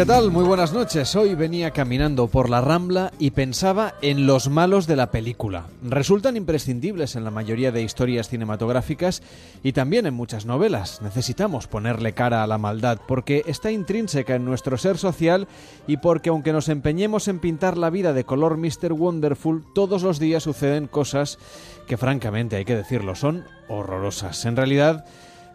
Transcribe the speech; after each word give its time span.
¿qué 0.00 0.06
tal? 0.06 0.30
Muy 0.30 0.44
buenas 0.44 0.72
noches. 0.72 1.14
Hoy 1.14 1.34
venía 1.34 1.72
caminando 1.72 2.26
por 2.26 2.48
la 2.48 2.62
Rambla 2.62 3.12
y 3.18 3.32
pensaba 3.32 3.96
en 4.00 4.26
los 4.26 4.48
malos 4.48 4.86
de 4.86 4.96
la 4.96 5.10
película. 5.10 5.66
Resultan 5.82 6.38
imprescindibles 6.38 7.16
en 7.16 7.24
la 7.24 7.30
mayoría 7.30 7.70
de 7.70 7.82
historias 7.82 8.30
cinematográficas 8.30 9.22
y 9.62 9.72
también 9.72 10.06
en 10.06 10.14
muchas 10.14 10.46
novelas. 10.46 11.02
Necesitamos 11.02 11.66
ponerle 11.66 12.14
cara 12.14 12.42
a 12.42 12.46
la 12.46 12.56
maldad 12.56 12.98
porque 13.06 13.42
está 13.46 13.72
intrínseca 13.72 14.34
en 14.36 14.46
nuestro 14.46 14.78
ser 14.78 14.96
social 14.96 15.46
y 15.86 15.98
porque 15.98 16.30
aunque 16.30 16.54
nos 16.54 16.70
empeñemos 16.70 17.28
en 17.28 17.38
pintar 17.38 17.76
la 17.76 17.90
vida 17.90 18.14
de 18.14 18.24
color 18.24 18.56
Mr. 18.56 18.94
Wonderful, 18.94 19.66
todos 19.74 20.02
los 20.02 20.18
días 20.18 20.44
suceden 20.44 20.86
cosas 20.86 21.38
que 21.86 21.98
francamente 21.98 22.56
hay 22.56 22.64
que 22.64 22.74
decirlo 22.74 23.14
son 23.14 23.44
horrorosas. 23.68 24.46
En 24.46 24.56
realidad, 24.56 25.04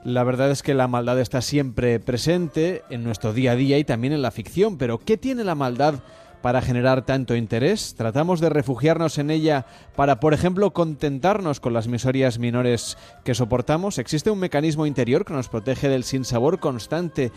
la 0.06 0.24
verdad 0.24 0.52
es 0.52 0.62
que 0.62 0.76
la 0.76 0.88
maldad 0.88 1.20
está 1.20 1.42
siempre 1.42 2.00
presente 2.00 2.84
en 2.92 3.04
nuestro 3.04 3.34
día 3.34 3.54
a 3.54 3.56
día 3.56 3.80
y 3.80 3.84
también 3.84 4.14
en 4.14 4.22
la 4.22 4.30
ficción, 4.30 4.78
pero 4.78 5.00
¿qué 5.00 5.18
tiene 5.18 5.44
la 5.44 5.56
maldad 5.56 5.96
para 6.44 6.62
generar 6.62 7.08
tanto 7.08 7.36
interés? 7.36 7.96
¿Tratamos 7.98 8.40
de 8.40 8.50
refugiarnos 8.50 9.18
en 9.18 9.32
ella 9.32 9.66
para, 9.96 10.20
por 10.20 10.36
ejemplo, 10.36 10.74
contentarnos 10.74 11.60
con 11.60 11.74
las 11.74 11.88
miserias 11.88 12.38
menores 12.38 13.00
que 13.24 13.34
soportamos? 13.34 13.98
¿Existe 13.98 14.30
un 14.30 14.38
mecanismo 14.38 14.86
interior 14.86 15.26
que 15.26 15.34
nos 15.34 15.50
protege 15.50 15.90
del 15.90 16.04
sinsabor 16.04 16.60
constante 16.60 17.32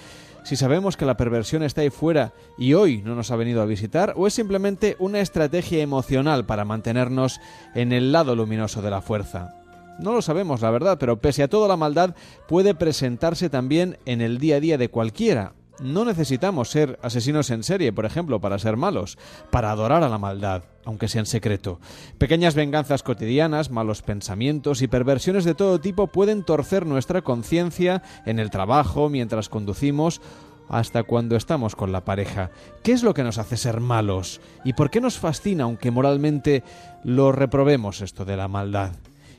si 0.45 0.54
sabemos 0.54 0.98
que 0.98 1.06
la 1.06 1.16
perversión 1.16 1.62
está 1.62 1.80
ahí 1.80 1.90
fuera 1.90 2.34
y 2.59 2.74
hoy 2.74 3.00
no 3.00 3.14
nos 3.14 3.30
ha 3.30 3.37
venido 3.37 3.62
a 3.62 3.66
visitar? 3.66 4.12
¿O 4.14 4.26
es 4.26 4.34
simplemente 4.34 4.95
una 4.98 5.20
estrategia 5.20 5.82
emocional 5.82 6.45
para 6.45 6.66
mantenernos 6.66 7.40
en 7.74 7.92
el 7.92 8.12
lado 8.12 8.37
luminoso 8.37 8.82
de 8.82 8.90
la 8.90 9.00
fuerza? 9.00 9.57
No 9.98 10.12
lo 10.12 10.23
sabemos, 10.23 10.61
la 10.61 10.70
verdad, 10.70 10.97
pero 10.98 11.20
pese 11.20 11.43
a 11.43 11.48
todo 11.48 11.66
la 11.66 11.77
maldad 11.77 12.15
puede 12.47 12.75
presentarse 12.75 13.51
también 13.51 13.98
en 14.05 14.21
el 14.21 14.38
día 14.38 14.57
a 14.57 14.61
día 14.61 14.79
de 14.79 14.91
cualquiera. 14.91 15.55
No 15.80 16.05
necesitamos 16.05 16.71
ser 16.71 16.99
asesinos 17.02 17.51
en 17.51 17.63
serie, 17.63 17.93
por 17.93 18.05
ejemplo, 18.05 18.40
para 18.40 18.59
ser 18.59 18.77
malos, 18.77 19.16
para 19.51 19.71
adorar 19.71 20.02
a 20.02 20.09
la 20.09 20.18
maldad, 20.18 20.65
aunque 20.85 21.07
sea 21.07 21.21
en 21.21 21.27
secreto. 21.27 21.79
Pequeñas 22.18 22.57
venganzas 22.57 23.05
cotidianas, 23.05 23.71
malos 23.71 24.02
pensamientos 24.02 24.82
y 24.82 24.88
perversiones 24.88 25.45
de 25.45 25.55
todo 25.55 25.80
tipo 25.80 26.09
pueden 26.09 26.43
torcer 26.43 26.85
nuestra 26.85 27.23
conciencia 27.23 28.02
en 28.27 28.40
el 28.40 28.51
trabajo, 28.51 29.09
mientras 29.09 29.49
conducimos 29.49 30.21
hasta 30.68 31.05
cuando 31.05 31.37
estamos 31.37 31.77
con 31.77 31.93
la 31.93 32.05
pareja. 32.05 32.51
¿Qué 32.83 32.93
es 32.93 33.02
lo 33.05 33.15
que 33.15 33.23
nos 33.23 33.38
hace 33.38 33.57
ser 33.57 33.80
malos? 33.80 34.40
¿Y 34.65 34.73
por 34.73 34.90
qué 34.90 35.01
nos 35.01 35.18
fascina, 35.18 35.65
aunque 35.65 35.93
moralmente 35.93 36.65
lo 37.05 37.30
reprobemos 37.30 38.01
esto 38.01 38.24
de 38.24 38.37
la 38.37 38.49
maldad? 38.49 38.93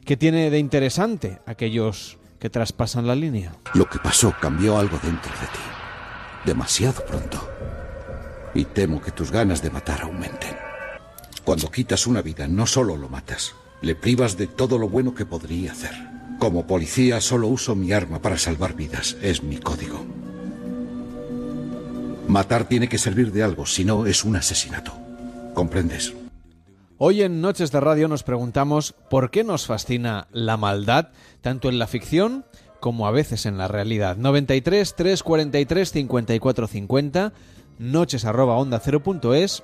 ¿Qué 0.10 0.18
tiene 0.18 0.50
de 0.50 0.58
interesante 0.58 1.38
aquellos 1.46 2.18
que 2.40 2.50
traspasan 2.50 3.06
la 3.06 3.14
línea? 3.14 3.54
Lo 3.76 3.88
que 3.88 4.00
pasó 4.00 4.34
cambió 4.42 4.80
algo 4.80 4.98
dentro 5.04 5.32
de 5.34 5.46
ti. 5.46 5.60
Demasiado 6.46 7.06
pronto. 7.06 7.48
Y 8.56 8.66
temo 8.66 9.04
que 9.04 9.12
tus 9.12 9.30
ganas 9.30 9.62
de 9.62 9.70
matar 9.70 10.02
aumenten. 10.02 10.58
Cuando 11.46 11.70
quitas 11.70 12.08
una 12.08 12.24
vida, 12.24 12.48
no 12.48 12.66
solo 12.66 12.98
lo 12.98 13.08
matas, 13.08 13.54
le 13.84 13.94
privas 13.94 14.36
de 14.36 14.48
todo 14.48 14.80
lo 14.80 14.90
bueno 14.90 15.14
que 15.14 15.28
podría 15.28 15.74
hacer. 15.74 15.94
Como 16.40 16.66
policía 16.66 17.22
solo 17.22 17.48
uso 17.48 17.76
mi 17.76 17.92
arma 17.92 18.20
para 18.20 18.40
salvar 18.40 18.76
vidas. 18.76 19.16
Es 19.22 19.44
mi 19.44 19.58
código. 19.58 20.04
Matar 22.28 22.68
tiene 22.68 22.90
que 22.90 22.98
servir 22.98 23.32
de 23.32 23.44
algo, 23.44 23.68
si 23.68 23.86
no 23.86 24.08
es 24.08 24.24
un 24.24 24.38
asesinato. 24.38 24.92
¿Comprendes? 25.54 26.16
Hoy 27.02 27.22
en 27.22 27.40
Noches 27.40 27.72
de 27.72 27.80
Radio 27.80 28.10
nos 28.10 28.24
preguntamos 28.24 28.94
por 29.10 29.32
qué 29.32 29.46
nos 29.46 29.66
fascina 29.66 30.28
la 30.34 30.58
maldad, 30.58 31.12
tanto 31.40 31.70
en 31.70 31.80
la 31.80 31.88
ficción 31.88 32.44
como 32.82 33.08
a 33.08 33.12
veces 33.12 33.46
en 33.46 33.58
la 33.58 33.70
realidad. 33.70 34.18
93 34.18 34.96
343 34.98 35.92
54 35.94 36.68
50, 36.68 37.32
noches 37.78 38.26
arroba 38.26 38.58
onda 38.58 38.82
es 39.34 39.64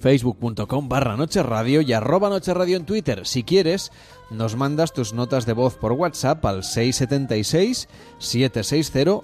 facebook.com 0.00 0.88
barra 0.88 1.16
noche 1.16 1.40
radio 1.44 1.82
y 1.82 1.92
arroba 1.92 2.30
noche 2.30 2.52
radio 2.52 2.76
en 2.76 2.84
Twitter. 2.84 3.28
Si 3.28 3.44
quieres, 3.44 3.92
nos 4.30 4.56
mandas 4.56 4.92
tus 4.92 5.12
notas 5.12 5.46
de 5.46 5.52
voz 5.52 5.76
por 5.76 5.92
WhatsApp 5.92 6.44
al 6.44 6.64
676 6.64 7.88
760 8.18 9.22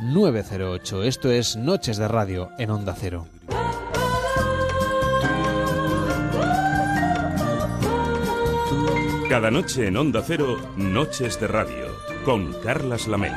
908 0.00 1.02
676 1.02 1.02
760 1.02 1.02
908. 1.02 1.02
Esto 1.04 1.30
es 1.30 1.56
Noches 1.56 1.96
de 1.96 2.08
Radio 2.08 2.50
en 2.58 2.70
Onda 2.70 2.94
Cero. 2.98 3.26
Cada 9.28 9.50
noche 9.50 9.86
en 9.86 9.96
Onda 9.96 10.22
Cero, 10.26 10.58
Noches 10.76 11.40
de 11.40 11.48
Radio, 11.48 11.86
con 12.26 12.52
Carlas 12.62 13.06
Lamelo. 13.08 13.34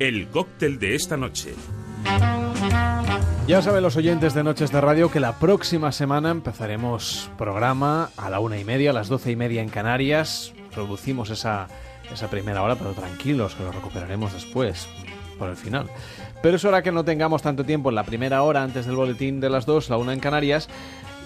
El 0.00 0.28
cóctel 0.30 0.80
de 0.80 0.96
esta 0.96 1.16
noche. 1.16 1.54
Ya 3.50 3.62
saben 3.62 3.82
los 3.82 3.96
oyentes 3.96 4.32
de 4.32 4.44
Noches 4.44 4.70
de 4.70 4.80
Radio 4.80 5.10
que 5.10 5.18
la 5.18 5.40
próxima 5.40 5.90
semana 5.90 6.30
empezaremos 6.30 7.28
programa 7.36 8.10
a 8.16 8.30
la 8.30 8.38
una 8.38 8.58
y 8.58 8.64
media, 8.64 8.90
a 8.90 8.92
las 8.92 9.08
doce 9.08 9.32
y 9.32 9.36
media 9.36 9.60
en 9.60 9.68
Canarias. 9.68 10.52
Producimos 10.72 11.30
esa, 11.30 11.66
esa 12.12 12.30
primera 12.30 12.62
hora, 12.62 12.76
pero 12.76 12.92
tranquilos, 12.92 13.56
que 13.56 13.64
lo 13.64 13.72
recuperaremos 13.72 14.32
después, 14.32 14.88
por 15.36 15.48
el 15.48 15.56
final. 15.56 15.88
Pero 16.42 16.56
es 16.56 16.64
hora 16.64 16.82
que 16.82 16.92
no 16.92 17.04
tengamos 17.04 17.42
tanto 17.42 17.64
tiempo 17.64 17.88
en 17.88 17.96
la 17.96 18.04
primera 18.04 18.44
hora 18.44 18.62
antes 18.62 18.86
del 18.86 18.94
boletín 18.94 19.40
de 19.40 19.50
las 19.50 19.66
dos, 19.66 19.90
la 19.90 19.96
una 19.96 20.12
en 20.12 20.20
Canarias, 20.20 20.68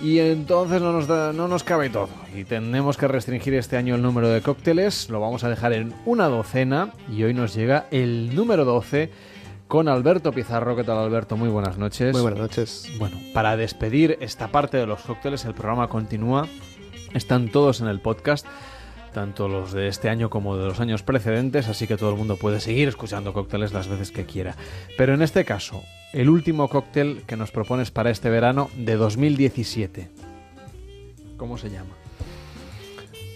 y 0.02 0.18
entonces 0.18 0.80
no 0.80 0.92
nos, 0.92 1.06
no 1.08 1.46
nos 1.46 1.62
cabe 1.62 1.90
todo. 1.90 2.08
Y 2.34 2.44
tenemos 2.44 2.96
que 2.96 3.06
restringir 3.06 3.52
este 3.52 3.76
año 3.76 3.96
el 3.96 4.02
número 4.02 4.30
de 4.30 4.40
cócteles, 4.40 5.10
lo 5.10 5.20
vamos 5.20 5.44
a 5.44 5.50
dejar 5.50 5.74
en 5.74 5.92
una 6.06 6.28
docena, 6.28 6.88
y 7.14 7.22
hoy 7.22 7.34
nos 7.34 7.54
llega 7.54 7.84
el 7.90 8.34
número 8.34 8.64
12 8.64 9.10
con 9.68 9.88
Alberto 9.88 10.32
Pizarro. 10.32 10.76
¿Qué 10.76 10.84
tal, 10.84 10.98
Alberto? 10.98 11.36
Muy 11.36 11.48
buenas 11.48 11.78
noches. 11.78 12.12
Muy 12.12 12.22
buenas 12.22 12.40
noches. 12.40 12.90
Bueno, 12.98 13.16
para 13.32 13.56
despedir 13.56 14.18
esta 14.20 14.48
parte 14.48 14.76
de 14.76 14.86
los 14.86 15.00
cócteles, 15.02 15.44
el 15.44 15.54
programa 15.54 15.88
continúa. 15.88 16.46
Están 17.12 17.48
todos 17.48 17.80
en 17.80 17.86
el 17.86 18.00
podcast, 18.00 18.46
tanto 19.12 19.48
los 19.48 19.72
de 19.72 19.88
este 19.88 20.08
año 20.08 20.30
como 20.30 20.56
de 20.56 20.66
los 20.66 20.80
años 20.80 21.02
precedentes, 21.02 21.68
así 21.68 21.86
que 21.86 21.96
todo 21.96 22.10
el 22.10 22.16
mundo 22.16 22.36
puede 22.36 22.60
seguir 22.60 22.88
escuchando 22.88 23.32
cócteles 23.32 23.72
las 23.72 23.88
veces 23.88 24.10
que 24.10 24.26
quiera. 24.26 24.56
Pero 24.98 25.14
en 25.14 25.22
este 25.22 25.44
caso, 25.44 25.82
el 26.12 26.28
último 26.28 26.68
cóctel 26.68 27.22
que 27.26 27.36
nos 27.36 27.50
propones 27.50 27.90
para 27.90 28.10
este 28.10 28.30
verano 28.30 28.70
de 28.76 28.96
2017. 28.96 30.10
¿Cómo 31.36 31.58
se 31.58 31.70
llama? 31.70 31.94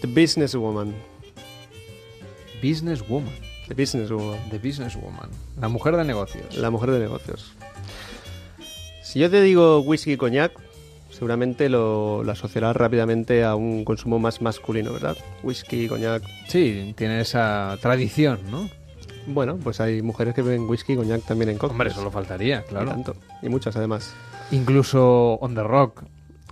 The 0.01 0.07
Businesswoman. 0.07 0.93
Businesswoman. 2.61 3.48
The 3.69 3.75
Businesswoman. 3.75 4.49
The 4.49 4.57
Businesswoman. 4.57 5.29
La 5.61 5.69
mujer 5.69 5.95
de 5.95 6.03
negocios. 6.03 6.57
La 6.57 6.71
mujer 6.71 6.89
de 6.91 6.99
negocios. 6.99 7.53
Si 9.03 9.19
yo 9.19 9.29
te 9.29 9.41
digo 9.41 9.79
whisky 9.81 10.13
y 10.13 10.17
coñac, 10.17 10.51
seguramente 11.11 11.69
lo, 11.69 12.21
asociarás 12.29 12.75
rápidamente 12.75 13.43
a 13.43 13.53
un 13.53 13.85
consumo 13.85 14.17
más 14.17 14.41
masculino, 14.41 14.91
¿verdad? 14.91 15.17
Whisky, 15.43 15.87
coñac. 15.87 16.23
Sí, 16.47 16.93
tiene 16.97 17.21
esa 17.21 17.77
tradición, 17.79 18.39
¿no? 18.49 18.67
Bueno, 19.27 19.57
pues 19.63 19.79
hay 19.79 20.01
mujeres 20.01 20.33
que 20.33 20.41
beben 20.41 20.67
whisky 20.67 20.93
y 20.93 20.95
coñac 20.95 21.21
también 21.21 21.49
en 21.49 21.57
cócteles. 21.59 21.73
Hombre, 21.73 21.89
eso 21.89 22.03
lo 22.03 22.09
faltaría, 22.09 22.63
claro. 22.63 22.87
Y, 22.87 22.89
tanto. 22.89 23.15
y 23.43 23.49
muchas 23.49 23.75
además. 23.75 24.13
Incluso 24.51 25.33
on 25.41 25.53
the 25.53 25.61
rock, 25.61 26.03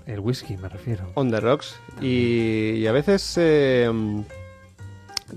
el 0.05 0.19
whisky 0.19 0.55
me 0.55 0.69
refiero. 0.69 1.09
On 1.15 1.31
the 1.31 1.39
rocks. 1.39 1.79
Y, 1.99 2.85
a 2.85 2.91
veces 2.91 3.33
eh, 3.37 3.91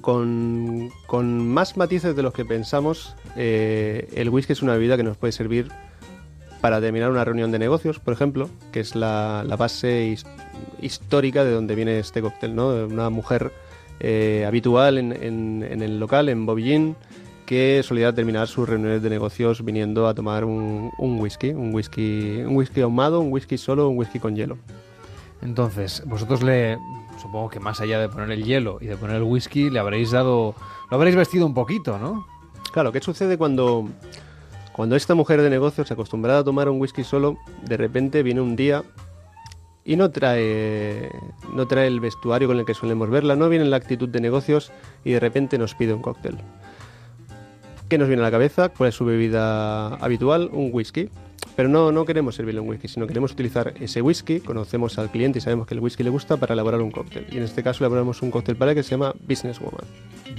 con, 0.01 0.91
más 1.49 1.77
matices 1.77 2.15
de 2.17 2.23
los 2.23 2.33
que 2.33 2.45
pensamos, 2.45 3.15
eh, 3.37 4.09
el 4.15 4.28
whisky 4.31 4.53
es 4.53 4.63
una 4.63 4.75
bebida 4.75 4.97
que 4.97 5.03
nos 5.03 5.16
puede 5.16 5.33
servir 5.33 5.71
para 6.60 6.81
terminar 6.81 7.10
una 7.10 7.25
reunión 7.25 7.51
de 7.51 7.59
negocios, 7.59 7.98
por 7.98 8.13
ejemplo, 8.15 8.48
que 8.72 8.81
es 8.81 8.95
la, 8.95 9.45
base 9.59 10.16
histórica 10.81 11.45
de 11.45 11.53
donde 11.53 11.75
viene 11.75 11.98
este 11.98 12.21
cóctel, 12.21 12.54
¿no? 12.54 12.69
Una 12.69 13.10
mujer 13.10 13.53
eh, 13.98 14.45
habitual 14.47 14.98
en, 14.98 15.63
el 15.63 15.98
local, 15.98 16.28
en 16.28 16.47
Bobillín, 16.47 16.97
que 17.47 17.83
solía 17.83 18.15
terminar 18.15 18.47
sus 18.47 18.69
reuniones 18.69 19.03
de 19.03 19.10
negocios 19.10 19.65
viniendo 19.65 20.07
a 20.07 20.15
tomar 20.15 20.45
un, 20.45 20.91
un 20.98 21.21
whisky, 21.21 21.51
un 21.51 21.75
whisky, 21.75 22.43
un 22.47 22.57
whisky 22.57 22.83
ahumado, 22.83 23.21
un 23.21 23.33
whisky 23.33 23.59
solo, 23.59 23.89
un 23.89 23.98
whisky 23.98 24.19
con 24.19 24.36
hielo. 24.36 24.59
Entonces, 25.43 26.03
vosotros 26.07 26.43
le 26.43 26.78
supongo 27.30 27.48
que 27.48 27.60
más 27.60 27.80
allá 27.80 28.00
de 28.00 28.09
poner 28.09 28.32
el 28.32 28.44
hielo 28.44 28.78
y 28.80 28.86
de 28.86 28.97
poner 28.97 29.16
el 29.16 29.22
whisky, 29.22 29.71
le 29.71 29.78
habréis 29.78 30.10
dado, 30.10 30.56
lo 30.91 30.97
habréis 30.97 31.15
vestido 31.15 31.47
un 31.47 31.54
poquito, 31.54 31.97
¿no? 31.97 32.27
Claro, 32.72 32.91
¿qué 32.91 33.00
sucede 33.00 33.38
cuando, 33.38 33.88
cuando 34.72 34.97
esta 34.97 35.15
mujer 35.15 35.41
de 35.41 35.48
negocios, 35.48 35.92
acostumbrada 35.92 36.41
a 36.41 36.44
tomar 36.44 36.68
un 36.68 36.80
whisky 36.80 37.04
solo, 37.04 37.38
de 37.62 37.77
repente 37.77 38.24
viene 38.24 38.41
un 38.41 38.56
día 38.56 38.82
y 39.84 39.94
no 39.94 40.10
trae, 40.10 41.09
no 41.54 41.68
trae 41.68 41.86
el 41.86 42.00
vestuario 42.00 42.48
con 42.48 42.59
el 42.59 42.65
que 42.65 42.74
solemos 42.74 43.09
verla, 43.09 43.36
no 43.36 43.48
viene 43.48 43.65
en 43.65 43.71
la 43.71 43.76
actitud 43.76 44.09
de 44.09 44.21
negocios 44.21 44.72
y 45.04 45.12
de 45.12 45.21
repente 45.21 45.56
nos 45.56 45.76
pide 45.76 45.94
un 45.94 46.03
cóctel? 46.03 46.36
¿Qué 47.88 47.97
nos 47.97 48.09
viene 48.09 48.22
a 48.22 48.26
la 48.26 48.33
cabeza? 48.33 48.71
¿Cuál 48.71 48.88
es 48.88 48.97
su 48.97 49.04
bebida 49.04 49.94
habitual? 49.97 50.50
Un 50.53 50.71
whisky. 50.72 51.10
Pero 51.57 51.69
no, 51.69 51.92
no 51.92 52.04
queremos 52.04 52.34
servirle 52.34 52.60
un 52.60 52.69
whisky, 52.69 52.89
sino 52.89 53.07
queremos 53.07 53.33
utilizar 53.33 53.75
ese 53.81 54.03
whisky, 54.03 54.41
conocemos 54.41 54.98
al 54.98 55.10
cliente 55.10 55.39
y 55.39 55.42
sabemos 55.42 55.66
que 55.66 55.75
el 55.75 55.81
whisky 55.81 56.03
le 56.03 56.10
gusta 56.10 56.37
para 56.37 56.54
elaborar 56.54 56.81
un 56.81 56.91
cóctel. 56.91 57.27
Y 57.31 57.37
en 57.37 57.42
este 57.42 57.63
caso 57.63 57.84
elaboramos 57.84 58.22
un 58.22 58.31
cóctel 58.31 58.57
para 58.57 58.75
que 58.75 58.83
se 58.83 58.91
llama 58.91 59.15
Business 59.28 59.60
Woman. 59.60 59.84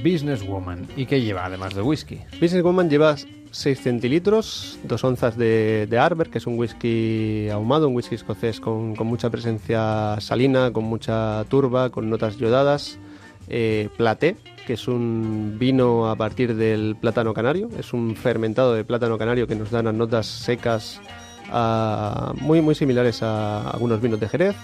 Business 0.03 0.45
Woman. 0.45 0.87
¿Y 0.95 1.05
qué 1.05 1.21
lleva 1.21 1.45
además 1.45 1.75
de 1.75 1.81
whisky? 1.81 2.19
Business 2.39 2.63
Woman 2.63 2.89
lleva 2.89 3.15
6 3.51 3.81
centilitros, 3.81 4.79
2 4.83 5.03
onzas 5.03 5.37
de, 5.37 5.87
de 5.89 5.97
Arbor, 5.97 6.29
que 6.29 6.37
es 6.37 6.47
un 6.47 6.57
whisky 6.57 7.49
ahumado, 7.49 7.87
un 7.87 7.95
whisky 7.95 8.15
escocés 8.15 8.59
con, 8.59 8.95
con 8.95 9.07
mucha 9.07 9.29
presencia 9.29 10.17
salina, 10.19 10.71
con 10.71 10.85
mucha 10.85 11.43
turba, 11.49 11.89
con 11.89 12.09
notas 12.09 12.37
yodadas. 12.37 12.97
Eh, 13.47 13.89
Platé, 13.97 14.37
que 14.65 14.73
es 14.73 14.87
un 14.87 15.55
vino 15.59 16.09
a 16.09 16.15
partir 16.15 16.55
del 16.55 16.95
plátano 16.99 17.33
canario, 17.33 17.69
es 17.77 17.93
un 17.93 18.15
fermentado 18.15 18.73
de 18.73 18.83
plátano 18.83 19.17
canario 19.17 19.47
que 19.47 19.55
nos 19.55 19.71
da 19.71 19.79
unas 19.81 19.93
notas 19.95 20.25
secas 20.27 20.99
muy, 22.39 22.61
muy 22.61 22.75
similares 22.75 23.23
a 23.23 23.69
algunos 23.71 24.01
vinos 24.01 24.19
de 24.19 24.29
Jerez. 24.29 24.55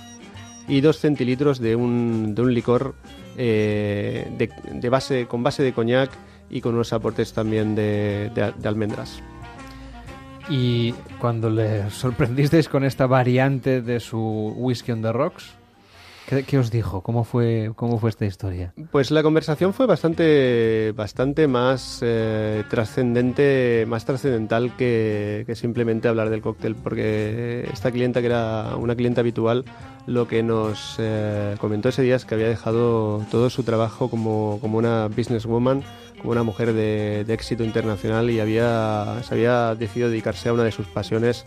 Y 0.69 0.81
2 0.81 0.97
centilitros 0.99 1.59
de 1.59 1.75
un, 1.77 2.35
de 2.35 2.41
un 2.41 2.53
licor 2.53 2.94
eh, 3.38 4.27
de, 4.73 4.89
base, 4.89 5.25
con 5.25 5.41
base 5.41 5.63
de 5.63 5.71
coñac 5.71 6.11
y 6.49 6.59
con 6.59 6.73
unos 6.75 6.91
aportes 6.91 7.31
también 7.31 7.73
de- 7.73 8.29
de 8.33 8.67
almendras. 8.67 9.21
Y 10.49 10.94
cuando 11.19 11.49
le 11.49 11.89
sorprendisteis 11.89 12.67
con 12.69 12.83
esta 12.83 13.05
variante 13.07 13.81
de 13.81 13.99
su 13.99 14.53
whisky 14.57 14.91
on 14.91 15.01
the 15.01 15.11
rocks, 15.11 15.53
¿qué, 16.27 16.44
qué 16.44 16.59
os 16.59 16.69
dijo? 16.69 17.01
¿Cómo 17.01 17.24
fue, 17.24 17.71
cómo 17.75 17.97
fue 18.00 18.09
esta 18.09 18.25
historia? 18.25 18.74
Pues 18.91 19.09
la 19.09 19.24
conversación 19.24 19.74
fue 19.74 19.88
bastante, 19.88 20.94
bastante 20.95 21.47
más 21.47 22.00
eh, 22.03 22.63
trascendente, 22.69 23.85
más 23.88 24.06
trascendental 24.06 24.75
que, 24.75 25.44
que 25.47 25.56
simplemente 25.56 26.07
hablar 26.07 26.29
del 26.29 26.41
cóctel, 26.41 26.75
porque 26.75 27.68
esta 27.71 27.91
clienta, 27.91 28.19
que 28.19 28.27
era 28.27 28.75
una 28.77 28.95
clienta 28.95 29.21
habitual, 29.21 29.65
lo 30.06 30.27
que 30.27 30.44
nos 30.44 30.97
eh, 31.00 31.56
comentó 31.59 31.89
ese 31.89 32.03
día 32.03 32.15
es 32.15 32.25
que 32.25 32.35
había 32.35 32.47
dejado 32.47 33.25
todo 33.31 33.50
su 33.50 33.63
trabajo 33.63 34.09
como, 34.09 34.59
como 34.62 34.77
una 34.77 35.07
businesswoman, 35.07 35.83
como 36.19 36.31
una 36.31 36.44
mujer 36.44 36.73
de, 36.73 37.23
de 37.25 37.33
éxito 37.33 37.63
internacional 37.63 38.30
y 38.30 38.39
había, 38.39 39.21
se 39.23 39.33
había 39.33 39.75
decidido 39.75 40.09
dedicarse 40.09 40.50
a 40.50 40.53
una 40.53 40.63
de 40.63 40.71
sus 40.71 40.88
pasiones, 40.88 41.45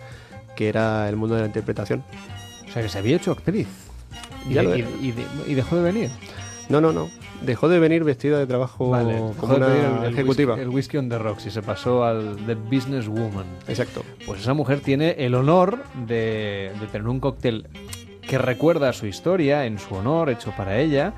que 0.56 0.68
era 0.68 1.08
el 1.08 1.16
mundo 1.16 1.34
de 1.36 1.42
la 1.42 1.46
interpretación. 1.46 2.02
O 2.68 2.72
sea, 2.72 2.82
que 2.82 2.88
se 2.88 2.98
había 2.98 3.16
hecho 3.16 3.32
actriz. 3.32 3.89
Y, 4.48 4.54
lo 4.54 4.76
y- 4.76 5.12
de- 5.12 5.54
dejó 5.54 5.76
de 5.76 5.82
venir. 5.82 6.10
No, 6.68 6.80
no, 6.80 6.92
no. 6.92 7.08
Dejó 7.42 7.68
de 7.68 7.78
venir 7.78 8.04
vestida 8.04 8.38
de 8.38 8.46
trabajo 8.46 8.96
dejó 8.98 9.34
como 9.38 9.56
una 9.56 9.66
el- 9.66 10.04
el 10.04 10.12
ejecutiva. 10.12 10.54
whisky- 10.54 10.62
el 10.62 10.68
whisky 10.68 10.96
on 10.98 11.08
the 11.08 11.18
rocks 11.18 11.46
y 11.46 11.50
se 11.50 11.62
pasó 11.62 12.04
al 12.04 12.36
The 12.46 12.54
Business 12.54 13.08
Woman. 13.08 13.46
Exacto. 13.66 14.04
Pues 14.26 14.42
esa 14.42 14.54
mujer 14.54 14.80
tiene 14.80 15.12
el 15.18 15.34
honor 15.34 15.82
de, 16.06 16.70
de 16.80 16.86
tener 16.92 17.08
un 17.08 17.18
cóctel 17.18 17.66
que 18.28 18.38
recuerda 18.38 18.92
su 18.92 19.06
historia, 19.06 19.64
en 19.66 19.78
su 19.78 19.94
honor, 19.94 20.30
hecho 20.30 20.52
para 20.56 20.78
ella. 20.78 21.12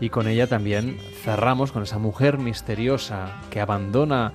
Y 0.00 0.10
con 0.10 0.28
ella 0.28 0.46
también 0.46 0.96
cerramos 1.24 1.72
con 1.72 1.82
esa 1.84 1.98
mujer 1.98 2.38
misteriosa 2.38 3.40
que 3.50 3.60
abandona 3.60 4.32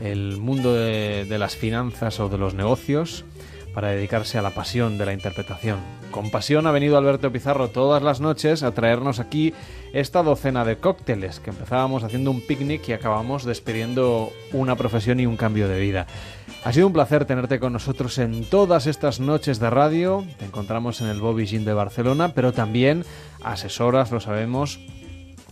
el 0.00 0.36
mundo 0.38 0.74
de, 0.74 1.24
de 1.26 1.38
las 1.38 1.56
finanzas 1.56 2.20
o 2.20 2.28
de 2.28 2.36
los 2.36 2.52
negocios 2.54 3.24
para 3.76 3.88
dedicarse 3.88 4.38
a 4.38 4.42
la 4.42 4.52
pasión 4.52 4.96
de 4.96 5.04
la 5.04 5.12
interpretación. 5.12 5.78
Con 6.10 6.30
pasión 6.30 6.66
ha 6.66 6.70
venido 6.70 6.96
Alberto 6.96 7.30
Pizarro 7.30 7.68
todas 7.68 8.02
las 8.02 8.22
noches 8.22 8.62
a 8.62 8.72
traernos 8.72 9.20
aquí 9.20 9.52
esta 9.92 10.22
docena 10.22 10.64
de 10.64 10.78
cócteles 10.78 11.40
que 11.40 11.50
empezábamos 11.50 12.02
haciendo 12.02 12.30
un 12.30 12.40
picnic 12.40 12.88
y 12.88 12.94
acabamos 12.94 13.44
despidiendo 13.44 14.32
una 14.54 14.76
profesión 14.76 15.20
y 15.20 15.26
un 15.26 15.36
cambio 15.36 15.68
de 15.68 15.78
vida. 15.78 16.06
Ha 16.64 16.72
sido 16.72 16.86
un 16.86 16.94
placer 16.94 17.26
tenerte 17.26 17.60
con 17.60 17.74
nosotros 17.74 18.16
en 18.16 18.48
todas 18.48 18.86
estas 18.86 19.20
noches 19.20 19.60
de 19.60 19.68
radio. 19.68 20.24
Te 20.38 20.46
encontramos 20.46 21.02
en 21.02 21.08
el 21.08 21.20
Bobby 21.20 21.46
Gin 21.46 21.66
de 21.66 21.74
Barcelona, 21.74 22.32
pero 22.32 22.54
también 22.54 23.04
asesoras, 23.44 24.10
lo 24.10 24.20
sabemos, 24.20 24.80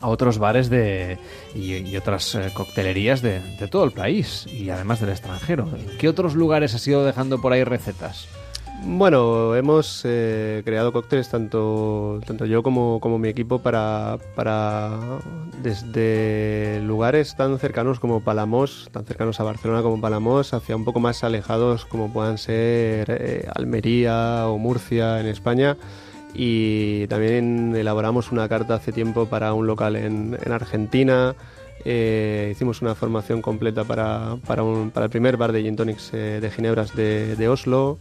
a 0.04 0.08
otros 0.08 0.36
bares 0.36 0.68
de, 0.68 1.18
y, 1.54 1.96
otras 1.96 2.34
eh, 2.34 2.50
coctelerías 2.52 3.22
de, 3.22 3.40
todo 3.70 3.84
el 3.84 3.92
país 3.92 4.46
y 4.46 4.68
además 4.68 5.00
del 5.00 5.08
extranjero. 5.08 5.66
¿En 5.74 5.96
qué 5.96 6.10
otros 6.10 6.34
lugares 6.34 6.74
has 6.74 6.86
ido 6.86 7.06
dejando 7.06 7.40
por 7.40 7.54
ahí 7.54 7.64
recetas? 7.64 8.28
Bueno, 8.82 9.56
hemos 9.56 10.02
eh, 10.04 10.60
creado 10.66 10.92
cócteles 10.92 11.30
tanto, 11.30 12.20
tanto 12.26 12.44
yo 12.44 12.62
como, 12.62 13.00
como 13.00 13.18
mi 13.18 13.28
equipo 13.28 13.60
para, 13.60 14.18
para 14.34 14.90
desde 15.62 16.82
lugares 16.82 17.34
tan 17.34 17.58
cercanos 17.58 17.98
como 17.98 18.20
Palamos, 18.20 18.90
tan 18.92 19.06
cercanos 19.06 19.40
a 19.40 19.44
Barcelona 19.44 19.80
como 19.80 20.02
Palamos, 20.02 20.52
hacia 20.52 20.76
un 20.76 20.84
poco 20.84 21.00
más 21.00 21.24
alejados 21.24 21.86
como 21.86 22.12
puedan 22.12 22.36
ser 22.36 23.06
eh, 23.08 23.48
Almería 23.54 24.48
o 24.48 24.58
Murcia 24.58 25.18
en 25.18 25.28
España. 25.28 25.78
Y 26.34 27.06
también 27.06 27.74
elaboramos 27.76 28.32
una 28.32 28.48
carta 28.48 28.74
hace 28.74 28.92
tiempo 28.92 29.26
para 29.26 29.52
un 29.54 29.66
local 29.66 29.94
en, 29.96 30.36
en 30.44 30.52
Argentina. 30.52 31.34
Eh, 31.84 32.48
hicimos 32.52 32.82
una 32.82 32.94
formación 32.94 33.40
completa 33.42 33.84
para, 33.84 34.36
para, 34.46 34.62
un- 34.62 34.90
para 34.90 35.04
el 35.06 35.10
primer 35.10 35.36
bar 35.36 35.52
de 35.52 35.62
gin 35.62 35.76
tonics 35.76 36.10
eh, 36.14 36.38
de 36.40 36.50
Ginebras 36.50 36.94
de, 36.96 37.36
de 37.36 37.48
Oslo. 37.48 37.98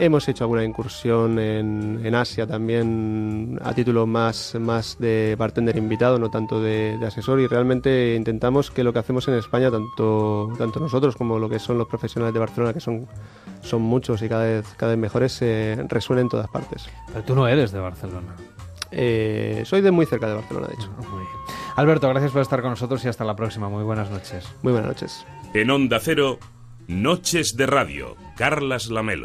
Hemos 0.00 0.28
hecho 0.28 0.44
alguna 0.44 0.62
incursión 0.64 1.40
en, 1.40 2.00
en 2.04 2.14
Asia 2.14 2.46
también 2.46 3.58
a 3.64 3.74
título 3.74 4.06
más, 4.06 4.54
más 4.60 4.96
de 5.00 5.34
bartender 5.36 5.76
invitado, 5.76 6.20
no 6.20 6.30
tanto 6.30 6.62
de, 6.62 6.96
de 6.98 7.06
asesor. 7.06 7.40
Y 7.40 7.48
realmente 7.48 8.14
intentamos 8.14 8.70
que 8.70 8.84
lo 8.84 8.92
que 8.92 9.00
hacemos 9.00 9.26
en 9.26 9.34
España, 9.34 9.72
tanto, 9.72 10.52
tanto 10.56 10.78
nosotros 10.78 11.16
como 11.16 11.40
lo 11.40 11.48
que 11.48 11.58
son 11.58 11.78
los 11.78 11.88
profesionales 11.88 12.32
de 12.32 12.38
Barcelona, 12.38 12.72
que 12.72 12.78
son, 12.78 13.08
son 13.60 13.82
muchos 13.82 14.22
y 14.22 14.28
cada 14.28 14.44
vez, 14.44 14.66
cada 14.76 14.92
vez 14.92 14.98
mejores, 14.98 15.38
eh, 15.42 15.84
resuene 15.88 16.22
en 16.22 16.28
todas 16.28 16.48
partes. 16.48 16.88
Pero 17.08 17.24
tú 17.24 17.34
no 17.34 17.48
eres 17.48 17.72
de 17.72 17.80
Barcelona. 17.80 18.34
Eh, 18.90 19.62
soy 19.66 19.80
de 19.80 19.90
muy 19.90 20.06
cerca 20.06 20.28
de 20.28 20.34
Barcelona, 20.34 20.68
de 20.68 20.74
hecho. 20.74 20.90
Muy 20.98 21.20
bien. 21.20 21.58
Alberto, 21.76 22.08
gracias 22.08 22.32
por 22.32 22.42
estar 22.42 22.60
con 22.60 22.70
nosotros 22.70 23.04
y 23.04 23.08
hasta 23.08 23.24
la 23.24 23.36
próxima. 23.36 23.68
Muy 23.68 23.84
buenas 23.84 24.10
noches. 24.10 24.48
Muy 24.62 24.72
buenas 24.72 24.88
noches. 24.88 25.26
En 25.54 25.70
Onda 25.70 26.00
Cero, 26.00 26.38
Noches 26.86 27.54
de 27.56 27.66
Radio, 27.66 28.16
Carlas 28.36 28.88
Lamelo. 28.88 29.24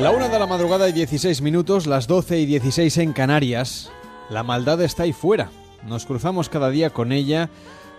La 0.00 0.10
una 0.10 0.28
de 0.28 0.38
la 0.40 0.46
madrugada 0.46 0.88
y 0.88 0.92
16 0.92 1.40
minutos, 1.40 1.86
las 1.86 2.08
12 2.08 2.40
y 2.40 2.46
16 2.46 2.98
en 2.98 3.12
Canarias. 3.12 3.92
La 4.28 4.42
maldad 4.42 4.82
está 4.82 5.04
ahí 5.04 5.12
fuera. 5.12 5.50
Nos 5.86 6.04
cruzamos 6.04 6.48
cada 6.48 6.68
día 6.70 6.90
con 6.90 7.12
ella, 7.12 7.48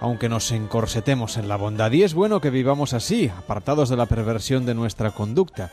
aunque 0.02 0.28
nos 0.28 0.52
encorsetemos 0.52 1.38
en 1.38 1.48
la 1.48 1.56
bondad. 1.56 1.92
Y 1.94 2.04
es 2.04 2.14
bueno 2.14 2.42
que 2.42 2.50
vivamos 2.50 2.94
así, 2.94 3.30
apartados 3.30 3.88
de 3.90 3.96
la 3.96 4.08
perversión 4.08 4.66
de 4.66 4.76
nuestra 4.76 5.12
conducta. 5.12 5.72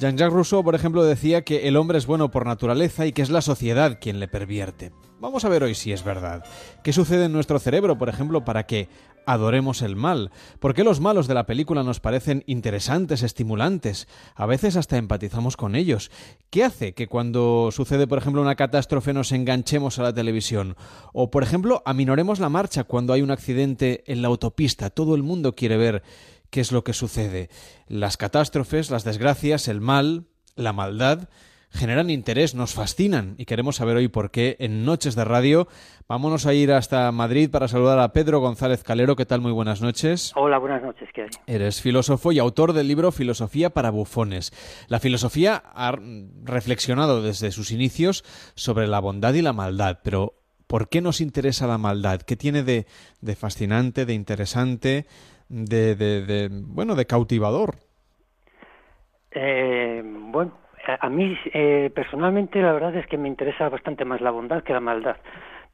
Jean-Jacques 0.00 0.34
Rousseau, 0.34 0.64
por 0.64 0.74
ejemplo, 0.74 1.04
decía 1.04 1.42
que 1.42 1.68
el 1.68 1.76
hombre 1.76 1.98
es 1.98 2.06
bueno 2.06 2.30
por 2.30 2.46
naturaleza 2.46 3.06
y 3.06 3.12
que 3.12 3.22
es 3.22 3.30
la 3.30 3.40
sociedad 3.40 3.98
quien 4.00 4.18
le 4.18 4.28
pervierte. 4.28 4.92
Vamos 5.20 5.44
a 5.44 5.50
ver 5.50 5.62
hoy 5.62 5.74
si 5.74 5.92
es 5.92 6.02
verdad. 6.02 6.42
¿Qué 6.82 6.92
sucede 6.92 7.26
en 7.26 7.32
nuestro 7.32 7.58
cerebro, 7.58 7.96
por 7.96 8.08
ejemplo, 8.08 8.44
para 8.44 8.64
que 8.66 8.88
adoremos 9.26 9.82
el 9.82 9.96
mal? 9.96 10.30
¿Por 10.58 10.74
qué 10.74 10.84
los 10.84 11.00
malos 11.00 11.26
de 11.28 11.34
la 11.34 11.46
película 11.46 11.82
nos 11.82 12.00
parecen 12.00 12.44
interesantes, 12.46 13.22
estimulantes? 13.22 14.08
A 14.34 14.46
veces 14.46 14.76
hasta 14.76 14.96
empatizamos 14.96 15.56
con 15.56 15.74
ellos. 15.74 16.10
¿Qué 16.50 16.64
hace 16.64 16.94
que 16.94 17.06
cuando 17.06 17.70
sucede, 17.72 18.06
por 18.06 18.18
ejemplo, 18.18 18.42
una 18.42 18.56
catástrofe 18.56 19.12
nos 19.12 19.32
enganchemos 19.32 19.98
a 19.98 20.02
la 20.02 20.12
televisión? 20.12 20.76
O, 21.12 21.30
por 21.30 21.42
ejemplo, 21.42 21.82
aminoremos 21.84 22.40
la 22.40 22.48
marcha 22.48 22.84
cuando 22.84 23.12
hay 23.12 23.22
un 23.22 23.30
accidente 23.30 24.04
en 24.06 24.22
la 24.22 24.28
autopista. 24.28 24.90
Todo 24.90 25.14
el 25.14 25.22
mundo 25.22 25.54
quiere 25.54 25.76
ver 25.76 26.02
qué 26.50 26.60
es 26.60 26.72
lo 26.72 26.84
que 26.84 26.92
sucede. 26.92 27.50
Las 27.86 28.16
catástrofes, 28.16 28.90
las 28.90 29.04
desgracias, 29.04 29.68
el 29.68 29.80
mal, 29.80 30.26
la 30.56 30.72
maldad 30.72 31.28
generan 31.70 32.10
interés, 32.10 32.54
nos 32.54 32.74
fascinan 32.74 33.34
y 33.38 33.44
queremos 33.44 33.76
saber 33.76 33.96
hoy 33.96 34.08
por 34.08 34.30
qué 34.30 34.56
en 34.58 34.84
Noches 34.84 35.14
de 35.14 35.24
Radio. 35.24 35.68
Vámonos 36.08 36.46
a 36.46 36.54
ir 36.54 36.72
hasta 36.72 37.10
Madrid 37.12 37.50
para 37.50 37.68
saludar 37.68 37.98
a 38.00 38.12
Pedro 38.12 38.40
González 38.40 38.82
Calero. 38.82 39.16
¿Qué 39.16 39.26
tal? 39.26 39.40
Muy 39.40 39.52
buenas 39.52 39.80
noches. 39.80 40.32
Hola, 40.34 40.58
buenas 40.58 40.82
noches. 40.82 41.08
¿Qué 41.14 41.22
hay? 41.22 41.28
Eres 41.46 41.80
filósofo 41.80 42.32
y 42.32 42.38
autor 42.38 42.72
del 42.72 42.88
libro 42.88 43.12
Filosofía 43.12 43.70
para 43.70 43.90
bufones. 43.90 44.52
La 44.88 45.00
filosofía 45.00 45.62
ha 45.74 45.96
reflexionado 46.44 47.22
desde 47.22 47.52
sus 47.52 47.70
inicios 47.70 48.24
sobre 48.54 48.86
la 48.88 49.00
bondad 49.00 49.34
y 49.34 49.42
la 49.42 49.52
maldad, 49.52 50.00
pero 50.02 50.34
¿por 50.66 50.88
qué 50.88 51.00
nos 51.00 51.20
interesa 51.20 51.66
la 51.66 51.78
maldad? 51.78 52.20
¿Qué 52.22 52.36
tiene 52.36 52.62
de, 52.62 52.86
de 53.20 53.36
fascinante, 53.36 54.06
de 54.06 54.14
interesante, 54.14 55.06
de, 55.48 55.94
de, 55.94 56.26
de, 56.26 56.48
bueno, 56.50 56.96
de 56.96 57.06
cautivador? 57.06 57.76
Eh, 59.32 60.02
bueno, 60.04 60.52
a, 61.00 61.08
mí 61.08 61.36
eh, 61.52 61.90
personalmente 61.94 62.60
la 62.60 62.72
verdad 62.72 62.94
es 62.96 63.06
que 63.06 63.18
me 63.18 63.28
interesa 63.28 63.68
bastante 63.68 64.04
más 64.04 64.20
la 64.20 64.30
bondad 64.30 64.62
que 64.62 64.72
la 64.72 64.80
maldad, 64.80 65.16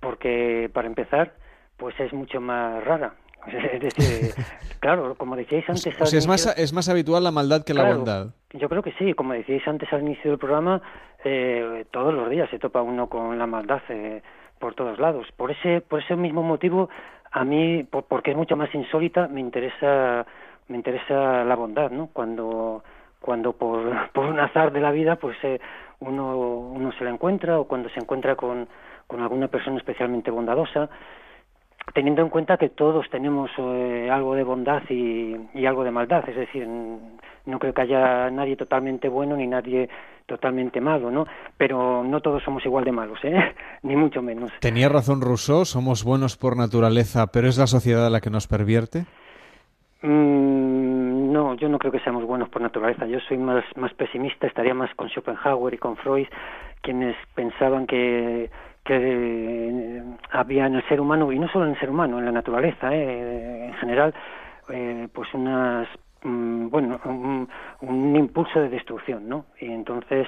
porque 0.01 0.71
para 0.73 0.89
empezar, 0.89 1.35
pues 1.77 1.99
es 2.01 2.13
mucho 2.13 2.41
más 2.41 2.85
rara. 2.85 3.15
claro, 4.81 5.15
como 5.15 5.37
decíais 5.37 5.69
antes... 5.69 6.01
O 6.01 6.07
sea, 6.07 6.19
es, 6.19 6.27
más, 6.27 6.47
es 6.59 6.73
más 6.73 6.89
habitual 6.89 7.23
la 7.25 7.31
maldad 7.31 7.65
que 7.65 7.75
la 7.75 7.85
bondad. 7.85 8.29
Yo 8.53 8.69
creo 8.69 8.83
que 8.83 8.93
sí, 8.93 9.15
como 9.15 9.33
decíais 9.33 9.67
antes 9.69 9.93
al 9.93 10.03
inicio 10.03 10.31
del 10.31 10.39
programa, 10.39 10.83
eh, 11.25 11.85
todos 11.91 12.13
los 12.15 12.29
días 12.31 12.49
se 12.51 12.59
topa 12.59 12.83
uno 12.83 13.09
con 13.09 13.39
la 13.39 13.47
maldad 13.47 13.83
eh, 13.89 14.23
por 14.59 14.75
todos 14.75 14.99
lados. 14.99 15.27
Por 15.37 15.51
ese, 15.51 15.81
por 15.81 16.03
ese 16.03 16.17
mismo 16.17 16.43
motivo, 16.43 16.89
a 17.31 17.45
mí, 17.45 17.85
porque 17.85 18.31
es 18.31 18.37
mucho 18.37 18.57
más 18.57 18.75
insólita, 18.75 19.29
me 19.29 19.41
interesa, 19.41 20.27
me 20.69 20.77
interesa 20.77 21.45
la 21.45 21.55
bondad, 21.55 21.91
¿no? 21.91 22.09
Cuando 22.13 22.83
cuando 23.37 23.53
por, 23.53 24.11
por 24.13 24.27
un 24.27 24.41
azar 24.41 24.73
de 24.73 24.81
la 24.81 24.91
vida 24.91 25.17
pues 25.17 25.37
eh, 25.43 25.61
uno, 26.01 26.37
uno 26.39 26.93
se 26.93 27.05
la 27.05 27.11
encuentra 27.11 27.59
o 27.61 27.65
cuando 27.65 27.89
se 27.91 28.01
encuentra 28.01 28.35
con, 28.35 28.67
con 29.07 29.21
alguna 29.21 29.49
persona 29.49 29.77
especialmente 29.77 30.31
bondadosa, 30.31 30.89
teniendo 31.93 32.23
en 32.23 32.31
cuenta 32.31 32.57
que 32.57 32.71
todos 32.71 33.07
tenemos 33.11 33.51
eh, 33.59 34.09
algo 34.11 34.35
de 34.35 34.43
bondad 34.43 34.83
y, 34.89 35.37
y, 35.55 35.67
algo 35.67 35.85
de 35.85 35.91
maldad, 35.91 36.29
es 36.29 36.37
decir, 36.37 36.67
no 36.67 37.59
creo 37.59 37.73
que 37.73 37.83
haya 37.83 38.31
nadie 38.31 38.57
totalmente 38.57 39.09
bueno 39.09 39.37
ni 39.37 39.47
nadie 39.47 39.89
totalmente 40.27 40.81
malo, 40.81 41.11
¿no? 41.11 41.27
Pero 41.57 42.03
no 42.03 42.21
todos 42.21 42.43
somos 42.43 42.65
igual 42.65 42.85
de 42.85 42.93
malos, 42.93 43.19
¿eh? 43.23 43.55
ni 43.83 43.97
mucho 43.97 44.23
menos. 44.23 44.51
Tenía 44.61 44.89
razón 44.89 45.21
Rousseau, 45.21 45.65
somos 45.65 46.05
buenos 46.05 46.37
por 46.37 46.57
naturaleza, 46.57 47.27
pero 47.29 47.49
es 47.49 47.59
la 47.59 47.67
sociedad 47.67 48.11
la 48.11 48.21
que 48.21 48.31
nos 48.31 48.49
pervierte. 48.49 49.05
Mm, 50.03 51.16
no, 51.37 51.55
yo 51.55 51.69
no 51.69 51.79
creo 51.79 51.93
que 51.93 52.01
seamos 52.01 52.25
buenos 52.25 52.49
por 52.49 52.63
naturaleza. 52.63 53.07
Yo 53.07 53.21
soy 53.21 53.37
más, 53.37 53.65
más 53.77 53.93
pesimista, 53.93 54.47
estaría 54.47 54.73
más 54.73 54.93
con 54.95 55.09
Schopenhauer 55.11 55.75
y 55.75 55.79
con 55.79 55.97
Freud, 55.97 56.27
quienes 56.81 57.15
pensaban 57.35 57.87
que, 57.87 58.51
que 58.85 58.97
eh, 58.97 60.03
había 60.31 60.67
en 60.67 60.77
el 60.77 60.89
ser 60.89 60.99
humano, 60.99 61.31
y 61.31 61.39
no 61.39 61.49
solo 61.49 61.67
en 61.67 61.73
el 61.73 61.79
ser 61.79 61.91
humano, 61.91 62.19
en 62.19 62.25
la 62.25 62.33
naturaleza 62.33 62.95
eh, 62.95 63.67
en 63.67 63.75
general, 63.75 64.15
eh, 64.71 65.09
pues 65.13 65.33
unas, 65.35 65.87
mm, 66.23 66.69
bueno, 66.69 66.99
un, 67.05 67.49
un, 67.83 68.17
impulso 68.17 68.59
de 68.61 68.71
destrucción, 68.71 69.29
¿no? 69.29 69.45
Y 69.61 69.67
entonces, 69.67 70.27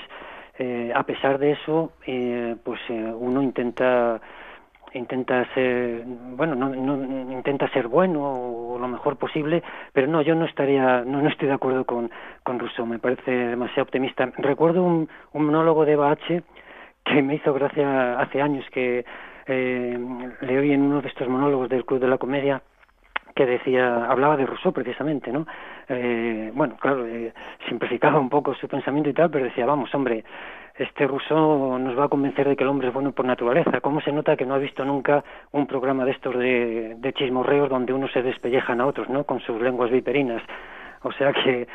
eh, 0.59 0.93
a 0.95 1.05
pesar 1.05 1.39
de 1.39 1.53
eso, 1.53 1.93
eh, 2.07 2.55
pues 2.63 2.81
eh, 2.91 3.13
uno 3.19 3.41
intenta 3.43 4.21
intenta 4.95 5.45
ser 5.55 6.03
bueno 6.05 6.55
no, 6.55 6.69
no, 6.69 7.33
intenta 7.33 7.69
ser 7.69 7.89
bueno 7.89 8.21
o 8.23 8.79
lo 8.79 8.89
mejor 8.89 9.17
posible 9.17 9.63
pero 9.93 10.07
no 10.07 10.23
yo 10.23 10.35
no 10.35 10.45
estaría 10.45 11.03
no, 11.05 11.27
estoy 11.29 11.49
de 11.49 11.55
acuerdo 11.55 11.85
con 11.85 12.11
con 12.43 12.59
Rousseau 12.59 12.87
me 12.87 12.99
parece 12.99 13.31
demasiado 13.31 13.83
optimista 13.83 14.31
recuerdo 14.39 14.83
un, 14.83 15.09
un 15.33 15.45
monólogo 15.45 15.85
de 15.85 15.97
Bache 15.97 16.43
que 17.05 17.23
me 17.23 17.37
hizo 17.37 17.53
gracia 17.55 18.19
hace 18.21 18.41
años 18.41 18.65
que 18.71 19.05
eh, 19.47 19.99
le 20.41 20.59
oí 20.59 20.73
en 20.73 20.83
uno 20.83 21.01
de 21.01 21.09
estos 21.09 21.29
monólogos 21.29 21.69
del 21.69 21.85
Club 21.85 22.01
de 22.01 22.09
la 22.09 22.19
Comedia 22.19 22.63
que 23.35 23.47
decía, 23.47 24.07
hablaba 24.07 24.37
de 24.37 24.47
Rousseau 24.47 24.73
precisamente, 24.73 25.31
¿no? 25.31 25.47
Eh, 25.89 26.51
bueno, 26.55 26.77
claro, 26.77 27.07
eh, 27.07 27.33
simplificaba 27.69 28.19
un 28.19 28.29
poco 28.29 28.53
su 28.57 28.67
pensamiento 28.67 29.11
y 29.11 29.13
tal, 29.13 29.31
pero 29.31 29.45
decía, 29.45 29.65
vamos, 29.65 29.95
hombre, 29.95 30.25
este 30.79 31.07
Rousseau 31.07 31.79
nos 31.79 31.99
va 31.99 32.05
a 32.05 32.09
convencer 32.09 32.49
de 32.49 32.57
que 32.57 32.63
el 32.63 32.71
hombre 32.71 32.89
es 32.89 32.95
bueno 32.95 33.13
por 33.13 33.25
naturaleza. 33.25 33.81
¿Cómo 33.81 34.01
se 34.01 34.13
nota 34.13 34.37
que 34.37 34.47
no 34.47 34.55
ha 34.55 34.59
visto 34.59 34.85
nunca 34.85 35.25
un 35.53 35.67
programa 35.67 36.05
de 36.05 36.13
estos 36.13 36.37
de, 36.37 36.95
de 36.99 37.13
chismorreos 37.13 37.69
donde 37.69 37.93
unos 37.93 38.13
se 38.13 38.23
despellejan 38.23 38.81
a 38.81 38.87
otros, 38.87 39.09
¿no? 39.09 39.25
Con 39.25 39.41
sus 39.41 39.61
lenguas 39.61 39.91
viperinas. 39.91 40.43
O 41.03 41.13
sea 41.13 41.33
que 41.33 41.67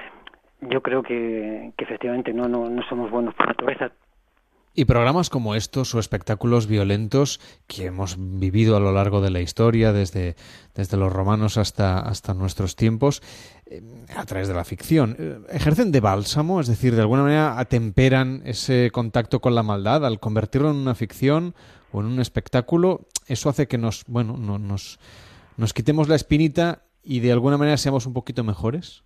yo 0.61 0.81
creo 0.81 1.03
que, 1.03 1.71
que 1.77 1.83
efectivamente 1.83 2.33
no, 2.33 2.47
no, 2.47 2.69
no 2.69 2.81
somos 2.83 3.11
buenos 3.11 3.33
por 3.35 3.47
naturaleza. 3.47 3.91
Y 4.75 4.85
programas 4.85 5.29
como 5.29 5.53
estos 5.53 5.93
o 5.93 5.99
espectáculos 5.99 6.65
violentos 6.65 7.39
que 7.67 7.85
hemos 7.85 8.15
vivido 8.17 8.75
a 8.75 8.79
lo 8.79 8.91
largo 8.91 9.21
de 9.21 9.29
la 9.29 9.39
historia, 9.39 9.93
desde, 9.93 10.35
desde 10.73 10.97
los 10.97 11.13
romanos 11.13 11.57
hasta, 11.57 11.99
hasta 11.99 12.33
nuestros 12.33 12.75
tiempos, 12.75 13.21
eh, 13.67 13.83
a 14.15 14.25
través 14.25 14.47
de 14.47 14.55
la 14.55 14.65
ficción, 14.65 15.15
eh, 15.19 15.39
¿ejercen 15.49 15.91
de 15.91 15.99
bálsamo? 15.99 16.59
Es 16.59 16.67
decir, 16.67 16.95
de 16.95 17.01
alguna 17.01 17.21
manera 17.21 17.59
atemperan 17.59 18.41
ese 18.45 18.89
contacto 18.91 19.41
con 19.41 19.53
la 19.53 19.61
maldad 19.61 20.05
al 20.05 20.19
convertirlo 20.19 20.71
en 20.71 20.77
una 20.77 20.95
ficción 20.95 21.53
o 21.91 21.99
en 21.99 22.07
un 22.07 22.19
espectáculo. 22.19 23.07
Eso 23.27 23.49
hace 23.49 23.67
que 23.67 23.77
nos, 23.77 24.03
bueno, 24.07 24.37
no, 24.37 24.57
nos, 24.57 24.99
nos 25.55 25.73
quitemos 25.73 26.07
la 26.09 26.15
espinita 26.15 26.81
y 27.03 27.19
de 27.19 27.31
alguna 27.31 27.57
manera 27.57 27.77
seamos 27.77 28.05
un 28.05 28.13
poquito 28.13 28.43
mejores. 28.43 29.03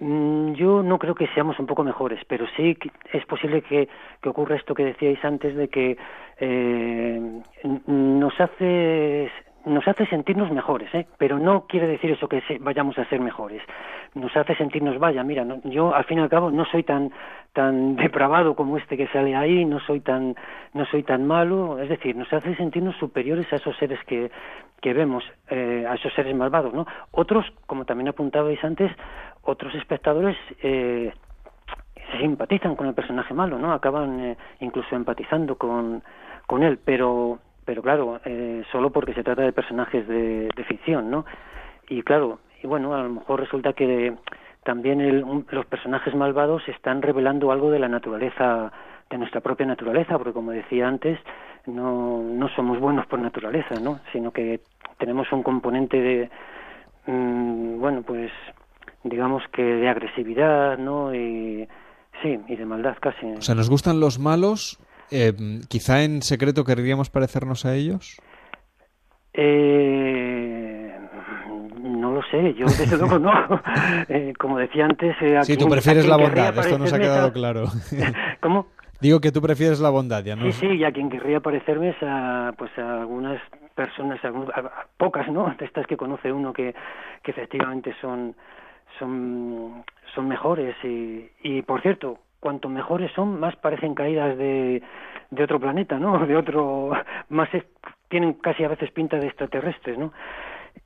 Mm, 0.00 0.54
yo 0.54 0.82
no 0.82 0.98
creo 0.98 1.14
que 1.14 1.28
seamos 1.28 1.58
un 1.58 1.66
poco 1.66 1.84
mejores, 1.84 2.20
pero 2.26 2.46
sí 2.56 2.76
es 3.12 3.24
posible 3.26 3.62
que, 3.62 3.88
ocurra 4.24 4.56
esto 4.56 4.74
que 4.74 4.84
decíais 4.84 5.24
antes 5.24 5.54
de 5.54 5.68
que 5.68 5.96
eh, 6.40 7.42
nos 7.86 8.40
hace 8.40 9.30
nos 9.66 9.86
hace 9.88 10.04
sentirnos 10.06 10.50
mejores, 10.50 10.94
¿eh? 10.94 11.06
pero 11.16 11.38
no 11.38 11.66
quiere 11.66 11.86
decir 11.86 12.10
eso 12.10 12.28
que 12.28 12.42
vayamos 12.60 12.98
a 12.98 13.06
ser 13.06 13.20
mejores. 13.20 13.62
Nos 14.14 14.36
hace 14.36 14.54
sentirnos, 14.56 14.98
vaya, 14.98 15.24
mira, 15.24 15.44
no, 15.44 15.60
yo 15.64 15.94
al 15.94 16.04
fin 16.04 16.18
y 16.18 16.20
al 16.20 16.28
cabo 16.28 16.50
no 16.50 16.64
soy 16.66 16.82
tan 16.82 17.10
tan 17.52 17.96
depravado 17.96 18.54
como 18.54 18.76
este 18.76 18.96
que 18.96 19.06
sale 19.08 19.34
ahí, 19.34 19.64
no 19.64 19.80
soy 19.80 20.00
tan 20.00 20.34
no 20.74 20.84
soy 20.86 21.02
tan 21.02 21.26
malo, 21.26 21.80
es 21.80 21.88
decir, 21.88 22.16
nos 22.16 22.32
hace 22.32 22.54
sentirnos 22.56 22.96
superiores 22.96 23.50
a 23.52 23.56
esos 23.56 23.76
seres 23.76 24.00
que 24.06 24.30
que 24.80 24.92
vemos, 24.92 25.24
eh, 25.48 25.86
a 25.88 25.94
esos 25.94 26.12
seres 26.14 26.34
malvados, 26.34 26.74
¿no? 26.74 26.86
Otros, 27.10 27.46
como 27.66 27.84
también 27.84 28.08
apuntabais 28.08 28.62
antes, 28.62 28.92
otros 29.42 29.74
espectadores 29.74 30.36
eh, 30.62 31.12
se 32.12 32.18
simpatizan 32.18 32.76
con 32.76 32.86
el 32.86 32.94
personaje 32.94 33.34
malo, 33.34 33.58
¿no? 33.58 33.72
Acaban 33.72 34.20
eh, 34.20 34.36
incluso 34.60 34.94
empatizando 34.94 35.56
con 35.56 36.02
con 36.46 36.62
él, 36.62 36.78
pero 36.84 37.38
pero 37.64 37.82
claro, 37.82 38.20
eh, 38.24 38.62
solo 38.70 38.90
porque 38.90 39.14
se 39.14 39.22
trata 39.22 39.42
de 39.42 39.52
personajes 39.52 40.06
de, 40.06 40.48
de, 40.54 40.64
ficción, 40.64 41.10
¿no? 41.10 41.24
Y 41.88 42.02
claro, 42.02 42.40
y 42.62 42.66
bueno, 42.66 42.94
a 42.94 43.02
lo 43.02 43.08
mejor 43.08 43.40
resulta 43.40 43.72
que 43.72 44.14
también 44.64 45.00
el, 45.00 45.24
los 45.50 45.66
personajes 45.66 46.14
malvados 46.14 46.66
están 46.68 47.00
revelando 47.00 47.52
algo 47.52 47.70
de 47.70 47.78
la 47.78 47.88
naturaleza, 47.88 48.70
de 49.10 49.18
nuestra 49.18 49.40
propia 49.40 49.66
naturaleza, 49.66 50.16
porque 50.16 50.32
como 50.32 50.50
decía 50.50 50.88
antes, 50.88 51.18
no, 51.66 52.22
no 52.22 52.48
somos 52.56 52.80
buenos 52.80 53.06
por 53.06 53.18
naturaleza, 53.18 53.76
¿no? 53.80 54.00
Sino 54.12 54.30
que 54.30 54.60
tenemos 54.98 55.30
un 55.32 55.42
componente 55.42 56.00
de, 56.00 56.30
mmm, 57.06 57.78
bueno, 57.78 58.02
pues, 58.02 58.30
digamos 59.02 59.42
que 59.52 59.62
de 59.62 59.88
agresividad, 59.88 60.78
¿no? 60.78 61.14
Y, 61.14 61.68
sí, 62.22 62.38
y 62.48 62.56
de 62.56 62.66
maldad 62.66 62.96
casi. 63.00 63.26
O 63.26 63.42
sea, 63.42 63.54
¿nos 63.54 63.70
gustan 63.70 64.00
los 64.00 64.18
malos 64.18 64.78
eh, 65.10 65.32
¿Quizá 65.68 66.02
en 66.02 66.22
secreto 66.22 66.64
querríamos 66.64 67.10
parecernos 67.10 67.64
a 67.64 67.74
ellos? 67.74 68.20
Eh, 69.32 70.92
no 71.80 72.12
lo 72.12 72.22
sé, 72.22 72.54
yo 72.54 72.66
desde 72.66 72.96
luego 72.96 73.18
no. 73.18 73.32
Eh, 74.08 74.32
como 74.38 74.58
decía 74.58 74.84
antes... 74.84 75.16
Eh, 75.20 75.38
sí, 75.42 75.56
tú 75.56 75.68
prefieres 75.68 76.06
la 76.06 76.16
bondad, 76.16 76.58
esto 76.58 76.78
nos 76.78 76.92
ha 76.92 76.98
quedado 76.98 77.32
claro. 77.32 77.64
¿Cómo? 78.40 78.66
Digo 79.04 79.20
que 79.20 79.32
tú 79.32 79.42
prefieres 79.42 79.80
la 79.80 79.90
bondad, 79.90 80.24
ya 80.24 80.34
no. 80.34 80.44
Sí, 80.44 80.52
sí, 80.52 80.66
y 80.66 80.82
a 80.82 80.90
quien 80.90 81.10
querría 81.10 81.38
parecerme 81.38 81.90
es 81.90 81.96
a, 82.00 82.54
pues 82.56 82.70
a 82.78 83.02
algunas 83.02 83.38
personas, 83.74 84.18
a, 84.24 84.28
a, 84.28 84.86
pocas, 84.96 85.30
¿no? 85.30 85.54
De 85.58 85.66
estas 85.66 85.86
que 85.86 85.98
conoce 85.98 86.32
uno 86.32 86.54
que, 86.54 86.74
que 87.22 87.30
efectivamente 87.32 87.94
son, 88.00 88.34
son, 88.98 89.84
son 90.14 90.26
mejores. 90.26 90.74
Y, 90.82 91.28
y 91.42 91.60
por 91.60 91.82
cierto, 91.82 92.16
cuanto 92.40 92.70
mejores 92.70 93.12
son, 93.12 93.38
más 93.38 93.54
parecen 93.56 93.94
caídas 93.94 94.38
de, 94.38 94.82
de 95.30 95.44
otro 95.44 95.60
planeta, 95.60 95.98
¿no? 95.98 96.18
De 96.26 96.34
otro, 96.34 96.92
más 97.28 97.52
es, 97.52 97.62
tienen 98.08 98.32
casi 98.32 98.64
a 98.64 98.68
veces 98.68 98.90
pinta 98.90 99.18
de 99.18 99.26
extraterrestres, 99.26 99.98
¿no? 99.98 100.14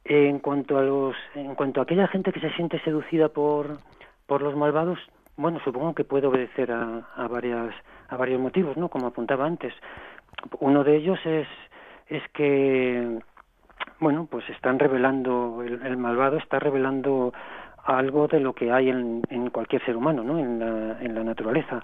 En 0.02 0.40
cuanto 0.40 0.76
a 0.76 0.82
los, 0.82 1.14
en 1.37 1.54
cuanto 1.54 1.78
a 1.78 1.84
aquella 1.84 2.08
gente 2.08 2.32
que 2.32 2.40
se 2.40 2.50
siente 2.54 2.80
seducida 2.80 3.28
por, 3.28 3.78
por 4.26 4.42
los 4.42 4.56
malvados, 4.56 4.98
bueno, 5.37 5.60
supongo 5.64 5.94
que 5.94 6.02
puede 6.02 6.26
obedecer 6.26 6.72
a, 6.72 7.06
a 7.14 7.28
varias, 7.28 7.72
a 8.08 8.16
varios 8.16 8.40
motivos, 8.40 8.76
¿no? 8.76 8.88
Como 8.88 9.06
apuntaba 9.06 9.46
antes. 9.46 9.72
Uno 10.60 10.84
de 10.84 10.96
ellos 10.96 11.18
es, 11.24 11.46
es 12.08 12.22
que, 12.32 13.18
bueno, 14.00 14.26
pues 14.30 14.48
están 14.50 14.78
revelando, 14.78 15.62
el, 15.64 15.84
el 15.84 15.96
malvado 15.96 16.36
está 16.36 16.58
revelando 16.58 17.32
algo 17.84 18.28
de 18.28 18.40
lo 18.40 18.52
que 18.52 18.70
hay 18.70 18.90
en, 18.90 19.22
en 19.30 19.50
cualquier 19.50 19.84
ser 19.84 19.96
humano, 19.96 20.22
¿no? 20.22 20.38
En 20.38 20.58
la, 20.58 21.00
en 21.00 21.14
la 21.14 21.24
naturaleza. 21.24 21.82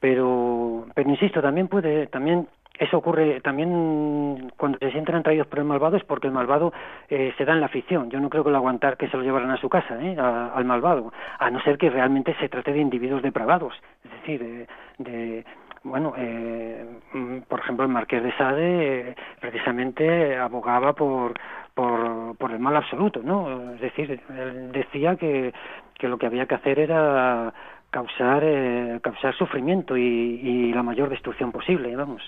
pero 0.00 0.86
pero 0.94 1.08
insisto 1.10 1.40
también 1.40 1.68
puede 1.68 2.06
también 2.08 2.48
eso 2.78 2.96
ocurre 2.96 3.40
también 3.42 4.50
cuando 4.56 4.78
se 4.78 4.90
sienten 4.90 5.14
atraídos 5.14 5.46
por 5.46 5.58
el 5.58 5.66
malvado 5.66 5.96
es 5.96 6.04
porque 6.04 6.26
el 6.26 6.32
malvado 6.32 6.72
eh, 7.08 7.32
se 7.36 7.44
da 7.44 7.52
en 7.52 7.60
la 7.60 7.68
ficción. 7.68 8.10
Yo 8.10 8.18
no 8.18 8.30
creo 8.30 8.42
que 8.42 8.50
lo 8.50 8.56
aguantar 8.56 8.96
que 8.96 9.08
se 9.08 9.16
lo 9.16 9.22
llevaran 9.22 9.50
a 9.50 9.58
su 9.58 9.68
casa, 9.68 10.02
¿eh? 10.02 10.16
al 10.18 10.64
malvado, 10.64 11.12
a 11.38 11.50
no 11.50 11.60
ser 11.60 11.76
que 11.76 11.90
realmente 11.90 12.34
se 12.40 12.48
trate 12.48 12.72
de 12.72 12.80
individuos 12.80 13.22
depravados, 13.22 13.74
es 14.04 14.10
decir, 14.10 14.66
de, 14.98 15.44
bueno, 15.84 16.14
eh, 16.16 16.84
mm, 17.12 17.38
por 17.48 17.60
ejemplo, 17.60 17.84
el 17.84 17.92
marqués 17.92 18.22
de 18.22 18.36
Sade 18.36 19.10
eh, 19.10 19.14
precisamente 19.40 20.36
abogaba 20.36 20.92
por, 20.92 21.34
por, 21.74 22.36
por 22.36 22.52
el 22.52 22.58
mal 22.58 22.76
absoluto, 22.76 23.20
¿no? 23.22 23.74
Es 23.74 23.80
decir, 23.80 24.20
él 24.28 24.72
decía 24.72 25.16
que, 25.16 25.52
que 25.94 26.08
lo 26.08 26.18
que 26.18 26.26
había 26.26 26.46
que 26.46 26.54
hacer 26.54 26.78
era 26.78 27.52
causar, 27.90 28.42
eh, 28.44 29.00
causar 29.02 29.36
sufrimiento 29.36 29.96
y, 29.96 30.02
y 30.02 30.72
la 30.72 30.82
mayor 30.82 31.08
destrucción 31.10 31.52
posible, 31.52 31.94
vamos 31.96 32.22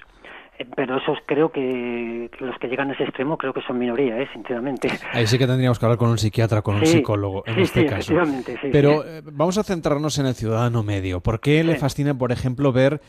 pero 0.77 0.99
esos 0.99 1.19
creo 1.27 1.51
que 1.51 2.31
los 2.39 2.57
que 2.59 2.69
llegan 2.69 2.91
a 2.91 2.95
ese 2.95 3.05
extremo 3.05 3.37
creo 3.37 3.53
que 3.53 3.61
son 3.63 3.79
minoría, 3.79 4.21
¿eh? 4.21 4.29
sinceramente. 4.33 4.89
Ahí 5.13 5.27
sí 5.27 5.39
que 5.39 5.47
tendríamos 5.47 5.79
que 5.79 5.87
hablar 5.87 5.99
con 5.99 6.11
un 6.11 6.19
psiquiatra, 6.19 6.63
con 6.63 6.77
un 6.77 6.87
psicólogo 6.87 7.43
en 7.47 7.59
este 7.59 7.87
caso. 7.87 8.15
Pero 8.71 9.05
eh, 9.05 9.23
vamos 9.25 9.59
a 9.59 9.65
centrarnos 9.65 10.19
en 10.19 10.27
el 10.27 10.35
ciudadano 10.35 10.83
medio. 10.83 11.21
¿Por 11.21 11.41
qué 11.41 11.65
le 11.65 11.77
fascina, 11.77 12.17
por 12.17 12.31
ejemplo, 12.31 12.73
ver 12.73 13.01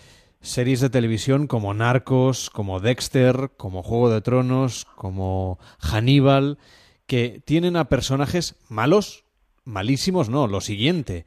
series 0.45 0.79
de 0.79 0.89
televisión 0.89 1.47
como 1.47 1.73
Narcos, 1.73 2.49
como 2.49 2.79
Dexter, 2.79 3.49
como 3.57 3.83
Juego 3.83 4.09
de 4.09 4.21
Tronos, 4.21 4.85
como 4.95 5.59
Hannibal, 5.79 6.57
que 7.07 7.41
tienen 7.45 7.75
a 7.75 7.85
personajes 7.85 8.55
malos, 8.69 9.25
malísimos 9.65 10.29
no, 10.29 10.45
lo 10.45 10.61
siguiente, 10.61 11.25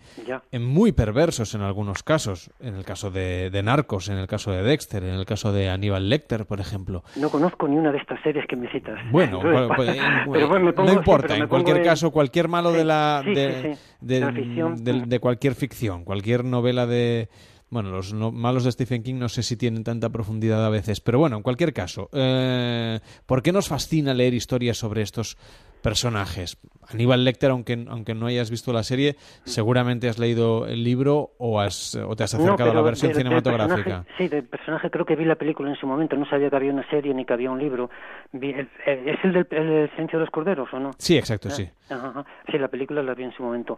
en 0.52 0.64
muy 0.64 0.92
perversos 0.92 1.54
en 1.54 1.62
algunos 1.62 2.04
casos, 2.04 2.50
en 2.60 2.76
el 2.76 2.84
caso 2.84 3.10
de, 3.10 3.50
Narcos, 3.64 4.08
en 4.08 4.18
el 4.18 4.28
caso 4.28 4.52
de 4.52 4.62
Dexter, 4.62 5.02
en 5.02 5.14
el 5.14 5.26
caso 5.26 5.52
de 5.52 5.68
Aníbal 5.68 6.08
Lecter, 6.08 6.46
por 6.46 6.60
ejemplo. 6.60 7.02
No 7.16 7.28
conozco 7.28 7.66
ni 7.66 7.76
una 7.76 7.90
de 7.90 7.98
estas 7.98 8.22
series 8.22 8.46
que 8.46 8.54
me 8.54 8.70
citas. 8.70 8.98
Bueno, 9.10 9.42
no 9.42 10.92
importa, 10.92 11.36
en 11.36 11.48
cualquier 11.48 11.82
caso, 11.82 12.12
cualquier 12.12 12.46
malo 12.46 12.70
de 12.70 12.84
la 12.84 13.22
de, 13.24 13.76
de, 14.00 15.18
cualquier 15.18 15.56
ficción, 15.56 16.04
cualquier 16.04 16.44
novela 16.44 16.86
de 16.86 17.28
bueno, 17.70 17.90
los 17.90 18.12
malos 18.14 18.64
de 18.64 18.72
Stephen 18.72 19.02
King 19.02 19.16
no 19.16 19.28
sé 19.28 19.42
si 19.42 19.56
tienen 19.56 19.84
tanta 19.84 20.10
profundidad 20.10 20.64
a 20.64 20.70
veces, 20.70 21.00
pero 21.00 21.18
bueno, 21.18 21.36
en 21.36 21.42
cualquier 21.42 21.72
caso, 21.72 22.08
eh, 22.12 23.00
¿por 23.26 23.42
qué 23.42 23.52
nos 23.52 23.68
fascina 23.68 24.14
leer 24.14 24.34
historias 24.34 24.78
sobre 24.78 25.02
estos 25.02 25.36
personajes. 25.82 26.58
Aníbal 26.92 27.24
Lecter, 27.24 27.50
aunque, 27.50 27.84
aunque 27.88 28.14
no 28.14 28.26
hayas 28.26 28.50
visto 28.50 28.72
la 28.72 28.82
serie, 28.82 29.16
seguramente 29.44 30.08
has 30.08 30.18
leído 30.18 30.66
el 30.66 30.82
libro 30.84 31.30
o, 31.38 31.60
has, 31.60 31.94
o 31.94 32.16
te 32.16 32.24
has 32.24 32.34
acercado 32.34 32.70
a 32.70 32.74
la 32.74 32.82
versión 32.82 33.14
cinematográfica. 33.14 34.04
sí, 34.16 34.28
del 34.28 34.44
personaje 34.44 34.90
creo 34.90 35.04
que 35.04 35.16
vi 35.16 35.24
la 35.24 35.36
película 35.36 35.70
en 35.70 35.76
su 35.76 35.86
momento, 35.86 36.16
no 36.16 36.28
sabía 36.28 36.50
que 36.50 36.56
había 36.56 36.72
una 36.72 36.88
serie 36.88 37.14
ni 37.14 37.24
que 37.24 37.32
había 37.32 37.50
un 37.50 37.58
libro. 37.58 37.90
¿Es 38.32 39.18
el 39.24 39.32
del 39.32 39.46
el 39.50 39.90
Silencio 39.90 40.18
de 40.18 40.24
los 40.24 40.30
Corderos 40.30 40.68
o 40.72 40.78
no? 40.78 40.90
Sí, 40.98 41.16
exacto, 41.16 41.50
sí. 41.50 41.68
Ah, 41.90 42.24
sí, 42.50 42.58
la 42.58 42.68
película 42.68 43.02
la 43.02 43.14
vi 43.14 43.24
en 43.24 43.32
su 43.32 43.42
momento. 43.42 43.76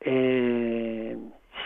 Eh, 0.00 1.16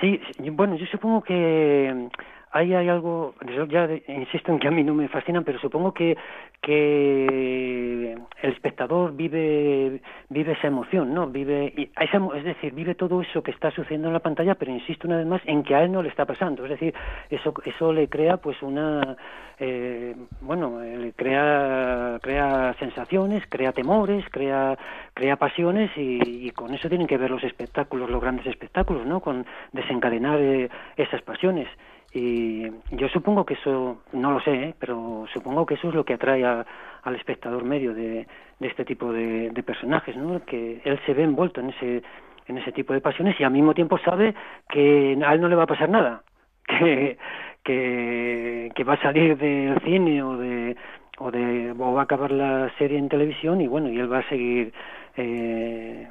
sí, 0.01 0.21
bueno, 0.51 0.77
yo 0.77 0.87
supongo 0.87 1.23
que 1.23 2.09
ahí 2.53 2.75
hay 2.75 2.89
algo, 2.89 3.35
ya 3.69 3.89
insisto 4.09 4.53
en 4.53 4.59
que 4.59 4.69
a 4.69 4.71
mí 4.71 4.83
no 4.83 4.95
me 4.95 5.09
fascinan, 5.09 5.45
pero 5.45 5.59
supongo 5.59 5.95
que, 5.95 6.17
que 6.61 8.17
el 8.43 8.53
espectador 8.53 9.15
vive, 9.15 10.01
vive 10.29 10.53
esa 10.53 10.67
emoción, 10.67 11.15
¿no? 11.15 11.29
Vive, 11.29 11.91
esa, 12.01 12.21
es 12.37 12.45
decir, 12.45 12.73
vive 12.75 12.95
todo 12.95 13.21
eso 13.21 13.43
que 13.43 13.53
está 13.53 13.71
sucediendo 13.71 14.09
en 14.09 14.15
la 14.15 14.21
pantalla, 14.21 14.57
pero 14.57 14.73
insisto 14.73 15.07
una 15.07 15.19
vez 15.19 15.27
más 15.27 15.43
en 15.45 15.63
que 15.63 15.75
a 15.75 15.83
él 15.83 15.93
no 15.93 16.03
le 16.03 16.09
está 16.09 16.25
pasando. 16.25 16.65
Es 16.65 16.71
decir, 16.71 16.95
eso, 17.31 17.55
eso 17.65 17.93
le 17.93 18.09
crea 18.09 18.39
pues 18.39 18.61
una, 18.63 19.17
eh, 19.59 20.17
bueno, 20.41 20.81
le 20.81 21.13
crea, 21.13 22.19
crea 22.21 22.75
sensaciones, 22.79 23.45
crea 23.49 23.73
temores, 23.73 24.25
crea, 24.31 24.77
crea 25.15 25.37
pasiones 25.37 25.91
y, 25.97 26.47
y, 26.47 26.51
con 26.51 26.75
eso 26.75 26.89
tienen 26.89 27.07
que 27.07 27.19
ver 27.19 27.31
los 27.31 27.45
espectáculos, 27.45 28.11
los 28.11 28.21
grandes 28.21 28.47
espectáculos, 28.47 29.07
¿no? 29.07 29.21
Con 29.21 29.47
desencadenar 29.73 30.41
eh, 30.41 30.69
esas 30.97 31.23
pasiones. 31.23 31.69
Y 32.13 32.67
yo 32.91 33.09
supongo 33.09 33.47
que 33.47 33.55
eso, 33.55 34.03
no 34.13 34.33
lo 34.33 34.41
sé, 34.41 34.53
¿eh? 34.53 34.75
pero 34.79 35.27
supongo 35.33 35.65
que 35.65 35.75
eso 35.75 35.89
es 35.89 35.95
lo 35.95 36.05
que 36.05 36.15
atrae 36.15 36.45
al 36.45 37.15
espectador 37.15 37.65
medio 37.65 37.95
de, 37.95 38.27
este 38.61 38.85
tipo 38.85 39.13
de, 39.13 39.63
personajes, 39.65 40.17
¿no? 40.17 40.45
Que 40.45 40.81
él 40.85 40.99
se 41.07 41.15
ve 41.15 41.23
envuelto 41.23 41.61
en 41.61 41.71
ese, 41.71 42.03
en 42.49 42.59
ese 42.59 42.73
tipo 42.73 42.93
de 42.93 43.01
pasiones 43.01 43.39
y 43.39 43.45
al 43.45 43.53
mismo 43.53 43.75
tiempo 43.75 43.97
sabe 43.99 44.35
que 44.69 45.17
a 45.25 45.35
él 45.35 45.41
no 45.41 45.49
le 45.49 45.55
va 45.55 45.65
a 45.65 45.69
pasar 45.69 45.89
nada, 45.89 46.23
que, 46.67 47.17
que, 47.63 48.73
que 48.75 48.85
va 48.85 48.95
a 48.95 49.03
salir 49.03 49.37
del 49.37 49.81
cine 49.83 50.23
o 50.25 50.37
de, 50.37 50.77
o 51.19 51.31
de 51.31 51.73
o 51.79 51.93
va 51.93 52.01
a 52.01 52.05
acabar 52.05 52.33
la 52.33 52.73
serie 52.77 52.99
en 52.99 53.09
televisión 53.09 53.61
y 53.61 53.69
bueno, 53.69 53.89
y 53.89 53.99
él 53.99 54.13
va 54.13 54.19
a 54.19 54.29
seguir 54.29 54.73
eh, 55.17 56.09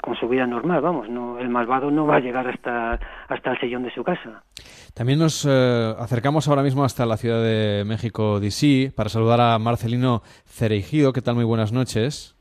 con 0.00 0.16
su 0.16 0.28
vida 0.28 0.46
normal, 0.46 0.80
vamos, 0.80 1.08
no, 1.08 1.38
el 1.38 1.48
malvado 1.48 1.90
no 1.90 2.06
va 2.06 2.16
a 2.16 2.20
llegar 2.20 2.48
hasta, 2.48 2.98
hasta 3.28 3.52
el 3.52 3.60
sillón 3.60 3.82
de 3.82 3.92
su 3.92 4.02
casa. 4.02 4.42
También 4.94 5.18
nos 5.18 5.46
eh, 5.48 5.94
acercamos 5.98 6.48
ahora 6.48 6.62
mismo 6.62 6.84
hasta 6.84 7.06
la 7.06 7.16
Ciudad 7.16 7.42
de 7.42 7.84
México, 7.86 8.40
D.C., 8.40 8.92
para 8.94 9.08
saludar 9.08 9.40
a 9.40 9.58
Marcelino 9.58 10.22
Cereijido. 10.46 11.12
¿Qué 11.12 11.20
tal? 11.20 11.34
Muy 11.34 11.44
buenas 11.44 11.72
noches. 11.72 12.33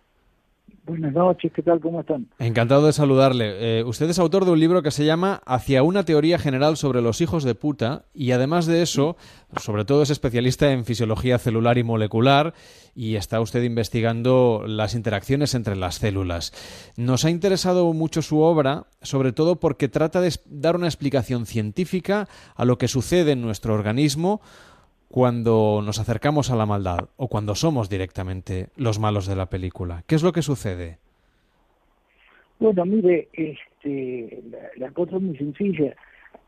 Buenas 0.86 1.14
noches, 1.14 1.50
¿qué 1.56 1.62
tal? 1.62 1.80
¿Cómo 1.80 2.02
están? 2.02 2.28
Encantado 2.40 2.86
de 2.86 2.92
saludarle. 2.92 3.80
Eh, 3.80 3.84
usted 3.86 4.10
es 4.10 4.20
autor 4.20 4.44
de 4.44 4.52
un 4.52 4.60
libro 4.60 4.84
que 4.84 4.92
se 4.92 5.06
llama 5.06 5.42
Hacia 5.46 5.82
una 5.82 6.04
teoría 6.04 6.38
general 6.38 6.76
sobre 6.76 7.02
los 7.02 7.22
hijos 7.22 7.46
de 7.46 7.56
puta 7.56 8.04
y 8.14 8.32
además 8.32 8.66
de 8.66 8.82
eso, 8.82 9.16
sobre 9.56 9.86
todo 9.86 10.04
es 10.04 10.10
especialista 10.10 10.74
en 10.74 10.84
fisiología 10.84 11.40
celular 11.40 11.78
y 11.78 11.84
molecular 11.84 12.54
y 12.96 13.16
está 13.16 13.40
usted 13.40 13.64
investigando 13.64 14.66
las 14.68 14.94
interacciones 14.94 15.56
entre 15.56 15.78
las 15.78 15.96
células. 15.96 16.52
Nos 16.98 17.24
ha 17.24 17.30
interesado 17.30 17.94
mucho 17.94 18.22
su 18.22 18.42
obra, 18.42 18.88
sobre 19.02 19.32
todo 19.32 19.62
porque 19.62 19.88
trata 19.88 20.20
de 20.20 20.34
dar 20.48 20.76
una 20.76 20.88
explicación 20.88 21.46
científica 21.46 22.28
a 22.56 22.66
lo 22.66 22.78
que 22.78 22.90
sucede 22.90 23.32
en 23.32 23.42
nuestro 23.42 23.74
organismo 23.74 24.42
cuando 25.14 25.84
nos 25.86 26.00
acercamos 26.00 26.50
a 26.50 26.56
la 26.56 26.66
maldad 26.66 27.10
o 27.18 27.28
cuando 27.28 27.54
somos 27.54 27.88
directamente 27.88 28.70
los 28.78 28.98
malos 28.98 29.28
de 29.28 29.36
la 29.36 29.46
película? 29.46 30.04
¿Qué 30.08 30.16
es 30.16 30.24
lo 30.24 30.32
que 30.32 30.42
sucede? 30.42 30.98
Bueno, 32.60 32.84
mire, 32.84 33.28
este, 33.32 34.42
la, 34.76 34.90
cosa 34.90 35.18
es 35.18 35.22
muy 35.22 35.38
sencilla. 35.38 35.96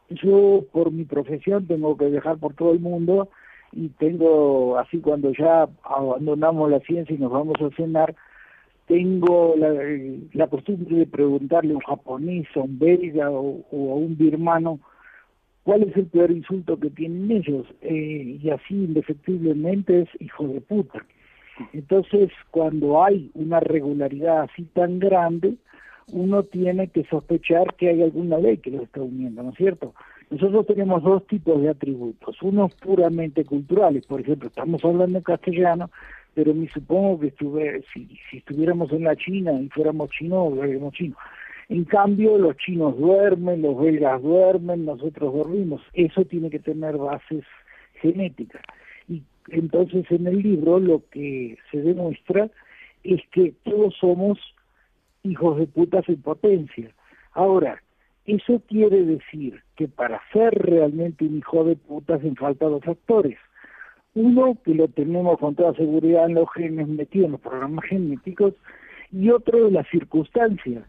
Yo, 0.09 0.65
por 0.71 0.91
mi 0.91 1.03
profesión, 1.03 1.67
tengo 1.67 1.95
que 1.95 2.07
viajar 2.07 2.39
por 2.39 2.55
todo 2.55 2.71
el 2.71 2.79
mundo 2.79 3.29
y 3.71 3.89
tengo, 3.89 4.79
así 4.79 4.97
cuando 4.97 5.31
ya 5.31 5.69
abandonamos 5.83 6.71
la 6.71 6.79
ciencia 6.79 7.15
y 7.15 7.19
nos 7.19 7.31
vamos 7.31 7.57
a 7.61 7.69
cenar, 7.75 8.15
tengo 8.87 9.53
la, 10.33 10.47
costumbre 10.47 10.95
de 10.95 11.05
preguntarle 11.05 11.73
a 11.73 11.75
un 11.75 11.83
japonés, 11.83 12.47
a 12.55 12.61
un 12.61 12.79
belga 12.79 13.29
o 13.29 13.63
a 13.71 13.95
un 13.95 14.17
birmano, 14.17 14.79
¿Cuál 15.65 15.81
es 15.81 15.97
el 15.97 16.05
peor 16.05 16.29
insulto 16.29 16.79
que 16.79 16.91
tienen 16.91 17.31
ellos? 17.31 17.65
Eh, 17.81 18.37
y 18.39 18.49
así 18.51 18.75
indefectiblemente 18.75 20.01
es 20.01 20.09
hijo 20.19 20.47
de 20.47 20.61
puta. 20.61 21.03
Entonces, 21.73 22.29
cuando 22.51 23.03
hay 23.03 23.31
una 23.33 23.59
regularidad 23.61 24.41
así 24.43 24.61
tan 24.73 24.99
grande, 24.99 25.55
uno 26.11 26.43
tiene 26.43 26.89
que 26.89 27.03
sospechar 27.05 27.73
que 27.77 27.89
hay 27.89 28.03
alguna 28.03 28.37
ley 28.37 28.57
que 28.57 28.69
lo 28.69 28.83
está 28.83 29.01
uniendo, 29.01 29.41
¿no 29.41 29.49
es 29.49 29.55
cierto? 29.55 29.95
Nosotros 30.29 30.67
tenemos 30.67 31.01
dos 31.01 31.25
tipos 31.25 31.59
de 31.59 31.69
atributos, 31.69 32.39
unos 32.43 32.75
puramente 32.75 33.43
culturales, 33.43 34.05
por 34.05 34.21
ejemplo, 34.21 34.49
estamos 34.49 34.85
hablando 34.85 35.17
en 35.17 35.23
castellano, 35.23 35.89
pero 36.35 36.53
me 36.53 36.67
supongo 36.69 37.21
que 37.21 37.33
si, 37.91 38.07
si 38.29 38.37
estuviéramos 38.37 38.91
en 38.91 39.05
la 39.05 39.15
China 39.15 39.51
y 39.59 39.67
fuéramos 39.69 40.11
chinos, 40.11 40.51
hablaríamos 40.51 40.93
chino. 40.93 41.15
En 41.67 41.83
cambio, 41.85 42.37
los 42.37 42.55
chinos 42.57 42.97
duermen, 42.97 43.61
los 43.61 43.79
belgas 43.79 44.21
duermen, 44.21 44.85
nosotros 44.85 45.33
dormimos. 45.33 45.81
Eso 45.93 46.23
tiene 46.25 46.49
que 46.49 46.59
tener 46.59 46.97
bases 46.97 47.43
genéticas. 47.95 48.61
Y 49.07 49.23
entonces 49.49 50.05
en 50.11 50.27
el 50.27 50.41
libro 50.41 50.79
lo 50.79 51.01
que 51.09 51.57
se 51.71 51.81
demuestra 51.81 52.49
es 53.03 53.21
que 53.31 53.53
todos 53.63 53.95
somos 53.99 54.37
hijos 55.23 55.57
de 55.57 55.65
putas 55.65 56.07
en 56.07 56.21
potencia. 56.21 56.91
Ahora, 57.33 57.81
eso 58.25 58.61
quiere 58.67 59.03
decir 59.03 59.61
que 59.75 59.87
para 59.87 60.21
ser 60.31 60.53
realmente 60.53 61.25
un 61.25 61.37
hijo 61.37 61.63
de 61.63 61.75
putas 61.75 62.19
hacen 62.19 62.35
falta 62.35 62.65
dos 62.65 62.83
factores. 62.83 63.37
Uno, 64.13 64.57
que 64.63 64.73
lo 64.73 64.87
tenemos 64.87 65.37
con 65.39 65.55
toda 65.55 65.73
seguridad 65.73 66.27
en 66.27 66.35
los 66.35 66.49
genes 66.53 66.87
metidos 66.87 67.25
en 67.25 67.31
los 67.33 67.41
programas 67.41 67.85
genéticos, 67.85 68.53
y 69.11 69.29
otro, 69.29 69.69
las 69.69 69.87
circunstancias 69.89 70.83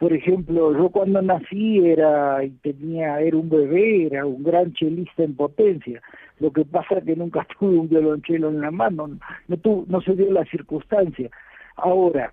por 0.00 0.14
ejemplo, 0.14 0.72
yo 0.72 0.88
cuando 0.88 1.20
nací 1.20 1.78
era 1.86 2.42
y 2.42 2.48
tenía 2.62 3.20
era 3.20 3.36
un 3.36 3.50
bebé, 3.50 4.06
era 4.06 4.24
un 4.24 4.42
gran 4.42 4.72
chelista 4.72 5.22
en 5.22 5.36
potencia. 5.36 6.00
Lo 6.38 6.50
que 6.50 6.64
pasa 6.64 6.96
es 6.96 7.04
que 7.04 7.16
nunca 7.16 7.46
tuve 7.60 7.76
un 7.76 7.90
violonchelo 7.90 8.48
en 8.48 8.62
la 8.62 8.70
mano, 8.70 9.08
no 9.48 9.84
no 9.86 10.00
se 10.00 10.14
dio 10.14 10.32
la 10.32 10.46
circunstancia. 10.46 11.28
Ahora, 11.76 12.32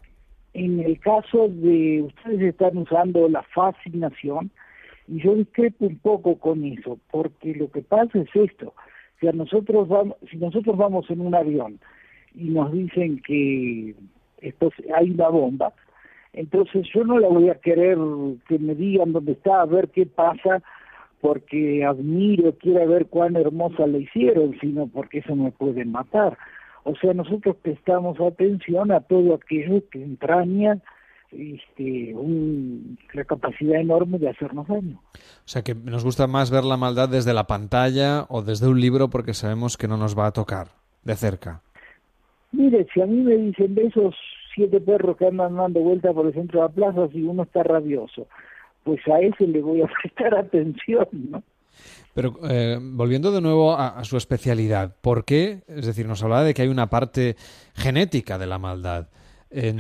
en 0.53 0.79
el 0.79 0.97
caso 1.01 1.49
de 1.49 2.03
ustedes 2.03 2.41
están 2.41 2.77
usando 2.77 3.27
la 3.27 3.43
fascinación, 3.43 4.49
Y 5.09 5.19
yo 5.21 5.35
discrepo 5.35 5.87
un 5.87 5.99
poco 5.99 6.37
con 6.37 6.63
eso, 6.63 6.97
porque 7.11 7.53
lo 7.53 7.69
que 7.69 7.81
pasa 7.81 8.17
es 8.19 8.33
esto, 8.33 8.73
si, 9.19 9.27
a 9.27 9.33
nosotros 9.33 9.89
vamos, 9.89 10.15
si 10.31 10.37
nosotros 10.37 10.77
vamos 10.77 11.09
en 11.09 11.19
un 11.19 11.35
avión 11.35 11.79
y 12.33 12.45
nos 12.45 12.71
dicen 12.71 13.21
que 13.27 13.93
esto, 14.41 14.71
hay 14.95 15.11
una 15.11 15.27
bomba, 15.27 15.73
entonces 16.37 16.87
yo 16.93 17.03
no 17.03 17.17
la 17.17 17.27
voy 17.27 17.49
a 17.49 17.55
querer 17.55 17.97
que 18.47 18.59
me 18.59 18.75
digan 18.75 19.11
dónde 19.11 19.31
está, 19.31 19.61
a 19.61 19.65
ver 19.65 19.89
qué 19.89 20.05
pasa, 20.05 20.61
porque 21.19 21.83
admiro, 21.83 22.53
quiero 22.59 22.87
ver 22.87 23.07
cuán 23.07 23.35
hermosa 23.35 23.87
la 23.87 23.97
hicieron, 23.97 24.55
sino 24.61 24.87
porque 24.87 25.19
eso 25.19 25.35
me 25.35 25.51
puede 25.51 25.83
matar. 25.83 26.37
O 26.83 26.95
sea, 26.95 27.13
nosotros 27.13 27.55
prestamos 27.61 28.19
atención 28.21 28.91
a 28.91 28.99
todo 28.99 29.33
aquello 29.33 29.81
que 29.89 30.03
entraña 30.03 30.77
este, 31.31 32.13
un, 32.13 32.99
la 33.13 33.25
capacidad 33.25 33.81
enorme 33.81 34.19
de 34.19 34.29
hacernos 34.29 34.67
daño. 34.67 35.01
O 35.15 35.47
sea 35.47 35.63
que 35.63 35.73
nos 35.73 36.03
gusta 36.03 36.27
más 36.27 36.51
ver 36.51 36.63
la 36.65 36.77
maldad 36.77 37.09
desde 37.09 37.33
la 37.33 37.47
pantalla 37.47 38.25
o 38.29 38.43
desde 38.43 38.67
un 38.67 38.79
libro 38.79 39.09
porque 39.09 39.33
sabemos 39.33 39.75
que 39.75 39.87
no 39.87 39.97
nos 39.97 40.17
va 40.17 40.27
a 40.27 40.31
tocar 40.33 40.67
de 41.03 41.15
cerca. 41.15 41.61
Mire, 42.51 42.85
si 42.93 43.01
a 43.01 43.07
mí 43.07 43.21
me 43.21 43.35
dicen 43.35 43.73
de 43.73 43.87
esos 43.87 44.15
siete 44.57 44.81
perros 44.81 45.15
que 45.15 45.27
andan 45.27 45.55
dando 45.55 45.79
vueltas 45.79 46.13
por 46.13 46.25
el 46.25 46.33
centro 46.33 46.61
de 46.61 46.67
la 46.67 46.73
plaza, 46.73 47.07
si 47.13 47.21
uno 47.21 47.43
está 47.43 47.63
rabioso, 47.63 48.27
pues 48.83 48.99
a 49.07 49.19
ese 49.21 49.47
le 49.47 49.61
voy 49.61 49.81
a 49.81 49.87
prestar 50.01 50.35
atención, 50.35 51.07
¿no? 51.29 51.43
Pero 52.15 52.33
eh, 52.49 52.79
volviendo 52.81 53.31
de 53.31 53.39
nuevo 53.39 53.73
a, 53.73 54.03
su 54.03 54.17
especialidad, 54.17 54.95
¿por 55.01 55.23
qué? 55.23 55.59
Es 55.67 55.85
decir, 55.85 56.07
nos 56.07 56.23
hablaba 56.23 56.43
de 56.43 56.55
que 56.55 56.63
hay 56.63 56.69
una 56.69 56.89
parte 56.89 57.35
genética 57.75 58.39
de 58.39 58.47
la 58.47 58.57
maldad. 58.57 59.09
En, 59.51 59.79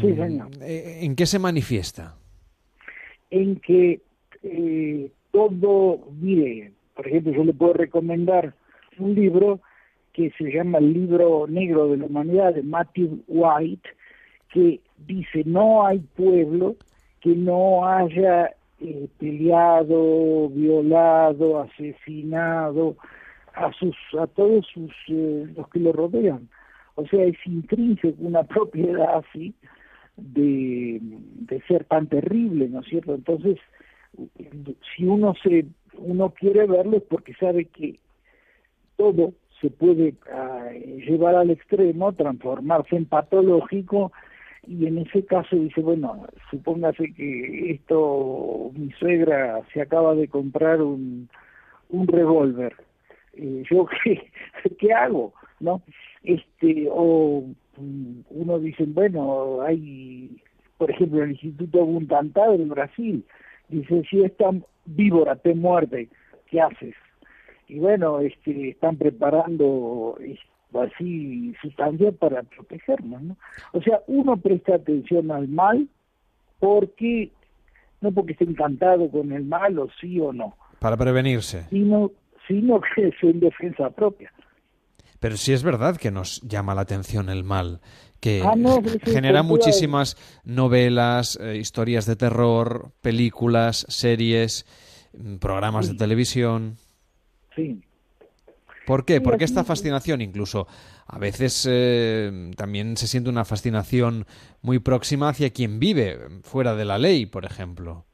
eh, 0.61 0.99
¿En 1.01 1.15
qué 1.15 1.25
se 1.25 1.39
manifiesta? 1.39 2.15
En 3.31 3.55
que 3.55 4.01
eh, 4.43 5.11
todo, 5.31 6.11
mire, 6.21 6.73
por 6.95 7.07
ejemplo, 7.07 7.33
yo 7.33 7.43
le 7.43 7.53
puedo 7.53 7.73
recomendar 7.73 8.53
un 8.99 9.15
libro 9.15 9.59
que 10.13 10.31
se 10.37 10.51
llama 10.51 10.77
El 10.77 10.93
libro 10.93 11.47
negro 11.47 11.89
de 11.89 11.97
la 11.97 12.05
humanidad 12.05 12.53
de 12.53 12.61
Matthew 12.61 13.23
White, 13.27 13.89
que 14.51 14.81
dice 14.97 15.43
no 15.45 15.85
hay 15.85 15.99
pueblo 15.99 16.75
que 17.21 17.35
no 17.35 17.87
haya 17.87 18.51
eh, 18.79 19.07
peleado, 19.19 20.49
violado, 20.49 21.61
asesinado 21.61 22.95
a 23.53 23.71
sus 23.73 23.95
a 24.19 24.27
todos 24.27 24.65
sus 24.67 24.91
los 25.07 25.67
que 25.69 25.79
lo 25.79 25.91
rodean 25.91 26.47
o 26.97 27.05
sea, 27.05 27.23
es 27.23 27.37
intrínseco 27.45 28.15
una 28.19 28.43
propiedad 28.55 29.23
así 29.23 29.53
de, 30.17 30.99
de 31.01 31.61
ser 31.61 31.85
tan 31.85 32.07
terrible, 32.07 32.67
¿no 32.69 32.81
es 32.81 32.87
cierto? 32.87 33.13
Entonces, 33.13 33.59
si 34.95 35.05
uno 35.05 35.35
se 35.41 35.65
uno 35.99 36.31
quiere 36.31 36.65
verlo 36.65 36.97
es 36.97 37.03
porque 37.03 37.33
sabe 37.35 37.65
que 37.65 37.99
todo 38.97 39.33
se 39.61 39.69
puede 39.69 40.15
ah, 40.31 40.69
llevar 40.71 41.35
al 41.35 41.51
extremo, 41.51 42.13
transformarse 42.13 42.95
en 42.95 43.05
patológico 43.05 44.11
y 44.65 44.87
en 44.87 44.99
ese 44.99 45.25
caso 45.25 45.55
dice, 45.55 45.81
bueno, 45.81 46.25
supóngase 46.49 47.13
que 47.13 47.71
esto, 47.71 48.71
mi 48.73 48.91
suegra 48.93 49.61
se 49.73 49.81
acaba 49.81 50.15
de 50.15 50.27
comprar 50.27 50.81
un, 50.81 51.29
un 51.89 52.07
revólver, 52.07 52.75
eh, 53.33 53.63
¿yo 53.69 53.85
qué, 54.03 54.31
qué 54.79 54.93
hago? 54.93 55.33
¿No? 55.59 55.81
este 56.27 56.87
o 56.91 57.45
mm, 57.77 58.19
uno 58.29 58.59
dice 58.59 58.83
bueno 58.85 59.61
hay 59.61 60.41
por 60.77 60.91
ejemplo 60.91 61.23
el 61.23 61.31
Instituto 61.31 61.85
Buntantá 61.85 62.49
del 62.49 62.67
Brasil 62.67 63.23
dice 63.69 64.03
si 64.09 64.23
esta 64.23 64.51
víbora 64.85 65.35
te 65.37 65.55
muerde 65.55 66.09
qué 66.49 66.61
haces 66.61 66.95
y 67.67 67.79
bueno 67.79 68.19
este 68.19 68.69
están 68.69 68.97
preparando 68.97 70.17
así 70.73 71.53
sustancias 71.61 72.13
para 72.15 72.43
protegernos 72.43 73.21
no 73.21 73.37
o 73.73 73.81
sea 73.81 74.01
uno 74.07 74.37
presta 74.37 74.75
atención 74.75 75.31
al 75.31 75.47
mal 75.47 75.87
porque 76.59 77.31
no 78.01 78.11
porque 78.11 78.33
esté 78.33 78.45
encantado 78.45 79.09
con 79.09 79.31
el 79.31 79.45
mal 79.45 79.77
o 79.79 79.87
sí 79.99 80.19
o 80.19 80.31
no. 80.33 80.55
Para 80.79 80.97
prevenirse. 80.97 81.65
Sino 81.69 82.11
sino 82.47 82.79
que 82.95 83.07
es 83.07 83.15
en 83.21 83.39
defensa 83.39 83.89
propia. 83.89 84.31
Pero 85.19 85.35
sí 85.35 85.51
es 85.51 85.63
verdad 85.63 85.97
que 85.97 86.11
nos 86.11 86.41
llama 86.41 86.75
la 86.75 86.81
atención 86.81 87.29
el 87.29 87.43
mal, 87.43 87.81
que 88.19 88.43
ah, 88.45 88.53
genera 89.03 89.41
muchísimas 89.41 90.15
novelas, 90.43 91.39
eh, 91.41 91.57
historias 91.57 92.05
de 92.05 92.15
terror, 92.15 92.91
películas, 93.01 93.87
series, 93.89 94.67
mm, 95.17 95.37
programas 95.37 95.89
de 95.89 95.95
televisión. 95.95 96.77
Sí. 97.55 97.81
¿Por 98.87 99.03
qué? 99.03 99.19
¿Por 99.19 99.37
qué 99.37 99.43
esta 99.43 99.65
fascinación? 99.65 100.21
Incluso 100.21 100.65
a 101.07 101.19
veces 101.19 101.67
eh, 101.69 102.51
también 102.55 102.95
se 102.95 103.07
siente 103.07 103.29
una 103.29 103.43
fascinación 103.43 104.25
muy 104.61 104.79
próxima 104.79 105.27
hacia 105.27 105.49
quien 105.49 105.77
vive 105.77 106.17
fuera 106.43 106.73
de 106.73 106.85
la 106.85 106.97
ley, 106.97 107.25
por 107.25 107.43
ejemplo. 107.43 108.05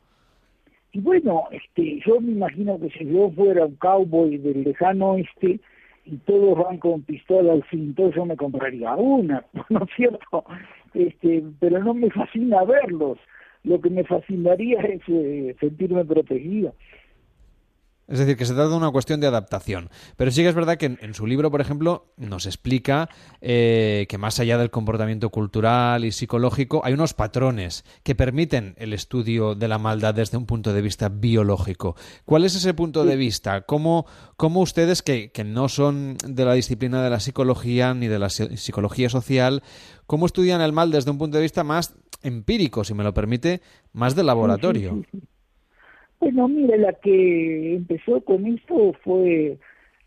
Y 0.91 0.99
bueno, 0.99 1.43
este, 1.51 1.99
yo 2.03 2.19
me 2.19 2.31
imagino 2.31 2.79
que 2.79 2.89
si 2.89 3.05
yo 3.05 3.29
fuera 3.35 3.67
un 3.67 3.75
cowboy 3.75 4.39
del 4.39 4.63
lejano 4.63 5.11
oeste, 5.11 5.59
y 6.05 6.17
todos 6.25 6.57
van 6.57 6.79
con 6.79 7.03
pistola 7.03 7.53
al 7.53 7.63
cinto, 7.69 8.11
yo 8.11 8.25
me 8.25 8.35
compraría 8.35 8.95
una, 8.95 9.45
¿no 9.69 9.83
es 9.83 9.89
cierto? 9.95 10.43
Este, 10.95 11.43
pero 11.59 11.83
no 11.83 11.93
me 11.93 12.09
fascina 12.09 12.63
verlos. 12.63 13.19
Lo 13.63 13.79
que 13.79 13.91
me 13.91 14.03
fascinaría 14.03 14.81
es 14.81 15.01
eh, 15.07 15.55
sentirme 15.59 16.03
protegido. 16.03 16.73
Es 18.07 18.19
decir, 18.19 18.35
que 18.35 18.45
se 18.45 18.53
trata 18.53 18.69
de 18.69 18.75
una 18.75 18.91
cuestión 18.91 19.21
de 19.21 19.27
adaptación. 19.27 19.89
Pero 20.17 20.29
sí 20.29 20.41
que 20.41 20.49
es 20.49 20.55
verdad 20.55 20.77
que 20.77 20.97
en, 20.99 21.13
su 21.13 21.25
libro, 21.25 21.49
por 21.51 21.61
ejemplo, 21.61 22.13
nos 22.17 22.45
explica 22.45 23.09
eh, 23.39 24.05
que 24.09 24.17
más 24.17 24.39
allá 24.39 24.57
del 24.57 24.71
comportamiento 24.71 25.29
cultural 25.29 26.03
y 26.03 26.11
psicológico, 26.11 26.81
hay 26.83 26.93
unos 26.93 27.13
patrones 27.13 27.85
que 28.03 28.13
permiten 28.13 28.75
el 28.77 28.91
estudio 28.91 29.55
de 29.55 29.69
la 29.69 29.77
maldad 29.77 30.13
desde 30.13 30.37
un 30.37 30.45
punto 30.45 30.73
de 30.73 30.81
vista 30.81 31.07
biológico. 31.07 31.95
¿Cuál 32.25 32.43
es 32.43 32.55
ese 32.55 32.73
punto 32.73 33.05
de 33.05 33.15
vista? 33.15 33.61
¿Cómo, 33.61 34.05
cómo 34.35 34.61
ustedes, 34.61 35.01
que, 35.01 35.31
que 35.31 35.45
no 35.45 35.69
son 35.69 36.17
de 36.27 36.43
la 36.43 36.53
disciplina 36.53 37.01
de 37.01 37.09
la 37.09 37.21
psicología 37.21 37.93
ni 37.93 38.07
de 38.07 38.19
la 38.19 38.29
psicología 38.29 39.09
social, 39.09 39.63
cómo 40.07 40.25
estudian 40.25 40.59
el 40.59 40.73
mal 40.73 40.91
desde 40.91 41.11
un 41.11 41.17
punto 41.17 41.37
de 41.37 41.43
vista 41.43 41.63
más 41.63 41.95
empírico, 42.21 42.83
si 42.83 42.93
me 42.93 43.03
lo 43.03 43.13
permite, 43.13 43.61
más 43.93 44.13
de 44.15 44.23
laboratorio? 44.23 45.03
Bueno, 46.23 46.47
mire, 46.47 46.77
la 46.77 46.93
que 46.93 47.75
empezó 47.75 48.21
con 48.21 48.45
esto 48.45 48.93
fue 49.03 49.57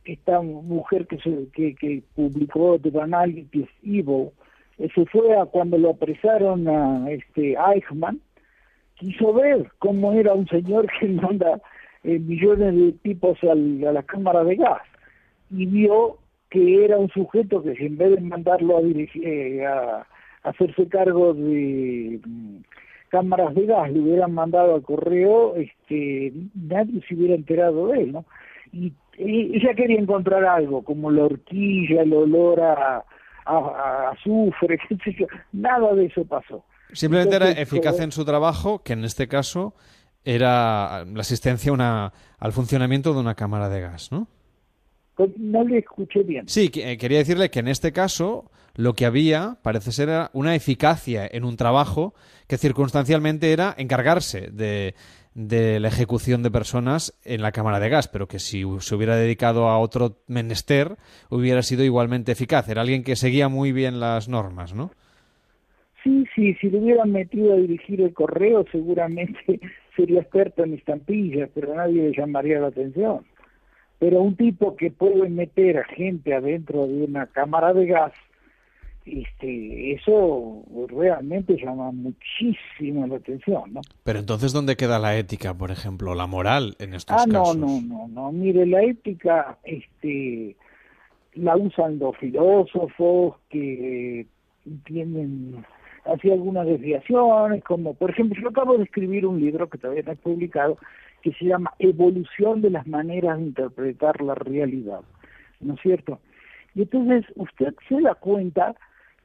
esta 0.06 0.40
mujer 0.40 1.06
que 1.06 1.18
se, 1.18 1.48
que, 1.52 1.74
que 1.74 2.02
publicó 2.14 2.78
The 2.78 2.88
Banalities 2.88 3.68
Evil. 3.82 4.30
Eso 4.78 5.04
fue 5.12 5.36
a 5.36 5.44
cuando 5.44 5.76
lo 5.76 5.90
apresaron 5.90 6.66
a 6.68 7.10
este 7.10 7.54
Eichmann. 7.58 8.22
Quiso 8.94 9.34
ver 9.34 9.70
cómo 9.78 10.14
era 10.14 10.32
un 10.32 10.48
señor 10.48 10.86
que 11.00 11.06
manda 11.06 11.60
eh, 12.02 12.18
millones 12.18 12.74
de 12.74 12.92
tipos 12.92 13.36
al, 13.44 13.86
a 13.86 13.92
la 13.92 14.02
cámara 14.02 14.42
de 14.42 14.56
gas 14.56 14.80
y 15.50 15.66
vio 15.66 16.16
que 16.48 16.82
era 16.86 16.96
un 16.96 17.10
sujeto 17.10 17.62
que 17.62 17.72
en 17.72 17.98
vez 17.98 18.12
de 18.12 18.22
mandarlo 18.22 18.78
a 18.78 18.80
dirigir 18.80 19.22
eh, 19.22 19.66
a 19.66 20.06
hacerse 20.44 20.88
cargo 20.88 21.34
de 21.34 22.20
cámaras 23.16 23.54
de 23.54 23.64
gas 23.64 23.90
le 23.90 24.00
hubieran 24.00 24.34
mandado 24.34 24.74
al 24.74 24.82
correo, 24.82 25.56
este, 25.56 26.34
nadie 26.54 27.00
se 27.08 27.14
hubiera 27.14 27.34
enterado 27.34 27.88
de 27.88 28.02
él, 28.02 28.12
¿no? 28.12 28.24
Y, 28.72 28.92
ella 29.18 29.72
quería 29.74 29.98
encontrar 29.98 30.44
algo, 30.44 30.82
como 30.82 31.10
la 31.10 31.24
horquilla, 31.24 32.02
el 32.02 32.12
olor 32.12 32.60
a, 32.60 33.02
a, 33.46 34.10
azufre, 34.10 34.78
nada 35.52 35.94
de 35.94 36.04
eso 36.04 36.26
pasó. 36.26 36.62
Simplemente 36.92 37.36
era 37.36 37.50
eficaz 37.52 37.98
en 38.00 38.12
su 38.12 38.26
trabajo, 38.26 38.82
que 38.82 38.92
en 38.92 39.04
este 39.04 39.26
caso 39.26 39.74
era 40.22 41.06
la 41.06 41.20
asistencia 41.20 41.72
una, 41.72 42.12
al 42.38 42.52
funcionamiento 42.52 43.14
de 43.14 43.20
una 43.20 43.34
cámara 43.34 43.70
de 43.70 43.80
gas, 43.80 44.12
¿no? 44.12 44.28
Pues 45.14 45.30
no 45.38 45.64
le 45.64 45.78
escuché 45.78 46.22
bien. 46.22 46.46
Sí, 46.46 46.70
eh, 46.74 46.98
quería 46.98 47.16
decirle 47.16 47.48
que 47.48 47.60
en 47.60 47.68
este 47.68 47.92
caso 47.92 48.50
lo 48.76 48.94
que 48.94 49.06
había 49.06 49.56
parece 49.62 49.92
ser 49.92 50.28
una 50.32 50.54
eficacia 50.54 51.28
en 51.30 51.44
un 51.44 51.56
trabajo 51.56 52.14
que 52.46 52.58
circunstancialmente 52.58 53.52
era 53.52 53.74
encargarse 53.76 54.50
de, 54.52 54.94
la 55.34 55.88
ejecución 55.88 56.42
de 56.42 56.50
personas 56.50 57.18
en 57.24 57.42
la 57.42 57.52
cámara 57.52 57.80
de 57.80 57.88
gas, 57.88 58.08
pero 58.08 58.28
que 58.28 58.38
si 58.38 58.64
se 58.80 58.94
hubiera 58.94 59.16
dedicado 59.16 59.68
a 59.68 59.78
otro 59.78 60.18
menester 60.28 60.96
hubiera 61.30 61.62
sido 61.62 61.84
igualmente 61.84 62.32
eficaz. 62.32 62.68
Era 62.68 62.82
alguien 62.82 63.02
que 63.02 63.16
seguía 63.16 63.48
muy 63.48 63.72
bien 63.72 64.00
las 64.00 64.28
normas, 64.28 64.74
¿no? 64.74 64.90
Sí, 66.02 66.24
sí, 66.34 66.54
si 66.54 66.70
le 66.70 66.78
hubieran 66.78 67.10
metido 67.10 67.52
a 67.52 67.56
dirigir 67.56 68.00
el 68.00 68.14
correo 68.14 68.64
seguramente 68.70 69.58
sería 69.96 70.20
experto 70.20 70.62
en 70.62 70.74
estampillas, 70.74 71.50
pero 71.52 71.74
nadie 71.74 72.10
le 72.10 72.16
llamaría 72.16 72.60
la 72.60 72.68
atención 72.68 73.24
pero 73.98 74.20
un 74.20 74.36
tipo 74.36 74.76
que 74.76 74.90
puede 74.90 75.28
meter 75.28 75.78
a 75.78 75.84
gente 75.84 76.34
adentro 76.34 76.86
de 76.86 77.04
una 77.04 77.26
cámara 77.26 77.72
de 77.72 77.86
gas 77.86 78.12
este, 79.06 79.92
eso 79.92 80.64
realmente 80.88 81.56
llama 81.56 81.92
muchísimo 81.92 83.06
la 83.06 83.16
atención, 83.16 83.74
¿no? 83.74 83.80
Pero 84.02 84.18
entonces, 84.18 84.52
¿dónde 84.52 84.76
queda 84.76 84.98
la 84.98 85.16
ética, 85.16 85.54
por 85.54 85.70
ejemplo, 85.70 86.14
la 86.14 86.26
moral 86.26 86.74
en 86.80 86.94
estos 86.94 87.16
ah, 87.16 87.24
casos? 87.30 87.56
no, 87.56 87.66
no, 87.66 87.80
no, 87.82 88.08
no. 88.08 88.32
Mire, 88.32 88.66
la 88.66 88.82
ética, 88.82 89.58
este, 89.64 90.56
la 91.34 91.56
usan 91.56 91.98
los 91.98 92.16
filósofos 92.16 93.36
que 93.48 94.26
tienen 94.84 95.64
así 96.04 96.30
algunas 96.30 96.66
desviaciones, 96.66 97.62
como 97.64 97.94
por 97.94 98.10
ejemplo, 98.10 98.40
yo 98.40 98.48
acabo 98.48 98.76
de 98.76 98.84
escribir 98.84 99.26
un 99.26 99.40
libro 99.40 99.68
que 99.68 99.78
todavía 99.78 100.02
no 100.04 100.12
he 100.12 100.16
publicado, 100.16 100.78
que 101.22 101.32
se 101.32 101.46
llama 101.46 101.72
Evolución 101.78 102.62
de 102.62 102.70
las 102.70 102.86
maneras 102.86 103.38
de 103.38 103.44
interpretar 103.44 104.20
la 104.20 104.34
realidad, 104.34 105.00
¿no 105.60 105.74
es 105.74 105.80
cierto? 105.80 106.20
Y 106.74 106.82
entonces 106.82 107.24
usted 107.36 107.74
se 107.88 108.00
da 108.00 108.14
cuenta 108.14 108.74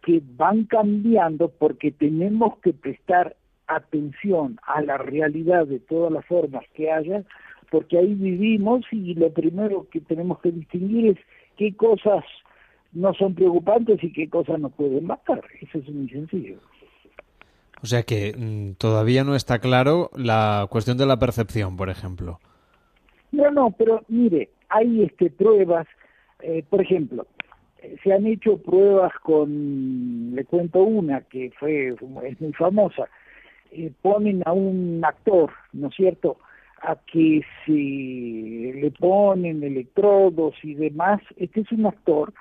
que 0.03 0.21
van 0.35 0.65
cambiando 0.65 1.49
porque 1.49 1.91
tenemos 1.91 2.57
que 2.59 2.73
prestar 2.73 3.35
atención 3.67 4.59
a 4.63 4.81
la 4.81 4.97
realidad 4.97 5.67
de 5.67 5.79
todas 5.79 6.11
las 6.11 6.25
formas 6.25 6.65
que 6.73 6.91
haya, 6.91 7.23
porque 7.69 7.97
ahí 7.97 8.13
vivimos 8.13 8.85
y 8.91 9.13
lo 9.13 9.31
primero 9.31 9.87
que 9.89 10.01
tenemos 10.01 10.39
que 10.39 10.51
distinguir 10.51 11.11
es 11.11 11.17
qué 11.57 11.75
cosas 11.75 12.23
no 12.93 13.13
son 13.13 13.33
preocupantes 13.35 14.03
y 14.03 14.11
qué 14.11 14.29
cosas 14.29 14.59
nos 14.59 14.73
pueden 14.73 15.05
matar. 15.05 15.41
Eso 15.61 15.77
es 15.77 15.89
muy 15.89 16.09
sencillo. 16.09 16.57
O 17.81 17.85
sea 17.85 18.03
que 18.03 18.33
mm, 18.37 18.73
todavía 18.73 19.23
no 19.23 19.35
está 19.35 19.59
claro 19.59 20.11
la 20.15 20.67
cuestión 20.69 20.97
de 20.97 21.05
la 21.05 21.17
percepción, 21.17 21.77
por 21.77 21.89
ejemplo. 21.89 22.39
No, 23.31 23.49
no, 23.49 23.71
pero 23.71 24.03
mire, 24.07 24.49
hay 24.69 25.03
este 25.03 25.29
pruebas, 25.29 25.87
eh, 26.41 26.63
por 26.69 26.81
ejemplo, 26.81 27.25
se 28.03 28.13
han 28.13 28.25
hecho 28.25 28.57
pruebas 28.57 29.13
con, 29.23 30.35
le 30.35 30.45
cuento 30.45 30.83
una 30.83 31.21
que 31.21 31.51
fue 31.59 31.89
es 31.89 32.41
muy 32.41 32.53
famosa, 32.53 33.07
eh, 33.71 33.91
ponen 34.01 34.43
a 34.45 34.53
un 34.53 35.01
actor, 35.03 35.51
¿no 35.73 35.87
es 35.87 35.95
cierto?, 35.95 36.37
a 36.83 36.95
que 36.95 37.41
se 37.65 37.71
le 37.71 38.91
ponen 38.99 39.63
electrodos 39.63 40.55
y 40.63 40.73
demás, 40.73 41.21
este 41.37 41.61
es 41.61 41.71
un 41.71 41.85
actor, 41.85 42.33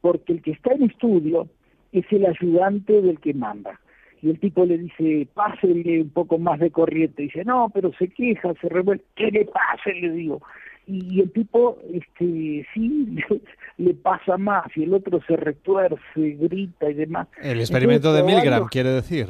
porque 0.00 0.32
el 0.32 0.42
que 0.42 0.52
está 0.52 0.72
en 0.72 0.84
estudio 0.84 1.46
es 1.92 2.06
el 2.10 2.24
ayudante 2.24 3.02
del 3.02 3.20
que 3.20 3.34
manda. 3.34 3.78
Y 4.22 4.30
el 4.30 4.40
tipo 4.40 4.64
le 4.64 4.78
dice, 4.78 5.28
pásele 5.34 6.00
un 6.00 6.08
poco 6.08 6.38
más 6.38 6.58
de 6.58 6.70
corriente. 6.70 7.24
dice, 7.24 7.44
no, 7.44 7.70
pero 7.72 7.92
se 7.98 8.08
queja, 8.08 8.54
se 8.62 8.68
revuelve. 8.70 9.04
¿Qué 9.14 9.30
le 9.30 9.44
pase? 9.44 9.92
Le 9.92 10.10
digo 10.10 10.40
y 10.86 11.20
el 11.20 11.32
tipo 11.32 11.78
este 11.92 12.66
sí 12.72 13.16
le, 13.76 13.94
pasa 13.94 14.38
más 14.38 14.64
y 14.76 14.84
el 14.84 14.94
otro 14.94 15.20
se 15.26 15.36
retuerce, 15.36 15.98
grita 16.16 16.90
y 16.90 16.94
demás. 16.94 17.28
El 17.42 17.60
experimento 17.60 18.12
de 18.12 18.22
Milgram, 18.22 18.68
quiere 18.68 18.90
decir. 18.90 19.26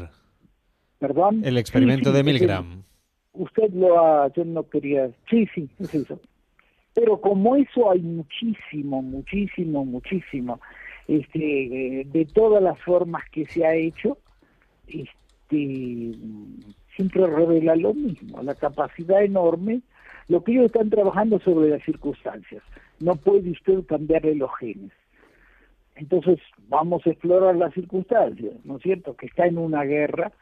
¿Perdón? 0.98 1.42
El 1.44 1.58
experimento 1.58 2.12
de 2.12 2.22
Milgram. 2.22 2.82
Usted 3.32 3.70
lo 3.72 3.98
ha, 3.98 4.32
yo 4.32 4.44
no 4.44 4.68
quería, 4.68 5.10
sí, 5.28 5.46
sí, 5.54 5.68
es 5.78 5.94
eso. 5.94 6.20
Pero 6.94 7.20
como 7.20 7.56
eso 7.56 7.90
hay 7.90 8.00
muchísimo, 8.00 9.02
muchísimo, 9.02 9.84
muchísimo, 9.84 10.60
este, 11.06 12.06
de 12.06 12.28
todas 12.32 12.62
las 12.62 12.80
formas 12.80 13.22
que 13.30 13.44
se 13.44 13.66
ha 13.66 13.74
hecho, 13.74 14.16
este, 14.86 16.12
siempre 16.94 17.26
revela 17.26 17.76
lo 17.76 17.92
mismo, 17.92 18.42
la 18.42 18.54
capacidad 18.54 19.22
enorme 19.22 19.82
lo 20.28 20.42
que 20.42 20.52
ellos 20.52 20.66
están 20.66 20.90
trabajando 20.90 21.38
sobre 21.40 21.70
las 21.70 21.82
circunstancias. 21.84 22.62
No 23.00 23.16
puede 23.16 23.50
usted 23.50 23.84
cambiarle 23.86 24.34
los 24.34 24.50
genes. 24.58 24.92
Entonces 25.94 26.38
vamos 26.68 27.06
a 27.06 27.10
explorar 27.10 27.56
las 27.56 27.72
circunstancias, 27.74 28.52
¿no 28.64 28.76
es 28.76 28.82
cierto? 28.82 29.16
Que 29.16 29.26
está 29.26 29.46
en 29.46 29.58
una 29.58 29.82
guerra, 29.84 30.32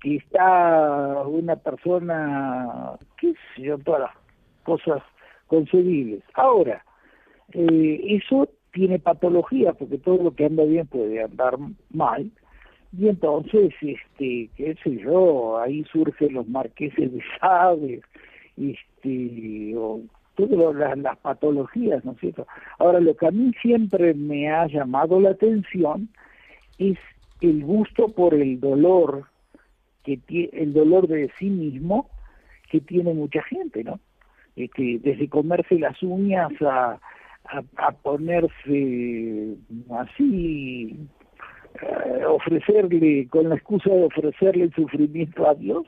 que 0.00 0.16
está 0.16 1.22
una 1.26 1.56
persona, 1.56 2.98
qué 3.18 3.34
sé 3.54 3.62
yo, 3.62 3.78
todas 3.78 4.02
las 4.02 4.12
cosas 4.62 5.02
concebibles. 5.46 6.22
Ahora, 6.34 6.84
eh, 7.52 8.00
eso 8.08 8.48
tiene 8.72 8.98
patología, 8.98 9.72
porque 9.72 9.98
todo 9.98 10.22
lo 10.22 10.34
que 10.34 10.46
anda 10.46 10.64
bien 10.64 10.86
puede 10.86 11.22
andar 11.22 11.56
mal, 11.90 12.30
y 12.96 13.08
entonces, 13.08 13.72
este, 13.80 14.50
qué 14.56 14.76
sé 14.82 14.96
yo, 14.96 15.58
ahí 15.60 15.84
surgen 15.92 16.34
los 16.34 16.48
marqueses 16.48 17.12
de 17.12 17.22
Sade, 17.40 18.00
este, 18.60 19.74
o 19.76 20.00
todas 20.34 20.96
las, 20.98 21.18
patologías, 21.18 22.04
¿no 22.04 22.12
es 22.12 22.18
cierto? 22.18 22.46
Ahora, 22.78 23.00
lo 23.00 23.16
que 23.16 23.26
a 23.26 23.30
mí 23.30 23.52
siempre 23.60 24.14
me 24.14 24.50
ha 24.50 24.66
llamado 24.66 25.20
la 25.20 25.30
atención 25.30 26.08
es 26.78 26.98
el 27.40 27.64
gusto 27.64 28.08
por 28.08 28.34
el 28.34 28.60
dolor, 28.60 29.24
que 30.04 30.20
el 30.52 30.72
dolor 30.72 31.08
de 31.08 31.30
sí 31.38 31.50
mismo 31.50 32.08
que 32.70 32.80
tiene 32.80 33.12
mucha 33.14 33.42
gente, 33.42 33.84
¿no? 33.84 34.00
Este, 34.56 34.98
desde 35.02 35.28
comerse 35.28 35.78
las 35.78 36.02
uñas 36.02 36.50
a, 36.60 36.98
a, 37.76 37.92
ponerse 37.92 39.56
así, 39.90 40.96
eh, 41.82 42.24
ofrecerle, 42.26 43.26
con 43.28 43.48
la 43.48 43.56
excusa 43.56 43.90
de 43.90 44.04
ofrecerle 44.04 44.64
el 44.64 44.74
sufrimiento 44.74 45.48
a 45.48 45.54
Dios, 45.54 45.86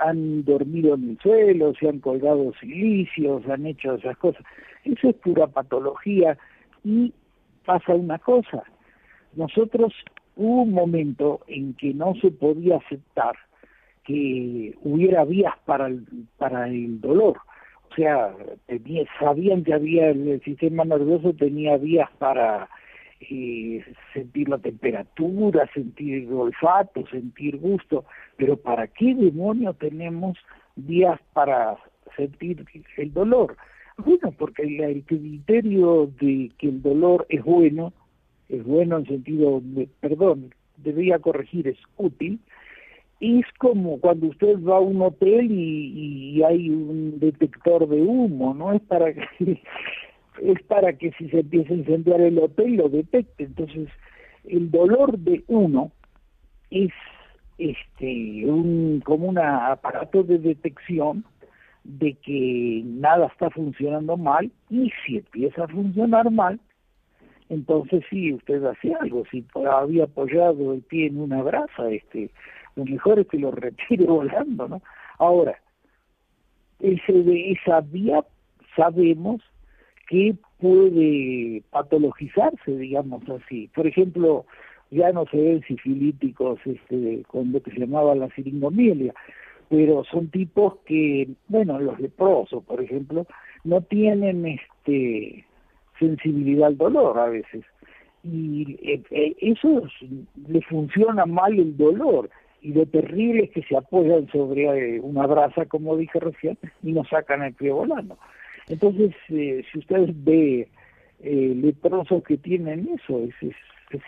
han 0.00 0.44
dormido 0.44 0.94
en 0.94 1.10
el 1.10 1.18
suelo, 1.18 1.72
se 1.74 1.88
han 1.88 2.00
colgado 2.00 2.52
silicios, 2.60 3.46
han 3.48 3.66
hecho 3.66 3.94
esas 3.94 4.16
cosas. 4.16 4.42
Eso 4.84 5.10
es 5.10 5.16
pura 5.16 5.46
patología 5.46 6.36
y 6.84 7.12
pasa 7.64 7.94
una 7.94 8.18
cosa. 8.18 8.64
Nosotros 9.34 9.92
hubo 10.36 10.62
un 10.62 10.72
momento 10.72 11.40
en 11.46 11.74
que 11.74 11.94
no 11.94 12.14
se 12.20 12.30
podía 12.30 12.78
aceptar 12.78 13.36
que 14.04 14.74
hubiera 14.82 15.24
vías 15.24 15.54
para 15.66 15.86
el, 15.86 16.04
para 16.38 16.68
el 16.68 17.00
dolor. 17.00 17.38
O 17.90 17.94
sea, 17.94 18.34
sabían 19.18 19.64
que 19.64 19.74
había 19.74 20.10
el 20.10 20.40
sistema 20.42 20.84
nervioso 20.84 21.34
tenía 21.34 21.76
vías 21.76 22.08
para 22.18 22.68
eh, 23.20 23.84
sentir 24.14 24.48
la 24.48 24.58
temperatura, 24.58 25.68
sentir 25.74 26.26
olfato, 26.32 27.06
sentir 27.08 27.58
gusto, 27.58 28.06
pero 28.36 28.56
¿para 28.56 28.86
qué 28.86 29.14
demonio 29.14 29.74
tenemos 29.74 30.38
días 30.74 31.20
para 31.34 31.76
sentir 32.16 32.64
el 32.96 33.12
dolor? 33.12 33.56
Bueno, 33.98 34.32
porque 34.38 34.62
el, 34.62 35.04
criterio 35.04 36.10
de 36.18 36.50
que 36.56 36.68
el 36.68 36.80
dolor 36.80 37.26
es 37.28 37.44
bueno, 37.44 37.92
es 38.48 38.64
bueno 38.64 38.96
en 38.96 39.06
sentido, 39.06 39.60
de, 39.62 39.86
perdón, 40.00 40.54
debería 40.78 41.18
corregir, 41.18 41.68
es 41.68 41.78
útil, 41.98 42.40
es 43.20 43.44
como 43.58 44.00
cuando 44.00 44.28
usted 44.28 44.56
va 44.64 44.78
a 44.78 44.80
un 44.80 45.02
hotel 45.02 45.50
y, 45.50 46.36
y 46.36 46.42
hay 46.42 46.70
un 46.70 47.20
detector 47.20 47.86
de 47.86 48.00
humo, 48.00 48.54
¿no? 48.54 48.72
Es 48.72 48.80
para 48.82 49.12
que 49.12 49.60
es 50.42 50.62
para 50.64 50.92
que 50.94 51.12
si 51.12 51.28
se 51.28 51.40
empieza 51.40 51.72
a 51.72 51.76
incendiar 51.76 52.20
el 52.20 52.38
hotel 52.38 52.76
lo 52.76 52.88
detecte. 52.88 53.44
Entonces, 53.44 53.88
el 54.44 54.70
dolor 54.70 55.18
de 55.18 55.44
uno 55.48 55.92
es 56.70 56.92
este 57.58 58.44
un 58.46 59.02
como 59.04 59.28
un 59.28 59.38
aparato 59.38 60.22
de 60.22 60.38
detección 60.38 61.24
de 61.84 62.14
que 62.14 62.82
nada 62.84 63.26
está 63.26 63.50
funcionando 63.50 64.16
mal 64.16 64.50
y 64.68 64.90
si 65.04 65.18
empieza 65.18 65.64
a 65.64 65.68
funcionar 65.68 66.30
mal, 66.30 66.60
entonces 67.48 68.04
sí, 68.08 68.32
usted 68.32 68.64
hace 68.64 68.94
algo. 68.94 69.24
Si 69.30 69.44
había 69.70 70.04
apoyado 70.04 70.72
el 70.72 70.82
pie 70.82 71.06
en 71.06 71.20
una 71.20 71.42
brasa, 71.42 71.90
este, 71.90 72.30
lo 72.76 72.84
mejor 72.84 73.18
es 73.18 73.26
que 73.28 73.38
lo 73.38 73.50
retire 73.50 74.04
volando, 74.06 74.68
¿no? 74.68 74.82
Ahora, 75.18 75.58
ese 76.78 77.52
esa 77.52 77.80
vía 77.80 78.24
sabemos 78.76 79.42
que 80.10 80.34
puede 80.58 81.62
patologizarse, 81.70 82.76
digamos 82.76 83.22
así. 83.30 83.70
Por 83.74 83.86
ejemplo, 83.86 84.44
ya 84.90 85.12
no 85.12 85.24
se 85.26 85.36
ven 85.36 85.62
sifilíticos 85.62 86.58
este, 86.64 87.22
con 87.28 87.52
lo 87.52 87.62
que 87.62 87.70
se 87.70 87.78
llamaba 87.78 88.16
la 88.16 88.28
siringomilia, 88.30 89.14
pero 89.68 90.02
son 90.02 90.28
tipos 90.28 90.78
que, 90.84 91.28
bueno, 91.46 91.78
los 91.78 92.00
leprosos, 92.00 92.64
por 92.64 92.82
ejemplo, 92.82 93.24
no 93.62 93.82
tienen 93.82 94.44
este 94.46 95.46
sensibilidad 96.00 96.68
al 96.68 96.76
dolor 96.76 97.16
a 97.16 97.26
veces. 97.26 97.64
Y 98.24 98.78
eh, 98.82 99.02
eh, 99.12 99.36
eso 99.38 99.84
le 100.48 100.60
funciona 100.62 101.24
mal 101.24 101.56
el 101.56 101.76
dolor. 101.76 102.30
Y 102.62 102.72
lo 102.72 102.84
terrible 102.84 103.44
es 103.44 103.50
que 103.52 103.62
se 103.62 103.76
apoyan 103.76 104.26
sobre 104.32 104.96
eh, 104.96 105.00
una 105.00 105.26
brasa, 105.26 105.66
como 105.66 105.96
dije 105.96 106.18
recién, 106.18 106.58
y 106.82 106.90
nos 106.92 107.08
sacan 107.08 107.42
el 107.42 107.54
pie 107.54 107.70
volando. 107.70 108.18
Entonces, 108.70 109.12
eh, 109.30 109.64
si 109.70 109.80
ustedes 109.80 110.10
ve 110.24 110.68
eh, 111.18 111.52
leprosos 111.56 112.22
que 112.22 112.36
tienen 112.38 112.88
eso, 112.94 113.24
es, 113.24 113.34
es, 113.42 113.56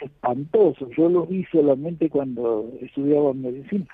espantoso. 0.02 0.88
Yo 0.96 1.08
lo 1.08 1.26
vi 1.26 1.44
solamente 1.50 2.08
cuando 2.08 2.70
estudiaba 2.80 3.32
medicina. 3.34 3.86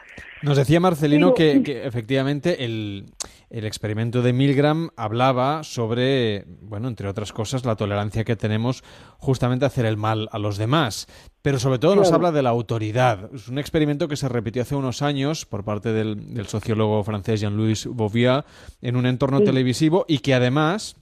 Nos 0.43 0.57
decía 0.57 0.81
Marcelino 0.81 1.35
que, 1.35 1.83
efectivamente 1.85 2.65
el, 2.65 3.07
el 3.51 3.65
experimento 3.65 4.23
de 4.23 4.33
Milgram 4.33 4.91
hablaba 4.97 5.65
sobre, 5.65 6.45
bueno, 6.63 6.89
entre 6.89 7.09
otras 7.09 7.33
cosas, 7.33 7.65
la 7.65 7.77
tolerancia 7.77 8.25
que 8.25 8.37
tenemos 8.37 8.85
justamente 9.19 9.65
a 9.65 9.69
hacer 9.69 9.87
el 9.87 9.97
mal 9.97 10.29
a 10.33 10.39
los 10.39 10.59
demás. 10.59 11.07
Pero 11.43 11.59
sobre 11.59 11.79
todo 11.79 11.95
nos 11.95 12.13
habla 12.13 12.33
de 12.33 12.43
la 12.43 12.51
autoridad. 12.51 13.31
Es 13.33 13.49
un 13.49 13.59
experimento 13.59 14.09
que 14.09 14.17
se 14.17 14.29
repitió 14.29 14.63
hace 14.63 14.75
unos 14.75 15.03
años 15.03 15.47
por 15.47 15.65
parte 15.65 15.93
del, 15.93 16.47
sociólogo 16.47 17.03
francés 17.05 17.41
Jean-Louis 17.41 17.87
Bouvier 17.87 18.45
en 18.83 18.97
un 18.97 19.07
entorno 19.07 19.41
televisivo 19.41 20.05
y 20.09 20.19
que 20.19 20.35
además 20.35 20.97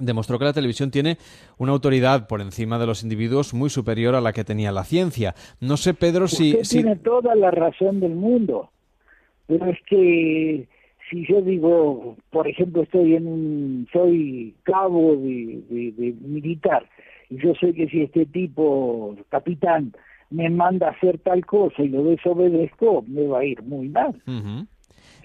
demostró 0.00 0.38
que 0.38 0.44
la 0.44 0.52
televisión 0.52 0.90
tiene 0.90 1.18
una 1.58 1.72
autoridad 1.72 2.26
por 2.26 2.40
encima 2.40 2.78
de 2.78 2.86
los 2.86 3.02
individuos 3.02 3.54
muy 3.54 3.70
superior 3.70 4.14
a 4.14 4.20
la 4.20 4.32
que 4.32 4.44
tenía 4.44 4.72
la 4.72 4.84
ciencia. 4.84 5.34
No 5.60 5.76
sé, 5.76 5.94
Pedro, 5.94 6.28
si... 6.28 6.58
Tiene 6.62 6.96
toda 6.96 7.34
la 7.34 7.50
razón 7.50 8.00
del 8.00 8.14
mundo, 8.14 8.70
pero 9.46 9.66
es 9.66 9.78
que 9.86 10.68
si 11.10 11.26
yo 11.26 11.40
digo, 11.40 12.16
por 12.30 12.48
ejemplo, 12.48 12.82
estoy 12.82 13.14
en 13.14 13.26
un, 13.26 13.88
soy 13.92 14.54
cabo 14.64 15.16
de, 15.16 16.14
militar 16.20 16.88
y 17.30 17.38
yo 17.38 17.54
sé 17.54 17.72
que 17.72 17.88
si 17.88 18.02
este 18.02 18.26
tipo, 18.26 19.16
capitán, 19.28 19.92
me 20.30 20.50
manda 20.50 20.88
a 20.88 20.90
hacer 20.90 21.18
tal 21.18 21.44
cosa 21.46 21.82
y 21.82 21.88
lo 21.88 22.04
desobedezco, 22.04 23.04
me 23.06 23.26
va 23.26 23.40
a 23.40 23.44
ir 23.44 23.62
muy 23.62 23.88
mal. 23.88 24.20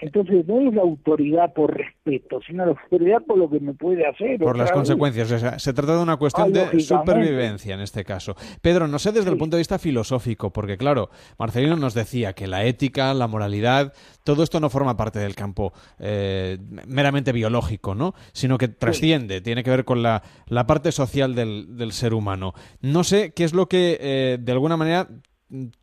Entonces 0.02 0.48
no 0.48 0.60
es 0.68 0.74
la 0.74 0.82
autoridad 0.82 1.54
por 1.54 1.78
respeto, 1.78 2.40
sino 2.46 2.66
la 2.66 2.72
autoridad 2.72 3.22
por 3.22 3.38
lo 3.38 3.48
que 3.48 3.60
me 3.60 3.76
puede 3.76 4.06
hacer. 4.08 4.40
Por 4.40 4.58
las 4.58 4.72
consecuencias. 4.72 5.62
se 5.62 5.74
trata 5.74 5.96
de 5.96 6.02
una 6.02 6.18
cuestión 6.18 6.52
de 6.52 6.80
supervivencia 6.80 7.76
en 7.76 7.82
este 7.82 8.04
caso. 8.04 8.36
Pedro, 8.62 8.88
no 8.88 8.98
sé 8.98 9.12
desde 9.12 9.30
el 9.30 9.38
punto 9.38 9.58
de 9.58 9.62
vista 9.62 9.78
filosófico, 9.78 10.52
porque 10.52 10.76
claro, 10.76 11.10
Marcelino 11.38 11.76
nos 11.76 11.94
decía 11.94 12.34
que 12.34 12.48
la 12.48 12.66
ética, 12.66 13.14
la 13.14 13.28
moralidad, 13.28 13.94
todo 14.24 14.42
esto 14.42 14.60
no 14.60 14.72
forma 14.72 14.98
parte 14.98 15.20
del 15.20 15.36
campo 15.36 15.72
eh, 16.00 16.58
meramente 16.88 17.32
biológico, 17.32 17.94
¿no? 17.94 18.16
Sino 18.34 18.58
que 18.58 18.70
trasciende, 18.70 19.40
tiene 19.42 19.64
que 19.64 19.70
ver 19.70 19.86
con 19.86 20.02
la, 20.02 20.24
parte 20.66 20.92
social 20.92 21.36
del, 21.36 21.92
ser 21.92 22.16
humano. 22.16 22.54
No 22.82 23.04
sé 23.04 23.34
qué 23.34 23.44
es 23.44 23.54
lo 23.54 23.68
que 23.68 23.98
eh, 24.02 24.38
de 24.42 24.52
alguna 24.52 24.78
manera 24.78 25.08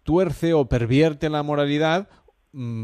tuerce 0.02 0.54
o 0.54 0.68
pervierte 0.68 1.28
la 1.28 1.42
moralidad 1.42 2.08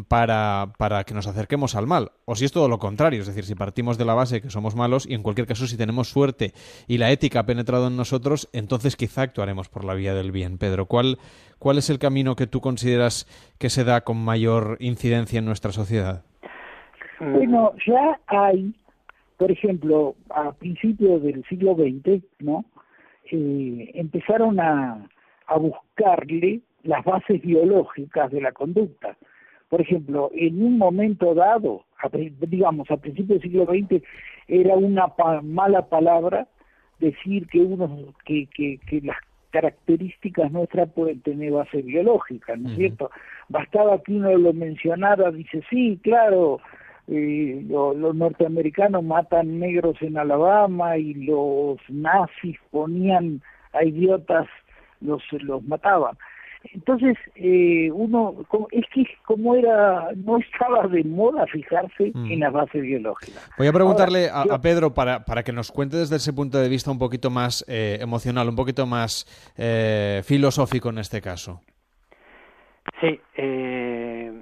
para, 0.08 0.72
para, 0.78 1.04
que 1.04 1.14
nos 1.14 1.26
acerquemos 1.26 1.74
al 1.74 1.86
mal. 1.86 2.12
O 2.26 2.34
si 2.34 2.44
es 2.44 2.52
todo 2.52 2.68
lo 2.68 2.78
contrario, 2.78 3.20
es 3.20 3.26
decir, 3.26 3.44
si 3.44 3.54
partimos 3.54 3.96
de 3.98 4.04
la 4.04 4.14
base 4.14 4.42
que 4.42 4.50
somos 4.50 4.76
malos 4.76 5.08
y 5.08 5.14
en 5.14 5.22
cualquier 5.22 5.46
caso 5.46 5.66
si 5.66 5.76
tenemos 5.76 6.08
suerte 6.08 6.52
y 6.86 6.98
la 6.98 7.10
ética 7.10 7.40
ha 7.40 7.46
penetrado 7.46 7.88
en 7.88 7.96
nosotros, 7.96 8.48
entonces 8.52 8.96
quizá 8.96 9.22
actuaremos 9.22 9.68
por 9.68 9.84
la 9.84 9.94
vía 9.94 10.14
del 10.14 10.32
bien. 10.32 10.58
Pedro, 10.58 10.86
¿cuál, 10.86 11.18
cuál 11.58 11.78
es 11.78 11.88
el 11.90 11.98
camino 11.98 12.36
que 12.36 12.46
tú 12.46 12.60
consideras 12.60 13.26
que 13.58 13.70
se 13.70 13.84
da 13.84 14.02
con 14.02 14.22
mayor 14.22 14.76
incidencia 14.80 15.38
en 15.38 15.46
nuestra 15.46 15.72
sociedad? 15.72 16.24
Bueno, 17.20 17.72
ya 17.86 18.20
hay, 18.26 18.74
por 19.38 19.50
ejemplo, 19.50 20.14
a 20.30 20.52
principios 20.52 21.22
del 21.22 21.44
siglo 21.48 21.74
XX, 21.74 22.22
¿no? 22.40 22.64
Eh, 23.30 23.92
empezaron 23.94 24.60
a, 24.60 25.08
a 25.46 25.56
buscarle 25.56 26.60
las 26.82 27.02
bases 27.02 27.40
biológicas 27.40 28.30
de 28.30 28.42
la 28.42 28.52
conducta 28.52 29.16
por 29.68 29.80
ejemplo, 29.80 30.30
en 30.34 30.62
un 30.62 30.78
momento 30.78 31.34
dado, 31.34 31.84
digamos, 32.48 32.90
a 32.90 32.96
principios 32.96 33.40
del 33.40 33.50
siglo 33.50 33.66
XX, 33.66 34.02
era 34.48 34.74
una 34.74 35.12
mala 35.42 35.88
palabra 35.88 36.46
decir 37.00 37.46
que 37.48 37.60
uno 37.60 38.14
que, 38.24 38.46
que, 38.54 38.78
que 38.86 39.00
las 39.00 39.16
características 39.50 40.50
nuestras 40.50 40.90
pueden 40.90 41.20
tener 41.20 41.52
base 41.52 41.80
biológica, 41.82 42.56
¿no 42.56 42.70
es 42.70 42.76
cierto? 42.76 43.10
Bastaba 43.48 44.02
que 44.02 44.12
uno 44.12 44.36
lo 44.36 44.52
mencionara, 44.52 45.30
dice, 45.30 45.62
sí, 45.70 45.98
claro, 46.02 46.60
eh, 47.06 47.64
los 47.68 48.14
norteamericanos 48.16 49.04
matan 49.04 49.60
negros 49.60 49.96
en 50.00 50.18
Alabama 50.18 50.96
y 50.96 51.14
los 51.14 51.78
nazis 51.88 52.58
ponían 52.70 53.42
a 53.72 53.84
idiotas, 53.84 54.48
los, 55.00 55.22
los 55.42 55.62
mataban. 55.62 56.16
Entonces, 56.72 57.16
eh, 57.34 57.90
uno, 57.92 58.34
es 58.70 58.84
que 58.92 59.04
como 59.24 59.54
era, 59.54 60.08
no 60.16 60.38
estaba 60.38 60.86
de 60.88 61.04
moda 61.04 61.46
fijarse 61.46 62.12
mm. 62.14 62.30
en 62.32 62.40
la 62.40 62.50
base 62.50 62.80
biológica. 62.80 63.40
Voy 63.58 63.66
a 63.66 63.72
preguntarle 63.72 64.28
a, 64.32 64.60
Pedro 64.60 64.94
para, 64.94 65.24
para 65.24 65.42
que 65.42 65.52
nos 65.52 65.70
cuente 65.70 65.96
desde 65.96 66.16
ese 66.16 66.32
punto 66.32 66.58
de 66.58 66.68
vista 66.68 66.90
un 66.90 66.98
poquito 66.98 67.30
más 67.30 67.64
eh, 67.68 67.98
emocional, 68.00 68.48
un 68.48 68.56
poquito 68.56 68.86
más 68.86 69.26
eh, 69.56 70.22
filosófico 70.24 70.90
en 70.90 70.98
este 70.98 71.20
caso. 71.20 71.60
Sí, 73.00 73.20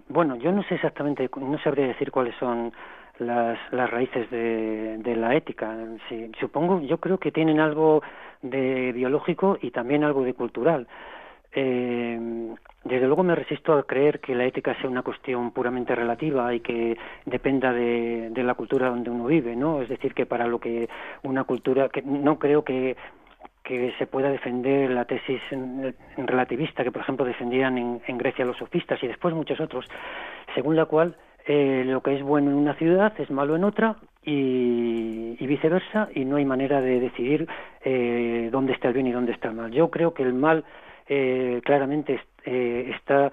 bueno, 0.08 0.36
yo 0.36 0.52
no 0.52 0.62
sé 0.64 0.74
exactamente, 0.74 1.28
no 1.36 1.58
sabría 1.62 1.86
decir 1.86 2.10
cuáles 2.10 2.34
son 2.38 2.72
las, 3.18 3.58
las 3.72 3.90
raíces 3.90 4.30
de, 4.30 4.98
de 4.98 5.16
la 5.16 5.34
ética. 5.34 5.74
Sí, 6.08 6.30
supongo, 6.38 6.80
yo 6.80 6.98
creo 6.98 7.18
que 7.18 7.32
tienen 7.32 7.60
algo 7.60 8.02
de 8.42 8.92
biológico 8.92 9.58
y 9.60 9.70
también 9.70 10.04
algo 10.04 10.22
de 10.22 10.34
cultural. 10.34 10.86
Eh, 11.54 12.18
desde 12.84 13.06
luego 13.06 13.22
me 13.22 13.34
resisto 13.34 13.74
a 13.74 13.86
creer 13.86 14.20
que 14.20 14.34
la 14.34 14.44
ética 14.44 14.74
sea 14.80 14.90
una 14.90 15.02
cuestión 15.02 15.52
puramente 15.52 15.94
relativa 15.94 16.52
y 16.52 16.60
que 16.60 16.96
dependa 17.26 17.72
de, 17.72 18.32
la 18.34 18.54
cultura 18.54 18.88
donde 18.88 19.10
uno 19.10 19.26
vive, 19.26 19.54
¿no? 19.54 19.82
Es 19.82 19.88
decir, 19.88 20.14
que 20.14 20.26
para 20.26 20.46
lo 20.46 20.58
que 20.58 20.88
una 21.22 21.44
cultura, 21.44 21.88
que 21.88 22.02
no 22.02 22.38
creo 22.38 22.64
que 22.64 22.96
que 23.62 23.92
se 23.96 24.08
pueda 24.08 24.28
defender 24.28 24.90
la 24.90 25.04
tesis 25.04 25.40
relativista 26.16 26.82
que, 26.82 26.90
por 26.90 27.02
ejemplo, 27.02 27.24
defendían 27.24 27.78
en, 27.78 28.18
Grecia 28.18 28.44
los 28.44 28.56
sofistas 28.56 29.00
y 29.04 29.06
después 29.06 29.34
muchos 29.34 29.60
otros, 29.60 29.86
según 30.52 30.74
la 30.74 30.86
cual 30.86 31.16
eh, 31.46 31.84
lo 31.86 32.02
que 32.02 32.16
es 32.16 32.22
bueno 32.24 32.50
en 32.50 32.56
una 32.56 32.74
ciudad 32.74 33.12
es 33.20 33.30
malo 33.30 33.54
en 33.54 33.62
otra 33.62 33.96
y, 34.24 35.36
viceversa, 35.46 36.08
y 36.12 36.24
no 36.24 36.36
hay 36.36 36.44
manera 36.44 36.80
de 36.80 36.98
decidir 36.98 37.46
eh, 37.84 38.48
dónde 38.50 38.72
está 38.72 38.88
el 38.88 38.94
bien 38.94 39.06
y 39.06 39.12
dónde 39.12 39.30
está 39.30 39.48
el 39.48 39.54
mal. 39.54 39.70
Yo 39.70 39.90
creo 39.90 40.12
que 40.12 40.24
el 40.24 40.34
mal 40.34 40.64
eh, 41.06 41.60
claramente 41.64 42.20
eh, 42.44 42.92
está 42.94 43.32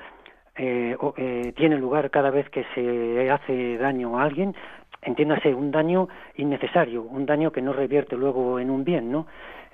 eh, 0.55 0.97
eh, 1.15 1.53
tiene 1.55 1.77
lugar 1.77 2.09
cada 2.11 2.31
vez 2.31 2.49
que 2.49 2.65
se 2.75 3.31
hace 3.31 3.77
daño 3.77 4.19
a 4.19 4.23
alguien, 4.23 4.53
entiéndase 5.01 5.53
un 5.53 5.71
daño 5.71 6.09
innecesario, 6.35 7.03
un 7.03 7.25
daño 7.25 7.51
que 7.51 7.61
no 7.61 7.71
revierte 7.71 8.17
luego 8.17 8.59
en 8.59 8.69
un 8.69 8.83
bien, 8.83 9.09
¿no? 9.09 9.25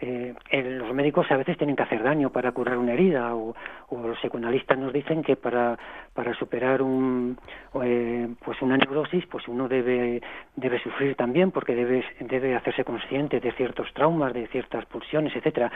Eh, 0.01 0.33
los 0.51 0.93
médicos 0.93 1.31
a 1.31 1.37
veces 1.37 1.57
tienen 1.57 1.75
que 1.75 1.83
hacer 1.83 2.03
daño 2.03 2.29
para 2.29 2.51
curar 2.51 2.77
una 2.77 2.93
herida 2.93 3.33
o, 3.33 3.55
los 3.91 4.19
psicoanalistas 4.19 4.77
nos 4.77 4.91
dicen 4.91 5.23
que 5.23 5.37
para, 5.37 5.77
para 6.13 6.33
superar 6.33 6.81
un, 6.81 7.37
eh, 7.81 8.27
pues 8.43 8.61
una 8.61 8.75
neurosis 8.75 9.25
pues 9.27 9.47
uno 9.47 9.69
debe, 9.69 10.21
debe 10.55 10.79
sufrir 10.79 11.15
también 11.15 11.51
porque 11.51 11.75
debe, 11.75 12.03
debe 12.19 12.55
hacerse 12.55 12.83
consciente 12.83 13.39
de 13.39 13.53
ciertos 13.53 13.93
traumas, 13.93 14.33
de 14.33 14.47
ciertas 14.47 14.85
pulsiones, 14.85 15.33
etcétera. 15.35 15.71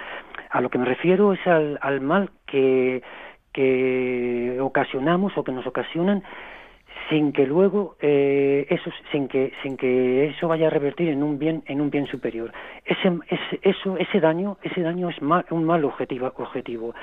A 0.50 0.60
lo 0.60 0.70
que 0.70 0.78
me 0.78 0.86
refiero 0.86 1.32
es 1.32 1.48
al, 1.48 1.80
al 1.82 2.02
mal 2.02 2.30
que, 2.46 3.02
que 3.54 4.58
ocasionamos 4.60 5.38
o 5.38 5.44
que 5.44 5.54
nos 5.54 5.66
ocasionan 5.66 6.24
sin 7.10 7.32
que 7.32 7.46
luego 7.46 7.96
eh, 8.02 8.68
eso 8.70 8.92
sin 9.12 9.28
que 9.28 9.52
sin 9.64 9.78
que 9.78 10.28
eso 10.28 10.48
vaya 10.48 10.68
a 10.68 10.70
revertir 10.70 11.10
en 11.10 11.24
un 11.24 11.40
bien 11.40 11.64
en 11.68 11.82
un 11.82 11.90
bien 11.90 12.08
superior. 12.08 12.52
Ese, 12.86 13.12
ese 13.28 13.60
eso 13.62 13.98
ese 13.98 14.20
daño 14.20 14.58
ese 14.64 14.82
daño 14.82 15.10
es 15.10 15.18
un 15.22 15.64
mal 15.66 15.86
objetivo 15.86 16.32
objetivo. 16.38 16.94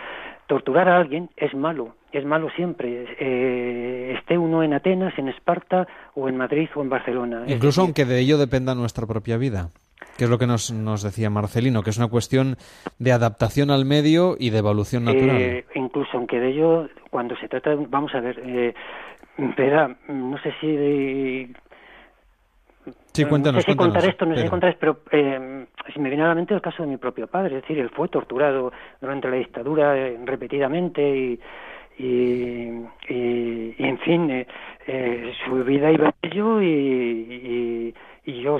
Torturar 0.47 0.89
a 0.89 0.97
alguien 0.97 1.31
es 1.37 1.55
malo 1.55 1.97
es 2.13 2.25
malo 2.25 2.49
siempre. 2.57 3.07
Eh, 3.19 4.15
esté 4.19 4.39
uno 4.39 4.63
en 4.63 4.73
Atenas 4.73 5.19
en 5.19 5.29
Esparta 5.29 5.87
o 6.15 6.29
en 6.29 6.37
Madrid 6.37 6.69
o 6.75 6.83
en 6.83 6.89
Barcelona. 6.89 7.45
Incluso 7.47 7.83
aunque 7.83 8.05
de 8.05 8.21
ello 8.21 8.39
dependa 8.39 8.75
nuestra 8.75 9.07
propia 9.07 9.37
vida 9.37 9.71
que 10.17 10.25
es 10.25 10.31
lo 10.31 10.39
que 10.39 10.47
nos, 10.47 10.73
nos 10.73 11.03
decía 11.03 11.31
Marcelino, 11.31 11.83
que 11.83 11.91
es 11.91 11.99
una 11.99 12.09
cuestión 12.09 12.57
de 12.99 13.13
adaptación 13.13 13.71
al 13.71 13.85
medio 13.85 14.37
y 14.39 14.51
de 14.51 14.59
evolución 14.59 15.05
natural. 15.05 15.37
Eh, 15.37 15.65
incluso 15.75 16.11
aunque 16.15 16.41
de 16.41 16.51
ello, 16.51 16.89
cuando 17.11 17.37
se 17.37 17.49
trata, 17.49 17.75
vamos 17.89 18.15
a 18.15 18.21
ver, 18.21 18.41
eh, 18.45 18.75
Verá, 19.39 19.95
no 20.09 20.39
sé 20.39 20.53
si... 20.61 21.53
Sí, 23.13 23.25
cuéntanos, 23.25 23.57
no 23.57 23.61
sé 23.63 23.73
si 23.73 23.77
contar 23.77 24.05
esto, 24.09 24.27
no 24.27 24.37
sé 24.37 24.43
si 24.43 24.49
contar 24.49 24.71
esto, 24.71 24.81
pero 24.81 25.01
eh, 25.11 25.67
si 25.93 25.99
me 25.99 26.09
viene 26.09 26.25
a 26.25 26.29
la 26.29 26.35
mente 26.35 26.55
el 26.55 26.61
caso 26.61 26.83
de 26.83 26.89
mi 26.89 26.97
propio 26.97 27.27
padre, 27.27 27.57
es 27.57 27.63
decir, 27.63 27.79
él 27.79 27.91
fue 27.91 28.09
torturado 28.09 28.73
durante 29.01 29.29
la 29.29 29.37
dictadura 29.37 29.97
eh, 29.97 30.19
repetidamente 30.25 31.03
y, 31.03 31.41
y, 31.99 32.85
y, 33.09 33.75
en 33.79 33.99
fin, 33.99 34.31
eh, 34.31 34.47
eh, 34.87 35.33
su 35.45 35.65
vida 35.65 35.91
iba 35.91 36.09
a 36.09 36.15
ello 36.23 36.61
y, 36.63 37.95
y, 38.25 38.43
yo 38.43 38.59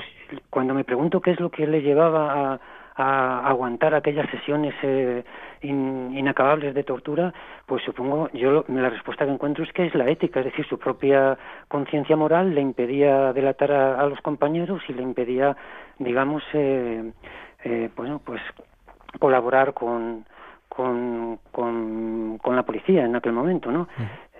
cuando 0.49 0.73
me 0.73 0.83
pregunto 0.83 1.21
qué 1.21 1.31
es 1.31 1.39
lo 1.39 1.49
que 1.49 1.67
le 1.67 1.81
llevaba 1.81 2.53
a, 2.53 2.59
a 2.97 3.47
aguantar 3.47 3.93
aquellas 3.93 4.29
sesiones 4.31 4.73
eh, 4.81 5.23
inacabables 5.61 6.73
de 6.73 6.83
tortura, 6.83 7.33
pues 7.65 7.83
supongo, 7.83 8.29
yo 8.33 8.65
la 8.67 8.89
respuesta 8.89 9.25
que 9.25 9.31
encuentro 9.31 9.63
es 9.63 9.71
que 9.71 9.85
es 9.85 9.95
la 9.95 10.09
ética, 10.09 10.39
es 10.39 10.47
decir, 10.47 10.65
su 10.65 10.79
propia 10.79 11.37
conciencia 11.67 12.15
moral 12.15 12.55
le 12.55 12.61
impedía 12.61 13.33
delatar 13.33 13.71
a, 13.71 14.05
los 14.07 14.19
compañeros 14.21 14.81
y 14.89 14.93
le 14.93 15.03
impedía, 15.03 15.55
digamos, 15.99 16.43
eh, 16.53 17.11
eh, 17.63 17.89
bueno, 17.95 18.19
pues 18.23 18.41
colaborar 19.19 19.73
con, 19.73 20.25
con, 20.67 21.39
con, 21.51 22.55
la 22.55 22.63
policía 22.63 23.05
en 23.05 23.15
aquel 23.15 23.33
momento, 23.33 23.71
¿no? 23.71 23.87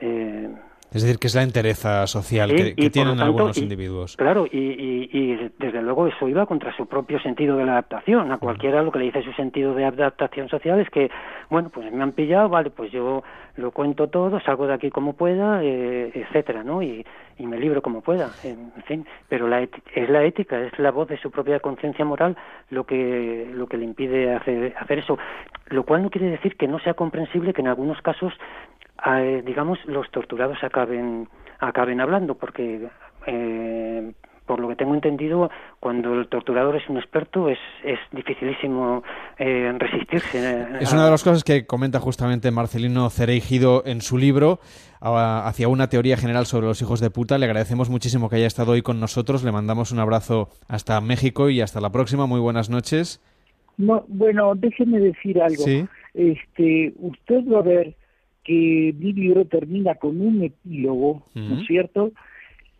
Eh, 0.01 0.49
Es 0.93 1.03
decir, 1.03 1.19
que 1.19 1.27
es 1.27 1.35
la 1.35 1.43
entereza 1.43 2.07
social 2.07 2.49
Sí, 2.49 2.73
que, 2.75 2.89
tienen 2.89 3.17
tanto, 3.17 3.23
algunos 3.25 3.57
y- 3.57 3.61
individuos. 3.61 4.15
Claro, 4.15 4.45
y, 4.49 4.57
y- 4.57 5.09
y 5.11 5.51
desde 5.59 5.81
luego 5.81 6.07
eso 6.07 6.27
iba 6.29 6.45
contra 6.45 6.75
su 6.77 6.85
propio 6.85 7.19
sentido 7.19 7.57
de 7.57 7.65
la 7.65 7.73
adaptación. 7.73 8.31
A 8.31 8.38
cualquiera 8.38 8.81
lo 8.81 8.91
que 8.91 8.99
le 8.99 9.05
dice 9.05 9.21
su 9.21 9.33
sentido 9.33 9.73
de 9.75 9.83
adaptación 9.85 10.47
social 10.47 10.79
es 10.79 10.89
que, 10.89 11.09
bueno, 11.49 11.69
pues 11.69 11.91
me 11.91 12.01
han 12.03 12.13
pillado, 12.13 12.47
vale, 12.49 12.69
pues 12.69 12.91
yo 12.91 13.21
lo 13.57 13.71
cuento 13.71 14.07
todo, 14.07 14.39
salgo 14.39 14.65
de 14.67 14.73
aquí 14.75 14.89
como 14.89 15.13
pueda, 15.13 15.61
eh, 15.63 16.11
etcétera, 16.13 16.63
¿no? 16.63 16.81
Y, 16.81 17.05
me 17.39 17.57
libro 17.59 17.81
como 17.83 18.01
pueda, 18.01 18.29
en 18.43 18.71
fin. 18.88 19.05
Pero 19.29 19.47
la 19.47 19.61
es 19.61 20.09
la 20.09 20.23
ética, 20.25 20.59
es 20.59 20.77
la 20.79 20.91
voz 20.91 21.07
de 21.07 21.17
su 21.17 21.29
propia 21.31 21.59
conciencia 21.59 22.03
moral 22.03 22.35
lo 22.71 22.83
que 22.85 23.49
lo 23.53 23.67
que 23.67 23.77
le 23.77 23.85
impide 23.85 24.33
hacer, 24.35 24.73
hacer 24.77 24.99
eso. 24.99 25.17
Lo 25.67 25.83
cual 25.83 26.01
no 26.03 26.09
quiere 26.09 26.29
decir 26.29 26.57
que 26.57 26.67
no 26.67 26.79
sea 26.79 26.95
comprensible 26.95 27.53
que 27.53 27.61
en 27.61 27.67
algunos 27.67 28.01
casos 28.01 28.33
eh, 29.05 29.43
digamos, 29.45 29.79
los 29.85 30.09
torturados 30.11 30.57
acaben, 30.63 31.27
acaben 31.59 32.01
hablando, 32.01 32.35
porque 32.35 32.87
eh, 33.25 34.11
por 34.45 34.59
lo 34.61 34.69
que 34.69 34.77
tengo 34.77 34.93
entendido, 34.95 35.49
cuando 35.81 36.13
el 36.13 36.27
torturador 36.29 36.77
es 36.77 36.87
un 36.87 36.97
experto, 36.97 37.49
es, 37.49 37.59
es 37.83 37.99
dificilísimo 38.13 39.03
eh, 39.37 39.73
resistirse. 39.77 40.39
eh, 40.39 40.67
Es 40.79 40.93
una 40.93 41.03
de 41.05 41.11
las 41.11 41.23
cosas 41.23 41.43
que 41.43 41.65
comenta 41.65 41.99
justamente 41.99 42.49
Marcelino 42.51 43.09
Cereijido 43.09 43.83
en 43.85 43.99
su 43.99 44.17
libro 44.17 44.59
a- 45.01 45.45
hacia 45.47 45.67
una 45.67 45.89
teoría 45.89 46.15
general 46.15 46.45
sobre 46.45 46.67
los 46.67 46.81
hijos 46.81 47.01
de 47.01 47.09
puta. 47.09 47.37
Le 47.37 47.45
agradecemos 47.45 47.89
muchísimo 47.89 48.29
que 48.29 48.37
haya 48.37 48.47
estado 48.47 48.71
hoy 48.71 48.81
con 48.81 49.01
nosotros. 49.01 49.43
Le 49.43 49.51
mandamos 49.51 49.91
un 49.91 49.99
abrazo 49.99 50.47
hasta 50.69 51.01
México 51.01 51.49
y 51.49 51.59
hasta 51.59 51.81
la 51.81 51.89
próxima. 51.89 52.25
Muy 52.25 52.39
buenas 52.39 52.69
noches. 52.69 53.21
No, 53.75 54.05
bueno, 54.07 54.55
déjeme 54.55 54.99
decir 54.99 55.41
algo. 55.41 55.61
Sí. 55.63 55.85
Este, 56.13 56.93
usted 56.99 57.43
va 57.51 57.59
a 57.59 57.63
ver 57.63 57.95
que 58.47 58.95
mi 58.97 59.13
libro 59.13 59.45
termina 59.45 59.95
con 59.95 60.19
un 60.21 60.41
epílogo, 60.41 61.23
¿no 61.35 61.59
es 61.59 61.67
cierto? 61.67 62.11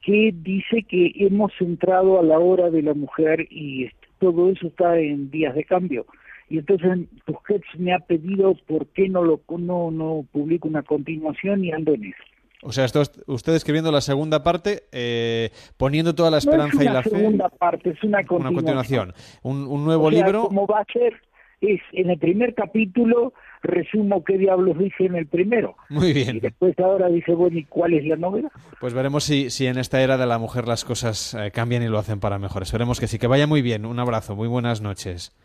Que 0.02 0.34
dice 0.34 0.84
que 0.84 1.12
hemos 1.18 1.52
entrado 1.60 2.20
a 2.20 2.24
la 2.24 2.40
hora 2.40 2.70
de 2.72 2.82
la 2.82 2.94
mujer 2.94 3.46
y 3.52 3.90
todo 4.20 4.50
eso 4.50 4.68
está 4.68 4.98
en 4.98 5.30
días 5.30 5.54
de 5.54 5.66
cambio. 5.66 6.06
Y 6.50 6.60
entonces 6.60 7.00
Busquets 7.28 7.68
me 7.78 7.94
ha 7.94 8.00
pedido 8.00 8.56
por 8.66 8.88
qué 8.88 9.10
no 9.10 9.22
lo 9.22 9.42
no 9.58 9.92
no 9.92 10.26
publico 10.32 10.70
una 10.70 10.84
continuación 10.84 11.66
y 11.66 11.74
ando 11.74 11.94
en 11.94 12.06
eso. 12.06 12.24
O 12.64 12.72
sea, 12.72 12.86
esto 12.86 13.02
es 13.02 13.12
usted 13.28 13.54
escribiendo 13.54 13.92
la 13.92 14.00
segunda 14.02 14.42
parte, 14.44 14.84
eh, 14.94 15.50
poniendo 15.76 16.16
toda 16.16 16.32
la 16.32 16.36
No 16.36 16.40
es 16.40 16.46
esperanza 16.46 16.84
y 16.84 16.88
la 16.88 17.04
fe. 17.04 17.10
segunda 17.10 17.50
parte, 17.50 17.90
es 17.90 18.02
una 18.04 18.20
Una 18.20 18.28
continuación. 18.28 18.56
continuación. 18.56 19.14
Un, 19.44 19.68
un 19.68 19.84
nuevo 19.84 20.06
O 20.06 20.12
sea, 20.12 20.24
libro. 20.24 20.46
Como 20.48 20.66
va 20.66 20.80
a 20.80 20.86
ser, 20.92 21.14
es 21.60 21.82
en 21.92 22.10
el 22.10 22.18
primer 22.18 22.56
capítulo 22.56 23.34
resumo 23.64 24.24
qué 24.24 24.38
diablos 24.38 24.78
dice 24.78 25.06
en 25.06 25.16
el 25.16 25.28
primero. 25.28 25.76
Muy 25.90 26.10
Y 26.10 26.14
bien. 26.14 26.40
después 26.40 26.78
ahora 26.80 27.08
dice, 27.10 27.34
bueno, 27.34 27.58
¿y 27.58 27.66
cuál 27.66 27.94
es 27.94 28.06
la 28.06 28.16
novela? 28.16 28.50
Pues 28.80 28.94
veremos 28.94 29.24
si, 29.24 29.50
si 29.50 29.66
en 29.68 29.78
esta 29.78 30.02
era 30.02 30.18
de 30.18 30.26
la 30.26 30.38
mujer 30.38 30.68
las 30.68 30.86
cosas 30.86 31.34
eh, 31.34 31.52
cambian 31.52 31.84
y 31.84 31.88
lo 31.88 31.98
hacen 32.00 32.20
para 32.20 32.40
mejor. 32.40 32.64
Esperemos 32.64 33.00
que 33.00 33.08
sí. 33.08 33.18
Que 33.20 33.28
vaya 33.28 33.48
muy 33.48 33.62
bien. 33.62 33.86
Un 33.86 34.00
abrazo. 34.00 34.36
Muy 34.36 34.48
buenas 34.48 34.82
noches. 34.82 35.36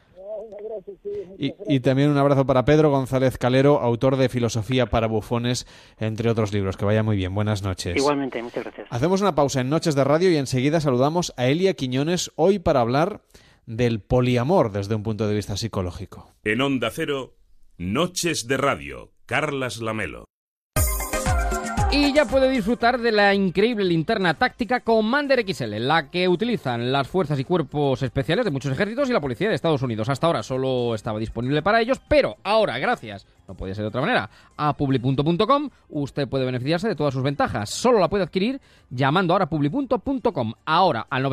Y, 1.38 1.54
y 1.66 1.80
también 1.80 2.10
un 2.10 2.18
abrazo 2.18 2.46
para 2.46 2.64
Pedro 2.64 2.90
González 2.90 3.38
Calero, 3.38 3.80
autor 3.80 4.16
de 4.16 4.28
Filosofía 4.28 4.86
para 4.86 5.06
Bufones, 5.06 5.66
entre 5.98 6.30
otros 6.30 6.52
libros. 6.52 6.76
Que 6.76 6.84
vaya 6.84 7.02
muy 7.02 7.16
bien. 7.16 7.34
Buenas 7.34 7.62
noches. 7.62 7.96
Igualmente, 7.96 8.42
muchas 8.42 8.64
gracias. 8.64 8.86
Hacemos 8.90 9.20
una 9.20 9.34
pausa 9.34 9.60
en 9.60 9.68
Noches 9.70 9.94
de 9.94 10.04
Radio 10.04 10.30
y 10.30 10.36
enseguida 10.36 10.80
saludamos 10.80 11.32
a 11.36 11.46
Elia 11.46 11.74
Quiñones 11.74 12.30
hoy 12.36 12.58
para 12.58 12.80
hablar 12.80 13.20
del 13.66 14.00
poliamor 14.00 14.72
desde 14.72 14.94
un 14.94 15.02
punto 15.02 15.26
de 15.28 15.34
vista 15.34 15.56
psicológico. 15.56 16.28
En 16.44 16.60
Onda 16.60 16.90
Cero, 16.90 17.32
Noches 17.78 18.46
de 18.46 18.58
Radio, 18.58 19.12
Carlas 19.24 19.80
Lamelo. 19.80 20.26
Y 21.90 22.12
ya 22.14 22.24
puede 22.26 22.50
disfrutar 22.50 22.98
de 23.00 23.12
la 23.12 23.34
increíble 23.34 23.84
linterna 23.84 24.34
táctica 24.34 24.80
Commander 24.80 25.44
XL, 25.46 25.76
la 25.78 26.10
que 26.10 26.28
utilizan 26.28 26.92
las 26.92 27.08
fuerzas 27.08 27.38
y 27.38 27.44
cuerpos 27.44 28.02
especiales 28.02 28.44
de 28.44 28.50
muchos 28.50 28.72
ejércitos 28.72 29.08
y 29.08 29.12
la 29.12 29.20
policía 29.20 29.48
de 29.48 29.54
Estados 29.54 29.82
Unidos. 29.82 30.08
Hasta 30.08 30.26
ahora 30.26 30.42
solo 30.42 30.94
estaba 30.94 31.18
disponible 31.18 31.60
para 31.60 31.80
ellos, 31.80 32.00
pero 32.08 32.36
ahora, 32.44 32.78
gracias, 32.78 33.26
no 33.48 33.54
podía 33.54 33.74
ser 33.74 33.82
de 33.82 33.88
otra 33.88 34.00
manera, 34.00 34.30
a 34.56 34.74
publi.com, 34.74 35.68
usted 35.90 36.28
puede 36.28 36.46
beneficiarse 36.46 36.88
de 36.88 36.94
todas 36.94 37.12
sus 37.12 37.22
ventajas. 37.22 37.68
Solo 37.68 37.98
la 37.98 38.08
puede 38.08 38.24
adquirir 38.24 38.60
llamando 38.88 39.34
ahora 39.34 39.44
a 39.44 39.50
publi.com. 39.50 40.52
Ahora 40.64 41.06
al 41.10 41.26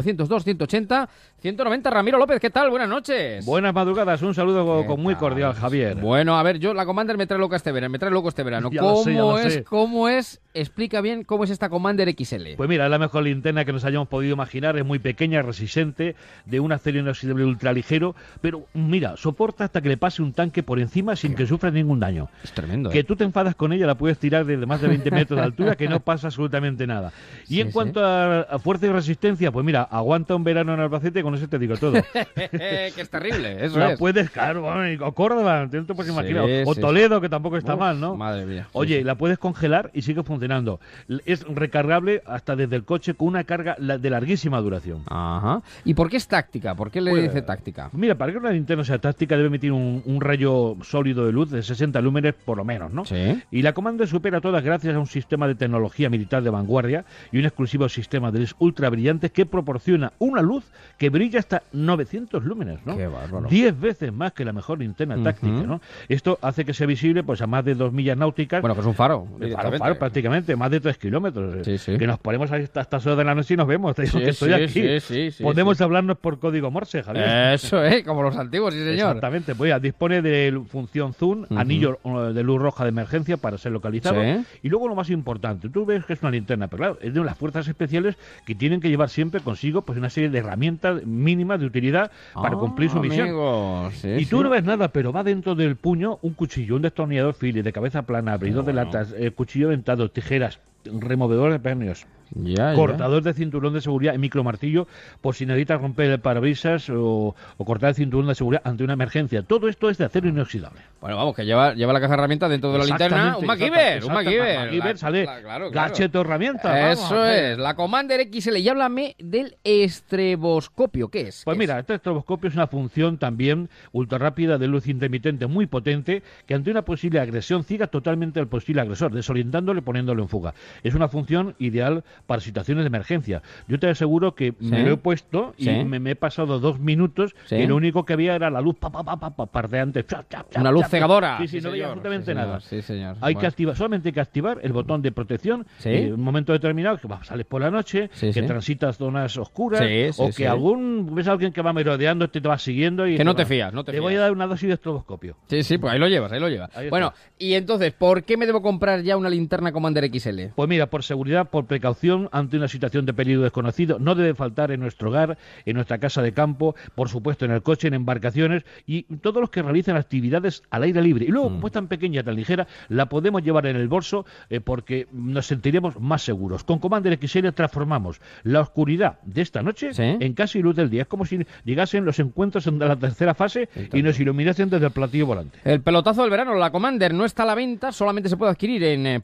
902-180-190. 1.43 1.91
Ramiro 1.91 2.17
López, 2.17 2.39
¿qué 2.39 2.49
tal? 2.49 2.69
Buenas 2.69 2.89
noches. 2.89 3.45
Buenas 3.45 3.73
madrugadas, 3.73 4.21
un 4.21 4.33
saludo 4.33 4.81
¿Qué 4.81 4.87
con 4.87 5.01
muy 5.01 5.15
cordial, 5.15 5.53
Javier. 5.53 5.95
Bueno, 5.95 6.37
a 6.37 6.43
ver, 6.43 6.59
yo 6.59 6.73
la 6.73 6.85
Commander 6.85 7.17
me 7.17 7.27
trae 7.27 7.39
loca 7.39 7.55
este 7.55 7.71
verano, 7.71 7.91
me 7.91 7.99
trae 7.99 8.11
loco 8.11 8.29
este 8.29 8.43
verano. 8.43 8.69
Ya 8.79 8.81
¿Cómo 8.81 9.37
sé, 9.37 9.47
es? 9.47 9.53
sé. 9.55 9.63
¿Cómo 9.63 10.09
es? 10.09 10.41
Explica 10.53 11.01
bien 11.01 11.23
cómo 11.23 11.43
es 11.43 11.49
esta 11.49 11.69
Commander 11.69 12.09
XL. 12.15 12.55
Pues 12.55 12.69
mira, 12.69 12.85
es 12.85 12.91
la 12.91 12.99
mejor 12.99 13.23
linterna 13.23 13.65
que 13.65 13.73
nos 13.73 13.83
hayamos 13.83 14.07
podido 14.07 14.33
imaginar, 14.33 14.77
es 14.77 14.85
muy 14.85 14.99
pequeña, 14.99 15.41
resistente, 15.41 16.15
de 16.45 16.59
un 16.59 16.71
acero 16.71 16.99
inoxidable 16.99 17.45
ultraligero, 17.45 18.15
pero 18.41 18.65
mira, 18.73 19.15
soporta 19.17 19.63
hasta 19.63 19.81
que 19.81 19.89
le 19.89 19.97
pase 19.97 20.21
un 20.21 20.33
tanque 20.33 20.61
por 20.61 20.79
encima 20.79 21.15
sin 21.15 21.33
que 21.35 21.47
sufra 21.47 21.71
ningún 21.71 21.99
daño. 21.99 22.29
es 22.43 22.51
tremendo. 22.51 22.89
Que 22.89 22.99
¿eh? 22.99 23.03
tú 23.03 23.15
te 23.15 23.23
enfadas 23.23 23.55
con 23.55 23.73
ella, 23.73 23.87
la 23.87 23.95
puedes 23.95 24.19
tirar 24.19 24.45
desde 24.45 24.65
más 24.65 24.81
de 24.81 24.87
20 24.87 25.11
metros 25.11 25.39
de 25.39 25.45
altura, 25.45 25.75
que 25.75 25.87
no 25.87 25.99
pasa 26.01 26.27
absolutamente 26.27 26.85
nada. 26.85 27.11
Y 27.47 27.55
Sí, 27.55 27.61
en 27.61 27.71
cuanto 27.71 28.03
a, 28.05 28.41
a 28.41 28.59
fuerza 28.59 28.85
y 28.85 28.89
resistencia, 28.89 29.51
pues 29.51 29.65
mira, 29.65 29.83
aguanta 29.83 30.35
un 30.35 30.43
verano 30.43 30.73
en 30.73 30.79
Albacete, 30.79 31.23
con 31.23 31.28
eso 31.35 31.47
te 31.47 31.59
digo 31.59 31.77
todo. 31.77 31.93
que 32.51 32.91
es 32.97 33.09
terrible, 33.09 33.65
eso 33.65 33.79
la 33.79 33.93
es. 33.93 33.99
puedes, 33.99 34.29
claro, 34.29 34.65
o 35.01 35.11
Córdoba, 35.13 35.67
no 35.71 35.85
te 35.85 35.93
puedes 35.93 36.07
Sí, 36.13 36.13
imaginar. 36.13 36.45
O 36.65 36.73
sí, 36.73 36.81
Toledo, 36.81 37.21
que 37.21 37.29
tampoco 37.29 37.57
está 37.57 37.73
Uf, 37.75 37.79
mal, 37.79 37.99
¿no? 37.99 38.15
Madre 38.15 38.45
mía. 38.45 38.63
Sí, 38.63 38.69
Oye, 38.73 38.97
sí. 38.99 39.03
la 39.03 39.15
puedes 39.15 39.37
congelar 39.37 39.91
y 39.93 40.01
sigue 40.01 40.23
funcionando. 40.23 40.79
Es 41.25 41.43
recargable 41.47 42.21
hasta 42.25 42.55
desde 42.55 42.75
el 42.75 42.83
coche 42.83 43.13
con 43.13 43.27
una 43.27 43.43
carga 43.43 43.75
de 43.79 44.09
larguísima 44.09 44.59
duración. 44.61 45.03
Ajá. 45.07 45.61
¿Y 45.85 45.93
por 45.93 46.09
qué 46.09 46.17
es 46.17 46.27
táctica? 46.27 46.75
¿Por 46.75 46.91
qué 46.91 47.01
le 47.01 47.11
Pues, 47.11 47.23
dice 47.23 47.41
táctica? 47.41 47.89
Mira, 47.93 48.15
para 48.15 48.31
que 48.31 48.37
una 48.37 48.51
linterna 48.51 48.83
sea 48.83 48.97
táctica 48.99 49.35
debe 49.35 49.47
emitir 49.47 49.71
un, 49.71 50.01
un 50.05 50.21
rayo 50.21 50.75
sólido 50.81 51.25
de 51.25 51.31
luz 51.31 51.49
de 51.51 51.61
60 51.61 51.99
lúmenes 52.01 52.33
por 52.45 52.57
lo 52.57 52.63
menos, 52.65 52.91
¿no? 52.91 53.05
Sí. 53.05 53.41
Y 53.51 53.61
la 53.61 53.73
Commander 53.73 54.07
supera 54.07 54.41
todas 54.41 54.63
gracias 54.63 54.95
a 54.95 54.99
un 54.99 55.07
sistema 55.07 55.47
de 55.47 55.55
tecnología 55.55 56.09
militar 56.09 56.43
de 56.43 56.49
vanguardia 56.49 57.05
y 57.31 57.39
un 57.39 57.45
exclusivo 57.45 57.87
sistema 57.89 58.31
de 58.31 58.39
luz 58.39 58.55
ultra 58.59 58.89
brillantes 58.89 59.31
que 59.31 59.45
proporciona 59.45 60.13
una 60.19 60.41
luz 60.41 60.63
que 60.97 61.09
brilla 61.09 61.18
hasta 61.37 61.63
900 61.73 62.43
lúmenes, 62.43 62.79
¿no? 62.85 62.97
Qué 62.97 63.07
bárbaro. 63.07 63.47
10 63.47 63.79
veces 63.79 64.13
más 64.13 64.33
que 64.33 64.45
la 64.45 64.53
mejor 64.53 64.79
linterna 64.79 65.21
táctica, 65.21 65.63
¿no? 65.63 65.81
Esto 66.07 66.39
hace 66.41 66.65
que 66.65 66.73
sea 66.73 66.87
visible 66.87 67.23
pues 67.23 67.41
a 67.41 67.47
más 67.47 67.65
de 67.65 67.75
2 67.75 67.93
millas 67.93 68.17
náuticas. 68.17 68.61
Bueno, 68.61 68.75
que 68.75 68.81
es 68.81 68.87
un 68.87 68.95
faro. 68.95 69.27
Faro, 69.55 69.77
faro, 69.77 69.99
prácticamente, 69.99 70.55
más 70.55 70.71
de 70.71 70.79
3 70.79 70.97
kilómetros. 70.97 71.65
Sí, 71.65 71.77
sí. 71.77 71.97
Que 71.97 72.07
nos 72.07 72.19
ponemos 72.19 72.51
hasta 72.51 72.81
estas 72.81 73.05
horas 73.05 73.17
de 73.17 73.23
la 73.23 73.35
noche 73.35 73.53
y 73.53 73.57
nos 73.57 73.67
vemos. 73.67 73.95
Te 73.95 74.03
digo 74.03 74.19
Sí, 74.19 74.23
que 74.23 74.29
estoy 74.29 74.67
sí, 74.67 75.27
aquí. 75.27 75.43
Podemos 75.43 75.79
hablarnos 75.81 76.17
por 76.17 76.39
código 76.39 76.71
Morse, 76.71 77.03
Javier. 77.03 77.53
Eso, 77.53 77.83
¿eh? 77.83 78.03
Como 78.03 78.23
los 78.23 78.35
antiguos, 78.37 78.73
sí, 78.73 78.79
señor. 78.79 78.93
Exactamente, 78.93 79.55
pues 79.55 79.69
ya, 79.69 79.79
dispone 79.79 80.21
de 80.21 80.59
función 80.69 81.13
zoom, 81.13 81.45
anillo 81.55 81.99
eh, 82.03 82.33
de 82.33 82.43
luz 82.43 82.61
roja 82.61 82.83
de 82.83 82.89
emergencia 82.89 83.37
para 83.37 83.57
ser 83.57 83.71
localizado. 83.71 84.21
Sí. 84.21 84.45
Y 84.63 84.69
luego 84.69 84.87
lo 84.87 84.95
más 84.95 85.09
importante, 85.09 85.69
tú 85.69 85.85
ves 85.85 86.05
que 86.05 86.13
es 86.13 86.21
una 86.21 86.31
linterna, 86.31 86.67
pero 86.67 86.77
claro, 86.79 86.97
es 87.01 87.13
de 87.13 87.23
las 87.23 87.37
fuerzas 87.37 87.67
especiales 87.67 88.15
que 88.45 88.55
tienen 88.55 88.81
que 88.81 88.89
llevar 88.89 89.09
siempre 89.09 89.41
consigo 89.41 89.81
pues 89.81 89.97
una 89.97 90.09
serie 90.09 90.29
de 90.29 90.39
herramientas 90.39 91.01
mínimas 91.09 91.59
de 91.59 91.65
utilidad 91.65 92.11
para 92.33 92.55
Ah, 92.55 92.59
cumplir 92.59 92.89
su 92.89 92.99
misión. 92.99 93.27
amigo, 93.29 93.89
sí, 93.93 94.09
Y 94.19 94.25
tú 94.25 94.37
sí. 94.37 94.43
no 94.43 94.49
ves 94.49 94.63
nada, 94.63 94.89
pero 94.89 95.11
va 95.11 95.23
dentro 95.23 95.55
del 95.55 95.75
puño 95.75 96.19
un 96.21 96.33
cuchillo, 96.33 96.75
un 96.75 96.81
destornillador 96.81 97.33
Phillips 97.35 97.63
de 97.65 97.73
cabeza 97.73 98.03
plana, 98.03 98.33
abridor 98.33 98.63
de 98.65 98.73
latas, 98.73 99.13
eh, 99.17 99.31
cuchillo 99.31 99.69
dentado, 99.69 100.09
tijeras, 100.11 100.59
removedor 100.85 101.51
de 101.51 101.59
pernios, 101.59 102.05
Ya, 102.31 102.71
ya. 102.71 102.75
cortador 102.75 103.23
de 103.23 103.33
cinturón 103.33 103.73
de 103.73 103.81
seguridad 103.81 104.13
y 104.13 104.17
micromartillo 104.17 104.87
por 105.21 105.35
si 105.35 105.45
necesitas 105.45 105.81
romper 105.81 106.11
el 106.11 106.19
parabrisas 106.19 106.89
o, 106.89 107.35
o 107.57 107.65
cortar 107.65 107.89
el 107.89 107.95
cinturón 107.95 108.27
de 108.27 108.35
seguridad 108.35 108.61
ante 108.65 108.83
una 108.83 108.93
emergencia. 108.93 109.41
Todo 109.43 109.67
esto 109.67 109.89
es 109.89 109.97
de 109.97 110.05
acero 110.05 110.27
inoxidable. 110.29 110.79
Bueno, 111.01 111.15
vamos, 111.17 111.35
que 111.35 111.45
lleva, 111.45 111.73
lleva 111.73 111.93
la 111.93 111.99
caja 111.99 112.11
de 112.13 112.19
herramientas 112.19 112.49
dentro 112.49 112.71
de 112.71 112.77
la 112.79 112.85
linterna. 112.85 113.37
Un 113.37 113.45
MacGyver, 113.45 114.03
un 114.05 114.13
MacGyver. 114.13 114.97
Sale 114.97 115.25
la- 115.25 115.41
claro, 115.41 115.71
claro. 115.71 115.93
herramienta. 116.21 116.91
Eso 116.91 117.25
es, 117.25 117.57
la 117.57 117.75
Commander 117.75 118.27
XL. 118.31 118.57
Y 118.57 118.69
háblame 118.69 119.15
del 119.19 119.55
estreboscopio. 119.63 121.09
¿Qué 121.09 121.21
es? 121.29 121.41
Pues 121.45 121.55
¿Qué 121.55 121.59
mira, 121.59 121.75
es? 121.75 121.79
este 121.81 121.95
estroboscopio 121.95 122.49
es 122.49 122.55
una 122.55 122.67
función 122.67 123.17
también 123.17 123.69
ultra 123.91 124.17
rápida 124.17 124.57
de 124.57 124.67
luz 124.67 124.87
intermitente 124.87 125.47
muy 125.47 125.65
potente 125.67 126.21
que 126.45 126.53
ante 126.53 126.69
una 126.71 126.83
posible 126.83 127.19
agresión 127.19 127.63
ciega 127.63 127.87
totalmente 127.87 128.39
al 128.39 128.47
posible 128.47 128.81
agresor, 128.81 129.11
desorientándole 129.13 129.79
y 129.79 129.83
poniéndolo 129.83 130.21
en 130.23 130.29
fuga. 130.29 130.53
Es 130.83 130.95
una 130.95 131.07
función 131.07 131.55
ideal 131.59 132.03
para 132.27 132.41
situaciones 132.41 132.83
de 132.83 132.87
emergencia. 132.87 133.41
Yo 133.67 133.79
te 133.79 133.89
aseguro 133.89 134.35
que 134.35 134.53
me 134.59 134.83
lo 134.83 134.91
he 134.93 134.97
puesto 134.97 135.53
y 135.57 135.65
Sí. 135.65 135.83
me, 135.85 135.99
me 135.99 136.11
he 136.11 136.15
pasado 136.15 136.59
dos 136.59 136.79
minutos 136.79 137.35
Sí. 137.45 137.55
y 137.55 137.67
lo 137.67 137.75
único 137.75 138.05
que 138.05 138.13
había 138.13 138.35
era 138.35 138.49
la 138.49 138.61
luz 138.61 138.75
pa, 138.77 138.89
pa, 138.91 139.03
pa, 139.03 139.17
pa, 139.19 139.29
pa, 139.35 139.45
pardeante. 139.45 140.03
Chap, 140.05 140.29
chap, 140.29 140.49
chap, 140.51 140.61
Una 140.61 140.71
luz 140.71 140.87
cegadora. 140.87 141.37
Sí, 141.39 141.47
sí, 141.47 141.61
no 141.61 141.71
veía 141.71 141.85
absolutamente 141.85 142.25
sí, 142.25 142.31
señor, 142.33 142.47
nada. 142.47 142.59
Sí, 142.61 142.81
señor. 142.81 143.15
Hay 143.21 143.35
que 143.35 143.45
activar, 143.47 143.75
solamente 143.75 144.09
hay 144.09 144.13
que 144.13 144.21
activar 144.21 144.59
el 144.61 144.71
botón 144.73 145.01
de 145.01 145.11
protección 145.11 145.65
Sí. 145.77 145.89
eh, 145.89 146.03
en 146.07 146.13
un 146.13 146.21
momento 146.21 146.53
determinado, 146.53 146.97
que 146.97 147.07
sales 147.23 147.45
por 147.45 147.61
la 147.61 147.69
noche, 147.71 148.09
Sí, 148.13 148.27
que 148.27 148.41
sí. 148.41 148.47
transitas 148.47 148.97
zonas 148.97 149.37
oscuras, 149.37 149.81
Sí, 149.81 150.11
sí, 150.13 150.21
o 150.21 150.27
que 150.27 150.31
sí. 150.33 150.45
algún 150.45 151.13
ves 151.15 151.27
a 151.27 151.31
alguien 151.33 151.51
que 151.51 151.61
va 151.61 151.73
merodeando, 151.73 152.29
te, 152.29 152.41
te 152.41 152.47
va 152.47 152.57
siguiendo 152.57 153.07
y 153.07 153.17
Que 153.17 153.23
no 153.23 153.35
te 153.35 153.45
fías, 153.45 153.73
no 153.73 153.83
te 153.83 153.99
voy 153.99 154.15
a 154.15 154.19
dar 154.19 154.31
una 154.31 154.47
dosis 154.47 154.67
de 154.67 154.73
estroboscopio. 154.75 155.35
Sí, 155.47 155.63
sí, 155.63 155.77
pues 155.77 155.93
ahí 155.93 155.99
lo 155.99 156.07
llevas, 156.07 156.31
ahí 156.31 156.39
lo 156.39 156.49
llevas. 156.49 156.75
Ahí 156.75 156.89
bueno, 156.89 157.13
y 157.37 157.53
entonces, 157.53 157.93
¿por 157.93 158.23
qué 158.23 158.37
me 158.37 158.45
debo 158.45 158.61
comprar 158.61 159.01
ya 159.01 159.17
una 159.17 159.29
linterna 159.29 159.71
Commander 159.71 160.05
XL? 160.09 160.51
Pues 160.59 160.67
mira, 160.67 160.87
por 160.87 161.03
seguridad, 161.03 161.49
por 161.49 161.67
precaución 161.67 162.27
ante 162.33 162.57
una 162.57 162.67
situación 162.67 163.05
de 163.05 163.13
peligro 163.13 163.43
desconocido, 163.43 163.97
no 163.97 164.13
debe 164.13 164.35
faltar 164.35 164.71
en 164.71 164.81
nuestro 164.81 165.07
hogar, 165.07 165.37
en 165.65 165.75
nuestra 165.75 165.99
casa 165.99 166.21
de 166.21 166.33
campo, 166.33 166.75
por 166.95 167.07
supuesto 167.07 167.45
en 167.45 167.51
el 167.51 167.63
coche, 167.63 167.87
en 167.87 167.93
embarcaciones 167.93 168.65
y 168.85 169.03
todos 169.03 169.39
los 169.39 169.51
que 169.51 169.61
realicen 169.61 169.95
actividades 169.95 170.63
al 170.69 170.83
aire 170.83 171.01
libre. 171.01 171.23
Y 171.23 171.29
luego, 171.29 171.47
como 171.47 171.67
es 171.67 171.71
tan 171.71 171.87
pequeña, 171.87 172.23
tan 172.23 172.35
ligera, 172.35 172.67
la 172.89 173.05
podemos 173.05 173.41
llevar 173.41 173.67
en 173.67 173.77
el 173.77 173.87
bolso 173.87 174.25
eh, 174.49 174.59
porque 174.59 175.07
nos 175.13 175.45
sentiremos 175.45 175.97
más 175.97 176.23
seguros. 176.23 176.65
Con 176.65 176.79
Commander 176.79 177.17
XL 177.25 177.51
transformamos 177.55 178.19
la 178.43 178.59
oscuridad 178.59 179.19
de 179.23 179.41
esta 179.43 179.63
noche 179.63 179.91
en 179.95 180.33
casi 180.33 180.61
luz 180.61 180.75
del 180.75 180.89
día. 180.89 181.03
Es 181.03 181.07
como 181.07 181.23
si 181.23 181.39
llegasen 181.63 182.03
los 182.03 182.19
encuentros 182.19 182.65
de 182.65 182.85
la 182.85 182.97
tercera 182.97 183.33
fase 183.33 183.69
y 183.93 184.03
nos 184.03 184.19
iluminasen 184.19 184.69
desde 184.69 184.87
el 184.87 184.91
platillo 184.91 185.25
volante. 185.25 185.57
El 185.63 185.79
pelotazo 185.79 186.23
del 186.23 186.31
verano, 186.31 186.53
la 186.55 186.69
Commander, 186.69 187.13
no 187.13 187.23
está 187.23 187.43
a 187.43 187.45
la 187.45 187.55
venta, 187.55 187.93
solamente 187.93 188.27
se 188.27 188.35
puede 188.35 188.51
adquirir 188.51 188.83
en 188.83 189.07
eh, 189.07 189.19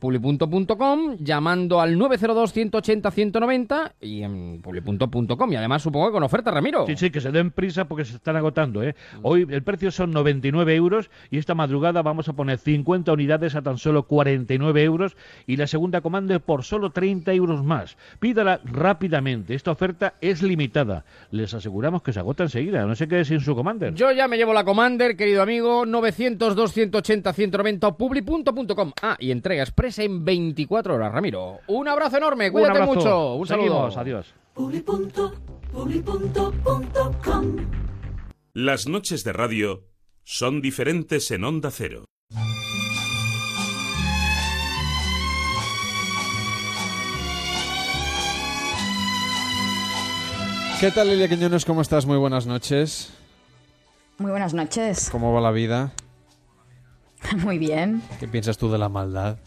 llamando 1.25 1.81
al 1.81 1.97
902 1.97 2.53
180 2.53 3.11
190 3.11 3.95
y 3.99 4.21
en 4.21 4.61
publi.com 4.61 5.51
y 5.51 5.55
además 5.55 5.81
supongo 5.81 6.07
que 6.07 6.13
con 6.13 6.23
oferta, 6.23 6.51
Ramiro. 6.51 6.85
Sí, 6.87 6.95
sí, 6.95 7.09
que 7.09 7.19
se 7.19 7.31
den 7.31 7.51
prisa 7.51 7.85
porque 7.85 8.05
se 8.05 8.15
están 8.15 8.37
agotando. 8.37 8.83
¿eh? 8.83 8.95
Hoy 9.23 9.45
el 9.49 9.63
precio 9.63 9.91
son 9.91 10.11
99 10.11 10.75
euros 10.75 11.09
y 11.31 11.37
esta 11.37 11.55
madrugada 11.55 12.01
vamos 12.01 12.29
a 12.29 12.33
poner 12.33 12.59
50 12.59 13.11
unidades 13.11 13.55
a 13.55 13.61
tan 13.61 13.77
solo 13.77 14.03
49 14.03 14.83
euros 14.83 15.17
y 15.47 15.57
la 15.57 15.67
segunda 15.67 16.01
Commander 16.01 16.39
por 16.39 16.63
solo 16.63 16.91
30 16.91 17.33
euros 17.33 17.63
más. 17.63 17.97
Pídala 18.19 18.61
rápidamente, 18.63 19.55
esta 19.55 19.71
oferta 19.71 20.13
es 20.21 20.41
limitada. 20.41 21.05
Les 21.31 21.53
aseguramos 21.53 22.03
que 22.03 22.13
se 22.13 22.19
agota 22.19 22.43
enseguida, 22.43 22.85
no 22.85 22.95
se 22.95 23.07
quede 23.07 23.25
sin 23.25 23.39
su 23.39 23.55
Commander. 23.55 23.93
Yo 23.95 24.11
ya 24.11 24.27
me 24.27 24.37
llevo 24.37 24.53
la 24.53 24.63
Commander, 24.63 25.17
querido 25.17 25.41
amigo, 25.41 25.85
902 25.85 26.71
180 26.71 27.33
190 27.33 27.91
publi.com. 27.97 28.91
Ah, 29.01 29.17
y 29.19 29.31
entrega 29.31 29.63
expresa 29.63 30.03
en 30.03 30.23
24 30.23 30.95
horas, 30.95 31.11
Ramiro. 31.15 31.61
Un 31.67 31.87
abrazo 31.87 32.17
enorme, 32.17 32.51
cuídate 32.51 32.81
mucho. 32.81 33.35
Un 33.35 33.47
saludo. 33.47 33.87
adiós. 33.97 34.33
Las 38.53 38.87
noches 38.87 39.23
de 39.23 39.31
radio 39.33 39.85
son 40.25 40.61
diferentes 40.61 41.31
en 41.31 41.45
Onda 41.45 41.71
Cero. 41.71 42.03
¿Qué 50.81 50.91
tal, 50.91 51.07
Lilia 51.07 51.29
Quiñones? 51.29 51.63
¿Cómo 51.63 51.81
estás? 51.81 52.05
Muy 52.05 52.17
buenas 52.17 52.45
noches. 52.45 53.13
Muy 54.17 54.31
buenas 54.31 54.53
noches. 54.53 55.09
¿Cómo 55.09 55.31
va 55.31 55.39
la 55.39 55.51
vida? 55.51 55.93
Muy 57.37 57.57
bien. 57.57 58.03
¿Qué 58.19 58.27
piensas 58.27 58.57
tú 58.57 58.69
de 58.69 58.77
la 58.77 58.89
maldad? 58.89 59.37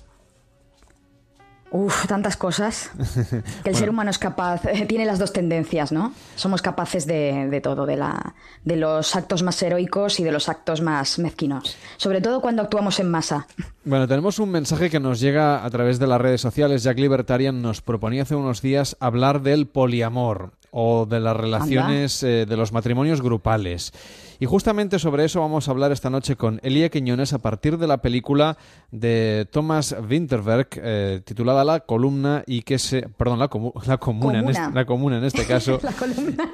Uf, 1.70 2.06
tantas 2.06 2.36
cosas. 2.36 2.90
Que 3.62 3.70
el 3.70 3.76
ser 3.76 3.90
humano 3.90 4.10
es 4.10 4.18
capaz, 4.18 4.64
eh, 4.64 4.86
tiene 4.86 5.04
las 5.04 5.18
dos 5.18 5.32
tendencias, 5.32 5.92
¿no? 5.92 6.12
Somos 6.36 6.62
capaces 6.62 7.06
de, 7.06 7.48
de, 7.48 7.60
todo, 7.60 7.86
de, 7.86 7.96
la, 7.96 8.34
de 8.64 8.76
los 8.76 9.16
actos 9.16 9.42
más 9.42 9.60
heroicos 9.62 10.20
y 10.20 10.24
de 10.24 10.32
los 10.32 10.48
actos 10.48 10.80
más 10.80 11.18
mezquinos. 11.18 11.76
Sobre 11.96 12.20
todo 12.20 12.40
cuando 12.40 12.62
actuamos 12.62 13.00
en 13.00 13.10
masa. 13.10 13.46
Bueno, 13.84 14.06
tenemos 14.06 14.38
un 14.38 14.50
mensaje 14.50 14.90
que 14.90 15.00
nos 15.00 15.20
llega 15.20 15.64
a 15.64 15.70
través 15.70 15.98
de 15.98 16.06
las 16.06 16.20
redes 16.20 16.40
sociales. 16.40 16.82
Jack 16.82 16.98
Libertarian 16.98 17.60
nos 17.60 17.82
proponía 17.82 18.22
hace 18.22 18.34
unos 18.34 18.62
días 18.62 18.96
hablar 19.00 19.42
del 19.42 19.66
poliamor 19.66 20.52
o 20.70 21.06
de 21.06 21.20
las 21.20 21.36
relaciones, 21.36 22.22
eh, 22.22 22.46
de 22.46 22.56
los 22.56 22.72
matrimonios 22.72 23.22
grupales. 23.22 23.92
Y 24.40 24.46
justamente 24.46 24.98
sobre 24.98 25.24
eso 25.24 25.40
vamos 25.40 25.66
a 25.66 25.72
hablar 25.72 25.90
esta 25.90 26.10
noche 26.10 26.36
con 26.36 26.60
Elia 26.62 26.90
Quiñones 26.90 27.32
a 27.32 27.38
partir 27.38 27.76
de 27.76 27.88
la 27.88 27.98
película 27.98 28.56
de 28.92 29.48
Thomas 29.50 29.96
Winterberg 30.08 30.68
eh, 30.76 31.20
titulada 31.24 31.64
La 31.64 31.80
columna 31.80 32.44
y 32.46 32.62
que 32.62 32.78
se 32.78 33.02
perdón 33.08 33.40
la, 33.40 33.50
la 33.86 33.98
comuna, 33.98 34.38
En 34.38 34.48
este, 34.48 34.70
la 34.74 34.84
comuna 34.86 35.18
en 35.18 35.24
este 35.24 35.44
caso 35.44 35.80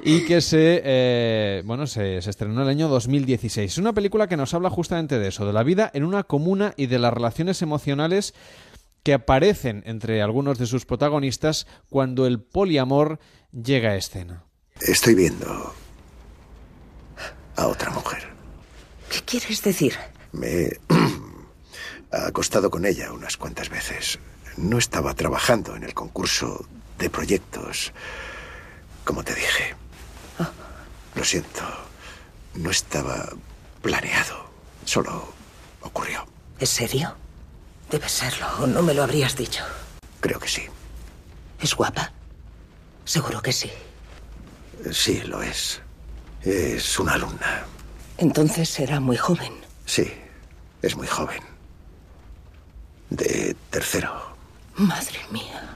y 0.03 0.25
que 0.25 0.41
se 0.41 0.81
eh, 0.83 1.63
bueno 1.65 1.85
se, 1.85 2.21
se 2.23 2.29
estrenó 2.29 2.55
en 2.55 2.61
el 2.61 2.69
año 2.69 2.87
2016. 2.87 3.71
Es 3.71 3.77
una 3.77 3.93
película 3.93 4.27
que 4.27 4.37
nos 4.37 4.53
habla 4.55 4.71
justamente 4.71 5.19
de 5.19 5.27
eso, 5.27 5.45
de 5.45 5.53
la 5.53 5.61
vida 5.61 5.91
en 5.93 6.03
una 6.03 6.23
comuna 6.23 6.73
y 6.77 6.87
de 6.87 6.97
las 6.97 7.13
relaciones 7.13 7.61
emocionales 7.61 8.33
que 9.03 9.13
aparecen 9.13 9.83
entre 9.85 10.23
algunos 10.23 10.57
de 10.57 10.65
sus 10.65 10.87
protagonistas 10.87 11.67
cuando 11.89 12.25
el 12.25 12.39
poliamor 12.39 13.19
llega 13.51 13.91
a 13.91 13.95
escena. 13.95 14.45
Estoy 14.81 15.13
viendo 15.13 15.84
a 17.55 17.67
otra 17.67 17.91
mujer. 17.91 18.27
¿Qué 19.09 19.21
quieres 19.23 19.61
decir? 19.61 19.97
Me 20.31 20.47
he 22.11 22.17
acostado 22.27 22.69
con 22.69 22.85
ella 22.85 23.11
unas 23.11 23.37
cuantas 23.37 23.69
veces. 23.69 24.19
No 24.57 24.77
estaba 24.77 25.13
trabajando 25.13 25.75
en 25.75 25.83
el 25.83 25.93
concurso 25.93 26.65
de 26.97 27.09
proyectos, 27.09 27.91
como 29.03 29.23
te 29.23 29.35
dije. 29.35 29.75
Oh. 30.39 30.47
Lo 31.15 31.23
siento, 31.23 31.63
no 32.55 32.71
estaba 32.71 33.29
planeado, 33.81 34.49
solo 34.85 35.33
ocurrió. 35.81 36.25
¿Es 36.59 36.69
serio? 36.69 37.15
Debe 37.89 38.09
serlo, 38.09 38.47
o 38.59 38.67
no 38.67 38.81
me 38.81 38.93
lo 38.93 39.03
habrías 39.03 39.35
dicho. 39.35 39.63
Creo 40.21 40.39
que 40.39 40.47
sí. 40.47 40.63
¿Es 41.59 41.75
guapa? 41.75 42.11
Seguro 43.03 43.41
que 43.41 43.51
sí. 43.51 43.71
Sí, 44.91 45.21
lo 45.21 45.41
es. 45.41 45.81
Es 46.45 46.99
una 46.99 47.13
alumna. 47.13 47.65
Entonces 48.17 48.69
será 48.69 48.99
muy 48.99 49.17
joven. 49.17 49.51
Sí, 49.85 50.11
es 50.81 50.95
muy 50.95 51.07
joven. 51.07 51.41
De 53.09 53.55
tercero. 53.71 54.11
Madre 54.75 55.19
mía. 55.31 55.75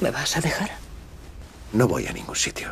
¿Me 0.00 0.10
vas 0.10 0.36
a 0.36 0.40
dejar? 0.40 0.70
No 1.72 1.88
voy 1.88 2.06
a 2.06 2.12
ningún 2.12 2.36
sitio. 2.36 2.68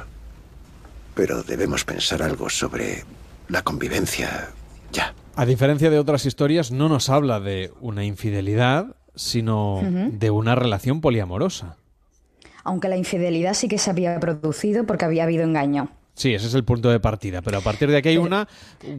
Pero 1.15 1.43
debemos 1.43 1.85
pensar 1.85 2.23
algo 2.23 2.49
sobre 2.49 3.05
la 3.49 3.63
convivencia 3.63 4.51
ya. 4.93 5.15
A 5.35 5.47
diferencia 5.47 5.91
de 5.91 5.99
otras 5.99 6.27
historias, 6.27 6.71
no 6.71 6.89
nos 6.89 7.09
habla 7.09 7.41
de 7.41 7.73
una 7.81 8.05
infidelidad, 8.05 8.97
sino 9.15 9.77
uh 9.79 9.83
-huh. 9.83 10.11
de 10.13 10.31
una 10.31 10.55
relación 10.55 11.01
poliamorosa. 11.01 11.77
Aunque 12.63 12.89
la 12.89 12.97
infidelidad 12.97 13.55
sí 13.55 13.69
que 13.69 13.79
se 13.79 13.91
había 13.91 14.19
producido 14.21 14.85
porque 14.85 15.05
había 15.05 15.25
habido 15.25 15.45
engaño. 15.45 15.89
Sí, 16.21 16.35
ese 16.35 16.49
es 16.49 16.55
el 16.55 16.65
punto 16.65 16.91
de 16.91 17.01
partida, 17.01 17.41
pero 17.41 17.57
a 17.57 17.61
partir 17.63 17.91
de 17.91 17.97
aquí 17.97 18.11
hay 18.11 18.19
una 18.19 18.47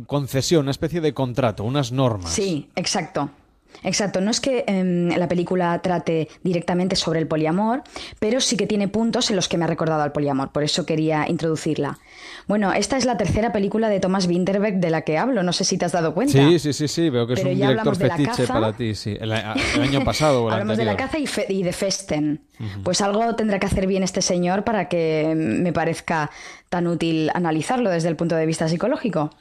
concesión, 0.07 0.63
una 0.63 0.72
especie 0.72 1.01
de 1.01 1.13
contrato, 1.13 1.63
unas 1.63 1.91
normas. 1.91 2.32
Sí, 2.32 2.67
exacto. 2.76 3.30
Exacto, 3.84 4.22
no 4.22 4.30
es 4.32 4.39
que 4.39 4.63
eh, 4.67 5.13
la 5.17 5.28
película 5.28 5.80
trate 5.82 6.28
directamente 6.43 6.95
sobre 6.95 7.19
el 7.19 7.28
poliamor, 7.28 7.84
pero 8.19 8.39
sí 8.39 8.55
que 8.57 8.67
tiene 8.67 8.88
puntos 8.88 9.30
en 9.30 9.36
los 9.36 9.47
que 9.47 9.57
me 9.57 9.63
ha 9.65 9.67
recordado 9.67 10.03
al 10.03 10.11
poliamor, 10.11 10.51
por 10.51 10.63
eso 10.63 10.86
quería 10.86 11.28
introducirla. 11.28 11.97
Bueno, 12.47 12.74
esta 12.74 12.97
es 12.97 13.05
la 13.05 13.17
tercera 13.17 13.51
película 13.51 13.89
de 13.89 13.99
Thomas 13.99 14.28
Winterberg 14.28 14.76
de 14.80 14.89
la 14.89 15.01
que 15.01 15.17
hablo, 15.17 15.41
no 15.43 15.53
sé 15.53 15.63
si 15.63 15.78
te 15.78 15.86
has 15.86 15.91
dado 15.91 16.13
cuenta. 16.13 16.34
Sí, 16.34 16.59
sí, 16.59 16.74
sí, 16.74 16.88
sí. 16.88 17.09
veo 17.09 17.26
que 17.26 17.34
es 17.34 17.43
un 17.43 17.55
director 17.55 17.95
fetiche 17.95 18.45
para 18.47 18.74
ti, 18.74 18.93
sí. 18.93 19.17
El, 19.19 19.32
el 19.32 19.82
año 19.82 20.03
pasado 20.03 20.43
o 20.43 20.47
el 20.49 20.53
Hablamos 20.53 20.74
anterior. 20.74 20.95
de 20.95 21.01
la 21.01 21.07
caza 21.07 21.17
y, 21.19 21.28
fe, 21.28 21.45
y 21.49 21.63
de 21.63 21.74
Festen. 21.74 22.41
Uh 22.59 22.63
-huh. 22.63 22.84
Pues 22.84 23.01
algo 23.01 23.36
tendrá 23.36 23.59
que 23.59 23.65
hacer 23.65 23.88
bien 23.88 24.03
este 24.03 24.22
señor 24.22 24.63
para 24.63 24.88
que 24.89 25.34
me 25.36 25.74
parezca 25.74 26.30
tan 26.69 26.88
útil 26.88 27.32
analizarlo 27.34 27.89
desde 27.89 28.09
el 28.09 28.15
punto 28.15 28.36
de 28.36 28.45
vista 28.45 28.67
psicológico. 28.67 29.32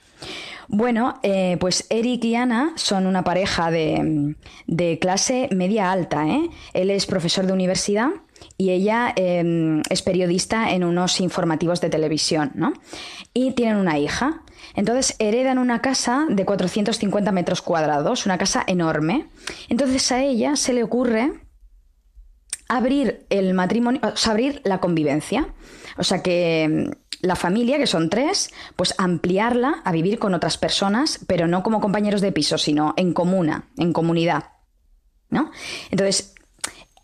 Bueno, 0.73 1.18
eh, 1.25 1.57
pues 1.59 1.85
Eric 1.91 2.25
y 2.25 2.37
Ana 2.37 2.73
son 2.77 3.09
una 3.09 3.25
pareja 3.25 3.73
de, 3.73 4.37
de 4.68 5.01
clase 5.01 5.49
media 5.51 5.91
alta. 5.91 6.29
¿eh? 6.29 6.49
Él 6.75 6.91
es 6.91 7.07
profesor 7.07 7.45
de 7.45 7.53
universidad 7.53 8.11
y 8.57 8.71
ella 8.71 9.12
eh, 9.16 9.83
es 9.91 10.03
periodista 10.03 10.71
en 10.71 10.85
unos 10.85 11.21
informativos 11.21 11.81
de 11.81 11.91
televisión, 11.91 12.53
¿no? 12.55 12.73
Y 13.35 13.51
tienen 13.55 13.79
una 13.79 13.99
hija. 13.99 14.43
Entonces 14.77 15.16
heredan 15.18 15.59
una 15.59 15.83
casa 15.83 16.27
de 16.29 16.45
450 16.45 17.33
metros 17.33 17.62
cuadrados, 17.62 18.25
una 18.25 18.39
casa 18.39 18.62
enorme. 18.64 19.27
Entonces 19.68 20.12
a 20.12 20.23
ella 20.23 20.55
se 20.55 20.73
le 20.73 20.85
ocurre 20.85 21.33
abrir 22.68 23.27
el 23.29 23.55
matrimonio, 23.55 24.01
o 24.05 24.16
sea, 24.16 24.31
abrir 24.31 24.61
la 24.62 24.79
convivencia. 24.79 25.49
O 25.99 26.05
sea 26.05 26.23
que 26.23 26.93
la 27.23 27.37
familia, 27.37 27.79
que 27.79 27.87
son 27.87 28.11
tres, 28.11 28.51
pues 28.77 28.95
ampliarla 28.99 29.83
a 29.85 29.93
vivir 29.93 30.18
con 30.18 30.35
otras 30.35 30.57
personas, 30.59 31.21
pero 31.27 31.47
no 31.47 31.62
como 31.62 31.81
compañeros 31.81 32.21
de 32.21 32.33
piso, 32.33 32.59
sino 32.59 32.95
en 32.97 33.12
comuna, 33.12 33.68
en 33.77 33.93
comunidad. 33.93 34.53
¿No? 35.29 35.51
Entonces, 35.91 36.35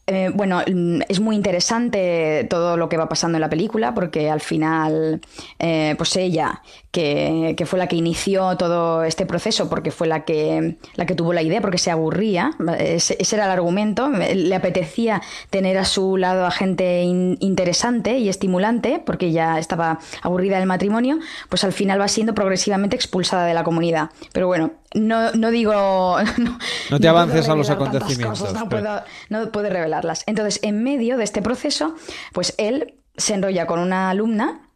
eh, 0.09 0.31
bueno, 0.33 0.63
es 1.09 1.19
muy 1.19 1.35
interesante 1.35 2.47
todo 2.49 2.77
lo 2.77 2.89
que 2.89 2.97
va 2.97 3.09
pasando 3.09 3.39
en 3.39 3.41
la 3.41 3.51
película, 3.51 3.93
porque 3.93 4.31
al 4.31 4.41
final, 4.41 5.21
eh, 5.59 5.97
pues 5.99 6.15
ella, 6.15 6.63
que, 6.93 7.55
que, 7.57 7.67
fue 7.67 7.81
la 7.81 7.89
que 7.89 7.97
inició 7.97 8.57
todo 8.57 9.03
este 9.03 9.27
proceso, 9.27 9.69
porque 9.69 9.91
fue 9.91 10.07
la 10.07 10.25
que, 10.25 10.77
la 10.95 11.07
que 11.07 11.17
tuvo 11.17 11.33
la 11.33 11.43
idea, 11.43 11.61
porque 11.61 11.79
se 11.79 11.91
aburría, 11.91 12.53
ese, 12.79 13.17
ese 13.19 13.35
era 13.35 13.47
el 13.47 13.51
argumento, 13.51 14.09
le 14.09 14.55
apetecía 14.55 15.23
tener 15.51 15.77
a 15.77 15.85
su 15.85 16.17
lado 16.17 16.47
a 16.47 16.53
gente 16.53 17.03
in, 17.03 17.37
interesante 17.41 18.19
y 18.19 18.29
estimulante, 18.29 19.03
porque 19.05 19.33
ya 19.33 19.59
estaba 19.59 19.99
aburrida 20.23 20.59
del 20.59 20.69
matrimonio, 20.69 21.19
pues 21.49 21.65
al 21.65 21.73
final 21.73 22.01
va 22.01 22.07
siendo 22.07 22.33
progresivamente 22.33 22.95
expulsada 22.95 23.45
de 23.45 23.55
la 23.55 23.65
comunidad. 23.65 24.11
Pero 24.33 24.47
bueno, 24.47 24.71
no, 24.95 25.33
no 25.33 25.51
digo... 25.51 26.17
No, 26.37 26.59
no 26.91 27.01
te 27.01 27.07
no 27.07 27.11
avances 27.11 27.49
a 27.49 27.55
los 27.55 27.71
acontecosas, 27.71 28.53
no, 28.53 28.69
puedo, 28.69 29.03
no 29.31 29.51
puedo 29.51 29.69
revelar 29.71 29.96
Entonces, 30.27 30.61
en 30.63 30.83
medio 30.83 31.17
de 31.17 31.25
este 31.25 31.43
proceso, 31.43 31.95
pues 32.33 32.55
él 32.59 32.95
se 33.17 33.35
enrolla 33.35 33.67
con 33.67 33.79
una 33.81 34.11
alumna 34.11 34.71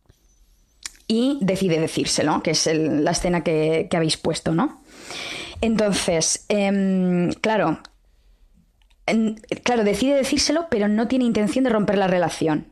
y 1.07 1.39
decide 1.41 1.81
decírselo, 1.81 2.43
que 2.43 2.53
es 2.53 2.69
la 2.73 3.11
escena 3.11 3.43
que, 3.43 3.89
habéis 3.93 4.17
puesto, 4.17 4.55
¿no? 4.55 4.83
Entonces, 5.61 6.47
em, 6.49 7.33
claro, 7.33 7.81
claro, 9.65 9.85
decide 9.85 10.15
decírselo, 10.15 10.69
pero 10.71 10.89
no 10.89 11.09
tiene 11.09 11.25
intención 11.25 11.65
de 11.65 11.71
romper 11.71 11.99
la 11.99 12.07
relación. 12.07 12.69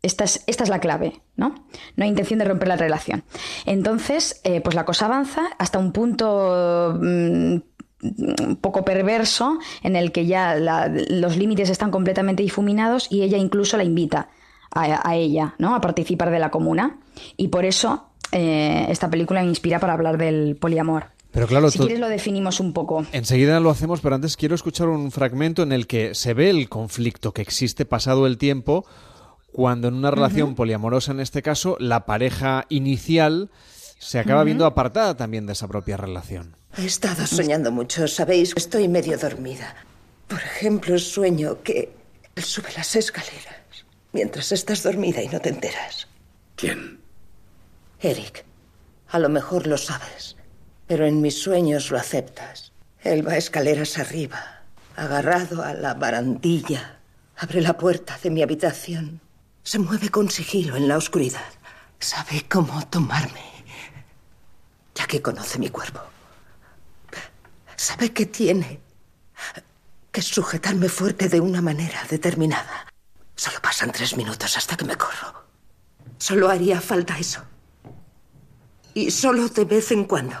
Esta 0.00 0.24
es, 0.24 0.44
esta 0.46 0.62
es, 0.62 0.70
la 0.70 0.78
clave, 0.78 1.20
¿no? 1.34 1.66
No 1.96 2.04
hay 2.04 2.08
intención 2.08 2.38
de 2.38 2.44
romper 2.44 2.68
la 2.68 2.76
relación. 2.76 3.24
Entonces, 3.66 4.40
eh, 4.44 4.60
pues 4.60 4.76
la 4.76 4.84
cosa 4.84 5.06
avanza 5.06 5.48
hasta 5.58 5.80
un 5.80 5.92
punto 5.92 6.96
mm, 7.00 7.56
un 8.02 8.56
poco 8.56 8.84
perverso 8.84 9.58
en 9.82 9.96
el 9.96 10.12
que 10.12 10.26
ya 10.26 10.56
los 10.56 11.36
límites 11.36 11.70
están 11.70 11.90
completamente 11.90 12.42
difuminados 12.42 13.08
y 13.10 13.22
ella 13.22 13.38
incluso 13.38 13.76
la 13.76 13.84
invita 13.84 14.28
a, 14.70 15.16
ella, 15.16 15.54
¿no? 15.58 15.74
A 15.74 15.80
participar 15.80 16.30
de 16.30 16.38
la 16.38 16.50
comuna. 16.50 16.98
Y 17.36 17.48
por 17.48 17.64
eso 17.64 18.08
eh, 18.32 18.86
esta 18.88 19.10
película 19.10 19.42
me 19.42 19.48
inspira 19.48 19.80
para 19.80 19.94
hablar 19.94 20.18
del 20.18 20.56
poliamor. 20.56 21.06
Pero 21.30 21.46
claro, 21.46 21.70
si 21.70 21.78
quieres 21.78 22.00
lo 22.00 22.08
definimos 22.08 22.58
un 22.60 22.72
poco. 22.72 23.04
Enseguida 23.12 23.60
lo 23.60 23.70
hacemos, 23.70 24.00
pero 24.00 24.14
antes 24.14 24.36
quiero 24.36 24.54
escuchar 24.54 24.88
un 24.88 25.10
fragmento 25.10 25.62
en 25.62 25.72
el 25.72 25.86
que 25.86 26.14
se 26.14 26.34
ve 26.34 26.50
el 26.50 26.68
conflicto 26.68 27.32
que 27.32 27.42
existe 27.42 27.84
pasado 27.84 28.26
el 28.26 28.38
tiempo 28.38 28.86
cuando 29.52 29.88
en 29.88 29.94
una 29.94 30.10
relación 30.10 30.54
poliamorosa, 30.54 31.12
en 31.12 31.20
este 31.20 31.42
caso, 31.42 31.76
la 31.80 32.06
pareja 32.06 32.66
inicial 32.68 33.50
se 33.98 34.18
acaba 34.18 34.44
viendo 34.44 34.66
apartada 34.66 35.16
también 35.16 35.46
de 35.46 35.54
esa 35.54 35.68
propia 35.68 35.96
relación. 35.96 36.54
He 36.78 36.86
estado 36.86 37.26
soñando 37.26 37.72
mucho, 37.72 38.06
¿sabéis? 38.06 38.52
Estoy 38.54 38.86
medio 38.86 39.18
dormida. 39.18 39.74
Por 40.28 40.38
ejemplo, 40.38 40.96
sueño 41.00 41.60
que 41.64 41.92
él 42.36 42.44
sube 42.44 42.68
las 42.76 42.94
escaleras 42.94 43.84
mientras 44.12 44.52
estás 44.52 44.84
dormida 44.84 45.20
y 45.20 45.26
no 45.26 45.40
te 45.40 45.48
enteras. 45.48 46.06
¿Quién? 46.54 47.00
Eric. 47.98 48.44
A 49.08 49.18
lo 49.18 49.28
mejor 49.28 49.66
lo 49.66 49.76
sabes, 49.76 50.36
pero 50.86 51.04
en 51.04 51.20
mis 51.20 51.42
sueños 51.42 51.90
lo 51.90 51.98
aceptas. 51.98 52.70
Él 53.02 53.26
va 53.26 53.36
escaleras 53.36 53.98
arriba, 53.98 54.62
agarrado 54.94 55.64
a 55.64 55.74
la 55.74 55.94
barandilla. 55.94 57.00
Abre 57.38 57.60
la 57.60 57.76
puerta 57.76 58.16
de 58.22 58.30
mi 58.30 58.40
habitación. 58.40 59.20
Se 59.64 59.80
mueve 59.80 60.10
con 60.10 60.30
sigilo 60.30 60.76
en 60.76 60.86
la 60.86 60.96
oscuridad. 60.96 61.50
Sabe 61.98 62.44
cómo 62.48 62.86
tomarme, 62.86 63.42
ya 64.94 65.08
que 65.08 65.20
conoce 65.20 65.58
mi 65.58 65.70
cuerpo. 65.70 66.02
Sabe 67.78 68.12
que 68.12 68.26
tiene 68.26 68.80
que 70.10 70.20
sujetarme 70.20 70.88
fuerte 70.88 71.28
de 71.28 71.38
una 71.38 71.62
manera 71.62 72.04
determinada. 72.10 72.88
Solo 73.36 73.62
pasan 73.62 73.92
tres 73.92 74.16
minutos 74.16 74.56
hasta 74.56 74.76
que 74.76 74.84
me 74.84 74.96
corro. 74.96 75.44
Solo 76.18 76.48
haría 76.48 76.80
falta 76.80 77.16
eso. 77.16 77.40
Y 78.94 79.12
solo 79.12 79.48
de 79.48 79.64
vez 79.64 79.92
en 79.92 80.06
cuando. 80.06 80.34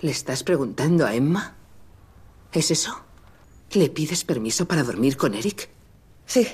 ¿Le 0.00 0.12
estás 0.12 0.44
preguntando 0.44 1.04
a 1.04 1.12
Emma? 1.12 1.56
¿Es 2.52 2.70
eso? 2.70 3.04
¿Le 3.72 3.90
pides 3.90 4.22
permiso 4.22 4.68
para 4.68 4.84
dormir 4.84 5.16
con 5.16 5.34
Eric? 5.34 5.70
Sí, 6.24 6.46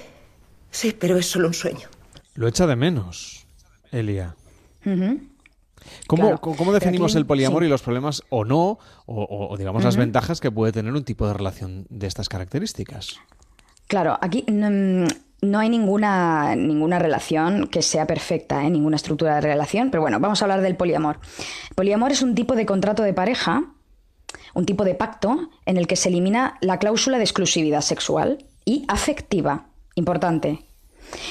sí, 0.70 0.96
pero 0.98 1.18
es 1.18 1.26
solo 1.26 1.48
un 1.48 1.54
sueño. 1.54 1.90
Lo 2.36 2.48
echa 2.48 2.66
de 2.66 2.74
menos, 2.74 3.46
Elia. 3.90 4.34
¿Cómo, 6.06 6.72
definimos 6.72 7.14
el 7.14 7.26
poliamor 7.26 7.64
y 7.64 7.68
los 7.68 7.82
problemas 7.82 8.22
o 8.28 8.44
no, 8.44 8.78
o, 9.06 9.54
digamos 9.58 9.84
las 9.84 9.96
ventajas 9.96 10.40
que 10.40 10.50
puede 10.50 10.72
tener 10.72 10.92
un 10.92 11.04
tipo 11.04 11.26
de 11.26 11.34
relación 11.34 11.86
de 11.90 12.06
estas 12.06 12.28
características? 12.28 13.20
Claro, 13.86 14.18
aquí 14.20 14.44
no, 14.48 15.58
hay 15.58 15.68
ninguna, 15.70 16.54
ninguna 16.56 16.98
relación 16.98 17.68
que 17.68 17.82
sea 17.82 18.06
perfecta, 18.06 18.64
¿eh? 18.64 18.70
ninguna 18.70 18.96
estructura 18.96 19.36
de 19.36 19.40
relación, 19.40 19.90
pero 19.90 20.02
bueno, 20.02 20.20
vamos 20.20 20.42
a 20.42 20.44
hablar 20.44 20.60
del 20.60 20.76
poliamor. 20.76 21.20
poliamor 21.74 22.12
es 22.12 22.22
un 22.22 22.34
tipo 22.34 22.54
de 22.54 22.66
contrato 22.66 23.02
de 23.02 23.14
pareja, 23.14 23.64
un 24.54 24.66
tipo 24.66 24.84
de 24.84 24.94
pacto 24.94 25.48
en 25.64 25.78
el 25.78 25.86
que 25.86 25.96
se 25.96 26.10
elimina 26.10 26.58
la 26.60 26.78
cláusula 26.78 27.16
de 27.16 27.24
exclusividad 27.24 27.80
sexual 27.80 28.44
y 28.64 28.84
afectiva, 28.88 29.68
importante. 29.94 30.66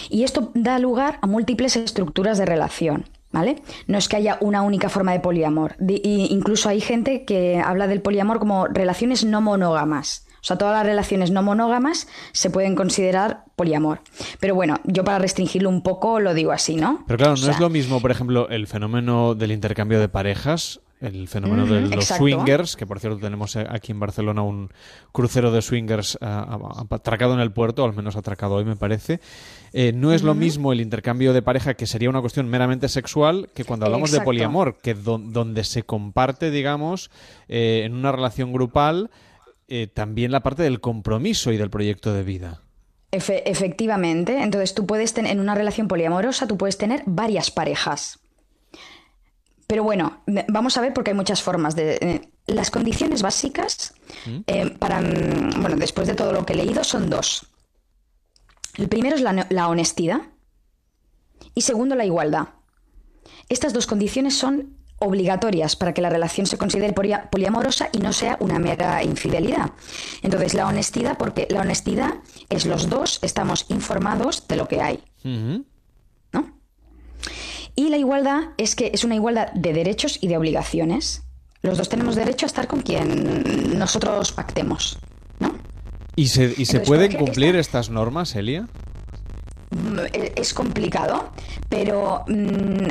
Y 0.09 0.23
esto 0.23 0.51
da 0.55 0.79
lugar 0.79 1.19
a 1.21 1.27
múltiples 1.27 1.75
estructuras 1.75 2.37
de 2.37 2.45
relación. 2.45 3.05
¿Vale? 3.31 3.61
No 3.87 3.97
es 3.97 4.07
que 4.07 4.15
haya 4.15 4.37
una 4.39 4.61
única 4.61 4.89
forma 4.89 5.11
de 5.11 5.19
poliamor. 5.19 5.75
incluso 5.79 6.69
hay 6.69 6.79
gente 6.79 7.25
que 7.25 7.59
habla 7.59 7.87
del 7.87 8.01
poliamor 8.01 8.39
como 8.39 8.67
relaciones 8.67 9.25
no 9.25 9.41
monógamas. 9.41 10.25
O 10.39 10.45
sea, 10.47 10.57
todas 10.57 10.75
las 10.75 10.85
relaciones 10.85 11.29
no 11.31 11.43
monógamas 11.43 12.07
se 12.31 12.49
pueden 12.49 12.75
considerar 12.75 13.43
poliamor. 13.57 13.99
Pero 14.39 14.55
bueno, 14.55 14.79
yo 14.85 15.03
para 15.03 15.19
restringirlo 15.19 15.67
un 15.67 15.83
poco 15.83 16.21
lo 16.21 16.33
digo 16.33 16.53
así, 16.53 16.77
¿no? 16.77 17.03
Pero 17.05 17.17
claro, 17.17 17.35
no 17.35 17.51
es 17.51 17.59
lo 17.59 17.69
mismo, 17.69 17.99
por 18.01 18.11
ejemplo, 18.11 18.47
el 18.47 18.65
fenómeno 18.65 19.35
del 19.35 19.51
intercambio 19.51 19.99
de 19.99 20.07
parejas 20.07 20.79
el 20.99 21.27
fenómeno 21.27 21.65
de 21.65 21.81
los 21.81 22.05
swingers, 22.05 22.75
que 22.75 22.87
por 22.87 22.99
cierto 22.99 23.19
tenemos 23.19 23.55
aquí 23.55 23.91
en 23.91 23.99
Barcelona 23.99 24.41
un 24.41 24.71
crucero 25.11 25.51
de 25.51 25.61
swingers 25.61 26.17
atracado 26.21 27.33
en 27.33 27.39
el 27.39 27.51
puerto, 27.51 27.83
al 27.83 27.93
menos 27.93 28.15
atracado 28.15 28.55
hoy 28.55 28.65
me 28.65 28.75
parece. 28.75 29.19
Eh, 29.73 29.91
no 29.93 30.13
es 30.13 30.23
lo 30.23 30.33
mismo 30.33 30.71
el 30.71 30.81
intercambio 30.81 31.33
de 31.33 31.41
pareja, 31.41 31.73
que 31.73 31.87
sería 31.87 32.09
una 32.09 32.21
cuestión 32.21 32.47
meramente 32.47 32.89
sexual, 32.89 33.49
que 33.53 33.63
cuando 33.63 33.85
hablamos 33.85 34.11
de 34.11 34.21
poliamor, 34.21 34.77
que 34.81 34.93
donde 34.93 35.63
se 35.63 35.83
comparte, 35.83 36.51
digamos, 36.51 37.11
eh, 37.47 37.83
en 37.85 37.93
una 37.93 38.11
relación 38.11 38.53
grupal, 38.53 39.09
eh, 39.67 39.87
también 39.87 40.31
la 40.31 40.41
parte 40.41 40.63
del 40.63 40.79
compromiso 40.79 41.51
y 41.51 41.57
del 41.57 41.69
proyecto 41.69 42.13
de 42.13 42.23
vida. 42.23 42.61
efectivamente, 43.11 44.41
entonces 44.41 44.73
tú 44.73 44.85
puedes 44.85 45.13
tener, 45.13 45.31
en 45.31 45.39
una 45.39 45.55
relación 45.55 45.87
poliamorosa, 45.87 46.47
tú 46.47 46.57
puedes 46.57 46.77
tener 46.77 47.03
varias 47.05 47.51
parejas. 47.51 48.19
Pero 49.65 49.83
bueno, 49.83 50.21
vamos 50.47 50.77
a 50.77 50.81
ver 50.81 50.93
porque 50.93 51.11
hay 51.11 51.17
muchas 51.17 51.41
formas 51.41 51.75
de... 51.75 52.29
Las 52.45 52.71
condiciones 52.71 53.21
básicas 53.21 53.93
para... 54.79 55.01
Mm, 55.01 55.59
bueno, 55.59 55.75
después 55.75 56.07
de 56.07 56.15
todo 56.15 56.31
lo 56.31 56.45
que 56.45 56.53
he 56.53 56.55
leído 56.55 56.85
son 56.85 57.09
dos. 57.09 57.45
El 58.77 58.87
primero 58.87 59.15
es 59.15 59.21
la, 59.21 59.67
honestidad 59.67 60.21
y 61.55 61.61
segundo 61.61 61.95
la 61.95 62.05
igualdad. 62.05 62.49
Estas 63.49 63.73
dos 63.73 63.87
condiciones 63.87 64.37
son 64.37 64.77
obligatorias 64.99 65.75
para 65.75 65.93
que 65.93 66.01
la 66.01 66.09
relación 66.09 66.47
se 66.47 66.57
considere 66.57 66.93
poliamorosa 66.93 67.89
y 67.91 67.99
no 67.99 68.13
sea 68.13 68.37
una 68.39 68.59
mera 68.59 69.03
infidelidad. 69.03 69.71
Entonces, 70.21 70.53
la 70.53 70.67
honestidad, 70.67 71.17
porque 71.17 71.47
la 71.49 71.61
honestidad 71.61 72.15
es 72.49 72.65
los 72.65 72.89
dos 72.89 73.19
estamos 73.21 73.65
informados 73.69 74.47
de 74.47 74.55
lo 74.55 74.67
que 74.67 74.81
hay. 74.81 75.03
¿No? 75.23 76.57
Y 77.75 77.89
la 77.89 77.97
igualdad 77.97 78.53
es 78.57 78.75
que 78.75 78.91
es 78.93 79.03
una 79.03 79.15
igualdad 79.15 79.51
de 79.53 79.73
derechos 79.73 80.17
y 80.21 80.27
de 80.27 80.37
obligaciones. 80.37 81.23
Los 81.61 81.77
dos 81.77 81.89
tenemos 81.89 82.15
derecho 82.15 82.45
a 82.45 82.47
estar 82.47 82.67
con 82.67 82.81
quien 82.81 83.77
nosotros 83.77 84.31
pactemos. 84.31 84.99
¿Y 86.17 86.29
se, 86.29 86.51
y 86.57 86.65
se 86.65 86.79
pueden 86.79 87.13
cumplir 87.13 87.55
estas 87.55 87.91
normas, 87.91 88.35
Elia? 88.35 88.67
Mm, 89.69 89.99
e, 90.11 90.33
es 90.35 90.51
complicado, 90.55 91.29
pero 91.69 92.25
mm, 92.27 92.87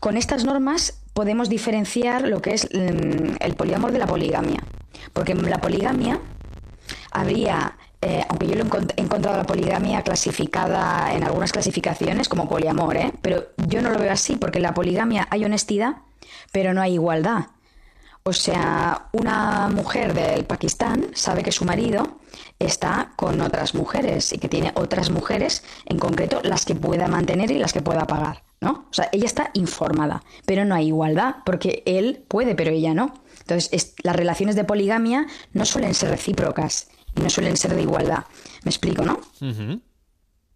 con 0.00 0.16
estas 0.16 0.44
normas 0.44 1.00
podemos 1.12 1.48
diferenciar 1.48 2.26
lo 2.26 2.42
que 2.42 2.54
es 2.54 2.68
mm, 2.74 3.36
el 3.38 3.54
poliamor 3.54 3.92
de 3.92 4.00
la 4.00 4.06
poligamia. 4.06 4.64
Porque 5.12 5.32
en 5.32 5.48
la 5.48 5.60
poligamia 5.60 6.18
habría 7.12 7.76
eh, 8.02 8.24
aunque 8.28 8.48
yo 8.48 8.56
lo 8.56 8.64
he 8.64 9.00
encontrado 9.00 9.36
la 9.36 9.46
poligamia 9.46 10.02
clasificada 10.02 11.14
en 11.14 11.22
algunas 11.22 11.52
clasificaciones 11.52 12.28
como 12.28 12.48
poliamor, 12.48 12.96
¿eh? 12.96 13.12
pero 13.22 13.50
yo 13.68 13.80
no 13.82 13.90
lo 13.90 14.00
veo 14.00 14.10
así, 14.10 14.34
porque 14.34 14.58
en 14.58 14.64
la 14.64 14.74
poligamia 14.74 15.28
hay 15.30 15.44
honestidad, 15.44 15.98
pero 16.50 16.74
no 16.74 16.82
hay 16.82 16.94
igualdad. 16.94 17.46
O 18.26 18.32
sea, 18.32 19.08
una 19.12 19.68
mujer 19.68 20.14
del 20.14 20.46
Pakistán 20.46 21.10
sabe 21.12 21.42
que 21.42 21.52
su 21.52 21.66
marido 21.66 22.20
está 22.58 23.12
con 23.16 23.42
otras 23.42 23.74
mujeres 23.74 24.32
y 24.32 24.38
que 24.38 24.48
tiene 24.48 24.72
otras 24.76 25.10
mujeres, 25.10 25.62
en 25.84 25.98
concreto 25.98 26.40
las 26.42 26.64
que 26.64 26.74
pueda 26.74 27.06
mantener 27.06 27.50
y 27.50 27.58
las 27.58 27.74
que 27.74 27.82
pueda 27.82 28.06
pagar, 28.06 28.42
¿no? 28.62 28.86
O 28.90 28.94
sea, 28.94 29.10
ella 29.12 29.26
está 29.26 29.50
informada, 29.52 30.22
pero 30.46 30.64
no 30.64 30.74
hay 30.74 30.86
igualdad, 30.86 31.36
porque 31.44 31.82
él 31.84 32.24
puede, 32.26 32.54
pero 32.54 32.70
ella 32.70 32.94
no. 32.94 33.12
Entonces, 33.40 33.94
las 34.02 34.16
relaciones 34.16 34.56
de 34.56 34.64
poligamia 34.64 35.26
no 35.52 35.66
suelen 35.66 35.92
ser 35.92 36.08
recíprocas 36.08 36.88
y 37.14 37.20
no 37.20 37.28
suelen 37.28 37.58
ser 37.58 37.74
de 37.74 37.82
igualdad. 37.82 38.24
¿Me 38.62 38.70
explico, 38.70 39.04
no? 39.04 39.20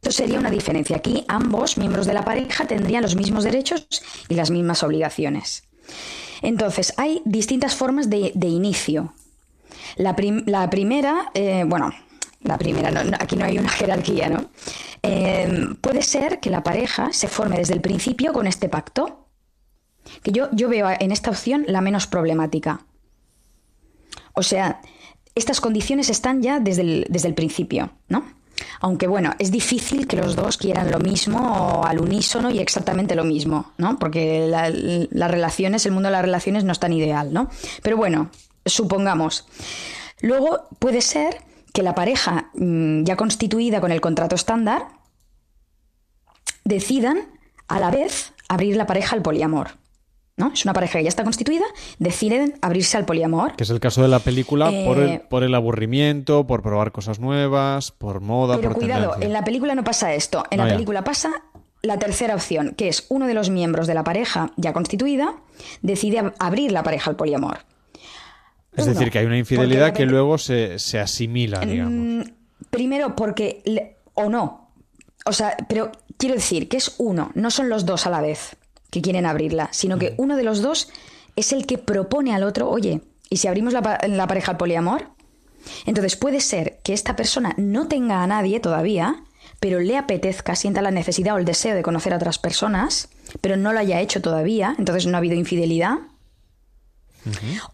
Esto 0.01 0.11
sería 0.11 0.39
una 0.39 0.51
diferencia. 0.51 0.97
Aquí 0.97 1.27
ambos 1.29 1.77
miembros 1.77 2.07
de 2.07 2.15
la 2.15 2.25
pareja 2.25 2.67
tendrían 2.67 3.03
los 3.03 3.15
mismos 3.15 3.45
derechos 3.45 3.87
y 4.27 4.37
las 4.37 4.51
mismas 4.51 4.83
obligaciones. 4.83 5.65
Entonces, 6.43 6.95
hay 6.97 7.23
distintas 7.25 7.75
formas 7.75 8.11
de, 8.11 8.33
inicio. 8.35 9.15
La, 9.97 10.15
primera, 10.15 11.31
eh, 11.35 11.65
bueno, 11.67 11.93
la 12.43 12.59
primera, 12.59 12.91
aquí 13.19 13.37
no 13.37 13.45
hay 13.45 13.59
una 13.59 13.69
jerarquía, 13.81 14.29
¿no? 14.29 14.51
Eh, 15.03 15.69
puede 15.81 16.03
ser 16.03 16.41
que 16.41 16.51
la 16.51 16.63
pareja 16.63 17.13
se 17.13 17.29
forme 17.29 17.57
desde 17.57 17.75
el 17.75 17.81
principio 17.81 18.33
con 18.33 18.47
este 18.47 18.69
pacto, 18.69 19.27
que 20.23 20.33
yo, 20.33 20.49
yo 20.53 20.69
veo 20.69 20.89
en 20.99 21.13
esta 21.13 21.31
opción 21.31 21.65
la 21.67 21.81
menos 21.81 22.07
problemática. 22.07 22.81
O 24.35 24.43
sea, 24.43 24.81
estas 25.35 25.61
condiciones 25.61 26.11
están 26.11 26.43
ya 26.43 26.61
desde 26.61 26.83
el, 26.83 27.07
desde 27.09 27.29
el 27.29 27.35
principio, 27.35 27.93
¿no? 28.09 28.25
Aunque 28.81 29.07
bueno, 29.07 29.35
es 29.39 29.51
difícil 29.51 30.07
que 30.07 30.17
los 30.17 30.37
dos 30.37 30.57
quieran 30.57 30.91
lo 30.91 30.99
mismo 30.99 31.83
al 31.85 32.01
unísono 32.01 32.51
y 32.51 32.59
exactamente 32.59 33.15
lo 33.15 33.25
mismo, 33.25 33.73
¿no? 33.77 33.99
Porque 33.99 34.47
las 34.49 35.31
relaciones, 35.31 35.85
el 35.87 35.93
mundo 35.93 36.09
de 36.09 36.13
las 36.13 36.23
relaciones 36.23 36.65
no 36.65 36.73
es 36.73 36.79
tan 36.79 36.93
ideal, 36.93 37.33
¿no? 37.33 37.49
Pero 37.83 37.97
bueno, 37.97 38.31
supongamos. 38.65 39.47
Luego 40.21 40.69
puede 40.79 41.01
ser 41.01 41.43
que 41.73 41.83
la 41.83 41.95
pareja 41.95 42.51
mm, 42.55 43.05
ya 43.05 43.17
constituida 43.17 43.81
con 43.81 43.93
el 43.93 44.01
contrato 44.01 44.35
estándar 44.35 44.89
decidan 46.65 47.29
a 47.69 47.79
la 47.79 47.91
vez 47.91 48.33
abrir 48.49 48.77
la 48.77 48.87
pareja 48.87 49.15
al 49.15 49.23
poliamor. 49.23 49.71
¿No? 50.39 50.51
Es 50.55 50.65
una 50.65 50.73
pareja 50.73 50.99
que 50.99 51.03
ya 51.05 51.09
está 51.11 51.25
constituida, 51.25 51.65
deciden 51.99 52.55
abrirse 52.63 52.97
al 52.97 53.05
poliamor. 53.05 53.57
Que 53.57 53.65
es 53.65 53.71
el 53.71 53.81
caso 53.81 54.01
de 54.01 54.09
la 54.09 54.21
película 54.21 54.71
por, 54.87 54.99
el, 54.99 55.09
Eh, 55.11 55.23
por 55.29 55.43
el 55.45 55.55
aburrimiento, 55.55 56.47
por 56.47 56.63
probar 56.63 56.91
cosas 56.93 57.19
nuevas, 57.21 57.91
por 57.93 58.21
moda, 58.21 58.57
Pero 58.57 58.71
por 58.71 58.79
cuidado, 58.79 59.03
tendencia. 59.11 59.27
en 59.27 59.33
la 59.35 59.45
película 59.45 59.75
no 59.75 59.85
pasa 59.85 60.15
esto. 60.15 60.45
En 60.51 60.59
la 60.59 60.69
ya. 60.69 60.75
película 60.75 61.05
pasa 61.05 61.31
la 61.83 61.99
tercera 61.99 62.35
opción, 62.35 62.75
que 62.77 62.89
es 62.89 63.07
uno 63.09 63.27
de 63.27 63.35
los 63.35 63.51
miembros 63.51 63.87
de 63.87 63.95
la 63.95 64.03
pareja 64.05 64.51
ya 64.57 64.73
constituida 64.73 65.35
decide 65.83 66.21
ab- 66.23 66.35
abrir 66.39 66.73
la 66.73 66.83
pareja 66.83 67.11
al 67.11 67.17
poliamor. 67.17 67.59
Es 68.75 68.85
Uno, 68.85 68.95
decir, 68.95 69.11
que 69.11 69.19
hay 69.19 69.27
una 69.27 69.39
infidelidad 69.39 69.87
de 69.87 69.93
que 69.93 70.07
luego 70.07 70.39
se, 70.39 70.79
se 70.79 70.99
asimila, 71.01 71.61
digamos. 71.61 71.93
Mm, 72.27 72.31
Primero 72.71 73.17
porque 73.17 73.63
le- 73.65 73.97
o 74.15 74.29
no. 74.29 74.71
O 75.25 75.33
sea, 75.33 75.57
pero 75.69 75.91
quiero 76.17 76.35
decir 76.35 76.69
que 76.69 76.77
es 76.77 76.95
uno, 76.99 77.31
no 77.35 77.51
son 77.51 77.69
los 77.69 77.87
dos 77.87 78.07
a 78.07 78.11
la 78.11 78.21
vez 78.21 78.57
que 78.91 79.03
quieren 79.03 79.27
abrirla, 79.27 79.69
sino 79.73 79.99
que 79.99 80.15
uno 80.17 80.37
de 80.37 80.45
los 80.45 80.63
dos 80.63 80.89
es 81.37 81.53
el 81.53 81.67
que 81.67 81.79
propone 81.79 82.35
al 82.35 82.43
otro, 82.43 82.69
oye, 82.69 83.03
¿y 83.31 83.37
si 83.37 83.49
abrimos 83.49 83.73
la, 83.73 84.01
la 84.07 84.27
pareja 84.27 84.53
al 84.53 84.57
poliamor? 84.57 85.09
Entonces 85.87 86.17
puede 86.17 86.41
ser 86.41 86.79
que 86.83 86.93
esta 86.93 87.17
persona 87.17 87.55
no 87.57 87.89
tenga 87.89 88.23
a 88.23 88.27
nadie 88.27 88.61
todavía, 88.61 89.23
pero 89.61 89.81
le 89.81 89.97
apetezca, 89.97 90.55
sienta 90.55 90.83
la 90.83 90.91
necesidad 90.91 91.35
o 91.35 91.39
el 91.39 91.45
deseo 91.45 91.75
de 91.75 91.83
conocer 91.83 92.13
a 92.13 92.17
otras 92.17 92.39
personas, 92.39 93.09
pero 93.41 93.57
no 93.57 93.73
lo 93.73 93.81
haya 93.81 94.01
hecho 94.01 94.23
todavía, 94.23 94.75
entonces 94.79 95.07
no 95.07 95.17
ha 95.17 95.19
habido 95.19 95.35
infidelidad. 95.35 95.99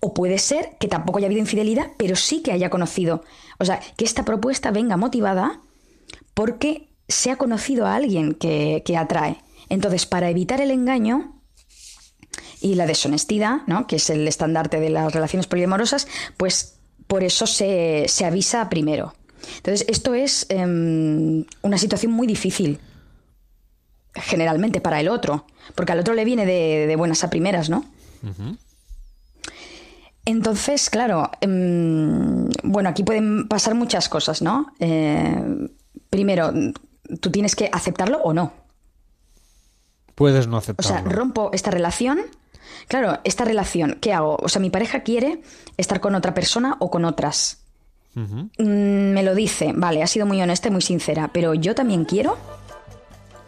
O 0.00 0.14
puede 0.14 0.38
ser 0.38 0.70
que 0.80 0.88
tampoco 0.88 1.18
haya 1.18 1.26
habido 1.26 1.40
infidelidad, 1.40 1.92
pero 1.96 2.16
sí 2.16 2.42
que 2.42 2.50
haya 2.50 2.70
conocido. 2.70 3.22
O 3.58 3.64
sea, 3.64 3.80
que 3.96 4.04
esta 4.04 4.24
propuesta 4.24 4.72
venga 4.72 4.96
motivada 4.96 5.60
porque 6.32 6.88
se 7.06 7.30
ha 7.30 7.36
conocido 7.36 7.86
a 7.86 7.94
alguien 7.94 8.34
que, 8.34 8.82
que 8.84 8.96
atrae. 8.96 9.36
Entonces, 9.68 10.06
para 10.06 10.30
evitar 10.30 10.60
el 10.60 10.70
engaño 10.70 11.40
y 12.60 12.74
la 12.74 12.86
deshonestidad, 12.86 13.58
¿no? 13.66 13.86
que 13.86 13.96
es 13.96 14.10
el 14.10 14.26
estandarte 14.26 14.80
de 14.80 14.90
las 14.90 15.12
relaciones 15.12 15.46
poliamorosas, 15.46 16.06
pues 16.36 16.78
por 17.06 17.22
eso 17.22 17.46
se, 17.46 18.06
se 18.08 18.24
avisa 18.24 18.68
primero. 18.68 19.14
Entonces, 19.56 19.84
esto 19.88 20.14
es 20.14 20.46
em, 20.48 21.44
una 21.62 21.78
situación 21.78 22.12
muy 22.12 22.26
difícil, 22.26 22.80
generalmente 24.14 24.80
para 24.80 25.00
el 25.00 25.08
otro, 25.08 25.46
porque 25.74 25.92
al 25.92 26.00
otro 26.00 26.14
le 26.14 26.24
viene 26.24 26.46
de, 26.46 26.86
de 26.86 26.96
buenas 26.96 27.24
a 27.24 27.30
primeras, 27.30 27.68
¿no? 27.68 27.84
Entonces, 30.24 30.88
claro, 30.88 31.30
em, 31.40 32.48
bueno, 32.62 32.88
aquí 32.88 33.02
pueden 33.02 33.46
pasar 33.46 33.74
muchas 33.74 34.08
cosas, 34.08 34.40
¿no? 34.40 34.72
Eh, 34.78 35.68
primero, 36.08 36.52
tú 37.20 37.30
tienes 37.30 37.54
que 37.54 37.68
aceptarlo 37.70 38.18
o 38.22 38.32
no. 38.32 38.52
Puedes 40.14 40.46
no 40.46 40.58
O 40.58 40.60
sea, 40.60 40.72
aceptarlo. 40.74 41.10
rompo 41.10 41.50
esta 41.52 41.70
relación. 41.70 42.20
Claro, 42.88 43.18
esta 43.24 43.44
relación, 43.44 43.98
¿qué 44.00 44.12
hago? 44.12 44.36
O 44.42 44.48
sea, 44.48 44.60
mi 44.60 44.70
pareja 44.70 45.00
quiere 45.00 45.40
estar 45.76 46.00
con 46.00 46.14
otra 46.14 46.34
persona 46.34 46.76
o 46.80 46.90
con 46.90 47.04
otras. 47.04 47.60
Mm, 48.14 49.12
me 49.12 49.22
lo 49.24 49.34
dice, 49.34 49.72
vale, 49.74 50.02
ha 50.02 50.06
sido 50.06 50.24
muy 50.26 50.40
honesta 50.40 50.68
y 50.68 50.70
muy 50.70 50.82
sincera, 50.82 51.30
pero 51.32 51.54
yo 51.54 51.74
también 51.74 52.04
quiero. 52.04 52.36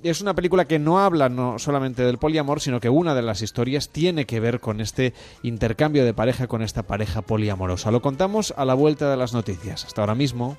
Es 0.04 0.20
una 0.20 0.34
película 0.34 0.66
que 0.66 0.78
no 0.78 0.98
habla 0.98 1.30
no 1.30 1.58
solamente 1.58 2.02
del 2.02 2.18
poliamor, 2.18 2.60
sino 2.60 2.78
que 2.78 2.90
una 2.90 3.14
de 3.14 3.22
las 3.22 3.40
historias 3.40 3.88
tiene 3.88 4.26
que 4.26 4.38
ver 4.38 4.60
con 4.60 4.82
este 4.82 5.14
intercambio 5.42 6.04
de 6.04 6.12
pareja 6.12 6.46
con 6.46 6.60
esta 6.60 6.82
pareja 6.82 7.22
poliamorosa. 7.22 7.90
Lo 7.90 8.02
contamos 8.02 8.52
a 8.54 8.66
la 8.66 8.74
vuelta 8.74 9.10
de 9.10 9.16
las 9.16 9.32
noticias. 9.32 9.86
Hasta 9.86 10.02
ahora 10.02 10.14
mismo. 10.14 10.58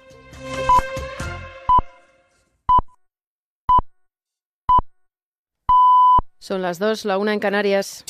Son 6.39 6.63
las 6.63 6.79
dos, 6.79 7.05
la 7.05 7.19
una 7.19 7.31
en 7.31 7.39
Canarias. 7.39 8.03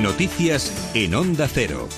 Noticias 0.00 0.92
en 0.94 1.16
Onda 1.16 1.48
Cero. 1.48 1.88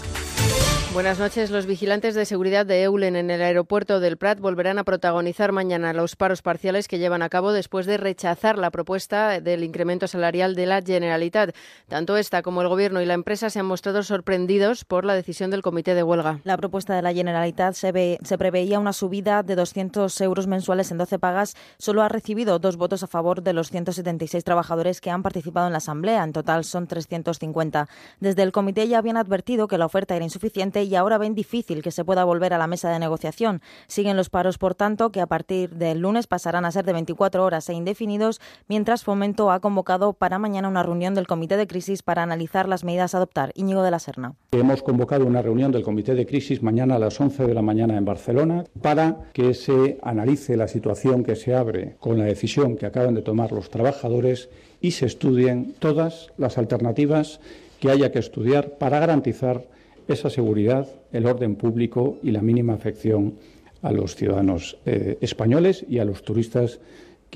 Buenas 0.97 1.19
noches. 1.19 1.51
Los 1.51 1.67
vigilantes 1.67 2.15
de 2.15 2.25
seguridad 2.25 2.65
de 2.65 2.83
Eulen 2.85 3.17
en 3.17 3.31
el 3.31 3.43
aeropuerto 3.43 4.01
del 4.01 4.17
Prat 4.17 4.41
volverán 4.41 4.79
a 4.79 4.85
protagonizar 4.85 5.53
mañana 5.53 5.93
los 5.93 6.17
paros 6.17 6.41
parciales 6.41 6.89
que 6.89 6.99
llevan 6.99 7.21
a 7.21 7.29
cabo 7.29 7.53
después 7.53 7.85
de 7.85 7.99
rechazar 7.99 8.57
la 8.57 8.71
propuesta 8.71 9.39
del 9.43 9.63
incremento 9.63 10.07
salarial 10.09 10.55
de 10.55 10.65
la 10.65 10.81
Generalitat. 10.81 11.55
Tanto 11.87 12.17
esta 12.17 12.41
como 12.41 12.63
el 12.63 12.69
Gobierno 12.69 13.03
y 13.03 13.05
la 13.05 13.13
empresa 13.13 13.51
se 13.51 13.59
han 13.59 13.67
mostrado 13.67 14.03
sorprendidos 14.03 14.87
por 14.87 15.05
la 15.05 15.13
decisión 15.13 15.51
del 15.51 15.61
comité 15.61 15.95
de 15.95 16.03
huelga. 16.03 16.41
La 16.45 16.57
propuesta 16.57 16.97
de 16.97 17.03
la 17.03 17.13
Generalitat 17.13 17.75
se, 17.75 17.93
ve- 17.93 18.19
se 18.25 18.39
preveía 18.39 18.79
una 18.79 18.95
subida 18.95 19.43
de 19.43 19.55
200 19.55 20.19
euros 20.23 20.47
mensuales 20.47 20.91
en 20.93 20.97
12 20.97 21.19
pagas. 21.19 21.57
Solo 21.77 22.01
ha 22.05 22.09
recibido 22.09 22.59
dos 22.59 22.79
votos 22.79 23.03
a 23.03 23.07
favor 23.07 23.43
de 23.43 23.53
los 23.53 23.69
176 23.69 24.43
trabajadores 24.45 25.03
que 25.03 25.11
han 25.11 25.23
participado 25.23 25.67
en 25.67 25.73
la 25.73 25.79
Asamblea. 25.79 26.25
En 26.25 26.33
total 26.33 26.65
son 26.65 26.87
350. 26.87 27.87
Desde 28.19 28.43
el 28.43 28.51
comité 28.51 28.89
ya 28.89 28.97
habían 28.97 29.19
advertido 29.19 29.69
que 29.69 29.77
la 29.77 29.85
oferta 29.85 30.17
era 30.17 30.25
insuficiente 30.25 30.86
y 30.87 30.97
ahora 30.97 31.19
ven 31.19 31.35
difícil 31.35 31.83
que 31.83 31.91
se 31.91 32.05
pueda 32.05 32.25
volver 32.25 32.55
a 32.55 32.59
la 32.59 32.67
mesa 32.67 32.91
de 32.91 32.99
negociación. 32.99 33.61
Siguen 33.87 34.17
los 34.17 34.31
paros, 34.31 34.59
por 34.59 34.75
tanto, 34.75 35.11
que 35.11 35.21
a 35.21 35.27
partir 35.27 35.71
del 35.71 36.01
lunes 36.01 36.27
pasarán 36.27 36.65
a 36.65 36.73
ser 36.73 36.85
de 36.85 36.93
24 36.93 37.45
horas 37.45 37.69
e 37.69 37.75
indefinidos, 37.75 38.41
mientras 38.69 39.05
Fomento 39.05 39.51
ha 39.51 39.61
convocado 39.61 40.13
para 40.13 40.39
mañana 40.39 40.69
una 40.69 40.83
reunión 40.83 41.15
del 41.15 41.27
comité 41.27 41.57
de 41.57 41.67
crisis 41.67 42.03
para 42.03 42.23
analizar 42.23 42.69
las 42.69 42.85
medidas 42.85 43.15
a 43.15 43.19
adoptar. 43.19 43.53
Íñigo 43.55 43.83
de 43.83 43.91
la 43.91 43.99
Serna. 43.99 44.35
Hemos 44.53 44.83
convocado 44.83 45.27
una 45.27 45.43
reunión 45.43 45.73
del 45.73 45.83
Comité 45.83 46.15
de 46.15 46.27
Crisis 46.27 46.63
mañana 46.63 46.97
a 46.97 46.99
las 46.99 47.21
11 47.21 47.47
de 47.47 47.55
la 47.55 47.63
mañana 47.63 47.97
en 47.97 48.05
Barcelona 48.05 48.65
para 48.81 49.31
que 49.33 49.55
se 49.55 49.99
analice 50.03 50.57
la 50.57 50.69
situación 50.69 51.25
que 51.25 51.37
se 51.37 51.55
abre 51.55 51.97
con 52.01 52.19
la 52.19 52.25
decisión 52.25 52.77
que 52.77 52.87
acaban 52.87 53.15
de 53.15 53.23
tomar 53.23 53.53
los 53.53 53.71
trabajadores 53.71 54.49
y 54.81 54.93
se 54.93 55.07
estudien 55.07 55.75
todas 55.79 56.33
las 56.39 56.59
alternativas 56.59 57.41
que 57.81 57.91
haya 57.91 58.13
que 58.13 58.19
estudiar 58.19 58.79
para 58.79 58.99
garantizar 58.99 59.65
esa 60.09 60.31
seguridad, 60.31 60.89
el 61.13 61.27
orden 61.27 61.57
público 61.57 62.19
y 62.23 62.31
la 62.31 62.43
mínima 62.43 62.75
afección 62.75 63.35
a 63.83 63.93
los 63.93 64.17
ciudadanos 64.17 64.79
eh, 64.87 65.19
españoles 65.21 65.85
y 65.89 65.99
a 65.99 66.05
los 66.05 66.23
turistas 66.23 66.81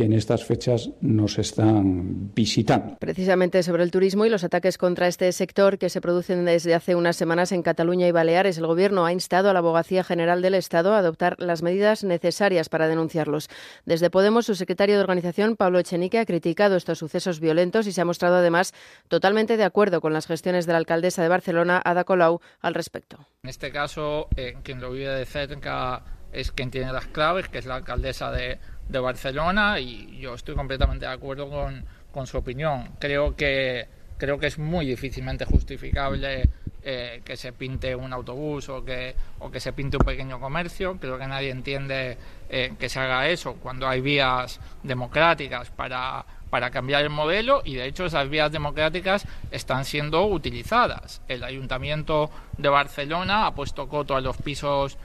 que 0.00 0.06
en 0.06 0.14
estas 0.14 0.46
fechas 0.46 0.88
nos 1.02 1.38
están 1.38 2.32
visitando. 2.34 2.96
Precisamente 2.98 3.62
sobre 3.62 3.82
el 3.82 3.90
turismo 3.90 4.24
y 4.24 4.30
los 4.30 4.44
ataques 4.44 4.78
contra 4.78 5.08
este 5.08 5.30
sector 5.30 5.76
que 5.76 5.90
se 5.90 6.00
producen 6.00 6.46
desde 6.46 6.74
hace 6.74 6.94
unas 6.94 7.16
semanas 7.16 7.52
en 7.52 7.62
Cataluña 7.62 8.08
y 8.08 8.10
Baleares, 8.10 8.56
el 8.56 8.66
Gobierno 8.66 9.04
ha 9.04 9.12
instado 9.12 9.50
a 9.50 9.52
la 9.52 9.58
Abogacía 9.58 10.02
General 10.02 10.40
del 10.40 10.54
Estado 10.54 10.94
a 10.94 10.98
adoptar 11.00 11.36
las 11.38 11.62
medidas 11.62 12.02
necesarias 12.02 12.70
para 12.70 12.88
denunciarlos. 12.88 13.50
Desde 13.84 14.08
Podemos, 14.08 14.46
su 14.46 14.54
secretario 14.54 14.94
de 14.94 15.02
organización, 15.02 15.54
Pablo 15.54 15.78
Echenique, 15.78 16.18
ha 16.18 16.24
criticado 16.24 16.76
estos 16.76 16.98
sucesos 16.98 17.38
violentos 17.38 17.86
y 17.86 17.92
se 17.92 18.00
ha 18.00 18.06
mostrado 18.06 18.36
además 18.36 18.72
totalmente 19.08 19.58
de 19.58 19.64
acuerdo 19.64 20.00
con 20.00 20.14
las 20.14 20.26
gestiones 20.26 20.64
de 20.64 20.72
la 20.72 20.78
alcaldesa 20.78 21.22
de 21.22 21.28
Barcelona, 21.28 21.82
Ada 21.84 22.04
Colau, 22.04 22.40
al 22.62 22.72
respecto. 22.72 23.18
En 23.42 23.50
este 23.50 23.70
caso, 23.70 24.28
eh, 24.34 24.54
quien 24.62 24.80
lo 24.80 24.92
vive 24.92 25.10
de 25.10 25.26
cerca 25.26 26.04
es 26.32 26.52
quien 26.52 26.70
tiene 26.70 26.90
las 26.90 27.06
claves, 27.06 27.48
que 27.48 27.58
es 27.58 27.66
la 27.66 27.74
alcaldesa 27.74 28.30
de, 28.30 28.60
de 28.90 28.98
Barcelona, 28.98 29.78
y 29.78 30.18
yo 30.18 30.34
estoy 30.34 30.54
completamente 30.54 31.06
de 31.06 31.12
acuerdo 31.12 31.48
con, 31.48 31.84
con 32.12 32.26
su 32.26 32.38
opinión. 32.38 32.90
Creo 32.98 33.36
que, 33.36 33.86
creo 34.18 34.38
que 34.38 34.48
es 34.48 34.58
muy 34.58 34.86
difícilmente 34.86 35.44
justificable 35.44 36.48
eh, 36.82 37.20
que 37.24 37.36
se 37.36 37.52
pinte 37.52 37.94
un 37.94 38.12
autobús 38.12 38.68
o 38.68 38.84
que, 38.84 39.14
o 39.38 39.50
que 39.50 39.60
se 39.60 39.72
pinte 39.72 39.96
un 39.96 40.04
pequeño 40.04 40.40
comercio. 40.40 40.98
Creo 40.98 41.18
que 41.18 41.26
nadie 41.26 41.50
entiende 41.50 42.16
eh, 42.48 42.72
que 42.78 42.88
se 42.88 42.98
haga 42.98 43.28
eso 43.28 43.54
cuando 43.54 43.86
hay 43.86 44.00
vías 44.00 44.58
democráticas 44.82 45.70
para, 45.70 46.24
para 46.48 46.70
cambiar 46.70 47.02
el 47.02 47.10
modelo 47.10 47.62
y 47.64 47.74
de 47.74 47.86
hecho 47.86 48.06
esas 48.06 48.28
vías 48.28 48.50
democráticas 48.50 49.26
están 49.50 49.84
siendo 49.84 50.26
utilizadas. 50.26 51.22
El 51.28 51.44
Ayuntamiento 51.44 52.30
de 52.56 52.68
Barcelona 52.68 53.46
ha 53.46 53.54
puesto 53.54 53.88
coto 53.88 54.16
a 54.16 54.20
los 54.20 54.36
pisos 54.38 54.96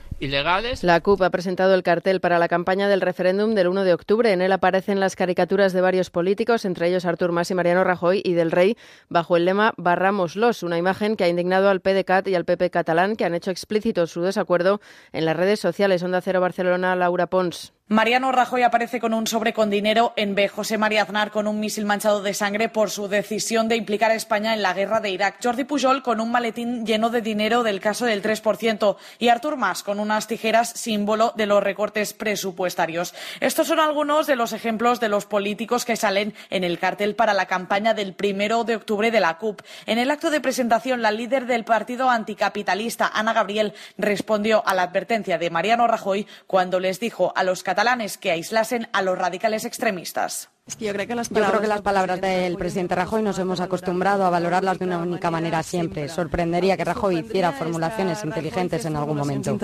La 0.82 1.01
CUP 1.01 1.22
ha 1.24 1.30
presentado 1.30 1.74
el 1.76 1.84
cartel 1.84 2.22
para 2.22 2.39
la 2.39 2.47
campaña 2.47 2.88
del 2.88 3.01
referéndum 3.01 3.53
del 3.53 3.68
1 3.68 3.84
de 3.84 3.93
octubre. 3.93 4.32
En 4.32 4.41
él 4.41 4.53
aparecen 4.53 5.01
las 5.01 5.18
caricaturas 5.18 5.74
de 5.74 5.82
varios 5.82 6.09
políticos, 6.09 6.63
entre 6.63 6.88
ellos 6.88 7.03
Artur 7.03 7.34
Mas 7.34 7.51
y 7.51 7.53
Mariano 7.53 7.84
Rajoy 7.84 8.22
y 8.24 8.34
del 8.34 8.51
Rey, 8.51 8.78
bajo 9.09 9.36
el 9.36 9.43
lema 9.43 9.74
Barramoslos, 9.76 10.63
una 10.63 10.78
imagen 10.78 11.18
que 11.18 11.26
ha 11.26 11.28
indignado 11.28 11.70
al 11.70 11.82
PDCAT 11.82 12.30
y 12.30 12.36
al 12.36 12.45
PP 12.45 12.70
catalán, 12.70 13.18
que 13.18 13.26
han 13.26 13.36
hecho 13.36 13.51
explícito 13.51 14.07
su 14.07 14.22
desacuerdo 14.22 14.80
en 15.11 15.26
las 15.26 15.36
redes 15.36 15.59
sociales. 15.59 16.01
Onda 16.01 16.22
Cero 16.22 16.39
Barcelona, 16.39 16.95
Laura 16.95 17.28
Pons. 17.28 17.74
Mariano 17.88 18.31
Rajoy 18.31 18.63
aparece 18.63 18.99
con 18.99 19.13
un 19.13 19.27
sobre 19.27 19.53
con 19.53 19.69
dinero 19.69 20.13
en 20.15 20.33
B. 20.33 20.47
José 20.47 20.79
María 20.79 21.03
Aznar 21.03 21.29
con 21.29 21.47
un 21.47 21.59
misil 21.59 21.86
manchado 21.86 22.23
de 22.23 22.33
sangre 22.33 22.67
por 22.67 22.89
su 22.89 23.07
decisión 23.07 23.67
de 23.67 23.75
implicar 23.75 24.09
a 24.09 24.15
España 24.15 24.55
en 24.55 24.63
la 24.63 24.73
guerra 24.73 25.01
de 25.01 25.11
Irak. 25.11 25.36
Jordi 25.43 25.65
Pujol 25.65 26.01
con 26.01 26.19
un 26.19 26.31
maletín 26.31 26.83
lleno 26.88 27.11
de 27.11 27.21
dinero 27.21 27.61
del 27.61 27.79
caso 27.79 28.05
del 28.05 28.23
3%. 28.23 28.97
Y 29.19 29.27
Artur 29.27 29.55
Mas 29.55 29.83
con 29.83 29.99
unas 29.99 30.25
tijeras 30.25 30.71
símbolo 30.71 31.31
de 31.36 31.45
los 31.45 31.61
recortes 31.61 32.15
presupuestarios. 32.15 33.13
Estos 33.39 33.67
son 33.67 33.79
algunos 33.79 34.25
de 34.25 34.36
los 34.36 34.51
ejemplos 34.53 34.99
de 34.99 35.09
los 35.09 35.27
políticos 35.27 35.86
que 35.86 35.95
salen 35.95 36.33
en 36.49 36.63
el 36.63 36.79
cartel 36.79 37.13
para 37.13 37.36
la 37.36 37.45
campaña 37.45 37.93
del 37.93 38.15
primero 38.15 38.63
de 38.63 38.77
octubre 38.77 39.11
de 39.11 39.19
la 39.19 39.38
CUP. 39.38 39.61
En 39.86 39.99
el 39.99 40.09
acto 40.09 40.31
de 40.31 40.41
presentación, 40.41 41.03
la 41.03 41.11
líder 41.11 41.45
del 41.45 41.65
partido 41.65 42.09
anticapitalista, 42.09 43.11
Ana 43.13 43.33
Gabriel, 43.33 43.75
respondió 43.99 44.63
a 44.65 44.73
la 44.73 44.81
advertencia 44.81 45.38
de 45.38 45.51
Mariano 45.51 45.86
Rajoy 45.86 46.25
cuando 46.47 46.79
les 46.79 46.99
dijo 46.99 47.31
a 47.36 47.43
los 47.43 47.61
catalanes 47.76 48.17
que 48.17 48.32
aislasen 48.32 48.88
a 48.93 49.01
los 49.01 49.17
radicales 49.17 49.65
extremistas. 49.65 50.55
Es 50.68 50.78
que 50.78 50.86
yo 50.86 50.93
creo 50.93 51.05
que 51.05 51.13
las 51.13 51.30
palabras, 51.30 51.51
yo 51.51 51.59
creo 51.59 51.61
que 51.61 51.68
las 51.76 51.82
palabras 51.84 52.22
del 52.22 52.55
presidente 52.55 52.95
Rajoy 52.95 53.22
nos 53.22 53.38
hemos 53.38 53.59
acostumbrado 53.59 54.26
a 54.26 54.32
valorarlas 54.32 54.80
de 54.80 54.86
una 54.86 54.97
única 54.97 55.30
manera 55.30 55.61
siempre. 55.61 56.09
Sorprendería 56.09 56.76
que 56.76 56.84
Rajoy 56.84 57.20
hiciera 57.20 57.51
formulaciones 57.51 58.24
inteligentes 58.24 58.84
en 58.86 58.95
algún 58.95 59.16
momento. 59.16 59.59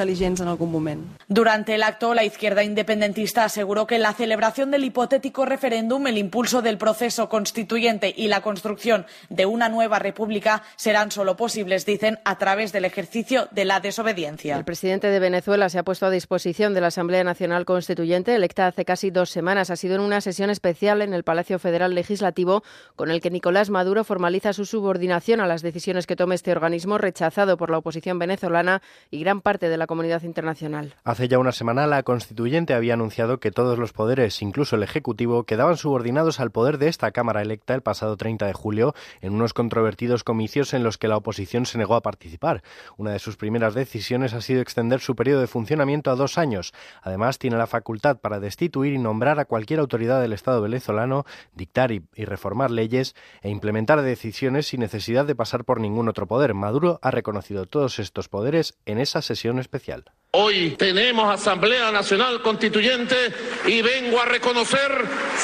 Durante 1.28 1.74
el 1.74 1.82
acto, 1.82 2.14
la 2.14 2.24
izquierda 2.24 2.64
independentista 2.64 3.46
aseguró 3.46 3.88
que 3.88 3.98
la 3.98 4.14
celebración 4.14 4.70
del 4.70 4.84
hipotético 4.84 5.44
referéndum, 5.44 6.06
el 6.06 6.20
impulso 6.20 6.62
del 6.62 6.78
proceso 6.78 7.28
constituyente 7.30 8.14
y 8.16 8.28
la 8.28 8.42
construcción 8.42 9.08
de 9.30 9.48
una 9.48 9.70
nueva 9.70 9.98
república 9.98 10.62
serán 10.76 11.10
solo 11.10 11.36
posibles, 11.36 11.84
dicen, 11.84 12.20
a 12.26 12.38
través 12.38 12.72
del 12.74 12.86
ejercicio 12.86 13.48
de 13.50 13.66
la 13.66 13.80
desobediencia. 13.80 14.56
El 14.56 14.66
presidente 14.66 15.08
de 15.08 15.20
Venezuela 15.20 15.68
se 15.70 15.80
ha 15.80 15.84
puesto 15.84 16.06
a 16.06 16.12
disposición 16.12 16.76
de 16.76 16.82
la 16.82 16.88
Asamblea 16.88 17.24
Nacional 17.24 17.66
Constituyente, 17.66 18.36
electa 18.36 18.68
hace 18.68 18.86
casi 18.86 19.10
dos 19.10 19.32
semanas. 19.32 19.72
Ha 19.72 19.76
sido 19.76 19.96
en 19.96 20.02
una 20.02 20.22
sesión 20.22 20.52
especial 20.52 20.91
en 21.00 21.14
el 21.14 21.24
Palacio 21.24 21.58
Federal 21.60 21.96
Legislativo, 21.96 22.64
con 22.98 23.10
el 23.10 23.22
que 23.22 23.30
Nicolás 23.30 23.70
Maduro 23.70 24.04
formaliza 24.04 24.52
su 24.52 24.66
subordinación 24.66 25.40
a 25.40 25.48
las 25.48 25.62
decisiones 25.62 26.06
que 26.06 26.18
tome 26.18 26.36
este 26.36 26.52
organismo, 26.52 26.98
rechazado 26.98 27.56
por 27.56 27.70
la 27.70 27.78
oposición 27.78 28.20
venezolana 28.20 28.82
y 29.10 29.22
gran 29.22 29.40
parte 29.40 29.70
de 29.70 29.78
la 29.78 29.88
comunidad 29.88 30.24
internacional. 30.24 30.96
Hace 31.06 31.30
ya 31.30 31.40
una 31.40 31.54
semana, 31.54 31.88
la 31.88 32.04
constituyente 32.04 32.74
había 32.74 32.96
anunciado 32.96 33.40
que 33.40 33.52
todos 33.52 33.80
los 33.80 33.94
poderes, 33.94 34.42
incluso 34.42 34.76
el 34.76 34.84
Ejecutivo, 34.84 35.46
quedaban 35.46 35.78
subordinados 35.78 36.42
al 36.42 36.52
poder 36.52 36.78
de 36.78 36.90
esta 36.90 37.12
Cámara 37.12 37.42
electa 37.42 37.74
el 37.74 37.82
pasado 37.82 38.18
30 38.18 38.48
de 38.48 38.54
julio 38.54 38.94
en 39.22 39.34
unos 39.34 39.54
controvertidos 39.54 40.26
comicios 40.26 40.74
en 40.74 40.84
los 40.84 40.98
que 40.98 41.08
la 41.08 41.18
oposición 41.18 41.66
se 41.66 41.78
negó 41.78 41.96
a 41.96 42.02
participar. 42.02 42.64
Una 42.98 43.12
de 43.12 43.20
sus 43.20 43.38
primeras 43.38 43.76
decisiones 43.76 44.34
ha 44.34 44.42
sido 44.42 44.62
extender 44.62 45.00
su 45.00 45.16
periodo 45.16 45.40
de 45.40 45.48
funcionamiento 45.48 46.12
a 46.12 46.16
dos 46.16 46.38
años. 46.38 46.74
Además, 47.02 47.38
tiene 47.40 47.56
la 47.58 47.68
facultad 47.68 48.20
para 48.20 48.42
destituir 48.42 48.94
y 48.94 48.98
nombrar 48.98 49.40
a 49.40 49.46
cualquier 49.46 49.80
autoridad 49.80 50.20
del 50.22 50.34
Estado 50.34 50.62
venezolano 50.62 50.81
venezolano 50.82 51.26
dictar 51.54 51.92
y, 51.92 52.04
y, 52.16 52.26
reformar 52.26 52.72
leyes 52.72 53.16
e 53.42 53.50
implementar 53.50 54.02
decisiones 54.02 54.68
sin 54.68 54.80
necesidad 54.80 55.26
de 55.26 55.36
pasar 55.36 55.64
por 55.64 55.80
ningún 55.80 56.10
otro 56.10 56.28
poder. 56.28 56.54
Maduro 56.56 57.00
ha 57.04 57.12
reconocido 57.12 57.68
todos 57.68 58.00
estos 58.00 58.28
poderes 58.30 58.80
en 58.86 58.98
esa 58.98 59.22
sesión 59.22 59.60
especial. 59.60 60.06
Hoy 60.34 60.78
tenemos 60.78 61.30
Asamblea 61.30 61.92
Nacional 61.92 62.42
Constituyente 62.42 63.34
y 63.66 63.82
vengo 63.82 64.22
a 64.22 64.24
reconocer 64.24 64.90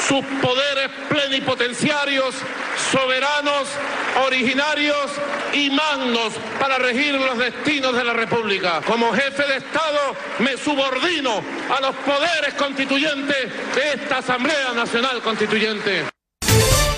sus 0.07 0.23
poderes 0.41 0.89
plenipotenciarios, 1.09 2.33
soberanos, 2.89 3.67
originarios 4.25 5.11
y 5.51 5.69
magnos 5.71 6.31
para 6.57 6.77
regir 6.77 7.15
los 7.15 7.37
destinos 7.37 7.97
de 7.97 8.03
la 8.05 8.13
República. 8.13 8.81
Como 8.87 9.11
jefe 9.11 9.43
de 9.43 9.57
Estado 9.57 10.15
me 10.39 10.55
subordino 10.55 11.43
a 11.69 11.81
los 11.81 11.93
poderes 11.97 12.53
constituyentes 12.53 13.75
de 13.75 13.93
esta 13.93 14.19
Asamblea 14.19 14.71
Nacional 14.73 15.21
Constituyente. 15.21 16.16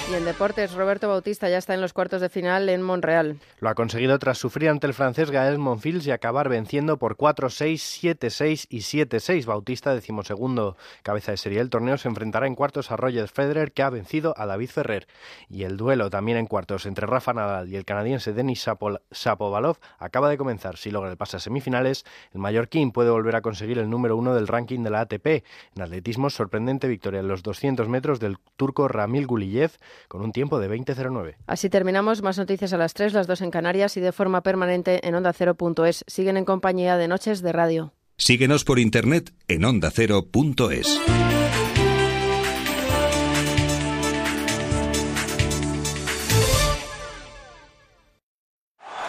Y 0.09 0.15
en 0.15 0.25
deportes, 0.25 0.73
Roberto 0.73 1.07
Bautista 1.07 1.49
ya 1.49 1.59
está 1.59 1.75
en 1.75 1.81
los 1.81 1.93
cuartos 1.93 2.19
de 2.19 2.29
final 2.29 2.67
en 2.69 2.81
Monreal. 2.81 3.37
Lo 3.59 3.69
ha 3.69 3.75
conseguido 3.75 4.17
tras 4.17 4.39
sufrir 4.39 4.69
ante 4.69 4.87
el 4.87 4.95
francés 4.95 5.29
Gael 5.29 5.59
Monfils 5.59 6.07
y 6.07 6.11
acabar 6.11 6.49
venciendo 6.49 6.97
por 6.97 7.15
4-6, 7.15 8.17
7-6 8.17 8.65
y 8.71 8.79
7-6. 8.79 9.45
Bautista, 9.45 9.93
decimosegundo 9.93 10.77
cabeza 11.03 11.31
de 11.31 11.37
serie 11.37 11.59
del 11.59 11.69
torneo, 11.69 11.99
se 11.99 12.07
enfrentará 12.07 12.47
en 12.47 12.55
cuartos 12.55 12.89
a 12.89 12.97
Roger 12.97 13.27
Federer, 13.27 13.71
que 13.71 13.83
ha 13.83 13.91
vencido 13.91 14.33
a 14.35 14.47
David 14.47 14.69
Ferrer. 14.69 15.07
Y 15.47 15.61
el 15.61 15.77
duelo 15.77 16.09
también 16.09 16.39
en 16.39 16.47
cuartos 16.47 16.87
entre 16.87 17.05
Rafa 17.05 17.33
Nadal 17.33 17.69
y 17.69 17.75
el 17.75 17.85
canadiense 17.85 18.33
Denis 18.33 18.67
Shapovalov 19.11 19.77
acaba 19.99 20.29
de 20.29 20.37
comenzar. 20.37 20.77
Si 20.77 20.89
logra 20.89 21.11
el 21.11 21.17
pase 21.17 21.37
a 21.37 21.39
semifinales, 21.39 22.03
el 22.33 22.39
mallorquín 22.39 22.91
puede 22.91 23.11
volver 23.11 23.35
a 23.35 23.41
conseguir 23.41 23.77
el 23.77 23.91
número 23.91 24.17
uno 24.17 24.33
del 24.33 24.47
ranking 24.47 24.81
de 24.81 24.89
la 24.89 25.01
ATP. 25.01 25.43
En 25.75 25.83
atletismo, 25.83 26.31
sorprendente 26.31 26.87
victoria 26.87 27.19
en 27.19 27.27
los 27.27 27.43
200 27.43 27.87
metros 27.87 28.19
del 28.19 28.39
turco 28.57 28.87
Ramil 28.87 29.27
Guliyev 29.27 29.73
con 30.07 30.21
un 30.21 30.31
tiempo 30.31 30.59
de 30.59 30.69
20.09. 30.69 31.35
Así 31.47 31.69
terminamos. 31.69 32.21
Más 32.21 32.37
noticias 32.37 32.73
a 32.73 32.77
las 32.77 32.93
3, 32.93 33.13
las 33.13 33.27
2 33.27 33.41
en 33.41 33.51
Canarias 33.51 33.97
y 33.97 34.01
de 34.01 34.11
forma 34.11 34.41
permanente 34.41 35.07
en 35.07 35.15
ondacero.es. 35.15 36.03
Siguen 36.07 36.37
en 36.37 36.45
compañía 36.45 36.97
de 36.97 37.07
Noches 37.07 37.41
de 37.41 37.51
Radio. 37.51 37.93
Síguenos 38.17 38.63
por 38.63 38.79
internet 38.79 39.33
en 39.47 39.65
ondacero.es. 39.65 40.99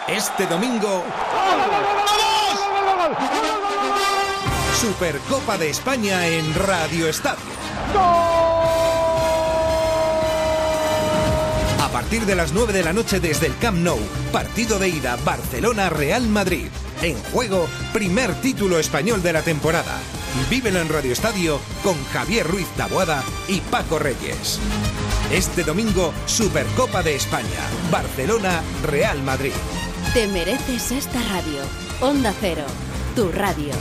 Este 0.07 0.45
domingo... 0.45 1.03
Supercopa 4.81 5.59
de 5.59 5.69
España 5.69 6.25
en 6.27 6.55
Radio 6.55 7.07
Estadio. 7.07 8.40
Partir 12.11 12.27
de 12.27 12.35
las 12.35 12.51
9 12.51 12.73
de 12.73 12.83
la 12.83 12.91
noche 12.91 13.21
desde 13.21 13.47
el 13.47 13.57
Camp 13.57 13.77
Nou, 13.77 13.97
partido 14.33 14.77
de 14.79 14.89
ida 14.89 15.15
Barcelona-Real 15.23 16.27
Madrid. 16.27 16.67
En 17.01 17.15
juego, 17.31 17.69
primer 17.93 18.33
título 18.41 18.79
español 18.79 19.23
de 19.23 19.31
la 19.31 19.43
temporada. 19.43 19.97
Vívelo 20.49 20.81
en 20.81 20.89
Radio 20.89 21.13
Estadio 21.13 21.61
con 21.81 21.95
Javier 22.11 22.45
Ruiz 22.45 22.67
Taboada 22.75 23.23
y 23.47 23.61
Paco 23.61 23.97
Reyes. 23.97 24.59
Este 25.31 25.63
domingo, 25.63 26.13
Supercopa 26.25 27.01
de 27.01 27.15
España, 27.15 27.61
Barcelona-Real 27.89 29.23
Madrid. 29.23 29.53
Te 30.13 30.27
mereces 30.27 30.91
esta 30.91 31.21
radio. 31.29 31.61
Onda 32.01 32.33
Cero, 32.41 32.65
tu 33.15 33.31
radio. 33.31 33.71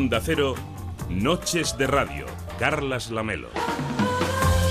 Onda 0.00 0.22
Cero, 0.24 0.54
Noches 1.10 1.76
de 1.76 1.86
Radio, 1.86 2.24
Carlas 2.58 3.10
Lamelo. 3.10 3.48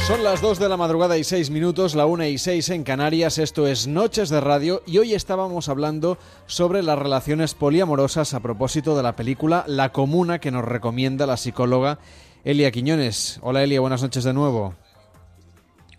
Son 0.08 0.24
las 0.24 0.42
2 0.42 0.58
de 0.58 0.68
la 0.68 0.76
madrugada 0.76 1.20
y 1.20 1.24
6 1.24 1.52
minutos, 1.52 1.94
la 1.94 2.08
1 2.08 2.26
y 2.26 2.40
6 2.40 2.70
en 2.70 2.84
Canarias, 2.84 3.38
esto 3.38 3.68
es 3.68 3.86
Noches 3.86 4.30
de 4.30 4.42
Radio 4.42 4.82
y 4.88 4.98
hoy 4.98 5.14
estábamos 5.14 5.70
hablando 5.70 6.18
sobre 6.48 6.82
las 6.82 6.98
relaciones 6.98 7.54
poliamorosas 7.54 8.34
a 8.34 8.40
propósito 8.40 8.98
de 8.98 9.04
la 9.04 9.16
película 9.16 9.66
La 9.68 9.92
Comuna 9.92 10.40
que 10.40 10.50
nos 10.50 10.66
recomienda 10.66 11.28
la 11.28 11.38
psicóloga 11.38 12.00
Elia 12.44 12.72
Quiñones. 12.72 13.40
Hola 13.44 13.64
Elia, 13.64 13.82
buenas 13.82 14.02
noches 14.02 14.24
de 14.24 14.34
nuevo. 14.34 14.74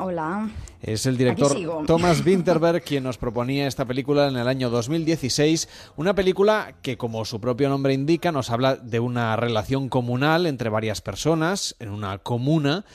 Hola. 0.03 0.49
Es 0.81 1.05
el 1.05 1.19
director 1.19 1.55
Thomas 1.87 2.23
Winterberg 2.27 2.83
quien 2.83 3.05
nos 3.05 3.19
proponía 3.19 3.67
esta 3.67 3.85
película 3.85 4.29
en 4.29 4.37
el 4.39 4.49
año 4.49 4.71
2016, 4.71 5.69
una 5.97 6.15
película 6.15 6.75
que 6.81 6.97
como 6.97 7.27
su 7.27 7.39
propio 7.39 7.69
nombre 7.69 7.93
indica 7.93 8.33
nos 8.33 8.49
habla 8.49 8.77
de 8.77 8.99
una 8.99 9.37
relación 9.37 9.91
comunal 9.91 10.47
entre 10.47 10.71
varias 10.71 11.03
personas 11.03 11.77
en 11.81 11.91
una 11.91 12.17
comuna 12.17 12.87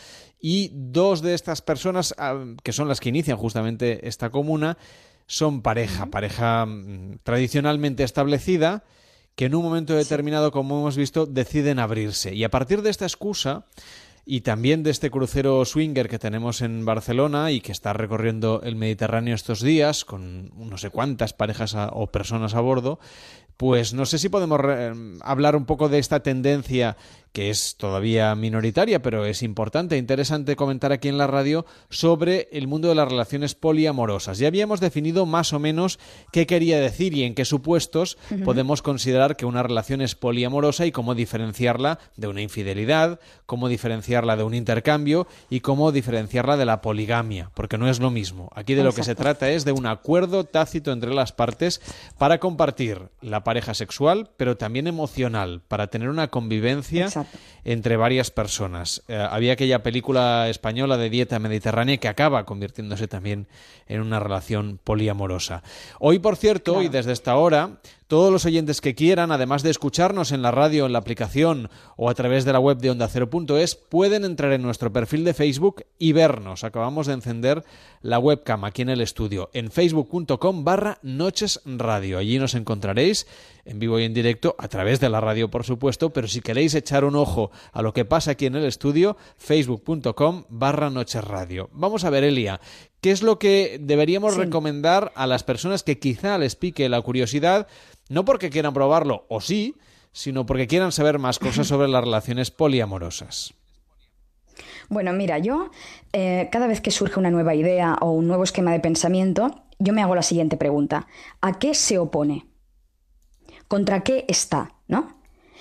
y 0.41 0.71
dos 0.73 1.21
de 1.21 1.35
estas 1.35 1.61
personas, 1.61 2.15
ah, 2.17 2.43
que 2.63 2.73
son 2.73 2.87
las 2.87 2.99
que 2.99 3.09
inician 3.09 3.37
justamente 3.37 4.07
esta 4.07 4.31
comuna, 4.31 4.79
son 5.27 5.61
pareja, 5.61 6.07
pareja 6.07 6.65
mm, 6.65 7.19
tradicionalmente 7.21 8.03
establecida, 8.03 8.83
que 9.35 9.45
en 9.45 9.53
un 9.53 9.63
momento 9.63 9.93
determinado, 9.93 10.51
como 10.51 10.79
hemos 10.79 10.97
visto, 10.97 11.27
deciden 11.27 11.77
abrirse. 11.77 12.33
Y 12.33 12.43
a 12.43 12.49
partir 12.49 12.81
de 12.81 12.89
esta 12.89 13.05
excusa, 13.05 13.65
y 14.25 14.41
también 14.41 14.81
de 14.81 14.89
este 14.89 15.11
crucero 15.11 15.63
swinger 15.65 16.09
que 16.09 16.19
tenemos 16.19 16.61
en 16.61 16.83
Barcelona 16.83 17.51
y 17.51 17.61
que 17.61 17.71
está 17.71 17.93
recorriendo 17.93 18.61
el 18.63 18.75
Mediterráneo 18.75 19.35
estos 19.35 19.61
días 19.61 20.03
con 20.03 20.51
no 20.57 20.77
sé 20.77 20.89
cuántas 20.89 21.33
parejas 21.33 21.75
o 21.91 22.07
personas 22.07 22.55
a 22.55 22.61
bordo, 22.61 22.99
pues 23.55 23.93
no 23.93 24.05
sé 24.05 24.17
si 24.17 24.29
podemos 24.29 24.59
hablar 25.21 25.55
un 25.55 25.65
poco 25.65 25.89
de 25.89 25.99
esta 25.99 26.21
tendencia 26.21 26.97
que 27.35 27.49
es 27.49 27.75
todavía 27.75 28.33
minoritaria, 28.33 29.01
pero 29.01 29.25
es 29.25 29.43
importante 29.43 29.95
e 29.95 29.97
interesante 29.97 30.55
comentar 30.55 30.93
aquí 30.93 31.09
en 31.09 31.17
la 31.17 31.27
radio 31.27 31.65
sobre 31.89 32.47
el 32.53 32.69
mundo 32.69 32.87
de 32.87 32.95
las 32.95 33.09
relaciones 33.09 33.55
poliamorosas. 33.55 34.37
Ya 34.37 34.47
habíamos 34.47 34.79
definido 34.79 35.25
más 35.25 35.51
o 35.51 35.59
menos 35.59 35.99
qué 36.31 36.47
quería 36.47 36.79
decir 36.79 37.13
y 37.13 37.23
en 37.23 37.35
qué 37.35 37.43
supuestos 37.43 38.17
podemos 38.45 38.81
considerar 38.81 39.35
que 39.35 39.45
una 39.45 39.63
relación 39.63 39.99
es 39.99 40.15
poliamorosa 40.15 40.85
y 40.85 40.93
cómo 40.93 41.13
diferenciarla 41.13 41.99
de 42.15 42.29
una 42.29 42.41
infidelidad, 42.41 43.19
cómo 43.45 43.67
diferenciarla 43.67 44.37
de 44.37 44.43
un 44.43 44.53
intercambio 44.53 45.27
y 45.49 45.59
cómo 45.59 45.91
diferenciarla 45.91 46.55
de 46.55 46.63
la 46.63 46.81
poligamia, 46.81 47.51
porque 47.53 47.77
no 47.77 47.89
es 47.89 47.99
lo 47.99 48.11
mismo. 48.11 48.49
Aquí 48.55 48.75
de 48.75 48.85
lo 48.85 48.93
que 48.93 49.03
se 49.03 49.13
trata 49.13 49.49
es 49.49 49.65
de 49.65 49.73
un 49.73 49.87
acuerdo 49.87 50.45
tácito 50.45 50.93
entre 50.93 51.13
las 51.13 51.33
partes 51.33 51.81
para 52.17 52.39
compartir 52.39 53.09
la 53.19 53.43
pareja 53.43 53.73
sexual, 53.73 54.29
pero 54.37 54.55
también 54.55 54.87
emocional, 54.87 55.61
para 55.67 55.87
tener 55.87 56.07
una 56.07 56.29
convivencia 56.29 57.09
entre 57.63 57.97
varias 57.97 58.31
personas. 58.31 59.03
Eh, 59.07 59.15
había 59.15 59.53
aquella 59.53 59.83
película 59.83 60.47
española 60.49 60.97
de 60.97 61.09
dieta 61.09 61.39
mediterránea 61.39 61.97
que 61.97 62.07
acaba 62.07 62.45
convirtiéndose 62.45 63.07
también 63.07 63.47
en 63.87 64.01
una 64.01 64.19
relación 64.19 64.79
poliamorosa. 64.83 65.63
Hoy, 65.99 66.19
por 66.19 66.37
cierto, 66.37 66.81
y 66.81 66.89
desde 66.89 67.11
esta 67.11 67.35
hora, 67.35 67.77
todos 68.07 68.31
los 68.31 68.45
oyentes 68.45 68.81
que 68.81 68.95
quieran, 68.95 69.31
además 69.31 69.63
de 69.63 69.71
escucharnos 69.71 70.31
en 70.31 70.41
la 70.41 70.51
radio, 70.51 70.85
en 70.85 70.93
la 70.93 70.99
aplicación 70.99 71.69
o 71.97 72.09
a 72.09 72.13
través 72.13 72.45
de 72.45 72.53
la 72.53 72.59
web 72.59 72.77
de 72.77 72.91
onda 72.91 73.05
ondacero.es, 73.05 73.75
pueden 73.75 74.25
entrar 74.25 74.51
en 74.53 74.61
nuestro 74.61 74.91
perfil 74.93 75.23
de 75.23 75.33
Facebook 75.33 75.85
y 75.97 76.13
vernos. 76.13 76.63
Acabamos 76.63 77.07
de 77.07 77.13
encender 77.13 77.63
la 78.01 78.19
webcam 78.19 78.63
aquí 78.65 78.81
en 78.81 78.89
el 78.89 79.01
estudio, 79.01 79.49
en 79.53 79.71
facebook.com 79.71 80.63
barra 80.63 80.99
noches 81.01 81.61
radio. 81.65 82.17
Allí 82.17 82.37
nos 82.37 82.53
encontraréis 82.53 83.27
en 83.65 83.79
vivo 83.79 83.99
y 83.99 84.03
en 84.03 84.13
directo, 84.13 84.55
a 84.59 84.67
través 84.67 84.99
de 84.99 85.09
la 85.09 85.19
radio, 85.19 85.49
por 85.49 85.63
supuesto, 85.63 86.11
pero 86.11 86.27
si 86.27 86.41
queréis 86.41 86.75
echar 86.75 87.03
un 87.03 87.15
ojo 87.15 87.51
a 87.73 87.81
lo 87.81 87.93
que 87.93 88.05
pasa 88.05 88.31
aquí 88.31 88.45
en 88.45 88.55
el 88.55 88.65
estudio, 88.65 89.17
facebook.com 89.37 90.45
barra 90.49 90.91
noches 90.91 91.23
radio. 91.23 91.69
Vamos 91.73 92.03
a 92.03 92.11
ver, 92.11 92.23
Elia, 92.23 92.61
¿qué 93.05 93.11
es 93.11 93.21
lo 93.21 93.37
que 93.37 93.77
deberíamos 93.79 94.35
recomendar 94.35 95.11
a 95.13 95.27
las 95.27 95.43
personas 95.43 95.83
que 95.83 95.99
quizá 95.99 96.39
les 96.39 96.55
pique 96.55 96.89
la 96.89 96.99
curiosidad 97.03 97.67
no 98.09 98.25
porque 98.25 98.49
quieran 98.49 98.73
probarlo, 98.73 99.27
o 99.29 99.41
sí, 99.41 99.75
sino 100.11 100.47
porque 100.47 100.65
quieran 100.65 100.91
saber 100.91 101.19
más 101.19 101.37
cosas 101.37 101.67
sobre 101.67 101.87
las 101.87 102.03
relaciones 102.03 102.49
poliamorosas. 102.49 103.53
Bueno, 104.89 105.13
mira, 105.13 105.37
yo 105.37 105.69
eh, 106.13 106.49
cada 106.51 106.65
vez 106.65 106.81
que 106.81 106.89
surge 106.89 107.19
una 107.19 107.29
nueva 107.29 107.53
idea 107.53 107.95
o 108.01 108.09
un 108.09 108.25
nuevo 108.25 108.43
esquema 108.43 108.71
de 108.71 108.79
pensamiento, 108.79 109.51
yo 109.77 109.93
me 109.93 110.01
hago 110.01 110.15
la 110.15 110.23
siguiente 110.23 110.57
pregunta. 110.57 111.05
¿A 111.41 111.59
qué 111.59 111.75
se 111.75 111.99
opone? 111.99 112.47
¿Contra 113.67 114.01
qué 114.01 114.25
está? 114.27 114.73
¿No? 114.87 115.19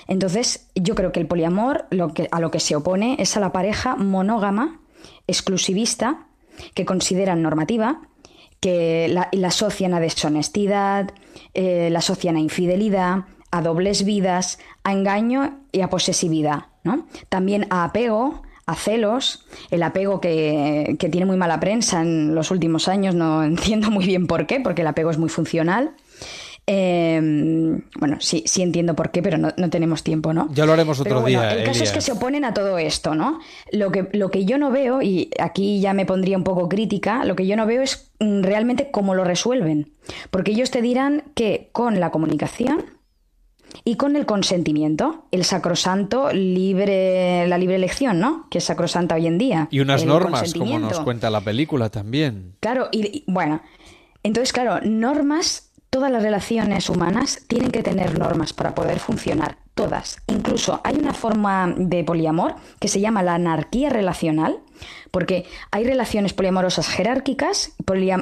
Entonces, 0.08 0.70
yo 0.74 0.94
creo 0.94 1.12
que 1.12 1.20
el 1.20 1.26
poliamor 1.26 1.88
lo 1.90 2.14
que, 2.14 2.26
a 2.32 2.40
lo 2.40 2.50
que 2.50 2.60
se 2.60 2.74
opone 2.74 3.16
es 3.18 3.36
a 3.36 3.40
la 3.40 3.52
pareja 3.52 3.96
monógama, 3.96 4.80
exclusivista, 5.26 6.28
que 6.74 6.84
consideran 6.84 7.42
normativa, 7.42 8.00
que 8.60 9.08
la, 9.08 9.28
asocian 9.46 9.94
a 9.94 10.00
deshonestidad, 10.00 11.10
eh, 11.52 11.88
la 11.90 11.98
asocian 11.98 12.36
a 12.36 12.40
infidelidad, 12.40 13.24
a 13.50 13.62
dobles 13.62 14.04
vidas, 14.04 14.58
a 14.82 14.92
engaño 14.92 15.60
y 15.70 15.82
a 15.82 15.90
posesividad, 15.90 16.66
¿no? 16.82 17.06
También 17.28 17.66
a 17.70 17.84
apego, 17.84 18.42
a 18.66 18.74
celos, 18.74 19.46
el 19.70 19.82
apego 19.82 20.20
que, 20.20 20.96
que, 20.98 21.08
tiene 21.08 21.26
muy 21.26 21.36
mala 21.36 21.60
prensa 21.60 22.00
en 22.00 22.34
los 22.34 22.50
últimos 22.50 22.88
años, 22.88 23.14
no 23.14 23.44
entiendo 23.44 23.90
muy 23.90 24.06
bien 24.06 24.26
por 24.26 24.46
qué, 24.46 24.60
porque 24.60 24.82
el 24.82 24.88
apego 24.88 25.10
es 25.10 25.18
muy 25.18 25.28
funcional. 25.28 25.94
Em, 26.66 27.82
bueno, 27.98 28.16
sí, 28.20 28.42
sí 28.46 28.62
entiendo 28.62 28.94
por 28.94 29.10
qué, 29.10 29.22
pero 29.22 29.36
no, 29.36 29.52
tenemos 29.70 30.02
tiempo, 30.02 30.32
¿no? 30.32 30.48
Ya 30.54 30.64
lo 30.64 30.72
haremos 30.72 30.98
otro 30.98 31.22
día. 31.22 31.52
El 31.52 31.64
caso 31.64 31.84
es 31.84 31.92
que 31.92 32.00
se 32.00 32.12
oponen 32.12 32.44
a 32.44 32.54
todo 32.54 32.78
esto, 32.78 33.14
¿no? 33.14 33.40
Lo 33.70 33.90
que, 33.92 34.08
lo 34.12 34.30
que 34.30 34.46
yo 34.46 34.56
no 34.56 34.70
veo, 34.70 35.02
y 35.02 35.30
aquí 35.38 35.80
ya 35.80 35.92
me 35.92 36.06
pondría 36.06 36.38
un 36.38 36.44
poco 36.44 36.68
crítica, 36.68 37.24
lo 37.24 37.36
que 37.36 37.46
yo 37.46 37.56
no 37.56 37.66
veo 37.66 37.82
es 37.82 38.10
mm, 38.20 38.42
realmente 38.42 38.90
cómo 38.90 39.14
lo 39.14 39.24
resuelven. 39.24 39.92
Porque 40.30 40.52
ellos 40.52 40.70
te 40.70 40.80
dirán 40.80 41.24
que 41.34 41.68
con 41.72 42.00
la 42.00 42.10
comunicación 42.10 42.86
y 43.84 43.96
con 43.96 44.16
el 44.16 44.24
consentimiento, 44.24 45.26
el 45.32 45.44
sacrosanto 45.44 46.32
libre, 46.32 47.46
la 47.46 47.58
libre 47.58 47.76
elección, 47.76 48.20
¿no? 48.20 48.46
Que 48.48 48.58
es 48.58 48.64
sacrosanta 48.64 49.16
hoy 49.16 49.26
en 49.26 49.36
día. 49.36 49.68
Y 49.70 49.80
unas 49.80 50.06
normas, 50.06 50.54
como 50.54 50.78
nos 50.78 51.00
cuenta 51.00 51.28
la 51.28 51.42
película 51.42 51.90
también. 51.90 52.54
Claro, 52.60 52.88
y 52.90 53.24
bueno, 53.26 53.60
entonces, 54.22 54.54
claro, 54.54 54.80
normas 54.82 55.73
Todas 55.94 56.10
las 56.10 56.24
relaciones 56.24 56.90
humanas 56.90 57.44
tienen 57.46 57.70
que 57.70 57.84
tener 57.84 58.18
normas 58.18 58.52
para 58.52 58.74
poder 58.74 58.98
funcionar, 58.98 59.58
todas. 59.74 60.20
Incluso 60.26 60.80
hay 60.82 60.96
una 60.96 61.14
forma 61.14 61.72
de 61.76 62.02
poliamor 62.02 62.56
que 62.80 62.88
se 62.88 62.98
llama 62.98 63.22
la 63.22 63.36
anarquía 63.36 63.90
relacional, 63.90 64.58
porque 65.10 65.46
hay 65.70 65.84
relaciones 65.84 66.32
poliamorosas 66.32 66.88
jerárquicas, 66.88 67.72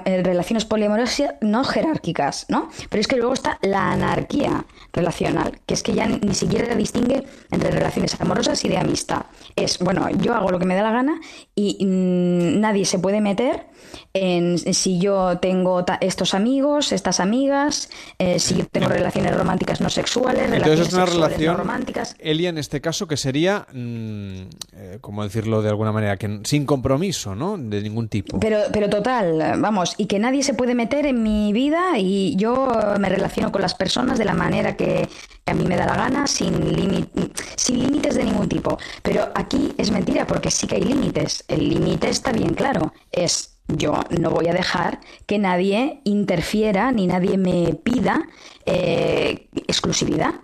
eh, 0.05 0.22
relaciones 0.22 0.64
poliamorosas 0.64 1.34
no 1.40 1.64
jerárquicas, 1.64 2.46
¿no? 2.48 2.70
Pero 2.88 3.00
es 3.00 3.07
que 3.07 3.16
luego 3.16 3.32
está 3.32 3.59
la 3.62 3.92
anarquía 3.92 4.64
relacional, 4.92 5.61
que 5.66 5.74
es 5.74 5.82
que 5.82 5.94
ya 5.94 6.07
ni 6.07 6.34
siquiera 6.34 6.74
distingue 6.74 7.24
entre 7.50 7.70
relaciones 7.70 8.20
amorosas 8.20 8.64
y 8.64 8.68
de 8.68 8.78
amistad. 8.78 9.26
Es, 9.57 9.78
bueno, 9.78 10.09
yo 10.11 10.34
hago 10.34 10.50
lo 10.50 10.59
que 10.59 10.66
me 10.66 10.74
da 10.74 10.82
la 10.82 10.92
gana 10.92 11.20
y 11.55 11.84
mm, 11.84 12.61
nadie 12.61 12.84
se 12.84 12.98
puede 12.98 13.20
meter 13.20 13.66
en 14.14 14.59
si 14.59 14.98
yo 14.98 15.38
tengo 15.38 15.84
estos 16.00 16.34
amigos, 16.34 16.92
estas 16.92 17.20
amigas, 17.20 17.90
eh, 18.18 18.38
si 18.38 18.57
yo 18.57 18.66
tengo 18.66 18.88
relaciones 18.88 19.36
románticas 19.36 19.80
no 19.80 19.88
sexuales, 19.88 20.50
relaciones 20.50 20.88
es 20.88 20.94
una 20.94 21.07
relación, 21.07 21.53
no 21.53 21.59
románticas. 21.59 22.14
Elia, 22.18 22.50
en 22.50 22.59
este 22.59 22.80
caso, 22.80 23.07
que 23.07 23.16
sería, 23.16 23.66
mm, 23.72 24.42
eh, 24.74 24.98
como 25.00 25.24
decirlo 25.24 25.62
de 25.62 25.70
alguna 25.70 25.92
manera, 25.92 26.16
que 26.16 26.40
sin 26.45 26.66
compromiso, 26.66 27.34
¿no? 27.34 27.57
De 27.59 27.82
ningún 27.82 28.09
tipo. 28.09 28.38
Pero, 28.40 28.59
pero 28.72 28.88
total, 28.88 29.61
vamos, 29.61 29.95
y 29.99 30.07
que 30.07 30.18
nadie 30.18 30.43
se 30.43 30.55
puede 30.55 30.74
meter 30.74 31.07
en 31.07 31.22
mi 31.22 31.53
vida 31.53 31.99
y 31.99 32.36
yo 32.36 32.72
me 32.99 33.09
relaciono 33.09 33.53
con 33.53 33.62
las 33.62 33.74
personas 33.74 34.18
de 34.18 34.24
la 34.24 34.34
manera 34.34 34.76
que, 34.76 35.09
a 35.47 35.55
mí 35.55 35.64
me 35.64 35.76
da 35.76 35.86
la 35.86 35.97
gana, 35.97 36.26
sin, 36.26 37.09
sin 37.57 37.78
límites 37.78 38.14
de 38.14 38.24
ningún 38.24 38.49
tipo. 38.49 38.78
Pero 39.03 39.30
aquí 39.34 39.72
es 39.76 39.90
mentira 39.90 40.26
porque 40.26 40.51
sí 40.51 40.66
que 40.66 40.76
hay 40.76 40.82
límites. 40.82 41.45
El 41.49 41.68
límite 41.68 42.09
está 42.09 42.32
bien 42.32 42.55
claro. 42.55 42.93
Es 43.11 43.53
yo 43.68 43.95
no 44.11 44.30
voy 44.30 44.49
a 44.49 44.53
dejar 44.53 45.01
que 45.26 45.38
nadie 45.38 46.01
interfiera 46.05 46.93
ni 46.93 47.07
nadie 47.07 47.38
me 47.38 47.74
pida 47.74 48.28
eh, 48.66 49.49
exclusividad. 49.66 50.34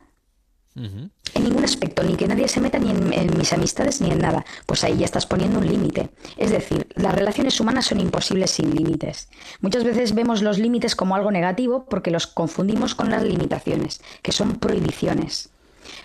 En 1.35 1.45
ningún 1.45 1.64
aspecto, 1.64 2.03
ni 2.03 2.16
que 2.16 2.29
nadie 2.29 2.47
se 2.47 2.61
meta 2.61 2.79
ni 2.79 2.91
en, 2.91 3.37
mis 3.37 3.53
amistades 3.53 4.01
ni 4.01 4.11
en 4.11 4.18
nada. 4.18 4.45
Pues 4.66 4.85
ahí 4.85 4.97
ya 4.99 5.05
estás 5.05 5.26
poniendo 5.26 5.59
un 5.59 5.66
límite. 5.66 6.11
Es 6.37 6.51
decir, 6.51 6.87
las 6.95 7.14
relaciones 7.14 7.59
humanas 7.61 7.87
son 7.87 8.01
imposibles 8.01 8.53
sin 8.53 8.74
límites. 8.74 9.29
Muchas 9.61 9.85
veces 9.85 10.14
vemos 10.14 10.43
los 10.43 10.59
límites 10.59 10.95
como 10.95 11.16
algo 11.16 11.31
negativo 11.31 11.87
porque 11.89 12.11
los 12.11 12.26
confundimos 12.26 12.95
con 12.95 13.11
las 13.11 13.22
limitaciones, 13.24 14.01
que 14.22 14.33
son 14.33 14.57
prohibiciones. 14.57 15.51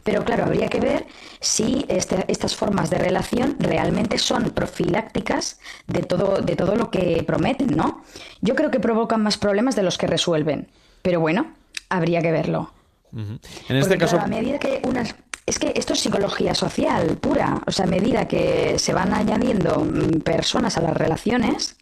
Pero 0.04 0.24
claro, 0.24 0.46
habría 0.46 0.70
que 0.70 0.80
ver 0.80 1.06
si 1.40 1.86
este, 1.88 2.26
estas 2.28 2.56
formas 2.56 2.90
de 2.90 2.98
relación 2.98 3.58
realmente 3.60 4.18
son 4.18 4.52
profilácticas 4.52 5.60
de 5.88 6.04
todo, 6.04 6.42
de 6.42 6.56
todo 6.56 6.76
lo 6.76 6.90
que 6.90 7.24
prometen, 7.26 7.76
¿no? 7.76 8.04
Yo 8.42 8.56
creo 8.56 8.72
que 8.72 8.80
provocan 8.80 9.22
más 9.22 9.38
problemas 9.38 9.76
de 9.76 9.84
los 9.84 9.98
que 9.98 10.08
resuelven. 10.08 10.70
Pero 11.02 11.20
bueno, 11.20 11.54
habría 11.90 12.22
que 12.22 12.32
verlo. 12.32 12.72
En 13.14 13.76
este 13.76 13.98
caso. 13.98 14.20
a 14.20 14.28
medida 14.28 14.60
que 14.60 14.82
unas. 14.88 15.16
Es 15.46 15.60
que 15.60 15.74
esto 15.76 15.94
es 15.94 16.00
psicología 16.00 16.56
social 16.56 17.18
pura. 17.18 17.62
O 17.68 17.72
sea, 17.72 17.86
a 17.86 17.90
medida 17.90 18.28
que 18.28 18.80
se 18.80 18.94
van 18.94 19.14
añadiendo 19.14 19.84
mm, 19.84 20.22
personas 20.22 20.78
a 20.78 20.82
las 20.82 20.96
relaciones, 20.96 21.76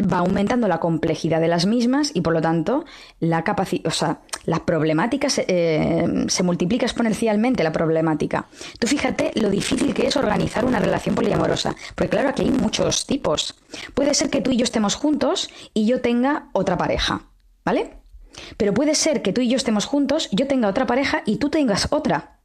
va 0.00 0.18
aumentando 0.18 0.68
la 0.68 0.78
complejidad 0.78 1.40
de 1.40 1.48
las 1.48 1.66
mismas 1.66 2.10
y 2.14 2.20
por 2.20 2.32
lo 2.32 2.40
tanto 2.40 2.84
la 3.20 3.44
capacidad, 3.44 3.86
o 3.86 3.90
sea, 3.90 4.20
las 4.44 4.60
problemáticas 4.60 5.40
eh, 5.46 6.26
se 6.28 6.42
multiplica 6.42 6.86
exponencialmente 6.86 7.64
la 7.64 7.72
problemática. 7.72 8.46
Tú 8.78 8.86
fíjate 8.86 9.32
lo 9.34 9.50
difícil 9.50 9.94
que 9.94 10.06
es 10.06 10.16
organizar 10.16 10.64
una 10.64 10.78
relación 10.78 11.14
poliamorosa, 11.14 11.74
porque 11.94 12.10
claro, 12.10 12.28
aquí 12.28 12.42
hay 12.42 12.50
muchos 12.50 13.06
tipos. 13.06 13.54
Puede 13.94 14.14
ser 14.14 14.30
que 14.30 14.40
tú 14.40 14.50
y 14.50 14.56
yo 14.56 14.64
estemos 14.64 14.94
juntos 14.94 15.50
y 15.74 15.86
yo 15.86 16.00
tenga 16.00 16.48
otra 16.52 16.76
pareja, 16.76 17.22
¿vale? 17.64 17.95
Pero 18.56 18.74
puede 18.74 18.94
ser 18.94 19.22
que 19.22 19.32
tú 19.32 19.40
y 19.40 19.48
yo 19.48 19.56
estemos 19.56 19.86
juntos, 19.86 20.28
yo 20.32 20.46
tenga 20.46 20.68
otra 20.68 20.86
pareja 20.86 21.22
y 21.26 21.36
tú 21.36 21.50
tengas 21.50 21.88
otra. 21.90 22.38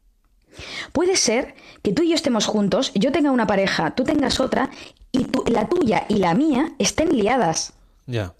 Puede 0.91 1.15
ser 1.15 1.55
que 1.81 1.93
tú 1.93 2.03
y 2.03 2.09
yo 2.09 2.15
estemos 2.15 2.45
juntos, 2.45 2.91
yo 2.95 3.11
tenga 3.11 3.31
una 3.31 3.47
pareja, 3.47 3.91
tú 3.91 4.03
tengas 4.03 4.39
otra, 4.39 4.69
y 5.11 5.25
la 5.49 5.67
tuya 5.67 6.05
y 6.09 6.15
la 6.15 6.33
mía 6.33 6.73
estén 6.79 7.15
liadas. 7.15 7.73
Ya. 8.05 8.33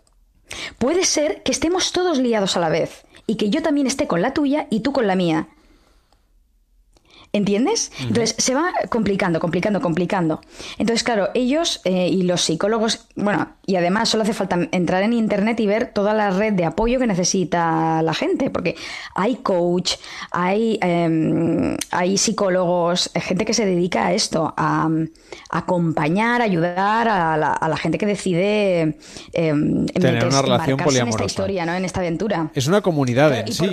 Puede 0.78 1.06
ser 1.06 1.44
que 1.44 1.52
estemos 1.52 1.92
todos 1.92 2.18
liados 2.18 2.58
a 2.58 2.60
la 2.60 2.70
vez 2.70 3.06
y 3.28 3.36
que 3.36 3.50
yo 3.50 3.62
también 3.62 3.88
esté 3.88 4.08
con 4.08 4.22
la 4.22 4.34
tuya 4.34 4.68
y 4.70 4.82
tú 4.82 4.92
con 4.92 5.08
la 5.08 5.16
mía. 5.16 5.48
¿Entiendes? 7.34 7.94
Entonces 8.02 8.36
se 8.38 8.54
va 8.54 8.74
complicando, 8.90 9.40
complicando, 9.40 9.80
complicando. 9.80 10.42
Entonces, 10.78 11.02
claro, 11.04 11.30
ellos 11.34 11.80
eh, 11.86 12.10
y 12.10 12.24
los 12.24 12.42
psicólogos, 12.42 13.08
bueno, 13.16 13.48
y 13.66 13.78
además 13.78 14.10
solo 14.10 14.24
hace 14.24 14.34
falta 14.34 14.68
entrar 14.74 15.02
en 15.04 15.14
Internet 15.14 15.58
y 15.62 15.66
ver 15.66 15.94
toda 15.94 16.14
la 16.14 16.32
red 16.32 16.52
de 16.52 16.66
apoyo 16.66 17.00
que 17.00 17.08
necesita 17.08 18.02
la 18.02 18.14
gente, 18.14 18.50
porque 18.50 18.76
hay 19.16 19.38
coach, 19.38 19.94
hay, 20.32 20.78
em, 20.82 21.78
hay 21.92 22.18
psicólogos, 22.18 23.10
gente 23.16 23.46
que 23.46 23.54
se 23.54 23.66
dedica 23.66 24.08
a 24.08 24.14
esto, 24.14 24.54
a, 24.58 24.90
acompañar, 25.50 26.42
ayudar 26.42 27.08
a 27.08 27.38
la, 27.38 27.78
gente 27.78 27.98
que 27.98 28.06
decide 28.06 28.98
em, 29.32 29.86
tener 29.86 30.26
una 30.26 30.42
relación 30.42 30.78
poliamorosa. 30.78 31.00
en 31.02 31.08
esta 31.08 31.26
historia, 31.26 31.66
¿no? 31.66 31.74
En 31.76 31.86
esta 31.86 32.02
aventura. 32.02 32.52
Es 32.54 32.68
una 32.68 32.82
comunidad 32.82 33.34
en 33.34 33.54
sí. 33.54 33.70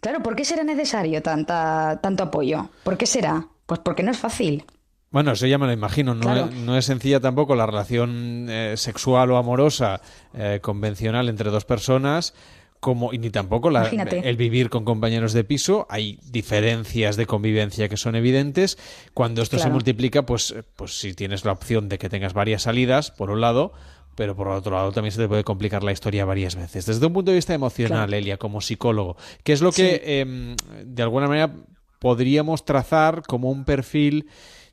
Claro, 0.00 0.22
¿por 0.22 0.34
qué 0.34 0.44
será 0.44 0.64
necesario 0.64 1.22
tanta, 1.22 2.00
tanto 2.02 2.24
apoyo? 2.24 2.70
¿Por 2.84 2.96
qué 2.96 3.06
será? 3.06 3.46
Pues 3.66 3.80
porque 3.80 4.02
no 4.02 4.10
es 4.10 4.18
fácil. 4.18 4.64
Bueno, 5.10 5.32
eso 5.32 5.46
ya 5.46 5.58
me 5.58 5.66
lo 5.66 5.72
imagino. 5.72 6.14
No, 6.14 6.76
es, 6.76 6.84
sencilla 6.84 7.20
tampoco 7.20 7.56
la 7.56 7.66
relación 7.66 8.46
eh, 8.48 8.74
sexual 8.76 9.30
o 9.32 9.36
amorosa 9.36 10.00
eh, 10.34 10.60
convencional 10.62 11.28
entre 11.28 11.50
dos 11.50 11.64
personas. 11.64 12.34
Como, 12.78 13.12
y 13.12 13.18
ni 13.18 13.28
tampoco 13.28 13.68
la, 13.68 13.88
el 13.88 14.36
vivir 14.38 14.70
con 14.70 14.86
compañeros 14.86 15.34
de 15.34 15.44
piso. 15.44 15.86
Hay 15.90 16.18
diferencias 16.30 17.16
de 17.16 17.26
convivencia 17.26 17.90
que 17.90 17.98
son 17.98 18.14
evidentes. 18.14 18.78
Cuando 19.12 19.42
esto 19.42 19.58
se 19.58 19.68
multiplica, 19.68 20.24
pues, 20.24 20.54
pues 20.76 20.98
si 20.98 21.12
tienes 21.12 21.44
la 21.44 21.52
opción 21.52 21.90
de 21.90 21.98
que 21.98 22.08
tengas 22.08 22.32
varias 22.32 22.62
salidas, 22.62 23.10
por 23.10 23.30
un 23.30 23.42
lado, 23.42 23.74
pero 24.20 24.36
por 24.36 24.48
otro 24.48 24.76
lado 24.76 24.92
también 24.92 25.12
se 25.12 25.18
te 25.18 25.28
puede 25.28 25.44
complicar 25.44 25.82
la 25.82 25.92
historia 25.92 26.26
varias 26.26 26.54
veces. 26.54 26.84
Desde 26.84 27.06
un 27.06 27.14
punto 27.14 27.30
de 27.30 27.36
vista 27.36 27.54
emocional, 27.54 28.12
Elia, 28.12 28.36
como 28.36 28.60
psicólogo, 28.60 29.16
¿qué 29.44 29.54
es 29.54 29.62
lo 29.62 29.72
que 29.72 30.20
em, 30.20 30.56
de 30.84 31.02
alguna 31.02 31.26
manera 31.26 31.54
podríamos 32.00 32.66
trazar 32.66 33.22
como 33.22 33.50
un 33.50 33.64
perfil 33.64 34.28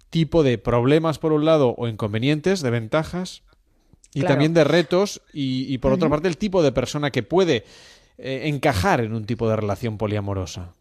tipo 0.10 0.43
de 0.43 0.58
problemas 0.58 1.18
por 1.18 1.32
un 1.32 1.45
lado 1.45 1.76
o 1.78 1.88
inconvenientes, 1.88 2.60
de 2.60 2.72
ventajas 2.72 3.43
y 4.14 4.24
también 4.24 4.54
de 4.54 4.66
retos 4.66 5.22
y, 5.32 5.78
por 5.78 5.93
otra 5.93 6.10
parte 6.10 6.28
el 6.28 6.36
tipo 6.36 6.62
de 6.62 6.74
persona 6.74 7.10
que 7.10 7.24
puede 7.24 7.64
eh, 8.18 8.50
encajar 8.54 9.00
en 9.00 9.14
un 9.14 9.24
tipo 9.24 9.48
de 9.48 9.56
relación 9.56 9.98
poliamorosa? 9.98 10.74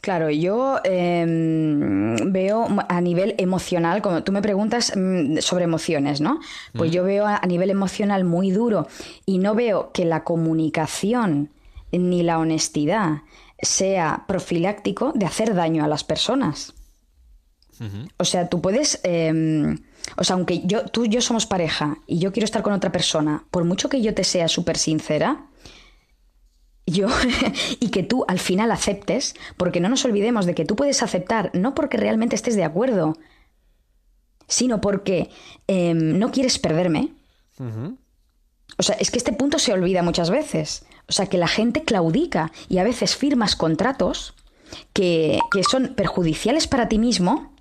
Claro, 0.00 0.30
yo 0.30 0.78
em, 0.84 2.14
veo 2.32 2.68
a 2.88 3.00
nivel 3.00 3.34
emocional, 3.36 4.00
como 4.00 4.22
tú 4.22 4.30
me 4.30 4.42
preguntas 4.42 4.92
mm, 4.94 5.38
sobre 5.38 5.64
emociones, 5.64 6.20
¿no? 6.20 6.38
Pues 6.72 6.92
yo 6.92 7.02
veo 7.02 7.26
a, 7.26 7.40
nivel 7.46 7.70
emocional 7.70 8.24
muy 8.24 8.50
duro 8.52 8.86
y 9.26 9.38
no 9.38 9.54
veo 9.54 9.90
que 9.92 10.04
la 10.04 10.22
comunicación 10.22 11.50
ni 11.90 12.22
la 12.22 12.38
honestidad 12.38 13.22
sea 13.60 14.24
profiláctico 14.28 15.12
de 15.14 15.26
hacer 15.26 15.54
daño 15.54 15.84
a 15.84 15.88
las 15.88 16.04
personas. 16.04 16.74
O 18.16 18.24
sea, 18.24 18.48
tú 18.48 18.60
puedes... 18.60 19.00
Em, 19.04 19.78
o 20.16 20.24
sea, 20.24 20.34
aunque 20.34 20.62
yo, 20.64 20.84
tú 20.86 21.04
y 21.04 21.08
yo 21.08 21.20
somos 21.20 21.46
pareja 21.46 21.98
y 22.06 22.18
yo 22.18 22.32
quiero 22.32 22.44
estar 22.44 22.62
con 22.62 22.72
otra 22.72 22.90
persona, 22.90 23.44
por 23.50 23.64
mucho 23.64 23.88
que 23.88 24.00
yo 24.00 24.14
te 24.14 24.24
sea 24.24 24.48
súper 24.48 24.78
sincera, 24.78 25.46
yo 26.90 27.08
y 27.80 27.90
que 27.90 28.02
tú 28.02 28.24
al 28.28 28.38
final 28.38 28.70
aceptes, 28.70 29.34
porque 29.56 29.80
no 29.80 29.88
nos 29.88 30.04
olvidemos 30.04 30.46
de 30.46 30.54
que 30.54 30.64
tú 30.64 30.76
puedes 30.76 31.02
aceptar 31.02 31.50
no 31.54 31.74
porque 31.74 31.96
realmente 31.96 32.36
estés 32.36 32.56
de 32.56 32.64
acuerdo, 32.64 33.16
sino 34.46 34.80
porque 34.80 35.30
em, 35.66 36.18
no 36.18 36.30
quieres 36.30 36.58
perderme. 36.58 37.12
O 38.76 38.82
sea, 38.82 38.96
es 39.00 39.10
que 39.10 39.18
este 39.18 39.32
punto 39.32 39.58
se 39.58 39.72
olvida 39.72 40.02
muchas 40.02 40.30
veces. 40.30 40.84
O 41.08 41.12
sea, 41.12 41.26
que 41.26 41.38
la 41.38 41.48
gente 41.48 41.82
claudica 41.82 42.52
y 42.68 42.78
a 42.78 42.84
veces 42.84 43.16
firmas 43.16 43.56
contratos 43.56 44.34
que, 44.92 45.38
que 45.50 45.64
son 45.64 45.94
perjudiciales 45.94 46.68
para 46.68 46.88
ti 46.88 46.98
mismo 46.98 47.52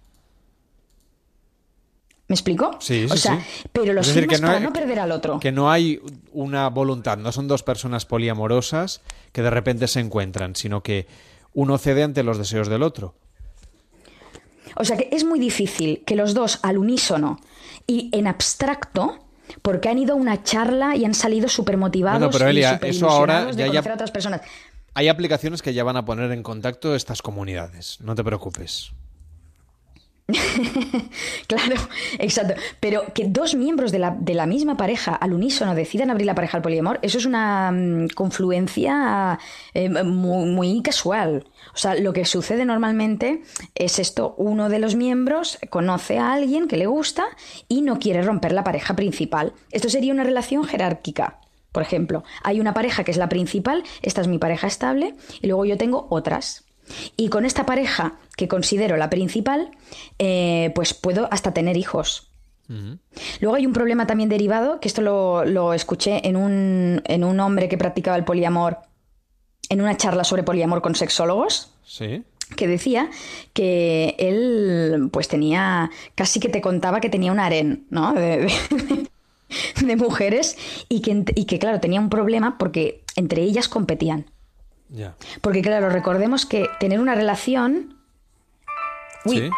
¿Me 2.28 2.34
explico? 2.34 2.72
Sí, 2.80 3.08
sí, 3.08 3.14
o 3.14 3.18
sea, 3.18 3.42
pero 3.72 3.94
los 3.94 4.12
firmas 4.12 4.42
para 4.42 4.60
no 4.60 4.74
perder 4.74 5.00
al 5.00 5.12
otro. 5.12 5.40
Que 5.40 5.54
no 5.54 5.72
hay 5.72 6.02
una 6.34 6.68
voluntad, 6.70 7.18
no 7.18 7.32
son 7.32 7.48
dos 7.48 7.64
personas 7.64 8.06
poliamorosas 8.06 9.02
que 9.32 9.42
de 9.42 9.50
repente 9.50 9.88
se 9.88 10.02
encuentran, 10.02 10.56
sino 10.56 10.84
que 10.84 11.08
uno 11.54 11.78
cede 11.78 12.04
ante 12.04 12.24
los 12.24 12.38
deseos 12.38 12.68
del 12.68 12.84
otro. 12.84 13.16
O 14.76 14.84
sea 14.84 14.98
que 14.98 15.08
es 15.12 15.24
muy 15.24 15.40
difícil 15.40 16.04
que 16.06 16.16
los 16.16 16.34
dos 16.34 16.60
al 16.64 16.78
unísono 16.78 17.40
y 17.88 18.10
en 18.12 18.28
abstracto, 18.28 19.18
porque 19.62 19.88
han 19.88 19.98
ido 19.98 20.14
a 20.14 20.16
una 20.16 20.44
charla 20.44 20.98
y 20.98 21.06
han 21.06 21.14
salido 21.14 21.48
súper 21.48 21.78
motivados. 21.78 22.20
No, 22.20 22.30
pero 22.30 22.50
Elia, 22.50 22.78
eso 22.84 23.10
ahora 23.10 23.52
ya, 23.52 23.68
ya... 23.68 23.80
otras 23.80 24.12
personas. 24.12 24.42
Hay 24.94 25.08
aplicaciones 25.08 25.62
que 25.62 25.74
ya 25.74 25.86
van 25.86 25.96
a 25.96 26.04
poner 26.04 26.32
en 26.32 26.44
contacto 26.44 26.94
estas 26.94 27.22
comunidades, 27.22 28.00
no 28.02 28.16
te 28.16 28.24
preocupes. 28.24 28.92
claro, 31.48 31.76
exacto. 32.20 32.56
Pero 32.82 33.14
que 33.14 33.28
dos 33.28 33.56
miembros 33.56 33.94
de 33.94 34.00
la, 34.00 34.12
de 34.20 34.34
la, 34.34 34.46
misma 34.46 34.76
pareja 34.76 35.16
al 35.16 35.34
unísono 35.34 35.74
decidan 35.74 36.10
abrir 36.10 36.26
la 36.26 36.36
pareja 36.36 36.58
al 36.58 36.64
poliamor, 36.64 37.00
eso 37.02 37.18
es 37.18 37.26
una 37.26 37.72
mm, 37.72 38.10
confluencia 38.10 39.40
eh, 39.74 39.90
muy, 39.90 40.50
muy, 40.50 40.82
casual. 40.82 41.46
O 41.74 41.78
sea, 41.78 41.96
lo 41.96 42.12
que 42.12 42.26
sucede 42.26 42.66
normalmente 42.66 43.42
es 43.74 44.00
esto, 44.00 44.36
uno 44.38 44.68
de 44.68 44.80
los 44.80 44.96
miembros 44.96 45.60
conoce 45.70 46.18
a 46.18 46.34
alguien 46.34 46.68
que 46.68 46.78
le 46.78 46.88
gusta 46.88 47.26
y 47.70 47.82
no 47.82 47.98
quiere 47.98 48.22
romper 48.22 48.52
la 48.52 48.66
pareja 48.66 48.96
principal. 48.96 49.54
Esto 49.72 49.90
sería 49.90 50.14
una 50.14 50.26
relación 50.26 50.66
jerárquica. 50.66 51.40
Por 51.72 51.84
ejemplo, 51.84 52.24
hay 52.44 52.60
una 52.60 52.74
pareja 52.74 53.04
que 53.04 53.12
es 53.12 53.18
la 53.18 53.30
principal, 53.30 53.84
esta 54.02 54.22
es 54.22 54.28
mi 54.28 54.40
pareja 54.40 54.68
estable, 54.68 55.16
y 55.42 55.48
luego 55.48 55.64
yo 55.66 55.78
tengo 55.78 56.08
otras. 56.10 56.66
Y 57.16 57.30
con 57.30 57.46
esta 57.46 57.66
pareja, 57.66 58.16
que 58.36 58.48
considero 58.48 58.98
la 58.98 59.10
principal, 59.10 59.72
eh, 60.20 60.72
pues 60.76 60.94
puedo 60.94 61.28
hasta 61.32 61.54
tener 61.54 61.78
hijos. 61.78 62.32
Luego 63.40 63.56
hay 63.56 63.66
un 63.66 63.72
problema 63.72 64.08
también 64.08 64.28
derivado, 64.28 64.82
que 64.82 64.90
esto 64.90 65.02
lo, 65.02 65.74
escuché 65.74 66.28
en 66.28 66.36
un, 66.36 67.02
en 67.06 67.24
un, 67.24 67.40
hombre 67.40 67.70
que 67.70 67.78
practicaba 67.78 68.18
el 68.18 68.26
poliamor, 68.26 68.80
en 69.70 69.82
una 69.82 69.96
charla 69.96 70.26
sobre 70.26 70.44
poliamor 70.44 70.82
con 70.82 70.94
sexólogos. 70.94 71.74
Sí. 71.86 72.24
Que 72.58 72.68
decía 72.68 73.10
que 73.54 74.16
él, 74.20 75.10
pues 75.12 75.30
tenía, 75.30 75.92
casi 76.16 76.42
que 76.42 76.50
te 76.50 76.60
contaba 76.60 77.00
que 77.00 77.10
tenía 77.10 77.32
un 77.32 77.40
harén, 77.40 77.86
¿no? 77.90 78.14
De, 78.14 78.48
de 79.82 79.96
mujeres 79.96 80.58
y 80.90 81.02
que, 81.02 81.24
y 81.36 81.46
que, 81.46 81.60
claro, 81.60 81.80
tenía 81.80 82.02
un 82.02 82.10
problema 82.10 82.58
porque 82.58 83.06
entre 83.16 83.44
ellas 83.44 83.70
competían. 83.70 84.26
Porque 85.42 85.62
claro, 85.62 85.90
recordemos 85.90 86.46
que 86.46 86.68
tener 86.80 87.00
una 87.00 87.16
relación... 87.16 87.98
Uy, 89.26 89.52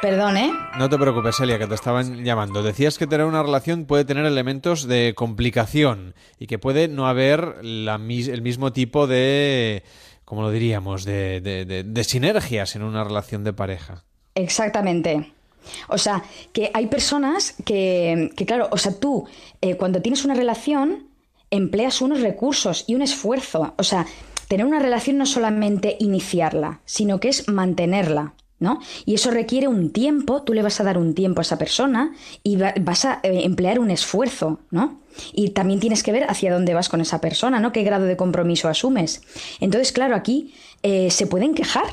Perdón, 0.00 0.36
¿eh? 0.36 0.52
No 0.78 0.88
te 0.88 0.96
preocupes, 0.96 1.40
Elia, 1.40 1.58
que 1.58 1.66
te 1.66 1.74
estaban 1.74 2.24
llamando. 2.24 2.62
Decías 2.62 2.98
que 2.98 3.06
tener 3.06 3.26
una 3.26 3.42
relación 3.42 3.84
puede 3.84 4.04
tener 4.04 4.24
elementos 4.26 4.86
de 4.86 5.12
complicación 5.16 6.14
y 6.38 6.46
que 6.46 6.58
puede 6.58 6.86
no 6.86 7.08
haber 7.08 7.56
el 7.62 8.42
mismo 8.42 8.72
tipo 8.72 9.08
de, 9.08 9.82
¿cómo 10.24 10.42
lo 10.42 10.50
diríamos?, 10.50 11.04
de, 11.04 12.04
sinergias 12.06 12.76
en 12.76 12.82
una 12.82 13.02
relación 13.02 13.42
de 13.42 13.52
pareja. 13.52 14.04
Exactamente. 14.36 15.32
O 15.88 15.98
sea, 15.98 16.22
que 16.52 16.70
hay 16.72 16.86
personas 16.86 17.56
que, 17.64 18.30
claro, 18.46 18.68
o 18.70 18.78
sea, 18.78 18.92
tú 19.00 19.26
eh, 19.60 19.76
cuando 19.76 20.00
tienes 20.00 20.24
una 20.24 20.34
relación 20.34 21.08
empleas 21.50 22.02
unos 22.02 22.20
recursos 22.20 22.84
y 22.86 22.94
un 22.94 23.02
esfuerzo. 23.02 23.74
O 23.76 23.82
sea, 23.82 24.06
tener 24.48 24.66
una 24.66 24.80
relación 24.80 25.18
no 25.18 25.26
solamente 25.26 25.96
iniciarla, 26.00 26.80
sino 26.84 27.20
que 27.20 27.28
es 27.28 27.48
mantenerla. 27.48 28.34
¿No? 28.60 28.80
Y 29.04 29.14
eso 29.14 29.30
requiere 29.30 29.68
un 29.68 29.92
tiempo, 29.92 30.42
tú 30.42 30.52
le 30.52 30.62
vas 30.62 30.80
a 30.80 30.82
dar 30.82 30.98
un 30.98 31.14
tiempo 31.14 31.40
a 31.40 31.42
esa 31.42 31.58
persona 31.58 32.12
y 32.42 32.56
vas 32.56 33.04
a 33.04 33.20
eh, 33.22 33.42
emplear 33.44 33.78
un 33.78 33.92
esfuerzo, 33.92 34.58
¿no? 34.72 34.98
Y 35.32 35.50
también 35.50 35.78
tienes 35.78 36.02
que 36.02 36.10
ver 36.10 36.24
hacia 36.28 36.52
dónde 36.52 36.74
vas 36.74 36.88
con 36.88 37.00
esa 37.00 37.20
persona, 37.20 37.60
¿no? 37.60 37.70
¿Qué 37.70 37.84
grado 37.84 38.06
de 38.06 38.16
compromiso 38.16 38.68
asumes? 38.68 39.22
Entonces, 39.60 39.92
claro, 39.92 40.16
aquí 40.16 40.54
eh, 40.82 41.08
se 41.12 41.28
pueden 41.28 41.54
quejar. 41.54 41.84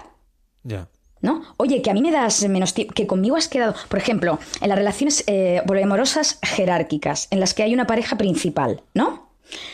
Ya. 0.63 0.87
¿No? 1.21 1.43
Oye, 1.57 1.83
que 1.83 1.91
a 1.91 1.93
mí 1.93 2.01
me 2.01 2.11
das 2.11 2.47
menos 2.49 2.73
tiempo, 2.73 2.95
que 2.95 3.05
conmigo 3.05 3.35
has 3.35 3.47
quedado, 3.47 3.75
por 3.87 3.99
ejemplo, 3.99 4.39
en 4.59 4.69
las 4.69 4.77
relaciones 4.79 5.23
eh, 5.27 5.61
poliamorosas 5.67 6.39
jerárquicas, 6.41 7.27
en 7.29 7.39
las 7.39 7.53
que 7.53 7.61
hay 7.61 7.75
una 7.75 7.85
pareja 7.85 8.17
principal, 8.17 8.81
¿no? 8.95 9.24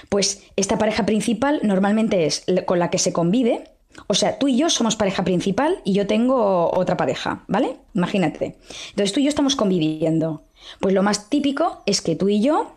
Pues 0.10 0.43
esta 0.56 0.77
pareja 0.77 1.06
principal 1.06 1.60
normalmente 1.64 2.26
es 2.26 2.45
con 2.65 2.80
la 2.80 2.89
que 2.89 2.98
se 2.98 3.14
convive. 3.14 3.64
O 4.07 4.14
sea, 4.14 4.39
tú 4.39 4.48
y 4.48 4.57
yo 4.57 4.69
somos 4.69 4.95
pareja 4.95 5.23
principal 5.23 5.81
y 5.84 5.93
yo 5.93 6.07
tengo 6.07 6.72
otra 6.72 6.98
pareja, 6.98 7.43
¿vale? 7.48 7.77
Imagínate. 7.93 8.57
Entonces 8.89 9.14
tú 9.14 9.19
y 9.19 9.23
yo 9.23 9.30
estamos 9.30 9.56
conviviendo. 9.56 10.43
Pues 10.80 10.93
lo 10.93 11.03
más 11.03 11.30
típico 11.30 11.84
es 11.85 12.02
que 12.02 12.15
tú 12.15 12.30
y 12.30 12.41
yo, 12.41 12.73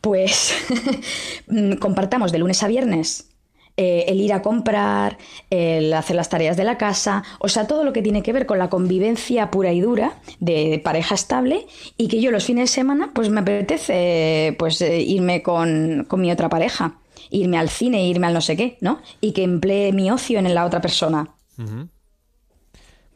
pues, 0.00 0.54
compartamos 1.80 2.30
de 2.32 2.38
lunes 2.38 2.62
a 2.62 2.68
viernes 2.68 3.30
eh, 3.76 4.04
el 4.08 4.20
ir 4.20 4.32
a 4.32 4.42
comprar, 4.42 5.18
el 5.48 5.92
hacer 5.94 6.16
las 6.16 6.28
tareas 6.28 6.56
de 6.56 6.64
la 6.64 6.76
casa, 6.76 7.22
o 7.38 7.48
sea, 7.48 7.66
todo 7.66 7.84
lo 7.84 7.92
que 7.92 8.02
tiene 8.02 8.22
que 8.22 8.32
ver 8.32 8.46
con 8.46 8.58
la 8.58 8.68
convivencia 8.68 9.50
pura 9.50 9.72
y 9.72 9.80
dura 9.80 10.18
de 10.38 10.80
pareja 10.84 11.14
estable 11.14 11.66
y 11.96 12.08
que 12.08 12.20
yo 12.20 12.30
los 12.30 12.44
fines 12.44 12.70
de 12.70 12.74
semana 12.74 13.10
pues 13.14 13.30
me 13.30 13.40
apetece 13.40 14.54
pues 14.58 14.80
eh, 14.82 15.00
irme 15.00 15.42
con, 15.42 16.04
con 16.08 16.20
mi 16.20 16.30
otra 16.30 16.48
pareja, 16.48 16.98
irme 17.30 17.58
al 17.58 17.68
cine, 17.68 18.06
irme 18.06 18.26
al 18.26 18.34
no 18.34 18.40
sé 18.40 18.56
qué, 18.56 18.76
¿no? 18.80 19.00
Y 19.20 19.32
que 19.32 19.44
emplee 19.44 19.92
mi 19.92 20.10
ocio 20.10 20.38
en 20.38 20.52
la 20.54 20.66
otra 20.66 20.80
persona. 20.80 21.28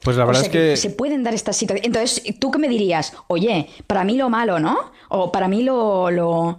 Pues 0.03 0.17
la 0.19 0.25
O 0.25 0.27
verdad 0.27 0.41
sea 0.43 0.49
es 0.49 0.53
que... 0.53 0.77
se 0.77 0.91
pueden 0.91 1.25
dar 1.25 1.33
estas 1.33 1.57
situaciones. 1.57 1.87
Entonces, 1.87 2.39
¿tú 2.39 2.51
qué 2.51 2.59
me 2.59 2.69
dirías? 2.69 3.15
Oye, 3.27 3.69
para 3.87 4.05
mí 4.05 4.17
lo 4.17 4.29
malo, 4.29 4.61
¿no? 4.61 4.79
O 5.09 5.33
para 5.33 5.49
mí 5.49 5.63
lo, 5.63 6.11
lo, 6.11 6.59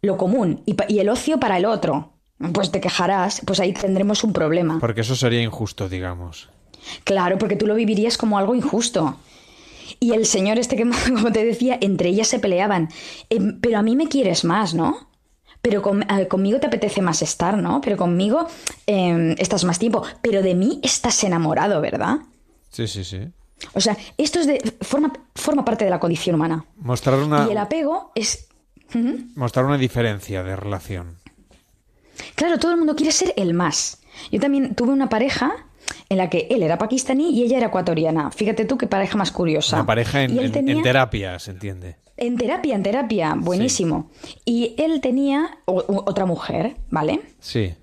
lo 0.00 0.16
común 0.16 0.62
y 0.64 0.98
el 0.98 1.08
ocio 1.10 1.38
para 1.38 1.58
el 1.58 1.66
otro. 1.66 2.15
Pues 2.52 2.70
te 2.70 2.80
quejarás, 2.80 3.40
pues 3.46 3.60
ahí 3.60 3.72
tendremos 3.72 4.22
un 4.24 4.32
problema. 4.32 4.78
Porque 4.78 5.00
eso 5.00 5.16
sería 5.16 5.42
injusto, 5.42 5.88
digamos. 5.88 6.48
Claro, 7.04 7.38
porque 7.38 7.56
tú 7.56 7.66
lo 7.66 7.74
vivirías 7.74 8.18
como 8.18 8.38
algo 8.38 8.54
injusto. 8.54 9.16
Y 10.00 10.12
el 10.12 10.26
señor 10.26 10.58
este 10.58 10.76
que, 10.76 10.84
como 11.14 11.32
te 11.32 11.44
decía, 11.44 11.78
entre 11.80 12.10
ellas 12.10 12.28
se 12.28 12.38
peleaban. 12.38 12.88
Em, 13.30 13.58
pero 13.60 13.78
a 13.78 13.82
mí 13.82 13.96
me 13.96 14.08
quieres 14.08 14.44
más, 14.44 14.74
¿no? 14.74 15.08
Pero 15.62 15.80
con- 15.82 16.02
eh, 16.10 16.28
conmigo 16.28 16.60
te 16.60 16.66
apetece 16.66 17.00
más 17.02 17.22
estar, 17.22 17.56
¿no? 17.56 17.80
Pero 17.80 17.96
conmigo 17.96 18.46
em, 18.86 19.34
estás 19.38 19.64
más 19.64 19.78
tiempo. 19.78 20.02
Pero 20.20 20.42
de 20.42 20.54
mí 20.54 20.78
estás 20.82 21.24
enamorado, 21.24 21.80
¿verdad? 21.80 22.18
Sí, 22.70 22.86
sí, 22.86 23.02
sí. 23.02 23.20
O 23.72 23.80
sea, 23.80 23.96
esto 24.18 24.38
es 24.40 24.46
de, 24.46 24.58
forma, 24.82 25.10
forma 25.34 25.64
parte 25.64 25.84
de 25.86 25.90
la 25.90 25.98
condición 25.98 26.34
humana. 26.36 26.66
Mostrar 26.76 27.18
una, 27.18 27.46
Y 27.48 27.52
el 27.52 27.58
apego 27.58 28.12
es... 28.14 28.48
Mostrar 29.34 29.64
una 29.64 29.78
diferencia 29.78 30.42
de 30.42 30.54
relación. 30.54 31.16
Claro, 32.34 32.58
todo 32.58 32.72
el 32.72 32.78
mundo 32.78 32.94
quiere 32.96 33.12
ser 33.12 33.32
el 33.36 33.54
más. 33.54 34.00
Yo 34.32 34.40
también 34.40 34.74
tuve 34.74 34.90
una 34.92 35.08
pareja 35.08 35.52
en 36.08 36.18
la 36.18 36.30
que 36.30 36.46
él 36.50 36.62
era 36.62 36.78
pakistaní 36.78 37.30
y 37.30 37.42
ella 37.44 37.58
era 37.58 37.66
ecuatoriana. 37.68 38.30
Fíjate 38.30 38.64
tú 38.64 38.76
qué 38.78 38.86
pareja 38.86 39.16
más 39.16 39.30
curiosa. 39.30 39.76
Una 39.76 39.86
pareja 39.86 40.22
en, 40.22 40.34
Y 40.34 40.38
él 40.38 40.44
en- 40.46 40.52
tenía- 40.52 40.74
en 40.74 40.82
terapia, 40.82 41.38
se 41.38 41.50
entiende. 41.52 41.96
En 42.16 42.36
terapia, 42.38 42.74
en 42.74 42.82
terapia, 42.82 43.34
buenísimo. 43.36 44.10
Y 44.44 44.74
él 44.78 45.00
tenía 45.02 45.58
o- 45.66 45.84
otra 46.06 46.24
mujer, 46.24 46.76
¿vale? 46.90 47.20
Sí. 47.40 47.74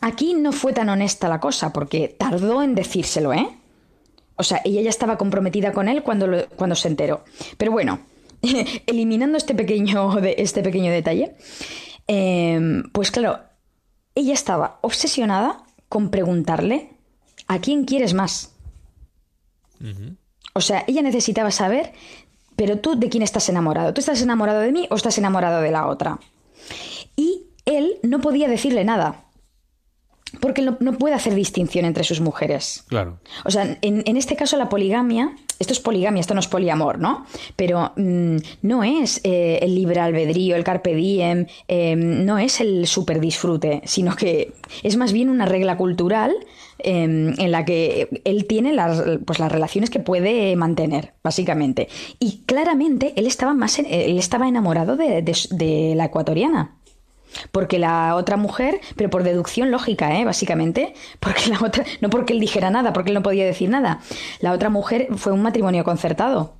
Aquí 0.00 0.34
no 0.34 0.52
fue 0.52 0.72
tan 0.72 0.88
honesta 0.88 1.28
la 1.28 1.40
cosa 1.40 1.72
porque 1.72 2.08
tardó 2.16 2.62
en 2.62 2.76
decírselo, 2.76 3.32
¿eh? 3.32 3.48
O 4.36 4.44
sea, 4.44 4.60
ella 4.64 4.80
ya 4.82 4.90
estaba 4.90 5.18
comprometida 5.18 5.72
con 5.72 5.88
él 5.88 6.04
cuando, 6.04 6.28
lo- 6.28 6.48
cuando 6.50 6.76
se 6.76 6.86
enteró. 6.86 7.24
Pero 7.56 7.72
bueno, 7.72 7.98
eliminando 8.86 9.36
este 9.36 9.56
pequeño, 9.56 10.12
de, 10.20 10.36
este 10.38 10.62
pequeño 10.62 10.92
detalle, 10.92 11.34
eh, 12.06 12.82
pues 12.92 13.10
claro, 13.10 13.40
ella 14.18 14.34
estaba 14.34 14.78
obsesionada 14.82 15.62
con 15.88 16.10
preguntarle 16.10 16.90
a 17.46 17.60
quién 17.60 17.84
quieres 17.84 18.14
más. 18.14 18.52
O 20.54 20.60
sea, 20.60 20.82
ella 20.88 21.02
necesitaba 21.02 21.52
saber, 21.52 21.92
pero 22.56 22.80
tú 22.80 22.98
de 22.98 23.08
quién 23.08 23.22
estás 23.22 23.48
enamorado. 23.48 23.94
¿Tú 23.94 24.00
estás 24.00 24.20
enamorado 24.20 24.58
de 24.58 24.72
mí 24.72 24.88
o 24.90 24.96
estás 24.96 25.18
enamorado 25.18 25.60
de 25.60 25.70
la 25.70 25.86
otra? 25.86 26.18
Y 27.14 27.46
él 27.64 28.00
no 28.02 28.20
podía 28.20 28.48
decirle 28.48 28.84
nada. 28.84 29.24
Porque 30.40 30.62
no, 30.62 30.76
no 30.80 30.92
puede 30.98 31.14
hacer 31.14 31.34
distinción 31.34 31.84
entre 31.86 32.04
sus 32.04 32.20
mujeres. 32.20 32.84
Claro. 32.88 33.18
O 33.44 33.50
sea, 33.50 33.78
en, 33.80 34.02
en 34.06 34.16
este 34.16 34.36
caso 34.36 34.56
la 34.56 34.68
poligamia, 34.68 35.32
esto 35.58 35.72
es 35.72 35.80
poligamia, 35.80 36.20
esto 36.20 36.34
no 36.34 36.40
es 36.40 36.46
poliamor, 36.48 36.98
¿no? 36.98 37.24
Pero 37.56 37.92
mm, 37.96 38.36
no 38.62 38.84
es 38.84 39.20
eh, 39.24 39.58
el 39.62 39.74
libre 39.74 40.00
albedrío, 40.00 40.54
el 40.54 40.64
carpe 40.64 40.94
diem, 40.94 41.46
eh, 41.66 41.96
no 41.96 42.38
es 42.38 42.60
el 42.60 42.86
super 42.86 43.20
disfrute, 43.20 43.80
sino 43.84 44.14
que 44.16 44.52
es 44.82 44.96
más 44.96 45.12
bien 45.12 45.30
una 45.30 45.46
regla 45.46 45.76
cultural 45.78 46.32
eh, 46.80 47.02
en 47.02 47.50
la 47.50 47.64
que 47.64 48.20
él 48.24 48.44
tiene 48.46 48.72
las, 48.72 49.02
pues, 49.24 49.38
las 49.40 49.50
relaciones 49.50 49.90
que 49.90 49.98
puede 49.98 50.54
mantener, 50.56 51.14
básicamente. 51.24 51.88
Y 52.20 52.42
claramente 52.46 53.14
él 53.16 53.26
estaba, 53.26 53.54
más 53.54 53.78
en- 53.80 53.86
él 53.86 54.18
estaba 54.18 54.46
enamorado 54.46 54.96
de- 54.96 55.22
de- 55.22 55.36
de 55.50 55.94
la 55.96 56.04
ecuatoriana. 56.04 56.76
Porque 57.52 57.78
la 57.78 58.14
otra 58.14 58.36
mujer, 58.36 58.80
pero 58.96 59.10
por 59.10 59.22
deducción 59.22 59.70
lógica, 59.70 60.18
¿eh? 60.18 60.24
básicamente, 60.24 60.94
porque 61.20 61.48
la 61.48 61.60
otra, 61.60 61.84
no 62.00 62.10
porque 62.10 62.32
él 62.32 62.40
dijera 62.40 62.70
nada, 62.70 62.92
porque 62.92 63.10
él 63.10 63.14
no 63.14 63.22
podía 63.22 63.44
decir 63.44 63.68
nada. 63.68 64.00
La 64.40 64.52
otra 64.52 64.70
mujer 64.70 65.08
fue 65.16 65.32
un 65.32 65.42
matrimonio 65.42 65.84
concertado. 65.84 66.56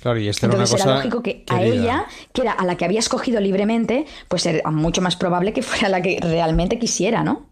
Claro, 0.00 0.20
y 0.20 0.28
esta 0.28 0.46
era 0.46 0.54
Entonces 0.54 0.74
una 0.74 0.82
era 0.82 0.84
cosa 0.84 0.96
lógico 0.98 1.22
que 1.22 1.44
a 1.48 1.62
ella, 1.62 2.06
que 2.32 2.42
era 2.42 2.52
a 2.52 2.64
la 2.64 2.76
que 2.76 2.84
había 2.84 3.00
escogido 3.00 3.40
libremente, 3.40 4.06
pues 4.28 4.46
era 4.46 4.70
mucho 4.70 5.02
más 5.02 5.16
probable 5.16 5.52
que 5.52 5.62
fuera 5.62 5.88
la 5.88 6.00
que 6.02 6.18
realmente 6.20 6.78
quisiera, 6.78 7.24
¿no? 7.24 7.48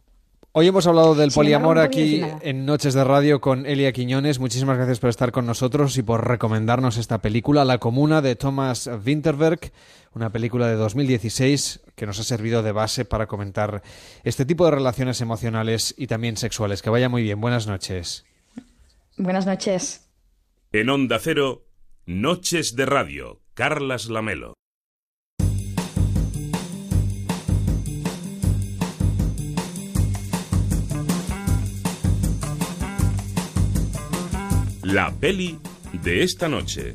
Hoy 0.58 0.68
hemos 0.68 0.86
hablado 0.86 1.14
del 1.14 1.32
poliamor 1.32 1.78
aquí 1.78 2.22
en 2.40 2.64
Noches 2.64 2.94
de 2.94 3.04
Radio 3.04 3.42
con 3.42 3.66
Elia 3.66 3.92
Quiñones. 3.92 4.38
Muchísimas 4.38 4.78
gracias 4.78 5.00
por 5.00 5.10
estar 5.10 5.30
con 5.30 5.44
nosotros 5.44 5.98
y 5.98 6.02
por 6.02 6.26
recomendarnos 6.26 6.96
esta 6.96 7.20
película, 7.20 7.66
La 7.66 7.76
Comuna 7.76 8.22
de 8.22 8.36
Thomas 8.36 8.88
Winterberg, 9.04 9.70
una 10.14 10.30
película 10.30 10.66
de 10.66 10.76
2016 10.76 11.82
que 11.94 12.06
nos 12.06 12.18
ha 12.20 12.24
servido 12.24 12.62
de 12.62 12.72
base 12.72 13.04
para 13.04 13.26
comentar 13.26 13.82
este 14.24 14.46
tipo 14.46 14.64
de 14.64 14.70
relaciones 14.70 15.20
emocionales 15.20 15.94
y 15.98 16.06
también 16.06 16.38
sexuales. 16.38 16.80
Que 16.80 16.88
vaya 16.88 17.10
muy 17.10 17.22
bien. 17.22 17.38
Buenas 17.38 17.66
noches. 17.66 18.24
Buenas 19.18 19.44
noches. 19.44 20.08
En 20.72 20.88
Onda 20.88 21.18
Cero, 21.18 21.66
Noches 22.06 22.76
de 22.76 22.86
Radio, 22.86 23.42
Carlas 23.52 24.08
Lamelo. 24.08 24.54
La 34.86 35.10
peli 35.10 35.58
de 36.04 36.22
esta 36.22 36.48
noche. 36.48 36.94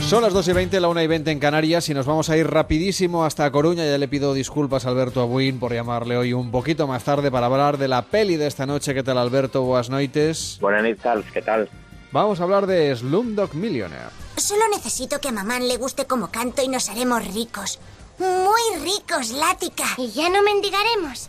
Son 0.00 0.22
las 0.22 0.32
2 0.32 0.48
y 0.48 0.52
20, 0.54 0.80
la 0.80 0.88
1 0.88 1.02
y 1.02 1.06
20 1.06 1.30
en 1.30 1.38
Canarias 1.38 1.90
y 1.90 1.94
nos 1.94 2.06
vamos 2.06 2.30
a 2.30 2.38
ir 2.38 2.46
rapidísimo 2.46 3.26
hasta 3.26 3.52
Coruña. 3.52 3.84
Ya 3.84 3.98
le 3.98 4.08
pido 4.08 4.32
disculpas 4.32 4.86
a 4.86 4.88
Alberto 4.88 5.20
Abuín 5.20 5.60
por 5.60 5.74
llamarle 5.74 6.16
hoy 6.16 6.32
un 6.32 6.50
poquito 6.50 6.86
más 6.86 7.04
tarde 7.04 7.30
para 7.30 7.46
hablar 7.46 7.76
de 7.76 7.86
la 7.86 8.00
peli 8.00 8.36
de 8.36 8.46
esta 8.46 8.64
noche. 8.64 8.94
¿Qué 8.94 9.02
tal, 9.02 9.18
Alberto? 9.18 9.60
Buenas 9.60 9.90
noites. 9.90 10.56
Buenas 10.58 10.82
noches, 10.82 11.30
¿qué 11.34 11.42
tal? 11.42 11.68
Vamos 12.12 12.40
a 12.40 12.44
hablar 12.44 12.66
de 12.66 12.96
Slumdog 12.96 13.54
Millionaire. 13.54 14.08
Solo 14.38 14.62
necesito 14.74 15.20
que 15.20 15.28
a 15.28 15.32
mamá 15.32 15.60
le 15.60 15.76
guste 15.76 16.06
como 16.06 16.30
canto 16.30 16.62
y 16.62 16.68
nos 16.68 16.88
haremos 16.88 17.22
ricos. 17.34 17.78
Muy 18.18 18.82
ricos, 18.82 19.32
Lática. 19.32 19.84
Y 19.98 20.10
ya 20.12 20.30
no 20.30 20.42
mendigaremos. 20.42 21.28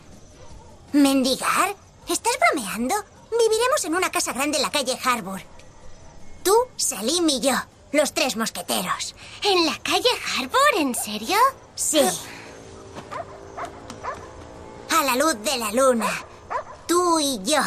¿Mendigar? 0.94 1.76
¿Estás 2.08 2.38
bromeando? 2.54 2.96
Viviremos 3.38 3.86
en 3.86 3.96
una 3.96 4.12
casa 4.12 4.34
grande 4.34 4.58
en 4.58 4.64
la 4.64 4.72
calle 4.72 4.98
Harbour. 5.04 5.42
Tú, 6.44 6.54
Salim 6.76 7.28
y 7.30 7.40
yo, 7.42 7.54
los 7.92 8.14
tres 8.14 8.36
mosqueteros. 8.38 9.16
¿En 9.44 9.66
la 9.66 9.78
calle 9.82 10.10
Harbour? 10.38 10.60
¿En 10.78 10.94
serio? 10.94 11.38
Sí. 11.76 12.02
A 14.92 15.04
la 15.04 15.16
luz 15.16 15.36
de 15.44 15.58
la 15.58 15.72
luna. 15.72 16.10
Tú 16.88 17.20
y 17.20 17.40
yo. 17.44 17.62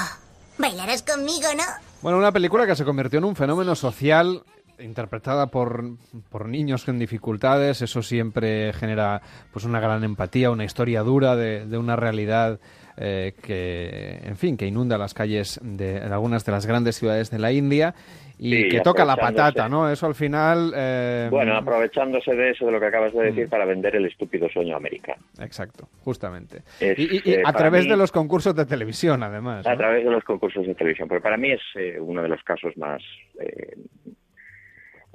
Bailarás 0.59 1.03
conmigo, 1.03 1.49
¿no? 1.57 1.65
Bueno, 2.03 2.19
una 2.19 2.33
película 2.33 2.67
que 2.67 2.77
se 2.77 2.85
convirtió 2.85 3.19
en 3.19 3.25
un 3.25 3.37
fenómeno 3.37 3.75
social 3.75 4.43
interpretada 4.79 5.47
por, 5.47 5.85
por 6.31 6.47
niños 6.49 6.85
con 6.85 6.99
dificultades, 6.99 7.81
eso 7.81 8.03
siempre 8.03 8.73
genera 8.75 9.23
pues 9.53 9.65
una 9.65 9.81
gran 9.81 10.05
empatía, 10.05 10.51
una 10.51 10.65
historia 10.65 11.03
dura 11.03 11.35
de, 11.35 11.67
de 11.67 11.79
una 11.79 11.97
realidad 11.97 12.61
eh, 12.99 13.35
que, 13.43 14.19
en 14.25 14.37
fin, 14.37 14.57
que 14.57 14.67
inunda 14.67 14.97
las 14.99 15.15
calles 15.15 15.61
de, 15.63 16.01
de 16.01 16.13
algunas 16.13 16.45
de 16.45 16.53
las 16.53 16.67
grandes 16.67 16.97
ciudades 16.97 17.31
de 17.31 17.39
la 17.39 17.53
India 17.53 17.95
y 18.39 18.65
Sí, 18.65 18.69
que 18.69 18.81
toca 18.81 19.05
la 19.05 19.17
patata, 19.17 19.69
¿no? 19.69 19.91
Eso 19.91 20.07
al 20.07 20.15
final... 20.15 20.73
eh, 20.77 21.29
Bueno, 21.31 21.57
aprovechándose 21.57 22.35
de 22.35 22.51
eso, 22.51 22.67
de 22.67 22.73
lo 22.73 22.81
que 22.81 22.87
acabas 22.87 23.13
de 23.15 23.23
decir, 23.23 23.49
para 23.49 23.65
vender 23.65 23.97
el 23.97 24.05
estúpido 24.07 24.49
sueño 24.51 24.77
americano. 24.77 25.23
Exacto, 25.41 25.89
justamente. 26.05 26.59
Es, 26.81 26.99
y 26.99 27.03
y- 27.17 27.23
y 27.25 27.33
eh, 27.35 27.43
a 27.45 27.53
través 27.55 27.85
mí- 27.85 27.91
de 27.91 27.97
los 27.97 28.13
concursos 28.13 28.55
de 28.55 28.67
televisión, 28.67 29.23
además. 29.23 29.67
A 29.67 29.77
través 29.77 30.05
de 30.05 30.11
los 30.11 30.23
concursos 30.25 30.67
de 30.67 30.75
televisión, 30.75 31.09
porque 31.09 31.23
para 31.23 31.37
mí 31.39 31.53
es 31.53 31.63
eh, 31.77 31.99
uno 31.99 32.23
de 32.23 32.29
los 32.29 32.43
casos 32.43 32.77
más 32.77 33.03
eh, 33.41 33.77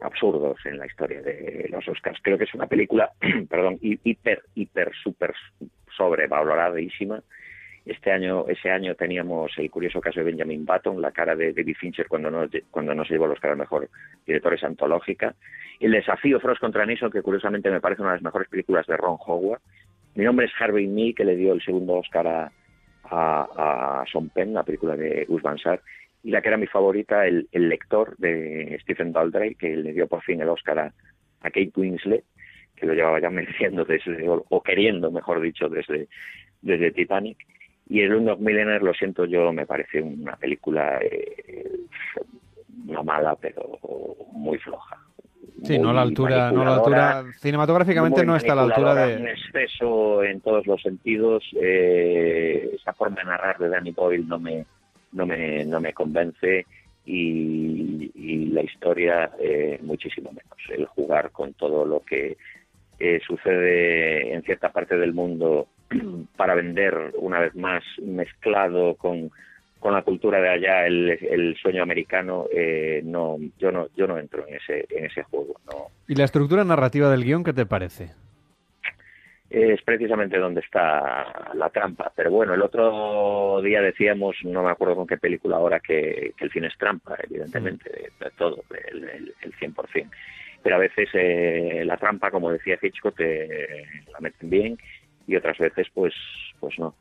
absurdos 0.01 0.57
en 0.65 0.79
la 0.79 0.87
historia 0.87 1.21
de 1.21 1.67
los 1.69 1.87
Oscars. 1.87 2.19
Creo 2.23 2.37
que 2.39 2.45
es 2.45 2.53
una 2.55 2.65
película, 2.65 3.11
perdón, 3.49 3.77
hi- 3.81 3.99
hiper, 4.03 4.41
hiper, 4.55 4.91
súper 5.03 5.33
sobrevaloradísima. 5.95 7.21
Este 7.85 8.11
año, 8.11 8.45
ese 8.47 8.69
año 8.69 8.93
teníamos 8.95 9.51
el 9.57 9.71
curioso 9.71 9.99
caso 9.99 10.19
de 10.19 10.25
Benjamin 10.25 10.65
Button, 10.65 11.01
la 11.01 11.11
cara 11.11 11.35
de 11.35 11.51
David 11.51 11.75
Fincher 11.79 12.07
cuando 12.07 12.29
no, 12.29 12.47
cuando 12.69 12.93
no 12.93 13.03
se 13.03 13.13
llevó 13.13 13.25
los 13.25 13.37
Oscar 13.37 13.51
a 13.51 13.55
mejor 13.55 13.89
directores 14.25 14.63
antológica. 14.63 15.33
El 15.79 15.91
desafío 15.91 16.39
Frost 16.39 16.61
contra 16.61 16.85
Nixon, 16.85 17.09
que 17.09 17.23
curiosamente 17.23 17.71
me 17.71 17.81
parece 17.81 18.03
una 18.03 18.11
de 18.11 18.17
las 18.17 18.23
mejores 18.23 18.47
películas 18.49 18.85
de 18.85 18.97
Ron 18.97 19.17
Howard. 19.25 19.61
Mi 20.13 20.23
nombre 20.23 20.45
es 20.45 20.51
Harvey 20.59 20.87
Mee, 20.87 21.15
que 21.15 21.25
le 21.25 21.35
dio 21.35 21.53
el 21.53 21.61
segundo 21.63 21.95
Oscar 21.95 22.27
a, 22.27 22.51
a, 23.05 24.01
a 24.01 24.05
Sean 24.11 24.29
Penn, 24.29 24.53
la 24.53 24.63
película 24.63 24.95
de 24.95 25.25
Gus 25.25 25.41
Van 25.41 25.57
Sant, 25.57 25.81
y 26.23 26.29
la 26.29 26.41
que 26.41 26.49
era 26.49 26.57
mi 26.57 26.67
favorita, 26.67 27.25
el, 27.25 27.47
el 27.51 27.67
lector 27.67 28.15
de 28.17 28.77
Stephen 28.83 29.11
Daldry, 29.11 29.55
que 29.55 29.75
le 29.75 29.93
dio 29.93 30.07
por 30.07 30.21
fin 30.21 30.39
el 30.41 30.49
Oscar 30.49 30.77
a, 30.77 30.93
Kate 31.41 31.71
Winslet, 31.75 32.23
que 32.75 32.85
lo 32.85 32.93
llevaba 32.93 33.19
ya 33.19 33.29
mereciendo 33.31 33.83
desde, 33.85 34.23
o 34.27 34.61
queriendo, 34.61 35.09
mejor 35.09 35.41
dicho, 35.41 35.67
desde 35.67 36.07
desde 36.61 36.91
Titanic. 36.91 37.37
Y 37.91 37.99
el 37.99 38.25
of 38.29 38.39
Millionaire, 38.39 38.81
lo 38.81 38.93
siento 38.93 39.25
yo, 39.25 39.51
me 39.51 39.65
parece 39.65 40.01
una 40.01 40.37
película 40.37 40.97
eh, 41.01 41.81
no 42.85 43.03
mala, 43.03 43.35
pero 43.35 43.79
muy 44.31 44.57
floja. 44.59 44.97
Sí, 45.61 45.77
no 45.77 45.89
a 45.89 45.93
la 45.93 46.01
altura, 46.01 46.53
no 46.53 46.61
a 46.61 46.65
la 46.65 46.75
altura, 46.75 47.25
cinematográficamente 47.39 48.25
no 48.25 48.37
está 48.37 48.53
a 48.53 48.55
la 48.55 48.61
altura 48.63 48.95
de... 48.95 49.17
Un 49.17 49.27
exceso 49.27 50.23
en 50.23 50.39
todos 50.39 50.65
los 50.67 50.81
sentidos, 50.81 51.43
eh, 51.61 52.71
esa 52.75 52.93
forma 52.93 53.17
de 53.17 53.25
narrar 53.25 53.57
de 53.57 53.67
Danny 53.67 53.91
Boyle 53.91 54.25
no 54.25 54.39
me, 54.39 54.65
no 55.11 55.25
me, 55.25 55.65
no 55.65 55.81
me 55.81 55.91
convence 55.91 56.65
y, 57.05 58.47
la 58.53 58.61
historia 58.61 59.31
eh, 59.37 59.79
muchísimo 59.81 60.31
menos. 60.31 60.57
El 60.69 60.85
jugar 60.85 61.31
con 61.31 61.53
todo 61.55 61.85
lo 61.85 61.99
que 62.05 62.37
eh, 62.99 63.19
sucede 63.27 64.33
en 64.33 64.43
cierta 64.43 64.71
parte 64.71 64.97
del 64.97 65.13
mundo 65.13 65.67
para 66.37 66.55
vender 66.55 67.13
una 67.17 67.39
vez 67.39 67.55
más 67.55 67.83
mezclado 68.01 68.95
con, 68.95 69.31
con 69.79 69.93
la 69.93 70.01
cultura 70.01 70.39
de 70.41 70.49
allá 70.49 70.85
el, 70.85 71.57
sueño 71.61 71.83
americano 71.83 72.45
eh, 72.51 73.01
no 73.03 73.37
yo 73.59 73.71
no 73.71 73.87
yo 73.95 74.07
no 74.07 74.17
entro 74.17 74.47
en 74.47 74.55
ese 74.55 74.85
en 74.89 75.05
ese 75.05 75.23
juego 75.23 75.55
no 75.65 75.87
y 76.07 76.15
la 76.15 76.25
estructura 76.25 76.63
narrativa 76.63 77.09
del 77.09 77.23
guion 77.23 77.43
qué 77.43 77.53
te 77.53 77.65
parece 77.65 78.11
es 79.51 79.81
precisamente 79.81 80.37
donde 80.37 80.61
está 80.61 81.51
la 81.55 81.69
trampa. 81.69 82.09
Pero 82.15 82.31
bueno, 82.31 82.53
el 82.53 82.61
otro 82.61 83.61
día 83.61 83.81
decíamos, 83.81 84.37
no 84.45 84.63
me 84.63 84.71
acuerdo 84.71 84.95
con 84.95 85.05
qué 85.05 85.17
película 85.17 85.57
ahora, 85.57 85.81
que, 85.81 86.33
el 86.39 86.49
fin 86.49 86.63
es 86.63 86.77
trampa, 86.77 87.17
evidentemente, 87.21 87.91
de, 87.91 88.31
todo, 88.37 88.63
el, 88.93 89.03
el, 89.03 89.33
el 89.41 89.53
100%. 89.57 90.09
Pero 90.63 90.75
a 90.75 90.79
veces 90.79 91.09
eh, 91.13 91.83
la 91.85 91.97
trampa, 91.97 92.31
como 92.31 92.51
decía 92.51 92.77
Hitchcock, 92.81 93.15
te 93.15 93.85
la 94.11 94.19
meten 94.19 94.49
bien 94.49 94.77
y 95.31 95.35
otras 95.37 95.57
veces, 95.57 95.87
pues, 95.93 96.13
pues 96.59 96.77
no. 96.77 96.93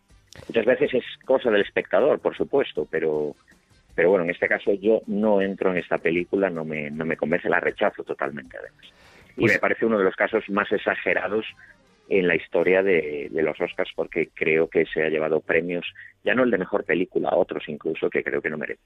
Muchas 0.49 0.65
veces 0.65 0.95
es 0.95 1.05
cosa 1.25 1.51
del 1.51 1.63
espectador, 1.63 2.21
por 2.21 2.37
supuesto, 2.37 2.87
pero, 2.91 3.35
pero 3.95 4.11
bueno, 4.11 4.25
en 4.25 4.31
este 4.31 4.49
caso 4.49 4.73
yo 4.75 5.03
no 5.07 5.43
entro 5.43 5.73
en 5.73 5.79
esta 5.79 5.99
película, 5.99 6.49
no 6.49 6.65
me, 6.65 6.91
no 6.91 7.05
me 7.05 7.17
convence, 7.17 7.49
la 7.49 7.61
rechazo 7.61 8.05
totalmente 8.05 8.57
además. 8.57 8.87
Y 9.37 9.41
pues 9.41 9.55
me 9.55 9.59
parece 9.59 9.87
uno 9.87 9.99
de 9.99 10.05
los 10.05 10.15
casos 10.15 10.45
más 10.49 10.71
exagerados 10.71 11.47
en 12.09 12.27
la 12.27 12.35
historia 12.35 12.83
de, 12.83 13.31
los 13.33 13.61
Oscars 13.61 13.91
porque 13.95 14.31
creo 14.35 14.69
que 14.69 14.85
se 14.87 15.03
ha 15.03 15.09
llevado 15.09 15.41
premios, 15.41 15.87
ya 16.25 16.35
no 16.35 16.43
el 16.43 16.51
de 16.51 16.59
mejor 16.59 16.85
película, 16.85 17.31
otros 17.33 17.65
incluso 17.69 18.11
que 18.11 18.23
creo 18.23 18.43
que 18.43 18.51
no 18.51 18.59
merece. 18.59 18.83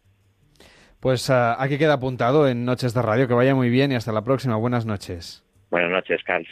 Pues 1.01 1.29
uh, 1.29 1.57
aquí 1.59 1.77
queda 1.77 1.95
apuntado 1.95 2.49
en 2.49 2.65
Noches 2.65 2.95
de 2.95 3.03
Radio, 3.03 3.27
que 3.29 3.35
vaya 3.35 3.55
muy 3.55 3.69
bien 3.69 3.93
y 3.93 3.95
hasta 3.95 4.13
la 4.13 4.23
próxima. 4.23 4.57
Buenas 4.57 4.87
noches. 4.87 5.45
Buenas 5.71 5.91
noches, 5.91 6.23
Carl. 6.25 6.47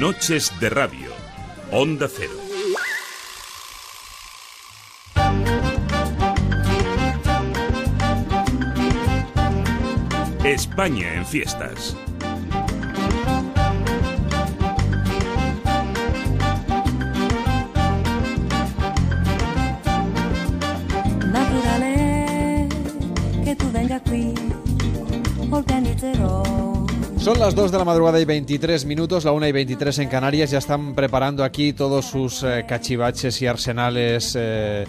Noches 0.00 0.52
de 0.60 0.68
Radio, 0.70 1.08
Onda 1.74 2.06
Cero. 2.06 2.34
España 10.44 11.14
en 11.14 11.24
fiestas. 11.24 11.96
Son 27.22 27.38
las 27.38 27.54
2 27.54 27.70
de 27.70 27.78
la 27.78 27.84
madrugada 27.84 28.18
y 28.18 28.24
23 28.24 28.84
minutos, 28.84 29.24
la 29.24 29.30
1 29.30 29.46
y 29.46 29.52
23 29.52 29.96
en 30.00 30.08
Canarias. 30.08 30.50
Ya 30.50 30.58
están 30.58 30.92
preparando 30.96 31.44
aquí 31.44 31.72
todos 31.72 32.06
sus 32.06 32.42
eh, 32.42 32.64
cachivaches 32.66 33.40
y 33.40 33.46
arsenales. 33.46 34.36
Eh, 34.36 34.84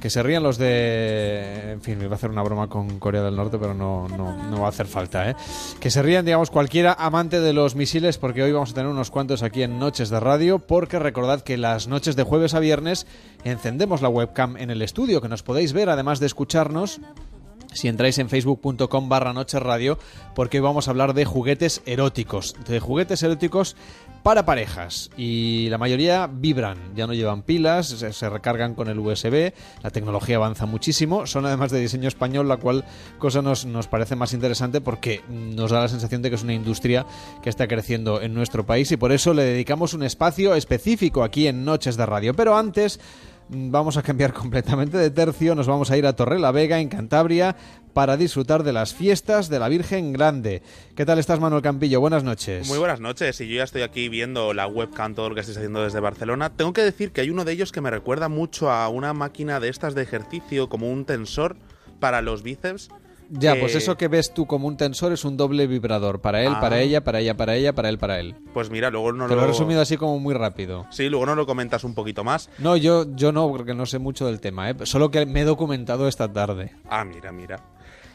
que 0.00 0.08
se 0.08 0.22
rían 0.22 0.44
los 0.44 0.58
de... 0.58 1.72
En 1.72 1.82
fin, 1.82 1.98
me 1.98 2.04
iba 2.04 2.14
a 2.14 2.16
hacer 2.16 2.30
una 2.30 2.42
broma 2.42 2.68
con 2.68 3.00
Corea 3.00 3.22
del 3.22 3.34
Norte, 3.34 3.58
pero 3.58 3.74
no, 3.74 4.06
no, 4.08 4.48
no 4.48 4.60
va 4.60 4.66
a 4.66 4.68
hacer 4.68 4.86
falta, 4.86 5.28
¿eh? 5.30 5.36
Que 5.80 5.90
se 5.90 6.02
rían, 6.02 6.24
digamos, 6.24 6.50
cualquiera 6.50 6.92
amante 6.92 7.40
de 7.40 7.52
los 7.52 7.74
misiles, 7.74 8.16
porque 8.16 8.44
hoy 8.44 8.52
vamos 8.52 8.70
a 8.70 8.74
tener 8.74 8.88
unos 8.88 9.10
cuantos 9.10 9.42
aquí 9.42 9.64
en 9.64 9.80
Noches 9.80 10.08
de 10.08 10.20
Radio, 10.20 10.60
porque 10.60 11.00
recordad 11.00 11.42
que 11.42 11.56
las 11.56 11.88
noches 11.88 12.14
de 12.14 12.22
jueves 12.22 12.54
a 12.54 12.60
viernes 12.60 13.08
encendemos 13.42 14.02
la 14.02 14.08
webcam 14.08 14.56
en 14.56 14.70
el 14.70 14.82
estudio, 14.82 15.20
que 15.20 15.28
nos 15.28 15.42
podéis 15.42 15.72
ver, 15.72 15.88
además 15.88 16.20
de 16.20 16.26
escucharnos 16.26 17.00
si 17.72 17.88
entráis 17.88 18.18
en 18.18 18.28
facebook.com 18.28 19.08
barra 19.08 19.32
porque 20.34 20.58
hoy 20.58 20.62
vamos 20.62 20.88
a 20.88 20.90
hablar 20.90 21.14
de 21.14 21.24
juguetes 21.24 21.82
eróticos, 21.86 22.54
de 22.68 22.80
juguetes 22.80 23.22
eróticos 23.22 23.76
para 24.22 24.44
parejas. 24.44 25.10
Y 25.16 25.68
la 25.68 25.78
mayoría 25.78 26.28
vibran, 26.32 26.78
ya 26.94 27.06
no 27.06 27.14
llevan 27.14 27.42
pilas, 27.42 27.88
se, 27.88 28.30
recargan 28.30 28.74
con 28.74 28.88
el 28.88 28.98
USB, 28.98 29.52
la 29.82 29.90
tecnología 29.90 30.36
avanza 30.36 30.66
muchísimo, 30.66 31.26
son 31.26 31.46
además 31.46 31.70
de 31.70 31.80
diseño 31.80 32.08
español, 32.08 32.48
la 32.48 32.56
cual 32.56 32.84
cosa 33.18 33.42
nos, 33.42 33.66
nos 33.66 33.88
parece 33.88 34.16
más 34.16 34.32
interesante 34.32 34.80
porque 34.80 35.22
nos 35.28 35.70
da 35.70 35.80
la 35.80 35.88
sensación 35.88 36.22
de 36.22 36.30
que 36.30 36.36
es 36.36 36.42
una 36.42 36.54
industria 36.54 37.06
que 37.42 37.50
está 37.50 37.66
creciendo 37.66 38.22
en 38.22 38.34
nuestro 38.34 38.64
país 38.64 38.92
y 38.92 38.96
por 38.96 39.12
eso 39.12 39.34
le 39.34 39.42
dedicamos 39.44 39.94
un 39.94 40.04
espacio 40.04 40.54
específico 40.54 41.24
aquí 41.24 41.48
en 41.48 41.64
Noches 41.64 41.96
de 41.96 42.06
Radio. 42.06 42.34
Pero 42.34 42.56
antes 42.56 43.00
vamos 43.52 43.96
a 43.96 44.02
cambiar 44.02 44.32
completamente 44.42 44.96
de 44.96 45.10
tercio, 45.10 45.54
nos 45.54 45.66
vamos 45.66 45.90
a 45.90 45.96
ir 45.96 46.06
a 46.06 46.14
Torre 46.14 46.38
la 46.38 46.52
Vega, 46.52 46.80
en 46.80 46.88
Cantabria, 46.88 47.56
para 47.92 48.16
disfrutar 48.16 48.62
de 48.62 48.72
las 48.72 48.94
fiestas 48.94 49.48
de 49.48 49.58
la 49.58 49.68
Virgen 49.68 50.12
Grande. 50.12 50.62
¿Qué 50.96 51.04
tal 51.04 51.18
estás, 51.18 51.40
Manuel 51.40 51.62
Campillo? 51.62 52.00
Buenas 52.00 52.24
noches. 52.24 52.66
Muy 52.68 52.78
buenas 52.78 53.00
noches, 53.00 53.40
y 53.40 53.48
yo 53.48 53.56
ya 53.56 53.64
estoy 53.64 53.82
aquí 53.82 54.08
viendo 54.08 54.54
la 54.54 54.66
webcam, 54.66 55.14
todo 55.14 55.28
lo 55.28 55.34
que 55.34 55.42
estáis 55.42 55.58
haciendo 55.58 55.82
desde 55.82 56.00
Barcelona. 56.00 56.50
Tengo 56.50 56.72
que 56.72 56.82
decir 56.82 57.12
que 57.12 57.20
hay 57.20 57.30
uno 57.30 57.44
de 57.44 57.52
ellos 57.52 57.72
que 57.72 57.80
me 57.80 57.90
recuerda 57.90 58.28
mucho 58.28 58.70
a 58.70 58.88
una 58.88 59.12
máquina 59.12 59.60
de 59.60 59.68
estas 59.68 59.94
de 59.94 60.02
ejercicio, 60.02 60.68
como 60.68 60.90
un 60.90 61.04
tensor 61.04 61.56
para 62.00 62.22
los 62.22 62.42
bíceps, 62.42 62.88
ya, 63.32 63.56
pues 63.58 63.74
eso 63.74 63.96
que 63.96 64.08
ves 64.08 64.34
tú 64.34 64.46
como 64.46 64.68
un 64.68 64.76
tensor 64.76 65.12
es 65.12 65.24
un 65.24 65.36
doble 65.36 65.66
vibrador. 65.66 66.20
Para 66.20 66.42
él, 66.42 66.52
para 66.60 66.76
ah. 66.76 66.80
ella, 66.80 67.02
para 67.02 67.20
ella, 67.20 67.36
para 67.36 67.56
ella, 67.56 67.72
para 67.72 67.88
él, 67.88 67.98
para 67.98 68.20
él. 68.20 68.34
Pues 68.52 68.70
mira, 68.70 68.90
luego 68.90 69.12
no 69.12 69.26
Te 69.26 69.34
lo... 69.34 69.42
he 69.42 69.46
resumido 69.46 69.80
así 69.80 69.96
como 69.96 70.18
muy 70.18 70.34
rápido. 70.34 70.86
Sí, 70.90 71.08
luego 71.08 71.26
no 71.26 71.34
lo 71.34 71.46
comentas 71.46 71.84
un 71.84 71.94
poquito 71.94 72.24
más. 72.24 72.50
No, 72.58 72.76
yo, 72.76 73.06
yo 73.16 73.32
no, 73.32 73.48
porque 73.48 73.74
no 73.74 73.86
sé 73.86 73.98
mucho 73.98 74.26
del 74.26 74.40
tema, 74.40 74.70
¿eh? 74.70 74.74
Solo 74.82 75.10
que 75.10 75.24
me 75.24 75.40
he 75.40 75.44
documentado 75.44 76.08
esta 76.08 76.32
tarde. 76.32 76.72
Ah, 76.88 77.04
mira, 77.04 77.32
mira. 77.32 77.56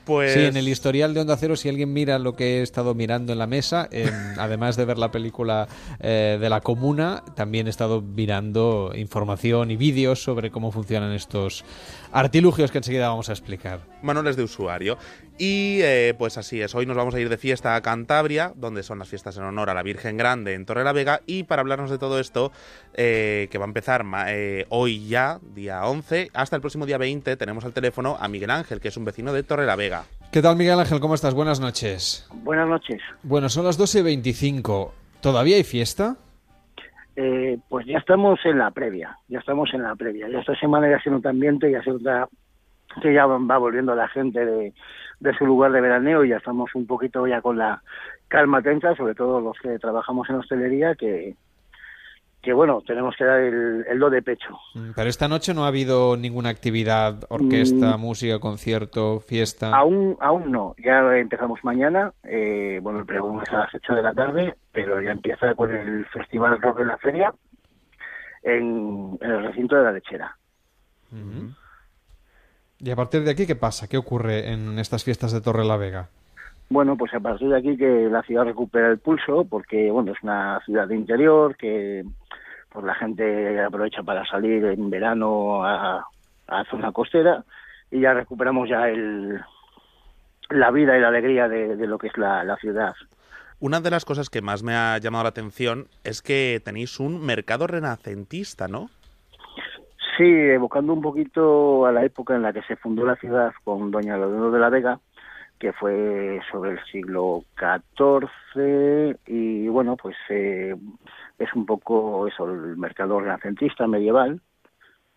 Pues... 0.07 0.33
Sí, 0.33 0.39
en 0.39 0.55
el 0.55 0.69
historial 0.69 1.13
de 1.13 1.19
Onda 1.19 1.35
Cero, 1.35 1.57
si 1.57 1.67
alguien 1.67 1.91
mira 1.91 2.17
lo 2.17 2.35
que 2.37 2.59
he 2.59 2.61
estado 2.61 2.95
mirando 2.95 3.33
en 3.33 3.39
la 3.39 3.45
mesa, 3.45 3.89
además 4.37 4.77
de 4.77 4.85
ver 4.85 4.97
la 4.97 5.11
película 5.11 5.67
eh, 5.99 6.37
de 6.39 6.49
la 6.49 6.61
comuna, 6.61 7.23
también 7.35 7.67
he 7.67 7.69
estado 7.69 8.01
mirando 8.01 8.93
información 8.95 9.69
y 9.69 9.75
vídeos 9.75 10.23
sobre 10.23 10.49
cómo 10.49 10.71
funcionan 10.71 11.11
estos 11.11 11.65
artilugios 12.13 12.71
que 12.71 12.77
enseguida 12.77 13.09
vamos 13.09 13.27
a 13.27 13.33
explicar. 13.33 13.81
Manuales 14.01 14.37
de 14.37 14.43
usuario. 14.43 14.97
Y 15.39 15.81
eh, 15.83 16.15
pues 16.17 16.37
así 16.39 16.61
es, 16.61 16.73
hoy 16.73 16.87
nos 16.87 16.97
vamos 16.97 17.13
a 17.13 17.19
ir 17.19 17.29
de 17.29 17.37
fiesta 17.37 17.75
a 17.75 17.81
Cantabria, 17.81 18.53
donde 18.55 18.81
son 18.81 18.97
las 18.97 19.07
fiestas 19.07 19.37
en 19.37 19.43
honor 19.43 19.69
a 19.69 19.75
la 19.75 19.83
Virgen 19.83 20.17
Grande 20.17 20.55
en 20.55 20.65
Torre 20.65 20.83
la 20.83 20.93
Vega. 20.93 21.21
Y 21.27 21.43
para 21.43 21.61
hablarnos 21.61 21.91
de 21.91 21.99
todo 21.99 22.19
esto, 22.19 22.51
eh, 22.95 23.47
que 23.51 23.57
va 23.59 23.65
a 23.65 23.67
empezar 23.67 24.03
hoy 24.69 25.07
ya, 25.07 25.37
día 25.53 25.85
11, 25.85 26.29
hasta 26.33 26.55
el 26.55 26.61
próximo 26.61 26.87
día 26.87 26.97
20, 26.97 27.37
tenemos 27.37 27.65
al 27.65 27.73
teléfono 27.73 28.17
a 28.19 28.27
Miguel 28.27 28.49
Ángel, 28.49 28.79
que 28.79 28.87
es 28.87 28.97
un 28.97 29.05
vecino 29.05 29.31
de 29.31 29.43
Torre 29.43 29.67
la 29.67 29.75
Vega. 29.75 30.05
¿Qué 30.31 30.41
tal, 30.41 30.55
Miguel 30.55 30.79
Ángel? 30.79 30.99
¿Cómo 30.99 31.13
estás? 31.13 31.35
Buenas 31.35 31.59
noches. 31.59 32.27
Buenas 32.43 32.67
noches. 32.67 33.01
Bueno, 33.21 33.47
son 33.47 33.65
las 33.65 33.79
12.25. 33.79 34.91
¿Todavía 35.21 35.57
hay 35.57 35.63
fiesta? 35.63 36.15
Eh, 37.15 37.57
pues 37.69 37.85
ya 37.85 37.97
estamos 37.97 38.39
en 38.45 38.57
la 38.57 38.71
previa, 38.71 39.17
ya 39.27 39.39
estamos 39.39 39.73
en 39.73 39.83
la 39.83 39.95
previa. 39.95 40.29
Ya 40.29 40.39
esta 40.39 40.55
semana 40.59 40.89
ya 40.89 40.99
se 41.01 41.09
nota 41.09 41.29
ambiente, 41.29 41.71
ya 41.71 41.81
se 41.83 41.91
nota 41.91 42.27
que 43.01 43.13
ya 43.13 43.25
va 43.25 43.57
volviendo 43.57 43.95
la 43.95 44.07
gente 44.07 44.45
de, 44.45 44.73
de 45.19 45.33
su 45.35 45.45
lugar 45.45 45.71
de 45.71 45.81
veraneo 45.81 46.23
y 46.23 46.29
ya 46.29 46.37
estamos 46.37 46.73
un 46.75 46.85
poquito 46.85 47.25
ya 47.27 47.41
con 47.41 47.57
la 47.57 47.81
calma 48.27 48.61
tensa, 48.61 48.95
sobre 48.95 49.15
todo 49.15 49.41
los 49.41 49.57
que 49.59 49.79
trabajamos 49.79 50.29
en 50.29 50.35
hostelería, 50.35 50.95
que, 50.95 51.35
que 52.41 52.53
bueno, 52.53 52.81
tenemos 52.85 53.15
que 53.17 53.25
dar 53.25 53.39
el, 53.39 53.99
do 53.99 54.09
de 54.09 54.21
pecho. 54.21 54.57
Mm, 54.73 54.91
pero 54.95 55.09
esta 55.09 55.27
noche 55.27 55.53
no 55.53 55.65
ha 55.65 55.67
habido 55.67 56.15
ninguna 56.17 56.49
actividad, 56.49 57.23
orquesta, 57.29 57.97
mm. 57.97 58.01
música, 58.01 58.39
concierto, 58.39 59.19
fiesta. 59.19 59.75
Aún, 59.75 60.17
aún 60.19 60.51
no. 60.51 60.75
Ya 60.77 61.17
empezamos 61.17 61.63
mañana. 61.63 62.13
Eh, 62.23 62.79
bueno, 62.81 62.99
el 62.99 63.05
pregón 63.05 63.41
es 63.41 63.49
a 63.49 63.59
las 63.59 63.75
8 63.75 63.95
de 63.95 64.01
la 64.01 64.13
tarde, 64.13 64.55
pero 64.71 65.01
ya 65.01 65.11
empieza 65.11 65.55
con 65.55 65.73
el 65.75 66.05
Festival 66.05 66.61
Rock 66.61 66.79
de 66.79 66.85
la 66.85 66.97
Feria 66.97 67.33
en, 68.43 69.17
el 69.19 69.43
recinto 69.43 69.75
de 69.75 69.83
la 69.83 69.91
lechera. 69.91 70.37
¿Y 72.79 72.91
a 72.91 72.95
partir 72.95 73.23
de 73.23 73.31
aquí 73.31 73.47
qué 73.47 73.55
pasa? 73.55 73.87
¿Qué 73.87 73.97
ocurre 73.97 74.51
en 74.51 74.77
estas 74.79 75.03
fiestas 75.03 75.31
de 75.31 75.41
Torre 75.41 75.65
la 75.65 75.77
Vega? 75.77 76.09
Bueno, 76.69 76.97
pues 76.97 77.13
a 77.13 77.19
partir 77.19 77.49
de 77.49 77.57
aquí 77.57 77.77
que 77.77 78.07
la 78.09 78.21
ciudad 78.23 78.43
recupera 78.43 78.89
el 78.89 78.99
pulso, 78.99 79.45
porque 79.45 79.89
bueno, 79.89 80.11
es 80.11 80.21
una 80.21 80.59
ciudad 80.65 80.87
de 80.87 80.95
interior 80.95 81.55
que 81.55 82.03
pues 82.69 82.85
la 82.85 82.95
gente 82.95 83.61
aprovecha 83.61 84.03
para 84.03 84.25
salir 84.25 84.65
en 84.65 84.89
verano 84.89 85.63
a, 85.65 86.05
a 86.47 86.65
zona 86.65 86.91
costera 86.91 87.43
y 87.89 88.01
ya 88.01 88.13
recuperamos 88.13 88.69
ya 88.69 88.89
el, 88.89 89.39
la 90.49 90.71
vida 90.71 90.97
y 90.97 91.01
la 91.01 91.09
alegría 91.09 91.47
de, 91.47 91.75
lo 91.87 91.97
que 91.97 92.07
es 92.07 92.17
la, 92.17 92.57
ciudad. 92.59 92.93
Una 93.59 93.81
de 93.81 93.89
las 93.89 94.05
cosas 94.05 94.29
que 94.29 94.41
más 94.41 94.63
me 94.63 94.75
ha 94.75 94.97
llamado 94.97 95.23
la 95.23 95.29
atención 95.29 95.87
es 96.03 96.21
que 96.21 96.61
tenéis 96.63 96.99
un 96.99 97.25
mercado 97.25 97.67
renacentista, 97.67 98.67
¿no? 98.67 98.89
Sí, 100.17 100.23
evocando 100.23 100.93
un 100.93 101.01
poquito 101.01 101.85
a 101.85 101.91
la 101.91 102.03
época 102.03 102.35
en 102.35 102.41
la 102.41 102.51
que 102.51 102.63
se 102.63 102.75
fundó 102.75 103.05
la 103.05 103.17
ciudad 103.17 103.53
con 103.63 103.91
Doña 103.91 104.17
Leonor 104.17 104.51
de 104.51 104.59
la 104.59 104.69
Vega, 104.69 104.99
que 105.59 105.73
fue 105.73 106.39
sobre 106.51 106.71
el 106.71 106.83
siglo 106.85 107.43
XIV 107.55 109.15
y 109.27 109.67
bueno, 109.67 109.95
pues 109.95 110.15
eh, 110.29 110.75
es 111.37 111.53
un 111.53 111.67
poco 111.67 112.27
eso, 112.27 112.49
el 112.49 112.77
mercado 112.77 113.19
renacentista 113.19 113.85
medieval, 113.85 114.41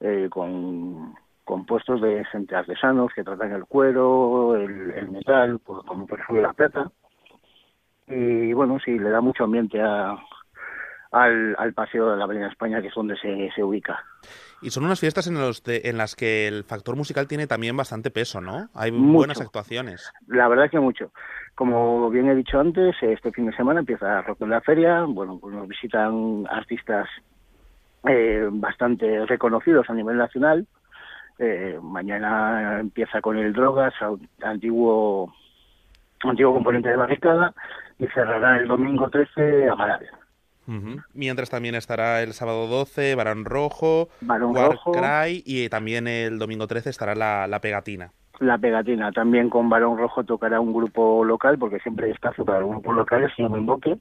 eh, 0.00 0.28
con, 0.30 1.14
compuestos 1.44 2.00
de 2.02 2.24
gente 2.26 2.54
artesanos 2.54 3.10
que 3.14 3.24
tratan 3.24 3.52
el 3.52 3.64
cuero, 3.64 4.54
el, 4.56 5.10
metal, 5.10 5.60
pues, 5.64 5.82
como 5.86 6.06
por 6.06 6.20
ejemplo 6.20 6.42
la 6.42 6.52
plata. 6.52 6.92
Y 8.06 8.52
bueno, 8.52 8.78
sí, 8.84 8.98
le 8.98 9.10
da 9.10 9.20
mucho 9.20 9.44
ambiente 9.44 9.80
a, 9.80 10.16
al, 11.10 11.56
al 11.58 11.72
paseo 11.72 12.10
de 12.10 12.16
la 12.16 12.24
Avenida 12.24 12.48
España, 12.48 12.80
que 12.80 12.88
es 12.88 12.94
donde 12.94 13.16
se, 13.16 13.50
se 13.54 13.62
ubica. 13.62 14.04
Y 14.62 14.70
son 14.70 14.84
unas 14.84 15.00
fiestas 15.00 15.26
en, 15.26 15.34
los 15.34 15.62
en 15.66 15.96
las 15.96 16.14
que 16.14 16.46
el 16.46 16.64
factor 16.64 16.96
musical 16.96 17.26
tiene 17.26 17.46
también 17.46 17.76
bastante 17.76 18.10
peso, 18.10 18.40
¿no? 18.40 18.68
Hay 18.74 18.90
buenas 18.90 19.40
actuaciones. 19.40 20.12
La 20.26 20.48
verdad 20.48 20.66
es 20.66 20.70
que 20.70 20.80
mucho. 20.80 21.12
Como 21.54 22.10
bien 22.10 22.28
he 22.28 22.34
dicho 22.34 22.60
antes, 22.60 22.94
este 23.00 23.32
fin 23.32 23.46
de 23.46 23.56
semana 23.56 23.80
empieza 23.80 24.22
Rock 24.22 24.42
en 24.42 24.50
la 24.50 24.60
Feria. 24.60 25.04
Bueno, 25.04 25.38
pues 25.40 25.54
nos 25.54 25.66
visitan 25.66 26.46
artistas 26.50 27.08
eh, 28.08 28.48
bastante 28.50 29.24
reconocidos 29.26 29.88
a 29.88 29.94
nivel 29.94 30.16
nacional. 30.16 30.66
Eh, 31.38 31.78
mañana 31.82 32.80
empieza 32.80 33.22
con 33.22 33.38
el 33.38 33.54
Drogas, 33.54 33.94
antiguo 34.42 35.34
antiguo 36.22 36.52
componente 36.52 36.90
de 36.90 36.96
barricada, 36.96 37.54
y 37.98 38.06
cerrará 38.08 38.58
el 38.58 38.68
domingo 38.68 39.08
13 39.08 39.70
Mientras 41.14 41.50
también 41.50 41.74
estará 41.74 42.22
el 42.22 42.32
sábado 42.32 42.66
12 42.66 43.14
Barón 43.14 43.44
Rojo, 43.44 44.08
Barón 44.20 44.54
Cry 44.92 45.42
y 45.44 45.68
también 45.68 46.06
el 46.06 46.38
domingo 46.38 46.66
13 46.66 46.90
estará 46.90 47.14
la, 47.14 47.46
la, 47.46 47.60
pegatina. 47.60 48.12
La 48.38 48.56
pegatina, 48.58 49.10
también 49.12 49.50
con 49.50 49.68
Barón 49.68 49.98
Rojo 49.98 50.24
tocará 50.24 50.60
un 50.60 50.72
grupo 50.72 51.24
local, 51.24 51.58
porque 51.58 51.78
siempre 51.80 52.10
está 52.10 52.32
para 52.32 52.58
grupos 52.60 52.94
locales, 52.94 53.30
se 53.36 53.42
llama 53.42 53.58
Invoque, 53.58 53.98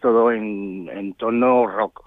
todo 0.00 0.32
en, 0.32 0.88
en 0.88 1.14
tono 1.14 1.66
rock. 1.66 2.02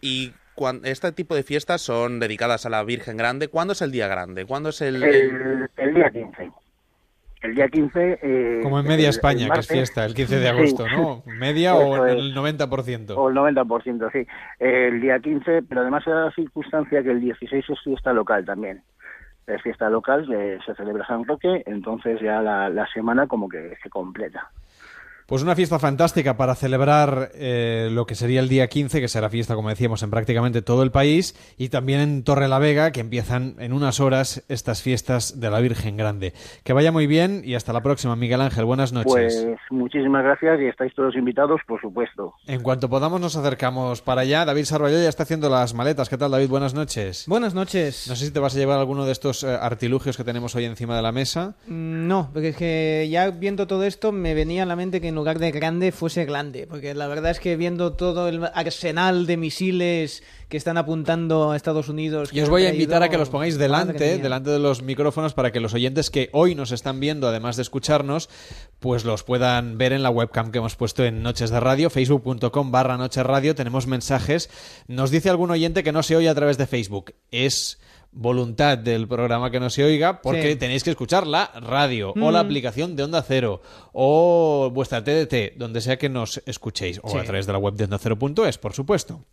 Y 0.00 0.32
cuando, 0.54 0.88
este 0.88 1.12
tipo 1.12 1.34
de 1.34 1.42
fiestas 1.42 1.82
son 1.82 2.18
dedicadas 2.18 2.64
a 2.64 2.70
la 2.70 2.82
Virgen 2.82 3.18
Grande. 3.18 3.48
¿Cuándo 3.48 3.74
es 3.74 3.82
el 3.82 3.92
día 3.92 4.08
grande? 4.08 4.46
¿Cuándo 4.46 4.70
es 4.70 4.80
el, 4.80 5.02
el, 5.02 5.68
el 5.76 5.94
día 5.94 6.10
15 6.10 6.50
el 7.42 7.54
día 7.54 7.68
15... 7.68 8.18
Eh, 8.22 8.60
Como 8.62 8.80
en 8.80 8.86
media 8.86 9.08
España, 9.08 9.48
que 9.50 9.60
es 9.60 9.68
fiesta, 9.68 10.04
el 10.04 10.14
15 10.14 10.38
de 10.38 10.48
agosto, 10.48 10.86
¿no? 10.88 11.22
¿Media 11.26 11.74
o 11.74 12.06
el 12.06 12.34
90%? 12.34 13.14
O 13.16 13.28
el 13.28 13.36
90%, 13.36 14.12
sí. 14.12 14.26
El 14.58 15.00
día 15.00 15.18
15, 15.18 15.62
pero 15.68 15.80
además 15.80 16.06
es 16.06 16.12
la 16.12 16.30
circunstancia 16.32 17.02
que 17.02 17.10
el 17.10 17.20
16 17.20 17.64
es 17.68 17.80
fiesta 17.82 18.12
local 18.12 18.44
también. 18.44 18.82
Es 19.46 19.62
fiesta 19.62 19.88
local, 19.90 20.26
se 20.64 20.74
celebra 20.74 21.06
San 21.06 21.24
Roque, 21.24 21.62
entonces 21.66 22.20
ya 22.20 22.40
la, 22.40 22.68
la 22.68 22.86
semana 22.92 23.26
como 23.26 23.48
que 23.48 23.76
se 23.82 23.90
completa. 23.90 24.50
Pues 25.30 25.44
una 25.44 25.54
fiesta 25.54 25.78
fantástica 25.78 26.36
para 26.36 26.56
celebrar 26.56 27.30
eh, 27.34 27.88
lo 27.92 28.04
que 28.04 28.16
sería 28.16 28.40
el 28.40 28.48
día 28.48 28.66
15, 28.66 29.00
que 29.00 29.06
será 29.06 29.30
fiesta, 29.30 29.54
como 29.54 29.68
decíamos, 29.68 30.02
en 30.02 30.10
prácticamente 30.10 30.60
todo 30.60 30.82
el 30.82 30.90
país, 30.90 31.36
y 31.56 31.68
también 31.68 32.00
en 32.00 32.24
Torre 32.24 32.48
la 32.48 32.58
Vega, 32.58 32.90
que 32.90 32.98
empiezan 32.98 33.54
en 33.60 33.72
unas 33.72 34.00
horas 34.00 34.44
estas 34.48 34.82
fiestas 34.82 35.38
de 35.38 35.48
la 35.48 35.60
Virgen 35.60 35.96
Grande. 35.96 36.32
Que 36.64 36.72
vaya 36.72 36.90
muy 36.90 37.06
bien 37.06 37.42
y 37.44 37.54
hasta 37.54 37.72
la 37.72 37.80
próxima, 37.80 38.16
Miguel 38.16 38.40
Ángel. 38.40 38.64
Buenas 38.64 38.92
noches. 38.92 39.12
Pues 39.12 39.58
muchísimas 39.70 40.24
gracias 40.24 40.62
y 40.62 40.66
estáis 40.66 40.92
todos 40.96 41.14
invitados, 41.14 41.60
por 41.64 41.80
supuesto. 41.80 42.34
En 42.48 42.64
cuanto 42.64 42.90
podamos 42.90 43.20
nos 43.20 43.36
acercamos 43.36 44.02
para 44.02 44.22
allá. 44.22 44.44
David 44.44 44.64
Sarvalló 44.64 45.00
ya 45.00 45.08
está 45.08 45.22
haciendo 45.22 45.48
las 45.48 45.74
maletas. 45.74 46.08
¿Qué 46.08 46.18
tal, 46.18 46.32
David? 46.32 46.48
Buenas 46.48 46.74
noches. 46.74 47.26
Buenas 47.28 47.54
noches. 47.54 48.08
No 48.08 48.16
sé 48.16 48.26
si 48.26 48.32
te 48.32 48.40
vas 48.40 48.56
a 48.56 48.58
llevar 48.58 48.80
alguno 48.80 49.06
de 49.06 49.12
estos 49.12 49.44
eh, 49.44 49.56
artilugios 49.60 50.16
que 50.16 50.24
tenemos 50.24 50.56
hoy 50.56 50.64
encima 50.64 50.96
de 50.96 51.02
la 51.02 51.12
mesa. 51.12 51.54
Mm, 51.68 52.08
no, 52.08 52.30
porque 52.32 52.48
es 52.48 52.56
que 52.56 53.08
ya 53.08 53.30
viendo 53.30 53.68
todo 53.68 53.84
esto 53.84 54.10
me 54.10 54.34
venía 54.34 54.64
a 54.64 54.66
la 54.66 54.74
mente 54.74 55.00
que 55.00 55.06
en 55.06 55.19
lugar 55.20 55.38
de 55.38 55.50
grande 55.50 55.92
fuese 55.92 56.24
grande, 56.24 56.66
porque 56.66 56.94
la 56.94 57.06
verdad 57.06 57.32
es 57.32 57.40
que 57.40 57.56
viendo 57.56 57.92
todo 57.92 58.26
el 58.26 58.42
arsenal 58.54 59.26
de 59.26 59.36
misiles 59.36 60.22
que 60.48 60.56
están 60.56 60.78
apuntando 60.78 61.50
a 61.50 61.56
Estados 61.56 61.90
Unidos... 61.90 62.30
Y 62.32 62.40
os 62.40 62.48
voy 62.48 62.64
a 62.64 62.72
invitar 62.72 63.02
a 63.02 63.10
que 63.10 63.18
los 63.18 63.28
pongáis 63.28 63.58
delante, 63.58 64.16
delante 64.16 64.48
de 64.48 64.58
los 64.58 64.82
micrófonos, 64.82 65.34
para 65.34 65.52
que 65.52 65.60
los 65.60 65.74
oyentes 65.74 66.08
que 66.08 66.30
hoy 66.32 66.54
nos 66.54 66.72
están 66.72 67.00
viendo, 67.00 67.28
además 67.28 67.56
de 67.56 67.62
escucharnos, 67.62 68.30
pues 68.78 69.04
los 69.04 69.22
puedan 69.22 69.76
ver 69.76 69.92
en 69.92 70.02
la 70.02 70.08
webcam 70.08 70.52
que 70.52 70.58
hemos 70.58 70.74
puesto 70.74 71.04
en 71.04 71.22
Noches 71.22 71.50
de 71.50 71.60
Radio, 71.60 71.90
facebook.com 71.90 72.72
barra 72.72 72.96
Noches 72.96 73.24
Radio, 73.24 73.54
tenemos 73.54 73.86
mensajes. 73.86 74.48
Nos 74.88 75.10
dice 75.10 75.28
algún 75.28 75.50
oyente 75.50 75.82
que 75.82 75.92
no 75.92 76.02
se 76.02 76.16
oye 76.16 76.30
a 76.30 76.34
través 76.34 76.56
de 76.56 76.66
Facebook. 76.66 77.12
Es 77.30 77.78
voluntad 78.12 78.76
del 78.76 79.06
programa 79.06 79.50
que 79.50 79.60
no 79.60 79.70
se 79.70 79.84
oiga, 79.84 80.20
porque 80.20 80.56
tenéis 80.56 80.84
que 80.84 80.90
escuchar 80.90 81.26
la 81.26 81.50
radio 81.60 82.12
o 82.20 82.30
la 82.30 82.40
aplicación 82.40 82.96
de 82.96 83.04
Onda 83.04 83.22
Cero 83.22 83.62
o 83.92 84.70
vuestra 84.72 85.04
TDT, 85.04 85.56
donde 85.56 85.80
sea 85.80 85.98
que 85.98 86.08
nos 86.08 86.42
escuchéis, 86.46 87.00
o 87.02 87.18
a 87.18 87.22
través 87.22 87.46
de 87.46 87.52
la 87.52 87.58
web 87.58 87.74
de 87.74 87.84
Onda 87.84 87.98
Cero.es, 87.98 88.58
por 88.58 88.72
supuesto. 88.72 89.24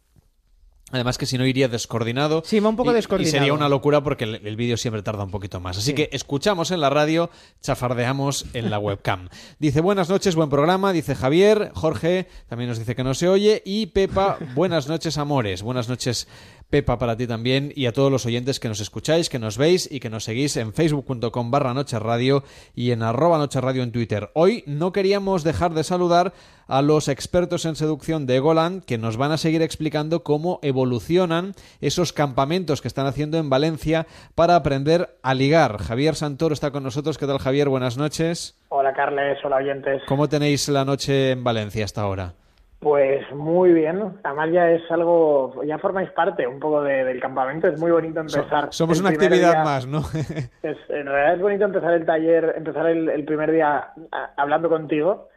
Además 0.92 1.18
que 1.18 1.26
si 1.26 1.38
no 1.38 1.46
iría 1.46 1.68
descoordinado. 1.68 2.44
Sí, 2.46 2.62
va 2.62 2.70
un 2.70 2.78
poco 2.78 2.94
descoordinado. 2.94 3.36
Y 3.36 3.40
sería 3.40 3.54
una 3.54 3.68
locura 3.68 4.02
porque 4.02 4.24
el, 4.24 4.56
vídeo 4.56 4.78
siempre 4.78 5.04
tarda 5.04 5.26
un 5.26 5.32
poquito 5.32 5.60
más. 5.60 5.78
Así 5.78 5.94
que 5.94 6.10
escuchamos 6.14 6.72
en 6.72 6.80
la 6.80 6.90
radio, 6.90 7.30
chafardeamos 7.62 8.46
en 8.54 8.70
la 8.70 8.80
webcam. 8.80 9.28
Dice 9.60 9.82
buenas 9.82 10.08
noches, 10.08 10.36
buen 10.36 10.50
programa. 10.50 10.94
Dice 10.94 11.14
Javier, 11.14 11.72
Jorge 11.74 12.28
también 12.48 12.70
nos 12.70 12.80
dice 12.80 12.96
que 12.96 13.04
no 13.04 13.16
se 13.16 13.28
oye. 13.28 13.62
Y 13.66 13.88
Pepa, 13.88 14.38
buenas 14.56 14.88
noches, 14.88 15.18
amores. 15.18 15.62
Buenas 15.62 15.90
noches, 15.90 16.30
Pepa, 16.70 16.98
para 16.98 17.16
ti 17.16 17.28
también. 17.28 17.72
Y 17.76 17.86
a 17.86 17.94
todos 17.94 18.12
los 18.12 18.26
oyentes 18.26 18.60
que 18.60 18.68
nos 18.68 18.82
escucháis, 18.82 19.30
que 19.30 19.40
nos 19.40 19.58
veis 19.58 19.90
y 19.90 20.00
que 20.02 20.10
nos 20.10 20.26
seguís 20.26 20.58
en 20.58 20.74
facebook.com 20.74 21.50
barra 21.50 21.74
noche 21.74 21.98
radio 21.98 22.44
y 22.76 22.92
en 22.92 23.04
arroba 23.04 23.38
noche 23.38 23.62
radio 23.62 23.84
en 23.84 23.94
Twitter. 23.94 24.30
Hoy 24.34 24.64
no 24.68 24.92
queríamos 24.92 25.44
dejar 25.46 25.74
de 25.74 25.86
saludar 25.86 26.34
a 26.68 26.82
los 26.82 27.08
expertos 27.08 27.66
en 27.66 27.78
seducción 27.78 28.26
de 28.26 28.40
Goland 28.40 28.84
que 28.84 28.98
nos 28.98 29.16
van 29.16 29.32
a 29.32 29.38
seguir 29.38 29.62
explicando 29.62 30.24
cómo 30.24 30.60
evolucionan 30.62 31.54
esos 31.80 32.12
campamentos 32.12 32.82
que 32.82 32.90
están 32.90 33.06
haciendo 33.06 33.38
en 33.38 33.50
Valencia 33.50 34.06
para 34.36 34.58
aprender 34.58 35.18
a 35.24 35.34
ligar. 35.34 35.78
Javier 35.78 36.16
Santoro 36.16 36.54
está 36.54 36.72
con 36.72 36.84
nosotros. 36.84 37.18
¿Qué 37.18 37.28
tal, 37.28 37.40
Javier? 37.40 37.70
Buenas 37.70 37.98
noches. 37.98 38.60
Hola, 38.68 38.94
Carles. 38.94 39.38
Hola, 39.46 39.58
oyentes. 39.58 40.02
¿Cómo 40.08 40.28
tenéis 40.28 40.68
la 40.68 40.84
noche 40.84 41.32
en 41.32 41.46
Valencia 41.46 41.86
hasta 41.86 42.02
ahora? 42.02 42.34
Pues 42.80 43.30
muy 43.34 43.74
bien, 43.74 44.20
además 44.24 44.50
ya 44.52 44.70
es 44.70 44.84
algo, 44.92 45.64
ya 45.64 45.80
formáis 45.80 46.12
parte 46.12 46.46
un 46.46 46.60
poco 46.60 46.84
del 46.84 47.20
campamento, 47.20 47.68
es 47.68 47.80
muy 47.80 47.90
bonito 47.90 48.20
empezar. 48.20 48.68
somos 48.72 49.00
una 49.00 49.10
actividad 49.10 49.64
más, 49.64 49.88
¿no? 49.88 50.00
es, 50.62 50.78
en 50.90 51.08
realidad 51.08 51.34
es 51.34 51.42
bonito 51.42 51.66
empezar 51.66 51.94
el 51.94 52.06
taller, 52.06 52.54
empezar 52.56 52.86
el 52.88 53.26
primer 53.26 53.52
día 53.52 53.94
hablando 54.38 54.70
contigo 54.70 55.30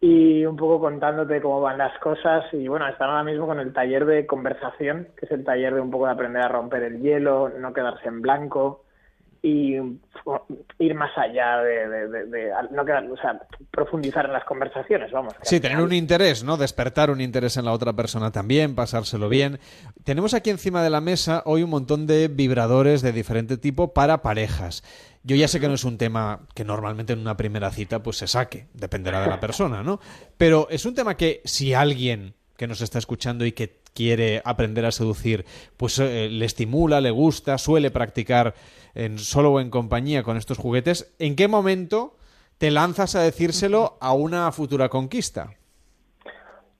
y 0.00 0.44
un 0.44 0.56
poco 0.56 0.80
contándote 0.80 1.40
cómo 1.40 1.60
van 1.60 1.78
las 1.78 1.98
cosas 1.98 2.44
y 2.52 2.68
bueno, 2.68 2.86
están 2.88 3.10
ahora 3.10 3.24
mismo 3.24 3.46
con 3.46 3.60
el 3.60 3.72
taller 3.72 4.04
de 4.04 4.26
conversación, 4.26 5.08
que 5.18 5.26
es 5.26 5.32
el 5.32 5.44
taller 5.44 5.74
de 5.74 5.80
un 5.80 5.90
poco 5.90 6.06
de 6.06 6.12
aprender 6.12 6.42
a 6.42 6.48
romper 6.48 6.82
el 6.82 7.00
hielo, 7.00 7.48
no 7.48 7.72
quedarse 7.72 8.08
en 8.08 8.22
blanco 8.22 8.85
y 9.46 9.76
ir 10.80 10.94
más 10.96 11.16
allá 11.16 11.58
de, 11.58 12.50
no 12.72 12.84
quedar, 12.84 13.04
o 13.08 13.16
sea, 13.16 13.40
profundizar 13.70 14.26
en 14.26 14.32
las 14.32 14.44
conversaciones, 14.44 15.12
vamos. 15.12 15.34
Sí, 15.42 15.60
tener 15.60 15.78
un 15.78 15.92
interés, 15.92 16.42
¿no? 16.42 16.56
Despertar 16.56 17.12
un 17.12 17.20
interés 17.20 17.56
en 17.56 17.66
la 17.66 17.72
otra 17.72 17.92
persona 17.92 18.32
también, 18.32 18.74
pasárselo 18.74 19.28
bien. 19.28 19.60
Tenemos 20.02 20.34
aquí 20.34 20.50
encima 20.50 20.82
de 20.82 20.90
la 20.90 21.00
mesa 21.00 21.44
hoy 21.44 21.62
un 21.62 21.70
montón 21.70 22.08
de 22.08 22.26
vibradores 22.26 23.02
de 23.02 23.12
diferente 23.12 23.56
tipo 23.56 23.94
para 23.94 24.20
parejas. 24.20 24.82
Yo 25.22 25.36
ya 25.36 25.46
sé 25.46 25.60
que 25.60 25.68
no 25.68 25.74
es 25.74 25.84
un 25.84 25.96
tema 25.96 26.40
que 26.56 26.64
normalmente 26.64 27.12
en 27.12 27.20
una 27.20 27.36
primera 27.36 27.70
cita 27.70 28.02
pues 28.02 28.16
se 28.16 28.26
saque, 28.26 28.66
dependerá 28.74 29.20
de 29.20 29.28
la 29.28 29.38
persona, 29.38 29.84
¿no? 29.84 30.00
Pero 30.36 30.66
es 30.70 30.84
un 30.86 30.96
tema 30.96 31.16
que 31.16 31.40
si 31.44 31.72
alguien 31.72 32.34
que 32.56 32.66
nos 32.66 32.80
está 32.80 32.98
escuchando 32.98 33.46
y 33.46 33.52
que 33.52 33.80
quiere 33.94 34.42
aprender 34.44 34.84
a 34.84 34.92
seducir, 34.92 35.46
pues 35.76 35.98
eh, 35.98 36.28
le 36.30 36.44
estimula, 36.44 37.00
le 37.00 37.10
gusta, 37.10 37.58
suele 37.58 37.90
practicar 37.90 38.54
en 38.96 39.18
solo 39.18 39.52
o 39.52 39.60
en 39.60 39.70
compañía 39.70 40.22
con 40.22 40.36
estos 40.36 40.58
juguetes, 40.58 41.14
¿en 41.18 41.36
qué 41.36 41.48
momento 41.48 42.16
te 42.58 42.70
lanzas 42.70 43.14
a 43.14 43.22
decírselo 43.22 43.98
a 44.00 44.14
una 44.14 44.50
futura 44.52 44.88
conquista? 44.88 45.50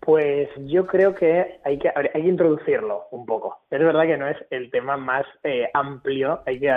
Pues 0.00 0.48
yo 0.66 0.86
creo 0.86 1.14
que 1.14 1.60
hay 1.64 1.78
que, 1.78 1.90
hay 1.94 2.22
que 2.22 2.28
introducirlo 2.28 3.04
un 3.10 3.26
poco. 3.26 3.58
Es 3.70 3.80
verdad 3.80 4.04
que 4.04 4.16
no 4.16 4.28
es 4.28 4.36
el 4.50 4.70
tema 4.70 4.96
más 4.96 5.26
eh, 5.42 5.68
amplio, 5.74 6.42
hay 6.46 6.58
que 6.58 6.68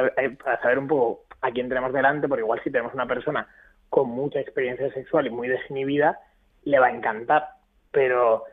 para 0.43 0.61
saber 0.61 0.79
un 0.79 0.87
poco 0.87 1.25
a 1.41 1.51
quién 1.51 1.69
tenemos 1.69 1.93
delante, 1.93 2.27
porque 2.27 2.41
igual 2.41 2.59
si 2.63 2.71
tenemos 2.71 2.93
una 2.93 3.07
persona 3.07 3.47
con 3.89 4.09
mucha 4.09 4.39
experiencia 4.39 4.91
sexual 4.93 5.27
y 5.27 5.29
muy 5.29 5.47
desinhibida, 5.47 6.19
le 6.63 6.79
va 6.79 6.87
a 6.87 6.95
encantar. 6.95 7.49
Pero 7.91 8.43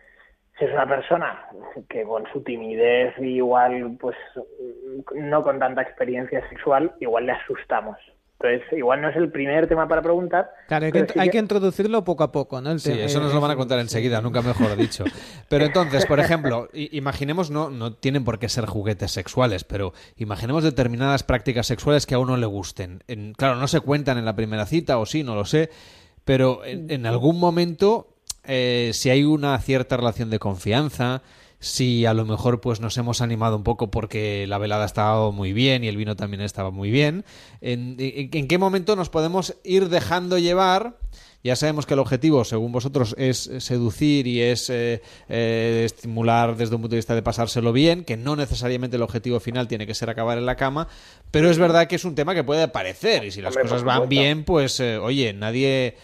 si 0.59 0.65
es 0.65 0.73
una 0.73 0.89
persona 0.89 1.47
que 1.89 2.05
con 2.05 2.25
su 2.33 2.43
timidez 2.43 3.15
igual, 3.19 3.97
pues 4.01 4.17
no 5.15 5.43
con 5.43 5.59
tanta 5.59 5.83
experiencia 5.83 6.49
sexual, 6.49 6.93
igual 7.01 7.27
le 7.27 7.33
asustamos. 7.33 7.97
Entonces, 8.39 8.79
igual 8.79 9.01
no 9.01 9.09
es 9.09 9.17
el 9.17 9.31
primer 9.31 9.67
tema 9.67 9.89
para 9.89 10.03
preguntar. 10.03 10.51
Claro, 10.69 10.85
hay, 10.87 10.93
que, 10.93 11.07
hay 11.19 11.31
que... 11.31 11.39
introducirlo 11.39 12.05
poco 12.05 12.23
a 12.23 12.33
poco, 12.33 12.61
¿no? 12.61 12.79
sí, 12.79 12.93
eso 12.93 13.19
nos 13.19 13.33
lo 13.33 13.41
van 13.41 13.53
a 13.53 13.57
contar 13.57 13.79
enseguida, 13.79 14.21
nunca 14.21 14.43
mejor 14.43 14.77
dicho. 14.77 15.05
Pero 15.49 15.65
entonces, 15.65 16.05
por 16.05 16.21
ejemplo, 16.21 16.69
imaginemos, 16.75 17.51
no, 17.51 17.71
no 17.71 17.95
tienen 17.95 18.25
por 18.25 18.39
qué 18.39 18.51
ser 18.51 18.67
juguetes 18.67 19.11
sexuales, 19.11 19.65
pero 19.65 19.95
imaginemos 20.17 20.65
determinadas 20.65 21.23
prácticas 21.23 21.67
sexuales 21.67 22.05
que 22.05 22.15
a 22.15 22.19
uno 22.19 22.37
le 22.37 22.47
gusten. 22.47 23.03
En, 23.09 23.33
claro, 23.33 23.57
no 23.57 23.69
se 23.69 23.81
cuentan 23.81 24.19
en 24.19 24.27
la 24.27 24.37
primera 24.37 24.67
cita, 24.67 24.99
o 24.99 25.07
sí, 25.07 25.23
no 25.23 25.35
lo 25.35 25.47
sé, 25.47 25.71
pero 26.27 26.63
en, 26.65 27.07
algún 27.07 27.41
momento, 27.41 28.16
eh, 28.47 28.91
si 28.95 29.11
hay 29.11 29.25
una 29.25 29.59
cierta 29.59 29.97
relación 29.97 30.31
de 30.31 30.39
confianza, 30.39 31.23
si 31.59 32.07
a 32.07 32.15
lo 32.15 32.25
mejor 32.25 32.61
pues 32.61 32.81
nos 32.81 32.97
hemos 32.99 33.21
animado 33.21 33.57
un 33.57 33.65
poco 33.65 33.91
porque 33.91 34.47
la 34.47 34.59
velada 34.59 34.85
estaba 34.85 35.31
muy 35.31 35.53
bien 35.53 35.85
y 35.85 35.89
el 35.89 35.97
vino 35.97 36.17
también 36.17 36.43
estaba 36.43 36.71
muy 36.71 36.91
bien. 36.91 37.25
¿En, 37.61 37.97
qué 37.97 38.59
momento 38.59 38.97
nos 38.97 39.09
podemos 39.09 39.57
ir 39.65 39.89
dejando 39.89 40.39
llevar? 40.39 40.99
Ya 41.43 41.55
sabemos 41.55 41.87
que 41.87 41.95
el 41.95 42.01
objetivo, 42.01 42.45
según 42.45 42.73
vosotros, 42.73 43.15
es 43.19 43.51
seducir 43.59 44.27
y 44.27 44.43
es 44.43 44.69
eh, 44.69 45.01
eh, 45.29 45.83
estimular 45.85 46.57
desde 46.57 46.75
un 46.75 46.83
punto 46.83 46.95
de 46.95 46.99
vista 46.99 47.15
de 47.15 47.23
pasárselo 47.23 47.73
bien, 47.73 48.05
que 48.05 48.17
no 48.17 48.35
necesariamente 48.35 48.97
el 48.97 49.03
objetivo 49.03 49.39
final 49.39 49.69
tiene 49.69 49.87
que 49.87 49.95
ser 49.95 50.11
acabar 50.11 50.39
en 50.39 50.47
la 50.47 50.57
cama, 50.57 50.89
pero 51.31 51.49
es 51.49 51.59
verdad 51.59 51.87
que 51.87 51.97
es 51.97 52.05
un 52.05 52.17
tema 52.17 52.35
que 52.35 52.43
puede 52.43 52.65
aparecer 52.65 53.25
y 53.25 53.31
si 53.31 53.43
las 53.43 53.57
cosas 53.57 53.85
van 53.85 54.09
bien, 54.09 54.43
pues 54.45 54.81
eh, 54.81 54.99
oye, 54.99 55.33
nadie 55.35 55.97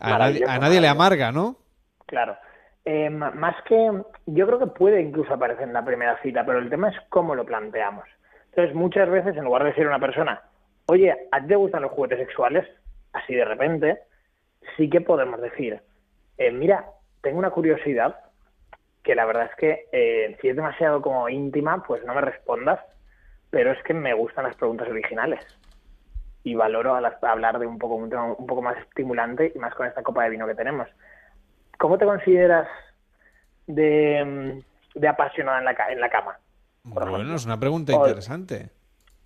a, 0.00 0.18
nadie 0.18 0.44
a 0.46 0.58
nadie 0.58 0.80
le 0.80 0.88
amarga, 0.88 1.30
¿no? 1.30 1.59
Claro. 2.10 2.36
Eh, 2.84 3.08
más 3.08 3.54
que, 3.66 4.02
yo 4.26 4.46
creo 4.46 4.58
que 4.58 4.66
puede 4.66 5.00
incluso 5.00 5.32
aparecer 5.32 5.62
en 5.68 5.72
la 5.72 5.84
primera 5.84 6.20
cita, 6.22 6.44
pero 6.44 6.58
el 6.58 6.68
tema 6.68 6.88
es 6.88 6.96
cómo 7.08 7.36
lo 7.36 7.44
planteamos. 7.44 8.04
Entonces, 8.46 8.74
muchas 8.74 9.08
veces, 9.08 9.36
en 9.36 9.44
lugar 9.44 9.62
de 9.62 9.68
decir 9.68 9.84
a 9.84 9.90
una 9.90 10.00
persona, 10.00 10.42
oye, 10.86 11.14
¿a 11.30 11.40
ti 11.40 11.46
te 11.46 11.54
gustan 11.54 11.82
los 11.82 11.92
juguetes 11.92 12.18
sexuales? 12.18 12.66
Así 13.12 13.32
de 13.32 13.44
repente, 13.44 14.00
sí 14.76 14.90
que 14.90 15.00
podemos 15.00 15.40
decir, 15.40 15.80
eh, 16.36 16.50
mira, 16.50 16.84
tengo 17.22 17.38
una 17.38 17.50
curiosidad 17.50 18.18
que 19.04 19.14
la 19.14 19.24
verdad 19.24 19.44
es 19.44 19.56
que 19.56 19.86
eh, 19.92 20.36
si 20.40 20.48
es 20.48 20.56
demasiado 20.56 21.00
como 21.00 21.28
íntima, 21.28 21.84
pues 21.84 22.04
no 22.04 22.12
me 22.12 22.22
respondas, 22.22 22.80
pero 23.50 23.70
es 23.70 23.80
que 23.84 23.94
me 23.94 24.14
gustan 24.14 24.46
las 24.46 24.56
preguntas 24.56 24.88
originales 24.88 25.40
y 26.42 26.56
valoro 26.56 26.96
a 26.96 27.18
hablar 27.22 27.60
de 27.60 27.66
un 27.66 27.78
poco 27.78 27.94
un 27.94 28.10
tema 28.10 28.32
un 28.32 28.46
poco 28.48 28.62
más 28.62 28.76
estimulante 28.78 29.52
y 29.54 29.58
más 29.60 29.74
con 29.76 29.86
esta 29.86 30.02
copa 30.02 30.24
de 30.24 30.30
vino 30.30 30.48
que 30.48 30.56
tenemos. 30.56 30.88
¿Cómo 31.80 31.96
te 31.96 32.04
consideras 32.04 32.68
de, 33.66 34.62
apasionada 35.08 35.60
en 35.60 35.64
la, 35.64 35.74
en 35.88 36.00
la 36.00 36.10
cama? 36.10 36.38
Bueno, 36.82 37.34
es 37.34 37.46
una 37.46 37.58
pregunta 37.58 37.94
interesante. 37.94 38.68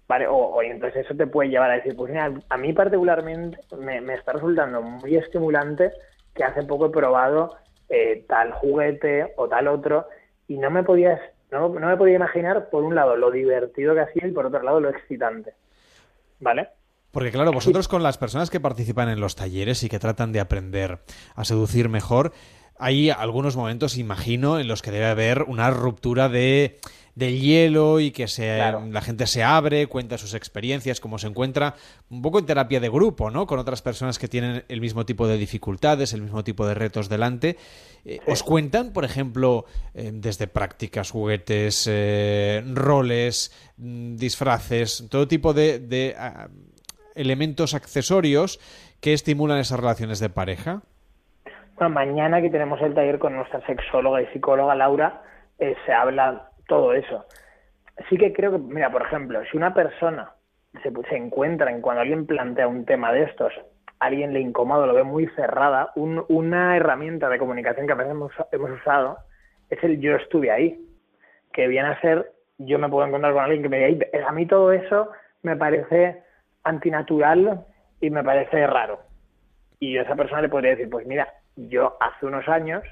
Vale, 0.06 0.28
o, 0.28 0.62
entonces 0.62 1.04
eso 1.04 1.16
te 1.16 1.26
puede 1.26 1.50
llevar 1.50 1.72
a 1.72 1.74
decir, 1.74 1.96
pues 1.96 2.12
mira, 2.12 2.32
a 2.48 2.56
mí 2.56 2.72
particularmente 2.72 3.58
me, 3.76 4.14
está 4.14 4.34
resultando 4.34 4.82
muy 4.82 5.16
estimulante 5.16 5.90
que 6.32 6.44
hace 6.44 6.62
poco 6.62 6.86
he 6.86 6.90
probado 6.90 7.56
eh, 7.88 8.24
tal 8.28 8.52
juguete 8.52 9.34
o 9.36 9.48
tal 9.48 9.66
otro 9.66 10.06
y 10.46 10.56
no 10.56 10.70
me 10.70 10.84
podías 10.84 11.20
no, 11.50 11.68
no 11.68 11.88
me 11.88 11.96
podía 11.96 12.14
imaginar 12.14 12.70
por 12.70 12.84
un 12.84 12.94
lado 12.94 13.16
lo 13.16 13.32
divertido 13.32 13.94
que 13.94 14.00
hacía 14.00 14.28
y 14.28 14.32
por 14.32 14.46
otro 14.46 14.62
lado 14.62 14.78
lo 14.78 14.90
excitante. 14.90 15.54
¿Vale? 16.38 16.68
Porque 17.14 17.30
claro, 17.30 17.52
vosotros 17.52 17.88
con 17.88 18.02
las 18.02 18.18
personas 18.18 18.50
que 18.50 18.60
participan 18.60 19.08
en 19.08 19.20
los 19.20 19.36
talleres 19.36 19.82
y 19.84 19.88
que 19.88 20.00
tratan 20.00 20.32
de 20.32 20.40
aprender 20.40 20.98
a 21.36 21.44
seducir 21.44 21.88
mejor, 21.88 22.32
hay 22.76 23.08
algunos 23.08 23.56
momentos, 23.56 23.96
imagino, 23.96 24.58
en 24.58 24.66
los 24.66 24.82
que 24.82 24.90
debe 24.90 25.06
haber 25.06 25.44
una 25.44 25.70
ruptura 25.70 26.28
de 26.28 26.80
del 27.14 27.40
hielo 27.40 28.00
y 28.00 28.10
que 28.10 28.26
se, 28.26 28.58
la 28.58 29.00
gente 29.00 29.26
se 29.26 29.42
abre, 29.42 29.86
cuenta 29.86 30.18
sus 30.18 30.34
experiencias, 30.34 31.00
cómo 31.00 31.18
se 31.18 31.28
encuentra, 31.28 31.76
un 32.10 32.22
poco 32.22 32.38
en 32.38 32.46
terapia 32.46 32.80
de 32.80 32.88
grupo, 32.88 33.30
¿no? 33.30 33.46
Con 33.46 33.58
otras 33.58 33.82
personas 33.82 34.18
que 34.18 34.28
tienen 34.28 34.64
el 34.68 34.80
mismo 34.80 35.06
tipo 35.06 35.28
de 35.28 35.38
dificultades, 35.38 36.12
el 36.12 36.22
mismo 36.22 36.42
tipo 36.42 36.66
de 36.66 36.74
retos 36.74 37.08
delante. 37.08 37.56
Eh, 38.04 38.20
¿Os 38.26 38.42
cuentan, 38.42 38.92
por 38.92 39.04
ejemplo, 39.04 39.64
eh, 39.94 40.10
desde 40.12 40.46
prácticas, 40.48 41.10
juguetes, 41.10 41.86
eh, 41.88 42.62
roles, 42.66 43.52
mm, 43.76 44.16
disfraces, 44.16 45.04
todo 45.08 45.28
tipo 45.28 45.54
de, 45.54 46.16
ah, 46.18 46.48
elementos 47.14 47.74
accesorios 47.74 48.58
que 49.00 49.12
estimulan 49.12 49.58
esas 49.58 49.80
relaciones 49.80 50.20
de 50.20 50.30
pareja? 50.30 50.82
Bueno, 51.76 51.94
mañana 51.94 52.40
que 52.40 52.50
tenemos 52.50 52.80
el 52.82 52.94
taller 52.94 53.18
con 53.18 53.34
nuestra 53.34 53.64
sexóloga 53.66 54.22
y 54.22 54.26
psicóloga 54.26 54.74
Laura, 54.74 55.22
eh, 55.58 55.74
se 55.84 55.92
habla 55.92 56.50
todo 56.68 56.94
eso. 56.94 57.24
Sí 58.08 58.16
que 58.16 58.32
creo 58.32 58.52
que, 58.52 58.58
mira, 58.58 58.90
por 58.90 59.02
ejemplo, 59.02 59.40
si 59.50 59.56
una 59.56 59.74
persona 59.74 60.32
se, 60.82 61.16
encuentra 61.16 61.70
en 61.70 61.80
cuando 61.80 62.02
alguien 62.02 62.26
plantea 62.26 62.68
un 62.68 62.84
tema 62.84 63.12
de 63.12 63.24
estos, 63.24 63.52
alguien 63.98 64.32
le 64.32 64.40
incomoda, 64.40 64.86
lo 64.86 64.94
ve 64.94 65.04
muy 65.04 65.26
cerrada, 65.36 65.92
una 65.94 66.76
herramienta 66.76 67.28
de 67.28 67.38
comunicación 67.38 67.86
que 67.86 67.92
a 67.92 67.96
veces 67.96 68.12
hemos, 68.12 68.32
hemos, 68.52 68.70
usado 68.70 69.18
es 69.70 69.82
el 69.82 70.00
yo 70.00 70.16
estuve 70.16 70.50
ahí, 70.50 70.78
que 71.52 71.68
viene 71.68 71.88
a 71.88 72.00
ser 72.00 72.32
yo 72.58 72.78
me 72.78 72.88
puedo 72.88 73.06
encontrar 73.06 73.32
con 73.32 73.44
alguien 73.44 73.62
que 73.62 73.68
me 73.68 73.86
diga, 73.86 74.06
a 74.28 74.32
mí 74.32 74.46
todo 74.46 74.72
eso 74.72 75.10
me 75.42 75.56
parece 75.56 76.22
antinatural 76.64 77.64
y 78.00 78.10
me 78.10 78.24
parece 78.24 78.66
raro. 78.66 79.00
Y 79.78 79.92
yo 79.92 80.00
a 80.00 80.04
esa 80.04 80.16
persona 80.16 80.42
le 80.42 80.48
podría 80.48 80.72
decir, 80.72 80.90
pues 80.90 81.06
mira, 81.06 81.32
yo 81.56 81.96
hace 82.00 82.26
unos 82.26 82.48
años 82.48 82.82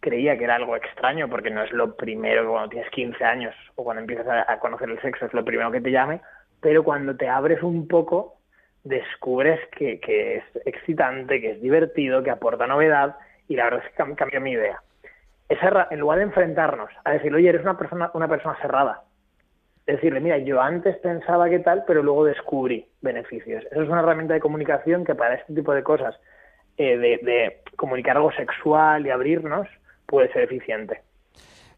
creía 0.00 0.36
que 0.36 0.44
era 0.44 0.56
algo 0.56 0.76
extraño 0.76 1.28
porque 1.28 1.50
no 1.50 1.62
es 1.62 1.72
lo 1.72 1.96
primero 1.96 2.50
cuando 2.50 2.68
tienes 2.68 2.90
15 2.90 3.24
años 3.24 3.54
o 3.74 3.84
cuando 3.84 4.02
empiezas 4.02 4.46
a, 4.46 4.58
conocer 4.58 4.90
el 4.90 5.00
sexo 5.00 5.26
es 5.26 5.32
lo 5.32 5.44
primero 5.44 5.70
que 5.70 5.80
te 5.80 5.90
llame, 5.90 6.20
pero 6.60 6.84
cuando 6.84 7.16
te 7.16 7.28
abres 7.28 7.62
un 7.62 7.88
poco 7.88 8.36
descubres 8.82 9.60
que, 9.70 9.98
que 10.00 10.36
es 10.36 10.44
excitante, 10.66 11.40
que 11.40 11.52
es 11.52 11.62
divertido, 11.62 12.22
que 12.22 12.30
aporta 12.30 12.66
novedad 12.66 13.16
y 13.48 13.56
la 13.56 13.64
verdad 13.64 13.82
es 13.84 13.92
que 13.92 14.14
cambió 14.14 14.40
mi 14.40 14.52
idea. 14.52 14.80
Esa, 15.48 15.88
en 15.90 16.00
lugar 16.00 16.18
de 16.18 16.24
enfrentarnos 16.24 16.90
a 17.04 17.12
decir, 17.12 17.34
oye, 17.34 17.48
eres 17.48 17.62
una 17.62 17.78
persona, 17.78 18.10
una 18.14 18.28
persona 18.28 18.56
cerrada, 18.60 19.02
decirle, 19.86 20.20
mira, 20.20 20.38
yo 20.38 20.60
antes 20.60 20.96
pensaba 20.98 21.48
que 21.48 21.58
tal, 21.58 21.84
pero 21.86 22.02
luego 22.02 22.24
descubrí 22.24 22.86
beneficios. 23.02 23.64
Esa 23.70 23.82
es 23.82 23.88
una 23.88 24.00
herramienta 24.00 24.34
de 24.34 24.40
comunicación 24.40 25.04
que 25.04 25.14
para 25.14 25.34
este 25.34 25.54
tipo 25.54 25.72
de 25.74 25.82
cosas, 25.82 26.14
eh, 26.76 26.96
de, 26.96 27.60
comunicar 27.76 28.16
algo 28.16 28.32
sexual 28.32 29.06
y 29.06 29.10
abrirnos, 29.10 29.68
puede 30.06 30.32
ser 30.32 30.42
eficiente. 30.42 31.02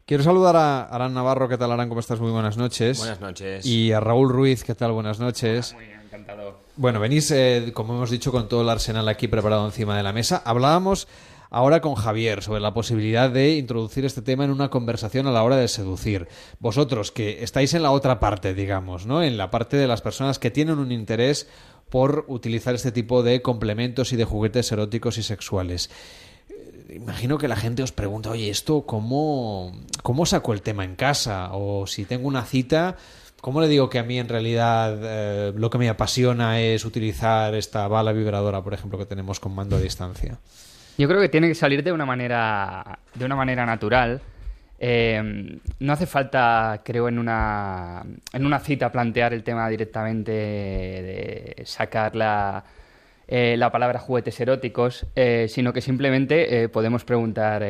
Quiero 0.04 0.22
saludar 0.22 0.54
a 0.54 0.84
Arán 0.84 1.14
Navarro, 1.14 1.48
¿qué 1.48 1.58
tal 1.58 1.72
Arán? 1.72 1.88
¿Cómo 1.88 2.00
estás? 2.00 2.20
Muy 2.20 2.30
buenas 2.30 2.56
noches. 2.56 2.98
Buenas 2.98 3.20
noches. 3.20 3.66
Y 3.66 3.92
a 3.92 3.98
Raúl 3.98 4.30
Ruiz, 4.30 4.62
¿qué 4.62 4.74
tal? 4.74 4.92
Buenas 4.92 5.18
noches. 5.18 5.74
muy 5.74 5.86
encantado. 5.86 6.60
Bueno, 6.76 7.00
venís, 7.00 7.32
eh, 7.32 7.72
como 7.74 7.94
hemos 7.96 8.10
dicho, 8.10 8.30
con 8.30 8.48
todo 8.48 8.62
el 8.62 8.68
arsenal 8.68 9.08
aquí 9.08 9.26
preparado 9.26 9.64
encima 9.66 9.96
de 9.96 10.04
la 10.04 10.12
mesa. 10.12 10.42
Hablábamos 10.44 11.08
ahora 11.50 11.80
con 11.80 11.94
Javier 11.94 12.42
sobre 12.42 12.60
la 12.60 12.74
posibilidad 12.74 13.30
de 13.30 13.56
introducir 13.56 14.04
este 14.04 14.22
tema 14.22 14.44
en 14.44 14.50
una 14.50 14.70
conversación 14.70 15.26
a 15.26 15.32
la 15.32 15.42
hora 15.42 15.56
de 15.56 15.68
seducir. 15.68 16.28
Vosotros 16.58 17.12
que 17.12 17.42
estáis 17.42 17.74
en 17.74 17.82
la 17.82 17.90
otra 17.90 18.20
parte, 18.20 18.54
digamos, 18.54 19.06
¿no? 19.06 19.22
En 19.22 19.36
la 19.36 19.50
parte 19.50 19.76
de 19.76 19.86
las 19.86 20.02
personas 20.02 20.38
que 20.38 20.50
tienen 20.50 20.78
un 20.78 20.92
interés 20.92 21.48
por 21.90 22.24
utilizar 22.28 22.74
este 22.74 22.92
tipo 22.92 23.22
de 23.22 23.42
complementos 23.42 24.12
y 24.12 24.16
de 24.16 24.24
juguetes 24.24 24.70
eróticos 24.72 25.18
y 25.18 25.22
sexuales. 25.22 25.90
Eh, 26.48 26.94
imagino 26.96 27.38
que 27.38 27.48
la 27.48 27.56
gente 27.56 27.82
os 27.82 27.92
pregunta, 27.92 28.30
oye, 28.30 28.50
¿esto 28.50 28.84
cómo, 28.86 29.72
cómo 30.02 30.26
saco 30.26 30.52
el 30.52 30.62
tema 30.62 30.84
en 30.84 30.96
casa? 30.96 31.50
O 31.52 31.86
si 31.86 32.04
tengo 32.04 32.26
una 32.26 32.44
cita, 32.44 32.96
¿cómo 33.40 33.60
le 33.60 33.68
digo 33.68 33.88
que 33.88 33.98
a 33.98 34.02
mí 34.02 34.18
en 34.18 34.28
realidad 34.28 34.98
eh, 35.00 35.52
lo 35.54 35.70
que 35.70 35.78
me 35.78 35.88
apasiona 35.88 36.60
es 36.60 36.84
utilizar 36.84 37.54
esta 37.54 37.86
bala 37.88 38.12
vibradora, 38.12 38.62
por 38.62 38.74
ejemplo, 38.74 38.98
que 38.98 39.06
tenemos 39.06 39.38
con 39.38 39.54
mando 39.54 39.76
a 39.76 39.80
distancia? 39.80 40.40
Yo 40.98 41.08
creo 41.08 41.20
que 41.20 41.28
tiene 41.28 41.48
que 41.48 41.54
salir 41.54 41.82
de 41.82 41.92
una 41.92 42.06
manera, 42.06 42.98
de 43.14 43.24
una 43.24 43.36
manera 43.36 43.66
natural. 43.66 44.20
Eh, 44.78 45.58
no 45.80 45.92
hace 45.92 46.06
falta, 46.06 46.80
creo, 46.84 47.08
en 47.08 47.18
una, 47.18 48.02
en 48.32 48.46
una 48.46 48.58
cita 48.58 48.92
plantear 48.92 49.32
el 49.32 49.42
tema 49.42 49.68
directamente 49.68 50.32
de 50.32 51.62
sacar 51.64 52.14
la, 52.14 52.62
eh, 53.26 53.56
la 53.56 53.72
palabra 53.72 53.98
juguetes 53.98 54.38
eróticos, 54.38 55.06
eh, 55.16 55.46
sino 55.48 55.72
que 55.72 55.80
simplemente 55.80 56.68
podemos 56.68 57.04
preguntar, 57.04 57.62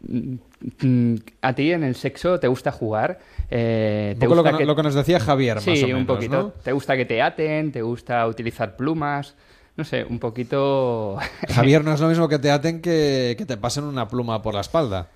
mm, 0.00 1.14
¿a 1.40 1.52
ti 1.54 1.72
en 1.72 1.84
el 1.84 1.94
sexo 1.94 2.38
te 2.38 2.48
gusta 2.48 2.72
jugar? 2.72 3.18
¿te 3.48 4.14
gusta 4.20 4.52
lo, 4.64 4.76
que, 4.76 4.82
nos 4.82 4.94
decía 4.94 5.18
Javier, 5.20 5.60
sí, 5.60 5.70
más 5.70 5.82
o 5.82 5.86
menos, 5.86 6.00
un 6.00 6.06
poquito. 6.06 6.54
¿Te 6.62 6.72
gusta 6.72 6.96
que 6.96 7.06
te 7.06 7.22
aten? 7.22 7.72
¿Te 7.72 7.80
gusta 7.80 8.26
utilizar 8.26 8.76
plumas? 8.76 9.34
No 9.78 9.84
sé, 9.84 10.04
un 10.04 10.18
poquito... 10.18 11.16
Javier, 11.54 11.84
no 11.84 11.92
es 11.92 12.00
lo 12.00 12.08
mismo 12.08 12.28
que 12.28 12.40
te 12.40 12.50
aten 12.50 12.82
que, 12.82 13.36
que 13.38 13.46
te 13.46 13.56
pasen 13.56 13.84
una 13.84 14.08
pluma 14.08 14.42
por 14.42 14.52
la 14.52 14.60
espalda. 14.60 15.06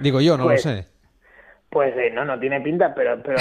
Digo 0.00 0.20
yo, 0.20 0.36
no 0.36 0.44
lo 0.44 0.50
pues, 0.50 0.62
sé. 0.62 0.86
Pues 1.68 1.96
eh, 1.96 2.12
no, 2.14 2.24
no 2.24 2.38
tiene 2.38 2.60
pinta, 2.60 2.94
pero 2.94 3.20
pero, 3.20 3.36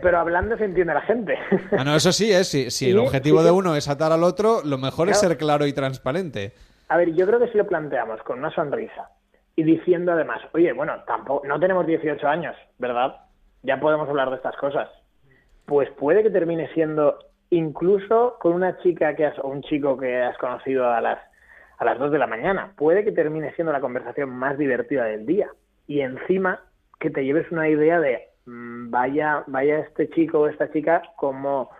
pero 0.00 0.18
hablando 0.18 0.56
se 0.56 0.64
entiende 0.64 0.94
la 0.94 1.02
gente. 1.02 1.36
Ah, 1.76 1.84
no, 1.84 1.94
eso 1.94 2.12
sí, 2.12 2.32
¿eh? 2.32 2.44
si, 2.44 2.70
si 2.70 2.90
el 2.90 2.98
objetivo 2.98 3.42
de 3.42 3.50
uno 3.50 3.76
es 3.76 3.88
atar 3.88 4.10
al 4.10 4.24
otro, 4.24 4.62
lo 4.64 4.78
mejor 4.78 5.10
es 5.10 5.20
ser 5.20 5.36
claro 5.36 5.66
y 5.66 5.74
transparente. 5.74 6.52
A 6.88 6.96
ver, 6.96 7.12
yo 7.14 7.26
creo 7.26 7.38
que 7.38 7.48
si 7.48 7.58
lo 7.58 7.66
planteamos 7.66 8.22
con 8.22 8.38
una 8.38 8.54
sonrisa 8.54 9.10
y 9.54 9.64
diciendo 9.64 10.12
además, 10.12 10.40
oye, 10.54 10.72
bueno, 10.72 10.94
tampoco, 11.06 11.46
no 11.46 11.60
tenemos 11.60 11.86
18 11.86 12.26
años, 12.26 12.56
¿verdad? 12.78 13.16
Ya 13.62 13.78
podemos 13.78 14.08
hablar 14.08 14.30
de 14.30 14.36
estas 14.36 14.56
cosas. 14.56 14.88
Pues 15.66 15.90
puede 15.90 16.22
que 16.22 16.30
termine 16.30 16.72
siendo 16.72 17.18
incluso 17.50 18.36
con 18.40 18.52
una 18.54 18.78
chica 18.78 19.14
que 19.14 19.26
has, 19.26 19.38
o 19.38 19.48
un 19.48 19.62
chico 19.62 19.96
que 19.98 20.22
has 20.22 20.36
conocido 20.38 20.90
a 20.90 21.00
las, 21.00 21.18
a 21.78 21.84
las 21.84 21.98
2 21.98 22.10
de 22.12 22.18
la 22.18 22.26
mañana. 22.26 22.72
Puede 22.76 23.04
que 23.04 23.12
termine 23.12 23.52
siendo 23.54 23.72
la 23.72 23.80
conversación 23.80 24.30
más 24.30 24.58
divertida 24.58 25.04
del 25.04 25.26
día. 25.26 25.48
Y 25.86 26.00
encima 26.00 26.60
que 26.98 27.10
te 27.10 27.24
lleves 27.24 27.50
una 27.52 27.68
idea 27.68 28.00
de 28.00 28.28
mm, 28.46 28.90
vaya, 28.90 29.44
vaya 29.46 29.78
este 29.80 30.08
chico 30.10 30.40
o 30.40 30.48
esta 30.48 30.70
chica 30.72 31.02
como, 31.16 31.70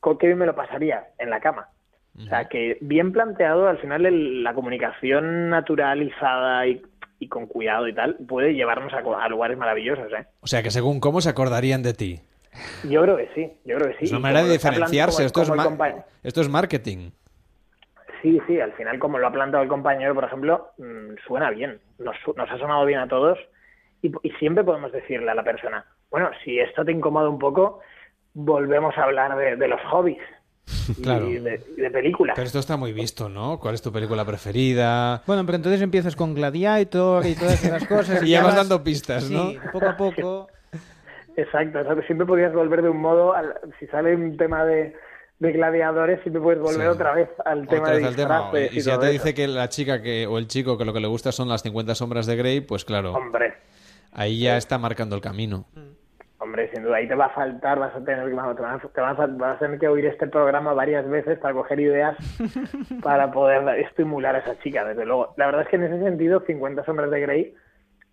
con 0.00 0.18
qué 0.18 0.26
bien 0.26 0.38
me 0.38 0.46
lo 0.46 0.54
pasaría 0.54 1.04
en 1.18 1.30
la 1.30 1.40
cama. 1.40 1.68
O 2.16 2.22
sea, 2.26 2.44
que 2.48 2.78
bien 2.80 3.10
planteado, 3.12 3.66
al 3.66 3.78
final 3.78 4.06
el- 4.06 4.44
la 4.44 4.54
comunicación 4.54 5.48
naturalizada 5.50 6.64
y, 6.66 6.80
y 7.18 7.26
con 7.28 7.46
cuidado 7.46 7.88
y 7.88 7.92
tal 7.94 8.16
puede 8.28 8.54
llevarnos 8.54 8.92
a, 8.92 8.98
a 8.98 9.28
lugares 9.28 9.58
maravillosos, 9.58 10.12
¿eh? 10.12 10.24
O 10.40 10.46
sea, 10.46 10.62
que 10.62 10.70
según 10.70 11.00
cómo 11.00 11.20
se 11.20 11.30
acordarían 11.30 11.82
de 11.82 11.92
ti. 11.92 12.20
Yo 12.82 13.02
creo 13.02 13.16
que 13.16 13.28
sí, 13.34 13.52
yo 13.64 13.76
creo 13.76 13.88
que 13.90 13.98
sí. 13.98 14.04
es 14.06 14.10
una 14.10 14.18
Y 14.20 14.22
manera 14.22 14.44
de 14.44 14.52
diferenciarse. 14.52 15.24
Esto 15.24 15.42
es, 15.42 15.48
como 15.50 15.62
esto 16.22 16.40
es 16.40 16.48
marketing. 16.48 17.10
Sí, 18.22 18.40
sí, 18.46 18.58
al 18.60 18.72
final 18.72 18.98
como 18.98 19.18
lo 19.18 19.26
ha 19.26 19.32
planteado 19.32 19.62
el 19.62 19.68
compañero, 19.68 20.14
por 20.14 20.24
ejemplo, 20.24 20.70
mm, 20.78 21.14
suena 21.26 21.50
bien, 21.50 21.78
nos, 21.98 22.16
nos 22.36 22.50
ha 22.50 22.58
sonado 22.58 22.84
bien 22.86 23.00
a 23.00 23.08
todos 23.08 23.38
y, 24.02 24.10
y 24.22 24.30
siempre 24.38 24.64
podemos 24.64 24.92
decirle 24.92 25.30
a 25.30 25.34
la 25.34 25.44
persona, 25.44 25.84
bueno, 26.10 26.30
si 26.44 26.58
esto 26.58 26.84
te 26.84 26.92
incomoda 26.92 27.28
un 27.28 27.38
poco, 27.38 27.80
volvemos 28.32 28.96
a 28.96 29.04
hablar 29.04 29.36
de, 29.36 29.56
de 29.56 29.68
los 29.68 29.80
hobbies 29.90 30.22
y 30.96 31.02
Claro. 31.02 31.26
de, 31.26 31.60
y 31.76 31.80
de 31.80 31.90
películas. 31.90 32.34
Pero 32.34 32.46
esto 32.46 32.58
está 32.60 32.78
muy 32.78 32.94
visto, 32.94 33.28
¿no? 33.28 33.58
¿Cuál 33.60 33.74
es 33.74 33.82
tu 33.82 33.92
película 33.92 34.24
preferida? 34.24 35.22
Bueno, 35.26 35.44
pero 35.44 35.56
entonces 35.56 35.82
empiezas 35.82 36.16
con 36.16 36.34
Gladiator 36.34 37.26
y 37.26 37.34
todas 37.34 37.62
esas 37.62 37.84
cosas. 37.88 38.22
Y 38.22 38.30
ya 38.30 38.38
vas 38.38 38.54
vas- 38.54 38.56
dando 38.56 38.82
pistas, 38.82 39.30
¿no? 39.30 39.50
Sí, 39.50 39.58
poco 39.70 39.88
a 39.88 39.96
poco. 39.96 40.48
Exacto, 41.36 41.80
o 41.80 41.84
sea, 41.84 41.94
que 41.94 42.02
siempre 42.02 42.26
podrías 42.26 42.52
volver 42.52 42.82
de 42.82 42.88
un 42.90 43.00
modo, 43.00 43.34
al- 43.34 43.54
si 43.80 43.86
sale 43.88 44.14
un 44.14 44.36
tema 44.36 44.64
de, 44.64 44.94
de 45.40 45.52
gladiadores, 45.52 46.20
siempre 46.22 46.40
puedes 46.40 46.60
volver 46.62 46.82
Sí. 46.82 46.86
otra 46.86 47.12
vez 47.14 47.28
al 47.44 47.66
tema 47.66 47.90
de 47.90 48.04
al 48.06 48.14
tema. 48.16 48.50
Y 48.70 48.80
si 48.80 48.88
ya 48.88 48.98
te 48.98 49.06
eso. 49.06 49.12
dice 49.12 49.34
que 49.34 49.48
la 49.48 49.68
chica 49.68 50.00
que 50.00 50.26
o 50.26 50.38
el 50.38 50.46
chico 50.46 50.78
que 50.78 50.84
lo 50.84 50.92
que 50.92 51.00
le 51.00 51.08
gusta 51.08 51.32
son 51.32 51.48
las 51.48 51.62
50 51.62 51.94
sombras 51.94 52.26
de 52.26 52.36
Grey, 52.36 52.60
pues 52.60 52.84
claro, 52.84 53.12
Hombre, 53.14 53.54
ahí 54.12 54.40
ya 54.40 54.56
está 54.56 54.78
marcando 54.78 55.16
el 55.16 55.22
camino. 55.22 55.64
hombre, 56.38 56.70
sin 56.74 56.82
duda, 56.82 56.96
ahí 56.96 57.08
te 57.08 57.14
va 57.14 57.26
a 57.26 57.30
faltar, 57.30 57.78
vas 57.78 57.94
a 57.96 58.04
tener 58.04 58.28
que, 58.28 58.34
vamos, 58.34 58.54
te 58.54 58.62
vas 58.62 58.84
a- 58.84 58.88
te 58.88 59.00
vas 59.00 59.18
a, 59.18 59.26
vas 59.26 59.56
a 59.56 59.58
tener 59.58 59.78
que 59.80 59.88
oír 59.88 60.04
este 60.06 60.26
programa 60.28 60.72
varias 60.74 61.08
veces 61.08 61.38
para 61.38 61.54
coger 61.54 61.80
ideas 61.80 62.16
para 63.02 63.32
poder 63.32 63.66
estimular 63.80 64.36
a 64.36 64.38
esa 64.38 64.58
chica, 64.60 64.84
desde 64.84 65.04
luego. 65.06 65.32
La 65.36 65.46
verdad 65.46 65.62
es 65.62 65.68
que 65.68 65.76
en 65.76 65.84
ese 65.84 65.98
sentido, 66.02 66.42
50 66.46 66.84
sombras 66.84 67.10
de 67.10 67.20
Grey 67.20 67.54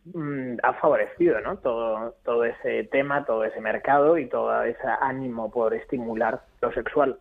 mm, 0.06 0.58
ha 0.64 0.74
favorecido, 0.74 1.40
¿no? 1.42 1.58
Todo, 1.58 2.16
todo 2.24 2.44
ese 2.46 2.84
tema, 2.86 3.26
todo 3.26 3.44
ese 3.44 3.62
mercado 3.62 4.18
y 4.18 4.28
todo 4.28 4.64
ese 4.64 4.88
ánimo 5.02 5.52
por 5.52 5.74
estimular 5.74 6.42
lo 6.62 6.72
sexual. 6.74 7.20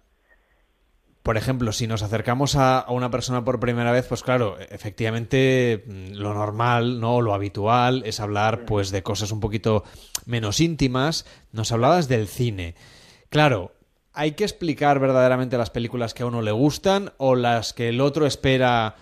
Por 1.23 1.37
ejemplo, 1.37 1.73
si 1.73 1.87
nos 1.87 2.03
acercamos 2.03 2.57
a, 2.57 2.79
a 2.79 2.93
una 2.93 3.11
persona 3.11 3.45
por 3.45 3.61
primera 3.61 3.93
vez, 3.93 4.07
pues 4.09 4.23
claro, 4.23 4.57
efectivamente 4.59 5.85
mm, 5.87 6.15
lo 6.15 6.35
normal, 6.35 7.01
¿no? 7.01 7.21
Lo 7.21 7.35
habitual 7.35 8.03
es 8.07 8.21
hablar 8.21 8.65
pues 8.65 8.91
de 8.91 9.03
cosas 9.03 9.31
un 9.31 9.41
poquito 9.41 9.85
menos 10.27 10.61
íntimas. 10.61 11.27
Nos 11.53 11.73
hablabas 11.73 12.09
del 12.09 12.27
cine. 12.27 12.75
Claro, 13.29 13.73
hay 14.13 14.33
que 14.33 14.45
explicar 14.45 14.99
verdaderamente 14.99 15.57
las 15.57 15.71
películas 15.71 16.15
que 16.15 16.23
a 16.23 16.27
uno 16.27 16.43
le 16.43 16.51
gustan 16.51 17.13
o 17.17 17.35
las 17.35 17.73
que 17.73 17.89
el 17.89 18.01
otro 18.01 18.27
espera 18.27 18.97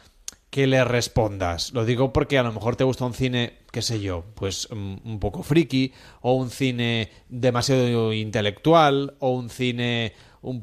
que 0.50 0.66
le 0.66 0.82
respondas. 0.84 1.72
Lo 1.74 1.84
digo 1.84 2.12
porque 2.12 2.38
a 2.38 2.42
lo 2.42 2.52
mejor 2.52 2.76
te 2.76 2.84
gusta 2.84 3.04
un 3.04 3.14
cine, 3.14 3.58
qué 3.70 3.82
sé 3.82 4.00
yo, 4.00 4.24
pues 4.34 4.68
mm, 4.70 4.96
un 5.04 5.20
poco 5.20 5.42
friki, 5.42 5.92
o 6.22 6.34
un 6.34 6.50
cine 6.50 7.10
demasiado 7.28 8.12
intelectual, 8.12 9.14
o 9.20 9.30
un 9.30 9.50
cine 9.50 10.12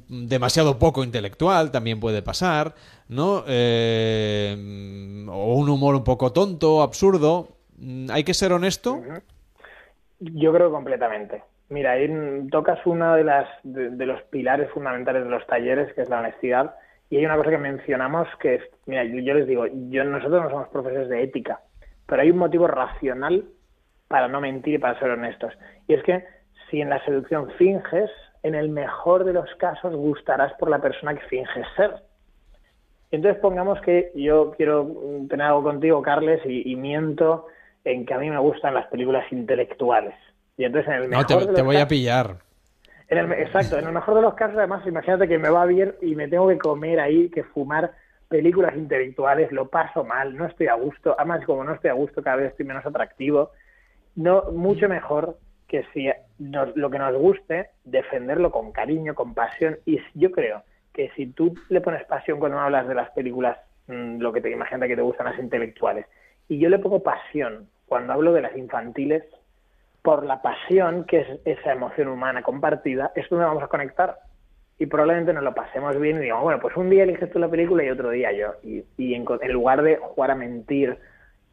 demasiado 0.08 0.80
poco 0.80 1.04
intelectual, 1.04 1.72
también 1.72 2.00
puede 2.00 2.22
pasar, 2.22 2.76
¿no? 3.10 3.44
Eh, 3.48 4.56
o 5.30 5.56
un 5.56 5.70
humor 5.70 5.96
un 5.96 6.04
poco 6.04 6.32
tonto, 6.32 6.82
absurdo. 6.82 7.50
Mm, 7.78 8.10
Hay 8.12 8.24
que 8.24 8.34
ser 8.34 8.54
honesto. 8.54 9.02
Yo 10.20 10.54
creo 10.54 10.72
completamente. 10.72 11.44
Mira, 11.70 11.92
ahí 11.94 12.08
tocas 12.52 12.80
uno 12.86 13.16
de, 13.16 13.26
de 13.64 14.06
los 14.06 14.22
pilares 14.24 14.70
fundamentales 14.72 15.24
de 15.24 15.30
los 15.30 15.46
talleres, 15.48 15.94
que 15.94 16.02
es 16.02 16.10
la 16.10 16.20
honestidad. 16.20 16.76
Y 17.10 17.18
hay 17.18 17.26
una 17.26 17.38
cosa 17.38 17.52
que 17.52 17.58
mencionamos 17.58 18.28
que 18.40 18.56
es, 18.56 18.64
mira, 18.86 19.04
yo, 19.04 19.20
yo 19.20 19.34
les 19.34 19.48
digo, 19.48 19.66
yo 19.68 20.04
nosotros 20.04 20.44
no 20.44 20.50
somos 20.50 20.68
profesores 20.70 21.10
de 21.10 21.24
ética, 21.24 21.60
pero 22.08 22.22
hay 22.22 22.32
un 22.32 22.38
motivo 22.38 22.68
racional 22.68 23.46
para 24.08 24.28
no 24.28 24.42
mentir 24.42 24.76
y 24.76 24.78
para 24.78 25.00
ser 25.00 25.12
honestos. 25.12 25.54
Y 25.88 25.94
es 25.94 26.04
que 26.04 26.24
si 26.70 26.82
en 26.82 26.90
la 26.90 27.04
seducción 27.06 27.50
finges, 27.58 28.10
en 28.44 28.56
el 28.56 28.70
mejor 28.70 29.24
de 29.24 29.34
los 29.34 29.50
casos 29.56 29.96
gustarás 29.96 30.54
por 30.54 30.70
la 30.70 30.80
persona 30.80 31.16
que 31.16 31.26
finges 31.28 31.66
ser. 31.76 31.92
Entonces 33.12 33.40
pongamos 33.42 33.80
que 33.82 34.12
yo 34.16 34.54
quiero 34.58 34.92
tener 35.30 35.48
algo 35.48 35.64
contigo, 35.64 36.02
Carles, 36.02 36.42
y, 36.46 36.72
y 36.72 36.76
miento 36.76 37.48
en 37.84 38.06
que 38.06 38.14
a 38.14 38.18
mí 38.18 38.30
me 38.30 38.40
gustan 38.40 38.74
las 38.74 38.88
películas 38.88 39.26
intelectuales. 39.32 40.16
Y 40.58 40.66
entonces 40.66 40.90
en 40.90 40.96
el 40.96 41.10
No, 41.10 41.18
mejor 41.18 41.26
te, 41.26 41.48
de 41.48 41.54
te 41.54 41.62
voy 41.62 41.78
a 41.78 41.88
pillar. 41.88 42.38
En 43.08 43.18
el- 43.18 43.32
exacto, 43.34 43.78
en 43.78 43.86
el 43.86 43.94
mejor 43.94 44.16
de 44.16 44.22
los 44.22 44.34
casos, 44.34 44.58
además, 44.58 44.86
imagínate 44.88 45.28
que 45.28 45.38
me 45.38 45.50
va 45.50 45.66
bien 45.66 45.96
y 46.02 46.16
me 46.16 46.28
tengo 46.28 46.48
que 46.48 46.58
comer 46.58 47.00
ahí, 47.00 47.30
que 47.30 47.44
fumar 47.44 47.92
películas 48.28 48.76
intelectuales, 48.76 49.52
lo 49.52 49.68
paso 49.70 50.04
mal, 50.04 50.36
no 50.36 50.46
estoy 50.46 50.68
a 50.68 50.74
gusto, 50.74 51.16
además 51.18 51.46
como 51.46 51.64
no 51.64 51.74
estoy 51.74 51.92
a 51.92 51.94
gusto, 51.94 52.24
cada 52.24 52.38
vez 52.38 52.52
estoy 52.52 52.66
menos 52.66 52.86
atractivo. 52.86 53.52
No, 54.16 54.44
mucho 54.52 54.90
mejor 54.90 55.38
que 55.68 55.86
si 55.94 56.10
nos- 56.40 56.76
lo 56.76 56.90
que 56.90 57.00
nos 57.00 57.16
guste, 57.16 57.70
defenderlo 57.84 58.52
con 58.52 58.72
cariño, 58.72 59.14
con 59.14 59.34
pasión. 59.34 59.78
Y 59.86 60.00
yo 60.14 60.32
creo 60.32 60.64
que 60.94 61.12
si 61.16 61.28
tú 61.28 61.54
le 61.70 61.82
pones 61.82 62.04
pasión 62.06 62.40
cuando 62.40 62.60
hablas 62.60 62.88
de 62.88 62.96
las 62.96 63.10
películas, 63.12 63.58
mm, 63.88 64.20
lo 64.20 64.32
que 64.32 64.42
te 64.42 64.50
imagina 64.50 64.88
que 64.88 64.96
te 64.96 65.02
gustan 65.02 65.28
las 65.28 65.40
intelectuales, 65.40 66.06
y 66.48 66.60
yo 66.60 66.70
le 66.70 66.80
pongo 66.80 67.04
pasión 67.04 67.68
cuando 67.86 68.14
hablo 68.14 68.34
de 68.34 68.42
las 68.42 68.56
infantiles, 68.56 69.24
por 70.06 70.26
la 70.26 70.42
pasión, 70.42 71.04
que 71.04 71.20
es 71.20 71.28
esa 71.44 71.74
emoción 71.74 72.08
humana 72.08 72.42
compartida, 72.44 73.12
es 73.16 73.28
donde 73.30 73.46
vamos 73.46 73.64
a 73.64 73.68
conectar. 73.68 74.20
Y 74.78 74.86
probablemente 74.86 75.34
nos 75.34 75.44
lo 75.44 75.54
pasemos 75.54 76.00
bien 76.00 76.18
y 76.18 76.22
digamos, 76.22 76.44
bueno, 76.44 76.60
pues 76.62 76.78
un 76.78 76.90
día 76.90 77.04
eliges 77.04 77.32
tú 77.32 77.40
la 77.40 77.50
película 77.50 77.84
y 77.84 77.90
otro 77.90 78.10
día 78.12 78.32
yo. 78.32 78.54
Y, 78.64 78.84
y 78.98 79.14
en, 79.16 79.26
lugar 79.52 79.82
de 79.82 79.98
jugar 79.98 80.32
a 80.32 80.36
mentir 80.36 80.98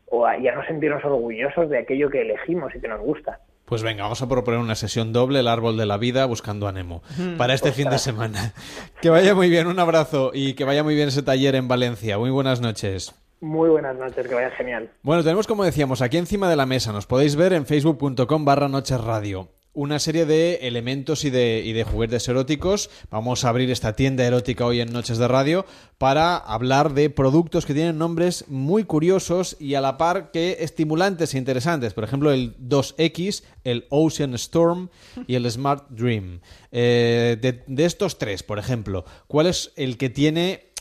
o 0.07 0.27
a, 0.27 0.37
y 0.39 0.47
a 0.49 0.55
no 0.55 0.65
sentirnos 0.67 1.05
orgullosos 1.05 1.71
de 1.71 1.79
aquello 1.79 2.11
que 2.11 2.21
elegimos 2.23 2.75
y 2.75 2.81
que 2.81 2.89
nos 2.89 3.01
gusta. 3.01 3.41
Pues 3.65 3.83
venga, 3.83 4.03
vamos 4.03 4.21
a 4.21 4.29
proponer 4.29 4.61
una 4.61 4.75
sesión 4.75 5.13
doble, 5.13 5.41
el 5.41 5.49
árbol 5.49 5.79
de 5.79 5.87
la 5.87 5.97
vida, 5.97 6.27
buscando 6.27 6.69
a 6.69 6.73
Nemo, 6.73 7.03
Mm. 7.17 7.37
para 7.39 7.55
este 7.55 7.73
fin 7.73 7.89
de 7.89 7.99
semana. 7.99 8.53
Que 9.01 9.09
vaya 9.09 9.35
muy 9.35 9.49
bien, 9.49 9.67
un 9.67 9.79
abrazo 9.79 10.31
y 10.35 10.55
que 10.55 10.65
vaya 10.65 10.85
muy 10.85 10.95
bien 10.95 11.09
ese 11.09 11.23
taller 11.23 11.55
en 11.55 11.69
Valencia. 11.69 12.19
Muy 12.19 12.31
buenas 12.31 12.61
noches. 12.61 13.15
Muy 13.43 13.71
buenas 13.71 13.97
noches, 13.97 14.29
que 14.29 14.35
vaya 14.37 14.53
genial. 14.53 14.89
Bueno, 15.03 15.25
tenemos 15.25 15.49
como 15.49 15.65
decíamos 15.65 16.01
aquí 16.01 16.17
encima 16.17 16.49
de 16.49 16.55
la 16.55 16.65
mesa, 16.65 16.93
nos 16.93 17.09
podéis 17.09 17.35
ver 17.35 17.53
en 17.53 17.67
facebook.com 17.67 18.45
barra 18.45 18.69
noches 18.69 19.01
radio. 19.01 19.49
Una 19.73 19.99
serie 19.99 20.27
de 20.27 20.61
elementos 20.69 21.25
y 21.25 21.31
de, 21.31 21.85
juguetes 21.91 22.29
eróticos. 22.29 22.89
Vamos 23.11 23.45
a 23.45 23.49
abrir 23.49 23.69
esta 23.73 23.95
tienda 23.95 24.25
erótica 24.25 24.65
hoy 24.65 24.81
en 24.81 24.93
Noches 24.93 25.19
de 25.19 25.27
Radio 25.27 25.67
para 25.99 26.37
hablar 26.37 26.93
de 26.93 27.11
productos 27.11 27.67
que 27.67 27.75
tienen 27.75 27.99
nombres 27.99 28.45
muy 28.49 28.85
curiosos 28.85 29.57
y 29.59 29.75
a 29.75 29.81
la 29.81 29.97
par 29.97 30.31
que 30.31 30.59
estimulantes 30.61 31.35
e 31.35 31.39
interesantes. 31.39 31.95
Por 31.95 32.05
ejemplo, 32.05 32.31
el 32.31 32.57
2X, 32.59 33.43
el 33.65 33.87
Ocean 33.89 34.35
Storm 34.35 34.91
y 35.27 35.35
el 35.35 35.51
Smart 35.51 35.89
Dream. 35.89 36.43
Eh, 36.71 37.63
de 37.67 37.85
estos 37.85 38.19
tres, 38.19 38.45
por 38.45 38.61
ejemplo, 38.61 39.05
¿cuál 39.27 39.49
es 39.49 39.73
el 39.75 39.97
que 39.97 40.11
tiene 40.11 40.72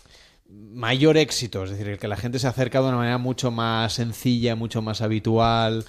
mayor 0.52 1.18
éxito, 1.18 1.64
es 1.64 1.72
decir, 1.72 1.88
el 1.88 1.98
que 1.98 2.08
la 2.08 2.18
gente 2.18 2.40
se 2.40 2.48
acerca 2.48 2.82
de 2.82 2.88
una 2.88 2.98
manera 2.98 3.18
mucho 3.18 3.52
más 3.52 3.94
sencilla, 3.94 4.56
mucho 4.56 4.82
más 4.82 5.02
habitual. 5.02 5.86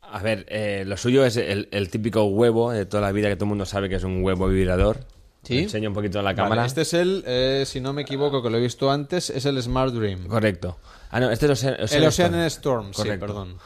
A 0.00 0.22
ver, 0.22 0.46
eh, 0.48 0.84
lo 0.86 0.96
suyo 0.96 1.24
es 1.24 1.36
el, 1.36 1.68
el 1.72 1.90
típico 1.90 2.24
huevo 2.24 2.70
de 2.72 2.86
toda 2.86 3.02
la 3.02 3.12
vida 3.12 3.28
que 3.28 3.36
todo 3.36 3.46
el 3.46 3.50
mundo 3.50 3.66
sabe 3.66 3.88
que 3.88 3.96
es 3.96 4.04
un 4.04 4.22
huevo 4.22 4.48
vibrador. 4.48 5.06
¿Sí? 5.44 5.58
Enseño 5.58 5.90
un 5.90 5.94
poquito 5.94 6.18
a 6.18 6.22
la 6.22 6.28
Vale, 6.30 6.36
cámara. 6.36 6.64
este 6.66 6.82
es 6.82 6.94
el, 6.94 7.22
eh, 7.26 7.64
si 7.66 7.80
no 7.80 7.92
me 7.92 8.02
equivoco, 8.02 8.42
que 8.42 8.50
lo 8.50 8.56
he 8.58 8.60
visto 8.60 8.90
antes, 8.90 9.30
es 9.30 9.44
el 9.46 9.62
Smart 9.62 9.92
Dream. 9.94 10.26
Correcto. 10.26 10.78
Ah, 11.10 11.20
no, 11.20 11.30
este 11.30 11.46
es 11.52 11.62
el 11.62 11.74
Ocean, 11.80 12.02
El 12.02 12.08
Ocean 12.08 12.34
Storm, 12.46 12.86
sí, 12.92 13.02
Correcto. 13.02 13.26
perdón. 13.26 13.56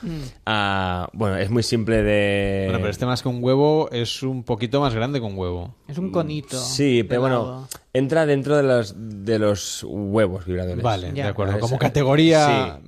Ah, 0.44 1.08
bueno, 1.14 1.36
es 1.38 1.48
muy 1.48 1.62
simple 1.62 2.02
de... 2.02 2.64
Bueno, 2.66 2.80
pero 2.80 2.90
este 2.90 3.06
más 3.06 3.22
que 3.22 3.28
un 3.28 3.42
huevo 3.42 3.88
es 3.90 4.22
un 4.22 4.42
poquito 4.44 4.80
más 4.82 4.94
grande 4.94 5.18
que 5.18 5.24
un 5.24 5.38
huevo. 5.38 5.74
Es 5.88 5.96
un 5.96 6.10
conito. 6.10 6.58
Sí, 6.60 7.04
pero 7.08 7.22
bueno, 7.22 7.68
entra 7.94 8.26
dentro 8.26 8.54
de 8.56 8.62
los, 8.64 8.94
de 8.98 9.38
los 9.38 9.82
huevos 9.88 10.44
vibradores. 10.44 10.82
Vale, 10.82 11.12
de 11.12 11.22
acuerdo. 11.22 11.58
Como 11.58 11.78
categoría 11.78 12.80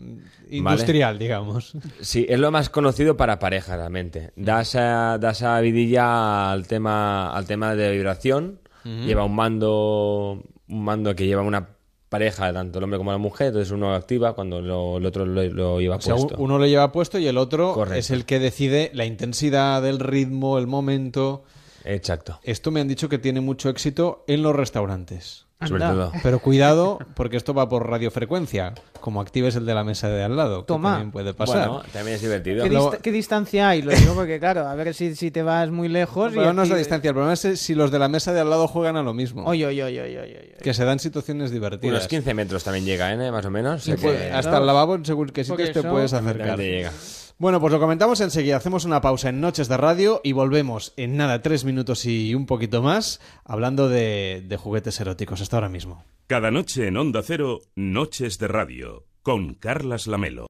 Sí. 0.50 0.56
industrial, 0.56 1.18
digamos. 1.18 1.74
Sí, 2.00 2.26
es 2.28 2.38
lo 2.38 2.50
más 2.50 2.68
conocido 2.68 3.16
para 3.16 3.38
parejas 3.38 3.76
realmente. 3.78 4.32
Da 4.36 4.60
esa, 4.62 5.16
da 5.18 5.30
esa 5.30 5.58
vidilla 5.60 6.50
al 6.50 6.66
tema, 6.66 7.30
al 7.34 7.46
tema 7.46 7.74
de 7.74 7.92
vibración. 7.92 8.60
Lleva 8.85 9.24
un 9.24 9.35
mando, 9.35 10.43
un 10.69 10.85
mando 10.85 11.15
que 11.15 11.27
lleva 11.27 11.43
una 11.43 11.69
pareja, 12.09 12.52
tanto 12.52 12.78
el 12.78 12.85
hombre 12.85 12.98
como 12.98 13.12
la 13.12 13.19
mujer, 13.19 13.48
entonces 13.48 13.70
uno 13.73 13.94
activa 13.94 14.35
cuando 14.35 14.61
lo- 14.61 14.97
el 14.98 15.07
otro 15.07 15.24
lo, 15.27 15.44
lo 15.44 15.81
lleva 15.81 15.97
O 15.97 16.01
sea, 16.01 16.16
puesto. 16.16 16.35
uno 16.39 16.59
lo 16.59 16.66
lleva 16.66 16.90
puesto 16.90 17.19
y 17.19 17.27
el 17.28 17.39
otro 17.39 17.73
Correcto. 17.73 17.98
es 18.01 18.11
el 18.11 18.24
que 18.24 18.39
decide 18.40 18.90
la 18.94 19.05
intensidad, 19.05 19.86
el 19.86 20.01
ritmo, 20.01 20.59
el 20.59 20.66
momento. 20.66 21.44
Exacto. 21.85 22.40
Esto 22.43 22.70
me 22.73 22.81
han 22.81 22.89
dicho 22.89 23.09
que 23.09 23.19
tiene 23.19 23.40
mucho 23.40 23.69
éxito 23.69 24.24
en 24.27 24.43
los 24.43 24.57
restaurantes. 24.57 25.47
Sobre 25.69 25.85
todo. 25.85 26.12
Pero 26.23 26.39
cuidado, 26.39 26.99
porque 27.15 27.37
esto 27.37 27.53
va 27.55 27.69
por 27.69 27.89
radiofrecuencia. 27.89 28.73
Como 29.01 29.20
actives 29.20 29.57
el 29.57 29.65
de 29.66 29.74
la 29.74 29.82
mesa 29.85 30.09
de 30.09 30.23
al 30.23 30.37
lado, 30.37 30.65
que 30.66 30.73
también 30.91 31.11
puede 31.11 31.32
pasar. 31.35 31.69
Bueno, 31.69 31.82
también 31.93 32.16
es 32.16 32.23
divertido. 32.23 32.65
¿Qué, 32.65 32.70
dista- 32.70 32.99
qué 32.99 33.12
distancia 33.12 33.69
hay? 33.70 33.82
Lo 33.82 33.93
digo 33.93 34.15
porque, 34.15 34.39
claro, 34.39 34.66
a 34.66 34.74
ver 34.74 34.93
si, 34.95 35.15
si 35.16 35.31
te 35.31 35.43
vas 35.43 35.70
muy 35.70 35.89
lejos. 35.89 36.32
Pero 36.35 36.51
y 36.51 36.55
no 36.55 36.62
es 36.62 36.69
la 36.70 36.77
distancia, 36.77 37.09
el 37.09 37.15
problema 37.15 37.32
es 37.35 37.61
si 37.61 37.74
los 37.74 37.91
de 37.91 37.99
la 37.99 38.09
mesa 38.09 38.32
de 38.32 38.41
al 38.41 38.51
lado 38.51 38.69
juegan 38.69 38.97
a 38.97 39.03
lo 39.03 39.15
mismo. 39.15 39.45
Oye, 39.47 39.65
oye, 39.66 39.82
oye, 39.85 40.03
oye, 40.03 40.20
oye, 40.20 40.39
oye. 40.43 40.55
Que 40.62 40.74
se 40.74 40.85
dan 40.85 40.99
situaciones 40.99 41.51
divertidas. 41.51 41.93
Unos 41.95 42.09
15 42.09 42.35
metros 42.35 42.62
también 42.65 42.85
llega, 42.85 43.12
¿eh? 43.12 43.31
Más 43.32 43.45
o 43.47 43.51
menos. 43.51 43.82
Sí, 43.82 43.93
O 43.93 43.97
sea 43.97 44.03
pues, 44.11 44.20
que- 44.20 44.31
hasta 44.32 44.59
el 44.59 44.66
lavabo 44.66 44.95
en 44.97 45.05
según 45.07 45.28
qué 45.31 45.45
sitios 45.45 45.73
te 45.73 45.82
puedes 45.82 46.12
acercar. 46.12 46.59
Llega. 46.59 46.91
Bueno, 47.40 47.58
pues 47.58 47.72
lo 47.72 47.80
comentamos 47.80 48.20
enseguida. 48.20 48.58
Hacemos 48.58 48.84
una 48.84 49.00
pausa 49.00 49.30
en 49.30 49.40
Noches 49.40 49.66
de 49.66 49.78
Radio 49.78 50.20
y 50.22 50.32
volvemos 50.32 50.92
en 50.98 51.16
nada, 51.16 51.40
tres 51.40 51.64
minutos 51.64 52.04
y 52.04 52.34
un 52.34 52.44
poquito 52.44 52.82
más, 52.82 53.18
hablando 53.46 53.88
de, 53.88 54.58
juguetes 54.60 55.00
eróticos. 55.00 55.40
Hasta 55.40 55.56
ahora 55.56 55.70
mismo. 55.70 56.04
Cada 56.26 56.50
noche 56.50 56.88
en 56.88 56.98
Onda 56.98 57.22
Cero, 57.22 57.60
Noches 57.74 58.38
de 58.38 58.46
Radio, 58.46 59.06
con 59.22 59.54
Carlas 59.54 60.06
Lamelo. 60.06 60.48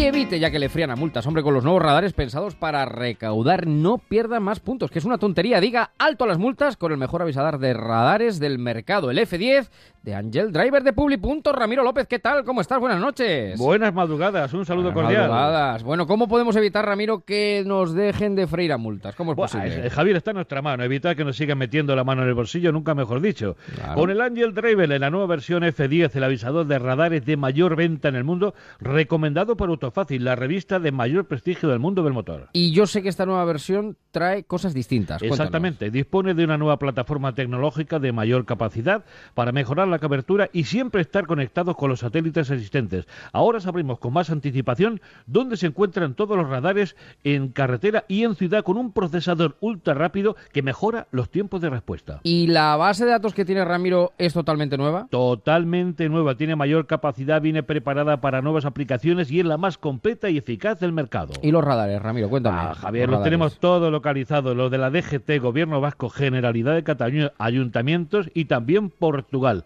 Y 0.00 0.04
evite 0.04 0.40
ya 0.40 0.50
que 0.50 0.58
le 0.58 0.70
frían 0.70 0.90
a 0.90 0.96
multas, 0.96 1.26
hombre, 1.26 1.42
con 1.42 1.52
los 1.52 1.62
nuevos 1.62 1.82
radares 1.82 2.14
pensados 2.14 2.54
para 2.54 2.86
recaudar, 2.86 3.66
no 3.66 3.98
pierda 3.98 4.40
más 4.40 4.58
puntos, 4.58 4.90
que 4.90 4.98
es 4.98 5.04
una 5.04 5.18
tontería. 5.18 5.60
Diga 5.60 5.90
alto 5.98 6.24
a 6.24 6.26
las 6.26 6.38
multas 6.38 6.78
con 6.78 6.90
el 6.90 6.96
mejor 6.96 7.20
avisador 7.20 7.58
de 7.58 7.74
radares 7.74 8.40
del 8.40 8.58
mercado, 8.58 9.10
el 9.10 9.18
F10 9.18 9.68
de 10.02 10.14
Angel 10.14 10.52
Driver 10.52 10.82
de 10.82 10.94
Publi. 10.94 11.18
Punto. 11.18 11.52
Ramiro 11.52 11.82
López, 11.84 12.06
¿qué 12.06 12.18
tal? 12.18 12.44
¿Cómo 12.44 12.62
estás? 12.62 12.80
Buenas 12.80 12.98
noches. 12.98 13.58
Buenas 13.58 13.92
madrugadas, 13.92 14.54
un 14.54 14.64
saludo 14.64 14.90
Buenas 14.92 15.12
cordial. 15.12 15.28
madrugadas. 15.28 15.82
Bueno, 15.82 16.06
¿cómo 16.06 16.28
podemos 16.28 16.56
evitar, 16.56 16.86
Ramiro, 16.86 17.20
que 17.26 17.62
nos 17.66 17.92
dejen 17.92 18.34
de 18.34 18.46
freír 18.46 18.72
a 18.72 18.78
multas? 18.78 19.14
¿Cómo 19.16 19.32
es 19.32 19.36
Buah, 19.36 19.48
posible? 19.48 19.86
eh, 19.86 19.90
Javier, 19.90 20.16
está 20.16 20.30
en 20.30 20.36
nuestra 20.36 20.62
mano. 20.62 20.82
Evitar 20.82 21.14
que 21.14 21.26
nos 21.26 21.36
sigan 21.36 21.58
metiendo 21.58 21.94
la 21.94 22.04
mano 22.04 22.22
en 22.22 22.28
el 22.28 22.34
bolsillo, 22.34 22.72
nunca 22.72 22.94
mejor 22.94 23.20
dicho. 23.20 23.58
Claro. 23.74 23.96
Con 24.00 24.08
el 24.08 24.22
Angel 24.22 24.54
Driver 24.54 24.90
en 24.90 25.00
la 25.02 25.10
nueva 25.10 25.26
versión 25.26 25.62
F10, 25.62 26.16
el 26.16 26.24
avisador 26.24 26.66
de 26.66 26.78
radares 26.78 27.26
de 27.26 27.36
mayor 27.36 27.76
venta 27.76 28.08
en 28.08 28.14
el 28.14 28.24
mundo, 28.24 28.54
recomendado 28.80 29.58
por 29.58 29.68
Autofácil, 29.90 30.24
la 30.24 30.36
revista 30.36 30.78
de 30.78 30.92
mayor 30.92 31.24
prestigio 31.24 31.68
del 31.68 31.80
mundo 31.80 32.04
del 32.04 32.12
motor. 32.12 32.48
Y 32.52 32.70
yo 32.70 32.86
sé 32.86 33.02
que 33.02 33.08
esta 33.08 33.26
nueva 33.26 33.44
versión 33.44 33.96
trae 34.12 34.44
cosas 34.44 34.72
distintas. 34.72 35.18
Cuéntanos. 35.18 35.40
Exactamente, 35.40 35.90
dispone 35.90 36.34
de 36.34 36.44
una 36.44 36.58
nueva 36.58 36.78
plataforma 36.78 37.34
tecnológica 37.34 37.98
de 37.98 38.12
mayor 38.12 38.44
capacidad 38.44 39.04
para 39.34 39.50
mejorar 39.50 39.88
la 39.88 39.98
cobertura 39.98 40.48
y 40.52 40.64
siempre 40.64 41.00
estar 41.00 41.26
conectados 41.26 41.76
con 41.76 41.90
los 41.90 42.00
satélites 42.00 42.50
existentes. 42.50 43.06
Ahora 43.32 43.58
sabremos 43.58 43.98
con 43.98 44.12
más 44.12 44.30
anticipación 44.30 45.00
dónde 45.26 45.56
se 45.56 45.66
encuentran 45.66 46.14
todos 46.14 46.36
los 46.36 46.48
radares 46.48 46.94
en 47.24 47.48
carretera 47.48 48.04
y 48.06 48.22
en 48.22 48.36
ciudad 48.36 48.62
con 48.62 48.76
un 48.76 48.92
procesador 48.92 49.56
ultra 49.60 49.94
rápido 49.94 50.36
que 50.52 50.62
mejora 50.62 51.08
los 51.10 51.30
tiempos 51.30 51.60
de 51.60 51.70
respuesta. 51.70 52.20
¿Y 52.22 52.46
la 52.46 52.76
base 52.76 53.04
de 53.04 53.10
datos 53.10 53.34
que 53.34 53.44
tiene 53.44 53.64
Ramiro 53.64 54.12
es 54.18 54.34
totalmente 54.34 54.78
nueva? 54.78 55.08
Totalmente 55.10 56.08
nueva, 56.08 56.36
tiene 56.36 56.54
mayor 56.54 56.86
capacidad, 56.86 57.42
viene 57.42 57.64
preparada 57.64 58.20
para 58.20 58.40
nuevas 58.40 58.64
aplicaciones 58.64 59.32
y 59.32 59.40
es 59.40 59.46
la 59.46 59.56
más 59.56 59.78
completa 59.80 60.30
y 60.30 60.38
eficaz 60.38 60.78
del 60.80 60.92
mercado. 60.92 61.32
¿Y 61.42 61.50
los 61.50 61.64
radares, 61.64 62.00
Ramiro? 62.00 62.28
Cuéntame. 62.28 62.58
Ah, 62.60 62.74
Javier, 62.74 63.06
Los 63.08 63.12
lo 63.12 63.16
radares. 63.18 63.30
tenemos 63.30 63.58
todo 63.58 63.90
localizado, 63.90 64.54
lo 64.54 64.70
de 64.70 64.78
la 64.78 64.90
DGT, 64.90 65.38
Gobierno 65.40 65.80
Vasco, 65.80 66.08
Generalidad 66.10 66.74
de 66.74 66.84
Cataluña, 66.84 67.32
ayuntamientos 67.38 68.30
y 68.34 68.44
también 68.44 68.90
Portugal. 68.90 69.64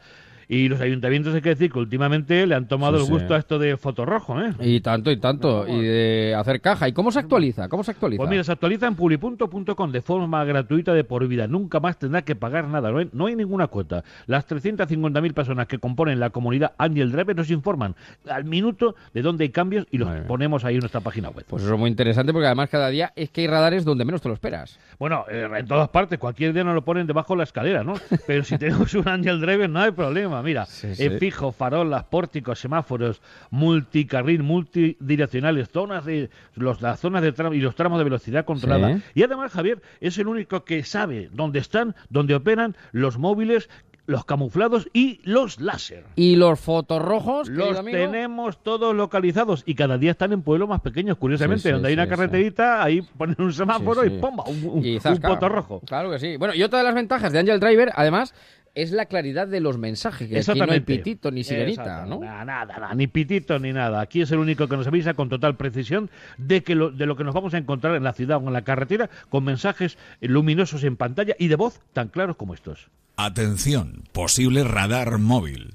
Y 0.48 0.68
los 0.68 0.80
ayuntamientos 0.80 1.34
hay 1.34 1.40
que 1.40 1.50
decir 1.50 1.70
que 1.72 1.78
últimamente 1.78 2.46
le 2.46 2.54
han 2.54 2.68
tomado 2.68 2.96
Sí, 2.98 3.02
el 3.02 3.06
sí. 3.06 3.12
gusto 3.12 3.34
a 3.34 3.38
esto 3.38 3.58
de 3.58 3.76
fotorrojo, 3.76 4.40
¿eh? 4.40 4.52
Y 4.60 4.80
tanto, 4.80 5.10
y 5.10 5.16
tanto. 5.16 5.66
Y 5.66 5.80
de 5.82 6.34
hacer 6.36 6.60
caja. 6.60 6.88
¿Y 6.88 6.92
cómo 6.92 7.10
se 7.10 7.18
actualiza? 7.20 7.68
¿Cómo 7.68 7.82
se 7.84 7.92
actualiza? 7.92 8.18
Pues 8.18 8.30
mira, 8.30 8.44
se 8.44 8.52
actualiza 8.52 8.86
en 8.86 8.94
publi.com 8.94 9.92
de 9.92 10.00
forma 10.02 10.44
gratuita 10.44 10.92
de 10.94 11.04
por 11.04 11.26
vida. 11.26 11.46
Nunca 11.46 11.80
más 11.80 11.98
tendrá 11.98 12.22
que 12.22 12.34
pagar 12.36 12.68
nada. 12.68 12.90
No 12.90 12.98
hay, 12.98 13.08
no 13.12 13.26
hay 13.26 13.36
ninguna 13.36 13.68
cuota. 13.68 14.04
Las 14.26 14.46
350.000 14.48 15.32
personas 15.32 15.66
que 15.66 15.78
componen 15.78 16.20
la 16.20 16.30
comunidad 16.30 16.72
Angel 16.78 17.10
Driver 17.12 17.36
nos 17.36 17.50
informan 17.50 17.94
al 18.28 18.44
minuto 18.44 18.94
de 19.12 19.22
dónde 19.22 19.44
hay 19.44 19.50
cambios 19.50 19.86
y 19.90 19.98
los 19.98 20.08
ponemos 20.26 20.64
ahí 20.64 20.74
en 20.74 20.80
nuestra 20.80 21.00
página 21.00 21.30
web. 21.30 21.44
Pues 21.48 21.62
eso 21.62 21.74
es 21.74 21.78
muy 21.80 21.90
interesante 21.90 22.32
porque 22.32 22.46
además 22.46 22.68
cada 22.70 22.88
día 22.88 23.12
es 23.16 23.30
que 23.30 23.42
hay 23.42 23.46
radares 23.46 23.84
donde 23.84 24.04
menos 24.04 24.20
te 24.22 24.28
lo 24.28 24.34
esperas. 24.34 24.78
Bueno, 24.98 25.24
eh, 25.30 25.48
en 25.56 25.66
todas 25.66 25.88
partes, 25.88 26.18
cualquier 26.18 26.52
día 26.52 26.64
nos 26.64 26.74
lo 26.74 26.84
ponen 26.84 27.06
debajo 27.06 27.34
de 27.34 27.38
la 27.38 27.44
escalera, 27.44 27.84
¿no? 27.84 27.94
Pero 28.26 28.44
si 28.44 28.58
tenemos 28.58 28.94
un 28.94 29.08
Angel 29.08 29.40
Driver 29.40 29.68
no 29.70 29.80
hay 29.80 29.90
problema. 29.92 30.33
Mira, 30.42 30.66
sí. 30.66 30.88
en 30.98 31.18
fijo, 31.18 31.52
farolas, 31.52 32.04
pórticos, 32.04 32.58
semáforos, 32.58 33.20
multicarril, 33.50 34.42
multidireccionales, 34.42 35.68
zonas 35.70 36.04
de 36.04 36.30
los, 36.54 36.82
las 36.82 37.00
zonas 37.00 37.22
de 37.22 37.32
tramo 37.32 37.54
y 37.54 37.60
los 37.60 37.74
tramos 37.74 37.98
de 37.98 38.04
velocidad 38.04 38.44
controlada. 38.44 38.96
Sí. 38.96 39.02
Y 39.14 39.22
además, 39.22 39.52
Javier, 39.52 39.80
es 40.00 40.18
el 40.18 40.26
único 40.28 40.64
que 40.64 40.84
sabe 40.84 41.28
dónde 41.32 41.58
están, 41.58 41.94
dónde 42.10 42.34
operan 42.34 42.76
los 42.92 43.18
móviles, 43.18 43.68
los 44.06 44.26
camuflados 44.26 44.88
y 44.92 45.20
los 45.24 45.60
láser. 45.60 46.04
¿Y 46.14 46.36
los 46.36 46.60
fotorrojos? 46.60 47.48
Los 47.48 47.78
amigo? 47.78 47.96
tenemos 47.96 48.62
todos 48.62 48.94
localizados 48.94 49.62
y 49.64 49.74
cada 49.74 49.96
día 49.96 50.10
están 50.10 50.34
en 50.34 50.42
pueblos 50.42 50.68
más 50.68 50.82
pequeños. 50.82 51.16
Curiosamente, 51.16 51.62
Sí, 51.62 51.68
sí, 51.68 51.72
donde 51.72 51.88
hay 51.88 51.94
una 51.94 52.04
sí, 52.04 52.10
carreterita, 52.10 52.82
ahí 52.84 53.00
ponen 53.00 53.36
un 53.38 53.52
semáforo 53.54 54.02
Sí, 54.02 54.10
sí. 54.10 54.14
y 54.16 54.18
¡pomba! 54.18 54.44
Un, 54.46 54.64
un, 54.64 54.84
Y 54.84 54.96
un 54.96 55.00
zasca. 55.00 55.26
poto 55.28 55.48
rojo. 55.48 55.80
Claro 55.86 56.10
que 56.10 56.18
sí. 56.18 56.36
Bueno, 56.36 56.54
y 56.54 56.62
otra 56.62 56.80
de 56.80 56.84
las 56.84 56.94
ventajas 56.94 57.32
de 57.32 57.38
Angel 57.38 57.58
Driver, 57.58 57.92
además, 57.94 58.34
es 58.74 58.90
la 58.90 59.06
claridad 59.06 59.46
de 59.46 59.60
los 59.60 59.78
mensajes. 59.78 60.28
Que 60.28 60.38
aquí 60.38 60.58
no 60.58 60.72
hay 60.72 60.80
pitito 60.80 61.30
ni 61.30 61.44
sirenita. 61.44 62.06
¿no? 62.06 62.20
Nada, 62.20 62.44
nada, 62.44 62.78
nada, 62.78 62.94
ni 62.94 63.06
pitito 63.06 63.58
ni 63.58 63.72
nada. 63.72 64.00
Aquí 64.00 64.22
es 64.22 64.30
el 64.32 64.38
único 64.38 64.68
que 64.68 64.76
nos 64.76 64.86
avisa 64.86 65.14
con 65.14 65.28
total 65.28 65.56
precisión 65.56 66.10
de 66.38 66.62
que 66.62 66.74
lo, 66.74 66.90
de 66.90 67.06
lo 67.06 67.16
que 67.16 67.24
nos 67.24 67.34
vamos 67.34 67.54
a 67.54 67.58
encontrar 67.58 67.94
en 67.94 68.04
la 68.04 68.12
ciudad 68.12 68.42
o 68.42 68.46
en 68.46 68.52
la 68.52 68.62
carretera 68.62 69.08
con 69.28 69.44
mensajes 69.44 69.96
luminosos 70.20 70.84
en 70.84 70.96
pantalla 70.96 71.34
y 71.38 71.48
de 71.48 71.56
voz 71.56 71.80
tan 71.92 72.08
claros 72.08 72.36
como 72.36 72.54
estos. 72.54 72.88
Atención, 73.16 74.02
posible 74.12 74.64
radar 74.64 75.18
móvil. 75.18 75.74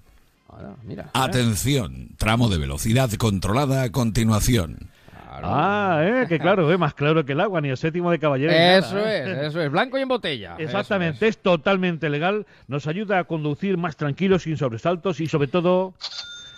mira. 0.84 1.10
Atención, 1.14 2.10
tramo 2.18 2.50
de 2.50 2.58
velocidad 2.58 3.10
controlada 3.14 3.84
a 3.84 3.92
continuación. 3.92 4.90
Ah, 5.44 6.02
eh, 6.04 6.26
que 6.28 6.40
claro, 6.40 6.72
eh, 6.72 6.78
más 6.78 6.94
claro 6.94 7.26
que 7.26 7.34
el 7.34 7.40
agua, 7.40 7.62
ni 7.62 7.70
el 7.70 7.78
séptimo 7.78 8.12
de 8.12 8.20
caballero. 8.20 8.52
Eso 8.52 8.96
nada, 8.96 9.16
¿eh? 9.16 9.32
es, 9.32 9.48
eso 9.50 9.62
es. 9.62 9.72
Blanco 9.72 9.98
y 9.98 10.02
en 10.02 10.08
botella. 10.08 10.56
Exactamente, 10.58 11.28
es. 11.28 11.38
totalmente 11.38 12.10
legal, 12.10 12.46
nos 12.68 12.88
ayuda 12.88 13.20
a 13.20 13.24
conducir 13.24 13.78
más 13.78 13.96
tranquilos, 13.96 14.44
sin 14.44 14.58
sobresaltos 14.58 15.20
y 15.20 15.28
sobre 15.28 15.48
todo 15.48 15.94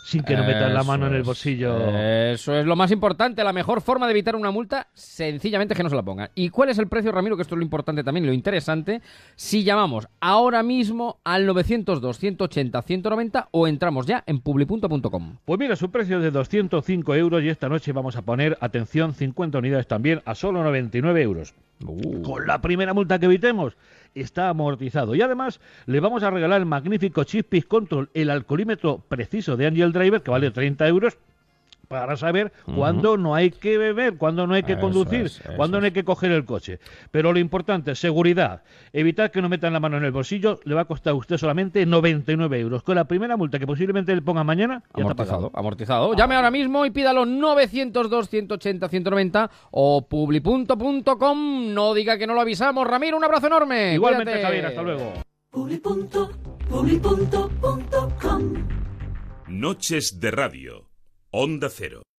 sin 0.04 0.24
que 0.24 0.36
nos 0.36 0.46
metan 0.46 0.74
la 0.74 0.84
mano 0.84 1.08
en 1.08 1.14
el 1.14 1.24
bolsillo. 1.24 1.78
Eso 1.96 2.56
es 2.56 2.66
lo 2.66 2.76
más 2.76 2.92
importante. 2.92 3.44
La 3.44 3.54
mejor 3.54 3.82
forma 3.82 4.08
de 4.08 4.12
evitar 4.12 4.36
una 4.36 4.52
multa, 4.52 4.88
sencillamente 4.94 5.74
es 5.74 5.78
que 5.78 5.84
no 5.84 5.90
se 5.90 5.96
la 5.96 6.04
pongan. 6.04 6.30
¿Y 6.36 6.50
cuál 6.50 6.70
es 6.70 6.78
el 6.78 6.88
precio, 6.88 7.12
Ramiro? 7.12 7.36
Que 7.36 7.44
esto 7.44 7.56
es 7.56 7.60
lo 7.60 7.64
importante 7.64 8.04
también, 8.04 8.26
lo 8.26 8.34
interesante. 8.34 9.02
Si 9.36 9.64
llamamos 9.64 10.08
ahora 10.20 10.64
mismo 10.64 11.20
al 11.24 11.48
902-180-190 11.50 13.48
o 13.52 13.68
entramos 13.68 14.06
ya 14.06 14.24
en 14.26 14.40
publi.com. 14.40 15.38
Pues 15.46 15.60
mira, 15.60 15.76
su 15.76 15.92
precio 15.92 16.18
es 16.18 16.24
de 16.24 16.32
205 16.32 17.16
euros 17.16 17.44
y 17.44 17.50
esta 17.50 17.70
noche 17.70 17.92
vamos 17.92 18.16
a 18.16 18.24
poner, 18.24 18.58
atención, 18.62 19.14
50 19.14 19.60
unidades 19.60 19.88
también 19.88 20.22
a 20.26 20.36
solo 20.36 20.64
99 20.64 21.22
euros. 21.22 21.54
Con 22.24 22.46
la 22.46 22.62
primera 22.62 22.94
multa 22.94 23.18
que 23.18 23.26
evitemos, 23.26 23.76
está 24.16 24.50
amortizado. 24.50 25.16
Y 25.16 25.22
además 25.22 25.60
le 25.86 26.00
vamos 26.00 26.24
a 26.24 26.30
regalar 26.30 26.60
el 26.60 26.66
magnífico 26.66 27.24
Chispis 27.24 27.66
Control, 27.66 28.10
el 28.14 28.30
alcoholímetro 28.30 29.04
preciso 29.08 29.58
de 29.58 29.68
Angel 29.68 29.92
Driver, 29.92 30.22
que 30.22 30.32
vale 30.32 30.52
30 30.52 30.88
euros. 30.88 31.18
Para 31.92 32.16
saber 32.16 32.54
cuándo 32.74 33.18
no 33.18 33.36
hay 33.36 33.52
que 33.52 33.78
beber, 33.78 34.18
cuándo 34.18 34.48
no 34.48 34.54
hay 34.54 34.64
que 34.64 34.72
Eso 34.74 34.82
conducir, 34.82 35.26
es, 35.26 35.42
cuándo 35.58 35.80
no 35.80 35.86
hay 35.86 35.92
que 35.92 36.06
coger 36.06 36.32
el 36.32 36.46
coche. 36.46 36.80
Pero 37.12 37.34
lo 37.34 37.40
importante 37.40 37.92
es 37.92 38.00
seguridad. 38.00 38.64
Evitar 38.94 39.30
que 39.30 39.42
no 39.42 39.50
metan 39.50 39.74
la 39.74 39.82
mano 39.82 39.98
en 39.98 40.06
el 40.06 40.12
bolsillo 40.12 40.62
le 40.64 40.74
va 40.74 40.82
a 40.82 40.86
costar 40.86 41.12
a 41.12 41.16
usted 41.16 41.38
solamente 41.38 41.86
99 41.86 42.62
euros. 42.62 42.82
Con 42.84 42.96
la 42.96 43.04
primera 43.04 43.36
multa 43.36 43.60
que 43.60 43.68
posiblemente 43.68 44.16
le 44.16 44.22
ponga 44.22 44.46
mañana, 44.46 44.84
ya 44.96 45.02
está 45.04 45.16
pagado. 45.16 45.52
Amortizado, 45.54 45.60
amortizado. 45.60 46.16
Llame 46.16 46.36
ahora 46.36 46.50
mismo 46.50 46.86
y 46.86 46.92
pídalo 46.92 47.26
902-180-190 47.26 49.50
o 49.72 50.08
publi.com. 50.08 51.74
No 51.74 51.94
diga 51.94 52.18
que 52.18 52.26
no 52.26 52.34
lo 52.34 52.40
avisamos. 52.42 52.88
Ramiro, 52.88 53.18
un 53.18 53.26
abrazo 53.26 53.48
enorme. 53.48 53.96
Igualmente, 53.96 54.32
Cuídate. 54.32 54.46
Javier, 54.46 54.66
hasta 54.68 54.82
luego. 54.82 55.12
Noches 59.48 60.20
de 60.22 60.32
Radio, 60.32 60.91
Onda 61.34 61.70
Cero. 61.70 62.11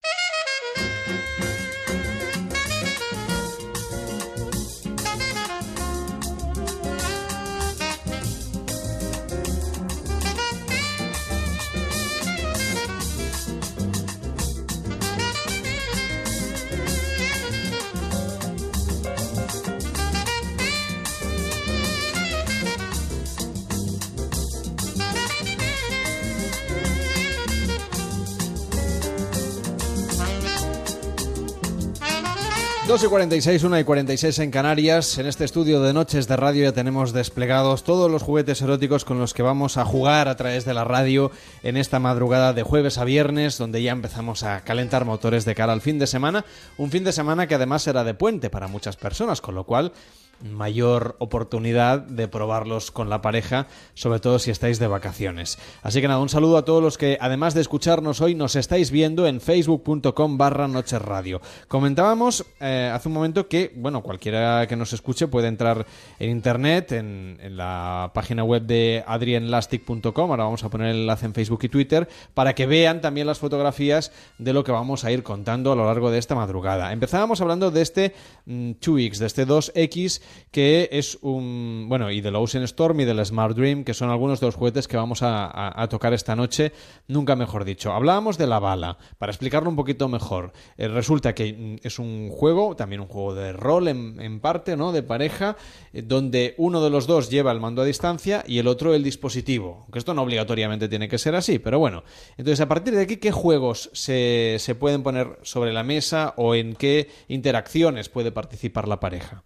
2 32.93 33.05
y 33.05 33.06
46, 33.06 33.64
1 33.64 33.78
y 33.78 33.85
46 33.85 34.39
en 34.40 34.51
Canarias. 34.51 35.16
En 35.16 35.24
este 35.24 35.47
estudio 35.47 35.81
de 35.81 35.94
Noches 35.94 36.28
de 36.28 36.36
Radio 36.36 36.64
ya 36.64 36.73
tenemos 36.73 37.14
desplegados 37.14 37.85
todos 37.85 38.10
los 38.10 38.23
juguetes 38.23 38.60
eróticos 38.60 39.06
con 39.06 39.19
los 39.19 39.32
que 39.32 39.43
vamos 39.43 39.78
a 39.78 39.86
jugar 39.86 40.28
a 40.28 40.36
través 40.36 40.66
de 40.66 40.74
la 40.74 40.85
radio 40.85 41.31
en 41.62 41.78
esta 41.78 42.01
madrugada 42.01 42.52
de 42.52 42.62
jueves 42.64 42.98
a 42.98 43.05
viernes, 43.05 43.56
donde 43.56 43.82
ya 43.82 43.93
empezamos 43.93 44.43
a 44.43 44.60
calentar 44.60 45.06
motores 45.06 45.47
de 45.47 45.55
cara 45.55 45.73
al 45.73 45.81
fin 45.81 45.98
de 45.98 46.06
semana. 46.06 46.44
Un 46.77 46.90
fin 46.90 47.02
de 47.02 47.12
semana 47.12 47.47
que 47.47 47.55
además 47.55 47.81
será 47.81 48.05
de 48.05 48.12
puente 48.12 48.51
para 48.51 48.69
muchas 48.69 48.97
personas, 48.97 49.40
con 49.40 49.55
lo 49.55 49.64
cual 49.64 49.94
mayor 50.43 51.16
oportunidad 51.19 52.01
de 52.01 52.28
probarlos 52.28 52.90
con 52.90 53.09
la 53.09 53.23
pareja, 53.23 53.66
sobre 53.94 54.20
todo 54.20 54.39
si 54.39 54.51
estáis 54.51 54.78
de 54.78 54.86
vacaciones. 54.86 55.59
Así 55.82 56.01
que 56.01 56.09
nada, 56.09 56.20
un 56.20 56.28
saludo 56.28 56.56
a 56.56 56.64
todos 56.64 56.82
los 56.82 56.98
que, 56.98 57.19
además 57.20 57.55
de 57.55 57.60
escucharnos 57.60 58.20
hoy, 58.20 58.35
nos 58.35 58.56
estáis 58.56 58.90
viendo 58.90 59.27
en 59.27 59.40
facebook.com 59.40 60.39
barra 60.39 60.69
Radio. 60.98 61.40
Comentábamos 61.69 62.44
eh, 62.60 62.90
hace 62.93 63.09
un 63.09 63.14
momento 63.14 63.48
que, 63.48 63.73
bueno, 63.77 64.02
cualquiera 64.02 64.66
que 64.66 64.77
nos 64.77 64.93
escuche 64.93 65.28
puede 65.28 65.48
entrar 65.48 65.86
en 66.19 66.31
internet, 66.31 66.93
en, 66.93 67.39
en 67.40 67.56
la 67.56 68.10
página 68.14 68.44
web 68.44 68.62
de 68.62 69.05
adrienlastic.com, 69.06 70.31
ahora 70.31 70.44
vamos 70.44 70.64
a 70.64 70.69
poner 70.69 70.89
el 70.89 71.01
enlace 71.02 71.27
en 71.27 71.35
Facebook 71.35 71.60
y 71.62 71.69
Twitter, 71.69 72.09
para 72.35 72.55
que 72.55 72.66
vean 72.66 73.01
también 73.01 73.27
las 73.27 73.39
fotografías 73.39 74.12
de 74.39 74.52
lo 74.52 74.64
que 74.64 74.73
vamos 74.73 75.05
a 75.05 75.12
ir 75.12 75.23
contando 75.23 75.73
a 75.73 75.77
lo 75.77 75.86
largo 75.86 76.10
de 76.10 76.19
esta 76.19 76.35
madrugada. 76.35 76.93
Empezábamos 76.93 77.40
hablando 77.40 77.70
de 77.70 77.82
este 77.82 78.14
mm, 78.47 78.73
2X, 78.73 79.19
de 79.19 79.27
este 79.27 79.47
2X 79.47 80.20
que 80.50 80.88
es 80.92 81.18
un... 81.22 81.86
Bueno, 81.88 82.10
y 82.10 82.20
del 82.20 82.36
Ocean 82.36 82.64
Storm 82.64 83.00
y 83.00 83.04
del 83.04 83.24
Smart 83.24 83.56
Dream, 83.56 83.84
que 83.84 83.94
son 83.94 84.10
algunos 84.10 84.40
de 84.40 84.46
los 84.46 84.54
juguetes 84.54 84.88
que 84.88 84.96
vamos 84.96 85.20
a, 85.22 85.86
tocar 85.88 86.12
esta 86.12 86.36
noche, 86.36 86.72
nunca 87.09 87.36
mejor 87.36 87.64
dicho. 87.64 87.92
Hablábamos 87.92 88.38
de 88.38 88.46
la 88.46 88.59
bala, 88.59 88.98
para 89.18 89.32
explicarlo 89.32 89.68
un 89.68 89.76
poquito 89.76 90.09
mejor. 90.09 90.52
Eh, 90.76 90.88
resulta 90.88 91.34
que 91.34 91.52
mm, 91.52 91.86
es 91.86 91.98
un 91.98 92.30
juego, 92.30 92.76
también 92.76 93.00
un 93.00 93.09
juego 93.09 93.34
de 93.34 93.52
rol 93.52 93.88
en, 93.88 94.40
parte, 94.40 94.76
¿no? 94.76 94.92
De 94.92 95.02
pareja, 95.02 95.56
eh, 95.92 96.02
donde 96.02 96.54
uno 96.59 96.82
de 96.82 96.90
los 96.90 97.06
dos 97.06 97.30
lleva 97.30 97.52
el 97.52 97.60
mando 97.60 97.82
a 97.82 97.84
distancia 97.84 98.44
y 98.46 98.59
el 98.59 98.68
otro 98.68 98.94
el 98.94 99.02
dispositivo. 99.02 99.80
Aunque 99.82 99.98
esto 99.98 100.14
no 100.14 100.22
obligatoriamente 100.22 100.88
tiene 100.88 101.09
que 101.09 101.18
ser 101.18 101.34
así, 101.34 101.59
pero 101.59 101.78
bueno. 101.78 102.04
Entonces, 102.36 102.60
a 102.60 102.68
partir 102.68 102.94
de 102.94 103.02
aquí, 103.02 103.16
¿qué 103.16 103.32
juegos 103.32 103.90
se, 103.92 104.56
se 104.59 104.74
pueden 104.74 105.02
poner 105.02 105.38
sobre 105.42 105.72
la 105.72 105.82
mesa 105.82 106.34
o 106.36 106.54
en 106.54 106.74
qué 106.74 107.09
interacciones 107.28 108.09
puede 108.09 108.32
participar 108.32 108.88
la 108.88 109.00
pareja? 109.00 109.44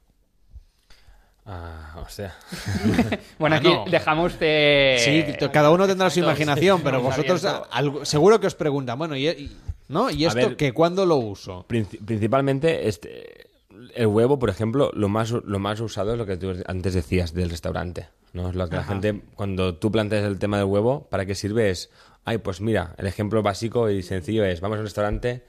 Ah, 1.46 1.94
o 2.04 2.08
sea. 2.08 2.34
Bueno, 3.38 3.56
Ah, 3.56 3.58
aquí 3.58 3.68
no. 3.68 3.84
dejamos 3.88 4.38
de... 4.38 4.96
Sí, 4.98 5.46
cada 5.52 5.70
uno 5.70 5.86
tendrá 5.86 6.10
su 6.10 6.18
imaginación, 6.20 6.80
pero 6.82 7.00
vosotros 7.00 7.44
algo- 7.70 8.04
seguro 8.04 8.40
que 8.40 8.46
os 8.48 8.54
preguntan, 8.54 8.98
bueno, 8.98 9.16
¿y, 9.16 9.28
y- 9.28 9.56
¿no? 9.88 10.10
¿Y 10.10 10.24
esto 10.24 10.40
ver, 10.48 10.56
que 10.56 10.72
cuándo 10.72 11.06
lo 11.06 11.16
uso? 11.16 11.64
Princi- 11.68 12.04
Principalmente 12.04 12.88
este, 12.88 13.46
el 13.94 14.06
huevo, 14.08 14.38
por 14.38 14.50
ejemplo, 14.50 14.90
lo 14.94 15.08
más, 15.08 15.30
lo 15.30 15.58
más 15.60 15.78
usado 15.80 16.12
es 16.12 16.18
lo 16.18 16.26
que 16.26 16.36
tú 16.36 16.52
antes 16.66 16.94
decías 16.94 17.32
del 17.34 17.50
restaurante. 17.50 18.08
¿no? 18.32 18.48
Es 18.50 18.54
lo 18.56 18.68
que 18.68 18.76
la 18.76 18.84
gente, 18.84 19.22
cuando 19.34 19.76
tú 19.76 19.90
planteas 19.92 20.24
el 20.24 20.38
tema 20.38 20.56
del 20.58 20.66
huevo, 20.66 21.06
¿para 21.10 21.24
qué 21.26 21.34
sirve? 21.34 21.70
Es, 21.70 21.90
ay, 22.24 22.38
pues 22.38 22.60
mira, 22.60 22.94
el 22.98 23.06
ejemplo 23.06 23.42
básico 23.42 23.88
y 23.88 24.02
sencillo 24.02 24.44
es, 24.44 24.60
vamos 24.60 24.76
a 24.76 24.80
un 24.80 24.86
restaurante, 24.86 25.44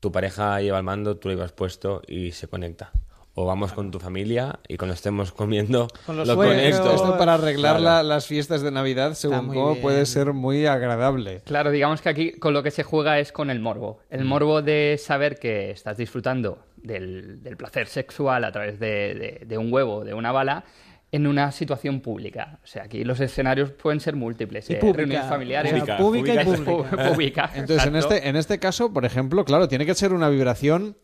tu 0.00 0.10
pareja 0.10 0.60
lleva 0.60 0.78
el 0.78 0.84
mando, 0.84 1.18
tú 1.18 1.28
lo 1.28 1.34
llevas 1.34 1.52
puesto 1.52 2.02
y 2.08 2.32
se 2.32 2.48
conecta. 2.48 2.90
O 3.38 3.44
vamos 3.44 3.72
con 3.74 3.90
tu 3.90 3.98
familia 4.00 4.58
y 4.66 4.78
cuando 4.78 4.94
estemos 4.94 5.30
comiendo 5.30 5.88
Con 6.06 6.16
los 6.16 6.26
lo 6.26 6.34
suegros. 6.36 6.56
conecto. 6.56 6.94
Esto, 6.94 7.18
para 7.18 7.34
arreglar 7.34 7.76
Claro. 7.78 7.84
la- 7.84 8.02
las 8.02 8.26
fiestas 8.26 8.62
de 8.62 8.70
Navidad, 8.70 9.12
según 9.12 9.48
cómo, 9.48 9.76
puede 9.76 10.06
ser 10.06 10.32
muy 10.32 10.64
agradable. 10.64 11.42
Claro, 11.44 11.70
digamos 11.70 12.00
que 12.00 12.08
aquí 12.08 12.32
con 12.32 12.54
lo 12.54 12.62
que 12.62 12.70
se 12.70 12.82
juega 12.82 13.18
es 13.18 13.32
con 13.32 13.50
el 13.50 13.60
morbo. 13.60 13.98
El 14.08 14.24
morbo 14.24 14.62
de 14.62 14.96
saber 14.98 15.38
que 15.38 15.70
estás 15.70 15.98
disfrutando 15.98 16.64
del, 16.78 17.42
del 17.42 17.58
placer 17.58 17.88
sexual 17.88 18.42
a 18.44 18.52
través 18.52 18.80
de, 18.80 19.14
de- 19.14 19.42
de 19.46 19.58
un 19.58 19.70
huevo, 19.70 20.02
de 20.02 20.14
una 20.14 20.32
bala, 20.32 20.64
en 21.12 21.26
una 21.26 21.52
situación 21.52 22.00
pública. 22.00 22.58
O 22.64 22.66
sea, 22.66 22.84
aquí 22.84 23.04
los 23.04 23.20
escenarios 23.20 23.70
pueden 23.70 24.00
ser 24.00 24.16
múltiples. 24.16 24.70
Y 24.70 24.74
eh, 24.74 24.76
pública. 24.78 24.96
reuniones 24.98 25.28
familiares. 25.28 25.84
Sea, 25.84 25.98
pública 25.98 26.42
y 26.42 26.46
Pú- 26.46 26.64
pública. 26.64 27.08
pública, 27.12 27.50
Entonces, 27.54 27.86
en 27.86 27.96
este, 27.96 28.28
en 28.30 28.36
este 28.36 28.58
caso, 28.58 28.92
por 28.94 29.04
ejemplo, 29.04 29.44
claro, 29.44 29.68
tiene 29.68 29.84
que 29.84 29.94
ser 29.94 30.14
una 30.14 30.30
vibración 30.30 30.96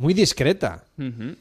muy 0.00 0.14
discreta. 0.14 0.82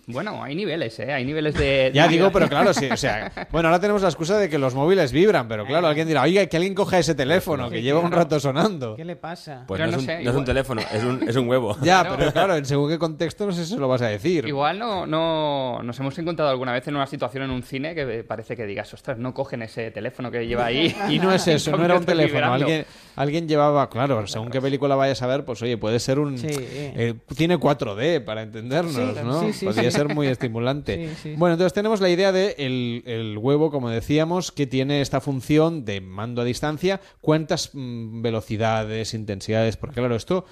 Bueno, 0.08 0.44
hay 0.44 0.54
niveles, 0.54 1.00
¿eh? 1.00 1.14
Hay 1.14 1.24
niveles 1.24 1.54
de... 1.56 1.92
Ya 1.94 2.10
digo, 2.10 2.30
pero 2.30 2.50
claro, 2.50 2.74
sí, 2.74 2.90
o 2.92 2.98
sea, 2.98 3.32
bueno, 3.52 3.70
ahora 3.70 3.80
tenemos 3.80 4.02
la 4.02 4.10
excusa 4.10 4.38
de 4.38 4.50
que 4.50 4.58
los 4.58 4.76
móviles 4.76 5.14
vibran, 5.14 5.48
pero 5.48 5.66
claro, 5.66 5.88
alguien 5.88 6.08
dirá, 6.08 6.24
oiga, 6.24 6.46
que 6.46 6.58
alguien 6.58 6.76
coja 6.76 7.00
ese 7.00 7.16
teléfono, 7.16 7.70
que 7.70 7.82
lleva 7.82 8.02
un 8.02 8.12
rato 8.12 8.38
sonando. 8.38 8.98
¿Qué 8.98 9.06
le 9.06 9.16
pasa? 9.16 9.64
Pues 9.66 9.80
no, 9.80 9.88
es 9.88 9.96
un, 9.96 10.06
no 10.06 10.32
es 10.32 10.36
un 10.36 10.44
teléfono, 10.46 10.82
es 10.92 11.04
un, 11.04 11.30
es 11.30 11.36
un 11.38 11.48
huevo. 11.48 11.78
Ya, 11.84 12.06
pero 12.18 12.34
claro, 12.34 12.58
en 12.58 12.66
según 12.66 12.90
qué 12.90 13.00
contexto 13.00 13.46
no 13.46 13.54
sé 13.54 13.64
si 13.64 13.72
se 13.74 13.80
lo 13.80 13.88
vas 13.88 14.02
a 14.02 14.08
decir. 14.08 14.46
Igual 14.46 14.78
no, 14.78 15.06
no 15.06 15.82
nos 15.82 15.98
hemos 16.00 16.18
encontrado 16.20 16.52
alguna 16.52 16.74
vez 16.74 16.86
en 16.90 16.98
una 16.98 17.08
situación 17.08 17.44
en 17.44 17.52
un 17.52 17.64
cine 17.64 17.96
que 17.96 18.26
parece 18.26 18.58
que 18.58 18.66
digas, 18.66 18.94
ostras, 18.94 19.18
no 19.18 19.34
cogen 19.34 19.62
ese 19.62 19.90
teléfono 19.92 20.30
que 20.32 20.46
lleva 20.46 20.66
ahí. 20.66 20.94
Y 21.10 21.18
no 21.20 21.34
es 21.34 21.48
eso, 21.48 21.76
no 21.78 21.86
era 21.86 21.96
un 21.96 22.06
teléfono. 22.06 22.54
Alguien, 22.54 22.86
alguien 23.16 23.48
llevaba, 23.48 23.90
claro, 23.90 24.28
según 24.28 24.50
qué 24.50 24.62
película 24.62 24.96
vayas 24.96 25.22
a 25.22 25.28
ver, 25.28 25.46
pues 25.46 25.62
oye, 25.62 25.78
puede 25.78 26.00
ser 26.00 26.20
un. 26.20 26.38
Sí. 26.38 26.48
eh, 26.52 27.16
tiene 27.36 27.58
4D 27.58 28.24
para 28.24 28.44
entendernos, 28.50 28.94
Sí, 28.94 29.24
¿no? 29.24 29.42
sí, 29.42 29.54
sí, 29.54 29.66
Podría 29.66 29.90
sí. 29.92 29.98
ser 29.98 30.14
muy 30.14 30.28
estimulante. 30.36 31.10
Sí, 31.10 31.16
sí. 31.24 31.36
Bueno, 31.38 31.54
entonces 31.54 31.74
tenemos 31.74 32.02
la 32.02 32.10
idea 32.10 32.32
de 32.32 32.56
el, 32.60 33.04
el 33.06 33.38
huevo, 33.38 33.72
como 33.72 33.90
decíamos, 33.90 34.52
que 34.52 34.68
tiene 34.68 35.02
esta 35.02 35.22
función 35.22 35.86
de 35.86 36.02
mando 36.02 36.42
a 36.42 36.46
distancia. 36.46 37.00
¿Cuántas 37.22 37.72
mm, 37.74 38.22
velocidades, 38.22 39.14
intensidades? 39.14 39.78
Porque 39.78 40.02
claro, 40.02 40.16
esto 40.16 40.46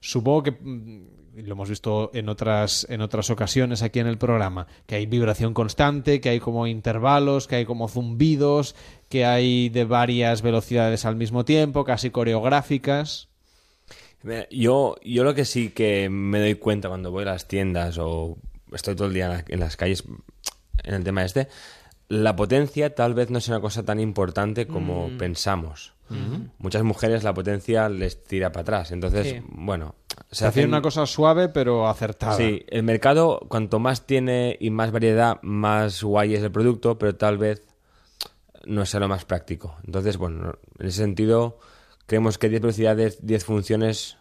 supongo 0.00 0.42
que. 0.44 0.50
mm, 0.52 1.24
Lo 1.34 1.54
hemos 1.54 1.68
visto 1.68 2.12
en 2.14 2.28
otras, 2.28 2.86
en 2.88 3.00
otras 3.00 3.28
ocasiones 3.28 3.82
aquí 3.82 3.98
en 3.98 4.06
el 4.06 4.18
programa, 4.18 4.68
que 4.86 4.94
hay 4.94 5.06
vibración 5.06 5.52
constante, 5.52 6.20
que 6.20 6.28
hay 6.28 6.38
como 6.38 6.68
intervalos, 6.68 7.48
que 7.48 7.56
hay 7.56 7.64
como 7.64 7.88
zumbidos, 7.88 8.76
que 9.08 9.24
hay 9.24 9.68
de 9.68 9.84
varias 9.84 10.42
velocidades 10.42 11.04
al 11.04 11.16
mismo 11.16 11.44
tiempo, 11.44 11.82
casi 11.84 12.10
coreográficas. 12.10 13.30
Yo, 14.50 14.96
yo 15.04 15.24
lo 15.24 15.34
que 15.34 15.44
sí 15.44 15.70
que 15.70 16.08
me 16.08 16.40
doy 16.40 16.54
cuenta 16.54 16.88
cuando 16.88 17.10
voy 17.10 17.22
a 17.24 17.26
las 17.26 17.46
tiendas 17.46 17.98
o 17.98 18.38
estoy 18.72 18.94
todo 18.96 19.08
el 19.08 19.14
día 19.14 19.26
en, 19.26 19.32
la- 19.32 19.44
en 19.48 19.60
las 19.60 19.76
calles 19.76 20.04
en 20.82 20.94
el 20.94 21.04
tema 21.04 21.24
este, 21.24 21.48
la 22.08 22.34
potencia 22.36 22.94
tal 22.94 23.14
vez 23.14 23.30
no 23.30 23.40
sea 23.40 23.56
una 23.56 23.62
cosa 23.62 23.82
tan 23.82 24.00
importante 24.00 24.66
como 24.66 25.08
Mm. 25.08 25.18
pensamos. 25.18 25.92
Muchas 26.58 26.82
mujeres 26.84 27.24
la 27.24 27.34
potencia 27.34 27.88
les 27.88 28.22
tira 28.22 28.52
para 28.52 28.60
atrás. 28.62 28.92
Entonces, 28.92 29.26
Sí. 29.30 29.40
bueno, 29.48 29.94
Se 30.30 30.46
hace 30.46 30.64
una 30.64 30.80
cosa 30.82 31.06
suave 31.06 31.48
pero 31.48 31.88
acertada. 31.88 32.36
Sí, 32.36 32.64
el 32.68 32.82
mercado, 32.84 33.40
cuanto 33.48 33.78
más 33.80 34.06
tiene 34.06 34.56
y 34.60 34.70
más 34.70 34.92
variedad, 34.92 35.38
más 35.42 36.02
guay 36.04 36.34
es 36.34 36.42
el 36.42 36.52
producto, 36.52 36.98
pero 36.98 37.16
tal 37.16 37.36
vez 37.38 37.62
no 38.64 38.86
sea 38.86 39.00
lo 39.00 39.08
más 39.08 39.24
práctico. 39.24 39.76
Entonces, 39.86 40.16
bueno, 40.18 40.54
en 40.78 40.86
ese 40.86 40.98
sentido, 40.98 41.58
creemos 42.06 42.38
que 42.38 42.48
10 42.48 42.60
velocidades, 42.62 43.18
10 43.26 43.44
funciones, 43.44 44.16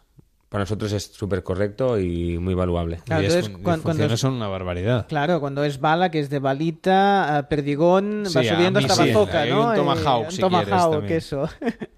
para 0.49 0.64
nosotros 0.64 0.91
es 0.93 1.03
súper 1.05 1.41
correcto 1.43 1.99
y 1.99 2.38
muy 2.38 2.53
valuable. 2.53 2.99
Claro, 3.05 3.23
Y 3.23 3.26
es- 3.26 3.34
entonces, 3.35 3.57
cuando 3.64 3.84
funciones 3.84 4.14
es- 4.14 4.19
son 4.19 4.34
una 4.34 4.47
barbaridad. 4.47 5.07
Claro, 5.07 5.39
cuando 5.39 5.64
es 5.64 5.80
bala, 5.80 6.11
que 6.11 6.19
es 6.19 6.30
de 6.30 6.39
balita, 6.39 7.38
a 7.38 7.49
perdigón, 7.49 8.26
Sí, 8.27 8.35
va 8.35 8.41
a 8.41 8.55
subiendo 8.55 8.80
hasta 8.80 8.95
bazooka, 8.95 9.41
Hay 9.41 9.49
¿no? 9.49 9.68
un 9.68 9.73
Eh, 9.73 9.77
tomahawk, 9.77 10.26
un 10.26 10.31
si 10.31 10.41
quieres, 10.41 10.68
tomahawk, 10.69 11.03
eso. 11.10 11.49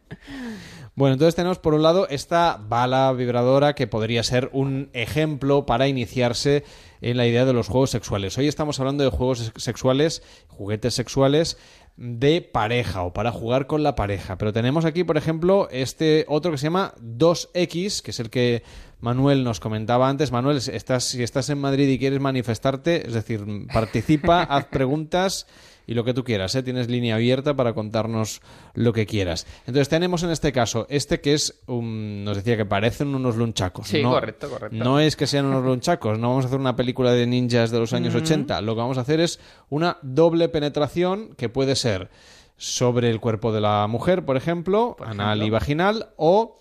Bueno, 0.97 1.13
entonces 1.15 1.35
tenemos 1.35 1.59
por 1.59 1.73
un 1.73 1.83
lado 1.83 2.07
esta 2.09 2.57
bala 2.69 3.11
vibradora 3.11 3.75
que 3.75 3.85
podría 3.85 4.23
ser 4.23 4.49
un 4.53 4.89
ejemplo 4.93 5.65
para 5.65 5.89
iniciarse 5.89 6.63
en 7.01 7.17
la 7.17 7.27
idea 7.27 7.43
de 7.43 7.51
los 7.51 7.67
juegos 7.67 7.89
sexuales. 7.89 8.37
Hoy 8.37 8.47
estamos 8.47 8.79
hablando 8.79 9.03
de 9.03 9.09
juegos 9.09 9.39
sex- 9.39 9.61
sexuales, 9.61 10.23
juguetes 10.47 10.93
sexuales 10.93 11.57
de 11.97 12.41
pareja 12.41 13.03
o 13.03 13.13
para 13.13 13.31
jugar 13.31 13.67
con 13.67 13.83
la 13.83 13.95
pareja. 13.95 14.37
Pero 14.37 14.51
tenemos 14.51 14.85
aquí, 14.85 15.03
por 15.03 15.17
ejemplo, 15.17 15.67
este 15.71 16.25
otro 16.27 16.51
que 16.51 16.57
se 16.57 16.65
llama 16.65 16.93
2X, 17.01 18.01
que 18.01 18.11
es 18.11 18.19
el 18.19 18.29
que 18.29 18.63
Manuel 18.99 19.43
nos 19.43 19.59
comentaba 19.59 20.09
antes. 20.09 20.31
Manuel, 20.31 20.57
estás, 20.57 21.05
si 21.05 21.23
estás 21.23 21.49
en 21.49 21.59
Madrid 21.59 21.87
y 21.87 21.99
quieres 21.99 22.19
manifestarte, 22.19 23.07
es 23.07 23.13
decir, 23.13 23.45
participa, 23.71 24.43
haz 24.49 24.65
preguntas 24.65 25.47
y 25.87 25.93
lo 25.93 26.03
que 26.03 26.13
tú 26.13 26.23
quieras, 26.23 26.55
¿eh? 26.55 26.63
tienes 26.63 26.89
línea 26.89 27.15
abierta 27.15 27.55
para 27.55 27.73
contarnos 27.73 28.41
lo 28.73 28.91
que 28.93 29.05
quieras. 29.05 29.45
Entonces 29.67 29.89
tenemos 29.89 30.23
en 30.23 30.31
este 30.31 30.51
caso 30.51 30.87
este 30.89 31.21
que 31.21 31.33
es, 31.33 31.61
un- 31.67 32.23
nos 32.23 32.37
decía 32.37 32.57
que 32.57 32.65
parecen 32.65 33.13
unos 33.15 33.35
lunchacos. 33.35 33.87
Sí, 33.87 34.01
no, 34.01 34.11
correcto, 34.11 34.49
correcto. 34.49 34.75
No 34.75 34.99
es 34.99 35.15
que 35.15 35.27
sean 35.27 35.45
unos 35.45 35.63
lunchacos, 35.63 36.17
no 36.19 36.29
vamos 36.29 36.45
a 36.45 36.47
hacer 36.47 36.59
una 36.59 36.75
película 36.75 37.11
de 37.11 37.27
ninjas 37.27 37.71
de 37.71 37.79
los 37.79 37.93
años 37.93 38.13
Ujú. 38.15 38.23
80, 38.23 38.61
lo 38.61 38.75
que 38.75 38.81
vamos 38.81 38.97
a 38.97 39.01
hacer 39.01 39.19
es 39.19 39.39
una 39.69 39.97
doble 40.01 40.49
penetración 40.49 41.35
que 41.37 41.49
puede 41.49 41.75
ser 41.75 42.09
sobre 42.57 43.09
el 43.09 43.19
cuerpo 43.19 43.51
de 43.51 43.59
la 43.61 43.85
mujer, 43.87 44.23
por 44.23 44.37
ejemplo, 44.37 44.95
anal 45.05 45.43
y 45.43 45.49
vaginal, 45.49 46.09
o 46.15 46.57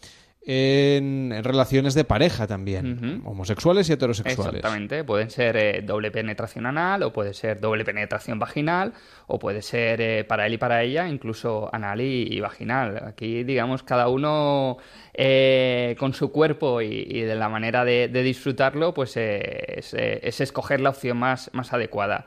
en, 0.46 1.32
en 1.32 1.44
relaciones 1.44 1.94
de 1.94 2.04
pareja 2.04 2.46
también, 2.46 3.22
homosexuales 3.24 3.88
y 3.88 3.94
heterosexuales. 3.94 4.56
Exactamente, 4.56 5.04
pueden 5.04 5.30
ser 5.30 5.56
eh, 5.56 5.82
doble 5.82 6.10
penetración 6.10 6.66
anal 6.66 7.02
o 7.02 7.12
puede 7.12 7.34
ser 7.34 7.60
doble 7.60 7.84
penetración 7.84 8.38
vaginal 8.38 8.92
o 9.26 9.38
puede 9.38 9.62
ser 9.62 10.00
eh, 10.00 10.24
para 10.24 10.46
él 10.46 10.54
y 10.54 10.58
para 10.58 10.82
ella 10.82 11.08
incluso 11.08 11.70
anal 11.72 12.00
y, 12.00 12.28
y 12.30 12.40
vaginal. 12.40 13.02
Aquí, 13.06 13.44
digamos, 13.44 13.82
cada 13.82 14.08
uno 14.08 14.76
eh, 15.14 15.96
con 15.98 16.12
su 16.12 16.30
cuerpo 16.30 16.82
y, 16.82 17.06
y 17.08 17.20
de 17.22 17.34
la 17.34 17.48
manera 17.48 17.84
de, 17.84 18.08
de 18.08 18.22
disfrutarlo, 18.22 18.92
pues 18.92 19.16
eh, 19.16 19.78
es, 19.78 19.94
eh, 19.94 20.20
es 20.22 20.40
escoger 20.40 20.80
la 20.80 20.90
opción 20.90 21.16
más, 21.16 21.50
más 21.52 21.72
adecuada. 21.72 22.26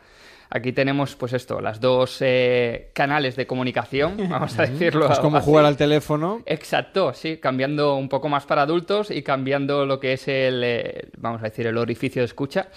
Aquí 0.49 0.71
tenemos, 0.71 1.15
pues 1.15 1.33
esto, 1.33 1.59
las 1.59 1.79
dos 1.81 2.17
eh, 2.21 2.91
canales 2.93 3.35
de 3.35 3.45
comunicación, 3.45 4.17
vamos 4.29 4.57
a 4.57 4.65
decirlo. 4.65 5.11
Es 5.11 5.19
como 5.19 5.37
así. 5.37 5.45
jugar 5.45 5.65
al 5.65 5.77
teléfono. 5.77 6.41
Exacto, 6.45 7.13
sí, 7.13 7.37
cambiando 7.37 7.95
un 7.95 8.09
poco 8.09 8.29
más 8.29 8.45
para 8.45 8.61
adultos 8.61 9.11
y 9.11 9.23
cambiando 9.23 9.85
lo 9.85 9.99
que 9.99 10.13
es 10.13 10.27
el, 10.27 10.63
eh, 10.63 11.09
vamos 11.17 11.41
a 11.41 11.45
decir, 11.45 11.67
el 11.67 11.77
orificio 11.77 12.21
de 12.21 12.25
escucha. 12.25 12.67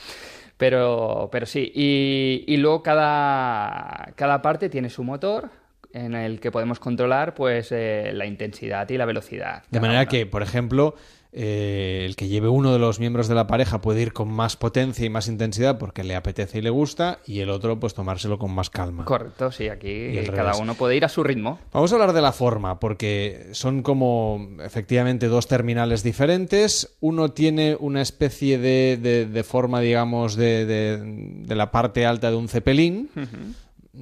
Pero, 0.57 1.31
pero 1.33 1.47
sí, 1.47 1.73
y, 1.75 2.45
y 2.47 2.57
luego 2.59 2.83
cada, 2.83 4.13
cada 4.15 4.43
parte 4.43 4.69
tiene 4.69 4.91
su 4.91 5.03
motor 5.03 5.49
en 5.93 6.15
el 6.15 6.41
que 6.41 6.51
podemos 6.51 6.79
controlar 6.79 7.35
pues 7.35 7.73
eh, 7.73 8.11
la 8.15 8.27
intensidad 8.27 8.89
y 8.91 8.97
la 8.97 9.05
velocidad. 9.05 9.65
De 9.71 9.81
manera 9.81 10.07
que, 10.07 10.27
por 10.27 10.43
ejemplo, 10.43 10.95
eh, 11.33 12.03
el 12.07 12.17
que 12.17 12.27
lleve 12.29 12.49
uno 12.49 12.73
de 12.73 12.79
los 12.81 12.99
miembros 12.99 13.29
de 13.29 13.35
la 13.37 13.47
pareja 13.47 13.81
puede 13.81 14.03
ir 14.03 14.13
con 14.13 14.29
más 14.29 14.57
potencia 14.57 15.05
y 15.07 15.11
más 15.11 15.29
intensidad 15.29 15.79
porque 15.79 16.03
le 16.03 16.17
apetece 16.17 16.59
y 16.59 16.63
le 16.63 16.71
gusta, 16.71 17.21
y 17.27 17.39
el 17.41 17.51
otro, 17.51 17.79
pues 17.79 17.95
tomárselo 17.95 18.39
con 18.39 18.51
más 18.53 18.69
calma. 18.71 19.05
Correcto, 19.05 19.53
sí, 19.53 19.69
aquí 19.69 20.13
cada 20.27 20.43
revés. 20.53 20.59
uno 20.61 20.75
puede 20.75 20.97
ir 20.97 21.05
a 21.05 21.09
su 21.09 21.23
ritmo. 21.23 21.59
Vamos 21.73 21.93
a 21.93 21.95
hablar 21.95 22.13
de 22.13 22.21
la 22.23 22.33
forma, 22.33 22.81
porque 22.81 23.49
son 23.53 23.83
como 23.83 24.49
efectivamente 24.65 25.29
dos 25.29 25.47
terminales 25.47 26.03
diferentes. 26.03 26.97
Uno 27.01 27.31
tiene 27.31 27.77
una 27.79 28.03
especie 28.03 28.59
de, 28.59 28.99
de- 29.01 29.27
de 29.27 29.43
forma, 29.45 29.81
digamos, 29.81 30.35
de, 30.37 30.67
de- 30.67 30.99
de 31.01 31.55
la 31.55 31.71
parte 31.71 32.07
alta 32.07 32.31
de 32.31 32.37
un 32.37 32.49
cepelín. 32.49 33.09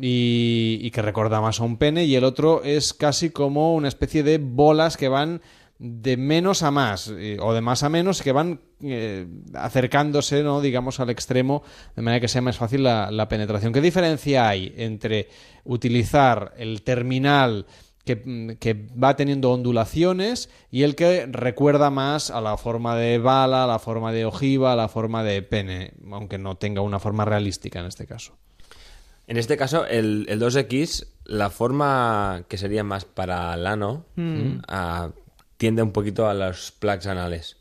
y, 0.01 0.79
y 0.83 0.91
que 0.91 1.03
recuerda 1.03 1.41
más 1.41 1.61
a 1.61 1.65
un 1.65 1.77
pene, 1.79 2.05
y 2.05 2.15
el 2.15 2.25
otro 2.25 2.63
es 2.63 2.93
casi 2.93 3.31
como 3.31 3.75
una 3.75 3.89
especie 3.89 4.23
de 4.23 4.39
bolas 4.39 4.97
que 4.97 5.09
van 5.09 5.41
de 5.79 6.17
menos 6.17 6.63
a 6.63 6.71
más, 6.71 7.09
eh, 7.17 7.37
o 7.41 7.53
de 7.53 7.61
más 7.61 7.83
a 7.83 7.89
menos, 7.89 8.23
que 8.23 8.33
van 8.33 8.61
eh, 8.83 9.27
acercándose, 9.55 10.43
¿no? 10.43 10.61
digamos, 10.61 10.99
al 11.01 11.11
extremo, 11.11 11.63
de 11.95 12.03
manera 12.03 12.21
que 12.21 12.29
sea 12.29 12.43
más 12.43 12.57
fácil 12.57 12.83
la, 12.83 13.11
la 13.11 13.29
penetración. 13.29 13.73
¿Qué 13.73 13.81
diferencia 13.81 14.49
hay 14.49 14.73
entre 14.77 15.29
utilizar 15.65 16.55
el 16.59 16.83
terminal 16.83 17.67
que, 18.05 18.17
mm, 18.17 18.51
que 18.59 18.75
va 18.75 19.15
teniendo 19.15 19.53
ondulaciones 19.53 20.51
y 20.71 20.83
el 20.83 20.97
que 20.97 21.27
recuerda 21.31 21.91
más 21.91 22.31
a 22.31 22.41
la 22.41 22.57
forma 22.57 22.97
de 22.97 23.19
bala, 23.19 23.65
a 23.65 23.67
la 23.67 23.79
forma 23.79 24.13
de 24.13 24.25
ojiva, 24.25 24.73
a 24.73 24.77
la 24.77 24.89
forma 24.89 25.23
de 25.23 25.43
pene, 25.43 25.93
aunque 26.11 26.39
no 26.39 26.57
tenga 26.57 26.81
una 26.81 26.99
forma 26.99 27.25
realística 27.25 27.79
en 27.79 27.87
este 27.87 28.07
caso? 28.07 28.37
En 29.29 29.37
este 29.37 29.59
caso, 29.59 29.85
el, 29.87 30.25
el 30.29 30.41
2X, 30.41 31.07
la 31.25 31.51
forma 31.51 32.45
que 32.49 32.57
sería 32.57 32.83
más 32.83 33.05
para 33.05 33.53
el 33.55 33.67
ano, 33.67 34.07
Mm. 34.17 34.61
ah, 34.67 35.11
tiende 35.59 35.83
un 35.83 35.93
poquito 35.93 36.27
a 36.29 36.33
los 36.35 36.73
plugs 36.73 37.07
anales. 37.07 37.57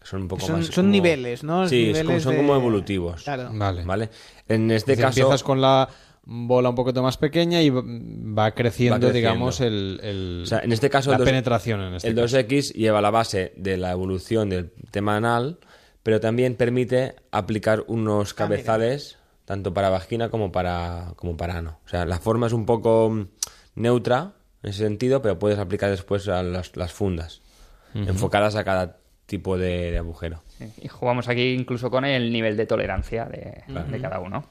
que 0.00 0.08
Son 0.08 0.22
un 0.22 0.26
poco 0.28 0.44
Son- 0.44 0.56
más. 0.56 0.66
son 0.66 0.74
como- 0.86 0.88
niveles, 0.92 1.44
¿no? 1.44 1.68
Sí, 1.68 1.92
como- 2.04 2.18
son 2.18 2.32
de- 2.32 2.38
como 2.38 2.56
evolutivos. 2.56 3.22
Claro. 3.22 3.50
Vale. 3.52 3.84
¿Vale? 3.84 4.10
En 4.48 4.68
este 4.72 4.96
caso. 4.96 5.20
empiezas 5.20 5.44
con 5.44 5.60
la 5.60 5.88
bola 6.24 6.70
un 6.70 6.74
poquito 6.74 7.02
más 7.04 7.16
pequeña 7.18 7.62
y 7.62 7.70
va- 7.70 7.82
creciendo, 7.84 8.34
Va 8.34 8.50
creciendo. 8.52 9.12
digamos, 9.12 9.60
el, 9.60 10.00
el- 10.02 10.40
O 10.42 10.46
sea, 10.46 10.58
en 10.58 10.72
este 10.72 10.90
caso 10.90 11.10
la 11.12 11.18
el 11.18 11.24
penetración. 11.24 11.80
En 11.82 11.94
este 11.94 12.08
el 12.08 12.14
caso. 12.16 12.36
2X 12.36 12.72
lleva 12.72 13.00
la 13.00 13.10
base 13.10 13.52
de 13.56 13.76
la 13.76 13.92
evolución 13.92 14.48
del 14.48 14.72
tema 14.90 15.16
anal, 15.16 15.58
pero 16.02 16.18
también 16.18 16.56
permite 16.56 17.14
aplicar 17.30 17.80
Ah, 17.80 17.84
unos 17.86 18.34
cabezales 18.34 19.18
tanto 19.44 19.72
para 19.74 19.88
vagina 19.90 20.30
como 20.30 20.50
para, 20.50 21.12
como 21.16 21.36
para 21.36 21.58
ano. 21.58 21.78
O 21.86 21.88
sea, 21.88 22.06
la 22.06 22.18
forma 22.18 22.48
es 22.48 22.52
un 22.52 22.66
poco 22.66 23.26
neutra 23.76 24.32
en 24.62 24.70
ese 24.70 24.84
sentido, 24.84 25.22
pero 25.22 25.38
puedes 25.38 25.58
aplicar 25.58 25.90
después 25.90 26.26
a 26.28 26.42
las, 26.42 26.76
las 26.76 26.92
fundas, 26.92 27.41
Enfocadas 27.94 28.54
a 28.56 28.64
cada 28.64 28.98
tipo 29.26 29.56
de, 29.58 29.90
de 29.92 29.98
agujero. 29.98 30.42
Y 30.80 30.88
jugamos 30.88 31.28
aquí 31.28 31.52
incluso 31.52 31.90
con 31.90 32.04
el 32.04 32.32
nivel 32.32 32.56
de 32.56 32.66
tolerancia 32.66 33.24
de, 33.26 33.62
cada 34.00 34.18
uno. 34.20 34.44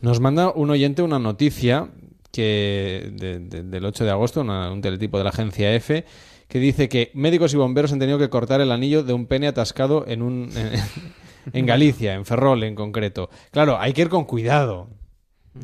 Nos 0.00 0.20
manda 0.20 0.50
un 0.50 0.70
oyente 0.70 1.02
una 1.02 1.18
noticia 1.18 1.88
que 2.32 3.10
de- 3.14 3.38
de- 3.40 3.62
del 3.62 3.84
8 3.84 4.04
de 4.04 4.10
agosto, 4.10 4.40
una- 4.42 4.70
un 4.70 4.80
teletipo 4.80 5.18
de 5.18 5.24
la 5.24 5.30
agencia 5.30 5.74
F, 5.74 6.04
que 6.48 6.58
dice 6.58 6.88
que 6.88 7.10
médicos 7.14 7.52
y 7.54 7.56
bomberos 7.56 7.92
han 7.92 7.98
tenido 7.98 8.18
que 8.18 8.28
cortar 8.28 8.60
el 8.60 8.70
anillo 8.72 9.02
de 9.02 9.12
un 9.12 9.26
pene 9.26 9.48
atascado 9.48 10.04
en 10.06 10.22
un 10.22 10.50
en 11.52 11.66
Galicia, 11.66 12.14
en 12.14 12.24
Ferrol 12.24 12.62
en 12.64 12.74
concreto. 12.74 13.30
Claro, 13.50 13.78
hay 13.78 13.92
que 13.92 14.02
ir 14.02 14.08
con 14.08 14.24
cuidado. 14.24 14.88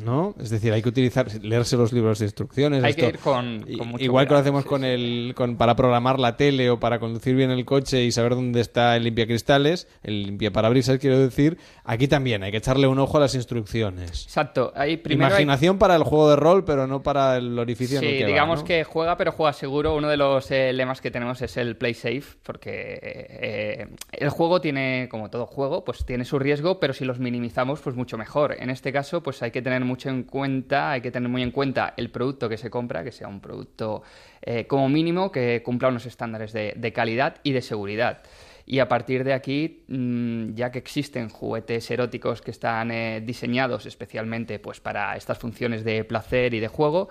¿No? 0.03 0.35
Es 0.39 0.49
decir, 0.49 0.73
hay 0.73 0.81
que 0.81 0.89
utilizar, 0.89 1.27
leerse 1.41 1.77
los 1.77 1.93
libros 1.93 2.19
de 2.19 2.25
instrucciones. 2.25 2.83
Hay 2.83 2.91
esto- 2.91 3.01
que 3.03 3.07
ir 3.09 3.19
con, 3.19 3.59
mucho 3.87 4.03
Igual 4.03 4.27
que 4.27 4.33
lo 4.33 4.39
hacemos 4.39 4.63
sí, 4.63 4.69
con 4.69 4.81
sí. 4.81 4.87
el 4.87 5.33
con, 5.35 5.55
para 5.57 5.75
programar 5.75 6.19
la 6.19 6.35
tele 6.37 6.69
o 6.69 6.79
para 6.79 6.99
conducir 6.99 7.35
bien 7.35 7.51
el 7.51 7.63
coche 7.65 8.03
y 8.03 8.11
saber 8.11 8.35
dónde 8.35 8.61
está 8.61 8.95
el 8.95 9.03
limpiacristales, 9.03 9.87
el 10.03 10.23
limpiaparabrisas, 10.23 10.97
quiero 10.99 11.19
decir, 11.19 11.57
aquí 11.83 12.07
también 12.07 12.43
hay 12.43 12.51
que 12.51 12.57
echarle 12.57 12.87
un 12.87 12.99
ojo 12.99 13.17
a 13.17 13.21
las 13.21 13.35
instrucciones. 13.35 14.23
Exacto. 14.25 14.71
Ahí 14.75 14.97
primero 14.97 15.27
hay- 15.35 15.43
Imaginación 15.43 15.77
para 15.77 15.95
el 15.95 16.03
juego 16.03 16.29
de 16.29 16.35
rol, 16.35 16.65
pero 16.65 16.87
no 16.87 17.01
para 17.03 17.37
el 17.37 17.57
orificio 17.57 17.97
en 17.97 18.01
Sí, 18.01 18.07
el 18.09 18.17
que 18.17 18.23
va, 18.23 18.27
digamos 18.29 18.59
¿no? 18.59 18.65
que 18.65 18.83
juega, 18.83 19.17
pero 19.17 19.31
juega 19.31 19.53
seguro. 19.53 19.95
Uno 19.95 20.09
de 20.09 20.17
los 20.17 20.49
eh, 20.51 20.73
lemas 20.73 21.01
que 21.01 21.11
tenemos 21.11 21.41
es 21.41 21.55
el 21.57 21.77
play 21.77 21.93
safe, 21.93 22.23
porque 22.43 22.99
eh, 23.01 23.87
el 24.11 24.29
juego 24.29 24.61
tiene, 24.61 25.07
como 25.09 25.29
todo 25.29 25.45
juego, 25.45 25.83
pues 25.83 26.05
tiene 26.05 26.25
su 26.25 26.39
riesgo, 26.39 26.79
pero 26.79 26.93
si 26.93 27.05
los 27.05 27.19
minimizamos, 27.19 27.79
pues 27.81 27.95
mucho 27.95 28.17
mejor. 28.17 28.55
En 28.59 28.69
este 28.69 28.91
caso, 28.91 29.21
pues 29.23 29.41
hay 29.41 29.51
que 29.51 29.61
tener 29.61 29.84
mucho 29.85 30.09
en 30.09 30.23
cuenta, 30.23 30.91
hay 30.91 31.01
que 31.01 31.11
tener 31.11 31.29
muy 31.29 31.41
en 31.43 31.51
cuenta 31.51 31.93
el 31.95 32.09
producto 32.09 32.49
que 32.49 32.57
se 32.57 32.69
compra, 32.69 33.03
que 33.03 33.11
sea 33.13 33.27
un 33.29 33.39
producto 33.39 34.03
eh, 34.41 34.67
como 34.67 34.89
mínimo 34.89 35.31
que 35.31 35.61
cumpla 35.63 35.87
unos 35.87 36.05
estándares 36.05 36.51
de, 36.51 36.73
de 36.75 36.91
calidad 36.91 37.37
y 37.43 37.53
de 37.53 37.61
seguridad. 37.61 38.21
Y 38.67 38.79
a 38.79 38.87
partir 38.89 39.23
de 39.23 39.33
aquí, 39.33 39.83
mm, 39.87 40.55
ya 40.55 40.71
que 40.71 40.79
existen 40.79 41.29
juguetes 41.29 41.89
eróticos 41.91 42.41
que 42.41 42.49
están 42.51 42.89
eh, 42.91 43.21
diseñados 43.23 43.85
especialmente 43.85 44.57
pues, 44.59 44.79
para 44.79 45.15
estas 45.15 45.37
funciones 45.37 45.83
de 45.85 46.03
placer 46.03 46.53
y 46.55 46.59
de 46.59 46.67
juego, 46.67 47.09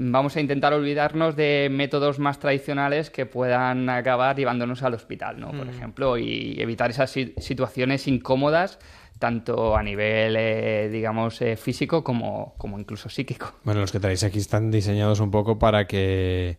vamos 0.00 0.36
a 0.36 0.40
intentar 0.40 0.72
olvidarnos 0.72 1.34
de 1.36 1.68
métodos 1.70 2.18
más 2.18 2.38
tradicionales 2.38 3.10
que 3.10 3.26
puedan 3.26 3.88
acabar 3.90 4.36
llevándonos 4.36 4.82
al 4.82 4.94
hospital, 4.94 5.40
¿no? 5.40 5.48
Por 5.50 5.66
Mm. 5.66 5.70
ejemplo, 5.70 6.16
y 6.18 6.56
evitar 6.60 6.90
esas 6.90 7.10
si- 7.10 7.34
situaciones 7.38 8.06
incómodas 8.06 8.78
tanto 9.18 9.76
a 9.76 9.82
nivel, 9.82 10.36
eh, 10.36 10.88
digamos, 10.90 11.40
eh, 11.42 11.56
físico 11.56 12.02
como, 12.02 12.54
como 12.58 12.78
incluso 12.78 13.08
psíquico. 13.08 13.52
Bueno, 13.64 13.80
los 13.80 13.92
que 13.92 14.00
traéis 14.00 14.24
aquí 14.24 14.38
están 14.38 14.70
diseñados 14.70 15.20
un 15.20 15.30
poco 15.30 15.58
para 15.58 15.86
que 15.86 16.58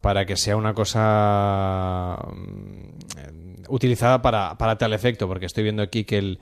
para 0.00 0.24
que 0.24 0.36
sea 0.36 0.56
una 0.56 0.72
cosa 0.72 2.16
mm, 2.32 3.64
utilizada 3.68 4.22
para, 4.22 4.56
para 4.56 4.78
tal 4.78 4.92
efecto, 4.94 5.28
porque 5.28 5.46
estoy 5.46 5.62
viendo 5.62 5.82
aquí 5.82 6.04
que 6.04 6.18
el 6.18 6.40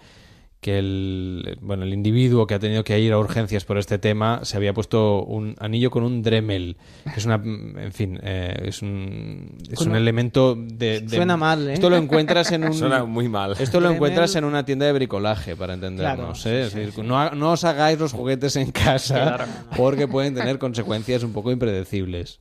que 0.61 0.79
el 0.81 1.57
bueno 1.61 1.85
el 1.85 1.93
individuo 1.95 2.47
que 2.49 2.55
ha 2.55 2.59
tenido 2.59 2.83
que 2.83 2.99
ir 2.99 3.13
a 3.13 3.19
urgencias 3.19 3.65
por 3.65 3.79
este 3.79 3.99
tema 3.99 4.41
se 4.43 4.57
había 4.57 4.75
puesto 4.75 5.23
un 5.23 5.55
anillo 5.61 5.89
con 5.89 6.03
un 6.03 6.21
Dremel 6.21 6.77
que 7.05 7.21
es 7.21 7.27
una 7.27 7.37
en 7.37 7.93
fin 7.93 8.19
eh, 8.25 8.57
es 8.65 8.83
un 8.83 9.57
es 9.71 9.81
un 9.83 9.95
elemento 9.95 10.57
de, 10.57 11.01
de- 11.03 11.17
Suena 11.17 11.37
mal, 11.37 11.69
¿eh? 11.69 11.75
esto 11.75 11.89
lo 11.89 11.97
encuentras 11.97 12.51
en 12.51 12.65
un 12.65 12.75
Suena 12.75 13.05
muy 13.05 13.29
mal. 13.29 13.55
esto 13.61 13.79
lo 13.79 13.89
Dremel- 13.89 13.95
encuentras 13.95 14.35
en 14.35 14.45
una 14.45 14.65
tienda 14.65 14.87
de 14.87 14.93
bricolaje 14.95 15.55
para 15.55 15.75
entendernos 15.75 16.43
Claro, 16.43 16.57
¿eh? 16.59 16.63
Es 16.67 16.75
decir, 16.75 17.05
no, 17.05 17.31
no 17.31 17.53
os 17.53 17.63
hagáis 17.63 17.99
los 18.01 18.13
juguetes 18.13 18.57
en 18.57 18.73
casa 18.73 19.37
Claro. 19.37 19.45
porque 19.77 20.09
pueden 20.09 20.35
tener 20.35 20.59
consecuencias 20.59 21.23
un 21.23 21.33
poco 21.33 21.53
impredecibles 21.53 22.41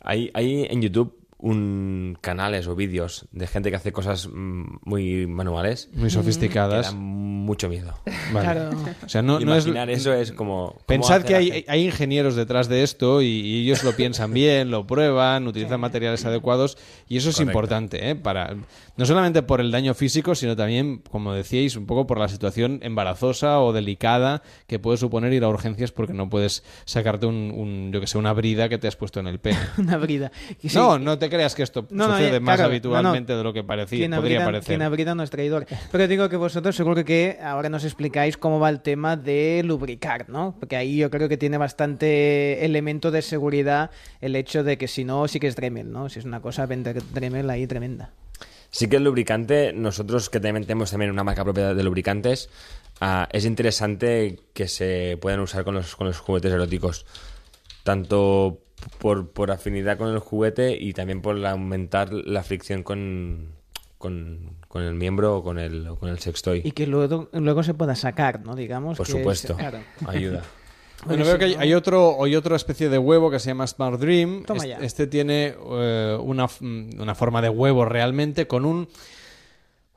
Hay, 0.00 0.30
hay 0.32 0.66
en 0.70 0.80
YouTube 0.80 1.18
un 1.42 2.16
canales 2.20 2.68
o 2.68 2.76
vídeos 2.76 3.26
de 3.32 3.48
gente 3.48 3.70
que 3.70 3.76
hace 3.76 3.90
cosas 3.90 4.28
mm, 4.32 4.76
muy 4.84 5.26
manuales. 5.26 5.88
Muy 5.92 6.08
sofisticadas. 6.08 6.90
Que 6.90 6.94
dan 6.94 7.02
mucho 7.02 7.68
miedo. 7.68 7.94
Vale. 8.32 8.52
Claro. 8.52 8.70
O 9.04 9.08
sea, 9.08 9.22
no, 9.22 9.40
no 9.40 9.56
es 9.56 9.66
Imaginar 9.66 9.90
eso 9.90 10.14
es 10.14 10.30
como... 10.30 10.68
¿cómo 10.68 10.86
Pensad 10.86 11.24
que 11.24 11.34
hay, 11.34 11.84
ingenieros 11.84 12.36
detrás 12.36 12.68
de 12.68 12.84
esto 12.84 13.22
y, 13.22 13.26
y 13.26 13.62
ellos 13.64 13.82
lo 13.82 13.92
piensan 13.96 14.32
bien, 14.34 14.70
lo 14.70 14.86
prueban, 14.86 15.48
utilizan 15.48 15.80
materiales 15.80 16.24
adecuados 16.24 16.78
y 17.08 17.16
eso 17.16 17.30
es 17.30 17.36
Correcto. 17.36 17.50
importante, 17.50 18.10
¿eh? 18.10 18.14
Para, 18.14 18.54
no 18.96 19.04
solamente 19.04 19.42
por 19.42 19.60
el 19.60 19.72
daño 19.72 19.94
físico, 19.94 20.36
sino 20.36 20.54
también, 20.54 21.02
como 21.10 21.34
decíais, 21.34 21.74
un 21.74 21.86
poco 21.86 22.06
por 22.06 22.18
la 22.18 22.28
situación 22.28 22.78
embarazosa 22.82 23.60
o 23.60 23.72
delicada 23.72 24.42
que 24.68 24.78
puede 24.78 24.98
suponer 24.98 25.32
ir 25.32 25.42
a 25.42 25.48
urgencias 25.48 25.90
porque 25.90 26.12
no 26.12 26.30
puedes 26.30 26.62
sacarte 26.84 27.26
un, 27.26 27.52
un, 27.54 27.90
yo 27.92 28.00
que 28.00 28.06
sé, 28.06 28.16
una 28.16 28.32
brida 28.32 28.68
que 28.68 28.78
te 28.78 28.86
has 28.86 28.94
puesto 28.94 29.18
en 29.18 29.26
el 29.26 29.40
pene. 29.40 29.58
Una 29.78 29.96
brida. 29.96 30.30
Sí, 30.60 30.68
No, 30.76 30.98
no 30.98 31.18
te 31.18 31.31
creas 31.32 31.56
que 31.56 31.64
esto 31.64 31.86
No, 31.90 32.06
no, 32.06 32.14
sucede 32.14 32.36
eh, 32.36 32.40
más 32.40 32.54
claro, 32.56 32.68
habitualmente 32.70 33.32
no, 33.32 33.36
no. 33.36 33.38
de 33.38 33.44
lo 33.44 33.52
que 33.52 33.64
parecía, 33.64 33.98
Quien 33.98 34.10
podría 34.12 34.36
abrida- 34.36 34.44
parecer. 34.44 34.66
Quien 34.66 34.82
abrida 34.82 35.14
no 35.16 35.22
es 35.24 35.30
traidor. 35.30 35.66
Pero 35.90 36.06
digo 36.06 36.28
que 36.28 36.36
vosotros 36.36 36.76
seguro 36.76 37.04
que 37.04 37.38
ahora 37.42 37.68
nos 37.68 37.82
explicáis 37.84 38.36
cómo 38.36 38.60
va 38.60 38.68
el 38.70 38.80
tema 38.80 39.16
de 39.16 39.62
lubricar, 39.64 40.28
¿no? 40.28 40.54
Porque 40.60 40.76
ahí 40.76 40.96
yo 40.98 41.10
creo 41.10 41.28
que 41.28 41.36
tiene 41.36 41.58
bastante 41.58 42.64
elemento 42.64 43.10
de 43.10 43.22
seguridad 43.22 43.90
el 44.20 44.36
hecho 44.36 44.62
de 44.62 44.78
que 44.78 44.86
si 44.86 45.04
no, 45.04 45.26
sí 45.26 45.40
que 45.40 45.48
es 45.48 45.56
Dremel, 45.56 45.90
¿no? 45.90 46.08
Si 46.08 46.20
es 46.20 46.24
una 46.24 46.40
cosa, 46.40 46.66
Dremel 46.68 47.50
ahí 47.50 47.66
tremenda. 47.66 48.10
Sí 48.70 48.88
que 48.88 48.96
el 48.96 49.04
lubricante, 49.04 49.72
nosotros 49.74 50.30
que 50.30 50.40
también 50.40 50.64
tenemos 50.64 50.90
también 50.90 51.10
una 51.10 51.24
marca 51.24 51.44
propia 51.44 51.74
de 51.74 51.82
lubricantes, 51.82 52.48
ah, 53.00 53.28
es 53.30 53.44
interesante 53.44 54.38
que 54.54 54.66
se 54.68 55.18
puedan 55.20 55.40
usar 55.40 55.64
con 55.64 55.74
los, 55.74 55.94
con 55.96 56.06
los 56.06 56.18
juguetes 56.18 56.52
eróticos. 56.52 57.04
Tanto 57.82 58.60
por, 58.98 59.30
por 59.30 59.50
afinidad 59.50 59.98
con 59.98 60.08
el 60.08 60.18
juguete 60.18 60.76
y 60.78 60.92
también 60.92 61.20
por 61.22 61.44
aumentar 61.44 62.12
la 62.12 62.42
fricción 62.42 62.82
con, 62.82 63.48
con, 63.98 64.56
con 64.68 64.82
el 64.82 64.94
miembro 64.94 65.36
o 65.38 65.42
con 65.42 65.58
el, 65.58 65.86
o 65.88 65.96
con 65.96 66.08
el 66.08 66.18
sextoy. 66.18 66.62
Y 66.64 66.72
que 66.72 66.86
luego, 66.86 67.28
luego 67.32 67.62
se 67.62 67.74
pueda 67.74 67.94
sacar, 67.94 68.44
¿no? 68.44 68.54
Digamos. 68.56 68.98
Por 68.98 69.06
que 69.06 69.12
supuesto, 69.12 69.56
claro. 69.56 69.78
ayuda. 70.06 70.42
Bueno, 71.04 71.24
veo 71.24 71.36
que 71.36 71.46
hay, 71.46 71.54
hay 71.58 71.74
otro, 71.74 72.22
hay 72.22 72.36
otra 72.36 72.54
especie 72.54 72.88
de 72.88 72.96
huevo 72.96 73.28
que 73.28 73.40
se 73.40 73.48
llama 73.48 73.66
Smart 73.66 73.98
Dream. 73.98 74.44
Toma 74.44 74.58
Este- 74.58 74.68
ya. 74.68 74.78
Este 74.78 75.06
tiene 75.08 75.52
eh, 75.72 76.16
una, 76.22 76.46
una 76.60 77.14
forma 77.16 77.42
de 77.42 77.48
huevo 77.48 77.84
realmente 77.84 78.46
con 78.46 78.64
un 78.64 78.86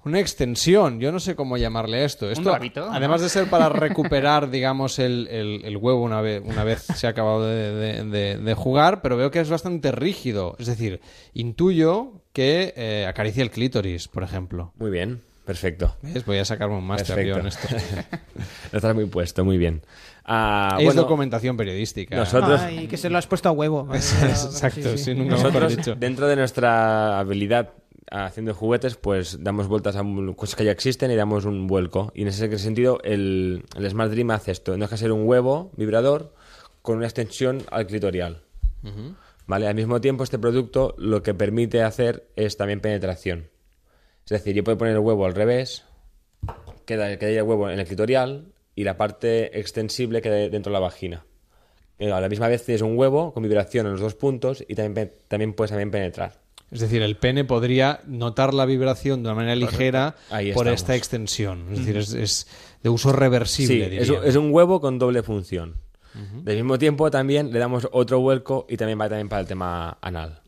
una 0.05 0.19
extensión. 0.19 0.99
Yo 0.99 1.11
no 1.11 1.19
sé 1.19 1.35
cómo 1.35 1.57
llamarle 1.57 2.05
esto. 2.05 2.29
Esto, 2.29 2.51
rabito, 2.51 2.85
¿no? 2.85 2.93
además 2.93 3.21
de 3.21 3.29
ser 3.29 3.49
para 3.49 3.67
recuperar, 3.69 4.49
digamos, 4.49 4.99
el, 4.99 5.27
el- 5.29 5.61
el 5.65 5.77
huevo 5.77 6.01
una 6.03 6.21
vez, 6.21 6.41
una 6.45 6.63
vez 6.63 6.81
se 6.83 7.07
ha 7.07 7.09
acabado 7.09 7.45
de, 7.45 7.73
de- 7.73 8.03
de- 8.05 8.37
de 8.37 8.53
jugar, 8.53 9.01
pero 9.01 9.17
veo 9.17 9.31
que 9.31 9.39
es 9.39 9.49
bastante 9.49 9.91
rígido. 9.91 10.55
Es 10.59 10.67
decir, 10.67 11.01
intuyo 11.33 12.21
que 12.33 12.73
eh, 12.75 13.05
acaricia 13.07 13.43
el 13.43 13.51
clítoris, 13.51 14.07
por 14.07 14.23
ejemplo. 14.23 14.73
Muy 14.77 14.91
bien, 14.91 15.21
perfecto. 15.45 15.95
¿Ves? 16.01 16.25
Voy 16.25 16.37
a 16.37 16.45
sacarme 16.45 16.75
un 16.77 16.85
máster 16.85 17.25
yo 17.25 17.37
en 17.37 17.47
esto. 17.47 17.67
Lo 18.71 18.77
estás 18.77 18.95
muy 18.95 19.05
puesto, 19.05 19.43
muy 19.45 19.57
bien. 19.57 19.81
Ah, 20.25 20.77
es 20.79 20.85
bueno, 20.85 21.01
documentación 21.03 21.55
periodística. 21.55 22.15
Nosotros, 22.15 22.59
Ah, 22.63 22.71
y 22.71 22.87
que 22.87 22.97
se 22.97 23.09
lo 23.11 23.17
has 23.19 23.27
puesto 23.27 23.47
a 23.47 23.51
huevo. 23.51 23.87
Exacto, 23.93 24.97
sí, 24.97 25.13
nunca 25.13 25.35
mejor 25.35 25.53
Nosotros, 25.53 25.77
dicho. 25.77 25.95
dentro 25.95 26.27
de 26.27 26.35
nuestra 26.35 27.19
habilidad 27.19 27.69
haciendo 28.11 28.53
juguetes, 28.53 28.95
pues 28.95 29.43
damos 29.43 29.67
vueltas 29.67 29.95
a 29.95 30.03
cosas 30.35 30.55
que 30.55 30.65
ya 30.65 30.71
existen 30.71 31.11
y 31.11 31.15
damos 31.15 31.45
un 31.45 31.67
vuelco. 31.67 32.11
Y 32.15 32.21
en 32.23 32.29
ese 32.29 32.57
sentido, 32.57 32.99
el, 33.03 33.63
el 33.75 33.89
Smart 33.89 34.11
Dream 34.11 34.31
hace 34.31 34.51
esto. 34.51 34.71
No 34.77 34.85
deja 34.85 34.95
de 34.95 34.99
ser 34.99 35.11
un 35.11 35.27
huevo 35.27 35.71
vibrador 35.75 36.33
con 36.81 36.97
una 36.97 37.05
extensión 37.05 37.63
al 37.71 37.87
clitorial. 37.87 38.43
¿Vale? 39.47 39.67
Al 39.67 39.75
mismo 39.75 40.01
tiempo, 40.01 40.23
este 40.23 40.39
producto 40.39 40.95
lo 40.97 41.23
que 41.23 41.33
permite 41.33 41.81
hacer 41.81 42.27
es 42.35 42.57
también 42.57 42.81
penetración. 42.81 43.49
Es 44.25 44.29
decir, 44.29 44.55
yo 44.55 44.63
puedo 44.63 44.77
poner 44.77 44.93
el 44.93 44.99
huevo 44.99 45.25
al 45.25 45.35
revés, 45.35 45.83
queda, 46.85 47.17
queda 47.17 47.29
el 47.31 47.43
huevo 47.43 47.69
en 47.69 47.79
el 47.79 47.85
clitorial 47.85 48.53
y 48.75 48.83
la 48.83 48.97
parte 48.97 49.59
extensible 49.59 50.21
queda 50.21 50.35
dentro 50.35 50.71
de 50.71 50.73
la 50.73 50.79
vagina. 50.79 51.25
Eh, 51.99 52.11
A 52.11 52.19
la 52.19 52.29
misma 52.29 52.47
vez 52.47 52.65
tienes 52.65 52.81
un 52.81 52.97
huevo 52.97 53.33
con 53.33 53.43
vibración 53.43 53.85
en 53.85 53.93
los 53.93 54.01
dos 54.01 54.15
puntos 54.15 54.63
y 54.67 54.75
también, 54.75 55.13
también 55.27 55.53
puedes 55.53 55.69
también 55.69 55.91
penetrar. 55.91 56.44
Es 56.71 56.79
decir, 56.79 57.01
el 57.01 57.15
pene 57.15 57.45
podría 57.45 58.01
notar 58.05 58.53
la 58.53 58.65
vibración 58.65 59.23
de 59.23 59.29
una 59.29 59.35
manera 59.35 59.55
ligera 59.55 60.15
por 60.53 60.67
esta 60.67 60.95
extensión. 60.95 61.65
Es 61.71 61.79
decir, 61.79 61.97
es, 61.97 62.13
es 62.13 62.47
de 62.83 62.89
uso 62.89 63.11
reversible. 63.11 63.89
Sí, 63.89 63.97
es, 63.97 64.09
es 64.23 64.35
un 64.35 64.51
huevo 64.51 64.81
con 64.81 64.99
doble 64.99 65.23
función. 65.23 65.75
Del 66.43 66.55
mismo 66.55 66.79
tiempo 66.79 67.11
también 67.11 67.51
le 67.51 67.59
damos 67.59 67.89
otro 67.91 68.21
vuelco 68.21 68.65
y 68.69 68.77
también 68.77 68.99
va 68.99 69.09
también 69.09 69.27
para 69.27 69.41
el 69.41 69.47
tema 69.47 69.97
anal. 70.01 70.41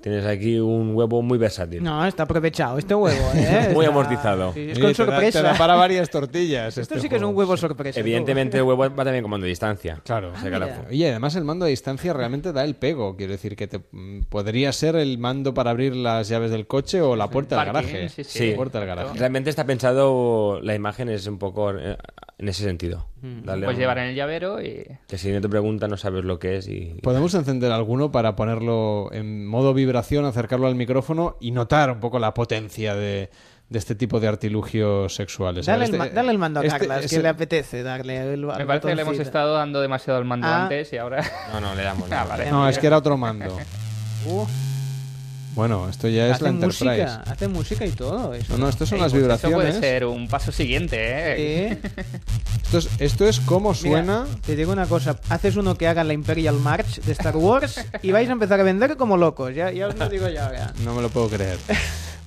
Tienes 0.00 0.24
aquí 0.26 0.58
un 0.58 0.94
huevo 0.94 1.22
muy 1.22 1.38
versátil. 1.38 1.82
No, 1.82 2.04
está 2.06 2.24
aprovechado 2.24 2.78
este 2.78 2.94
huevo, 2.94 3.30
¿eh? 3.34 3.70
Muy 3.74 3.84
Está- 3.84 3.88
amortizado. 3.88 4.52
Sí, 4.52 4.60
es 4.70 4.78
con 4.78 4.82
te 4.82 4.88
da- 4.88 4.94
sorpresa. 4.94 5.38
te 5.40 5.46
da 5.46 5.54
para 5.58 5.74
varias 5.74 6.10
tortillas. 6.10 6.68
Esto 6.68 6.80
este 6.82 7.00
sí 7.00 7.08
que 7.08 7.16
es 7.16 7.22
un 7.22 7.34
huevo 7.34 7.56
sorpresa. 7.56 7.98
Evidentemente 7.98 8.58
el 8.58 8.62
huevo 8.64 8.88
va 8.90 9.04
también 9.04 9.22
con 9.22 9.30
mando 9.30 9.44
de 9.44 9.50
distancia. 9.50 10.00
Claro. 10.04 10.32
La- 10.42 10.84
Y 10.90 11.04
además 11.04 11.34
el 11.36 11.44
mando 11.44 11.64
a 11.64 11.68
distancia 11.68 12.12
realmente 12.12 12.52
da 12.52 12.62
el 12.64 12.74
pego. 12.74 13.16
Quiero 13.16 13.32
decir 13.32 13.56
que 13.56 13.66
te, 13.66 13.80
podría 14.28 14.72
ser 14.72 14.96
el 14.96 15.18
mando 15.18 15.54
para 15.54 15.70
abrir 15.70 15.96
las 15.96 16.28
llaves 16.28 16.50
del 16.50 16.66
coche 16.66 17.00
o 17.00 17.16
la 17.16 17.28
puerta 17.30 17.56
del 17.62 17.72
Parking, 17.72 17.92
garaje. 17.92 18.08
sí, 18.10 18.24
sí. 18.24 18.38
Sí. 18.38 18.50
La 18.50 18.56
puerta 18.56 18.78
del 18.78 18.88
garaje. 18.88 19.18
Realmente 19.18 19.50
está 19.50 19.64
pensado, 19.64 20.60
la 20.62 20.74
imagen 20.74 21.08
es 21.08 21.26
un 21.26 21.38
poco 21.38 21.72
eh, 21.76 21.96
en 22.38 22.48
ese 22.48 22.64
sentido. 22.64 23.06
Puedes 23.44 23.68
un- 23.68 23.76
llevar 23.76 23.98
en 23.98 24.04
el 24.08 24.14
llavero 24.14 24.60
y... 24.60 24.86
Que 25.08 25.18
si 25.18 25.30
no 25.30 25.40
te 25.40 25.48
preguntan 25.48 25.90
no 25.90 25.96
sabes 25.96 26.24
lo 26.24 26.38
que 26.38 26.56
es 26.58 26.68
y... 26.68 26.96
Podemos 27.02 27.32
encender 27.34 27.70
alguno 27.72 28.10
para 28.12 28.34
ponerlo 28.36 29.10
en 29.12 29.46
modo 29.46 29.72
vibración, 29.74 30.24
acercarlo 30.24 30.66
al 30.66 30.74
micrófono 30.74 31.36
y 31.40 31.52
notar 31.52 31.90
un 31.90 32.00
poco 32.00 32.18
la 32.18 32.34
potencia 32.34 32.94
de, 32.96 33.30
de 33.68 33.78
este 33.78 33.94
tipo 33.94 34.18
de 34.20 34.28
artilugios 34.28 35.14
sexuales. 35.14 35.68
A 35.68 35.72
Dale, 35.72 35.84
el, 35.86 35.94
este- 35.94 36.10
dale 36.10 36.30
el 36.32 36.38
mando 36.38 36.60
a 36.60 36.64
este- 36.64 36.78
Carlas, 36.86 37.10
que 37.10 37.18
le 37.20 37.28
apetece 37.28 37.82
darle 37.82 38.34
el 38.34 38.44
Me 38.44 38.66
parece 38.66 38.88
que 38.88 38.94
le 38.96 39.02
hemos 39.02 39.18
estado 39.20 39.54
dando 39.54 39.80
demasiado 39.80 40.18
al 40.18 40.24
mando 40.24 40.46
Ah. 40.48 40.64
antes 40.64 40.92
y 40.92 40.96
ahora... 40.98 41.22
No, 41.52 41.60
no, 41.60 41.74
le 41.74 41.82
damos. 41.82 42.08
Ah, 42.12 42.26
vale. 42.28 42.50
No, 42.50 42.68
es 42.68 42.78
que 42.78 42.86
era 42.88 42.98
otro 42.98 43.16
mando. 43.16 43.56
Uh, 44.26 44.46
Bueno, 45.54 45.88
esto 45.88 46.08
ya 46.08 46.30
es 46.30 46.40
la 46.40 46.48
Enterprise. 46.48 46.84
música, 46.84 47.22
hace 47.26 47.48
música 47.48 47.86
y 47.86 47.90
todo. 47.90 48.34
Eso. 48.34 48.52
No, 48.54 48.64
no, 48.64 48.68
esto 48.68 48.84
son 48.86 48.96
Ey, 48.98 49.02
las 49.02 49.12
pues 49.12 49.22
vibraciones. 49.22 49.56
puede 49.56 49.72
ser 49.80 50.04
un 50.04 50.26
paso 50.28 50.50
siguiente, 50.50 50.96
¿eh? 50.98 51.78
Sí. 51.84 51.90
Esto 52.64 52.78
es, 52.78 52.88
esto 52.98 53.28
es 53.28 53.40
cómo 53.40 53.68
Mira, 53.70 53.78
suena. 53.80 54.26
te 54.44 54.56
digo 54.56 54.72
una 54.72 54.86
cosa, 54.86 55.16
haces 55.28 55.54
uno 55.56 55.76
que 55.76 55.86
haga 55.86 56.02
la 56.02 56.12
Imperial 56.12 56.56
March 56.58 57.00
de 57.02 57.12
Star 57.12 57.36
Wars 57.36 57.84
y 58.02 58.10
vais 58.10 58.28
a 58.28 58.32
empezar 58.32 58.58
a 58.58 58.64
vender 58.64 58.96
como 58.96 59.16
locos, 59.16 59.54
ya, 59.54 59.70
ya 59.70 59.86
os 59.88 59.96
lo 59.96 60.08
digo 60.08 60.28
ya 60.28 60.46
ahora. 60.46 60.72
No 60.84 60.92
me 60.94 61.02
lo 61.02 61.08
puedo 61.08 61.28
creer. 61.28 61.58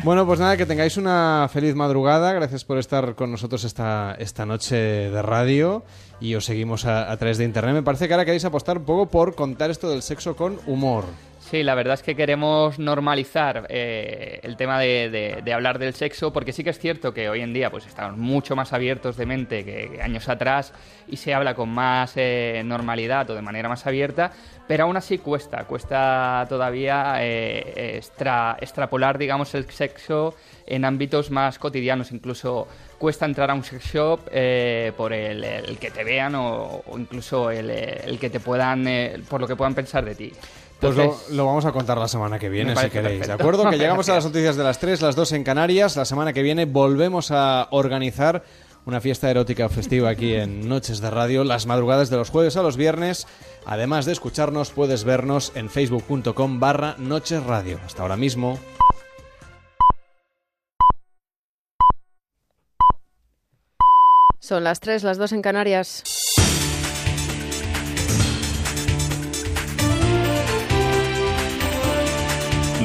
Bueno, 0.03 0.25
pues 0.27 0.39
nada, 0.39 0.55
que 0.55 0.65
tengáis 0.67 0.95
una 0.95 1.49
feliz 1.51 1.73
madrugada. 1.75 2.31
Gracias 2.31 2.63
por 2.63 2.77
estar 2.77 3.15
con 3.15 3.31
nosotros 3.31 3.63
esta, 3.63 4.15
esta 4.19 4.45
noche 4.45 4.75
de 4.75 5.21
radio 5.23 5.83
y 6.21 6.35
os 6.35 6.45
seguimos 6.45 6.85
a, 6.85 7.11
a 7.11 7.17
través 7.17 7.39
de 7.39 7.43
internet. 7.45 7.73
Me 7.73 7.83
parece 7.83 8.07
que 8.07 8.13
ahora 8.13 8.23
queréis 8.23 8.45
apostar 8.45 8.77
un 8.77 8.85
poco 8.85 9.07
por 9.07 9.33
contar 9.35 9.71
esto 9.71 9.89
del 9.89 10.03
sexo 10.03 10.35
con 10.35 10.59
humor. 10.67 11.05
Sí, 11.49 11.63
la 11.63 11.75
verdad 11.75 11.93
es 11.93 12.03
que 12.03 12.13
queremos 12.13 12.77
normalizar 12.77 13.67
eh, 13.69 14.41
el 14.43 14.57
tema 14.57 14.79
de, 14.81 15.41
hablar 15.55 15.79
del 15.79 15.93
sexo, 15.93 16.33
porque 16.33 16.51
sí 16.51 16.61
que 16.61 16.71
es 16.71 16.77
cierto 16.77 17.13
que 17.13 17.29
hoy 17.29 17.39
en 17.39 17.53
día 17.53 17.71
pues 17.71 17.85
estamos 17.85 18.17
mucho 18.17 18.53
más 18.57 18.73
abiertos 18.73 19.15
de 19.15 19.25
mente 19.25 19.63
que, 19.63 20.01
años 20.03 20.27
atrás 20.27 20.73
y 21.07 21.15
se 21.15 21.33
habla 21.33 21.55
con 21.55 21.69
más 21.69 22.11
eh, 22.17 22.63
normalidad 22.65 23.29
o 23.29 23.33
de 23.33 23.41
manera 23.41 23.69
más 23.69 23.87
abierta, 23.87 24.33
pero 24.67 24.83
aún 24.83 24.97
así 24.97 25.19
cuesta, 25.19 25.63
cuesta 25.63 26.45
todavía 26.49 27.15
eh, 27.19 27.95
extra- 27.95 28.57
extrapolar, 28.59 29.17
digamos, 29.17 29.55
el 29.55 29.69
sexo 29.69 30.35
en 30.65 30.83
ámbitos 30.83 31.31
más 31.31 31.59
cotidianos, 31.59 32.11
incluso 32.11 32.67
cuesta 32.97 33.25
entrar 33.25 33.51
a 33.51 33.53
un 33.53 33.63
sex 33.63 33.85
shop 33.85 34.19
eh, 34.31 34.91
por 34.97 35.13
el, 35.13 35.77
que 35.79 35.91
te 35.91 36.03
vean 36.03 36.35
o, 36.35 36.83
incluso 36.97 37.51
el, 37.51 37.69
el 37.69 38.19
que 38.19 38.29
te 38.29 38.41
puedan, 38.41 38.85
eh, 38.85 39.21
por 39.29 39.39
lo 39.39 39.47
que 39.47 39.55
puedan 39.55 39.75
pensar 39.75 40.03
de 40.03 40.15
ti. 40.15 40.33
Pues 40.79 40.95
lo, 41.31 41.45
vamos 41.45 41.65
a 41.65 41.71
contar 41.71 41.97
la 41.97 42.07
semana 42.07 42.37
que 42.37 42.49
viene, 42.49 42.75
si 42.75 42.89
queréis. 42.89 43.25
¿De 43.25 43.33
acuerdo? 43.33 43.69
Que 43.69 43.77
llegamos 43.79 44.07
a 44.09 44.15
las 44.15 44.25
noticias 44.25 44.55
de 44.55 44.63
las 44.63 44.79
3, 44.79 45.01
las 45.01 45.15
2 45.15 45.31
en 45.33 45.43
Canarias. 45.43 45.95
La 45.95 46.05
semana 46.05 46.33
que 46.33 46.43
viene 46.43 46.65
volvemos 46.65 47.31
a 47.31 47.67
organizar 47.71 48.43
una 48.85 49.01
fiesta 49.01 49.29
erótica 49.29 49.67
festiva 49.69 50.09
aquí 50.09 50.33
en 50.35 50.69
Noches 50.69 51.01
de 51.01 51.09
Radio, 51.09 51.43
las 51.43 51.65
madrugadas 51.65 52.09
de 52.09 52.17
los 52.17 52.29
jueves 52.29 52.55
a 52.57 52.63
los 52.63 52.77
viernes. 52.77 53.27
Además 53.65 54.05
de 54.05 54.13
escucharnos, 54.13 54.69
puedes 54.71 55.03
vernos 55.03 55.51
en 55.55 55.69
facebook.com 55.69 56.59
barra 56.59 56.95
Noches 56.97 57.43
Radio. 57.43 57.79
Hasta 57.85 58.03
ahora 58.03 58.15
mismo. 58.15 58.59
Son 64.39 64.63
las 64.63 64.79
3, 64.79 65.03
las 65.03 65.17
2 65.17 65.33
en 65.33 65.41
Canarias. 65.41 66.03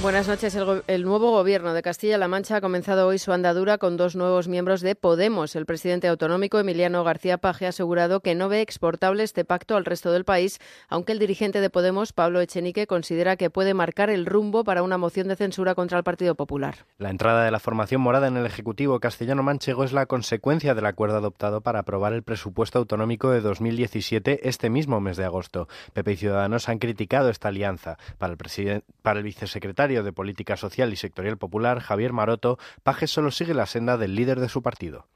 Buenas 0.00 0.28
noches. 0.28 0.54
El, 0.54 0.84
el 0.86 1.02
nuevo 1.02 1.32
gobierno 1.32 1.74
de 1.74 1.82
Castilla-La 1.82 2.28
Mancha 2.28 2.56
ha 2.56 2.60
comenzado 2.60 3.08
hoy 3.08 3.18
su 3.18 3.32
andadura 3.32 3.78
con 3.78 3.96
dos 3.96 4.14
nuevos 4.14 4.46
miembros 4.46 4.80
de 4.80 4.94
Podemos. 4.94 5.56
El 5.56 5.66
presidente 5.66 6.06
autonómico 6.06 6.60
Emiliano 6.60 7.02
García 7.02 7.38
Paje 7.38 7.66
ha 7.66 7.70
asegurado 7.70 8.20
que 8.20 8.36
no 8.36 8.48
ve 8.48 8.60
exportable 8.60 9.24
este 9.24 9.44
pacto 9.44 9.74
al 9.74 9.84
resto 9.84 10.12
del 10.12 10.24
país, 10.24 10.60
aunque 10.88 11.10
el 11.10 11.18
dirigente 11.18 11.60
de 11.60 11.68
Podemos, 11.68 12.12
Pablo 12.12 12.40
Echenique, 12.40 12.86
considera 12.86 13.36
que 13.36 13.50
puede 13.50 13.74
marcar 13.74 14.08
el 14.08 14.24
rumbo 14.24 14.62
para 14.62 14.84
una 14.84 14.98
moción 14.98 15.26
de 15.26 15.34
censura 15.34 15.74
contra 15.74 15.98
el 15.98 16.04
Partido 16.04 16.36
Popular. 16.36 16.76
La 16.98 17.10
entrada 17.10 17.44
de 17.44 17.50
la 17.50 17.58
formación 17.58 18.00
morada 18.00 18.28
en 18.28 18.36
el 18.36 18.46
Ejecutivo 18.46 19.00
castellano-manchego 19.00 19.82
es 19.82 19.92
la 19.92 20.06
consecuencia 20.06 20.76
del 20.76 20.86
acuerdo 20.86 21.16
adoptado 21.16 21.60
para 21.60 21.80
aprobar 21.80 22.12
el 22.12 22.22
presupuesto 22.22 22.78
autonómico 22.78 23.30
de 23.30 23.40
2017 23.40 24.48
este 24.48 24.70
mismo 24.70 25.00
mes 25.00 25.16
de 25.16 25.24
agosto. 25.24 25.66
PP 25.92 26.12
y 26.12 26.16
Ciudadanos 26.16 26.68
han 26.68 26.78
criticado 26.78 27.30
esta 27.30 27.48
alianza. 27.48 27.98
Para 28.18 28.32
el, 28.32 28.82
para 29.02 29.18
el 29.18 29.24
vicesecretario 29.24 29.87
de 29.88 30.12
Política 30.12 30.56
Social 30.56 30.92
y 30.92 30.96
Sectorial 30.96 31.38
Popular, 31.38 31.80
Javier 31.80 32.12
Maroto, 32.12 32.58
Pajes 32.82 33.10
solo 33.10 33.30
sigue 33.30 33.54
la 33.54 33.66
senda 33.66 33.96
del 33.96 34.14
líder 34.14 34.38
de 34.38 34.48
su 34.48 34.62
partido. 34.62 35.08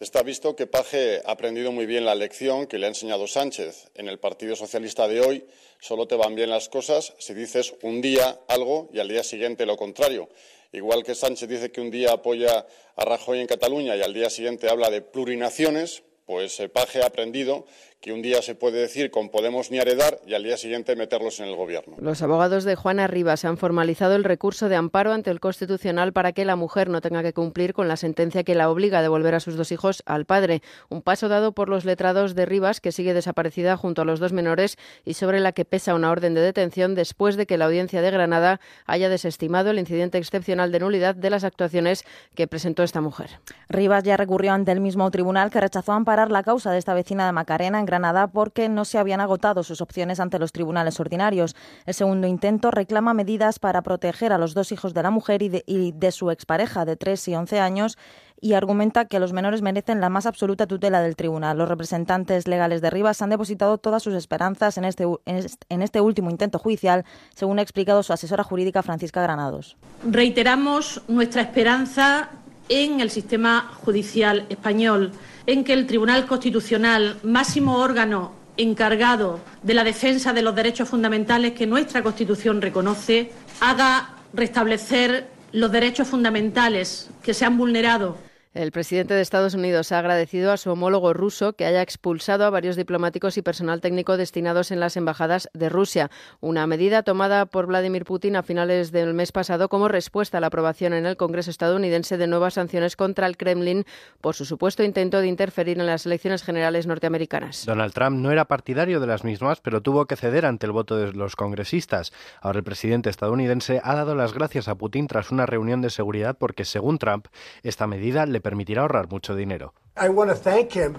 Está 0.00 0.22
visto 0.22 0.54
que 0.54 0.66
Paje 0.66 1.22
ha 1.24 1.32
aprendido 1.32 1.72
muy 1.72 1.86
bien 1.86 2.04
la 2.04 2.14
lección 2.14 2.66
que 2.66 2.78
le 2.78 2.86
ha 2.86 2.88
enseñado 2.88 3.26
Sánchez. 3.26 3.90
En 3.94 4.08
el 4.08 4.18
Partido 4.18 4.54
Socialista 4.54 5.08
de 5.08 5.20
hoy 5.20 5.46
solo 5.80 6.06
te 6.06 6.16
van 6.16 6.34
bien 6.34 6.50
las 6.50 6.68
cosas 6.68 7.14
si 7.18 7.34
dices 7.34 7.74
un 7.82 8.00
día 8.00 8.40
algo 8.48 8.90
y 8.92 9.00
al 9.00 9.08
día 9.08 9.24
siguiente 9.24 9.66
lo 9.66 9.76
contrario. 9.76 10.28
Igual 10.72 11.02
que 11.02 11.14
Sánchez 11.14 11.48
dice 11.48 11.72
que 11.72 11.80
un 11.80 11.90
día 11.90 12.12
apoya 12.12 12.66
a 12.96 13.04
Rajoy 13.04 13.40
en 13.40 13.46
Cataluña 13.46 13.96
y 13.96 14.02
al 14.02 14.14
día 14.14 14.30
siguiente 14.30 14.68
habla 14.68 14.90
de 14.90 15.02
plurinaciones, 15.02 16.02
pues 16.26 16.62
Paje 16.72 17.02
ha 17.02 17.06
aprendido 17.06 17.64
que 18.00 18.12
un 18.12 18.22
día 18.22 18.42
se 18.42 18.54
puede 18.54 18.78
decir 18.78 19.10
con 19.10 19.28
Podemos 19.28 19.70
ni 19.70 19.78
heredar 19.78 20.20
y 20.26 20.34
al 20.34 20.44
día 20.44 20.56
siguiente 20.56 20.94
meterlos 20.94 21.40
en 21.40 21.46
el 21.46 21.56
gobierno. 21.56 21.96
Los 22.00 22.22
abogados 22.22 22.62
de 22.64 22.76
Juana 22.76 23.08
Rivas 23.08 23.44
han 23.44 23.56
formalizado 23.56 24.14
el 24.14 24.22
recurso 24.22 24.68
de 24.68 24.76
amparo 24.76 25.12
ante 25.12 25.30
el 25.30 25.40
Constitucional 25.40 26.12
para 26.12 26.32
que 26.32 26.44
la 26.44 26.54
mujer 26.54 26.88
no 26.88 27.00
tenga 27.00 27.22
que 27.22 27.32
cumplir 27.32 27.74
con 27.74 27.88
la 27.88 27.96
sentencia 27.96 28.44
que 28.44 28.54
la 28.54 28.70
obliga 28.70 29.00
a 29.00 29.02
devolver 29.02 29.34
a 29.34 29.40
sus 29.40 29.56
dos 29.56 29.72
hijos 29.72 30.02
al 30.06 30.26
padre. 30.26 30.62
Un 30.88 31.02
paso 31.02 31.28
dado 31.28 31.52
por 31.52 31.68
los 31.68 31.84
letrados 31.84 32.36
de 32.36 32.46
Rivas, 32.46 32.80
que 32.80 32.92
sigue 32.92 33.14
desaparecida 33.14 33.76
junto 33.76 34.02
a 34.02 34.04
los 34.04 34.20
dos 34.20 34.32
menores 34.32 34.76
y 35.04 35.14
sobre 35.14 35.40
la 35.40 35.50
que 35.50 35.64
pesa 35.64 35.94
una 35.94 36.10
orden 36.10 36.34
de 36.34 36.40
detención 36.40 36.94
después 36.94 37.36
de 37.36 37.46
que 37.46 37.58
la 37.58 37.64
audiencia 37.64 38.00
de 38.00 38.10
Granada 38.12 38.60
haya 38.86 39.08
desestimado 39.08 39.70
el 39.70 39.78
incidente 39.78 40.18
excepcional 40.18 40.70
de 40.70 40.78
nulidad 40.80 41.16
de 41.16 41.30
las 41.30 41.42
actuaciones 41.42 42.04
que 42.36 42.46
presentó 42.46 42.84
esta 42.84 43.00
mujer. 43.00 43.40
Rivas 43.68 44.04
ya 44.04 44.16
recurrió 44.16 44.52
ante 44.52 44.70
el 44.70 44.80
mismo 44.80 45.10
tribunal 45.10 45.50
que 45.50 45.60
rechazó 45.60 45.92
amparar 45.92 46.30
la 46.30 46.44
causa 46.44 46.70
de 46.70 46.78
esta 46.78 46.94
vecina 46.94 47.26
de 47.26 47.32
Macarena 47.32 47.80
en 47.80 47.87
Granada 47.88 48.28
porque 48.28 48.68
no 48.68 48.84
se 48.84 48.98
habían 48.98 49.20
agotado 49.20 49.62
sus 49.62 49.80
opciones 49.80 50.20
ante 50.20 50.38
los 50.38 50.52
tribunales 50.52 51.00
ordinarios. 51.00 51.56
El 51.86 51.94
segundo 51.94 52.26
intento 52.26 52.70
reclama 52.70 53.14
medidas 53.14 53.58
para 53.58 53.82
proteger 53.82 54.32
a 54.32 54.38
los 54.38 54.52
dos 54.52 54.70
hijos 54.72 54.92
de 54.92 55.02
la 55.02 55.10
mujer 55.10 55.42
y 55.42 55.48
de, 55.92 56.12
su 56.12 56.30
expareja 56.30 56.84
de 56.84 56.96
3 56.96 57.28
y 57.28 57.34
11 57.34 57.60
años 57.60 57.98
y 58.40 58.52
argumenta 58.52 59.06
que 59.06 59.18
los 59.18 59.32
menores 59.32 59.62
merecen 59.62 60.00
la 60.00 60.10
más 60.10 60.26
absoluta 60.26 60.66
tutela 60.66 61.00
del 61.00 61.16
tribunal. 61.16 61.58
Los 61.58 61.68
representantes 61.68 62.46
legales 62.46 62.80
de 62.82 62.90
Rivas 62.90 63.20
han 63.22 63.30
depositado 63.30 63.78
todas 63.78 64.02
sus 64.02 64.14
esperanzas 64.14 64.78
en 64.78 64.84
este, 64.84 65.04
en 65.24 65.82
este 65.82 66.00
último 66.00 66.30
intento 66.30 66.58
judicial, 66.58 67.04
según 67.34 67.58
ha 67.58 67.62
explicado 67.62 68.02
su 68.02 68.12
asesora 68.12 68.44
jurídica 68.44 68.82
Francisca 68.82 69.22
Granados. 69.22 69.76
Reiteramos 70.04 71.02
nuestra 71.08 71.42
esperanza 71.42 72.28
en 72.68 73.00
el 73.00 73.10
sistema 73.10 73.72
judicial 73.84 74.46
español 74.50 75.12
en 75.48 75.64
que 75.64 75.72
el 75.72 75.86
Tribunal 75.86 76.26
Constitucional, 76.26 77.20
máximo 77.22 77.78
órgano 77.78 78.34
encargado 78.58 79.40
de 79.62 79.72
la 79.72 79.82
defensa 79.82 80.34
de 80.34 80.42
los 80.42 80.54
derechos 80.54 80.90
fundamentales 80.90 81.54
que 81.54 81.66
nuestra 81.66 82.02
Constitución 82.02 82.60
reconoce, 82.60 83.32
haga 83.60 84.10
restablecer 84.34 85.26
los 85.52 85.72
derechos 85.72 86.06
fundamentales 86.06 87.08
que 87.22 87.32
se 87.32 87.46
han 87.46 87.56
vulnerado 87.56 88.18
el 88.58 88.72
presidente 88.72 89.14
de 89.14 89.20
Estados 89.20 89.54
Unidos 89.54 89.92
ha 89.92 90.00
agradecido 90.00 90.50
a 90.50 90.56
su 90.56 90.72
homólogo 90.72 91.12
ruso 91.12 91.52
que 91.52 91.64
haya 91.64 91.80
expulsado 91.80 92.44
a 92.44 92.50
varios 92.50 92.74
diplomáticos 92.74 93.38
y 93.38 93.42
personal 93.42 93.80
técnico 93.80 94.16
destinados 94.16 94.72
en 94.72 94.80
las 94.80 94.96
embajadas 94.96 95.48
de 95.54 95.68
Rusia, 95.68 96.10
una 96.40 96.66
medida 96.66 97.04
tomada 97.04 97.46
por 97.46 97.66
Vladimir 97.66 98.04
Putin 98.04 98.34
a 98.34 98.42
finales 98.42 98.90
del 98.90 99.14
mes 99.14 99.30
pasado 99.30 99.68
como 99.68 99.86
respuesta 99.86 100.38
a 100.38 100.40
la 100.40 100.48
aprobación 100.48 100.92
en 100.92 101.06
el 101.06 101.16
Congreso 101.16 101.52
estadounidense 101.52 102.18
de 102.18 102.26
nuevas 102.26 102.54
sanciones 102.54 102.96
contra 102.96 103.28
el 103.28 103.36
Kremlin 103.36 103.84
por 104.20 104.34
su 104.34 104.44
supuesto 104.44 104.82
intento 104.82 105.20
de 105.20 105.28
interferir 105.28 105.78
en 105.78 105.86
las 105.86 106.04
elecciones 106.04 106.42
generales 106.42 106.88
norteamericanas. 106.88 107.64
Donald 107.64 107.92
Trump 107.92 108.18
no 108.18 108.32
era 108.32 108.46
partidario 108.46 108.98
de 108.98 109.06
las 109.06 109.22
mismas, 109.22 109.60
pero 109.60 109.82
tuvo 109.82 110.06
que 110.06 110.16
ceder 110.16 110.44
ante 110.44 110.66
el 110.66 110.72
voto 110.72 110.96
de 110.96 111.12
los 111.12 111.36
congresistas. 111.36 112.12
Ahora 112.42 112.58
el 112.58 112.64
presidente 112.64 113.08
estadounidense 113.08 113.80
ha 113.84 113.94
dado 113.94 114.16
las 114.16 114.34
gracias 114.34 114.66
a 114.66 114.74
Putin 114.74 115.06
tras 115.06 115.30
una 115.30 115.46
reunión 115.46 115.80
de 115.80 115.90
seguridad 115.90 116.36
porque, 116.36 116.64
según 116.64 116.98
Trump, 116.98 117.28
esta 117.62 117.86
medida 117.86 118.26
le 118.26 118.47
permitirá 118.48 118.80
ahorrar 118.80 119.10
mucho 119.10 119.36
dinero. 119.36 119.74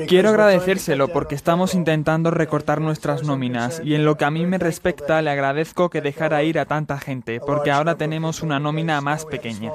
Quiero 0.07 0.29
agradecérselo 0.29 1.07
porque 1.07 1.33
estamos 1.33 1.73
intentando 1.73 2.29
recortar 2.29 2.79
nuestras 2.79 3.23
nóminas 3.23 3.81
y 3.83 3.95
en 3.95 4.05
lo 4.05 4.17
que 4.17 4.25
a 4.25 4.29
mí 4.29 4.45
me 4.45 4.59
respecta 4.59 5.23
le 5.23 5.31
agradezco 5.31 5.89
que 5.89 6.01
dejara 6.01 6.43
ir 6.43 6.59
a 6.59 6.65
tanta 6.65 6.99
gente 6.99 7.39
porque 7.39 7.71
ahora 7.71 7.95
tenemos 7.95 8.43
una 8.43 8.59
nómina 8.59 9.01
más 9.01 9.25
pequeña. 9.25 9.71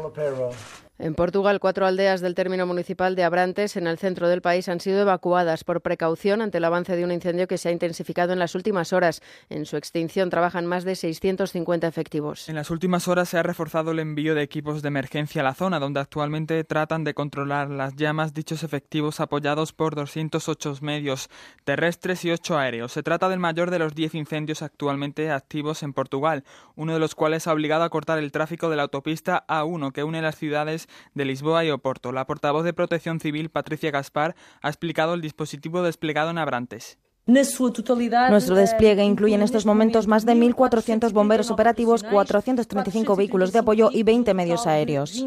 En 1.05 1.15
Portugal, 1.15 1.61
cuatro 1.61 1.85
aldeas 1.85 2.23
del 2.23 2.35
término 2.35 2.65
municipal 2.65 3.15
de 3.15 3.25
Abrantes, 3.25 3.77
en 3.77 3.87
el 3.87 3.99
centro 3.99 4.27
del 4.27 4.41
país, 4.41 4.71
han 4.71 4.81
sido 4.81 5.03
evacuadas 5.03 5.63
por 5.63 5.83
precaución 5.83 6.41
ante 6.41 6.57
el 6.57 6.65
avance 6.65 6.97
de 6.97 7.05
un 7.05 7.13
incendio 7.13 7.47
que 7.47 7.59
se 7.59 7.69
ha 7.69 7.73
intensificado 7.73 8.33
en 8.33 8.39
las 8.39 8.55
últimas 8.55 8.95
horas. 8.95 9.21
En 9.51 9.67
su 9.67 9.77
extinción 9.77 10.31
trabajan 10.31 10.65
más 10.65 10.83
de 10.85 10.97
650 10.97 11.87
efectivos. 11.87 12.49
En 12.49 12.55
las 12.55 12.71
últimas 12.71 13.07
horas 13.07 13.29
se 13.29 13.37
ha 13.37 13.43
reforzado 13.43 13.91
el 13.91 13.99
envío 13.99 14.35
de 14.35 14.41
equipos 14.41 14.81
de 14.81 14.89
emergencia 14.89 15.43
a 15.43 15.45
la 15.45 15.53
zona, 15.53 15.79
donde 15.79 16.01
actualmente 16.01 16.65
tratan 16.65 17.05
de 17.05 17.13
controlar 17.13 17.69
las 17.69 17.97
llamas 17.97 18.33
dichos 18.33 18.63
efectivos 18.63 19.21
apoyados 19.21 19.75
por 19.75 19.97
208 19.97 20.79
medios 20.81 21.29
terrestres 21.65 22.25
y 22.25 22.31
8 22.31 22.57
aéreos. 22.57 22.93
Se 22.93 23.03
trata 23.03 23.29
del 23.29 23.41
mayor 23.41 23.71
de 23.71 23.79
los 23.79 23.95
10 23.95 24.15
incendios 24.15 24.63
actualmente 24.63 25.31
activos 25.31 25.83
en 25.83 25.93
Portugal, 25.93 26.45
uno 26.77 26.95
de 26.95 26.99
los 26.99 27.15
cuales 27.15 27.47
ha 27.47 27.53
obligado 27.53 27.85
a 27.85 27.91
cortar 27.91 28.19
el 28.19 28.33
tráfico 28.33 28.71
de 28.71 28.77
la 28.77 28.85
autopista 28.85 29.45
A1 29.49 29.93
que 29.93 30.03
une 30.03 30.23
las 30.23 30.37
ciudades 30.37 30.89
de 31.15 31.25
Lisboa 31.25 31.65
y 31.65 31.71
Oporto. 31.71 32.13
La 32.13 32.27
portavoz 32.27 32.65
de 32.65 32.73
Protección 32.73 33.21
Civil, 33.21 33.51
Patricia 33.51 33.91
Gaspar, 33.91 34.35
ha 34.63 34.69
explicado 34.69 35.15
el 35.15 35.21
dispositivo 35.21 35.83
desplegado 35.83 36.31
en 36.31 36.39
Abrantes. 36.39 36.99
Nuestro 37.27 38.55
despliegue 38.55 39.03
incluye 39.03 39.35
en 39.35 39.41
estos 39.41 39.65
momentos 39.65 40.07
más 40.07 40.27
de 40.27 40.35
1.400 40.35 41.11
bomberos 41.13 41.51
operativos, 41.51 42.03
435 42.03 43.17
vehículos 43.17 43.51
de 43.51 43.61
apoyo 43.61 43.89
y 43.91 44.03
20 44.03 44.35
medios 44.35 44.67
aéreos. 44.67 45.25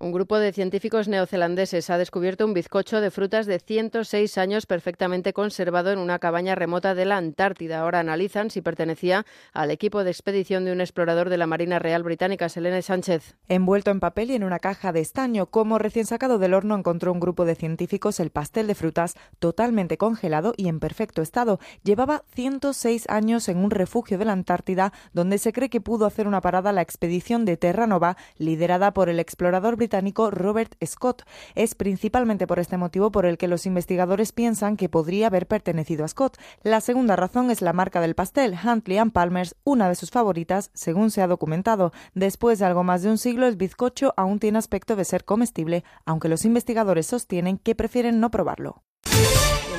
Un 0.00 0.12
grupo 0.12 0.38
de 0.40 0.52
científicos 0.52 1.06
neozelandeses 1.06 1.88
ha 1.90 1.98
descubierto 1.98 2.44
un 2.44 2.52
bizcocho 2.52 3.00
de 3.00 3.12
frutas 3.12 3.46
de 3.46 3.60
106 3.60 4.38
años 4.38 4.66
perfectamente 4.66 5.32
conservado 5.32 5.92
en 5.92 6.00
una 6.00 6.18
cabaña 6.18 6.56
remota 6.56 6.96
de 6.96 7.04
la 7.04 7.16
Antártida. 7.16 7.80
Ahora 7.80 8.00
analizan 8.00 8.50
si 8.50 8.60
pertenecía 8.60 9.24
al 9.52 9.70
equipo 9.70 10.02
de 10.02 10.10
expedición 10.10 10.64
de 10.64 10.72
un 10.72 10.80
explorador 10.80 11.28
de 11.28 11.38
la 11.38 11.46
Marina 11.46 11.78
Real 11.78 12.02
Británica, 12.02 12.48
Selene 12.48 12.82
Sánchez. 12.82 13.36
Envuelto 13.48 13.92
en 13.92 14.00
papel 14.00 14.32
y 14.32 14.34
en 14.34 14.42
una 14.42 14.58
caja 14.58 14.92
de 14.92 15.00
estaño, 15.00 15.46
como 15.46 15.78
recién 15.78 16.06
sacado 16.06 16.38
del 16.38 16.54
horno, 16.54 16.76
encontró 16.76 17.12
un 17.12 17.20
grupo 17.20 17.44
de 17.44 17.54
científicos 17.54 18.18
el 18.18 18.30
pastel 18.30 18.66
de 18.66 18.74
frutas 18.74 19.14
totalmente 19.38 19.96
congelado 19.96 20.54
y 20.56 20.66
en 20.66 20.80
perfecto 20.88 21.20
estado. 21.20 21.60
Llevaba 21.84 22.24
106 22.34 23.10
años 23.10 23.50
en 23.50 23.58
un 23.58 23.70
refugio 23.70 24.16
de 24.16 24.24
la 24.24 24.32
Antártida 24.32 24.94
donde 25.12 25.36
se 25.36 25.52
cree 25.52 25.68
que 25.68 25.82
pudo 25.82 26.06
hacer 26.06 26.26
una 26.26 26.40
parada 26.40 26.72
la 26.72 26.80
expedición 26.80 27.44
de 27.44 27.58
Terranova 27.58 28.16
liderada 28.38 28.94
por 28.94 29.10
el 29.10 29.20
explorador 29.20 29.76
británico 29.76 30.30
Robert 30.30 30.76
Scott. 30.82 31.24
Es 31.54 31.74
principalmente 31.74 32.46
por 32.46 32.58
este 32.58 32.78
motivo 32.78 33.10
por 33.12 33.26
el 33.26 33.36
que 33.36 33.48
los 33.48 33.66
investigadores 33.66 34.32
piensan 34.32 34.78
que 34.78 34.88
podría 34.88 35.26
haber 35.26 35.46
pertenecido 35.46 36.06
a 36.06 36.08
Scott. 36.08 36.38
La 36.62 36.80
segunda 36.80 37.14
razón 37.14 37.50
es 37.50 37.60
la 37.60 37.74
marca 37.74 38.00
del 38.00 38.14
pastel, 38.14 38.56
Huntley 38.64 38.96
and 38.96 39.12
Palmer's, 39.12 39.56
una 39.64 39.90
de 39.90 39.94
sus 39.94 40.10
favoritas, 40.10 40.70
según 40.72 41.10
se 41.10 41.20
ha 41.20 41.26
documentado. 41.26 41.92
Después 42.14 42.60
de 42.60 42.64
algo 42.64 42.82
más 42.82 43.02
de 43.02 43.10
un 43.10 43.18
siglo, 43.18 43.46
el 43.46 43.56
bizcocho 43.56 44.14
aún 44.16 44.38
tiene 44.38 44.56
aspecto 44.56 44.96
de 44.96 45.04
ser 45.04 45.26
comestible, 45.26 45.84
aunque 46.06 46.30
los 46.30 46.46
investigadores 46.46 47.06
sostienen 47.06 47.58
que 47.58 47.74
prefieren 47.74 48.20
no 48.20 48.30
probarlo 48.30 48.87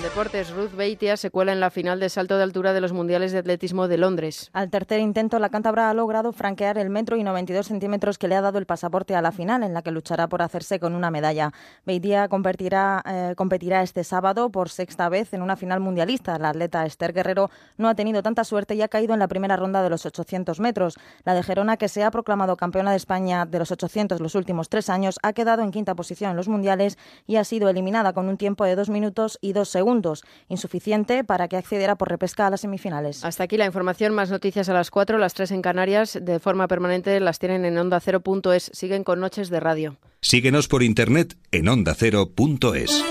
deportes, 0.10 0.50
Ruth 0.50 0.76
Beitia 0.76 1.18
se 1.18 1.30
cuela 1.30 1.52
en 1.52 1.60
la 1.60 1.70
final 1.70 2.00
de 2.00 2.10
salto 2.10 2.36
de 2.36 2.42
altura 2.42 2.74
de 2.74 2.82
los 2.82 2.94
Mundiales 2.94 3.32
de 3.32 3.38
Atletismo 3.38 3.88
de 3.88 4.00
Londres. 4.00 4.50
Al 4.54 4.72
tercer 4.72 5.02
intento, 5.02 5.38
la 5.38 5.50
cántabra 5.50 5.90
ha 5.90 5.94
logrado 5.94 6.32
franquear 6.32 6.80
el 6.80 6.90
metro 6.90 7.16
y 7.16 7.24
92 7.24 7.68
centímetros 7.68 8.18
que 8.18 8.28
le 8.28 8.36
ha 8.36 8.42
dado 8.42 8.58
el 8.58 8.66
pasaporte 8.66 9.14
a 9.14 9.22
la 9.22 9.32
final, 9.32 9.62
en 9.62 9.74
la 9.74 9.84
que 9.84 9.92
luchará 9.92 10.28
por 10.28 10.42
hacerse 10.42 10.80
con 10.80 10.96
una 10.96 11.12
medalla. 11.12 11.52
Beitia 11.86 12.28
competirá, 12.28 13.04
eh, 13.06 13.34
competirá 13.38 13.84
este 13.84 14.04
sábado 14.04 14.50
por 14.50 14.70
sexta 14.70 15.10
vez 15.10 15.32
en 15.36 15.44
una 15.44 15.56
final 15.56 15.80
mundialista. 15.80 16.40
La 16.40 16.50
atleta 16.50 16.88
Esther 16.88 17.14
Guerrero 17.14 17.52
no 17.78 17.88
ha 17.88 17.94
tenido 17.94 18.24
tanta 18.24 18.44
suerte 18.44 18.74
y 18.74 18.82
ha 18.82 18.88
caído 18.88 19.14
en 19.14 19.20
la 19.20 19.28
primera 19.28 19.58
ronda 19.58 19.84
de 19.84 19.92
los 19.92 20.08
800 20.08 20.60
metros. 20.60 20.98
La 21.24 21.36
de 21.36 21.44
Gerona, 21.44 21.78
que 21.78 21.88
se 21.88 22.04
ha 22.04 22.10
proclamado 22.10 22.58
campeona 22.58 22.92
de 22.92 22.98
España 22.98 23.46
de 23.46 23.60
los 23.60 23.72
800 23.72 24.22
los 24.22 24.34
últimos 24.34 24.70
tres 24.70 24.90
años, 24.90 25.20
ha 25.22 25.34
quedado 25.34 25.62
en 25.62 25.70
quinta 25.70 25.94
posición 25.94 26.32
en 26.32 26.38
los 26.38 26.48
mundiales 26.48 26.98
y 27.28 27.36
ha 27.36 27.44
sido 27.44 27.70
eliminada 27.70 28.14
con 28.14 28.28
un 28.28 28.38
tiempo 28.38 28.66
de 28.66 28.76
dos 28.76 28.90
minutos 28.90 29.38
y 29.40 29.54
dos 29.54 29.70
segundos 29.70 29.99
insuficiente 30.48 31.24
para 31.24 31.48
que 31.48 31.58
accediera 31.58 31.96
por 31.96 32.10
repesca 32.10 32.48
a 32.48 32.50
las 32.50 32.62
semifinales. 32.62 33.24
Hasta 33.24 33.44
aquí 33.44 33.58
la 33.58 33.66
información, 33.66 34.14
más 34.14 34.30
noticias 34.30 34.70
a 34.70 34.74
las 34.74 34.92
4, 34.92 35.18
las 35.18 35.34
3 35.34 35.52
en 35.52 35.62
Canarias, 35.62 36.18
de 36.22 36.40
forma 36.40 36.68
permanente 36.68 37.20
las 37.20 37.40
tienen 37.40 37.66
en 37.66 37.78
onda 37.78 37.98
ondacero.es, 38.00 38.72
siguen 38.74 39.04
con 39.04 39.20
Noches 39.20 39.50
de 39.50 39.60
Radio. 39.60 39.98
Síguenos 40.22 40.68
por 40.68 40.84
internet 40.84 41.38
en 41.52 41.68
ondacero.es. 41.68 43.04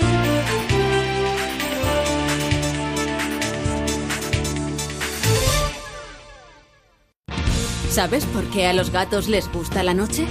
¿Sabes 7.89 8.25
por 8.27 8.45
qué 8.51 8.67
a 8.67 8.73
los 8.73 8.91
gatos 8.91 9.27
les 9.27 9.51
gusta 9.51 9.83
la 9.83 9.93
noche? 9.93 10.25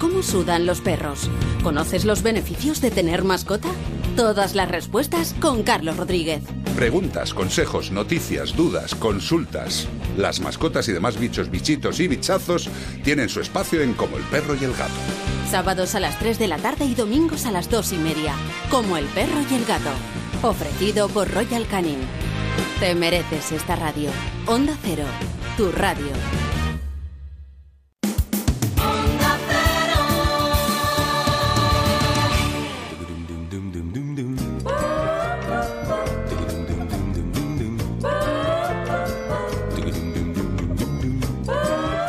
¿Cómo 0.00 0.22
sudan 0.22 0.66
los 0.66 0.82
perros? 0.82 1.30
¿Conoces 1.62 2.04
los 2.04 2.22
beneficios 2.22 2.82
de 2.82 2.90
tener 2.90 3.24
mascota? 3.24 3.68
Todas 4.14 4.54
las 4.54 4.70
respuestas 4.70 5.34
con 5.40 5.62
Carlos 5.62 5.96
Rodríguez. 5.96 6.42
Preguntas, 6.74 7.32
consejos, 7.32 7.90
noticias, 7.90 8.54
dudas, 8.54 8.94
consultas. 8.94 9.88
Las 10.18 10.40
mascotas 10.40 10.86
y 10.88 10.92
demás 10.92 11.18
bichos, 11.18 11.50
bichitos 11.50 11.98
y 12.00 12.08
bichazos 12.08 12.68
tienen 13.04 13.30
su 13.30 13.40
espacio 13.40 13.80
en 13.80 13.94
Como 13.94 14.18
el 14.18 14.22
perro 14.24 14.54
y 14.54 14.64
el 14.64 14.72
gato. 14.72 14.92
Sábados 15.50 15.94
a 15.94 16.00
las 16.00 16.18
3 16.18 16.38
de 16.38 16.48
la 16.48 16.58
tarde 16.58 16.84
y 16.84 16.94
domingos 16.94 17.46
a 17.46 17.52
las 17.52 17.70
2 17.70 17.94
y 17.94 17.96
media. 17.96 18.34
Como 18.70 18.98
el 18.98 19.06
perro 19.06 19.40
y 19.50 19.54
el 19.54 19.64
gato. 19.64 19.90
Ofrecido 20.42 21.08
por 21.08 21.30
Royal 21.30 21.66
Canin. 21.66 22.00
Te 22.80 22.94
mereces 22.94 23.52
esta 23.52 23.76
radio. 23.76 24.10
Onda 24.46 24.76
Cero, 24.82 25.04
tu 25.56 25.72
radio. 25.72 26.12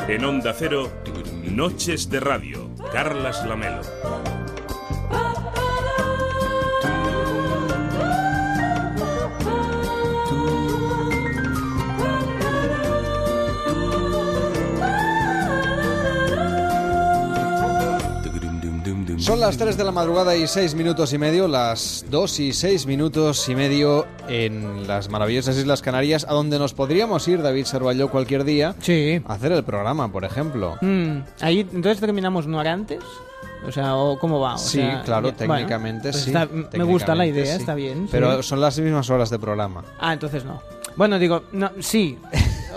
En 0.08 0.24
Onda 0.24 0.54
Cero, 0.58 0.90
Noches 1.44 2.10
de 2.10 2.22
Radio, 2.22 2.70
Carlas 2.94 3.46
Lamelo. 3.46 3.82
Son 19.18 19.42
las 19.42 19.58
3 19.58 19.76
de 19.76 19.84
la 19.84 19.92
madrugada 19.92 20.38
y 20.38 20.48
6 20.48 20.74
minutos 20.76 21.12
y 21.12 21.18
medio, 21.18 21.50
las 21.50 22.06
2 22.10 22.40
y 22.40 22.54
6 22.54 22.86
minutos 22.86 23.50
y 23.50 23.56
medio 23.56 24.08
en 24.30 24.88
las 24.88 25.10
maravillosas 25.10 25.58
Islas 25.58 25.82
Canarias, 25.82 26.26
a 26.30 26.34
donde 26.34 26.60
nos 26.60 26.74
podríamos 26.74 27.28
ir, 27.28 27.42
David 27.42 27.66
Servalló, 27.66 28.10
cualquier 28.10 28.44
día 28.44 28.76
a 29.26 29.34
hacer 29.34 29.52
el 29.52 29.64
programa, 29.64 30.12
por 30.12 30.26
ejemplo. 30.26 30.78
Mm, 30.82 31.20
ahí 31.42 31.62
entonces 31.62 32.00
terminamos 32.00 32.46
una 32.46 32.60
hora 32.60 32.74
antes. 32.74 33.00
O 33.68 33.72
sea, 33.72 33.96
¿o 33.96 34.20
¿cómo 34.20 34.40
va? 34.40 34.54
O 34.56 34.58
Sí, 34.60 34.78
sea, 34.78 35.02
claro, 35.04 35.30
ya- 35.30 35.36
bueno, 35.38 35.54
técnicamente 35.56 36.12
pues 36.12 36.24
sí. 36.24 36.30
está- 36.30 36.48
me 36.78 36.84
gusta 36.84 37.16
la 37.16 37.26
idea, 37.26 37.46
sí. 37.46 37.52
está 37.62 37.74
bien. 37.74 38.08
Pero 38.12 38.42
sí. 38.42 38.48
son 38.50 38.62
las 38.62 38.78
mismas 38.80 39.10
horas 39.10 39.30
de 39.32 39.40
programa. 39.40 39.84
Ah, 40.00 40.14
entonces 40.14 40.46
no. 40.46 40.62
Bueno, 40.96 41.18
digo, 41.20 41.44
no, 41.52 41.72
sí. 41.80 42.18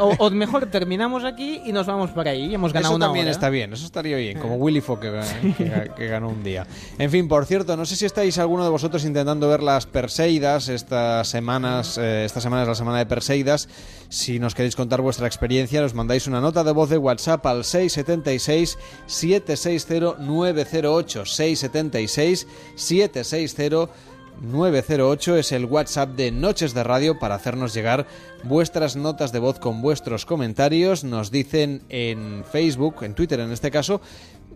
O, 0.01 0.14
o 0.18 0.31
mejor 0.31 0.66
terminamos 0.66 1.24
aquí 1.24 1.60
y 1.64 1.72
nos 1.72 1.86
vamos 1.86 2.10
por 2.10 2.27
ahí. 2.27 2.55
Hemos 2.55 2.72
ganado 2.72 2.93
Eso 2.93 2.97
una 2.97 3.06
también 3.06 3.27
hora. 3.27 3.32
está 3.32 3.51
bien, 3.51 3.72
eso 3.72 3.85
estaría 3.86 4.16
bien, 4.16 4.39
como 4.39 4.56
Willy 4.56 4.81
que, 4.82 5.20
que- 5.56 5.90
que 5.97 6.06
ganó 6.09 6.28
un 6.31 6.43
día. 6.43 6.66
En 6.98 7.10
fin, 7.10 7.28
por 7.28 7.47
cierto, 7.47 7.77
no 7.77 7.85
sé 7.86 7.97
si 7.97 8.06
estáis 8.06 8.39
alguno 8.39 8.64
de 8.64 8.70
vosotros 8.70 9.05
intentando 9.05 9.48
ver 9.48 9.62
las 9.62 9.86
Perseidas 9.86 10.68
estas 10.68 11.28
semanas, 11.28 11.98
eh, 11.98 12.24
esta 12.24 12.40
semana 12.40 12.62
es 12.62 12.68
la 12.68 12.74
semana 12.74 12.98
de 12.98 13.06
Perseidas. 13.06 13.68
Si 14.09 14.39
nos 14.39 14.55
queréis 14.55 14.74
contar 14.74 15.01
vuestra 15.02 15.27
experiencia, 15.27 15.81
nos 15.81 15.94
mandáis 15.94 16.27
una 16.27 16.40
nota 16.40 16.64
de 16.64 16.72
voz 16.72 16.90
de 16.90 16.98
WhatsApp 16.98 17.44
al 17.47 17.64
676 17.64 18.78
760 19.06 20.16
908 20.22 21.24
676 21.27 22.47
760 22.74 23.89
908 24.40 25.36
es 25.36 25.52
el 25.52 25.66
WhatsApp 25.66 26.10
de 26.16 26.30
Noches 26.30 26.72
de 26.74 26.82
Radio 26.82 27.18
para 27.18 27.34
hacernos 27.34 27.74
llegar 27.74 28.06
vuestras 28.44 28.96
notas 28.96 29.32
de 29.32 29.38
voz 29.38 29.58
con 29.58 29.82
vuestros 29.82 30.24
comentarios. 30.24 31.04
Nos 31.04 31.30
dicen 31.30 31.82
en 31.88 32.44
Facebook, 32.50 32.96
en 33.02 33.14
Twitter 33.14 33.40
en 33.40 33.52
este 33.52 33.70
caso, 33.70 34.00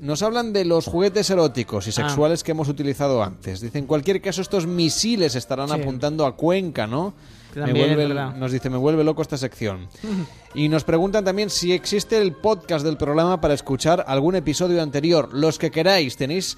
nos 0.00 0.22
hablan 0.22 0.52
de 0.52 0.64
los 0.64 0.86
juguetes 0.86 1.28
eróticos 1.30 1.86
y 1.86 1.90
Ah. 1.90 1.92
sexuales 1.92 2.42
que 2.42 2.52
hemos 2.52 2.68
utilizado 2.68 3.22
antes. 3.22 3.60
Dicen, 3.60 3.82
en 3.82 3.86
cualquier 3.86 4.20
caso, 4.22 4.40
estos 4.42 4.66
misiles 4.66 5.34
estarán 5.34 5.68
Sí. 5.68 5.74
apuntando 5.74 6.24
a 6.26 6.34
Cuenca, 6.34 6.86
¿no? 6.86 7.14
También 7.54 7.94
vuelve- 7.94 8.34
nos 8.36 8.50
dice, 8.50 8.68
me 8.68 8.76
vuelve 8.78 9.04
loco 9.04 9.22
esta 9.22 9.36
sección. 9.36 9.88
Y 10.56 10.68
nos 10.68 10.84
preguntan 10.84 11.24
también 11.24 11.50
si 11.50 11.72
existe 11.72 12.16
el 12.16 12.32
podcast 12.32 12.84
del 12.84 12.96
programa 12.96 13.40
para 13.40 13.54
escuchar 13.54 14.04
algún 14.06 14.34
episodio 14.36 14.80
anterior. 14.82 15.28
Los 15.32 15.58
que 15.58 15.70
queráis, 15.72 16.16
tenéis 16.16 16.56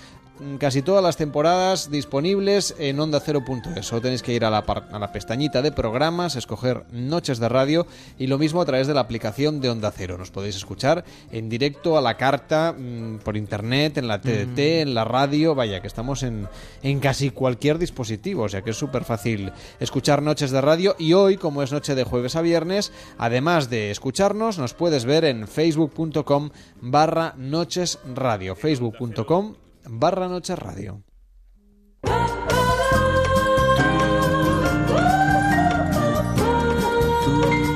casi 0.58 0.82
todas 0.82 1.02
las 1.02 1.16
temporadas 1.16 1.90
disponibles 1.90 2.74
en 2.78 3.00
onda 3.00 3.18
ondacero.es. 3.18 3.86
Solo 3.86 4.02
tenéis 4.02 4.22
que 4.22 4.32
ir 4.34 4.44
a 4.44 4.50
la, 4.50 4.62
par- 4.66 4.88
a 4.92 4.98
la 4.98 5.12
pestañita 5.12 5.62
de 5.62 5.72
programas, 5.72 6.36
escoger 6.36 6.84
Noches 6.92 7.38
de 7.38 7.48
Radio 7.48 7.86
y 8.18 8.26
lo 8.26 8.38
mismo 8.38 8.60
a 8.60 8.64
través 8.66 8.86
de 8.86 8.94
la 8.94 9.00
aplicación 9.00 9.60
de 9.60 9.70
Onda 9.70 9.90
Cero. 9.96 10.18
Nos 10.18 10.30
podéis 10.30 10.56
escuchar 10.56 11.04
en 11.30 11.48
directo 11.48 11.96
a 11.96 12.00
la 12.00 12.16
carta, 12.16 12.74
mm, 12.76 13.18
por 13.24 13.36
internet, 13.36 13.98
en 13.98 14.08
la 14.08 14.20
TDT, 14.20 14.82
en 14.82 14.94
la 14.94 15.04
radio. 15.04 15.54
Vaya, 15.54 15.80
que 15.80 15.86
estamos 15.86 16.22
en, 16.22 16.48
en 16.82 17.00
casi 17.00 17.30
cualquier 17.30 17.78
dispositivo, 17.78 18.42
o 18.44 18.48
sea 18.48 18.62
que 18.62 18.70
es 18.70 18.76
súper 18.76 19.04
fácil 19.04 19.52
escuchar 19.80 20.22
Noches 20.22 20.50
de 20.50 20.60
Radio. 20.60 20.96
Y 20.98 21.12
hoy, 21.14 21.36
como 21.36 21.62
es 21.62 21.72
noche 21.72 21.94
de 21.94 22.04
jueves 22.04 22.36
a 22.36 22.42
viernes, 22.42 22.92
además 23.18 23.70
de 23.70 23.90
escucharnos, 23.90 24.58
nos 24.58 24.74
puedes 24.74 25.04
ver 25.04 25.24
en 25.24 25.48
facebook.com 25.48 26.50
barra 26.80 27.34
Noches 27.36 27.98
Radio. 28.14 28.54
Facebook.com 28.56 29.54
barra 29.88 30.28
Noches 30.28 30.58
Radio. 30.58 31.02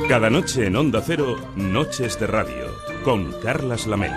Cada 0.09 0.29
noche 0.29 0.67
en 0.67 0.77
Onda 0.77 1.03
Cero, 1.07 1.37
Noches 1.55 2.19
de 2.19 2.27
Radio, 2.27 2.67
con 3.05 3.33
Carlas 3.41 3.87
Lamelo. 3.87 4.17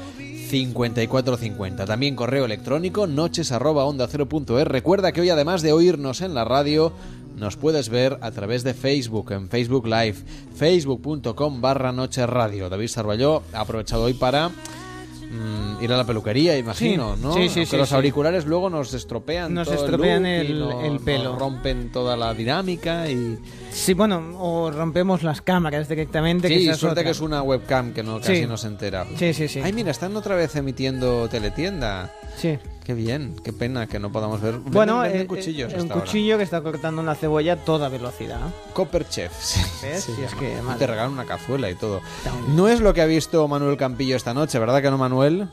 5450. 0.50 1.86
También 1.86 2.16
correo 2.16 2.46
electrónico 2.46 3.08
noches 3.08 3.52
arroba 3.52 3.84
onda 3.84 4.08
cero 4.10 4.30
punto 4.30 4.58
es. 4.58 4.66
Recuerda 4.66 5.12
que 5.12 5.20
hoy 5.20 5.32
además 5.32 5.62
de 5.62 5.74
oírnos 5.74 6.22
en 6.22 6.34
la 6.34 6.46
radio, 6.46 6.94
nos 7.36 7.58
puedes 7.58 7.90
ver 7.90 8.18
a 8.22 8.32
través 8.32 8.64
de 8.64 8.74
Facebook, 8.74 9.32
en 9.32 9.50
Facebook 9.50 9.86
Live, 9.88 10.16
facebook.com 10.56 11.62
barra 11.62 11.92
noche 11.92 12.26
radio. 12.26 12.70
David 12.70 12.88
Sarballó 12.88 13.44
ha 13.54 13.62
aprovechado 13.62 14.04
hoy 14.04 14.14
para 14.14 14.50
mm, 14.50 15.84
ir 15.84 15.92
a 15.92 15.98
la 15.98 16.04
peluquería, 16.06 16.58
imagino, 16.58 17.16
Sí, 17.16 17.22
¿no? 17.22 17.34
sí, 17.34 17.50
sí, 17.50 17.66
sí, 17.66 17.78
los 17.78 17.92
auriculares 17.92 18.46
luego 18.46 18.70
nos 18.70 18.94
estropean 18.94 19.54
Nos 19.54 19.68
todo 19.68 19.84
estropean 19.84 20.26
el- 20.26 20.60
no- 20.60 20.82
el 20.82 20.94
nos 20.94 21.02
pelo. 21.02 21.36
rompen 21.38 21.92
toda 21.92 22.16
la 22.16 22.34
dinámica 22.34 23.10
y... 23.10 23.38
Sí, 23.72 23.94
bueno, 23.94 24.24
o 24.40 24.72
rompemos 24.72 25.22
las 25.24 25.42
cámaras 25.42 25.90
directamente. 25.90 26.48
que 26.48 26.60
Sí, 26.60 26.70
es 26.70 26.78
suerte 26.78 27.02
otra. 27.02 27.04
que 27.04 27.10
es 27.12 27.20
una 27.20 27.42
webcam 27.42 27.94
que 27.94 28.04
no, 28.04 28.20
casi 28.22 28.46
no 28.46 28.56
se 28.58 28.68
entera. 28.68 29.06
Sí, 29.18 29.34
sí, 29.34 29.48
sí. 29.50 29.60
Ay, 29.62 29.74
mira, 29.74 29.92
están 29.92 30.16
otra 30.16 30.36
vez 30.36 30.56
emitiendo 30.56 31.28
teletienda. 31.28 32.14
Sí. 32.38 32.58
Qué 32.86 32.94
bien, 32.94 33.36
qué 33.44 33.52
pena 33.52 33.88
que 33.88 33.98
no 33.98 34.12
podamos 34.12 34.42
ver. 34.42 34.60
Bueno, 34.60 35.00
venden 35.00 35.22
eh, 35.22 35.26
cuchillos 35.26 35.74
eh, 35.74 35.82
un 35.82 35.92
ahora. 35.92 36.06
cuchillo 36.06 36.38
que 36.38 36.44
está 36.44 36.62
cortando 36.62 37.02
una 37.02 37.16
cebolla 37.16 37.54
a 37.54 37.56
toda 37.56 37.90
velocidad. 37.90 38.40
Copper 38.74 39.10
Chef. 39.10 39.32
Sí, 39.96 40.14
te 40.78 40.88
regalan 40.88 41.14
una 41.14 41.26
cazuela 41.26 41.70
y 41.70 41.76
todo. 41.76 42.02
No 42.50 42.68
es 42.68 42.82
lo 42.82 42.94
que 42.94 43.02
ha 43.02 43.06
visto 43.06 43.48
Manuel 43.48 43.78
Campillo 43.78 44.16
esta 44.16 44.34
noche, 44.34 44.60
¿verdad 44.60 44.82
que 44.84 44.92
no, 44.92 44.98
Manuel? 44.98 45.48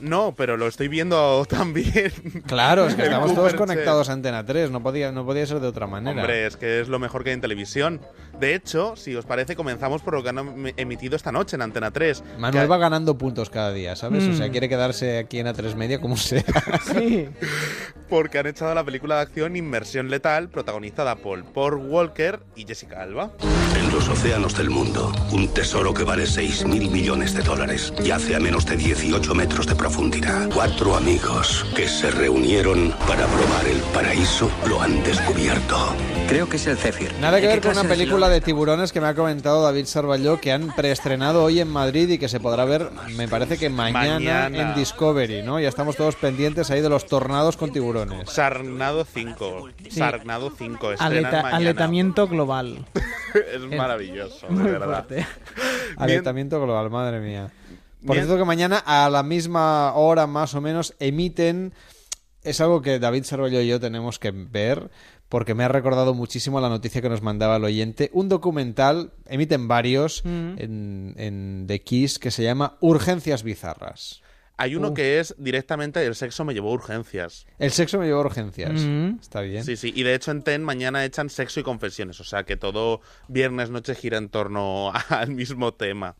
No, 0.00 0.34
pero 0.36 0.56
lo 0.56 0.66
estoy 0.66 0.88
viendo 0.88 1.44
también. 1.48 2.12
Claro, 2.46 2.86
es 2.86 2.94
que 2.94 3.02
estamos 3.04 3.34
todos 3.34 3.54
conectados 3.54 4.06
Chef. 4.06 4.10
a 4.10 4.14
Antena 4.14 4.44
3, 4.44 4.70
no 4.70 4.82
podía, 4.82 5.12
no 5.12 5.24
podía 5.24 5.46
ser 5.46 5.60
de 5.60 5.68
otra 5.68 5.86
manera. 5.86 6.20
Hombre, 6.20 6.46
es 6.46 6.56
que 6.56 6.80
es 6.80 6.88
lo 6.88 6.98
mejor 6.98 7.22
que 7.24 7.30
hay 7.30 7.34
en 7.34 7.40
televisión. 7.40 8.00
De 8.38 8.54
hecho, 8.54 8.96
si 8.96 9.14
os 9.14 9.26
parece, 9.26 9.54
comenzamos 9.56 10.02
por 10.02 10.14
lo 10.14 10.22
que 10.22 10.30
han 10.30 10.38
em- 10.38 10.72
emitido 10.76 11.14
esta 11.16 11.30
noche 11.30 11.56
en 11.56 11.62
Antena 11.62 11.90
3. 11.90 12.24
Manuel 12.38 12.64
Que- 12.64 12.68
va 12.70 12.78
ganando 12.78 13.16
puntos 13.18 13.50
cada 13.50 13.72
día, 13.72 13.94
¿sabes? 13.96 14.24
O 14.24 14.32
sea, 14.34 14.48
Mm. 14.48 14.50
quiere 14.50 14.68
quedarse 14.68 15.18
aquí 15.18 15.38
en 15.38 15.46
A3 15.46 15.74
Media 15.76 16.00
como 16.00 16.16
sea. 16.16 16.42
Sí. 16.92 17.28
Porque 18.08 18.38
han 18.38 18.46
echado 18.48 18.74
la 18.74 18.82
película 18.82 19.16
de 19.16 19.20
acción 19.22 19.54
Inmersión 19.56 20.08
Letal, 20.10 20.48
protagonizada 20.48 21.14
por 21.16 21.44
Paul 21.52 21.76
Walker 21.76 22.40
y 22.56 22.64
Jessica 22.66 23.02
Alba. 23.02 23.30
Los 23.92 24.08
océanos 24.08 24.56
del 24.56 24.70
mundo, 24.70 25.12
un 25.32 25.48
tesoro 25.48 25.92
que 25.92 26.04
vale 26.04 26.26
6 26.26 26.64
mil 26.66 26.90
millones 26.90 27.34
de 27.34 27.42
dólares 27.42 27.92
yace 28.04 28.36
a 28.36 28.40
menos 28.40 28.64
de 28.64 28.76
18 28.76 29.34
metros 29.34 29.66
de 29.66 29.74
profundidad. 29.74 30.48
Cuatro 30.54 30.96
amigos 30.96 31.66
que 31.74 31.88
se 31.88 32.10
reunieron 32.10 32.94
para 33.06 33.26
probar 33.26 33.66
el 33.66 33.78
paraíso 33.92 34.50
lo 34.68 34.80
han 34.80 35.02
descubierto. 35.02 35.94
Creo 36.30 36.48
que 36.48 36.56
es 36.58 36.66
el 36.68 36.76
Zephyr. 36.78 37.12
Nada 37.20 37.40
que 37.40 37.48
¿De 37.48 37.54
ver 37.54 37.60
con 37.60 37.72
una 37.72 37.82
película 37.82 38.28
de 38.28 38.40
tiburones 38.40 38.92
que 38.92 39.00
me 39.00 39.08
ha 39.08 39.14
comentado 39.16 39.62
David 39.64 39.86
Sarballó 39.86 40.40
que 40.40 40.52
han 40.52 40.72
preestrenado 40.76 41.42
hoy 41.42 41.58
en 41.58 41.66
Madrid 41.68 42.08
y 42.08 42.18
que 42.18 42.28
se 42.28 42.38
podrá 42.38 42.64
ver, 42.64 42.88
me 43.16 43.26
parece 43.26 43.58
que 43.58 43.68
mañana, 43.68 44.14
Mañana. 44.48 44.70
en 44.70 44.74
Discovery, 44.76 45.42
¿no? 45.42 45.58
Ya 45.58 45.68
estamos 45.68 45.96
todos 45.96 46.14
pendientes 46.14 46.70
ahí 46.70 46.82
de 46.82 46.88
los 46.88 47.06
tornados 47.06 47.56
con 47.56 47.72
tiburones. 47.72 48.30
Sarnado 48.30 49.04
5. 49.04 49.70
Sí. 49.82 49.90
Sarnado 49.90 50.52
5. 50.56 50.92
estrenan 50.92 51.12
Aleta- 51.24 51.42
mañana. 51.42 51.56
aletamiento 51.56 52.28
global. 52.28 52.86
es 53.52 53.76
maravilloso, 53.76 54.46
de 54.46 54.52
Muy 54.52 54.70
verdad. 54.70 55.06
fuerte. 55.08 55.26
Alentamiento 55.96 56.60
global, 56.62 56.90
madre 56.90 57.18
mía. 57.18 57.50
Por 58.06 58.14
Bien. 58.14 58.24
cierto 58.26 58.38
que 58.40 58.46
mañana 58.46 58.78
a 58.78 59.10
la 59.10 59.24
misma 59.24 59.94
hora 59.94 60.28
más 60.28 60.54
o 60.54 60.60
menos 60.60 60.94
emiten 61.00 61.74
es 62.44 62.60
algo 62.60 62.82
que 62.82 63.00
David 63.00 63.24
Sarballó 63.24 63.60
y 63.60 63.66
yo 63.66 63.80
tenemos 63.80 64.20
que 64.20 64.30
ver 64.30 64.90
porque 65.30 65.54
me 65.54 65.64
ha 65.64 65.68
recordado 65.68 66.12
muchísimo 66.12 66.60
la 66.60 66.68
noticia 66.68 67.00
que 67.00 67.08
nos 67.08 67.22
mandaba 67.22 67.56
el 67.56 67.64
oyente. 67.64 68.10
Un 68.12 68.28
documental, 68.28 69.12
emiten 69.26 69.66
varios 69.68 70.22
Mm. 70.24 70.54
en, 70.58 71.14
en 71.16 71.64
The 71.66 71.80
Kiss, 71.80 72.18
que 72.18 72.30
se 72.30 72.42
llama 72.42 72.76
Urgencias 72.80 73.42
Bizarras. 73.42 74.20
Hay 74.58 74.76
uno 74.76 74.88
Uh. 74.88 74.94
que 74.94 75.20
es 75.20 75.34
directamente 75.38 76.04
el 76.04 76.14
sexo 76.14 76.44
me 76.44 76.52
llevó 76.52 76.68
a 76.68 76.74
urgencias. 76.74 77.46
El 77.58 77.70
sexo 77.70 77.98
me 77.98 78.04
llevó 78.06 78.18
a 78.20 78.26
urgencias. 78.26 78.72
Mm. 78.82 79.18
Está 79.18 79.40
bien. 79.40 79.64
Sí, 79.64 79.76
sí. 79.78 79.90
Y 79.96 80.02
de 80.02 80.14
hecho 80.14 80.32
en 80.32 80.42
TEN 80.42 80.62
mañana 80.62 81.02
echan 81.06 81.30
sexo 81.30 81.60
y 81.60 81.62
confesiones. 81.62 82.20
O 82.20 82.24
sea 82.24 82.42
que 82.42 82.58
todo 82.58 83.00
viernes 83.28 83.70
noche 83.70 83.94
gira 83.94 84.18
en 84.18 84.28
torno 84.28 84.92
al 85.08 85.30
mismo 85.30 85.72
tema. 85.72 86.16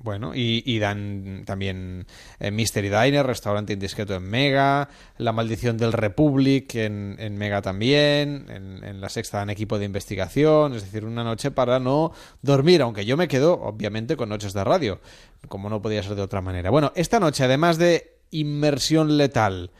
Bueno, 0.00 0.32
y, 0.32 0.62
y 0.64 0.78
dan 0.78 1.42
también 1.44 2.06
eh, 2.38 2.52
Mystery 2.52 2.88
Diner, 2.88 3.26
restaurante 3.26 3.72
indiscreto 3.72 4.14
en 4.14 4.22
Mega, 4.22 4.88
La 5.16 5.32
Maldición 5.32 5.76
del 5.76 5.92
Republic 5.92 6.72
en, 6.76 7.16
en 7.18 7.36
Mega 7.36 7.62
también, 7.62 8.46
en, 8.48 8.84
en 8.84 9.00
la 9.00 9.08
sexta 9.08 9.38
dan 9.38 9.50
equipo 9.50 9.76
de 9.76 9.86
investigación, 9.86 10.74
es 10.74 10.82
decir, 10.82 11.04
una 11.04 11.24
noche 11.24 11.50
para 11.50 11.80
no 11.80 12.12
dormir, 12.42 12.80
aunque 12.82 13.04
yo 13.04 13.16
me 13.16 13.26
quedo, 13.26 13.60
obviamente, 13.60 14.16
con 14.16 14.28
noches 14.28 14.52
de 14.52 14.62
radio, 14.62 15.00
como 15.48 15.68
no 15.68 15.82
podía 15.82 16.02
ser 16.02 16.14
de 16.14 16.22
otra 16.22 16.42
manera. 16.42 16.70
Bueno, 16.70 16.92
esta 16.94 17.18
noche, 17.18 17.42
además 17.42 17.76
de 17.76 18.18
Inmersión 18.30 19.16
Letal, 19.16 19.72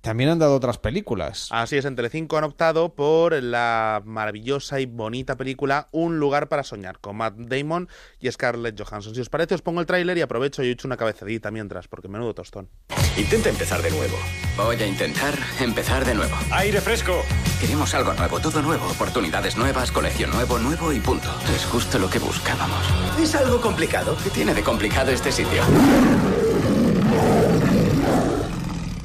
también 0.00 0.30
han 0.30 0.38
dado 0.38 0.54
otras 0.54 0.78
películas. 0.78 1.48
Así 1.50 1.76
es, 1.76 1.84
en 1.84 1.96
Telecinco 1.96 2.38
han 2.38 2.44
optado 2.44 2.94
por 2.94 3.40
la 3.42 4.02
maravillosa 4.04 4.80
y 4.80 4.86
bonita 4.86 5.36
película 5.36 5.88
Un 5.92 6.18
lugar 6.18 6.48
para 6.48 6.62
soñar, 6.62 6.98
con 7.00 7.16
Matt 7.16 7.34
Damon 7.36 7.88
y 8.18 8.30
Scarlett 8.30 8.80
Johansson. 8.80 9.14
Si 9.14 9.20
os 9.20 9.28
parece, 9.28 9.54
os 9.54 9.62
pongo 9.62 9.80
el 9.80 9.86
tráiler 9.86 10.16
y 10.18 10.22
aprovecho 10.22 10.62
y 10.62 10.68
he 10.68 10.70
hecho 10.70 10.88
una 10.88 10.96
cabezadita 10.96 11.50
mientras, 11.50 11.88
porque 11.88 12.08
menudo 12.08 12.34
tostón. 12.34 12.68
Intenta 13.16 13.50
empezar 13.50 13.82
de 13.82 13.90
nuevo. 13.90 14.16
Voy 14.56 14.76
a 14.76 14.86
intentar 14.86 15.34
empezar 15.60 16.04
de 16.04 16.14
nuevo. 16.14 16.36
¡Aire 16.50 16.80
fresco! 16.80 17.22
Queremos 17.60 17.92
algo 17.94 18.14
nuevo, 18.14 18.40
todo 18.40 18.62
nuevo, 18.62 18.86
oportunidades 18.86 19.58
nuevas, 19.58 19.92
colegio 19.92 20.26
nuevo, 20.28 20.58
nuevo 20.58 20.92
y 20.92 21.00
punto. 21.00 21.28
Es 21.54 21.66
justo 21.66 21.98
lo 21.98 22.08
que 22.08 22.18
buscábamos. 22.18 22.86
Es 23.20 23.34
algo 23.34 23.60
complicado. 23.60 24.16
¿Qué 24.24 24.30
tiene 24.30 24.54
de 24.54 24.62
complicado 24.62 25.10
este 25.10 25.30
sitio? 25.30 25.62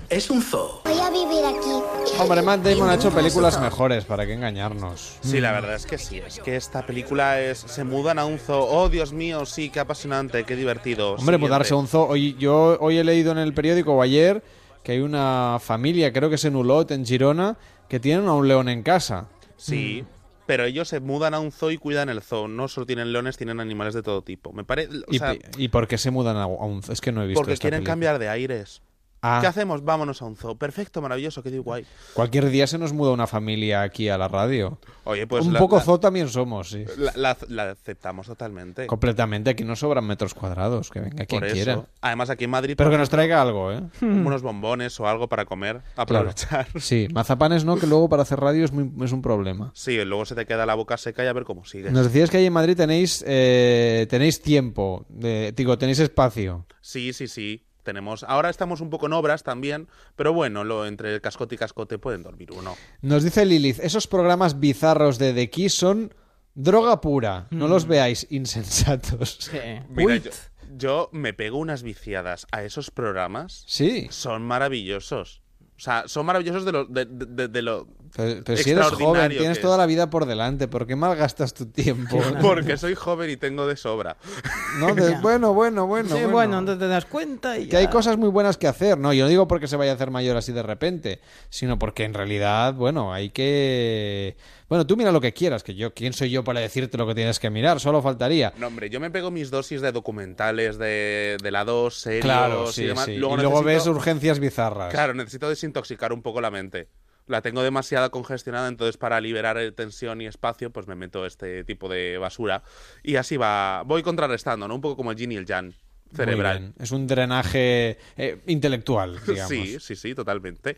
Es 0.10 0.30
un 0.30 0.42
zoo. 0.42 0.82
Voy 0.86 1.00
a 1.00 1.10
vivir 1.10 1.44
aquí. 1.46 2.20
Hombre, 2.20 2.42
Matt 2.42 2.62
Damon 2.62 2.90
ha 2.90 2.96
hecho 2.96 3.12
películas 3.12 3.60
mejores, 3.60 4.06
para 4.06 4.26
qué 4.26 4.34
engañarnos. 4.34 5.18
Sí, 5.22 5.42
la 5.42 5.52
verdad 5.52 5.76
es 5.76 5.86
que 5.86 5.98
sí. 5.98 6.20
Es 6.20 6.40
que 6.40 6.56
esta 6.56 6.86
película 6.86 7.42
es. 7.42 7.58
Se 7.60 7.84
mudan 7.84 8.20
a 8.20 8.26
un 8.26 8.38
zoo. 8.38 8.66
Oh, 8.70 8.88
Dios 8.90 9.14
mío, 9.14 9.46
sí, 9.46 9.70
qué 9.70 9.80
apasionante, 9.80 10.44
qué 10.44 10.56
divertido. 10.56 11.12
Hombre, 11.12 11.24
Siguiente. 11.24 11.46
mudarse 11.48 11.74
a 11.74 11.78
un 11.78 11.88
zoo. 11.88 12.08
Hoy, 12.08 12.36
yo 12.38 12.78
hoy 12.80 12.98
he 12.98 13.04
leído 13.04 13.32
en 13.32 13.40
el 13.40 13.54
periódico 13.54 13.94
o 13.94 14.02
ayer 14.02 14.44
que 14.84 14.92
hay 14.92 15.00
una 15.00 15.58
familia, 15.60 16.14
creo 16.14 16.30
que 16.30 16.36
es 16.36 16.46
en 16.46 16.56
Ulot, 16.56 16.92
en 16.92 17.06
Girona, 17.06 17.58
que 17.90 18.00
tienen 18.00 18.28
a 18.28 18.34
un 18.34 18.48
león 18.48 18.70
en 18.70 18.84
casa. 18.84 19.28
Sí. 19.58 20.06
Pero 20.46 20.66
ellos 20.66 20.88
se 20.88 21.00
mudan 21.00 21.34
a 21.34 21.40
un 21.40 21.52
zoo 21.52 21.72
y 21.72 21.78
cuidan 21.80 22.08
el 22.10 22.22
zoo. 22.22 22.48
No 22.48 22.68
solo 22.68 22.86
tienen 22.86 23.12
leones, 23.12 23.36
tienen 23.36 23.60
animales 23.60 23.96
de 23.96 24.04
todo 24.04 24.22
tipo. 24.22 24.54
Me 24.54 24.64
parece. 24.64 24.92
¿Y, 25.10 25.20
y 25.64 25.68
por 25.70 25.88
qué 25.88 25.98
se 25.98 26.12
mudan 26.12 26.38
a 26.38 26.44
a 26.44 26.46
un 26.48 26.84
zoo? 26.84 26.94
Es 26.94 27.02
que 27.02 27.12
no 27.12 27.24
he 27.24 27.28
visto 27.28 27.40
porque 27.40 27.54
esta 27.54 27.64
quieren 27.64 27.80
película. 27.80 27.92
cambiar 27.92 28.20
de 28.20 28.30
aires. 28.30 28.84
Ah. 29.28 29.40
¿Qué 29.42 29.48
hacemos? 29.48 29.84
Vámonos 29.84 30.22
a 30.22 30.26
un 30.26 30.36
zoo. 30.36 30.56
Perfecto, 30.56 31.02
maravilloso, 31.02 31.42
qué 31.42 31.58
guay. 31.58 31.84
Cualquier 32.14 32.50
día 32.50 32.68
se 32.68 32.78
nos 32.78 32.94
muda 32.94 33.12
una 33.12 33.26
familia 33.26 33.82
aquí 33.82 34.08
a 34.08 34.20
la 34.20 34.28
radio. 34.28 34.78
Oye, 35.04 35.26
pues 35.26 35.44
un 35.46 35.54
la- 35.54 35.60
poco 35.60 35.78
la- 35.78 35.82
zoo 35.82 36.00
también 36.00 36.30
somos, 36.30 36.70
sí. 36.70 36.86
La, 36.98 37.12
la- 37.16 37.38
la 37.48 37.72
aceptamos 37.72 38.28
totalmente. 38.28 38.86
Completamente. 38.86 39.50
Aquí 39.50 39.64
no 39.64 39.76
sobran 39.76 40.06
metros 40.06 40.36
cuadrados. 40.36 40.92
Que 40.92 41.00
venga 41.00 41.26
quien 41.26 41.42
quiera. 41.42 41.86
Además, 42.02 42.30
aquí 42.30 42.44
en 42.44 42.52
Madrid. 42.52 42.76
Pero 42.78 42.92
que 42.92 42.98
nos 43.00 43.10
traiga 43.10 43.42
algo, 43.42 43.72
¿eh? 43.72 43.82
Unos 44.02 44.44
bombones 44.44 45.00
o 45.00 45.08
algo 45.08 45.28
para 45.28 45.46
comer. 45.46 45.82
Claro. 45.96 46.30
Aprovechar. 46.30 46.68
Sí, 46.80 47.08
mazapanes 47.12 47.66
no, 47.66 47.78
que 47.78 47.88
luego 47.88 48.08
para 48.10 48.22
hacer 48.22 48.40
radio 48.40 48.64
es, 48.64 48.72
muy- 48.72 48.92
es 49.04 49.12
un 49.12 49.22
problema. 49.24 49.72
Sí, 49.74 49.96
luego 50.06 50.26
se 50.26 50.36
te 50.36 50.46
queda 50.46 50.66
la 50.68 50.76
boca 50.76 50.98
seca 50.98 51.24
y 51.24 51.28
a 51.28 51.34
ver 51.34 51.46
cómo 51.46 51.66
sigues. 51.66 51.92
Nos 51.92 52.06
decías 52.06 52.30
que 52.30 52.38
ahí 52.38 52.46
en 52.46 52.54
Madrid 52.54 52.78
tenéis 52.78 53.24
eh, 53.28 54.06
tenéis 54.10 54.42
tiempo, 54.42 55.06
de, 55.10 55.52
digo, 55.56 55.78
tenéis 55.78 56.00
espacio. 56.00 56.66
Sí, 56.82 57.12
sí, 57.14 57.28
sí. 57.28 57.64
Tenemos. 57.86 58.26
Ahora 58.28 58.50
estamos 58.50 58.82
un 58.82 58.90
poco 58.90 59.06
en 59.06 59.14
obras 59.14 59.44
también, 59.44 59.88
pero 60.18 60.34
bueno, 60.34 60.66
lo, 60.66 60.86
entre 60.86 61.14
el 61.14 61.22
cascote 61.22 61.56
y 61.56 61.58
cascote 61.58 61.98
pueden 61.98 62.24
dormir 62.24 62.52
uno. 62.52 62.76
Nos 63.02 63.24
dice 63.24 63.46
Lilith, 63.46 63.80
esos 63.80 64.08
programas 64.08 64.60
bizarros 64.60 65.18
de 65.20 65.32
The 65.34 65.50
Kiss 65.50 65.74
son 65.76 66.14
droga 66.56 67.00
pura. 67.00 67.48
No 67.52 67.68
Mm. 67.68 67.70
los 67.70 67.88
veáis 67.88 68.28
insensatos. 68.30 69.52
Mira, 69.90 70.18
yo, 70.18 70.32
yo 70.76 71.10
me 71.14 71.34
pego 71.34 71.58
unas 71.60 71.84
viciadas 71.84 72.48
a 72.52 72.64
esos 72.64 72.92
programas. 72.92 73.64
Sí. 73.68 74.08
Son 74.10 74.42
maravillosos. 74.44 75.42
O 75.78 75.80
sea, 75.80 76.08
son 76.08 76.26
maravillosos 76.26 76.66
de 76.66 76.72
lo, 76.72 76.86
de, 76.86 77.06
de- 77.06 77.26
de- 77.26 77.48
de 77.50 77.62
lo 77.62 77.88
Pero, 78.16 78.42
pero 78.46 78.58
si 78.58 78.72
eres 78.72 78.86
joven, 78.88 79.30
tienes 79.30 79.60
toda 79.60 79.78
la 79.78 79.86
vida 79.86 80.10
por 80.10 80.26
delante, 80.26 80.68
¿por 80.70 80.88
qué 80.88 80.96
malgastas 80.96 81.54
tu 81.54 81.66
tiempo? 81.66 82.18
Porque 82.42 82.78
soy 82.78 82.96
joven 82.96 83.30
y 83.30 83.38
tengo 83.38 83.68
de 83.68 83.76
sobra. 83.76 84.16
No, 84.80 84.94
de- 84.94 85.16
bueno, 85.22 85.54
bueno, 85.54 85.88
bueno. 85.88 86.16
Sí, 86.16 86.24
bueno, 86.26 86.62
no 86.62 86.78
te 86.78 86.88
das 86.88 87.06
cuenta 87.06 87.58
y 87.58 87.68
Que 87.70 87.78
hay 87.78 87.88
cosas 87.88 88.18
muy 88.18 88.28
buenas 88.30 88.58
que 88.58 88.68
hacer. 88.68 88.98
No, 88.98 89.14
yo 89.14 89.24
no 89.24 89.30
digo 89.30 89.48
porque 89.48 89.68
se 89.68 89.76
vaya 89.78 89.92
a 89.92 89.96
hacer 89.96 90.12
mayor 90.12 90.36
así 90.38 90.52
de 90.52 90.64
repente, 90.64 91.20
sino 91.50 91.80
porque 91.80 92.04
en 92.04 92.14
realidad, 92.14 92.74
bueno, 92.74 93.14
hay 93.14 93.30
que... 93.30 94.36
Bueno, 94.68 94.86
tú 94.88 94.98
mira 94.98 95.12
lo 95.12 95.22
que 95.22 95.32
quieras, 95.34 95.64
que 95.64 95.76
yo, 95.76 95.94
¿quién 95.94 96.12
soy 96.14 96.30
yo 96.32 96.44
para 96.44 96.60
decirte 96.60 96.98
lo 96.98 97.06
que 97.08 97.16
tienes 97.16 97.40
que 97.40 97.50
mirar? 97.50 97.80
Solo 97.80 98.02
faltaría. 98.02 98.52
No, 98.58 98.68
hombre, 98.68 98.90
yo 98.90 99.00
me 99.00 99.12
pego 99.12 99.30
mis 99.32 99.52
dosis 99.52 99.80
de 99.82 99.92
documentales 99.92 100.78
de, 100.78 101.38
de 101.42 101.52
la 101.52 101.64
2, 101.64 101.94
series 101.96 102.24
Claro, 102.24 102.66
y 102.70 102.74
sí, 102.74 102.86
demás. 102.86 103.06
sí. 103.06 103.12
Y 103.14 103.18
Luego 103.18 103.38
luego 103.38 103.64
ves 103.64 103.86
urgencias 103.88 104.40
bizarras. 104.40 104.92
Claro, 104.92 105.14
necesito 105.14 105.48
desintoxicar 105.50 106.12
un 106.12 106.22
poco 106.22 106.42
la 106.42 106.50
mente. 106.52 106.88
La 107.28 107.42
tengo 107.42 107.64
demasiado 107.64 108.12
congestionada, 108.12 108.68
entonces 108.68 108.98
para 108.98 109.20
liberar 109.20 109.58
eh, 109.58 109.72
tensión 109.72 110.22
y 110.22 110.28
espacio, 110.28 110.72
pues 110.72 110.88
me 110.88 110.96
meto 110.96 111.26
este 111.26 111.64
tipo 111.64 111.90
de 111.90 112.18
basura. 112.18 112.62
Y 113.04 113.16
así 113.16 113.38
va, 113.38 113.84
voy 113.84 114.04
contrarrestando, 114.04 114.68
¿no? 114.68 114.76
Un 114.76 114.82
poco 114.82 114.98
como 114.98 115.12
el 115.12 115.18
yin 115.18 115.32
y 115.32 115.36
el 115.38 115.46
yang. 115.46 115.74
cerebral. 116.16 116.74
Es 116.80 116.92
un 116.92 117.08
drenaje 117.08 117.98
eh, 118.16 118.42
intelectual, 118.46 119.20
digamos. 119.28 119.50
Sí, 119.50 119.80
sí, 119.80 119.96
sí, 119.96 120.14
totalmente. 120.14 120.76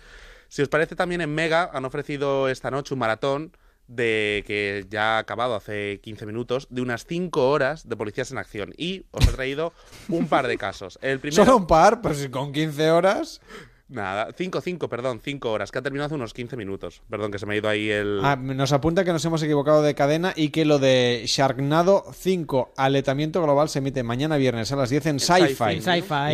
Si 0.48 0.62
os 0.62 0.70
parece, 0.70 0.96
también 0.96 1.22
en 1.22 1.34
Mega 1.34 1.70
han 1.74 1.84
ofrecido 1.86 2.48
esta 2.48 2.72
noche 2.72 2.94
un 2.94 3.00
maratón 3.02 3.52
de 3.88 4.44
que 4.46 4.86
ya 4.90 5.16
ha 5.16 5.20
acabado 5.20 5.56
hace 5.56 6.00
15 6.02 6.26
minutos, 6.26 6.68
de 6.70 6.82
unas 6.82 7.06
5 7.06 7.50
horas 7.50 7.88
de 7.88 7.96
policías 7.96 8.32
en 8.32 8.38
acción. 8.38 8.74
Y 8.78 9.06
os 9.12 9.28
he 9.28 9.32
traído 9.32 9.74
un 10.10 10.28
par 10.28 10.48
de 10.48 10.58
casos. 10.58 11.00
El 11.02 11.20
primero... 11.22 11.46
Solo 11.46 11.58
un 11.58 11.68
par, 11.68 12.02
pues 12.02 12.18
si 12.18 12.30
con 12.30 12.52
15 12.52 12.92
horas. 12.92 13.42
Nada, 13.90 14.34
5, 14.36 14.60
5, 14.60 14.90
perdón, 14.90 15.22
5 15.24 15.50
horas, 15.50 15.72
que 15.72 15.80
ha 15.80 15.82
terminado 15.82 16.08
hace 16.08 16.16
unos 16.16 16.34
15 16.34 16.58
minutos. 16.58 17.02
Perdón, 17.10 17.32
que 17.32 17.40
se 17.40 17.46
me 17.46 17.54
ha 17.54 17.58
ido 17.58 17.70
ahí 17.70 17.90
el... 17.90 18.20
Ah, 18.22 18.36
nos 18.36 18.74
apunta 18.74 19.06
que 19.06 19.14
nos 19.14 19.24
hemos 19.24 19.42
equivocado 19.44 19.82
de 19.82 19.96
cadena 19.96 20.34
y 20.36 20.50
que 20.50 20.66
lo 20.66 20.78
de 20.78 21.24
Sharknado 21.26 22.04
5, 22.14 22.74
aletamiento 22.76 23.42
global, 23.42 23.70
se 23.70 23.80
emite 23.80 24.04
mañana 24.04 24.36
viernes 24.36 24.72
a 24.74 24.76
las 24.76 24.90
10 24.90 25.06
en 25.06 25.20
Sci-Fi. 25.22 25.80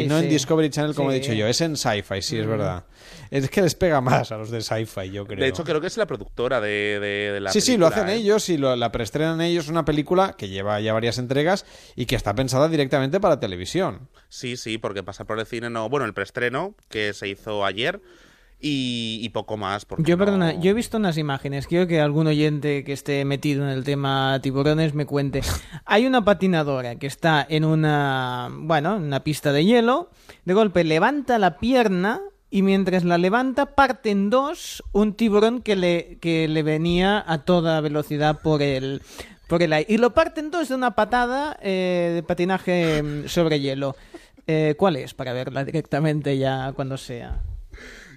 Y 0.03 0.07
no 0.07 0.17
en. 0.17 0.29
Discovery 0.29 0.71
Channel, 0.71 0.95
como 0.95 1.11
he 1.11 1.15
dicho 1.19 1.33
yo. 1.33 1.45
Es 1.45 1.61
en 1.61 1.77
Sci-Fi, 1.77 2.21
sí, 2.23 2.37
es 2.39 2.47
Mm. 2.47 2.49
verdad. 2.49 2.83
Es 3.31 3.49
que 3.49 3.61
les 3.61 3.75
pega 3.75 4.01
más 4.01 4.31
a 4.31 4.37
los 4.37 4.49
de 4.51 4.61
Sci-Fi, 4.61 5.11
yo 5.11 5.25
creo. 5.25 5.39
De 5.39 5.47
hecho, 5.47 5.63
creo 5.63 5.81
que 5.81 5.87
es 5.87 5.97
la 5.97 6.05
productora 6.05 6.59
de, 6.61 6.99
de- 6.99 7.31
de 7.33 7.39
la 7.39 7.51
sí, 7.51 7.61
sí, 7.61 7.77
lo 7.77 7.87
película, 7.89 8.05
hacen 8.05 8.15
¿eh? 8.17 8.19
ellos 8.21 8.49
y 8.49 8.57
lo- 8.57 8.75
la 8.75 8.91
preestrenan 8.91 9.41
ellos. 9.41 9.69
Una 9.69 9.85
película 9.85 10.35
que 10.37 10.49
lleva 10.49 10.79
ya 10.81 10.93
varias 10.93 11.17
entregas 11.17 11.65
y 11.95 12.05
que 12.05 12.15
está 12.15 12.33
pensada 12.35 12.67
directamente 12.67 13.19
para 13.19 13.39
televisión. 13.39 14.09
Sí, 14.29 14.57
sí, 14.57 14.77
porque 14.77 15.03
pasa 15.03 15.25
por 15.25 15.39
el 15.39 15.45
cine, 15.45 15.69
no... 15.69 15.89
Bueno, 15.89 16.05
el 16.05 16.13
preestreno, 16.13 16.75
que 16.89 17.13
se 17.13 17.27
hizo 17.27 17.65
ayer, 17.65 18.01
y, 18.65 19.19
y 19.21 19.29
poco 19.29 19.57
más. 19.57 19.83
Porque 19.83 20.03
Yo, 20.03 20.15
no- 20.15 20.23
perdona, 20.23 20.53
yo 20.59 20.71
he 20.71 20.73
visto 20.73 20.95
unas 20.97 21.17
imágenes. 21.17 21.67
Quiero 21.67 21.85
que 21.85 21.99
algún 21.99 22.27
oyente 22.27 22.85
que 22.85 22.93
esté 22.93 23.25
metido 23.25 23.63
en 23.63 23.69
el 23.69 23.83
tema 23.83 24.39
tiburones 24.41 24.93
me 24.93 25.05
cuente. 25.05 25.41
Hay 25.85 26.05
una 26.05 26.23
patinadora 26.23 26.95
que 26.95 27.07
está 27.07 27.45
en 27.49 27.65
una, 27.65 28.49
bueno, 28.53 28.95
en 28.95 29.03
una 29.03 29.21
pista 29.23 29.51
de 29.51 29.65
hielo. 29.65 30.09
De 30.45 30.53
golpe 30.53 30.83
levanta 30.85 31.37
la 31.39 31.57
pierna 31.59 32.21
y 32.53 32.61
mientras 32.61 33.03
la 33.03 33.17
levanta 33.17 33.73
parte 33.73 34.11
en 34.11 34.29
dos 34.29 34.83
un 34.91 35.15
tiburón 35.15 35.63
que 35.63 35.75
le, 35.75 36.19
que 36.21 36.47
le 36.47 36.61
venía 36.61 37.23
a 37.25 37.39
toda 37.39 37.81
velocidad 37.81 38.41
por 38.43 38.61
el, 38.61 39.01
por 39.47 39.63
el 39.63 39.73
aire. 39.73 39.91
Y 39.91 39.97
lo 39.97 40.13
parte 40.13 40.39
en 40.39 40.51
dos 40.51 40.69
de 40.69 40.75
una 40.75 40.91
patada 40.91 41.57
eh, 41.63 42.11
de 42.13 42.21
patinaje 42.21 43.01
mm, 43.01 43.27
sobre 43.27 43.59
hielo. 43.59 43.95
Eh, 44.45 44.75
¿Cuál 44.77 44.97
es? 44.97 45.15
Para 45.15 45.33
verla 45.33 45.65
directamente 45.65 46.37
ya 46.37 46.73
cuando 46.73 46.95
sea. 46.95 47.41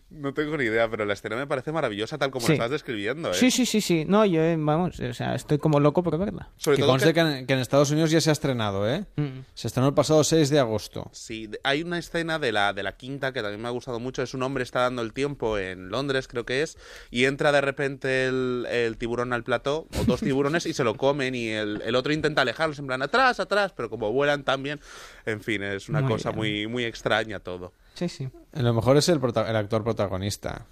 No 0.08 0.32
tengo 0.32 0.56
ni 0.56 0.64
idea, 0.64 0.88
pero 0.88 1.04
la 1.04 1.14
escena 1.14 1.34
me 1.34 1.48
parece 1.48 1.72
maravillosa 1.72 2.16
tal 2.16 2.30
como 2.30 2.46
Sí. 2.46 2.52
la 2.52 2.54
estás 2.54 2.70
describiendo, 2.70 3.30
¿eh? 3.32 3.34
Sí, 3.34 3.50
sí, 3.50 3.66
sí, 3.66 3.80
sí. 3.80 4.04
No, 4.06 4.24
yo, 4.24 4.40
eh, 4.40 4.56
vamos, 4.56 5.00
o 5.00 5.12
sea, 5.14 5.34
estoy 5.34 5.58
como 5.58 5.80
loco 5.80 6.04
por 6.04 6.16
verla. 6.16 6.48
Sobre 6.56 6.76
que 6.76 6.82
todo 6.82 6.92
conste 6.92 7.08
que- 7.08 7.14
que... 7.14 7.20
en, 7.38 7.46
que 7.46 7.52
en 7.54 7.58
Estados 7.58 7.90
Unidos 7.90 8.12
ya 8.12 8.20
se 8.20 8.30
ha 8.30 8.32
estrenado, 8.32 8.88
¿eh? 8.88 9.04
Mm. 9.16 9.40
Se 9.54 9.66
estrenó 9.66 9.88
el 9.88 9.94
pasado 9.94 10.22
6 10.22 10.48
de 10.48 10.60
agosto. 10.60 11.10
Sí, 11.12 11.50
hay 11.64 11.82
una 11.82 11.98
escena 11.98 12.38
de 12.38 12.52
la, 12.52 12.72
de 12.72 12.84
la 12.84 12.96
quinta 12.96 13.32
que 13.32 13.42
también 13.42 13.60
me 13.60 13.66
ha 13.66 13.72
gustado 13.72 13.98
mucho. 13.98 14.22
Es 14.22 14.32
un 14.32 14.44
hombre 14.44 14.62
está 14.62 14.82
dando 14.82 15.02
el 15.02 15.12
tiempo 15.12 15.58
en 15.58 15.88
Londres, 15.88 16.28
creo 16.28 16.46
que 16.46 16.62
es, 16.62 16.78
y 17.10 17.24
entra 17.24 17.50
de 17.50 17.60
repente 17.62 18.26
el, 18.26 18.64
el 18.70 18.96
tiburón 18.98 19.32
al 19.32 19.42
plató, 19.42 19.88
o 20.00 20.04
dos 20.06 20.20
tiburones, 20.20 20.66
y 20.66 20.72
se 20.72 20.84
lo 20.84 20.94
comen, 20.94 21.34
y 21.34 21.48
el, 21.48 21.82
el 21.84 21.96
otro 21.96 22.12
intenta 22.12 22.42
alejarlos, 22.42 22.78
en 22.78 22.86
plan, 22.86 23.02
atrás, 23.02 23.40
atrás, 23.40 23.72
pero 23.76 23.90
como 23.90 24.12
vuelan 24.12 24.44
también, 24.44 24.78
en 25.24 25.40
fin, 25.40 25.64
es 25.64 25.88
una 25.88 26.00
Muy 26.02 26.12
cosa 26.12 26.30
bien. 26.30 26.38
muy, 26.38 26.66
muy 26.68 26.84
extraña 26.84 27.40
todo. 27.40 27.72
Sí, 27.96 28.08
sí. 28.08 28.28
Lo 28.52 28.72
mejor 28.74 28.96
es 28.96 29.08
el, 29.08 29.18
prota- 29.20 29.48
el 29.50 29.56
actor 29.56 29.82
protagonista. 29.82 30.66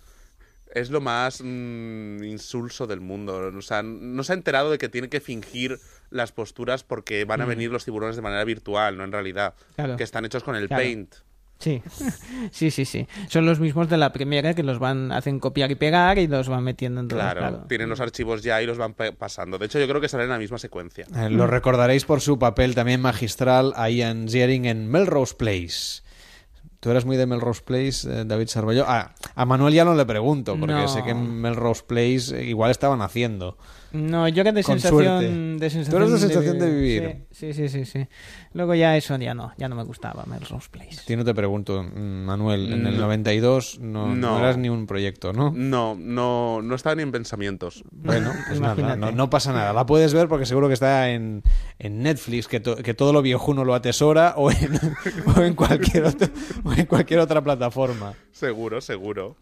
Es 0.72 0.90
lo 0.90 1.00
más 1.00 1.40
mm, 1.42 2.22
insulso 2.24 2.86
del 2.86 3.00
mundo. 3.00 3.50
O 3.56 3.62
sea, 3.62 3.82
no 3.82 4.22
se 4.24 4.32
ha 4.32 4.36
enterado 4.36 4.70
de 4.70 4.78
que 4.78 4.88
tiene 4.88 5.08
que 5.08 5.20
fingir 5.20 5.78
las 6.10 6.32
posturas 6.32 6.82
porque 6.84 7.24
van 7.24 7.40
a 7.40 7.46
Mm. 7.46 7.48
venir 7.48 7.70
los 7.70 7.84
tiburones 7.84 8.16
de 8.16 8.22
manera 8.22 8.44
virtual, 8.44 8.96
no 8.96 9.04
en 9.04 9.12
realidad. 9.12 9.54
Claro. 9.76 9.96
Que 9.96 10.04
están 10.04 10.24
hechos 10.24 10.42
con 10.44 10.54
el 10.56 10.68
Claro. 10.68 10.82
paint. 10.82 11.14
Sí, 11.60 11.80
sí, 12.50 12.70
sí, 12.72 12.84
sí. 12.84 13.06
Son 13.28 13.46
los 13.46 13.60
mismos 13.60 13.88
de 13.88 13.96
la 13.96 14.12
primera 14.12 14.54
que 14.54 14.64
los 14.64 14.80
van, 14.80 15.12
hacen 15.12 15.38
copiar 15.38 15.70
y 15.70 15.76
pegar 15.76 16.18
y 16.18 16.26
los 16.26 16.48
van 16.48 16.64
metiendo 16.64 17.00
en 17.00 17.08
todo. 17.08 17.20
Claro, 17.20 17.64
tienen 17.68 17.88
los 17.88 18.00
archivos 18.00 18.42
ya 18.42 18.60
y 18.60 18.66
los 18.66 18.76
van 18.76 18.94
pasando. 18.94 19.56
De 19.58 19.66
hecho, 19.66 19.78
yo 19.78 19.86
creo 19.88 20.00
que 20.00 20.08
salen 20.08 20.24
en 20.24 20.30
la 20.32 20.38
misma 20.38 20.58
secuencia. 20.58 21.06
Eh, 21.16 21.30
lo 21.30 21.46
recordaréis 21.46 22.04
por 22.04 22.20
su 22.20 22.38
papel 22.40 22.74
también 22.74 23.00
magistral 23.00 23.72
a 23.76 23.88
Ian 23.88 24.28
Ziering 24.28 24.64
en 24.64 24.90
Melrose 24.90 25.36
Place. 25.36 26.02
¿Tú 26.84 26.90
eras 26.90 27.06
muy 27.06 27.16
de 27.16 27.24
Melrose 27.24 27.62
Place, 27.64 28.06
eh, 28.06 28.24
David 28.26 28.48
Sarballo? 28.48 28.84
Ah, 28.86 29.14
a 29.34 29.46
Manuel 29.46 29.72
ya 29.72 29.86
no 29.86 29.94
le 29.94 30.04
pregunto, 30.04 30.54
porque 30.60 30.74
No. 30.74 30.86
sé 30.86 31.02
que 31.02 31.12
en 31.12 31.40
Melrose 31.40 31.82
Place 31.86 32.38
eh, 32.38 32.44
igual 32.44 32.70
estaban 32.70 33.00
haciendo. 33.00 33.56
No, 33.94 34.28
yo 34.28 34.42
que 34.44 34.52
de 34.52 34.62
Con 34.62 34.78
sensación, 34.80 35.00
suerte. 35.22 35.26
de 35.64 35.70
sensación. 35.70 35.90
Tú 35.90 35.96
eres 35.96 36.10
de 36.12 36.18
sensación 36.28 36.58
de 36.58 36.70
vivir. 36.70 37.26
Sí, 37.30 37.52
sí, 37.54 37.68
sí, 37.68 37.84
sí. 37.84 38.06
Luego 38.52 38.74
ya 38.74 38.96
eso 38.96 39.16
ya 39.16 39.34
no, 39.34 39.52
ya 39.56 39.68
no 39.68 39.76
me 39.76 39.84
gustaba 39.84 40.24
Melrose 40.26 40.68
Place. 40.70 41.00
A 41.00 41.04
ti 41.04 41.14
no 41.16 41.24
te 41.24 41.32
pregunto, 41.34 41.82
mm, 41.82 42.24
Manuel, 42.24 42.72
en 42.72 42.86
el 42.86 42.94
No. 42.96 43.02
92 43.02 43.78
no, 43.80 44.08
no 44.08 44.14
No. 44.16 44.38
eras 44.40 44.56
ni 44.58 44.68
un 44.68 44.86
proyecto, 44.86 45.32
¿no? 45.32 45.52
No, 45.54 45.94
no, 45.98 46.60
no 46.60 46.74
estaba 46.74 46.96
ni 46.96 47.02
en 47.02 47.12
pensamientos. 47.12 47.84
Bueno, 47.92 48.32
pues 48.48 48.60
nada, 48.60 48.96
no 49.12 49.30
pasa 49.30 49.52
nada. 49.52 49.72
La 49.72 49.86
puedes 49.86 50.12
ver 50.12 50.26
porque 50.28 50.44
seguro 50.46 50.66
que 50.68 50.74
está 50.74 51.10
en, 51.10 51.42
en 51.78 52.02
Netflix, 52.02 52.48
que, 52.48 52.58
to- 52.60 52.76
que 52.76 52.94
todo 52.94 53.12
lo 53.12 53.22
viejuno 53.22 53.64
lo 53.64 53.74
atesora 53.74 54.34
o 54.36 54.50
en, 54.50 54.78
o 55.36 55.40
en 55.40 55.54
cualquier 55.54 56.04
otro- 56.04 56.28
o 56.64 56.72
en 56.72 56.86
cualquier 56.86 57.20
otra 57.20 57.42
plataforma. 57.42 58.14
Seguro, 58.32 58.80
seguro. 58.80 59.36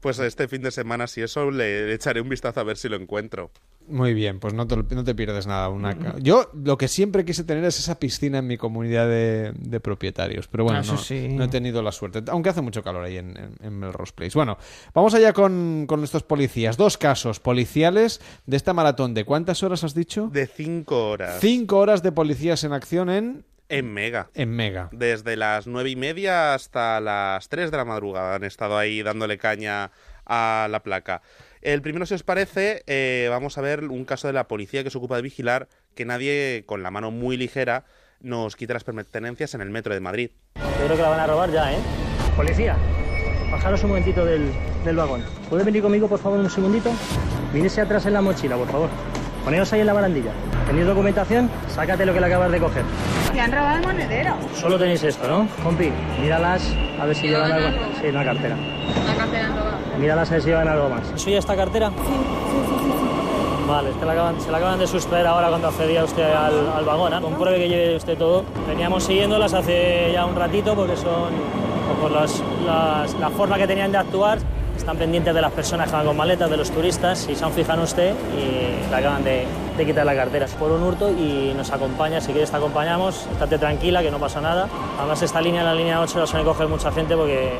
Pues 0.00 0.18
este 0.18 0.48
fin 0.48 0.62
de 0.62 0.70
semana, 0.70 1.06
si 1.06 1.20
eso, 1.20 1.50
le, 1.50 1.92
echaré 1.92 2.20
un 2.20 2.28
vistazo 2.28 2.58
a 2.60 2.64
ver 2.64 2.76
si 2.78 2.88
lo 2.88 2.96
encuentro. 2.96 3.50
Muy 3.86 4.14
bien, 4.14 4.38
pues 4.38 4.54
no 4.54 4.66
te, 4.66 4.76
no 4.76 5.02
te 5.04 5.14
pierdes 5.14 5.46
nada. 5.46 5.68
Una 5.68 5.98
ca- 5.98 6.14
Yo 6.20 6.50
lo 6.54 6.78
que 6.78 6.86
siempre 6.86 7.24
quise 7.24 7.42
tener 7.44 7.64
es 7.64 7.78
esa 7.78 7.98
piscina 7.98 8.38
en 8.38 8.46
mi 8.46 8.56
comunidad 8.56 9.08
de, 9.08 9.52
de 9.58 9.80
propietarios, 9.80 10.46
pero 10.48 10.64
bueno, 10.64 10.78
Ah, 10.78 10.82
Eso 10.82 10.92
no, 10.92 10.98
sí. 10.98 11.28
no 11.28 11.44
he 11.44 11.48
tenido 11.48 11.82
la 11.82 11.90
suerte, 11.92 12.22
aunque 12.28 12.50
hace 12.50 12.60
mucho 12.60 12.82
calor 12.84 13.04
ahí 13.04 13.16
en, 13.16 13.36
en, 13.36 13.56
en 13.60 13.78
Melrose 13.78 14.12
Place. 14.14 14.32
Bueno, 14.38 14.58
vamos 14.94 15.12
allá 15.14 15.32
con, 15.32 15.86
con 15.88 16.04
estos 16.04 16.22
policías. 16.22 16.76
Dos 16.76 16.96
casos 16.98 17.40
policiales 17.40 18.20
de 18.46 18.56
esta 18.56 18.72
maratón. 18.72 19.12
¿De 19.12 19.24
cuántas 19.24 19.62
horas 19.64 19.82
has 19.84 19.94
dicho? 19.94 20.28
De 20.32 20.46
cinco 20.46 21.08
horas. 21.10 21.38
Cinco 21.40 21.78
horas 21.78 22.02
de 22.02 22.12
policías 22.12 22.62
en 22.64 22.72
acción 22.72 23.10
en, 23.10 23.44
En 23.70 23.92
Mega. 23.92 24.28
en 24.34 24.50
Mega. 24.50 24.88
Desde 24.92 25.36
las 25.36 25.66
nueve 25.66 25.90
y 25.90 25.96
media 25.96 26.54
hasta 26.54 27.00
las 27.00 27.48
3 27.48 27.70
de 27.70 27.76
la 27.76 27.84
madrugada 27.84 28.34
han 28.34 28.44
estado 28.44 28.76
ahí 28.76 29.02
dándole 29.02 29.38
caña 29.38 29.90
a 30.26 30.68
la 30.70 30.82
placa. 30.82 31.22
El 31.62 31.82
primero, 31.82 32.04
si 32.06 32.14
os 32.14 32.22
parece, 32.22 32.82
eh, 32.86 33.28
vamos 33.30 33.58
a 33.58 33.60
ver 33.60 33.84
un 33.84 34.04
caso 34.04 34.26
de 34.26 34.32
la 34.32 34.48
policía 34.48 34.82
que 34.82 34.90
se 34.90 34.98
ocupa 34.98 35.16
de 35.16 35.22
vigilar 35.22 35.68
que 35.94 36.04
nadie, 36.04 36.64
con 36.66 36.82
la 36.82 36.90
mano 36.90 37.10
muy 37.10 37.36
ligera, 37.36 37.84
nos 38.20 38.56
quite 38.56 38.72
las 38.72 38.84
pertenencias 38.84 39.54
en 39.54 39.60
el 39.60 39.70
metro 39.70 39.94
de 39.94 40.00
Madrid. 40.00 40.30
Yo 40.56 40.86
creo 40.86 40.96
que 40.96 41.02
la 41.02 41.08
van 41.10 41.20
a 41.20 41.26
robar 41.26 41.50
ya, 41.50 41.72
¿eh? 41.72 41.78
Policía, 42.36 42.76
bajaros 43.50 43.82
un 43.82 43.90
momentito 43.90 44.24
del, 44.24 44.50
del 44.84 44.96
vagón. 44.96 45.24
¿Puede 45.48 45.64
venir 45.64 45.82
conmigo, 45.82 46.08
por 46.08 46.18
favor, 46.18 46.38
un 46.38 46.50
segundito? 46.50 46.90
Mírese 47.52 47.80
atrás 47.80 48.06
en 48.06 48.14
la 48.14 48.22
mochila, 48.22 48.56
por 48.56 48.68
favor. 48.68 48.90
Poneos 49.44 49.72
ahí 49.72 49.80
en 49.80 49.86
la 49.86 49.92
barandilla. 49.92 50.30
¿Tenéis 50.66 50.86
documentación? 50.86 51.50
Sácate 51.68 52.04
lo 52.06 52.12
que 52.12 52.20
le 52.20 52.26
acabas 52.26 52.50
de 52.52 52.58
coger. 52.60 52.82
Me 53.32 53.40
han 53.40 53.50
robado 53.52 53.76
el 53.78 53.82
monedero. 53.86 54.34
Solo 54.54 54.78
tenéis 54.78 55.02
esto, 55.02 55.26
¿no? 55.28 55.48
Compi, 55.64 55.90
míralas 56.20 56.62
a 57.00 57.06
ver 57.06 57.16
si 57.16 57.28
llevan 57.28 57.46
¿Llevan 57.48 57.64
algo. 57.64 57.78
algo? 57.84 58.00
Sí, 58.00 58.06
una 58.08 58.24
cartera. 58.24 58.56
La 59.06 59.14
cartera 59.16 59.46
han 59.46 59.56
robado. 59.56 59.76
Míralas 59.98 60.28
a 60.30 60.32
ver 60.34 60.42
si 60.42 60.48
llevan 60.50 60.68
algo 60.68 60.88
más. 60.90 61.10
¿Es 61.14 61.22
suya 61.22 61.38
esta 61.38 61.56
cartera? 61.56 61.88
Sí, 61.88 61.94
Vale, 63.66 63.90
es 63.90 63.96
que 63.96 64.04
la 64.04 64.12
acaban- 64.12 64.40
se 64.40 64.50
la 64.50 64.58
acaban 64.58 64.78
de 64.80 64.86
sustraer 64.86 65.26
ahora 65.28 65.48
cuando 65.48 65.68
accedía 65.68 66.02
usted 66.04 66.24
al, 66.34 66.70
al 66.76 66.84
vagón. 66.84 67.12
¿eh? 67.14 67.18
Compruebe 67.20 67.58
que 67.58 67.68
lleve 67.68 67.96
usted 67.96 68.18
todo. 68.18 68.44
Veníamos 68.68 69.04
siguiéndolas 69.04 69.54
hace 69.54 70.10
ya 70.12 70.26
un 70.26 70.34
ratito 70.34 70.74
porque 70.74 70.96
son, 70.96 71.30
o 71.90 72.00
por 72.00 72.10
las- 72.10 72.42
las- 72.66 73.14
la 73.14 73.30
forma 73.30 73.56
que 73.58 73.66
tenían 73.68 73.92
de 73.92 73.98
actuar, 73.98 74.38
están 74.80 74.96
pendientes 74.96 75.34
de 75.34 75.40
las 75.40 75.52
personas 75.52 75.88
que 75.88 75.96
van 75.96 76.06
con 76.06 76.16
maletas, 76.16 76.50
de 76.50 76.56
los 76.56 76.70
turistas, 76.70 77.28
y 77.28 77.34
se 77.34 77.44
han 77.44 77.52
fijado 77.52 77.78
en 77.78 77.84
usted 77.84 78.14
y 78.36 78.90
le 78.90 78.96
acaban 78.96 79.22
de, 79.22 79.46
de 79.76 79.86
quitar 79.86 80.06
la 80.06 80.14
cartera. 80.14 80.46
Es 80.46 80.52
por 80.52 80.72
un 80.72 80.82
hurto 80.82 81.10
y 81.10 81.52
nos 81.56 81.70
acompaña, 81.70 82.20
si 82.20 82.32
quieres 82.32 82.50
te 82.50 82.56
acompañamos, 82.56 83.26
estate 83.32 83.58
tranquila 83.58 84.02
que 84.02 84.10
no 84.10 84.18
pasa 84.18 84.40
nada. 84.40 84.68
Además 84.98 85.22
esta 85.22 85.40
línea, 85.40 85.62
la 85.62 85.74
línea 85.74 86.00
8, 86.00 86.18
la 86.18 86.26
suele 86.26 86.44
coger 86.44 86.68
mucha 86.68 86.90
gente 86.92 87.14
porque 87.14 87.52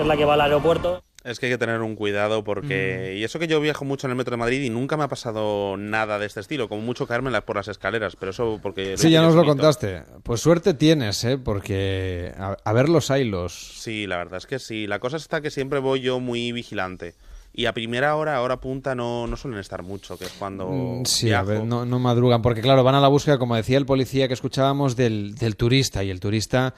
es 0.00 0.06
la 0.06 0.16
que 0.16 0.24
va 0.24 0.34
al 0.34 0.40
aeropuerto. 0.40 1.02
Es 1.24 1.40
que 1.40 1.46
hay 1.46 1.52
que 1.52 1.58
tener 1.58 1.80
un 1.80 1.96
cuidado 1.96 2.44
porque... 2.44 3.12
Mm. 3.14 3.16
Y 3.18 3.24
eso 3.24 3.38
que 3.38 3.46
yo 3.46 3.58
viajo 3.60 3.84
mucho 3.86 4.06
en 4.06 4.10
el 4.10 4.16
metro 4.16 4.32
de 4.32 4.36
Madrid 4.36 4.62
y 4.62 4.68
nunca 4.68 4.96
me 4.98 5.04
ha 5.04 5.08
pasado 5.08 5.76
nada 5.78 6.18
de 6.18 6.26
este 6.26 6.40
estilo, 6.40 6.68
como 6.68 6.82
mucho 6.82 7.06
caerme 7.06 7.30
por 7.42 7.56
las 7.56 7.68
escaleras, 7.68 8.14
pero 8.16 8.30
eso 8.32 8.60
porque... 8.62 8.98
Sí, 8.98 9.10
ya 9.10 9.22
nos 9.22 9.34
lo 9.34 9.44
contaste. 9.46 10.02
Pues 10.22 10.42
suerte 10.42 10.74
tienes, 10.74 11.24
¿eh? 11.24 11.38
Porque 11.38 12.32
a, 12.36 12.56
a 12.62 12.72
ver 12.74 12.90
los 12.90 13.08
hilos. 13.08 13.54
Sí, 13.74 14.06
la 14.06 14.18
verdad 14.18 14.36
es 14.36 14.46
que 14.46 14.58
sí. 14.58 14.86
La 14.86 14.98
cosa 14.98 15.16
está 15.16 15.40
que 15.40 15.50
siempre 15.50 15.78
voy 15.78 16.00
yo 16.02 16.20
muy 16.20 16.52
vigilante. 16.52 17.14
Y 17.56 17.66
a 17.66 17.72
primera 17.72 18.16
hora, 18.16 18.42
hora 18.42 18.60
punta, 18.60 18.96
no, 18.96 19.28
no 19.28 19.36
suelen 19.36 19.60
estar 19.60 19.82
mucho, 19.84 20.18
que 20.18 20.24
es 20.24 20.32
cuando 20.32 20.68
Mm, 20.68 21.04
Sí, 21.06 21.26
viajo. 21.26 21.40
a 21.40 21.44
ver, 21.54 21.64
no, 21.64 21.86
no 21.86 21.98
madrugan, 22.00 22.42
porque 22.42 22.60
claro, 22.60 22.82
van 22.82 22.96
a 22.96 23.00
la 23.00 23.06
búsqueda, 23.06 23.38
como 23.38 23.54
decía 23.54 23.78
el 23.78 23.86
policía 23.86 24.26
que 24.26 24.34
escuchábamos, 24.34 24.96
del, 24.96 25.36
del 25.36 25.54
turista, 25.56 26.02
y 26.02 26.10
el 26.10 26.18
turista, 26.18 26.74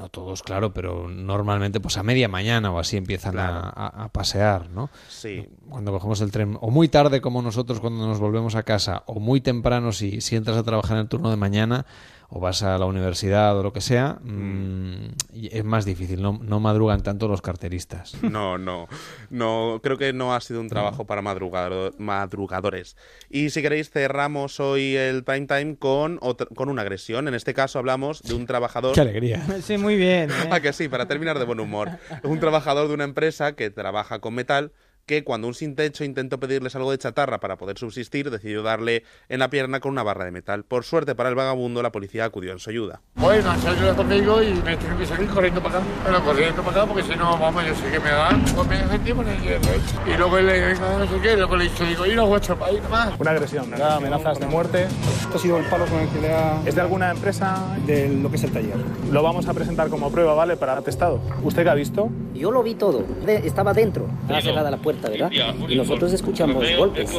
no 0.00 0.08
todos, 0.08 0.42
claro, 0.42 0.72
pero 0.72 1.08
normalmente 1.08 1.78
pues 1.78 1.98
a 1.98 2.02
media 2.02 2.26
mañana 2.26 2.72
o 2.72 2.78
así 2.78 2.96
empiezan 2.96 3.38
a, 3.38 3.60
a- 3.68 4.04
a 4.04 4.08
pasear, 4.08 4.70
¿no? 4.70 4.88
Sí. 5.08 5.46
Cuando 5.68 5.92
cogemos 5.92 6.20
el 6.22 6.30
tren, 6.32 6.56
o 6.60 6.70
muy 6.70 6.88
tarde 6.88 7.20
como 7.20 7.42
nosotros 7.42 7.80
cuando 7.80 8.06
nos 8.06 8.18
volvemos 8.18 8.54
a 8.54 8.62
casa, 8.62 9.02
o 9.06 9.20
muy 9.20 9.40
temprano 9.42 9.92
si, 9.92 10.20
si 10.22 10.36
entras 10.36 10.56
a 10.56 10.62
trabajar 10.62 10.96
en 10.96 11.02
el 11.02 11.08
turno 11.08 11.28
de 11.30 11.36
mañana, 11.36 11.84
o 12.32 12.38
vas 12.40 12.62
a 12.62 12.78
la 12.78 12.86
universidad 12.86 13.58
o 13.58 13.62
lo 13.62 13.72
que 13.72 13.80
sea, 13.80 14.18
mm, 14.22 14.94
y 15.32 15.48
es 15.56 15.64
más 15.64 15.84
difícil, 15.84 16.22
no, 16.22 16.38
no 16.42 16.60
madrugan 16.60 17.02
tanto 17.02 17.26
los 17.28 17.42
carteristas. 17.42 18.16
No, 18.30 18.56
no, 18.58 18.86
no, 19.30 19.80
creo 19.82 19.98
que 19.98 20.12
no 20.12 20.32
ha 20.34 20.40
sido 20.40 20.60
un 20.60 20.68
trabajo 20.68 21.04
para 21.04 21.20
madrugado- 21.22 21.92
madrugadores. 21.98 22.96
Y 23.28 23.50
si 23.50 23.62
queréis 23.62 23.90
cerramos 23.90 24.60
hoy 24.60 24.94
el 24.96 25.24
prime 25.24 25.46
time 25.46 25.76
con, 25.76 26.18
otra- 26.22 26.46
con 26.54 26.68
una 26.68 26.82
agresión. 26.82 27.26
En 27.28 27.34
este 27.34 27.52
caso 27.54 27.78
hablamos 27.80 28.22
de 28.22 28.34
un 28.34 28.46
trabajador... 28.46 28.94
¡Qué 28.94 29.00
alegría! 29.00 29.44
Sí, 29.62 29.76
muy 29.76 29.96
bien. 29.96 30.30
¿eh? 30.30 30.48
Ah, 30.50 30.60
que 30.60 30.72
sí, 30.72 30.88
para 30.88 31.06
terminar 31.06 31.38
de 31.38 31.44
buen 31.44 31.60
humor. 31.60 31.90
Un 32.22 32.38
trabajador 32.40 32.88
de 32.88 32.94
una 32.94 33.04
empresa 33.04 33.52
que 33.56 33.70
trabaja 33.70 34.20
con 34.20 34.34
metal 34.34 34.72
que 35.10 35.24
cuando 35.24 35.48
un 35.48 35.54
sin 35.54 35.74
techo 35.74 36.04
intentó 36.04 36.38
pedirles 36.38 36.76
algo 36.76 36.92
de 36.92 36.98
chatarra 36.98 37.40
para 37.40 37.56
poder 37.56 37.76
subsistir, 37.76 38.30
decidió 38.30 38.62
darle 38.62 39.02
en 39.28 39.40
la 39.40 39.50
pierna 39.50 39.80
con 39.80 39.90
una 39.90 40.04
barra 40.04 40.24
de 40.24 40.30
metal. 40.30 40.62
Por 40.62 40.84
suerte 40.84 41.16
para 41.16 41.28
el 41.28 41.34
vagabundo, 41.34 41.82
la 41.82 41.90
policía 41.90 42.26
acudió 42.26 42.52
en 42.52 42.60
su 42.60 42.70
ayuda. 42.70 43.00
Bueno, 43.16 43.52
salió 43.58 43.96
conmigo 43.96 44.40
y 44.40 44.54
me 44.54 44.76
tuve 44.76 44.98
que 45.00 45.06
salir 45.06 45.28
corriendo 45.28 45.60
para 45.60 45.78
acá. 45.78 45.86
Bueno, 46.04 46.24
corriendo 46.24 46.62
para 46.62 46.82
acá 46.82 46.92
porque 46.92 47.02
si 47.02 47.18
no, 47.18 47.36
vamos, 47.36 47.66
yo 47.66 47.74
sé 47.74 47.90
que 47.90 47.98
me 47.98 48.08
dan. 48.08 48.44
Pues 48.54 48.68
me 48.68 48.86
sentimos 48.86 49.26
en 49.26 49.32
el 49.32 49.42
hierro. 49.42 49.68
Y 50.06 50.16
luego 50.16 50.38
le 50.38 50.74
no 50.74 51.06
sé 51.08 51.20
qué, 51.20 51.36
luego 51.36 51.56
le 51.56 51.64
he 51.64 51.68
dicho, 51.68 51.84
digo, 51.84 52.06
y 52.06 52.14
no 52.14 52.26
guacho 52.26 52.56
para 52.56 52.70
ir 52.70 52.82
más. 52.84 53.18
Una 53.18 53.32
agresión, 53.32 53.68
da 53.72 53.96
amenazas 53.96 54.38
de 54.38 54.46
muerte. 54.46 54.84
Esto 54.84 55.34
ha 55.34 55.38
sido 55.40 55.58
el 55.58 55.64
palo 55.64 55.86
con 55.86 55.98
el 55.98 56.08
que 56.08 56.20
le 56.20 56.32
ha... 56.32 56.62
Es 56.64 56.76
de 56.76 56.82
alguna 56.82 57.10
empresa 57.10 57.76
de 57.84 58.08
lo 58.10 58.30
que 58.30 58.36
es 58.36 58.44
el 58.44 58.52
taller. 58.52 58.76
Lo 59.10 59.24
vamos 59.24 59.48
a 59.48 59.54
presentar 59.54 59.88
como 59.88 60.12
prueba, 60.12 60.34
¿vale? 60.34 60.56
Para 60.56 60.74
atestado. 60.74 61.20
¿Usted 61.42 61.64
qué 61.64 61.70
ha 61.70 61.74
visto? 61.74 62.10
Yo 62.32 62.52
lo 62.52 62.62
vi 62.62 62.76
todo. 62.76 63.04
Estaba 63.26 63.74
dentro. 63.74 64.08
Estaba 64.22 64.40
cerrada 64.40 64.70
la 64.70 64.76
puerta, 64.76 64.99
¿verdad? 65.08 65.30
Y 65.68 65.74
nosotros 65.76 66.12
escuchamos 66.12 66.64
golpes. 66.76 67.10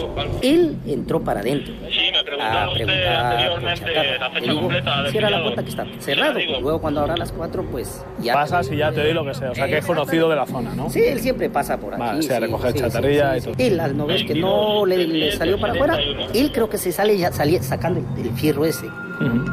Él 0.42 0.78
entró 0.86 1.22
para 1.22 1.40
adentro. 1.40 1.74
A 1.74 2.24
preguntar 2.24 2.70
por 2.70 2.78
chatarra. 2.78 4.40
Le 4.40 4.48
digo, 4.48 4.70
cierra 5.12 5.30
la 5.30 5.42
puerta 5.42 5.64
que 5.64 5.70
está 5.70 5.86
cerrado. 6.00 6.40
Luego 6.62 6.82
cuando 6.82 7.02
abra 7.02 7.18
las 7.18 7.32
cuatro, 7.32 7.66
pues 7.72 8.04
ya. 8.20 8.34
Pasas 8.34 8.72
y 8.72 8.78
ya 8.78 8.92
te 8.92 9.02
doy 9.04 9.14
lo 9.14 9.26
que 9.26 9.34
sea. 9.34 9.52
O 9.52 9.56
sea, 9.56 9.68
que 9.68 9.78
es 9.78 9.86
conocido 9.86 10.30
de 10.30 10.36
la 10.36 10.46
zona, 10.46 10.74
¿no? 10.76 10.90
Sí, 10.90 11.02
él 11.04 11.20
siempre 11.20 11.50
pasa 11.50 11.78
por 11.78 11.94
aquí. 11.94 12.02
Vale, 12.02 12.20
o 12.20 12.22
sea, 12.22 12.38
sí, 12.38 12.46
recoger 12.46 12.72
sí, 12.72 12.78
sí, 12.78 12.84
chatarrilla 12.84 13.34
sí, 13.34 13.40
y 13.40 13.42
todo. 13.42 13.54
Él, 13.58 13.80
al 13.80 13.98
no 13.98 14.06
ver 14.06 14.26
que 14.26 14.36
no 14.36 14.86
le, 14.86 15.08
le 15.08 15.32
salió 15.32 15.60
para 15.60 15.74
afuera, 15.74 15.98
él 16.34 16.52
creo 16.52 16.70
que 16.70 16.78
se 16.78 16.92
sale 16.92 17.18
ya 17.18 17.32
salía 17.32 17.62
sacando 17.62 18.00
el, 18.00 18.26
el 18.26 18.32
fierro 18.34 18.66
ese 18.66 18.88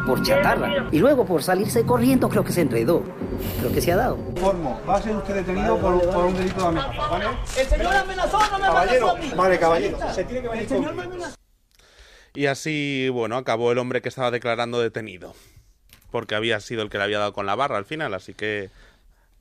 por 0.06 0.22
chatarra. 0.22 0.88
Y 0.90 0.98
luego 0.98 1.24
por 1.26 1.42
salirse 1.42 1.84
corriendo, 1.84 2.28
creo 2.28 2.44
que 2.44 2.52
se 2.52 2.62
enredó. 2.62 3.02
Creo 3.60 3.72
que 3.72 3.80
se 3.80 3.92
ha 3.92 3.96
dado. 3.96 4.18
Informo, 4.34 4.80
va 4.88 4.96
a 4.96 5.02
ser 5.02 5.16
usted 5.16 5.34
detenido 5.34 5.78
por, 5.78 6.00
por 6.10 6.24
un 6.26 6.34
delito 6.36 6.60
de 6.60 6.66
amenaza, 6.66 7.08
¿vale? 7.08 7.26
El 7.58 7.66
señor 7.66 7.94
amenazó, 7.94 8.38
no 8.38 8.58
me 8.58 8.66
Caballero, 8.66 9.10
amenazó 9.10 9.10
a 9.10 9.30
mí. 9.30 9.32
vale, 9.36 9.58
caballero, 9.58 9.98
se 10.14 10.24
tiene 10.24 10.42
que 10.42 10.48
venir 10.48 10.62
El 10.64 10.68
señor 10.68 10.94
me 10.94 11.02
amenazó. 11.02 11.34
Y 12.34 12.46
así, 12.46 13.08
bueno, 13.10 13.36
acabó 13.36 13.72
el 13.72 13.78
hombre 13.78 14.00
que 14.02 14.08
estaba 14.08 14.30
declarando 14.30 14.80
detenido. 14.80 15.34
Porque 16.10 16.34
había 16.34 16.60
sido 16.60 16.82
el 16.82 16.88
que 16.90 16.98
le 16.98 17.04
había 17.04 17.18
dado 17.18 17.32
con 17.32 17.46
la 17.46 17.54
barra 17.54 17.76
al 17.76 17.84
final, 17.84 18.14
así 18.14 18.34
que... 18.34 18.70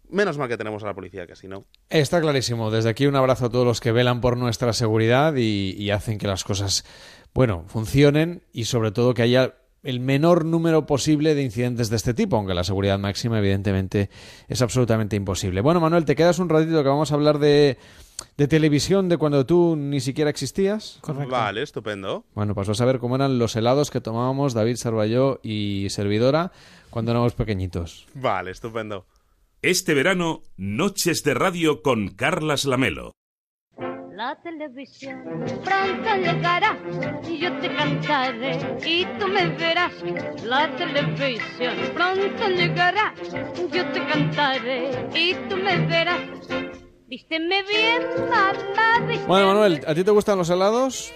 Menos 0.10 0.38
mal 0.38 0.48
que 0.48 0.58
tenemos 0.58 0.82
a 0.84 0.86
la 0.88 0.94
policía, 0.94 1.28
que 1.28 1.36
si 1.36 1.50
no... 1.50 1.66
Está 1.90 2.22
clarísimo. 2.22 2.72
Desde 2.72 2.90
aquí 2.90 3.08
un 3.08 3.18
abrazo 3.18 3.48
a 3.48 3.50
todos 3.50 3.66
los 3.66 3.82
que 3.82 3.92
velan 3.92 4.22
por 4.22 4.38
nuestra 4.38 4.72
seguridad 4.72 5.36
y, 5.36 5.76
y 5.78 5.92
hacen 5.92 6.18
que 6.18 6.28
las 6.28 6.46
cosas, 6.46 6.86
bueno, 7.34 7.66
funcionen 7.68 8.42
y 8.54 8.66
sobre 8.66 8.92
todo 8.92 9.14
que 9.14 9.24
haya 9.24 9.56
el 9.88 10.02
menor 10.02 10.44
número 10.44 10.86
posible 10.86 11.34
de 11.34 11.44
incidentes 11.44 11.90
de 11.90 11.96
este 11.96 12.14
tipo, 12.14 12.36
aunque 12.36 12.54
la 12.54 12.66
seguridad 12.66 13.00
máxima 13.00 13.40
evidentemente 13.40 14.10
es 14.50 14.62
absolutamente 14.62 15.16
imposible. 15.16 15.62
Bueno, 15.62 15.80
Manuel, 15.80 16.04
te 16.04 16.14
quedas 16.14 16.40
un 16.40 16.50
ratito 16.50 16.84
que 16.84 16.90
vamos 16.90 17.10
a 17.10 17.16
hablar 17.16 17.40
de, 17.40 17.78
de 18.36 18.48
televisión 18.50 19.08
de 19.08 19.16
cuando 19.16 19.46
tú 19.46 19.78
ni 19.78 20.02
siquiera 20.02 20.30
existías. 20.30 21.00
Vale, 21.30 21.62
estupendo. 21.62 22.26
Bueno, 22.36 22.54
pues 22.54 22.68
vas 22.68 22.82
a 22.82 22.86
ver 22.86 23.00
cómo 23.00 23.16
eran 23.16 23.40
los 23.40 23.56
helados 23.56 23.90
que 23.90 24.02
tomábamos 24.02 24.54
David 24.54 24.76
Sarballó 24.76 25.40
y 25.42 25.88
servidora 25.90 26.52
cuando 26.90 27.12
éramos 27.12 27.34
pequeñitos. 27.34 28.08
Vale, 28.14 28.52
estupendo. 28.52 29.06
Este 29.62 29.94
verano, 29.94 30.42
Noches 30.58 31.24
de 31.24 31.34
Radio 31.34 31.82
con 31.82 32.10
Carlas 32.10 32.66
Lamelo. 32.66 33.14
La 34.18 34.36
televisión 34.42 35.22
pronto 35.64 36.16
llegará 36.16 36.76
y 37.30 37.38
yo 37.38 37.56
te 37.60 37.72
cantaré 37.72 38.58
y 38.84 39.06
tú 39.20 39.28
me 39.28 39.48
verás. 39.50 39.94
La 40.44 40.76
televisión 40.76 41.76
pronto 41.94 42.48
llegará, 42.48 43.14
yo 43.72 43.86
te 43.92 44.04
cantaré 44.08 44.90
y 45.14 45.36
tú 45.48 45.58
me 45.58 45.78
verás. 45.86 46.20
Vísteme 47.06 47.62
bien, 47.62 48.02
mamá, 48.28 48.54
vísteme 49.02 49.28
Bueno, 49.28 49.48
Manuel, 49.50 49.84
¿a 49.86 49.94
ti 49.94 50.04
te 50.04 50.10
gustan 50.10 50.40
los 50.40 50.50
helados? 50.50 51.14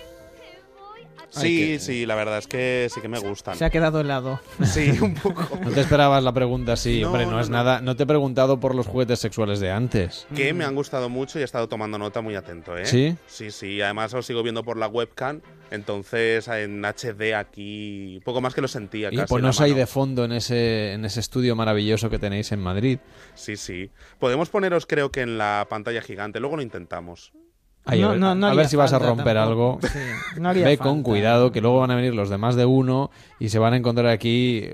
Sí, 1.32 1.80
sí, 1.80 2.06
la 2.06 2.16
verdad 2.16 2.38
es 2.40 2.48
que 2.48 2.88
sí 2.94 3.02
que 3.02 3.08
me 3.08 3.20
gustan. 3.20 3.56
Se 3.58 3.66
ha 3.66 3.70
quedado 3.70 3.99
helado. 4.02 4.40
Sí, 4.64 4.91
un 5.02 5.16
poco. 5.16 5.48
No 5.62 5.72
te 5.72 5.82
esperabas 5.82 6.24
la 6.24 6.34
pregunta 6.34 6.74
así, 6.74 7.02
No, 7.02 7.08
hombre, 7.08 7.26
no, 7.26 7.32
no, 7.32 7.40
es 7.40 7.49
no. 7.49 7.58
nada. 7.58 7.82
No 7.82 7.95
te 7.95 8.03
he 8.03 8.06
preguntado 8.06 8.60
por 8.60 8.76
los 8.76 8.86
juguetes 8.88 9.20
sexuales 9.20 9.60
de 9.60 9.72
antes. 9.72 10.28
Que 10.36 10.53
me 10.53 10.66
han 10.66 10.76
gustado 10.76 11.08
mucho 11.10 11.40
y 11.40 11.41
he 11.41 11.45
estado 11.45 11.68
tomando 11.70 11.98
nota 11.98 12.22
muy 12.22 12.36
atento, 12.36 12.78
¿eh? 12.78 12.86
¿Sí? 12.86 13.16
Sí, 13.28 13.49
sí. 13.52 13.82
Además 13.82 14.14
os 14.14 14.26
sigo 14.26 14.44
viendo 14.44 14.64
por 14.64 14.78
la 14.78 14.88
webcam, 14.88 15.41
entonces 15.72 16.48
en 16.49 16.84
HD 16.84 17.34
aquí 17.36 18.20
poco 18.26 18.41
más 18.41 18.53
que 18.53 18.62
lo 18.62 18.68
sentía 18.68 19.10
Y 19.12 19.16
casi. 19.18 19.30
ponos 19.30 19.62
ahí 19.62 19.72
mano. 19.72 19.80
de 19.80 19.88
fondo 19.88 20.26
en 20.26 20.34
ese, 20.34 20.94
en 20.94 21.06
ese 21.06 21.20
estudio 21.22 21.56
maravilloso 21.56 22.10
que 22.10 22.20
tenéis 22.20 22.52
en 22.52 22.60
Madrid. 22.60 22.99
Sí, 23.36 23.56
sí. 23.56 23.90
Podemos 24.20 24.49
poneros 24.49 24.86
creo 24.86 25.12
que 25.12 25.22
en 25.22 25.38
la 25.38 25.66
pantalla 25.70 26.02
gigante, 26.02 26.40
luego 26.40 26.58
lo 26.58 26.62
intentamos. 26.62 27.32
Ahí, 27.84 27.99
a 27.99 28.06
No, 28.06 28.10
ver, 28.12 28.20
no, 28.20 28.36
no 28.36 28.48
a 28.48 28.53
ver 28.53 28.68
si 28.68 28.76
vas 28.76 28.94
a 28.94 28.99
romper 28.99 29.36
tampoco. 29.36 29.80
algo. 29.80 29.80
Sí, 29.82 30.40
no 30.40 30.53
Ve 30.53 30.64
falta. 30.64 30.84
con 30.84 31.02
cuidado, 31.03 31.52
que 31.52 31.62
luego 31.62 31.80
van 31.80 31.90
a 31.91 31.95
venir 31.95 32.14
los 32.14 32.30
de 32.30 32.38
más 32.38 32.56
de 32.56 32.66
uno 32.66 33.10
y 33.40 33.49
se 33.49 33.58
van 33.60 33.74
a 33.74 33.78
encontrar 33.78 34.08
aquí 34.08 34.70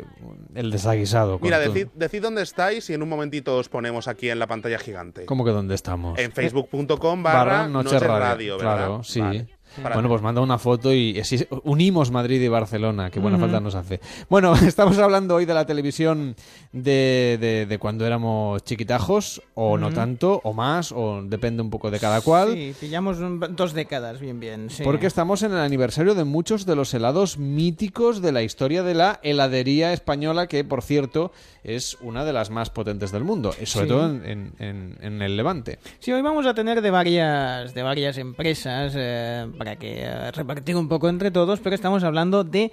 el 0.55 0.71
desaguisado. 0.71 1.39
Mira, 1.41 1.57
decid, 1.59 1.87
decid 1.95 2.21
dónde 2.21 2.41
estáis 2.41 2.89
y 2.89 2.93
en 2.93 3.01
un 3.01 3.09
momentito 3.09 3.55
os 3.57 3.69
ponemos 3.69 4.07
aquí 4.09 4.29
en 4.29 4.39
la 4.39 4.47
pantalla 4.47 4.77
gigante. 4.77 5.25
¿Cómo 5.25 5.45
que 5.45 5.51
dónde 5.51 5.73
estamos? 5.75 6.19
En 6.19 6.31
facebook.com 6.33 7.23
barra 7.23 7.67
Noche 7.69 7.93
Noches 7.93 8.01
Radio, 8.01 8.19
Radio, 8.19 8.57
¿verdad? 8.57 8.75
claro, 8.77 9.03
sí. 9.03 9.21
Vale. 9.21 9.47
Para- 9.81 9.95
Bueno, 9.95 10.09
pues 10.09 10.21
manda 10.21 10.41
una 10.41 10.57
foto 10.57 10.93
y 10.93 11.19
así 11.19 11.45
unimos 11.63 12.11
Madrid 12.11 12.41
y 12.41 12.47
Barcelona, 12.47 13.09
que 13.09 13.19
buena 13.19 13.37
Ujú. 13.37 13.45
falta 13.45 13.59
nos 13.59 13.75
hace. 13.75 13.99
Bueno, 14.29 14.53
estamos 14.65 14.97
hablando 14.99 15.35
hoy 15.35 15.45
de 15.45 15.53
la 15.53 15.65
televisión 15.65 16.35
de, 16.71 17.37
de- 17.39 17.65
de 17.65 17.77
cuando 17.79 18.05
éramos 18.05 18.63
chiquitajos, 18.63 19.41
o 19.55 19.77
no 19.77 19.91
tanto, 19.91 20.41
o 20.43 20.53
más, 20.53 20.91
o 20.91 21.21
depende 21.23 21.61
un 21.61 21.69
poco 21.69 21.91
de 21.91 21.99
cada 21.99 22.21
cual. 22.21 22.53
Sí, 22.53 22.73
pillamos 22.79 23.19
un- 23.19 23.39
dos 23.55 23.73
décadas, 23.73 24.19
bien, 24.19 24.39
bien. 24.39 24.69
sí. 24.69 24.83
Porque 24.83 25.07
estamos 25.07 25.43
en 25.43 25.51
el 25.53 25.59
aniversario 25.59 26.15
de 26.15 26.23
muchos 26.23 26.65
de 26.65 26.75
los 26.75 26.93
helados 26.93 27.37
míticos 27.37 28.21
de 28.21 28.31
la 28.31 28.43
historia 28.43 28.83
de 28.83 28.93
la 28.93 29.19
heladería 29.23 29.93
española, 29.93 30.47
que 30.47 30.63
por 30.63 30.81
cierto 30.81 31.31
es 31.63 31.97
una 32.01 32.23
de 32.23 32.33
las 32.33 32.49
más 32.49 32.69
potentes 32.69 33.11
del 33.11 33.23
mundo, 33.23 33.53
eh, 33.59 33.65
sobre 33.65 33.87
Sí. 33.87 33.89
todo 33.89 34.05
en, 34.05 34.25
en- 34.25 34.53
en- 34.59 34.97
en 35.01 35.21
el 35.21 35.35
Levante. 35.37 35.79
Sí, 35.99 36.11
hoy 36.13 36.21
vamos 36.21 36.45
a 36.45 36.53
tener 36.53 36.81
de 36.81 36.91
varias, 36.91 37.73
de 37.73 37.83
varias 37.83 38.17
empresas 38.17 38.93
eh, 38.95 39.45
que 39.75 40.01
eh, 40.01 40.31
repartir 40.31 40.75
un 40.75 40.87
poco 40.87 41.09
entre 41.09 41.29
todos, 41.29 41.59
pero 41.59 41.75
estamos 41.75 42.03
hablando 42.03 42.43
de 42.43 42.71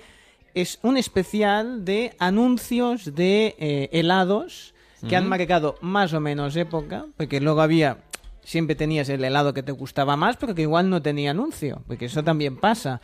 es 0.54 0.78
un 0.82 0.96
especial 0.96 1.84
de 1.84 2.14
anuncios 2.18 3.14
de 3.14 3.56
eh, 3.58 3.88
helados 3.92 4.72
que 5.06 5.16
han 5.16 5.28
marcado 5.28 5.76
más 5.82 6.14
o 6.14 6.20
menos 6.20 6.56
época, 6.56 7.04
porque 7.18 7.38
luego 7.38 7.60
había 7.60 7.98
siempre 8.42 8.74
tenías 8.74 9.08
el 9.08 9.24
helado 9.24 9.52
que 9.52 9.62
te 9.62 9.72
gustaba 9.72 10.16
más, 10.16 10.36
pero 10.36 10.54
que 10.54 10.62
igual 10.62 10.88
no 10.88 11.02
tenía 11.02 11.32
anuncio, 11.32 11.82
porque 11.86 12.06
eso 12.06 12.22
también 12.22 12.56
pasa. 12.56 13.00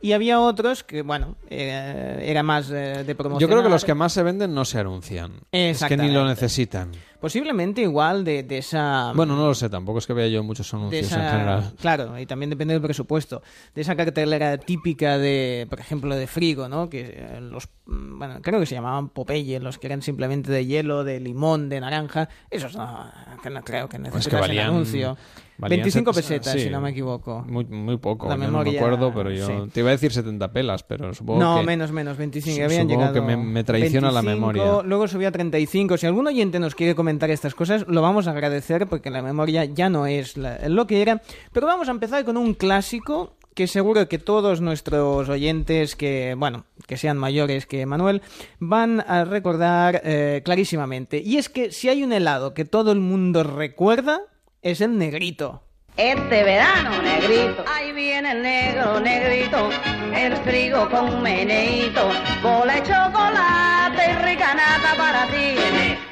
Y 0.00 0.12
había 0.12 0.40
otros 0.40 0.82
que, 0.82 1.02
bueno, 1.02 1.36
eh, 1.48 2.24
era 2.24 2.42
más 2.42 2.70
eh, 2.70 3.04
de 3.06 3.14
promoción. 3.14 3.40
Yo 3.40 3.48
creo 3.48 3.62
que 3.62 3.68
los 3.68 3.84
que 3.84 3.94
más 3.94 4.12
se 4.12 4.22
venden 4.24 4.52
no 4.52 4.64
se 4.64 4.80
anuncian. 4.80 5.32
Es 5.52 5.84
que 5.84 5.96
ni 5.96 6.10
lo 6.10 6.26
necesitan. 6.26 6.90
Posiblemente 7.22 7.80
igual 7.82 8.24
de, 8.24 8.42
de 8.42 8.58
esa... 8.58 9.12
Bueno, 9.14 9.36
no 9.36 9.46
lo 9.46 9.54
sé, 9.54 9.70
tampoco 9.70 10.00
es 10.00 10.06
que 10.08 10.12
vea 10.12 10.26
yo 10.28 10.42
muchos 10.42 10.74
anuncios 10.74 11.06
esa- 11.06 11.24
en 11.24 11.30
general. 11.30 11.72
Claro, 11.80 12.18
y 12.18 12.26
también 12.26 12.50
depende 12.50 12.74
del 12.74 12.82
presupuesto. 12.82 13.42
De 13.74 13.80
esa 13.80 13.94
cartelera 13.96 14.58
típica 14.58 15.16
de, 15.18 15.66
por 15.70 15.78
ejemplo, 15.78 16.14
de 16.16 16.26
frigo, 16.26 16.68
¿no? 16.68 16.90
Que 16.90 17.14
eh, 17.16 17.40
los, 17.40 17.68
mm, 17.86 18.18
bueno, 18.18 18.38
creo 18.42 18.58
que 18.58 18.66
se 18.66 18.74
llamaban 18.74 19.08
Popeye, 19.08 19.60
los 19.60 19.78
que 19.78 19.86
eran 19.86 20.02
simplemente 20.02 20.50
de 20.50 20.66
hielo, 20.66 21.04
de 21.04 21.20
limón, 21.20 21.68
de 21.68 21.80
naranja. 21.80 22.28
Esos 22.50 22.74
no, 22.76 23.08
que 23.40 23.50
no 23.50 23.62
creo 23.62 23.88
que 23.88 23.98
Pues 24.00 24.10
que 24.10 24.16
necesitasen 24.16 24.40
valían, 24.40 24.66
anuncio. 24.70 25.16
valían 25.58 25.78
25 25.82 26.12
set- 26.12 26.22
pesetas, 26.24 26.52
sí, 26.54 26.60
si 26.64 26.70
no 26.70 26.80
me 26.80 26.90
equivoco. 26.90 27.44
Muy, 27.46 27.64
muy 27.66 27.98
poco, 27.98 28.26
La 28.28 28.32
yo 28.34 28.38
no 28.38 28.44
me 28.46 28.50
memoria, 28.50 28.80
acuerdo, 28.80 29.14
pero 29.14 29.30
yo 29.30 29.46
sí. 29.46 29.52
te 29.72 29.78
iba 29.80 29.90
a 29.90 29.92
decir 29.92 30.12
70 30.12 30.52
pelas, 30.52 30.82
pero 30.82 31.14
supongo 31.14 31.38
No, 31.38 31.60
que... 31.60 31.66
menos, 31.66 31.92
menos, 31.92 32.16
25. 32.16 32.56
su- 32.56 32.64
habían 32.64 32.82
supongo 32.82 32.98
llegado 32.98 33.14
que 33.14 33.20
me, 33.20 33.36
me 33.36 33.62
traiciona 33.62 34.10
la 34.10 34.22
25, 34.22 34.36
memoria. 34.52 34.82
Luego 34.88 35.06
subía 35.06 35.28
a 35.28 35.32
35. 35.32 35.96
Si 35.98 36.06
algún 36.06 36.26
oyente 36.26 36.58
nos 36.58 36.74
quiere 36.74 36.96
comentar 36.96 37.11
estas 37.20 37.54
cosas, 37.54 37.84
lo 37.88 38.02
vamos 38.02 38.26
a 38.26 38.32
agradecer 38.32 38.86
porque 38.86 39.10
la 39.10 39.22
memoria 39.22 39.64
ya 39.64 39.88
no 39.88 40.06
es 40.06 40.36
lo 40.36 40.86
que 40.86 41.02
era. 41.02 41.22
Pero 41.52 41.66
vamos 41.66 41.88
a 41.88 41.92
empezar 41.92 42.24
con 42.24 42.36
un 42.36 42.54
clásico 42.54 43.36
que 43.54 43.66
seguro 43.66 44.08
que 44.08 44.18
todos 44.18 44.60
nuestros 44.60 45.28
oyentes 45.28 45.96
que, 45.96 46.34
bueno, 46.36 46.64
que 46.86 46.96
sean 46.96 47.18
mayores 47.18 47.66
que 47.66 47.84
Manuel, 47.86 48.22
van 48.58 49.04
a 49.06 49.24
recordar 49.24 50.00
eh, 50.04 50.42
clarísimamente. 50.44 51.22
Y 51.24 51.36
es 51.36 51.48
que 51.48 51.70
si 51.70 51.88
hay 51.88 52.02
un 52.02 52.12
helado 52.12 52.54
que 52.54 52.64
todo 52.64 52.92
el 52.92 53.00
mundo 53.00 53.42
recuerda, 53.42 54.22
es 54.62 54.80
el 54.80 54.96
negrito. 54.96 55.62
Este 55.98 56.42
verano, 56.42 57.02
negrito, 57.02 57.66
ahí 57.70 57.92
viene 57.92 58.32
el 58.32 58.42
negro, 58.42 58.98
negrito, 58.98 59.68
el 60.16 60.34
frigo 60.38 60.88
con 60.88 61.16
un 61.16 61.22
meneíto, 61.22 62.08
bola 62.42 62.76
de 62.76 62.82
chocolate 62.82 64.10
y 64.10 64.14
rica 64.24 64.54
nata 64.54 64.94
para 64.96 65.26
ti. 65.26 65.54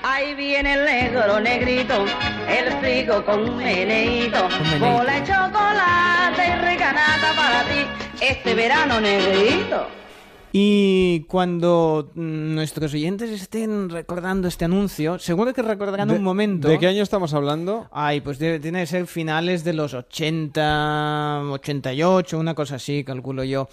Ahí 0.02 0.34
viene 0.34 0.75
el 0.75 0.84
negro, 0.84 1.41
negrito, 1.41 2.05
el 2.47 2.73
frigo 2.75 3.25
con 3.25 3.49
un 3.49 3.57
meneíto, 3.57 4.50
bola 4.78 5.15
de 5.15 5.25
chocolate 5.25 6.47
y 6.47 6.68
rica 6.68 6.92
nata 6.92 7.33
para 7.34 7.62
ti. 7.62 7.86
Este 8.20 8.55
verano, 8.55 9.00
negrito. 9.00 9.99
Y 10.52 11.20
cuando 11.28 12.10
mm, 12.14 12.54
nuestros 12.54 12.92
oyentes 12.94 13.30
estén 13.30 13.88
recordando 13.88 14.48
este 14.48 14.64
anuncio, 14.64 15.18
seguro 15.18 15.54
que 15.54 15.62
recordarán 15.62 16.08
¿De- 16.08 16.14
un 16.16 16.22
momento. 16.24 16.68
¿De 16.68 16.78
qué 16.78 16.88
año 16.88 17.02
estamos 17.02 17.34
hablando? 17.34 17.86
Ay, 17.92 18.20
pues 18.20 18.38
debe, 18.38 18.58
tiene 18.58 18.80
que 18.80 18.86
ser 18.86 19.06
finales 19.06 19.62
de 19.62 19.72
los 19.74 19.94
80, 19.94 21.42
88, 21.50 22.38
una 22.38 22.54
cosa 22.54 22.76
así, 22.76 23.04
calculo 23.04 23.44
yo. 23.44 23.68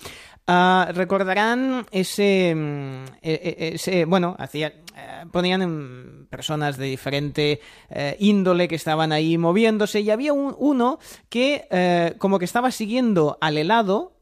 Ah, 0.45 0.89
recordarán 0.93 1.85
ese, 1.91 2.53
mm, 2.55 3.05
e- 3.21 3.55
e- 3.59 3.73
ese 3.75 4.05
bueno, 4.05 4.35
hacía, 4.39 4.67
eh, 4.67 5.25
ponían 5.31 6.27
personas 6.29 6.77
de 6.77 6.85
diferente 6.85 7.59
eh, 7.89 8.15
índole 8.19 8.67
que 8.67 8.75
estaban 8.75 9.11
ahí 9.11 9.37
moviéndose 9.37 9.99
y 10.01 10.09
había 10.09 10.31
un- 10.31 10.55
uno 10.57 10.99
que 11.29 11.67
eh, 11.69 12.13
como 12.17 12.39
que 12.39 12.45
estaba 12.45 12.71
siguiendo 12.71 13.37
al 13.41 13.57
helado 13.57 14.13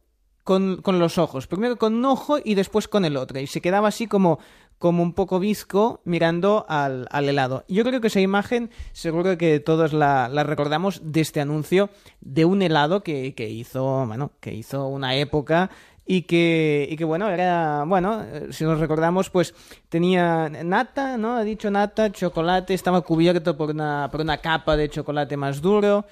con, 0.45 0.77
con 0.81 0.99
los 0.99 1.17
ojos. 1.17 1.47
Primero 1.47 1.75
con 1.75 1.95
un 1.95 2.05
ojo 2.05 2.37
y 2.41 2.55
después 2.55 2.87
con 2.87 3.03
el 3.03 3.17
otro. 3.17 3.39
Y 3.39 3.47
se 3.47 3.59
quedaba 3.59 3.89
así 3.89 4.07
como, 4.07 4.39
como 4.77 5.03
un 5.03 5.13
poco 5.13 5.39
visco 5.39 5.99
mirando 6.05 6.65
al, 6.69 7.07
al 7.11 7.27
helado. 7.27 7.65
Yo 7.67 7.83
creo 7.83 7.99
que 7.99 8.07
esa 8.07 8.21
imagen 8.21 8.69
seguro 8.93 9.37
que 9.37 9.59
todos 9.59 9.91
la, 9.91 10.29
la 10.29 10.43
recordamos 10.43 11.01
de 11.03 11.21
este 11.21 11.41
anuncio 11.41 11.89
de 12.21 12.45
un 12.45 12.61
helado 12.61 13.03
que, 13.03 13.33
que 13.33 13.49
hizo, 13.49 14.05
bueno, 14.05 14.31
que 14.39 14.53
hizo 14.53 14.87
una 14.87 15.15
época 15.15 15.71
y 16.05 16.21
que, 16.21 16.87
y 16.91 16.95
que 16.95 17.05
bueno, 17.05 17.27
era, 17.29 17.83
bueno, 17.83 18.21
eh, 18.21 18.49
si 18.51 18.65
nos 18.65 18.79
recordamos, 18.79 19.31
pues 19.31 19.55
tenía 19.89 20.47
nata, 20.47 21.17
¿no? 21.17 21.37
Ha 21.37 21.43
dicho 21.43 21.71
nata, 21.71 22.11
chocolate, 22.11 22.75
estaba 22.75 23.01
cubierto 23.01 23.57
por 23.57 23.71
una, 23.71 24.09
por 24.11 24.21
una 24.21 24.37
capa 24.37 24.77
de 24.77 24.89
chocolate 24.89 25.35
más 25.37 25.59
duro. 25.59 26.05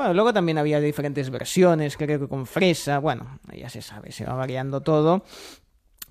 Bueno, 0.00 0.14
luego 0.14 0.32
también 0.32 0.56
había 0.56 0.80
diferentes 0.80 1.28
versiones, 1.28 1.98
creo 1.98 2.18
que 2.20 2.26
con 2.26 2.46
fresa, 2.46 3.00
bueno, 3.00 3.38
ya 3.54 3.68
se 3.68 3.82
sabe, 3.82 4.12
se 4.12 4.24
va 4.24 4.32
variando 4.32 4.80
todo. 4.80 5.24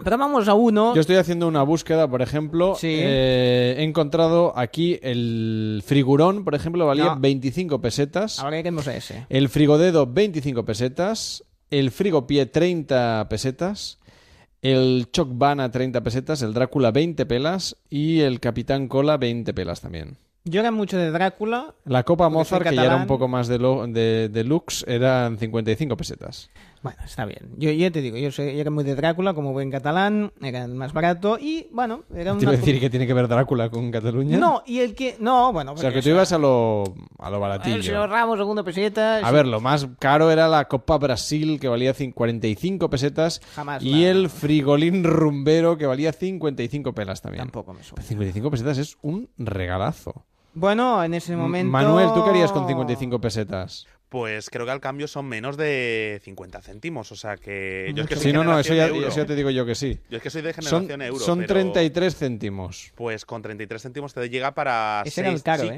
Pero 0.04 0.16
vamos 0.16 0.48
a 0.48 0.54
uno. 0.54 0.94
Yo 0.94 1.02
estoy 1.02 1.16
haciendo 1.16 1.48
una 1.48 1.64
búsqueda, 1.64 2.08
por 2.08 2.22
ejemplo. 2.22 2.76
Sí. 2.76 2.98
eh, 3.00 3.78
he 3.80 3.84
encontrado 3.84 4.54
aquí 4.56 5.00
el 5.02 5.82
frigurón, 5.84 6.44
por 6.44 6.54
ejemplo, 6.54 6.86
valía 6.86 7.06
No. 7.06 7.20
25 7.20 7.82
pesetas. 7.82 8.38
Ahora 8.38 8.60
iremos 8.60 8.88
a 8.88 8.96
ese. 8.96 9.26
El 9.28 9.50
frigodedo, 9.50 10.06
25 10.06 10.64
pesetas. 10.66 11.44
El 11.72 11.90
frigopié, 11.90 12.46
30 12.46 13.26
pesetas. 13.28 13.98
El 14.62 15.08
Chocbana, 15.12 15.72
30 15.72 16.04
pesetas. 16.04 16.44
El 16.44 16.54
Drácula, 16.54 16.92
20 16.92 17.26
pelas. 17.26 17.76
Y 17.90 18.20
el 18.20 18.40
Capitán 18.40 18.88
Cola, 18.88 19.18
20 19.18 19.52
pelas 19.56 19.82
también. 19.82 20.18
Yo 20.46 20.62
era 20.62 20.72
mucho 20.72 20.98
de 20.98 21.12
Drácula. 21.12 21.76
La 21.86 22.04
Copa 22.04 22.30
Mozart, 22.30 22.68
que 22.68 22.76
ya 22.76 22.86
era 22.86 22.96
un 22.96 23.08
poco 23.08 23.28
más 23.28 23.48
de, 23.48 23.60
lo, 23.60 23.86
de, 23.88 24.30
de 24.30 24.44
lux, 24.44 24.86
eran 24.88 25.38
55 25.38 25.98
pesetas. 25.98 26.50
Bueno, 26.82 26.98
está 27.04 27.26
bien. 27.26 27.50
Yo 27.58 27.70
ya 27.72 27.92
te 27.92 28.02
digo, 28.02 28.16
yo, 28.18 28.32
soy, 28.32 28.54
yo 28.56 28.62
era 28.62 28.72
muy 28.72 28.84
de 28.86 28.96
Drácula, 28.96 29.34
como 29.34 29.52
buen 29.52 29.70
catalán, 29.70 30.32
era 30.42 30.64
el 30.64 30.74
más 30.76 30.94
barato 30.94 31.38
y, 31.38 31.68
bueno, 31.72 32.04
era 32.16 32.34
Te 32.38 32.44
iba 32.44 32.54
a 32.54 32.56
decir 32.56 32.80
que 32.80 32.90
tiene 32.90 33.06
que 33.06 33.14
ver 33.14 33.28
Drácula 33.28 33.70
con 33.70 33.92
Cataluña. 33.92 34.38
No, 34.38 34.64
y 34.66 34.80
el 34.80 34.96
que... 34.96 35.18
No, 35.20 35.52
bueno, 35.52 35.74
O 35.74 35.78
sea, 35.78 35.92
que 35.92 36.02
tú 36.02 36.10
ibas 36.10 36.32
a 36.32 36.38
lo, 36.38 36.84
a 37.18 37.30
lo 37.30 37.36
El 37.36 37.42
baratillo. 37.42 37.84
señor 37.84 38.10
Ramos, 38.10 38.38
segundo 38.40 38.64
peseta... 38.64 39.18
A 39.18 39.32
ver, 39.32 39.46
lo 39.46 39.60
más 39.60 39.88
caro 40.00 40.32
era 40.32 40.48
la 40.48 40.66
Copa 40.70 40.98
Brasil, 40.98 41.60
que 41.60 41.68
valía 41.68 41.94
cin- 41.94 42.14
45 42.14 42.90
pesetas. 42.90 43.42
Jamás 43.56 43.84
Y 43.84 44.04
la- 44.04 44.10
el 44.12 44.30
frigolín 44.30 45.04
rumbero, 45.04 45.78
que 45.78 45.86
valía 45.86 46.14
55 46.14 46.94
pelas 46.94 47.22
también. 47.22 47.44
Tampoco 47.44 47.74
me 47.74 47.84
suena. 47.84 48.04
55 48.04 48.52
pesetas 48.52 48.78
es 48.78 48.98
un 49.02 49.30
regalazo. 49.38 50.24
Bueno, 50.54 51.04
en 51.04 51.14
ese 51.14 51.36
momento... 51.36 51.72
Manuel, 51.72 52.10
¿tú 52.14 52.24
qué 52.24 52.30
harías 52.32 52.52
con 52.52 52.68
55 52.68 53.20
pesetas? 53.20 53.86
Pues 54.10 54.50
creo 54.50 54.66
que 54.66 54.72
al 54.72 54.80
cambio 54.82 55.08
son 55.08 55.28
menos 55.28 55.56
de 55.56 56.20
50 56.24 56.62
céntimos. 56.64 57.12
O 57.12 57.16
sea 57.16 57.38
que. 57.38 57.92
Yo 57.96 58.04
es 58.04 58.10
que 58.10 58.16
soy 58.16 58.24
Sí, 58.26 58.34
no, 58.34 58.44
no, 58.44 58.60
eso 58.60 58.74
ya, 58.74 58.88
eso 58.88 59.18
ya 59.18 59.26
te 59.26 59.36
digo 59.36 59.52
yo 59.52 59.66
que 59.68 59.76
sí. 59.76 60.00
Yo 60.10 60.18
es 60.18 60.24
que 60.24 60.32
soy 60.32 60.42
de 60.42 60.54
Son, 60.54 60.88
generación 60.88 61.02
euro. 61.04 61.20
son 61.24 61.40
pero, 61.40 61.54
33 61.54 62.16
céntimos. 62.16 62.92
Pues 62.96 63.24
con 63.26 63.44
33 63.44 63.82
céntimos 63.82 64.14
te 64.16 64.28
llega 64.30 64.54
para 64.56 65.04
Ese 65.06 65.22
era 65.22 65.30
el 65.30 65.36
seis 65.36 65.44
caro, 65.44 65.64
¿eh? 65.64 65.78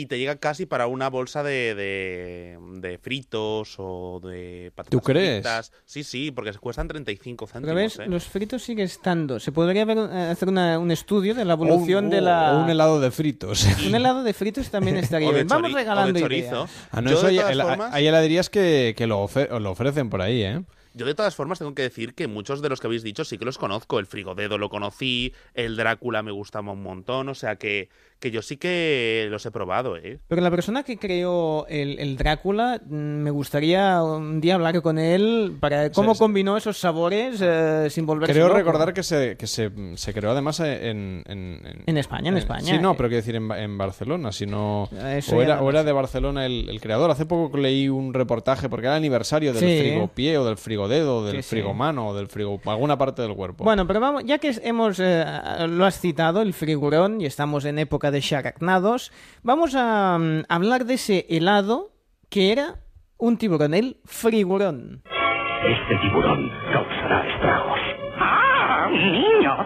Y 0.00 0.06
te 0.06 0.18
llega 0.18 0.36
casi 0.36 0.66
para 0.66 0.86
una 0.86 1.08
bolsa 1.10 1.42
de, 1.42 1.74
de, 1.74 2.58
de 2.80 2.98
fritos 2.98 3.74
o 3.78 4.20
de 4.22 4.70
patatas 4.74 4.90
¿Tú 4.90 5.00
crees? 5.00 5.36
fritas. 5.42 5.72
Sí, 5.84 6.04
sí, 6.04 6.30
porque 6.30 6.52
se 6.52 6.58
cuestan 6.58 6.88
35 6.88 7.46
Pero 7.46 7.52
céntimos. 7.52 7.74
ves, 7.74 7.98
¿eh? 7.98 8.06
los 8.08 8.24
fritos 8.24 8.62
sigue 8.62 8.82
estando. 8.82 9.40
Se 9.40 9.52
podría 9.52 9.84
ver, 9.84 9.98
eh, 9.98 10.28
hacer 10.30 10.48
una- 10.48 10.78
un 10.78 10.90
estudio 10.90 11.34
de 11.34 11.44
la 11.44 11.54
evolución 11.54 12.10
de 12.10 12.20
la... 12.20 12.52
o 12.54 12.62
un 12.64 12.70
helado 12.70 13.00
de 13.00 13.10
fritos. 13.10 13.64
Un 13.88 13.94
helado 13.94 14.22
de 14.22 14.32
fritos 14.34 14.70
también 14.70 14.96
estaría 14.98 15.30
bien. 15.32 15.46
Vamos 15.48 15.70
chori- 15.70 15.74
o 15.74 15.76
de 15.76 15.82
regalando 15.82 16.20
chorizo. 16.20 16.46
ideas. 16.54 16.70
Ah, 16.92 17.00
no, 17.00 17.10
Yo, 17.10 17.18
eso 17.18 17.26
de 17.28 17.40
hay, 17.40 17.56
formas- 17.58 17.94
heladerías 17.98 18.50
que, 18.50 18.94
que 18.96 19.06
lo, 19.06 19.24
ofe- 19.26 19.48
lo 19.58 19.70
ofrecen 19.70 20.10
por 20.10 20.22
ahí, 20.22 20.42
¿eh? 20.42 20.62
Yo 20.94 21.06
de 21.06 21.14
todas 21.14 21.36
formas 21.36 21.58
tengo 21.60 21.74
que 21.74 21.82
decir 21.82 22.14
que 22.14 22.26
muchos 22.26 22.60
de 22.60 22.68
los 22.68 22.80
que 22.80 22.88
habéis 22.88 23.04
dicho 23.04 23.24
sí 23.24 23.38
que 23.38 23.44
los 23.44 23.56
conozco. 23.58 24.00
El 24.00 24.06
frigodedo 24.06 24.58
lo 24.58 24.68
conocí, 24.68 25.32
el 25.54 25.76
Drácula 25.76 26.22
me 26.24 26.32
gustaba 26.32 26.72
un 26.72 26.82
montón, 26.82 27.28
o 27.28 27.34
sea 27.36 27.54
que, 27.56 27.88
que 28.20 28.30
yo 28.30 28.42
sí 28.42 28.56
que 28.56 29.26
los 29.30 29.44
he 29.46 29.50
probado, 29.50 29.96
¿eh? 29.96 30.18
Pero 30.28 30.42
la 30.42 30.50
persona 30.50 30.82
que 30.82 30.96
creó 30.98 31.66
el, 31.68 31.98
el 31.98 32.16
Drácula, 32.16 32.80
mm, 32.84 32.94
me 32.94 33.30
gustaría 33.30 34.02
un 34.02 34.40
día 34.40 34.54
hablar 34.54 34.80
con 34.82 34.98
él 34.98 35.56
para 35.60 35.90
cómo 35.90 36.12
Sí, 36.14 36.18
sí. 36.18 36.24
combinó 36.24 36.56
esos 36.56 36.78
sabores 36.78 37.38
eh, 37.40 37.86
sin 37.90 38.06
volverse 38.06 38.32
Creo 38.32 38.48
loco. 38.48 38.58
recordar 38.58 38.92
que 38.92 39.02
se, 39.02 39.36
que 39.36 39.46
se, 39.46 39.70
se 39.94 40.12
creó 40.12 40.32
además 40.32 40.60
en... 40.60 41.22
En, 41.26 41.82
En 41.86 41.96
España, 41.98 42.28
en 42.30 42.36
España. 42.38 42.64
Sí, 42.64 42.78
no, 42.78 42.96
pero 42.96 43.08
quiero 43.08 43.20
decir 43.22 43.36
en, 43.36 43.50
en 43.52 43.78
Barcelona, 43.78 44.32
si 44.32 44.46
no... 44.46 44.88
Eso 45.14 45.36
O 45.36 45.42
era, 45.42 45.60
o 45.62 45.70
era 45.70 45.84
de 45.84 45.92
Barcelona 45.92 46.44
el, 46.46 46.68
el 46.68 46.80
creador. 46.80 47.10
Hace 47.10 47.24
poco 47.26 47.56
leí 47.56 47.88
un 47.88 48.14
reportaje 48.14 48.68
porque 48.68 48.86
era 48.86 48.94
el 48.96 48.98
aniversario 49.02 49.52
del 49.52 49.62
Sí. 49.62 49.78
frigopié 49.80 50.38
o 50.38 50.44
del 50.44 50.56
frigodedo 50.56 51.18
o 51.18 51.24
del 51.24 51.36
Sí, 51.36 51.42
sí. 51.42 51.48
frigomano 51.50 52.08
o 52.08 52.14
del 52.16 52.28
frigo... 52.28 52.60
alguna 52.66 52.98
parte 52.98 53.22
del 53.22 53.34
cuerpo. 53.34 53.64
Bueno, 53.64 53.86
pero 53.86 54.00
vamos, 54.00 54.24
ya 54.24 54.38
que 54.38 54.54
hemos 54.62 54.98
eh, 54.98 55.24
lo 55.68 55.84
has 55.84 56.00
citado, 56.00 56.42
el 56.42 56.52
frigurón, 56.52 57.20
y 57.20 57.26
estamos 57.26 57.64
en 57.64 57.78
época 57.78 58.07
de 58.10 58.20
characnados, 58.20 59.12
vamos 59.42 59.74
a 59.76 60.18
mm, 60.18 60.44
hablar 60.48 60.84
de 60.84 60.94
ese 60.94 61.26
helado 61.28 61.90
que 62.30 62.52
era 62.52 62.76
un 63.18 63.36
tiburón, 63.36 63.74
el 63.74 63.96
frigurón. 64.04 65.02
Este 65.04 65.96
tiburón 66.02 66.50
causará 66.72 67.28
estragos. 67.34 67.80
¡Ah, 68.18 68.88
un 68.90 69.12
niño! 69.12 69.56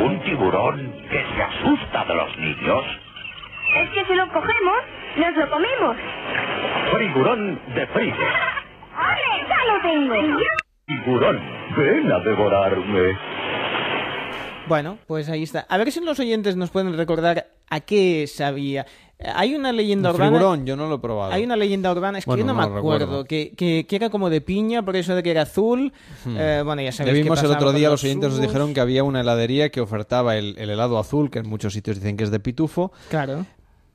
¿Un 0.00 0.22
tiburón 0.24 0.92
que 1.10 1.24
se 1.34 1.42
asusta 1.42 2.04
de 2.04 2.14
los 2.14 2.38
niños? 2.38 2.84
Es 3.76 3.90
que 3.90 4.04
si 4.04 4.14
lo 4.14 4.26
cogemos, 4.28 4.80
nos 5.16 5.36
lo 5.36 5.50
comemos. 5.50 5.96
Frigurón 6.92 7.60
de 7.74 7.86
frigo. 7.88 8.16
¡Ole! 8.96 9.48
¡Ya 9.48 9.72
lo 9.72 9.80
tengo! 9.82 10.38
Tiburón, 10.86 11.40
ven 11.76 12.12
a 12.12 12.18
devorarme. 12.20 13.18
Bueno, 14.68 14.98
pues 15.06 15.28
ahí 15.28 15.42
está. 15.42 15.60
A 15.68 15.76
ver 15.78 15.92
si 15.92 16.00
los 16.00 16.18
oyentes 16.18 16.56
nos 16.56 16.70
pueden 16.70 16.96
recordar 16.96 17.48
a 17.68 17.80
qué 17.80 18.26
sabía. 18.26 18.86
Hay 19.34 19.54
una 19.54 19.72
leyenda 19.72 20.08
El 20.10 20.14
urbana. 20.16 20.30
frigurón, 20.30 20.66
yo 20.66 20.74
no 20.76 20.88
lo 20.88 20.96
he 20.96 20.98
probado. 20.98 21.32
Hay 21.32 21.44
una 21.44 21.56
leyenda 21.56 21.92
urbana, 21.92 22.18
es 22.18 22.24
que 22.24 22.30
Bueno, 22.30 22.40
yo 22.42 22.46
no, 22.52 22.60
no 22.60 22.70
me 22.70 22.78
acuerdo, 22.78 23.24
que, 23.24 23.52
que, 23.56 23.86
que 23.88 23.96
era 23.96 24.10
como 24.10 24.28
de 24.30 24.40
piña, 24.40 24.82
por 24.84 24.96
eso 24.96 25.14
de 25.14 25.22
que 25.22 25.30
era 25.30 25.42
azul. 25.42 25.92
Hmm. 26.24 26.36
Eh, 26.38 26.62
bueno, 26.64 26.82
ya 26.82 26.86
Ya 26.86 26.92
sabéis 26.92 27.14
qué 27.18 27.22
vimos 27.22 27.42
el 27.42 27.50
otro 27.50 27.72
día, 27.72 27.90
los 27.90 28.02
oyentes 28.04 28.30
nos 28.30 28.40
dijeron 28.40 28.74
que 28.74 28.80
había 28.80 29.04
una 29.04 29.20
heladería 29.20 29.68
que 29.70 29.80
ofertaba 29.80 30.36
el, 30.36 30.56
el 30.58 30.70
helado 30.70 30.98
azul, 30.98 31.30
que 31.30 31.38
en 31.40 31.48
muchos 31.48 31.72
sitios 31.74 31.96
dicen 32.00 32.16
que 32.16 32.24
es 32.24 32.30
de 32.30 32.40
pitufo, 32.40 32.90
Claro. 33.08 33.46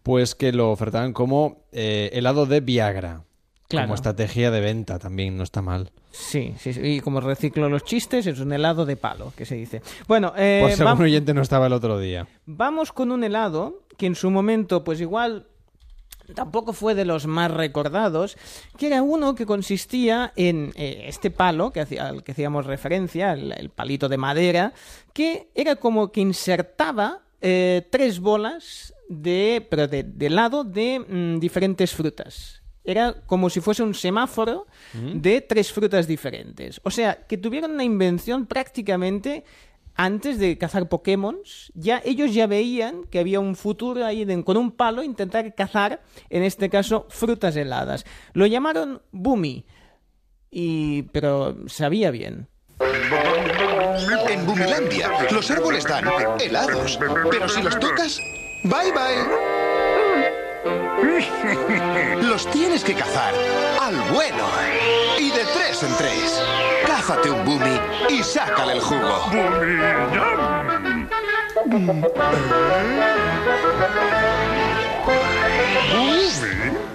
pues 0.03 0.35
que 0.35 0.51
lo 0.53 0.71
ofertaban 0.71 1.13
como 1.13 1.63
eh, 1.71 2.09
helado 2.13 2.45
de 2.45 2.61
Viagra. 2.61 3.23
Claro. 3.69 3.85
Como 3.85 3.95
estrategia 3.95 4.49
de 4.51 4.59
venta 4.61 4.97
también, 4.99 5.37
no 5.37 5.43
está 5.43 5.61
mal. 5.61 5.91
Sí, 6.11 6.55
sí, 6.57 6.73
sí, 6.73 6.81
y 6.81 6.99
como 7.01 7.21
reciclo 7.21 7.69
los 7.69 7.83
chistes, 7.83 8.25
es 8.25 8.39
un 8.39 8.51
helado 8.51 8.83
de 8.85 8.95
palo, 8.97 9.31
que 9.37 9.45
se 9.45 9.53
dice. 9.55 9.81
Bueno, 10.07 10.33
eh, 10.35 10.61
vam- 10.79 10.87
algún 10.87 11.05
oyente 11.05 11.33
no 11.35 11.41
estaba 11.43 11.67
el 11.67 11.73
otro 11.73 11.99
día. 11.99 12.27
vamos 12.47 12.91
con 12.91 13.11
un 13.11 13.23
helado 13.23 13.83
que 13.95 14.07
en 14.07 14.15
su 14.15 14.31
momento, 14.31 14.83
pues 14.83 14.99
igual 15.01 15.45
tampoco 16.33 16.73
fue 16.73 16.95
de 16.95 17.05
los 17.05 17.25
más 17.27 17.51
recordados, 17.51 18.37
que 18.77 18.87
era 18.87 19.01
uno 19.03 19.35
que 19.35 19.45
consistía 19.45 20.31
en 20.35 20.71
eh, 20.75 21.03
este 21.05 21.29
palo 21.31 21.71
que 21.71 21.81
hacía- 21.81 22.07
al 22.07 22.23
que 22.23 22.31
hacíamos 22.33 22.65
referencia, 22.65 23.33
el, 23.33 23.51
el 23.51 23.69
palito 23.69 24.09
de 24.09 24.17
madera, 24.17 24.73
que 25.13 25.49
era 25.53 25.75
como 25.75 26.11
que 26.11 26.21
insertaba 26.21 27.21
eh, 27.41 27.87
tres 27.91 28.19
bolas 28.19 28.93
de, 29.09 29.65
pero 29.69 29.87
de, 29.87 30.03
de 30.03 30.25
helado 30.25 30.63
de 30.63 30.99
mm, 30.99 31.39
diferentes 31.39 31.93
frutas. 31.93 32.58
Era 32.89 33.13
como 33.27 33.49
si 33.51 33.61
fuese 33.61 33.83
un 33.83 33.93
semáforo 33.93 34.65
de 34.93 35.41
tres 35.41 35.71
frutas 35.71 36.07
diferentes. 36.07 36.81
O 36.83 36.89
sea, 36.89 37.27
que 37.27 37.37
tuvieron 37.37 37.71
una 37.71 37.83
invención 37.83 38.47
prácticamente 38.47 39.43
antes 39.95 40.39
de 40.39 40.57
cazar 40.57 40.87
Pokémon, 40.89 41.37
ya 41.75 42.01
ellos 42.03 42.33
ya 42.33 42.47
veían 42.47 43.03
que 43.11 43.19
había 43.19 43.39
un 43.41 43.55
futuro 43.55 44.05
ahí 44.05 44.23
de- 44.25 44.43
con 44.43 44.55
un 44.57 44.71
palo 44.71 45.03
intentar 45.03 45.53
cazar, 45.53 46.01
en 46.29 46.41
este 46.43 46.69
caso, 46.69 47.05
frutas 47.09 47.55
heladas. 47.55 48.05
Lo 48.33 48.45
llamaron 48.47 49.01
Boomy, 49.11 49.65
y 50.49 51.03
pero 51.11 51.57
sabía 51.67 52.11
bien. 52.11 52.47
En 54.29 54.45
Bumilandia, 54.47 55.11
los 55.31 55.51
árboles 55.51 55.83
dan 55.83 56.05
helados. 56.39 56.97
Pero 57.29 57.49
si 57.49 57.61
los 57.61 57.77
tocas, 57.79 58.17
bye 58.63 58.91
bye. 58.93 59.58
Los 62.21 62.45
tienes 62.51 62.83
que 62.83 62.93
cazar 62.93 63.33
al 63.81 63.95
vuelo. 64.13 64.45
Y 65.19 65.29
de 65.31 65.43
tres 65.53 65.83
en 65.83 65.95
tres. 65.97 66.41
Cázate 66.85 67.29
un 67.29 67.45
Bumi 67.45 67.79
y 68.09 68.23
sácale 68.23 68.73
el 68.73 68.81
jugo. 68.81 69.25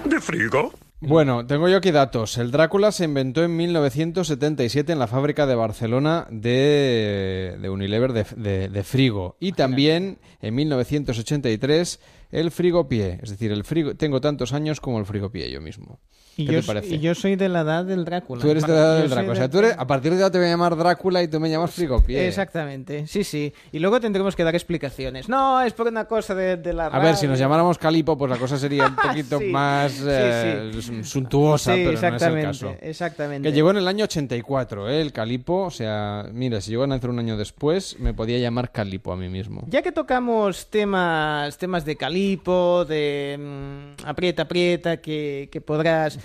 ¿De 0.05 0.21
frigo? 0.21 0.71
Bueno, 1.01 1.45
tengo 1.45 1.67
yo 1.67 1.77
aquí 1.77 1.91
datos. 1.91 2.37
El 2.37 2.51
Drácula 2.51 2.91
se 2.91 3.05
inventó 3.05 3.43
en 3.43 3.55
1977 3.55 4.91
en 4.93 4.99
la 4.99 5.07
fábrica 5.07 5.45
de 5.45 5.55
Barcelona 5.55 6.25
de, 6.29 7.57
de 7.59 7.69
Unilever 7.69 8.13
de, 8.13 8.25
de- 8.35 8.69
de 8.69 8.83
frigo. 8.83 9.35
Y 9.39 9.51
también 9.51 10.19
en 10.41 10.55
1983 10.55 11.99
el 12.31 12.51
frigopié. 12.51 13.19
Es 13.21 13.29
decir, 13.29 13.51
el 13.51 13.63
frigo, 13.63 13.95
tengo 13.95 14.21
tantos 14.21 14.53
años 14.53 14.81
como 14.81 14.99
el 14.99 15.05
frigopié 15.05 15.51
yo 15.51 15.61
mismo. 15.61 15.99
Y 16.37 16.45
¿Qué 16.45 16.53
yo, 16.53 16.59
te 16.61 16.67
parece? 16.67 16.95
y 16.95 16.99
yo 16.99 17.15
soy 17.15 17.35
de 17.37 17.47
la 17.47 17.61
edad 17.61 17.85
del 17.85 18.03
Drácula. 18.03 18.41
Tú 18.41 18.49
eres 18.49 18.65
de 18.67 18.73
la 18.73 18.79
edad 18.79 18.95
Yo 18.95 19.01
del 19.03 19.09
Drácula. 19.09 19.31
O 19.33 19.35
sea, 19.35 19.49
tú 19.49 19.59
eres, 19.59 19.75
a 19.77 19.87
partir 19.87 20.13
de 20.13 20.21
ahora 20.21 20.31
te 20.31 20.37
voy 20.37 20.47
a 20.47 20.49
llamar 20.49 20.75
Drácula 20.75 21.23
y 21.23 21.27
tú 21.29 21.39
me 21.39 21.49
llamas 21.49 21.71
frigopié. 21.71 22.27
Exactamente, 22.27 23.07
sí, 23.07 23.23
sí. 23.23 23.53
Y 23.71 23.79
luego 23.79 23.99
tendremos 24.01 24.35
que 24.35 24.43
dar 24.43 24.53
explicaciones. 24.53 25.29
No, 25.29 25.61
es 25.61 25.71
por 25.73 25.87
una 25.87 26.05
cosa 26.05 26.35
de, 26.35 26.57
de 26.57 26.73
la 26.73 26.87
A 26.87 26.99
ver, 26.99 27.15
si 27.15 27.25
nos 27.27 27.39
llamáramos 27.39 27.77
Calipo, 27.77 28.17
pues 28.17 28.29
la 28.29 28.37
cosa 28.37 28.57
sería 28.57 28.87
un 28.87 28.95
poquito 29.07 29.39
Sí, 29.39 29.45
más 29.45 29.91
sí, 29.93 30.03
eh, 30.07 30.71
suntuosa, 31.03 31.73
Sí, 31.73 31.79
pero 31.85 31.91
no 31.91 31.97
es 31.97 32.03
el 32.03 32.13
exactamente, 32.13 32.47
caso. 32.47 32.75
exactamente. 32.81 33.49
Que 33.49 33.55
llegó 33.55 33.71
en 33.71 33.77
el 33.77 33.87
año 33.87 34.03
84, 34.03 34.89
¿eh? 34.89 35.01
El 35.01 35.13
Calipo. 35.13 35.63
O 35.63 35.71
sea, 35.71 36.25
mira, 36.33 36.59
si 36.59 36.71
llegó 36.71 36.83
a 36.83 36.87
nacer 36.87 37.09
un 37.09 37.19
año 37.19 37.37
después, 37.37 37.97
me 37.99 38.13
podía 38.13 38.37
llamar 38.39 38.71
Calipo 38.71 39.13
a 39.13 39.15
mí 39.15 39.29
mismo. 39.29 39.63
Ya 39.69 39.81
que 39.81 39.91
tocamos 39.93 40.69
temas, 40.69 41.57
temas 41.57 41.85
de 41.85 41.95
calipo, 41.95 42.83
de 42.85 43.37
mm, 43.39 44.05
aprieta, 44.07 44.43
aprieta, 44.43 44.97
que, 44.97 45.47
que 45.51 45.61
podrás 45.61 46.19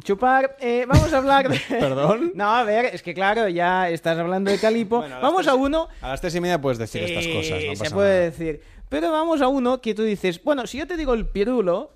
chupar, 0.00 0.56
eh, 0.60 0.84
vamos 0.88 1.12
a 1.12 1.18
hablar 1.18 1.48
de... 1.48 1.58
¿Perdón? 1.68 2.32
No, 2.34 2.48
a 2.54 2.62
ver, 2.64 2.86
es 2.86 3.02
que 3.02 3.14
claro, 3.14 3.48
ya 3.48 3.88
estás 3.90 4.18
hablando 4.18 4.50
de 4.50 4.58
calipo. 4.58 5.00
vamos 5.00 5.46
a 5.48 5.54
uno... 5.54 5.88
A 6.00 6.10
las 6.10 6.20
tres 6.20 6.34
y 6.34 6.40
media 6.40 6.60
puedes 6.60 6.78
decir 6.78 7.02
estas 7.02 7.26
cosas, 7.26 7.62
no 7.64 7.74
se 7.74 7.78
pasa 7.84 7.94
puede 7.94 8.14
nada. 8.14 8.30
decir. 8.30 8.60
Pero 8.88 9.10
vamos 9.10 9.40
a 9.42 9.48
uno 9.48 9.80
que 9.80 9.94
tú 9.94 10.02
dices, 10.02 10.42
bueno, 10.42 10.66
si 10.66 10.78
yo 10.78 10.86
te 10.86 10.96
digo 10.96 11.14
el 11.14 11.26
pirulo, 11.26 11.90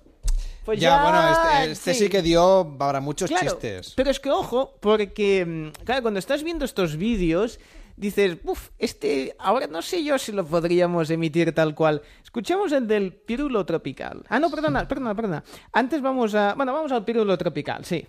pues 0.65 0.79
ya, 0.79 0.97
ya... 0.97 1.03
bueno, 1.03 1.31
este, 1.31 1.71
este 1.71 1.93
sí. 1.93 2.09
que 2.09 2.21
dio 2.21 2.75
para 2.77 2.99
muchos 2.99 3.29
Claro, 3.29 3.45
chistes. 3.45 3.93
Pero 3.95 4.11
es 4.11 4.19
que 4.19 4.29
ojo, 4.29 4.75
porque 4.79 5.45
mm, 5.45 5.83
claro, 5.85 6.01
cuando 6.01 6.19
estás 6.19 6.43
viendo 6.43 6.65
estos 6.65 6.97
vídeos, 6.97 7.59
dices, 7.99 8.37
uff, 8.43 8.69
este, 8.77 9.35
ahora 9.37 9.67
no 9.67 9.81
sé 9.81 10.03
yo 10.03 10.17
si 10.17 10.31
lo 10.31 10.45
podríamos 10.45 11.09
emitir 11.09 11.53
tal 11.53 11.75
cual. 11.75 12.01
Escuchamos 12.23 12.71
el 12.71 12.87
del 12.87 13.13
pirulo 13.13 13.65
tropical. 13.65 14.23
Ah, 14.29 14.39
no, 14.39 14.49
perdona, 14.49 14.87
perdona, 14.87 15.13
perdona. 15.13 15.43
Antes 15.73 16.01
vamos 16.01 16.33
a, 16.33 16.53
bueno, 16.55 16.73
vamos 16.73 16.91
al 16.91 17.03
pirulo 17.03 17.37
tropical, 17.37 17.83
sí. 17.83 18.07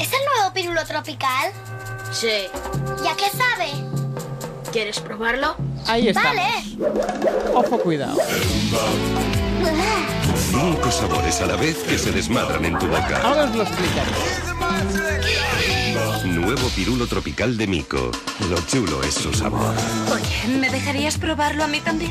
¿Es 0.00 0.12
el 0.12 0.24
nuevo 0.34 0.54
pirulo 0.54 0.84
tropical? 0.86 1.52
Sí. 2.12 2.46
¿Y 3.04 3.06
a 3.06 3.16
qué 3.16 3.28
sabe? 3.36 3.70
¿Quieres 4.72 5.00
probarlo? 5.00 5.54
Ahí 5.86 6.08
está. 6.08 6.22
Vale. 6.22 6.48
Ojo, 7.54 7.78
cuidado. 7.78 8.16
Cinco 10.50 10.90
sabores 10.90 11.40
a 11.40 11.46
la 11.46 11.56
vez 11.56 11.76
que 11.84 11.96
se 11.98 12.10
desmadran 12.12 12.64
en 12.64 12.78
tu 12.78 12.86
boca. 12.86 13.20
Ahora 13.22 13.44
os 13.44 13.54
lo 13.56 13.62
explicaré. 13.62 14.10
Nuevo 16.26 16.68
pirulo 16.74 17.06
tropical 17.06 17.56
de 17.56 17.66
Mico. 17.66 18.10
Lo 18.50 18.56
chulo 18.66 19.02
es 19.02 19.14
su 19.14 19.32
sabor. 19.32 19.74
Oye, 20.12 20.58
¿me 20.58 20.68
dejarías 20.70 21.18
probarlo 21.18 21.64
a 21.64 21.68
mí 21.68 21.80
también? 21.80 22.10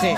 Sí. 0.00 0.14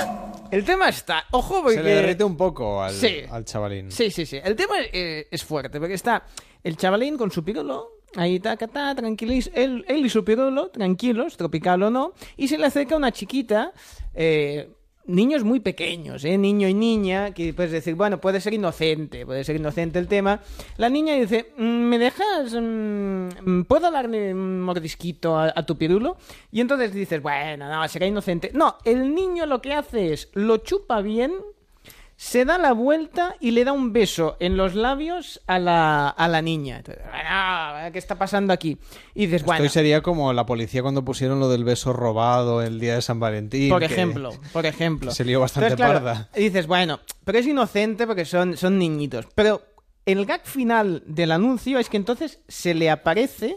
El 0.51 0.65
tema 0.65 0.89
está, 0.89 1.25
ojo, 1.31 1.63
porque... 1.63 1.77
Se 1.77 1.83
le 1.83 1.95
derrite 1.95 2.25
un 2.25 2.37
poco 2.37 2.83
al, 2.83 2.93
Sí. 2.93 3.19
al 3.31 3.45
chavalín. 3.45 3.91
Sí, 3.93 4.11
sí, 4.11 4.27
sí. 4.27 4.39
El 4.43 4.57
tema 4.57 4.75
eh, 4.93 5.29
es 5.31 5.45
fuerte, 5.45 5.79
porque 5.79 5.95
está 5.95 6.25
el 6.65 6.77
chavalín 6.77 7.17
con 7.17 7.31
su 7.31 7.45
pirulo, 7.45 8.01
ahí 8.17 8.41
taca, 8.41 8.67
ta, 8.67 8.93
tranquilis, 8.97 9.49
él, 9.55 9.85
él 9.89 10.05
y 10.07 10.09
su 10.11 10.25
pirulo, 10.25 10.71
tranquilos, 10.71 11.37
tropical 11.37 11.83
o 11.85 11.91
no, 11.91 12.15
y 12.37 12.49
se 12.49 12.59
le 12.59 12.67
acerca 12.67 12.97
una 12.97 13.13
chiquita, 13.13 13.73
eh, 14.13 14.69
niños 15.11 15.45
muy 15.45 15.61
pequeños, 15.61 16.25
¿eh? 16.25 16.39
niño 16.39 16.69
y 16.69 16.75
niña, 16.75 17.33
que 17.33 17.53
puedes 17.53 17.73
decir, 17.73 17.95
bueno, 17.95 18.21
puede 18.21 18.41
ser 18.41 18.55
inocente, 18.55 19.27
puede 19.27 19.45
ser 19.45 19.57
inocente 19.57 19.99
el 19.99 20.09
tema. 20.09 20.41
La 20.77 20.89
niña 20.89 21.15
dice, 21.15 21.53
"Mm, 21.57 21.63
¿me 21.65 21.99
dejas, 21.99 22.55
mm, 22.55 23.63
puedo 23.63 23.91
darle 23.91 24.33
un 24.33 24.61
mordisquito 24.63 25.37
a, 25.37 25.53
a 25.55 25.67
tu 25.67 25.77
pirulo? 25.77 26.17
Y 26.51 26.61
entonces 26.61 26.93
dices, 26.93 27.21
bueno, 27.23 27.69
no, 27.69 27.87
será 27.89 28.07
inocente. 28.07 28.51
No, 28.55 28.77
el 28.85 29.15
niño 29.15 29.47
lo 29.47 29.61
que 29.61 29.73
hace 29.75 30.13
es, 30.13 30.29
lo 30.35 30.59
chupa 30.59 31.01
bien, 31.01 31.33
se 32.21 32.45
da 32.45 32.59
la 32.59 32.73
vuelta 32.75 33.35
y 33.41 33.53
le 33.53 33.65
da 33.65 33.73
un 33.73 33.95
beso 33.95 34.37
en 34.41 34.59
los 34.59 34.75
labios 34.75 35.41
a 35.47 35.59
la, 35.59 36.07
a 36.11 36.29
la 36.29 36.43
niña. 36.43 36.77
Entonces, 36.77 37.03
¿qué 37.95 37.99
está 37.99 38.17
pasando 38.19 38.53
aquí? 38.53 38.77
Y 39.15 39.25
dices, 39.25 39.43
bueno, 39.43 39.65
Esto 39.65 39.73
sería 39.73 40.03
como 40.03 40.31
la 40.35 40.45
policía 40.45 40.83
cuando 40.83 41.03
pusieron 41.03 41.41
lo 41.41 41.49
del 41.49 41.65
beso 41.65 41.95
robado 41.95 42.61
el 42.61 42.79
día 42.79 42.97
de 42.97 43.01
San 43.01 43.21
Valentín. 43.21 43.71
por 43.71 43.83
ejemplo, 43.83 44.35
por 44.53 44.67
ejemplo. 44.67 45.13
Se 45.13 45.25
lió 45.25 45.41
bastante 45.41 45.71
Entonces, 45.71 45.87
claro, 45.87 46.05
parda. 46.05 46.29
y 46.37 46.43
dices, 46.43 46.67
bueno, 46.67 47.01
pero 47.25 47.39
es 47.39 47.47
inocente 47.47 48.07
porque 48.07 48.27
son, 48.27 48.55
son 48.59 48.79
niñitos. 48.79 49.27
Pero 49.35 49.63
el 50.05 50.27
gag 50.27 50.45
final 50.45 51.03
del 51.07 51.33
anuncio 51.33 51.79
es 51.79 51.89
que 51.89 51.97
entonces 51.97 52.41
se 52.49 52.75
le 52.75 52.91
aparece 52.91 53.57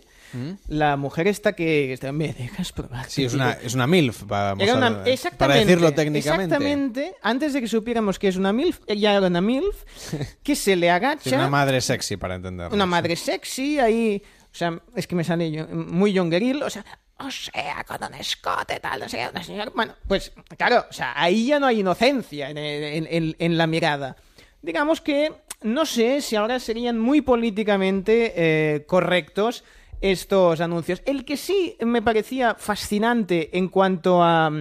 la 0.68 0.98
mujer 0.98 1.28
esta 1.28 1.54
que... 1.54 1.98
Me 2.14 2.34
dejas 2.40 2.72
probar. 2.72 3.06
¿Mm? 3.06 3.10
Sí, 3.10 3.26
es 3.26 3.34
una, 3.34 3.52
es 3.54 3.74
una 3.74 3.88
MILF, 3.88 4.24
vamos 4.26 4.64
Era 4.64 4.74
a- 4.74 4.78
una- 4.78 5.04
para 5.38 5.56
decirlo 5.56 5.92
técnicamente. 5.94 6.56
Exactamente. 6.56 7.16
Antes 7.22 7.54
de 7.54 7.62
que 7.62 7.68
supiéramos 7.68 8.20
que 8.20 8.28
es 8.28 8.36
una 8.38 8.52
MILF, 8.54 8.80
ella 8.88 9.16
era 9.18 9.28
una 9.28 9.42
MILF, 9.42 9.84
que 10.44 10.56
se 10.56 10.76
le 10.76 10.90
agacha. 10.90 11.30
Sí, 11.30 11.36
una 11.36 11.50
madre 11.50 11.82
sexy, 11.82 12.18
para 12.18 12.36
entenderlo. 12.36 12.74
Una 12.76 12.86
madre 12.86 13.16
sexy 13.16 13.80
ahí. 13.80 14.22
O 14.52 14.56
sea, 14.56 14.80
es 14.96 15.08
que 15.08 15.16
me 15.16 15.24
sale 15.24 15.52
yo- 15.52 15.68
muy 15.68 16.14
youngeril. 16.14 16.62
O 16.64 16.70
sea, 16.70 16.86
o 17.20 17.30
sea, 17.32 17.84
con 17.88 17.98
un 18.04 18.14
escote, 18.16 18.80
tal, 18.80 19.00
no 19.00 19.10
sé, 19.10 19.28
una 19.32 19.44
señora. 19.44 19.72
Bueno, 19.74 19.94
pues 20.08 20.32
claro, 20.58 20.86
o 20.90 20.94
sea, 20.94 21.14
ahí 21.16 21.48
ya 21.48 21.60
no 21.60 21.68
hay 21.68 21.80
inocencia 21.80 22.50
en, 22.50 22.58
en- 22.58 23.08
en- 23.10 23.36
en 23.40 23.58
la 23.58 23.68
mirada. 23.68 24.16
Digamos 24.62 25.00
que 25.02 25.32
no 25.62 25.86
sé 25.86 26.22
si 26.22 26.36
ahora 26.36 26.60
serían 26.60 27.00
muy 27.00 27.22
políticamente 27.22 28.34
eh, 28.36 28.86
correctos 28.86 29.64
estos 30.04 30.60
anuncios. 30.60 31.02
El 31.06 31.24
que 31.24 31.38
sí 31.38 31.78
me 31.80 32.02
parecía 32.02 32.56
fascinante 32.56 33.58
en 33.58 33.70
cuanto 33.70 34.22
a, 34.22 34.52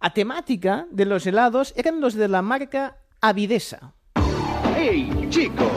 a 0.00 0.14
temática 0.14 0.86
de 0.90 1.04
los 1.04 1.26
helados 1.26 1.74
eran 1.76 2.00
los 2.00 2.14
de 2.14 2.28
la 2.28 2.40
marca 2.40 2.98
Avidesa. 3.20 3.94
¡Hey, 4.76 5.10
chico! 5.28 5.70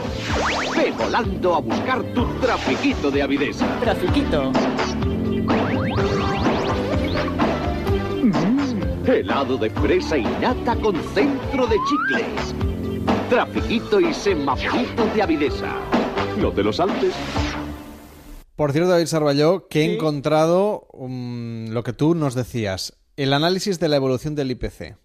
Ve 0.75 0.91
volando 0.91 1.55
a 1.55 1.59
buscar 1.59 2.03
tu 2.13 2.25
trafiquito 2.39 3.09
de 3.09 3.23
avidesa. 3.23 3.67
Trafiquito. 3.79 4.51
Mm, 8.21 9.07
helado 9.07 9.57
de 9.57 9.69
fresa 9.71 10.17
y 10.17 10.23
nata 10.23 10.75
con 10.75 10.95
centro 11.15 11.65
de 11.65 11.77
chicles. 11.89 12.55
Trafiquito 13.29 13.99
y 13.99 14.13
semaforito 14.13 15.05
de 15.15 15.23
avidesa. 15.23 15.73
No 16.37 16.51
te 16.51 16.63
lo 16.63 16.71
saltes. 16.71 17.13
Por 18.55 18.71
cierto, 18.71 18.89
David 18.89 19.07
Sarballó, 19.07 19.67
que 19.67 19.81
he 19.81 19.93
encontrado 19.93 20.87
um, 20.93 21.67
lo 21.71 21.83
que 21.83 21.93
tú 21.93 22.15
nos 22.15 22.35
decías, 22.35 22.93
el 23.17 23.33
análisis 23.33 23.79
de 23.79 23.89
la 23.89 23.97
evolución 23.97 24.35
del 24.35 24.51
IPC. 24.51 24.95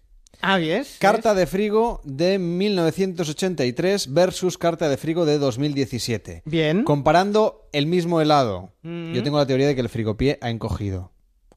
Ah, 0.41 0.57
¿ves? 0.57 0.95
Carta 0.99 1.33
de 1.35 1.45
frigo 1.45 2.01
de 2.03 2.39
1983 2.39 4.11
versus 4.13 4.57
carta 4.57 4.89
de 4.89 4.97
frigo 4.97 5.25
de 5.25 5.37
2017. 5.37 6.41
Bien. 6.45 6.83
Comparando 6.83 7.67
el 7.73 7.85
mismo 7.85 8.21
helado. 8.21 8.71
Mm. 8.81 9.13
Yo 9.13 9.21
tengo 9.23 9.37
la 9.37 9.45
teoría 9.45 9.67
de 9.67 9.75
que 9.75 9.81
el 9.81 9.89
frigopié 9.89 10.39
ha 10.41 10.49
encogido. 10.49 11.11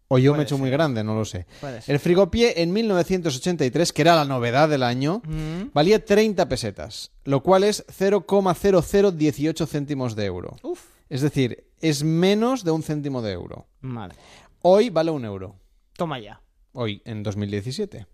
O 0.09 0.19
yo 0.19 0.35
me 0.35 0.41
he 0.41 0.43
hecho 0.43 0.59
muy 0.59 0.69
grande, 0.71 1.03
no 1.03 1.15
lo 1.15 1.25
sé. 1.25 1.47
El 1.87 1.99
frigopié 1.99 2.61
en 2.63 2.73
1983, 2.75 3.93
que 3.93 4.03
era 4.03 4.15
la 4.15 4.27
novedad 4.27 4.69
del 4.69 4.83
año, 4.83 5.23
Mm. 5.27 5.71
valía 5.73 6.05
30 6.05 6.47
pesetas, 6.49 7.11
lo 7.25 7.43
cual 7.43 7.65
es 7.65 7.85
0,0018 7.89 9.67
céntimos 9.67 10.15
de 10.15 10.27
euro. 10.27 10.57
Uf. 10.63 10.81
Es 11.09 11.21
decir, 11.23 11.65
es 11.89 12.03
menos 12.03 12.65
de 12.65 12.71
un 12.71 12.83
céntimo 12.83 13.23
de 13.23 13.33
euro. 13.33 13.67
Vale. 13.83 14.15
Hoy 14.63 14.91
vale 14.91 15.11
un 15.11 15.25
euro. 15.25 15.57
Toma 15.97 16.19
ya. 16.19 16.41
Hoy, 16.73 17.03
en 17.05 17.23
2017. 17.23 18.07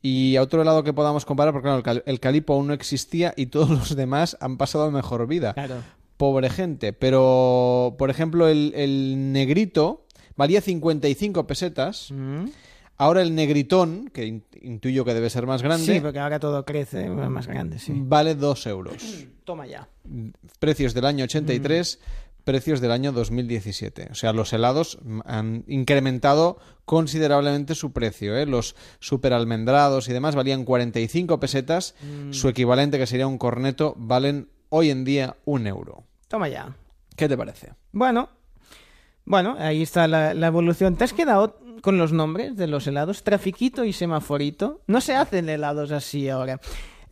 Y 0.00 0.36
a 0.36 0.42
otro 0.42 0.62
helado 0.62 0.82
que 0.82 0.92
podamos 0.92 1.24
comparar, 1.24 1.52
porque 1.52 1.64
claro, 1.66 1.78
el, 1.78 1.82
cal- 1.84 2.02
el 2.06 2.18
calipo 2.20 2.54
aún 2.54 2.66
no 2.66 2.74
existía 2.74 3.34
y 3.36 3.46
todos 3.46 3.70
los 3.70 3.94
demás 3.94 4.36
han 4.40 4.56
pasado 4.56 4.84
a 4.84 4.90
mejor 4.90 5.26
vida. 5.26 5.54
Claro. 5.54 5.76
pobre 6.16 6.50
gente. 6.50 6.92
Pero, 6.92 7.94
por 7.98 8.10
ejemplo, 8.10 8.48
el, 8.48 8.72
el 8.74 9.32
negrito 9.32 10.06
valía 10.36 10.60
55 10.60 11.46
pesetas. 11.46 12.10
Mm. 12.10 12.46
Ahora 12.98 13.22
el 13.22 13.34
negritón, 13.34 14.10
que 14.12 14.26
in- 14.26 14.44
intuyo 14.60 15.04
que 15.04 15.14
debe 15.14 15.28
ser 15.30 15.46
más 15.46 15.62
grande, 15.62 15.86
Sí, 15.94 16.00
porque 16.00 16.18
ahora 16.20 16.38
todo 16.38 16.64
crece, 16.64 17.08
más 17.08 17.46
grande, 17.48 17.78
sí. 17.80 17.92
vale 17.96 18.34
2 18.36 18.66
euros. 18.66 19.24
Toma 19.44 19.66
ya. 19.66 19.88
Precios 20.60 20.94
del 20.94 21.06
año 21.06 21.24
83, 21.24 21.98
Mm. 22.00 22.21
Precios 22.44 22.80
del 22.80 22.92
año 22.92 23.12
2017. 23.12 24.08
O 24.10 24.14
sea, 24.14 24.32
los 24.32 24.52
helados 24.52 24.98
han 25.24 25.64
incrementado 25.66 26.58
considerablemente 26.84 27.74
su 27.74 27.92
precio. 27.92 28.36
¿eh? 28.36 28.46
Los 28.46 28.76
super 29.00 29.32
almendrados 29.32 30.08
y 30.08 30.12
demás 30.12 30.34
valían 30.34 30.64
45 30.64 31.40
pesetas. 31.40 31.94
Mm. 32.00 32.32
Su 32.32 32.48
equivalente, 32.48 32.98
que 32.98 33.06
sería 33.06 33.26
un 33.26 33.38
corneto, 33.38 33.94
valen 33.96 34.48
hoy 34.68 34.90
en 34.90 35.04
día 35.04 35.36
un 35.44 35.66
euro. 35.66 36.04
Toma 36.28 36.48
ya. 36.48 36.76
¿Qué 37.16 37.28
te 37.28 37.36
parece? 37.36 37.72
Bueno, 37.92 38.28
bueno, 39.24 39.56
ahí 39.58 39.82
está 39.82 40.08
la, 40.08 40.34
la 40.34 40.46
evolución. 40.46 40.96
¿Te 40.96 41.04
has 41.04 41.12
quedado 41.12 41.58
con 41.82 41.98
los 41.98 42.12
nombres 42.12 42.56
de 42.56 42.66
los 42.66 42.86
helados? 42.86 43.22
Trafiquito 43.22 43.84
y 43.84 43.92
semaforito. 43.92 44.82
No 44.86 45.00
se 45.00 45.14
hacen 45.14 45.48
helados 45.48 45.92
así 45.92 46.28
ahora. 46.28 46.60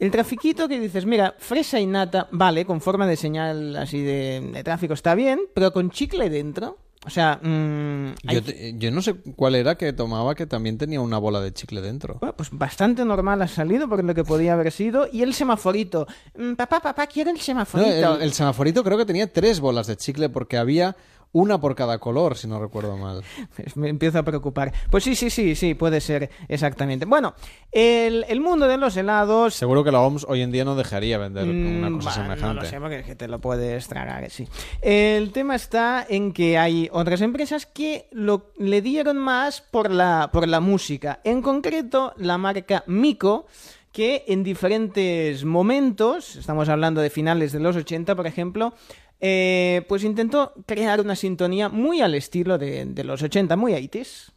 El 0.01 0.11
trafiquito 0.11 0.67
que 0.67 0.81
dices, 0.81 1.07
mira, 1.07 1.35
fresa 1.39 1.79
y 1.79 1.87
nata, 1.87 2.27
vale, 2.33 2.65
con 2.65 2.81
forma 2.81 3.07
de 3.07 3.17
señal 3.17 3.77
así 3.77 4.01
de, 4.03 4.51
de 4.53 4.65
tráfico 4.65 4.95
está 4.95 5.15
bien, 5.15 5.39
pero 5.55 5.73
con 5.73 5.91
chicle 5.91 6.29
dentro. 6.31 6.79
O 7.07 7.09
sea, 7.09 7.39
mm, 7.43 8.15
hay- 8.27 8.35
Yo, 8.35 8.43
te- 8.43 8.75
yo 8.79 8.91
no 8.91 9.01
sé 9.01 9.15
cuál 9.37 9.55
era 9.55 9.77
que 9.77 9.93
tomaba 9.95 10.35
que 10.35 10.47
también 10.47 10.77
tenía 10.77 11.01
una 11.01 11.17
bola 11.17 11.41
de 11.41 11.51
chicle 11.53 11.81
dentro. 11.81 12.17
Bueno, 12.21 12.35
pues 12.37 12.51
bastante 12.53 13.05
normal 13.07 13.41
ha 13.41 13.49
salido 13.49 13.89
por 13.89 14.05
lo 14.05 14.15
que 14.15 14.23
podía 14.25 14.53
haber 14.53 14.71
sido. 14.71 15.07
Y 15.11 15.23
el 15.23 15.33
semaforito. 15.33 16.07
Mm, 16.37 16.55
papá, 16.57 16.81
papá, 16.81 17.07
quiero 17.07 17.31
el 17.31 17.37
No, 17.37 17.43
semaforito. 17.43 18.17
el, 18.17 18.23
el 18.23 18.33
semaforito 18.35 18.85
creo 18.85 18.99
que 18.99 19.07
tenía 19.07 19.33
tres 19.33 19.61
bolas 19.61 19.87
de 19.87 19.97
chicle 19.97 20.29
porque 20.29 20.59
había 20.59 20.95
una 21.33 21.61
por 21.61 21.75
cada 21.75 21.99
color, 21.99 22.37
si 22.37 22.49
no 22.49 22.61
recuerdo 22.61 22.97
mal. 22.97 23.23
Pues 23.57 23.77
Me 23.77 23.89
empiezo 23.89 24.19
a 24.19 24.23
preocupar. 24.25 24.73
Pues 24.91 25.05
sí, 25.05 25.15
sí, 25.15 25.31
sí, 25.31 25.55
sí, 25.55 25.75
puede 25.75 26.01
ser 26.01 26.31
exactamente. 26.49 27.07
Bueno, 27.07 27.35
el, 27.71 28.25
el 28.29 28.41
mundo 28.41 28.67
de 28.67 28.77
los 28.77 28.97
helados... 28.97 29.55
Seguro 29.55 29.85
que 29.85 29.93
la 29.93 30.01
OMS 30.01 30.27
hoy 30.29 30.43
en 30.43 30.51
día 30.51 30.65
no 30.65 30.75
dejaría 30.75 31.19
vender 31.19 31.45
una 31.49 31.91
Mm, 31.91 31.97
cosa 31.99 32.11
bah, 32.11 32.17
No 32.17 32.35
semejante. 32.35 32.63
lo 32.65 32.69
sé, 32.69 32.81
porque 32.81 32.99
es 33.01 33.07
que 33.07 33.15
te 33.15 33.29
lo 33.29 33.39
puedes 33.41 33.87
tragar, 33.89 34.29
sí. 34.31 34.49
El 34.83 35.31
tema 35.33 35.55
está 35.55 36.05
en 36.09 36.33
que 36.33 36.59
hay 36.59 36.89
otras 36.93 37.21
empresas 37.21 37.67
que 37.67 38.09
lo, 38.11 38.53
le 38.59 38.83
dieron 38.83 39.17
más 39.19 39.61
por 39.61 39.91
la, 39.91 40.31
por 40.33 40.49
la 40.49 40.61
música. 40.61 41.21
En 41.25 41.43
concreto, 41.43 42.13
la 42.17 42.39
marca 42.39 42.83
Mico, 42.87 43.47
que 43.93 44.25
en 44.29 44.43
diferentes 44.43 45.45
momentos, 45.45 46.37
estamos 46.37 46.69
hablando 46.69 47.01
de 47.01 47.11
finales 47.11 47.53
de 47.53 47.61
los 47.61 47.77
80, 47.77 48.15
por 48.17 48.27
ejemplo, 48.27 48.73
eh, 49.21 49.85
pues 49.89 50.05
intentó 50.05 50.55
crear 50.67 51.01
una 51.01 51.17
sintonía 51.17 51.69
muy 51.69 52.01
al 52.01 52.15
estilo 52.15 52.59
de, 52.59 52.85
de 52.87 53.05
los 53.05 53.23
80, 53.23 53.57
muy 53.57 53.73
80s. 53.73 54.33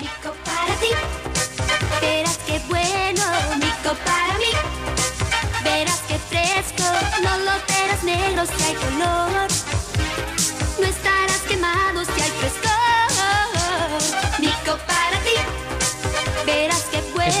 Mico 0.00 0.34
para 0.44 0.74
ti, 0.80 0.86
verás 2.00 2.38
qué 2.46 2.60
bueno, 2.68 3.22
mico 3.56 3.96
para 4.04 4.38
mí. 4.38 4.52
Verás 5.64 6.02
qué 6.08 6.18
fresco, 6.18 6.84
no 7.22 7.38
lo 7.38 7.52
verás 7.68 8.04
negro 8.04 8.46
si 8.46 8.62
hay 8.64 8.74
color. 8.74 9.49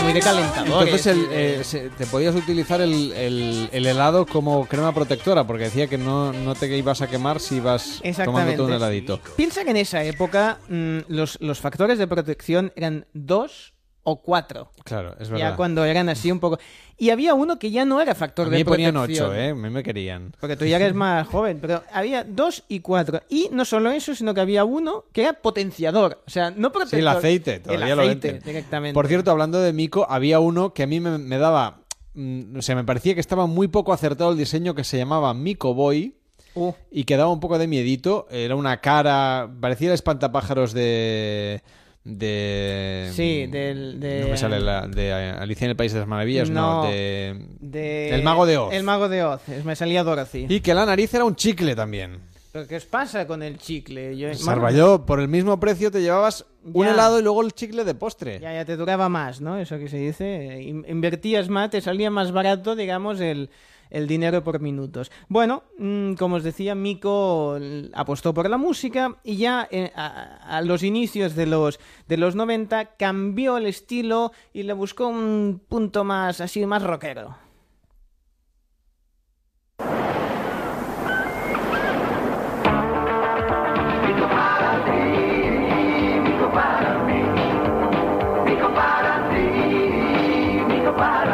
Muy 0.02 0.12
de 0.12 0.20
calentador. 0.20 0.84
Entonces 0.84 1.06
el, 1.06 1.26
eh, 1.30 1.60
se- 1.64 1.90
te 1.90 2.06
podías 2.06 2.34
utilizar 2.34 2.80
el, 2.80 3.12
el- 3.12 3.68
el 3.72 3.86
helado 3.86 4.26
como 4.26 4.66
crema 4.66 4.92
protectora 4.92 5.46
porque 5.46 5.64
decía 5.64 5.86
que 5.86 5.98
no, 5.98 6.32
no 6.32 6.54
te 6.54 6.74
ibas 6.76 7.02
a 7.02 7.08
quemar 7.08 7.40
si 7.40 7.56
ibas 7.56 8.00
tomándote 8.24 8.56
un 8.62 8.72
heladito. 8.72 9.20
Piensa 9.36 9.64
que 9.64 9.70
en 9.70 9.76
esa 9.76 10.02
época 10.04 10.58
mm, 10.68 10.98
los, 11.08 11.38
los 11.40 11.60
factores 11.60 11.98
de 11.98 12.06
protección 12.06 12.72
eran 12.76 13.06
dos 13.12 13.74
o 14.02 14.22
cuatro. 14.22 14.70
Claro, 14.84 15.14
es 15.20 15.28
Ya 15.28 15.34
verdad. 15.36 15.56
cuando 15.56 15.84
eran 15.84 16.08
así 16.08 16.32
un 16.32 16.40
poco. 16.40 16.58
Y 16.96 17.10
había 17.10 17.34
uno 17.34 17.58
que 17.58 17.70
ya 17.70 17.84
no 17.84 18.00
era 18.00 18.14
factor 18.14 18.46
A 18.46 18.50
de 18.50 18.56
mí 18.56 18.64
me 18.64 18.68
ponían 18.68 18.92
protección. 18.94 19.28
ocho, 19.30 19.34
¿eh? 19.38 19.50
A 19.50 19.54
mí 19.54 19.70
me 19.70 19.82
querían. 19.82 20.32
Porque 20.40 20.56
tú 20.56 20.64
ya 20.64 20.76
eres 20.76 20.94
más 20.94 21.26
joven, 21.28 21.58
pero 21.60 21.82
había 21.92 22.24
dos 22.24 22.64
y 22.68 22.80
cuatro. 22.80 23.20
Y 23.28 23.48
no 23.52 23.64
solo 23.64 23.90
eso, 23.90 24.14
sino 24.14 24.34
que 24.34 24.40
había 24.40 24.64
uno 24.64 25.04
que 25.12 25.22
era 25.22 25.32
potenciador. 25.34 26.22
O 26.26 26.30
sea, 26.30 26.50
no 26.50 26.72
protector. 26.72 26.98
Sí, 26.98 27.00
el 27.00 27.08
aceite, 27.08 27.60
todavía 27.60 27.90
el 27.92 27.96
lo 27.96 28.02
aceite, 28.02 28.28
venden. 28.32 28.46
directamente. 28.46 28.94
Por 28.94 29.06
cierto, 29.06 29.30
hablando 29.30 29.60
de 29.60 29.72
Mico, 29.72 30.06
había 30.08 30.40
uno 30.40 30.72
que 30.74 30.82
a 30.82 30.86
mí 30.86 30.98
me, 31.00 31.18
me 31.18 31.38
daba... 31.38 31.80
mm, 32.14 32.56
O 32.58 32.62
sea, 32.62 32.74
me 32.76 32.84
parecía 32.84 33.14
que 33.14 33.20
estaba 33.20 33.46
muy 33.46 33.68
poco 33.68 33.92
acertado 33.92 34.32
el 34.32 34.38
diseño 34.38 34.74
que 34.74 34.84
se 34.84 34.96
llamaba 34.98 35.32
Mico 35.34 35.74
Boy. 35.74 36.16
Uh. 36.54 36.72
Y 36.90 37.04
que 37.04 37.16
daba 37.16 37.30
un 37.30 37.38
poco 37.40 37.58
de 37.58 37.66
miedito. 37.68 38.26
Era 38.30 38.56
una 38.56 38.78
cara... 38.80 39.48
Parecía 39.60 39.88
el 39.88 39.94
espantapájaros 39.94 40.72
de... 40.72 41.62
De... 42.04 43.10
Sí, 43.14 43.46
del. 43.46 44.00
De, 44.00 44.20
No 44.22 44.28
me 44.28 44.36
sale 44.36 44.58
la... 44.60 44.86
De 44.86 45.12
Alicia 45.12 45.66
en 45.66 45.70
el 45.70 45.76
País 45.76 45.92
de 45.92 45.98
las 46.00 46.08
Maravillas, 46.08 46.48
no. 46.50 46.84
No. 46.84 46.90
de... 46.90 47.46
de- 47.60 48.14
El 48.14 48.22
Mago 48.22 48.46
de 48.46 48.56
Oz. 48.58 48.72
El 48.72 48.82
mago 48.84 49.08
de 49.08 49.22
Oz. 49.24 49.42
Me 49.64 49.76
salía 49.76 50.02
Dorothy. 50.02 50.46
Y 50.48 50.60
que 50.60 50.74
la 50.74 50.86
nariz 50.86 51.12
era 51.14 51.24
un 51.24 51.36
chicle 51.36 51.76
también. 51.76 52.18
¿Pero 52.52 52.66
qué 52.66 52.76
os 52.76 52.84
pasa 52.86 53.26
con 53.28 53.42
el 53.44 53.58
chicle? 53.58 54.16
Yo, 54.16 54.34
Sarballó, 54.34 55.06
por 55.06 55.20
el 55.20 55.28
mismo 55.28 55.60
precio 55.60 55.90
te 55.92 56.02
llevabas 56.02 56.44
un 56.64 56.84
Ya. 56.84 56.92
helado 56.92 57.20
y 57.20 57.22
luego 57.22 57.42
el 57.42 57.52
chicle 57.52 57.84
de 57.84 57.94
postre. 57.94 58.40
Ya, 58.40 58.52
ya 58.52 58.64
te 58.64 58.76
duraba 58.76 59.08
más, 59.08 59.40
¿no? 59.40 59.56
Eso 59.58 59.78
que 59.78 59.88
se 59.88 59.98
dice. 59.98 60.60
In- 60.62 60.84
Invertías 60.88 61.48
más, 61.48 61.70
te 61.70 61.80
salía 61.80 62.10
más 62.10 62.32
barato, 62.32 62.74
digamos, 62.74 63.20
el, 63.20 63.50
el 63.90 64.06
dinero 64.06 64.42
por 64.42 64.60
minutos. 64.60 65.10
Bueno, 65.28 65.64
mm, 65.78 66.14
como 66.14 66.36
os 66.36 66.42
decía, 66.42 66.74
Miko 66.74 67.58
apostó 67.92 68.32
por 68.32 68.48
la 68.48 68.56
música 68.56 69.16
y 69.24 69.36
ya 69.36 69.68
eh, 69.70 69.92
a, 69.94 70.56
a 70.56 70.62
los 70.62 70.82
inicios 70.82 71.34
de 71.34 71.46
los, 71.46 71.80
de 72.08 72.16
los 72.16 72.34
90 72.34 72.96
cambió 72.96 73.58
el 73.58 73.66
estilo 73.66 74.32
y 74.52 74.62
le 74.62 74.72
buscó 74.72 75.08
un 75.08 75.60
punto 75.68 76.04
más, 76.04 76.40
así, 76.40 76.64
más 76.66 76.82
rockero. 76.82 77.49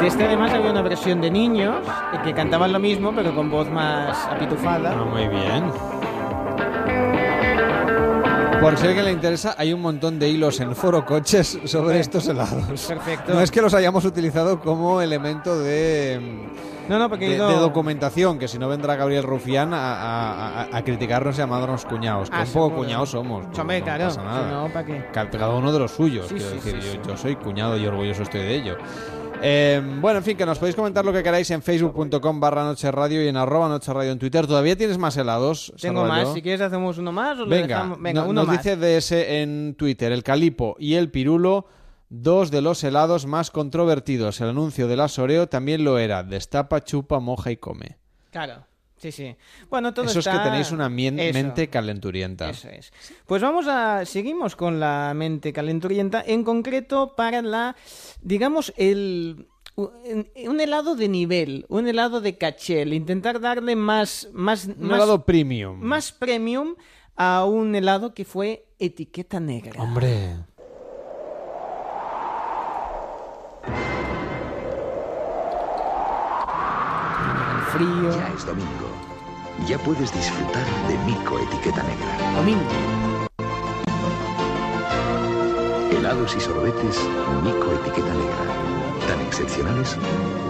De 0.07 0.11
este 0.13 0.25
además 0.25 0.53
había 0.53 0.71
una 0.71 0.83
versión 0.83 1.21
de 1.21 1.29
niños 1.33 1.85
que 2.23 2.33
cantaban 2.33 2.73
lo 2.73 2.79
mismo, 2.79 3.13
pero 3.13 3.35
con 3.35 3.51
voz 3.51 3.69
más 3.69 4.17
apitufada. 4.29 4.93
Ah, 4.97 5.05
muy 5.05 5.27
bien. 5.27 5.65
Por 8.61 8.77
si 8.79 8.85
a 8.85 8.89
alguien 8.91 9.05
le 9.07 9.11
interesa, 9.11 9.57
hay 9.59 9.73
un 9.73 9.83
montón 9.83 10.21
de 10.21 10.29
hilos 10.29 10.61
en 10.61 10.77
Foro 10.77 11.05
Coches 11.05 11.59
sobre 11.65 11.99
estos 11.99 12.29
helados. 12.29 12.87
Perfecto. 12.87 13.35
No 13.35 13.41
es 13.41 13.51
que 13.51 13.61
los 13.61 13.75
hayamos 13.75 14.05
utilizado 14.05 14.61
como 14.61 15.01
elemento 15.01 15.59
de, 15.59 16.47
No, 16.89 17.01
no, 17.01 17.09
porque 17.09 17.29
de, 17.29 17.35
ido- 17.39 17.49
de 17.49 17.57
documentación, 17.57 18.39
que 18.39 18.47
si 18.47 18.61
no 18.61 18.69
vendrá 18.69 18.95
Gabriel 18.95 19.25
Rufián 19.25 19.75
a, 19.75 19.79
a- 19.97 20.63
a- 20.63 20.69
a 20.77 20.83
criticarnos 20.85 21.37
llamándonos 21.37 21.85
cuñados. 21.85 22.31
Que 22.31 22.37
Ah, 22.37 22.43
un 22.43 22.47
poco 22.53 22.67
seguro. 22.69 22.77
cuñados 22.85 23.11
somos. 23.11 23.45
Hombre, 23.59 23.81
no 23.81 23.85
claro, 23.87 24.05
pasa 24.05 24.23
nada. 24.23 24.49
si 24.49 24.55
no, 24.55 24.69
¿para 24.73 24.87
qué? 24.87 25.07
Ca- 25.13 25.29
Cada 25.31 25.49
uno 25.57 25.73
de 25.73 25.79
los 25.81 25.91
suyos. 25.91 26.29
Sí, 26.29 26.37
quiero 26.37 26.51
sí, 26.51 26.57
decir, 26.59 26.81
sí, 26.81 26.87
yo, 26.87 26.93
sí. 27.03 27.09
yo 27.09 27.17
soy 27.17 27.35
cuñado 27.35 27.77
y 27.77 27.85
orgulloso 27.89 28.23
estoy 28.23 28.43
de 28.43 28.55
ello. 28.55 28.77
Eh, 29.49 29.81
bueno, 30.01 30.19
en 30.19 30.25
fin, 30.25 30.37
que 30.37 30.45
nos 30.45 30.59
podéis 30.59 30.75
comentar 30.75 31.05
lo 31.05 31.13
que 31.13 31.23
queráis 31.23 31.49
en 31.53 31.63
facebook.com 31.63 32.41
barra 32.41 32.65
noche 32.65 32.91
radio 32.91 33.23
y 33.25 33.29
en 33.29 33.37
arroba 33.37 33.69
noche 33.69 33.93
radio 33.93 34.11
en 34.11 34.19
Twitter. 34.19 34.45
¿Todavía 34.45 34.75
tienes 34.77 34.99
más 34.99 35.17
helados? 35.17 35.73
Tengo 35.81 36.05
más, 36.05 36.33
si 36.35 36.43
quieres 36.43 36.61
hacemos 36.63 36.99
uno 36.99 37.13
más 37.13 37.39
o 37.39 37.47
Venga, 37.47 37.85
no- 37.85 38.25
uno 38.25 38.33
nos 38.33 38.47
más. 38.49 38.65
dice 38.65 38.77
DS 38.77 39.13
en 39.43 39.77
Twitter, 39.77 40.11
el 40.11 40.25
calipo 40.25 40.75
y 40.81 40.95
el 40.95 41.13
pirulo, 41.13 41.67
dos 42.09 42.51
de 42.51 42.61
los 42.61 42.83
helados 42.83 43.27
más 43.27 43.53
controvertidos. 43.53 44.41
El 44.41 44.49
anuncio 44.49 44.89
de 44.89 44.97
la 44.97 45.07
Soreo 45.07 45.49
también 45.49 45.85
lo 45.85 45.99
era, 45.99 46.25
destapa, 46.25 46.83
chupa, 46.83 47.21
moja 47.21 47.53
y 47.53 47.57
come. 47.57 47.99
Claro, 48.33 48.66
sí, 48.97 49.13
sí. 49.13 49.37
Bueno, 49.71 49.93
todo 49.95 50.07
Eso 50.07 50.19
es 50.21 50.29
que 50.29 50.39
tenéis 50.39 50.73
una 50.73 50.87
Eso. 50.87 51.33
mente 51.35 51.69
calenturienta. 51.69 52.51
Eso 52.51 52.69
es. 52.69 52.93
Pues 53.27 53.43
vamos 53.43 53.67
a. 53.67 54.05
Seguimos 54.05 54.57
con 54.57 54.81
la 54.81 55.13
mente 55.15 55.53
calenturienta, 55.53 56.23
en 56.27 56.45
concreto 56.45 57.15
para 57.17 57.43
la. 57.43 57.77
Digamos, 58.23 58.73
el. 58.77 59.49
Un 59.77 60.27
un 60.49 60.61
helado 60.61 60.97
de 60.97 61.07
nivel, 61.07 61.67
un 61.69 61.87
helado 61.87 62.23
de 62.23 62.39
caché, 62.39 62.81
el 62.81 62.95
intentar 62.95 63.41
darle 63.41 63.77
más. 63.77 64.29
más 64.33 64.65
Un 64.67 64.77
más, 64.79 64.97
helado 64.97 65.27
premium. 65.27 65.79
Más 65.81 66.13
premium 66.13 66.77
a 67.15 67.45
un 67.45 67.75
helado 67.75 68.15
que 68.15 68.25
fue 68.25 68.65
etiqueta 68.79 69.39
negra. 69.39 69.83
Hombre. 69.83 70.37
frío. 77.77 78.11
Ya 78.11 78.29
es 78.35 78.47
domingo. 78.47 78.86
Ya 79.69 79.79
puedes 79.79 80.13
disfrutar 80.13 80.65
de 80.89 80.99
Mico 81.05 81.39
Etiqueta 81.41 81.83
Negra. 81.83 82.33
Domingo. 82.37 82.61
Helados 85.91 86.37
y 86.37 86.41
sorbetes 86.41 87.01
Mico 87.43 87.73
Etiqueta 87.73 88.15
Negra. 88.15 89.09
Tan 89.09 89.21
excepcionales 89.27 89.97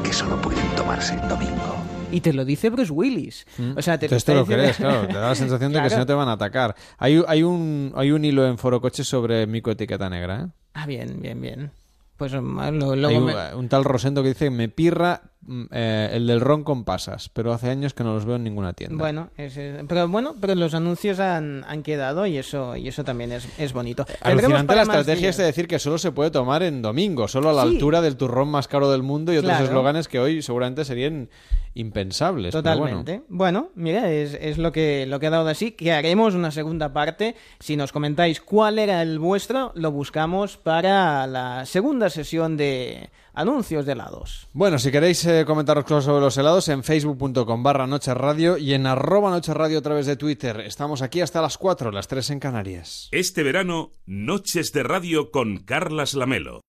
que 0.04 0.12
solo 0.12 0.36
pueden 0.42 0.66
tomarse 0.76 1.14
en 1.14 1.28
domingo. 1.28 1.76
Y 2.12 2.20
te 2.20 2.32
lo 2.32 2.44
dice 2.44 2.68
Bruce 2.70 2.92
Willis. 2.92 3.46
O 3.76 3.80
sea, 3.82 3.98
te, 3.98 4.06
Entonces 4.06 4.24
te 4.24 4.34
lo 4.34 4.40
diciendo- 4.40 4.62
crees, 4.64 4.76
claro. 4.76 5.06
Te 5.06 5.14
da 5.14 5.28
la 5.28 5.34
sensación 5.34 5.72
de 5.72 5.82
que 5.82 5.90
si 5.90 5.96
no 5.96 6.06
te 6.06 6.12
van 6.14 6.28
a 6.28 6.32
atacar. 6.32 6.74
Hay, 6.98 7.22
hay, 7.26 7.42
un, 7.42 7.92
hay 7.96 8.10
un 8.10 8.24
hilo 8.24 8.46
en 8.46 8.58
Foro 8.58 8.80
Coches 8.80 9.06
sobre 9.08 9.46
Mico 9.46 9.70
Etiqueta 9.70 10.10
Negra, 10.10 10.42
¿eh? 10.42 10.48
Ah, 10.74 10.86
bien, 10.86 11.20
bien, 11.22 11.40
bien. 11.40 11.70
Pues 12.18 12.32
um, 12.34 12.56
lo- 12.58 12.96
luego 12.96 13.08
Hay 13.08 13.16
un, 13.16 13.24
me- 13.26 13.54
un 13.54 13.68
tal 13.68 13.84
Rosendo 13.84 14.22
que 14.22 14.28
dice, 14.30 14.50
me 14.50 14.68
pirra 14.68 15.20
mm, 15.35 15.35
eh, 15.70 16.10
el 16.12 16.26
del 16.26 16.40
ron 16.40 16.64
con 16.64 16.84
pasas, 16.84 17.28
pero 17.32 17.52
hace 17.52 17.70
años 17.70 17.94
que 17.94 18.02
no 18.04 18.14
los 18.14 18.24
veo 18.24 18.36
en 18.36 18.44
ninguna 18.44 18.72
tienda. 18.72 18.96
Bueno, 18.96 19.30
es- 19.36 19.58
pero 19.88 20.08
bueno, 20.08 20.34
pero 20.40 20.54
los 20.54 20.74
anuncios 20.74 21.20
han, 21.20 21.64
han 21.68 21.82
quedado 21.82 22.26
y 22.26 22.36
eso 22.38 22.76
y 22.76 22.88
eso 22.88 23.04
también 23.04 23.32
es, 23.32 23.48
es 23.58 23.72
bonito. 23.72 24.06
Alucinante 24.22 24.74
la 24.74 24.82
estrategia 24.82 25.30
es 25.30 25.36
de 25.36 25.44
decir 25.44 25.68
que 25.68 25.78
solo 25.78 25.98
se 25.98 26.12
puede 26.12 26.30
tomar 26.30 26.62
en 26.62 26.82
domingo, 26.82 27.28
solo 27.28 27.50
a 27.50 27.52
la 27.52 27.62
Sí. 27.62 27.68
altura 27.74 28.00
del 28.00 28.16
turrón 28.16 28.48
más 28.48 28.68
caro 28.68 28.90
del 28.90 29.02
mundo 29.02 29.32
y 29.32 29.36
otros 29.38 29.50
Claro. 29.52 29.66
eslóganes 29.66 30.08
que 30.08 30.18
hoy 30.20 30.42
seguramente 30.42 30.84
serían 30.84 31.28
impensables. 31.76 32.54
pero 32.54 32.62
bueno. 32.78 32.98
Totalmente. 32.98 33.22
Bueno, 33.28 33.70
mira, 33.74 34.10
es, 34.10 34.34
es 34.34 34.58
lo 34.58 34.72
que 34.72 35.06
lo 35.06 35.20
que 35.20 35.28
ha 35.28 35.30
dado 35.30 35.44
de 35.44 35.54
sí, 35.54 35.72
que 35.72 35.92
haremos 35.92 36.34
una 36.34 36.50
segunda 36.50 36.92
parte. 36.92 37.36
Si 37.60 37.76
nos 37.76 37.92
comentáis 37.92 38.40
cuál 38.40 38.78
era 38.78 39.02
el 39.02 39.18
vuestro, 39.18 39.72
lo 39.74 39.92
buscamos 39.92 40.56
para 40.56 41.26
la 41.26 41.64
segunda 41.66 42.10
sesión 42.10 42.56
de 42.56 43.10
anuncios 43.34 43.86
de 43.86 43.92
helados. 43.92 44.48
Bueno, 44.52 44.78
si 44.78 44.90
queréis 44.90 45.24
eh, 45.26 45.44
comentaros 45.46 45.84
cosas 45.84 46.04
sobre 46.04 46.22
los 46.22 46.36
helados, 46.36 46.68
en 46.68 46.82
facebook.com 46.82 47.62
barra 47.62 47.86
Noche 47.86 48.14
Radio 48.14 48.56
y 48.56 48.74
en 48.74 48.86
arroba 48.86 49.30
Noche 49.30 49.54
Radio 49.54 49.78
a 49.78 49.82
través 49.82 50.06
de 50.06 50.16
Twitter. 50.16 50.60
Estamos 50.60 51.02
aquí 51.02 51.20
hasta 51.20 51.42
las 51.42 51.58
4, 51.58 51.92
las 51.92 52.08
3 52.08 52.30
en 52.30 52.40
Canarias. 52.40 53.08
Este 53.12 53.42
verano, 53.42 53.92
Noches 54.06 54.72
de 54.72 54.82
Radio 54.82 55.30
con 55.30 55.58
Carlas 55.58 56.14
Lamelo. 56.14 56.65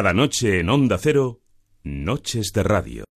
Cada 0.00 0.14
noche 0.14 0.60
en 0.60 0.70
Onda 0.70 0.96
Cero, 0.96 1.42
Noches 1.84 2.54
de 2.54 2.62
Radio. 2.62 3.09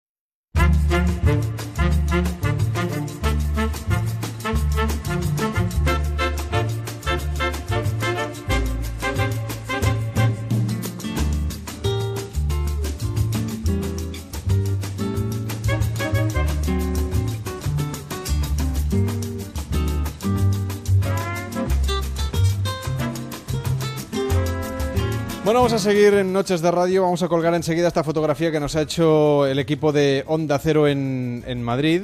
A 25.75 25.79
seguir 25.79 26.13
en 26.13 26.31
Noches 26.31 26.61
de 26.61 26.71
Radio. 26.71 27.01
Vamos 27.01 27.21
a 27.21 27.27
colgar 27.27 27.53
enseguida 27.53 27.89
esta 27.89 28.05
fotografía 28.05 28.49
que 28.49 28.61
nos 28.61 28.77
ha 28.77 28.81
hecho 28.83 29.45
el 29.45 29.59
equipo 29.59 29.91
de 29.91 30.23
Onda 30.25 30.57
Cero 30.57 30.87
en, 30.87 31.43
en 31.47 31.61
Madrid. 31.61 32.03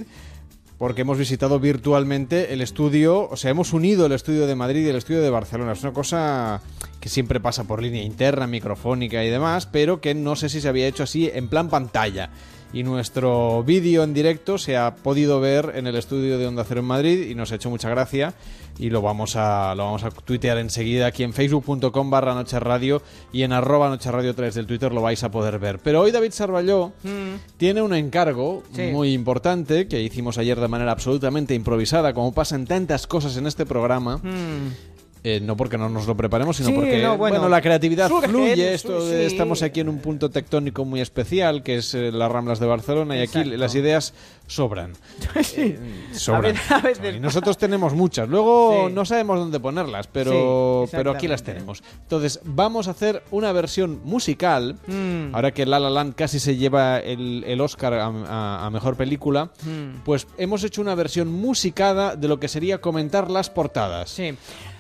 porque 0.77 1.03
hemos 1.03 1.17
visitado 1.17 1.59
virtualmente 1.59 2.53
el 2.53 2.61
estudio, 2.61 3.30
o 3.30 3.38
sea, 3.38 3.51
hemos 3.51 3.72
unido 3.72 4.08
el 4.08 4.14
estudio 4.14 4.48
de 4.48 4.56
Madrid 4.56 4.83
y 4.83 4.90
el 4.90 4.95
estudio 4.95 5.22
de 5.22 5.30
Barcelona. 5.30 5.74
Es 5.74 5.83
una 5.83 5.93
cosa 5.93 6.59
que 7.00 7.08
siempre 7.08 7.40
pasa 7.40 7.66
por 7.66 7.83
línea 7.83 8.01
interna, 8.03 8.48
microfónica 8.48 9.24
y 9.24 9.30
demás, 9.30 9.67
pero 9.67 10.01
que 10.01 10.16
no 10.16 10.35
sé 10.35 10.50
si 10.50 10.59
se 10.59 10.67
había 10.67 10.88
hecho 10.88 11.03
así 11.03 11.30
en 11.32 11.50
plan 11.50 11.69
pantalla. 11.69 12.32
Y 12.74 12.83
nuestro 12.83 13.64
vídeo 13.64 14.03
en 14.03 14.14
directo 14.14 14.58
se 14.58 14.77
ha 14.77 14.95
podido 14.95 15.40
ver 15.41 15.74
en 15.75 15.88
el 15.88 15.95
estudio 15.98 16.38
de 16.38 16.48
Onda 16.48 16.64
Cero 16.64 16.80
en 16.80 16.85
Madrid 16.85 17.30
y 17.30 17.35
nos 17.35 17.51
ha 17.51 17.56
hecho 17.56 17.69
mucha 17.69 17.90
gracia 17.90 18.33
y 18.80 18.90
lo 18.90 19.01
vamos 19.01 19.35
a, 19.35 19.75
lo 19.75 19.83
vamos 19.83 20.03
a 20.06 20.09
tuitear 20.09 20.58
enseguida 20.58 21.06
aquí 21.08 21.24
en 21.24 21.33
facebook.com 21.33 22.09
barra 22.09 22.33
Noche 22.33 22.58
Radio 22.61 23.01
y 23.33 23.43
en 23.43 23.51
arroba 23.51 23.90
Noche 23.90 24.09
Radio 24.09 24.33
3 24.33 24.56
del 24.56 24.67
Twitter 24.67 24.93
lo 24.93 25.01
vais 25.01 25.22
a 25.24 25.30
poder 25.30 25.59
ver. 25.59 25.80
Pero 25.80 26.00
hoy 26.01 26.11
David 26.11 26.32
Sarballó 26.32 26.93
Mm. 27.03 27.35
tiene 27.58 27.82
un 27.82 27.93
encargo 27.93 28.64
Sí. 28.74 28.83
muy 28.91 29.11
importante 29.14 29.88
que 29.90 30.01
hicimos 30.01 30.38
ayer 30.38 30.58
de 30.59 30.67
manera 30.69 30.93
absolutamente 30.93 31.53
improvisada, 31.53 32.14
como 32.14 32.33
pasan 32.33 32.66
tantas 32.66 33.06
cosas 33.06 33.35
en 33.35 33.48
este 33.48 33.66
programa. 33.66 34.17
Mm. 34.17 34.91
Eh, 35.24 35.40
no 35.40 35.56
porque 35.56 35.77
no 35.77 35.88
nos 35.88 36.08
lo 36.08 36.17
preparemos, 36.17 36.58
sino 36.58 36.69
Sí, 36.69 36.75
porque 36.75 37.01
no, 37.01 37.16
bueno, 37.17 37.35
bueno, 37.38 37.50
la 37.50 37.61
creatividad 37.61 38.09
fluye. 38.09 38.74
Esto 38.74 39.06
de- 39.06 39.27
sí. 39.30 39.33
estamos 39.33 39.61
aquí 39.61 39.80
en 39.80 39.90
un 39.90 40.00
punto 40.00 40.32
tectónico 40.32 40.83
muy 40.83 41.00
especial, 41.00 41.61
que 41.61 41.77
es 41.77 41.93
eh, 41.93 42.11
las 42.11 42.32
Ramblas 42.32 42.59
de 42.59 42.66
Barcelona, 42.66 43.16
y 43.17 43.22
aquí 43.22 43.43
las 43.43 43.75
ideas 43.75 44.14
sobran. 44.48 44.93
Sí. 45.43 45.75
Sobran. 46.14 46.56
A 46.69 46.75
a 46.77 46.82
veces- 46.82 47.16
Y 47.16 47.19
nosotros 47.19 47.58
tenemos 47.58 47.93
muchas. 47.93 48.27
Luego 48.30 48.90
no 48.91 49.06
sabemos 49.06 49.38
dónde 49.40 49.59
ponerlas, 49.59 50.08
pero, 50.08 50.88
pero 50.91 51.11
aquí 51.11 51.27
las 51.27 51.43
tenemos. 51.43 51.83
Entonces, 52.01 52.40
vamos 52.43 52.88
a 52.88 52.91
hacer 52.91 53.22
una 53.32 53.51
versión 53.51 54.01
musical. 54.03 54.77
Mm. 54.88 55.35
Ahora 55.35 55.51
que 55.53 55.66
La 55.67 55.80
La 55.80 55.90
Land 55.91 56.16
casi 56.16 56.40
se 56.40 56.56
lleva 56.58 56.98
el, 57.00 57.43
el 57.45 57.61
Oscar 57.61 57.93
a, 57.93 58.06
a- 58.08 58.66
a 58.66 58.69
mejor 58.72 58.95
película, 58.98 59.51
Mm. 59.64 60.01
pues 60.03 60.25
hemos 60.40 60.64
hecho 60.64 60.82
una 60.82 60.95
versión 60.95 61.27
musicada 61.32 62.16
de 62.16 62.27
lo 62.27 62.40
que 62.40 62.48
sería 62.48 62.82
comentar 62.82 63.30
las 63.30 63.50
portadas. 63.51 64.09
Sí. 64.09 64.33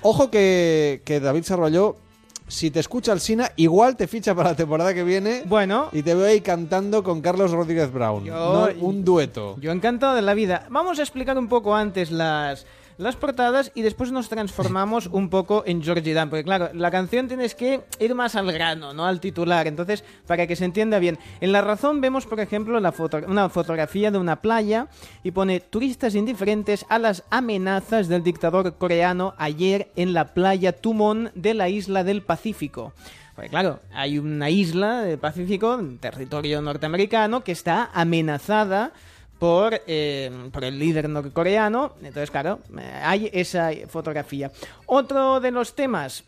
Ojo 0.03 0.30
que, 0.31 1.01
que 1.05 1.19
David 1.19 1.43
Sarballó, 1.43 1.97
si 2.47 2.69
te 2.71 2.79
escucha 2.79 3.13
el 3.13 3.19
Sina, 3.21 3.51
igual 3.55 3.95
te 3.95 4.07
ficha 4.07 4.33
para 4.35 4.49
la 4.49 4.55
temporada 4.55 4.93
que 4.93 5.03
viene. 5.03 5.43
Bueno. 5.45 5.89
Y 5.93 6.01
te 6.03 6.15
veo 6.15 6.25
ahí 6.25 6.41
cantando 6.41 7.03
con 7.03 7.21
Carlos 7.21 7.51
Rodríguez 7.51 7.91
Brown. 7.93 8.25
Yo- 8.25 8.33
¿no? 8.73 8.85
Un 8.85 9.05
dueto. 9.05 9.55
Yo 9.61 9.71
encantado 9.71 10.15
de 10.15 10.21
la 10.21 10.33
vida. 10.33 10.65
Vamos 10.69 10.99
a 10.99 11.03
explicar 11.03 11.37
un 11.37 11.47
poco 11.47 11.75
antes 11.75 12.11
las, 12.11 12.65
las 12.97 13.15
portadas 13.15 13.71
y 13.75 13.81
después 13.81 14.11
nos 14.11 14.29
transformamos 14.29 15.07
un 15.07 15.29
poco 15.29 15.63
en 15.65 15.83
Georgie 15.83 16.13
Dan. 16.13 16.29
Porque 16.29 16.43
claro, 16.43 16.69
la 16.73 16.91
canción 16.91 17.27
tienes 17.27 17.55
que 17.55 17.81
ir 17.99 18.15
más 18.15 18.35
al 18.35 18.51
grano, 18.51 18.93
¿no? 18.93 19.05
Al 19.05 19.19
titular. 19.19 19.67
Entonces, 19.67 20.03
para 20.27 20.47
que 20.47 20.55
se 20.55 20.65
entienda 20.65 20.99
bien. 20.99 21.17
En 21.39 21.51
La 21.51 21.61
Razón 21.61 22.01
vemos, 22.01 22.25
por 22.25 22.39
ejemplo, 22.39 22.79
la 22.79 22.91
foto, 22.91 23.19
una 23.27 23.49
fotografía 23.49 24.11
de 24.11 24.17
una 24.17 24.41
playa 24.41 24.87
y 25.23 25.31
pone 25.31 25.59
turistas 25.59 26.15
indiferentes 26.15 26.85
a 26.89 26.99
las 26.99 27.23
amenazas 27.29 28.07
del 28.07 28.23
dictador 28.23 28.75
coreano 28.77 29.33
ayer 29.37 29.91
en 29.95 30.13
la 30.13 30.33
playa 30.33 30.73
Tumón 30.73 31.31
de 31.35 31.53
la 31.53 31.69
isla 31.69 32.03
del 32.03 32.21
Pacífico. 32.21 32.93
Porque 33.35 33.49
claro, 33.49 33.79
hay 33.93 34.19
una 34.19 34.49
isla 34.49 35.01
del 35.01 35.17
Pacífico, 35.17 35.79
territorio 35.99 36.61
norteamericano, 36.61 37.43
que 37.43 37.53
está 37.53 37.89
amenazada 37.93 38.91
por, 39.41 39.81
eh, 39.87 40.29
por 40.53 40.63
el 40.63 40.77
líder 40.77 41.09
norcoreano. 41.09 41.93
Entonces, 42.03 42.29
claro, 42.29 42.59
eh, 42.77 43.01
hay 43.03 43.27
esa 43.33 43.71
fotografía. 43.87 44.51
Otro 44.85 45.39
de 45.39 45.49
los 45.49 45.73
temas. 45.73 46.23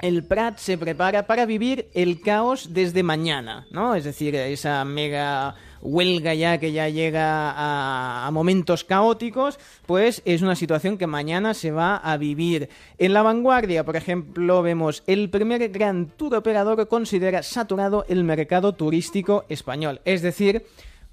El 0.00 0.22
Prat 0.22 0.58
se 0.58 0.78
prepara 0.78 1.26
para 1.26 1.44
vivir 1.44 1.88
el 1.92 2.20
caos 2.20 2.72
desde 2.72 3.02
mañana, 3.02 3.66
¿no? 3.72 3.96
Es 3.96 4.04
decir, 4.04 4.36
esa 4.36 4.84
mega 4.84 5.56
huelga 5.80 6.34
ya 6.34 6.58
que 6.58 6.70
ya 6.70 6.88
llega 6.88 7.50
a, 7.50 8.28
a 8.28 8.30
momentos 8.30 8.84
caóticos, 8.84 9.58
pues 9.86 10.22
es 10.24 10.42
una 10.42 10.54
situación 10.54 10.98
que 10.98 11.08
mañana 11.08 11.52
se 11.52 11.72
va 11.72 11.96
a 11.96 12.16
vivir. 12.16 12.68
En 12.98 13.12
la 13.12 13.22
vanguardia, 13.22 13.84
por 13.84 13.96
ejemplo, 13.96 14.62
vemos 14.62 15.02
el 15.08 15.30
primer 15.30 15.68
gran 15.70 16.10
tour 16.10 16.36
operador 16.36 16.86
considera 16.86 17.42
saturado 17.42 18.04
el 18.08 18.22
mercado 18.22 18.74
turístico 18.74 19.46
español. 19.48 20.00
Es 20.04 20.22
decir, 20.22 20.64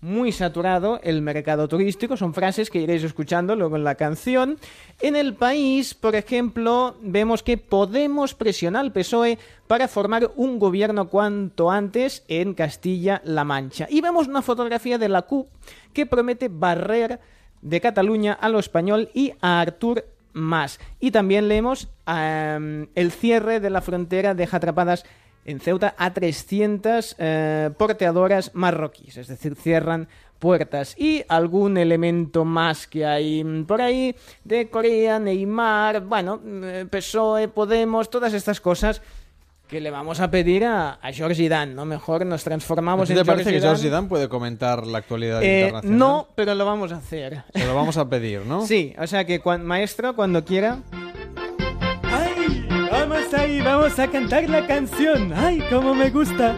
muy 0.03 0.33
saturado 0.33 0.99
el 1.01 1.21
mercado 1.21 1.69
turístico, 1.69 2.17
son 2.17 2.33
frases 2.33 2.69
que 2.69 2.81
iréis 2.81 3.03
escuchando 3.03 3.55
luego 3.55 3.77
en 3.77 3.85
la 3.85 3.95
canción. 3.95 4.57
En 5.01 5.15
el 5.15 5.33
país, 5.33 5.93
por 5.93 6.15
ejemplo, 6.15 6.97
vemos 7.01 7.41
que 7.41 7.57
Podemos 7.57 8.33
presiona 8.33 8.81
al 8.81 8.91
PSOE 8.91 9.39
para 9.65 9.87
formar 9.87 10.31
un 10.35 10.59
gobierno 10.59 11.07
cuanto 11.07 11.71
antes 11.71 12.25
en 12.27 12.53
Castilla-La 12.53 13.45
Mancha. 13.45 13.87
Y 13.89 14.01
vemos 14.01 14.27
una 14.27 14.41
fotografía 14.41 14.97
de 14.97 15.07
la 15.07 15.21
CUP 15.21 15.47
que 15.93 16.05
promete 16.05 16.49
barrer 16.49 17.21
de 17.61 17.79
Cataluña 17.79 18.33
a 18.33 18.49
lo 18.49 18.59
español 18.59 19.09
y 19.13 19.31
a 19.39 19.61
Artur 19.61 20.05
Mas. 20.33 20.79
Y 20.99 21.11
también 21.11 21.47
leemos 21.47 21.87
em, 22.07 22.87
el 22.95 23.11
cierre 23.11 23.61
de 23.61 23.69
la 23.69 23.81
frontera 23.81 24.33
deja 24.33 24.57
atrapadas 24.57 25.05
en 25.45 25.59
Ceuta 25.59 25.93
a 25.97 26.13
300 26.13 27.15
eh, 27.19 27.69
porteadoras 27.77 28.51
marroquíes, 28.53 29.17
es 29.17 29.27
decir, 29.27 29.55
cierran 29.55 30.07
puertas. 30.39 30.95
Y 30.97 31.23
algún 31.29 31.77
elemento 31.77 32.43
más 32.45 32.87
que 32.87 33.05
hay 33.05 33.43
por 33.67 33.81
ahí 33.81 34.15
de 34.43 34.69
Corea, 34.69 35.19
Neymar, 35.19 36.01
bueno, 36.01 36.41
eh, 36.45 36.85
PSOE, 36.89 37.47
Podemos, 37.47 38.09
todas 38.09 38.33
estas 38.33 38.59
cosas 38.59 39.01
que 39.67 39.79
le 39.79 39.89
vamos 39.89 40.19
a 40.19 40.29
pedir 40.29 40.65
a, 40.65 40.93
a 41.01 41.11
George 41.13 41.47
Dan, 41.49 41.73
¿no? 41.75 41.85
Mejor 41.85 42.25
nos 42.25 42.43
transformamos 42.43 43.09
¿A 43.09 43.13
ti 43.13 43.17
en 43.17 43.25
¿Te 43.25 43.31
parece 43.31 43.51
que 43.53 43.61
George 43.61 43.81
Zidane 43.83 44.07
puede 44.07 44.27
comentar 44.29 44.85
la 44.85 44.99
actualidad 44.99 45.41
Eh, 45.41 45.61
internacional? 45.61 45.97
no, 45.97 46.27
pero 46.35 46.53
lo 46.53 46.65
vamos 46.65 46.91
a 46.91 46.97
hacer. 46.97 47.43
Se 47.55 47.65
lo 47.65 47.73
vamos 47.73 47.97
a 47.97 48.07
pedir, 48.07 48.41
¿no? 48.45 48.61
Sí, 48.67 48.93
o 48.99 49.07
sea 49.07 49.25
que 49.25 49.39
cuan- 49.41 49.63
maestro, 49.65 50.15
cuando 50.15 50.43
quiera. 50.45 50.79
Vamos 53.63 53.97
a 53.99 54.07
cantar 54.07 54.49
la 54.49 54.65
canción. 54.67 55.31
¡Ay, 55.33 55.63
cómo 55.69 55.93
me 55.95 56.09
gusta! 56.09 56.55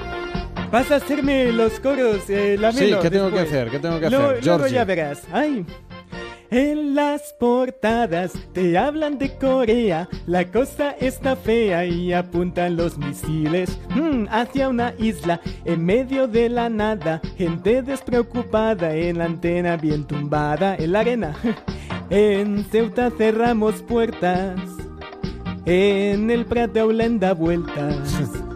Vas 0.72 0.92
a 0.92 0.96
hacerme 0.96 1.52
los 1.52 1.80
coros, 1.80 2.30
eh, 2.30 2.58
la 2.60 2.72
Sí, 2.72 2.94
¿qué 3.02 3.10
tengo 3.10 3.32
que 3.32 3.40
hacer? 3.40 3.70
¿Qué 3.70 3.80
tengo 3.80 4.00
que 4.00 4.10
Lo- 4.10 4.30
hacer? 4.32 4.46
Luego 4.46 4.68
ya 4.68 4.84
verás. 4.84 5.22
¡Ay! 5.32 5.66
En 6.52 6.96
las 6.96 7.34
portadas 7.40 8.34
te 8.54 8.78
hablan 8.78 9.18
de 9.18 9.36
Corea, 9.38 10.08
la 10.28 10.46
cosa 10.52 10.92
está 10.92 11.36
fea 11.36 11.86
y 11.86 12.14
apuntan 12.14 12.78
los 12.78 12.98
misiles 12.98 13.78
mm, 13.96 14.28
hacia 14.30 14.70
una 14.70 14.94
isla 15.00 15.42
en 15.66 15.84
medio 15.84 16.28
de 16.28 16.50
la 16.50 16.70
nada, 16.70 17.20
gente 17.38 17.82
despreocupada 17.82 18.94
en 18.96 19.18
la 19.18 19.26
antena 19.26 19.76
bien 19.76 20.06
tumbada 20.06 20.76
en 20.76 20.92
la 20.92 21.00
arena. 21.02 21.36
En 22.12 22.64
Ceuta 22.66 23.10
cerramos 23.18 23.82
puertas, 23.82 24.60
en 25.66 26.30
el 26.30 26.46
Prat 26.46 26.72
de 26.72 26.80
Aulén 26.82 27.20
da 27.20 27.34
vueltas. 27.34 28.20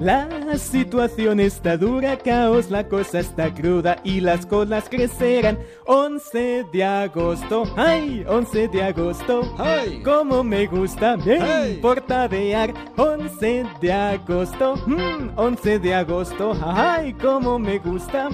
La 0.00 0.56
situación 0.56 1.40
está 1.40 1.76
dura, 1.76 2.16
caos, 2.16 2.70
la 2.70 2.88
cosa 2.88 3.20
está 3.20 3.52
cruda 3.52 3.98
y 4.02 4.20
las 4.20 4.46
colas 4.46 4.88
crecerán. 4.88 5.58
11 5.84 6.64
de 6.72 6.84
agosto, 6.84 7.64
ay, 7.76 8.24
11 8.26 8.68
de 8.68 8.82
agosto, 8.82 9.54
ay, 9.58 10.02
como 10.02 10.42
me 10.42 10.66
gusta, 10.66 11.16
bien, 11.16 11.82
portadear. 11.82 12.72
11 12.96 13.66
de 13.82 13.92
agosto, 13.92 14.76
mm, 14.86 15.32
11 15.36 15.78
de 15.78 15.94
agosto, 15.94 16.58
ay, 16.64 17.12
como 17.12 17.58
me 17.58 17.78
gusta, 17.78 18.30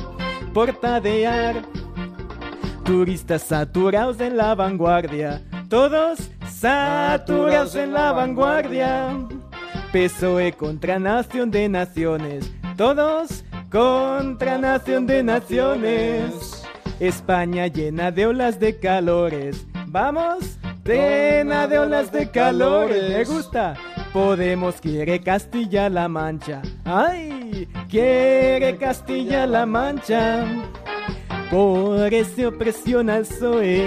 portadear. 0.55 1.65
Turistas 2.85 3.43
saturados 3.43 4.21
en 4.21 4.37
la 4.37 4.55
vanguardia, 4.55 5.43
todos 5.69 6.31
saturados 6.49 7.75
en 7.75 7.93
la 7.93 8.13
vanguardia. 8.13 9.09
PSOE 9.93 10.53
contra 10.53 10.99
Nación 10.99 11.51
de 11.51 11.69
Naciones, 11.69 12.53
todos 12.77 13.45
contra 13.71 14.59
Nación 14.59 15.07
de 15.07 15.23
Naciones. 15.23 16.65
España 17.01 17.67
llena 17.67 18.11
de 18.11 18.27
olas 18.27 18.59
de 18.59 18.79
calores, 18.79 19.67
vamos, 19.87 20.59
llena 20.85 21.67
de 21.67 21.79
olas 21.79 22.11
de 22.13 22.31
calores, 22.31 23.11
me 23.11 23.25
gusta. 23.25 23.75
Podemos 24.13 24.81
quiere 24.81 25.21
Castilla-La 25.21 26.09
Mancha, 26.09 26.63
ay, 26.85 27.69
quiere 27.89 28.77
Castilla-La 28.79 29.67
Mancha. 29.67 30.45
Por 31.51 32.13
esa 32.13 32.49
opresión 32.49 33.09
al 33.09 33.25
PSOE, 33.25 33.87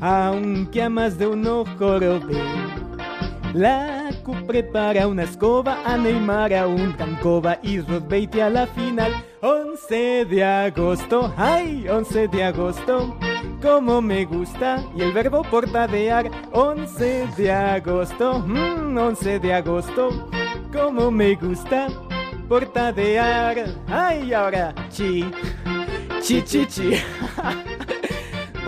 aunque 0.00 0.82
a 0.82 0.88
más 0.88 1.18
de 1.18 1.26
uno 1.26 1.64
jorobe. 1.78 2.40
La 3.54 4.10
CUP 4.22 4.46
prepara 4.46 5.06
una 5.06 5.22
escoba 5.22 5.78
a 5.84 5.96
Neymar, 5.96 6.52
a 6.52 6.66
un 6.66 6.92
Cancova 6.92 7.58
y 7.62 7.80
Rodbeite 7.80 8.42
a 8.42 8.50
la 8.50 8.66
final. 8.66 9.12
11 9.40 10.26
de 10.26 10.44
agosto, 10.44 11.32
ay, 11.36 11.88
11 11.88 12.28
de 12.28 12.44
agosto, 12.44 13.16
como 13.62 14.02
me 14.02 14.26
gusta. 14.26 14.84
Y 14.94 15.00
el 15.00 15.12
verbo 15.12 15.42
portadear, 15.42 16.30
11 16.52 17.28
de 17.36 17.52
agosto, 17.52 18.40
mm, 18.40 18.98
11 18.98 19.38
de 19.38 19.54
agosto, 19.54 20.28
como 20.72 21.10
me 21.10 21.34
gusta. 21.34 21.88
Portadear, 22.48 23.64
ay, 23.88 24.32
ahora, 24.34 24.74
chi, 24.90 25.24
chi, 26.20 26.42
chi, 26.42 26.66
chi. 26.66 26.90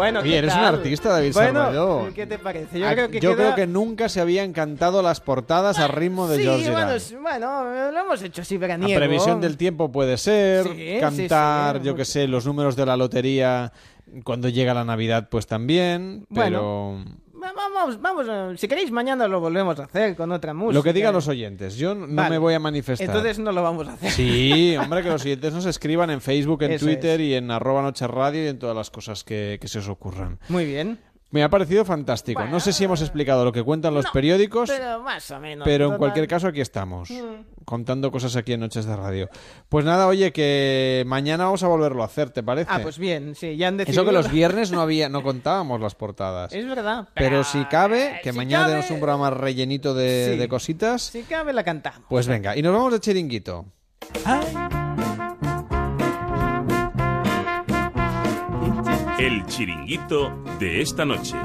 Bueno, 0.00 0.20
Oye, 0.20 0.30
¿qué 0.30 0.38
eres 0.38 0.54
un 0.54 0.60
artista, 0.60 1.08
David 1.10 1.32
bueno. 1.34 2.08
¿Qué 2.14 2.26
te 2.26 2.38
parece? 2.38 2.78
Yo 2.78 2.88
Ah, 2.88 2.92
creo 2.94 3.10
que 3.10 3.20
yo 3.20 3.36
queda- 3.36 3.36
creo 3.36 3.54
que 3.54 3.66
nunca 3.66 4.08
se 4.08 4.20
habían 4.22 4.54
cantado 4.54 5.02
las 5.02 5.20
portadas 5.20 5.78
al 5.78 5.90
ritmo 5.90 6.26
de 6.26 6.38
sí, 6.38 6.42
George 6.44 6.70
bueno, 7.20 7.90
lo 7.92 8.00
hemos 8.00 8.22
hecho 8.22 8.40
así 8.40 8.54
La 8.54 8.60
veraniego. 8.60 8.98
previsión 8.98 9.40
del 9.42 9.58
tiempo 9.58 9.92
puede 9.92 10.16
ser, 10.16 10.66
Sí, 10.66 10.96
cantar, 11.00 11.78
sí. 11.80 11.84
yo 11.84 11.94
que 11.94 12.06
sé, 12.06 12.26
los 12.28 12.46
números 12.46 12.76
de 12.76 12.86
la 12.86 12.96
lotería 12.96 13.72
cuando 14.24 14.48
llega 14.48 14.72
la 14.72 14.84
Navidad, 14.84 15.28
pues 15.30 15.46
también, 15.46 16.26
pero 16.34 17.04
Vamos, 17.40 18.00
vamos, 18.00 18.60
si 18.60 18.68
queréis 18.68 18.90
mañana 18.90 19.26
lo 19.26 19.40
volvemos 19.40 19.78
a 19.80 19.84
hacer 19.84 20.14
con 20.14 20.30
otra 20.32 20.52
música. 20.52 20.74
lo 20.74 20.82
que 20.82 20.92
digan 20.92 21.14
los 21.14 21.26
oyentes, 21.28 21.76
yo 21.76 21.94
no 21.94 22.06
Vale. 22.14 22.30
me 22.30 22.38
voy 22.38 22.54
a 22.54 22.58
manifestar. 22.60 23.06
Entonces 23.08 23.38
no 23.38 23.52
lo 23.52 23.62
vamos 23.62 23.88
a 23.88 23.94
hacer. 23.94 24.10
Sí, 24.10 24.76
hombre, 24.76 25.02
que 25.02 25.08
los 25.08 25.22
oyentes 25.24 25.52
nos 25.54 25.66
escriban 25.66 26.10
en 26.10 26.20
Facebook, 26.20 26.62
en 26.62 26.72
Eso 26.72 26.86
Twitter 26.86 27.20
y 27.20 27.34
en 27.34 27.50
arroba 27.50 27.82
noche 27.82 28.06
radio 28.06 28.44
y 28.44 28.48
en 28.48 28.58
todas 28.58 28.76
las 28.76 28.90
cosas 28.90 29.24
que, 29.24 29.58
que 29.60 29.68
se 29.68 29.78
os 29.78 29.88
ocurran. 29.88 30.38
Muy 30.48 30.64
bien. 30.66 30.98
Me 31.32 31.44
ha 31.44 31.48
parecido 31.48 31.84
fantástico. 31.84 32.44
no 32.46 32.58
sé 32.58 32.72
si 32.72 32.82
hemos 32.84 33.00
explicado 33.02 33.44
lo 33.44 33.52
que 33.52 33.62
cuentan 33.62 33.94
los 33.94 34.06
periódicos, 34.10 34.68
Pero 34.68 35.00
más 35.02 35.30
o 35.30 35.38
menos. 35.38 35.64
pero 35.64 35.92
en 35.92 35.96
cualquier 35.98 36.26
caso 36.26 36.48
aquí 36.48 36.60
estamos, 36.60 37.08
Mm. 37.10 37.64
contando 37.64 38.10
cosas 38.10 38.34
aquí 38.34 38.52
en 38.52 38.60
Noches 38.60 38.84
de 38.84 38.96
Radio. 38.96 39.28
Pues 39.68 39.84
nada, 39.84 40.08
oye, 40.08 40.32
que 40.32 41.04
mañana 41.06 41.44
vamos 41.44 41.62
a 41.62 41.68
volverlo 41.68 42.02
a 42.02 42.06
hacer, 42.06 42.30
¿te 42.30 42.42
parece? 42.42 42.68
Ah, 42.72 42.80
pues 42.82 42.98
bien, 42.98 43.36
sí, 43.36 43.56
ya 43.56 43.68
han 43.68 43.76
decidido. 43.76 44.02
Eso 44.02 44.10
que 44.10 44.12
los 44.16 44.28
viernes 44.30 44.72
no 44.72 44.80
había, 44.80 45.08
no 45.08 45.22
contábamos 45.22 45.80
las 45.80 45.94
portadas. 45.94 46.52
Es 46.52 46.66
verdad. 46.66 47.08
Pero 47.14 47.44
si 47.44 47.64
cabe, 47.66 48.18
que 48.24 48.32
si 48.32 48.36
mañana 48.36 48.64
cabe- 48.64 48.72
tenemos 48.74 48.90
un 48.90 48.98
programa 49.00 49.30
rellenito 49.30 49.94
de, 49.94 50.30
Sí. 50.32 50.36
de 50.36 50.48
cositas, 50.48 51.02
Si 51.02 51.22
cabe 51.22 51.52
la 51.52 51.62
cantamos. 51.62 52.06
pues 52.08 52.26
venga. 52.26 52.56
Y 52.56 52.62
nos 52.62 52.72
vamos 52.72 52.92
de 52.92 52.98
chiringuito. 53.00 53.66
El 59.20 59.44
chiringuito 59.44 60.32
de 60.58 60.80
esta 60.80 61.04
noche. 61.04 61.36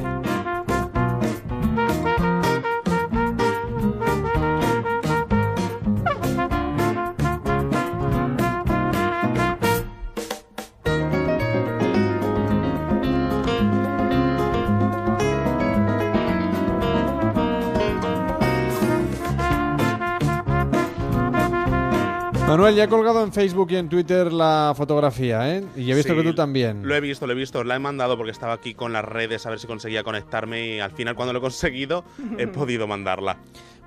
Manuel, 22.47 22.75
ya 22.75 22.83
he 22.83 22.87
colgado 22.87 23.23
en 23.23 23.33
Facebook 23.33 23.71
y 23.71 23.75
en 23.75 23.89
Twitter 23.89 24.31
la 24.31 24.73
fotografía, 24.77 25.55
¿eh? 25.57 25.63
Y 25.75 25.91
he 25.91 25.95
visto 25.95 26.13
Sí, 26.13 26.19
que 26.19 26.23
tú 26.23 26.35
también. 26.35 26.87
Lo 26.87 26.95
he 26.95 27.01
visto, 27.01 27.25
lo 27.25 27.33
he 27.33 27.35
visto. 27.35 27.63
La 27.63 27.75
he 27.75 27.79
mandado 27.79 28.15
porque 28.17 28.31
estaba 28.31 28.53
aquí 28.53 28.75
con 28.75 28.93
las 28.93 29.03
redes 29.03 29.47
a 29.47 29.49
ver 29.49 29.59
si 29.59 29.65
conseguía 29.65 30.03
conectarme 30.03 30.75
y 30.75 30.79
al 30.79 30.91
final 30.91 31.15
cuando 31.15 31.33
lo 31.33 31.39
he 31.39 31.41
conseguido 31.41 32.03
he 32.37 32.45
podido 32.47 32.85
mandarla. 32.85 33.37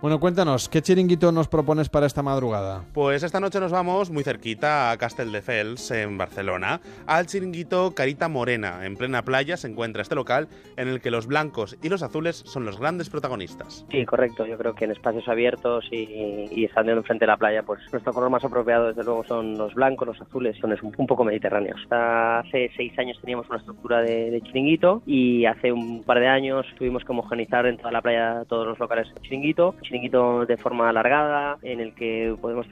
Bueno, 0.00 0.20
cuéntanos, 0.20 0.68
¿qué 0.68 0.80
chiringuito 0.80 1.32
nos 1.32 1.48
propones 1.48 1.88
para 1.88 2.06
esta 2.06 2.22
madrugada? 2.22 2.84
Pues 2.94 3.24
esta 3.24 3.40
noche 3.40 3.58
nos 3.58 3.72
vamos 3.72 4.12
muy 4.12 4.22
cerquita 4.22 4.92
a 4.92 4.96
Castelldefels, 4.96 5.90
en 5.90 6.16
Barcelona, 6.16 6.80
al 7.04 7.26
chiringuito 7.26 7.92
Carita 7.96 8.28
Morena. 8.28 8.86
En 8.86 8.94
plena 8.94 9.22
playa 9.22 9.56
se 9.56 9.66
encuentra 9.66 10.02
este 10.02 10.14
local 10.14 10.46
en 10.76 10.86
el 10.86 11.00
que 11.00 11.10
los 11.10 11.26
blancos 11.26 11.76
y 11.82 11.88
los 11.88 12.04
azules 12.04 12.44
son 12.46 12.64
los 12.64 12.78
grandes 12.78 13.10
protagonistas. 13.10 13.84
Sí, 13.90 14.06
correcto. 14.06 14.46
Yo 14.46 14.56
creo 14.56 14.72
que 14.72 14.84
en 14.84 14.92
espacios 14.92 15.26
abiertos 15.26 15.84
y, 15.90 16.46
y 16.52 16.64
estando 16.64 16.92
enfrente 16.92 17.24
de 17.24 17.32
la 17.32 17.36
playa, 17.36 17.64
pues 17.64 17.80
nuestro 17.90 18.12
color 18.12 18.30
más 18.30 18.44
apropiado, 18.44 18.86
desde 18.86 19.02
luego, 19.02 19.24
son 19.24 19.58
los 19.58 19.74
blancos, 19.74 20.06
los 20.06 20.20
azules, 20.20 20.56
son 20.60 20.72
es 20.74 20.80
un, 20.80 20.94
un 20.96 21.06
poco 21.08 21.24
mediterráneos. 21.24 21.80
Hasta 21.82 22.38
hace 22.38 22.70
seis 22.76 22.96
años 23.00 23.18
teníamos 23.20 23.48
una 23.48 23.58
estructura 23.58 24.00
de, 24.02 24.30
de 24.30 24.40
chiringuito 24.42 25.02
y 25.06 25.44
hace 25.44 25.72
un 25.72 26.04
par 26.04 26.20
de 26.20 26.28
años 26.28 26.66
tuvimos 26.78 27.02
que 27.04 27.10
homogenizar 27.10 27.66
en 27.66 27.78
toda 27.78 27.90
la 27.90 28.00
playa 28.00 28.44
todos 28.48 28.64
los 28.64 28.78
locales 28.78 29.12
de 29.12 29.20
chiringuito. 29.22 29.74
Chiringuito 29.88 30.44
de 30.44 30.56
forma 30.58 30.90
alargada, 30.90 31.56
en 31.62 31.80
el 31.80 31.94
que 31.94 32.36
podemos 32.40 32.66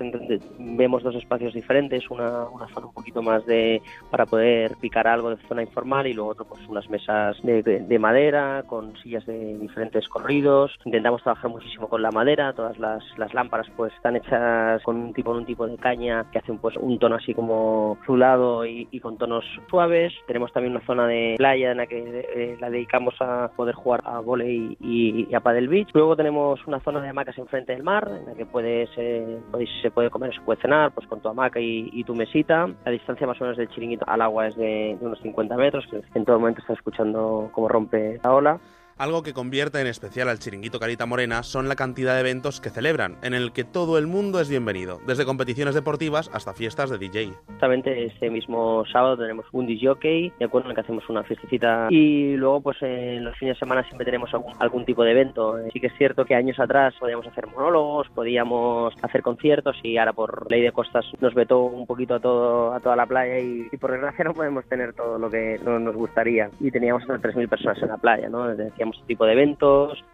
vemos 0.59 1.03
dos 1.03 1.15
espacios 1.15 1.55
diferentes, 1.55 2.11
una, 2.11 2.45
una 2.51 2.69
zona 2.69 2.87
un 2.87 2.93
poquito 2.93 3.23
más 3.23 3.45
de 3.47 3.81
para 4.11 4.27
poder 4.27 4.77
picar 4.77 5.09
algo 5.09 5.31
de 5.31 5.37
zona 5.49 5.63
informal 5.63 6.07
y 6.07 6.13
luego 6.13 6.31
otro 6.33 6.45
pues 6.45 6.61
unas 6.69 6.89
mesas 6.91 7.37
de, 7.43 7.63
de- 7.63 7.81
de 7.81 7.99
madera 7.99 8.65
con 8.67 8.95
sillas 8.99 9.25
de 9.27 9.57
diferentes 9.59 10.07
corridos. 10.09 10.73
Intentamos 10.85 11.23
trabajar 11.23 11.51
muchísimo 11.51 11.89
con 11.89 12.03
la 12.03 12.11
madera, 12.11 12.53
todas 12.53 12.79
las, 12.79 13.03
las 13.17 13.33
lámparas 13.33 13.67
pues 13.77 13.93
están 13.95 14.17
hechas 14.17 14.83
con 14.83 14.97
un 14.97 15.15
tipo 15.15 15.31
un 15.33 15.47
tipo 15.47 15.67
de 15.67 15.77
caña 15.79 16.27
que 16.31 16.39
hacen 16.39 16.59
pues 16.59 16.77
un 16.77 16.99
tono 16.99 17.17
así 17.17 17.33
como 17.35 17.97
azulado 18.03 18.67
y, 18.67 18.87
y 18.91 19.01
con 19.01 19.17
tonos 19.17 19.45
suaves. 19.71 20.13
Tenemos 20.27 20.53
también 20.53 20.77
una 20.77 20.85
zona 20.85 21.07
de 21.07 21.35
playa 21.39 21.71
en 21.73 21.79
la 21.79 21.87
que 21.87 22.25
eh, 22.35 22.57
la 22.61 22.69
dedicamos 22.71 23.15
a 23.21 23.51
poder 23.57 23.75
jugar 23.75 24.03
a 24.05 24.21
volei 24.21 24.77
y, 24.81 25.27
y 25.31 25.35
a 25.35 25.41
paddle 25.41 25.69
beach. 25.69 25.89
Luego 25.95 26.15
tenemos 26.17 26.61
una 26.67 26.81
zona 26.81 27.01
de 27.07 27.11
hamacas 27.11 27.39
enfrente 27.39 27.73
del 27.73 27.83
mar 27.83 28.09
en 28.09 28.27
la 28.27 28.35
que 28.35 28.47
puedes, 28.47 28.91
eh, 28.97 29.41
se 29.83 29.91
puede 29.91 30.11
comer, 30.11 30.35
se 30.35 30.41
puede 30.41 30.61
cenar 30.61 30.93
pues 30.93 31.07
con 31.07 31.21
tu 31.21 31.29
hamaca 31.29 31.61
y, 31.61 32.05
tu 32.05 32.15
mesita. 32.15 32.69
La 32.85 32.93
distancia 32.93 33.27
más 33.27 33.41
o 33.41 33.45
menos 33.45 33.57
del 33.57 33.69
chiringuito 33.69 34.05
al 34.09 34.23
agua 34.23 34.49
es 34.49 34.57
de, 34.57 34.97
de 34.99 35.07
unos 35.07 35.21
50 35.21 35.57
metros, 35.57 35.87
que 35.91 36.03
en 36.19 36.25
todo 36.25 36.39
momento 36.39 36.61
estás 36.61 36.77
escuchando 36.77 37.51
cómo 37.53 37.69
rompe 37.69 38.21
la 38.23 38.35
ola. 38.35 38.61
Algo 38.99 39.23
que 39.23 39.35
convierte 39.35 39.79
en 39.79 39.87
especial 39.89 40.27
al 40.31 40.39
chiringuito 40.39 40.81
Carita 40.81 41.05
Morena 41.05 41.43
son 41.43 41.69
la 41.69 41.77
cantidad 41.77 42.15
de 42.15 42.21
eventos 42.21 42.63
que 42.63 42.71
celebran, 42.71 43.19
en 43.23 43.35
el 43.35 43.53
que 43.53 43.63
todo 43.63 43.99
el 43.99 44.07
mundo 44.07 44.41
es 44.41 44.49
bienvenido, 44.49 45.01
desde 45.07 45.27
competiciones 45.27 45.75
deportivas 45.75 46.31
hasta 46.33 46.55
fiestas 46.55 46.89
de 46.89 46.97
DJ. 46.97 47.33
Justamente 47.47 48.07
este 48.07 48.31
mismo 48.31 48.85
sábado 48.91 49.19
tenemos 49.19 49.45
un 49.53 49.67
disc 49.67 49.85
jockey, 49.85 50.33
de 50.39 50.47
acuerdo, 50.47 50.69
en 50.69 50.71
el 50.71 50.75
que 50.77 50.81
hacemos 50.81 51.07
una 51.11 51.23
fiestecita 51.25 51.89
y 51.91 52.37
luego 52.37 52.63
pues 52.63 52.79
en 52.81 53.23
los 53.23 53.37
fines 53.37 53.57
de 53.57 53.59
semana 53.59 53.83
siempre 53.85 54.07
tenemos 54.07 54.33
algún, 54.33 54.55
algún 54.61 54.87
tipo 54.87 55.05
de 55.05 55.11
evento. 55.11 55.59
Eh, 55.59 55.69
Sí 55.75 55.81
que 55.81 55.89
es 55.89 55.95
cierto 55.99 56.25
que 56.25 56.35
años 56.35 56.59
atrás 56.59 56.95
podíamos 56.99 57.27
hacer 57.27 57.47
monólogos, 57.49 58.09
podíamos 58.15 58.95
hacer 59.03 59.21
conciertos 59.21 59.77
y 59.83 59.99
ahora 59.99 60.15
por 60.15 60.51
ley 60.51 60.63
de 60.63 60.73
costas 60.73 61.05
nos 61.21 61.35
vetó 61.35 61.65
un 61.65 61.87
poquito 61.87 62.15
a 62.15 62.21
todo 62.21 62.73
a 62.73 62.81
toda 62.81 62.97
la 62.97 63.05
playa 63.05 63.39
y, 63.41 63.69
y 63.71 63.77
por 63.77 63.93
desgracia 63.93 64.25
no 64.25 64.33
podemos 64.33 64.65
tener 64.65 64.95
todo 64.95 65.19
lo 65.19 65.29
que 65.29 65.61
no- 65.63 65.79
nos 65.79 65.95
gustaría 65.95 66.49
y 66.61 66.71
teníamos 66.71 67.03
hasta 67.03 67.19
3.000 67.19 67.47
personas 67.47 67.83
en 67.83 67.89
la 67.89 67.99
playa, 67.99 68.31
¿no? 68.31 68.47
Este 68.95 69.07
tipo 69.07 69.25
de 69.25 69.33
eventos, 69.33 70.05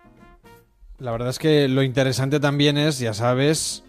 La 0.98 1.10
verdad 1.10 1.30
es 1.30 1.38
que 1.38 1.68
lo 1.68 1.82
interesante 1.82 2.40
también 2.40 2.78
es, 2.78 2.98
ya 2.98 3.12
sabes, 3.12 3.84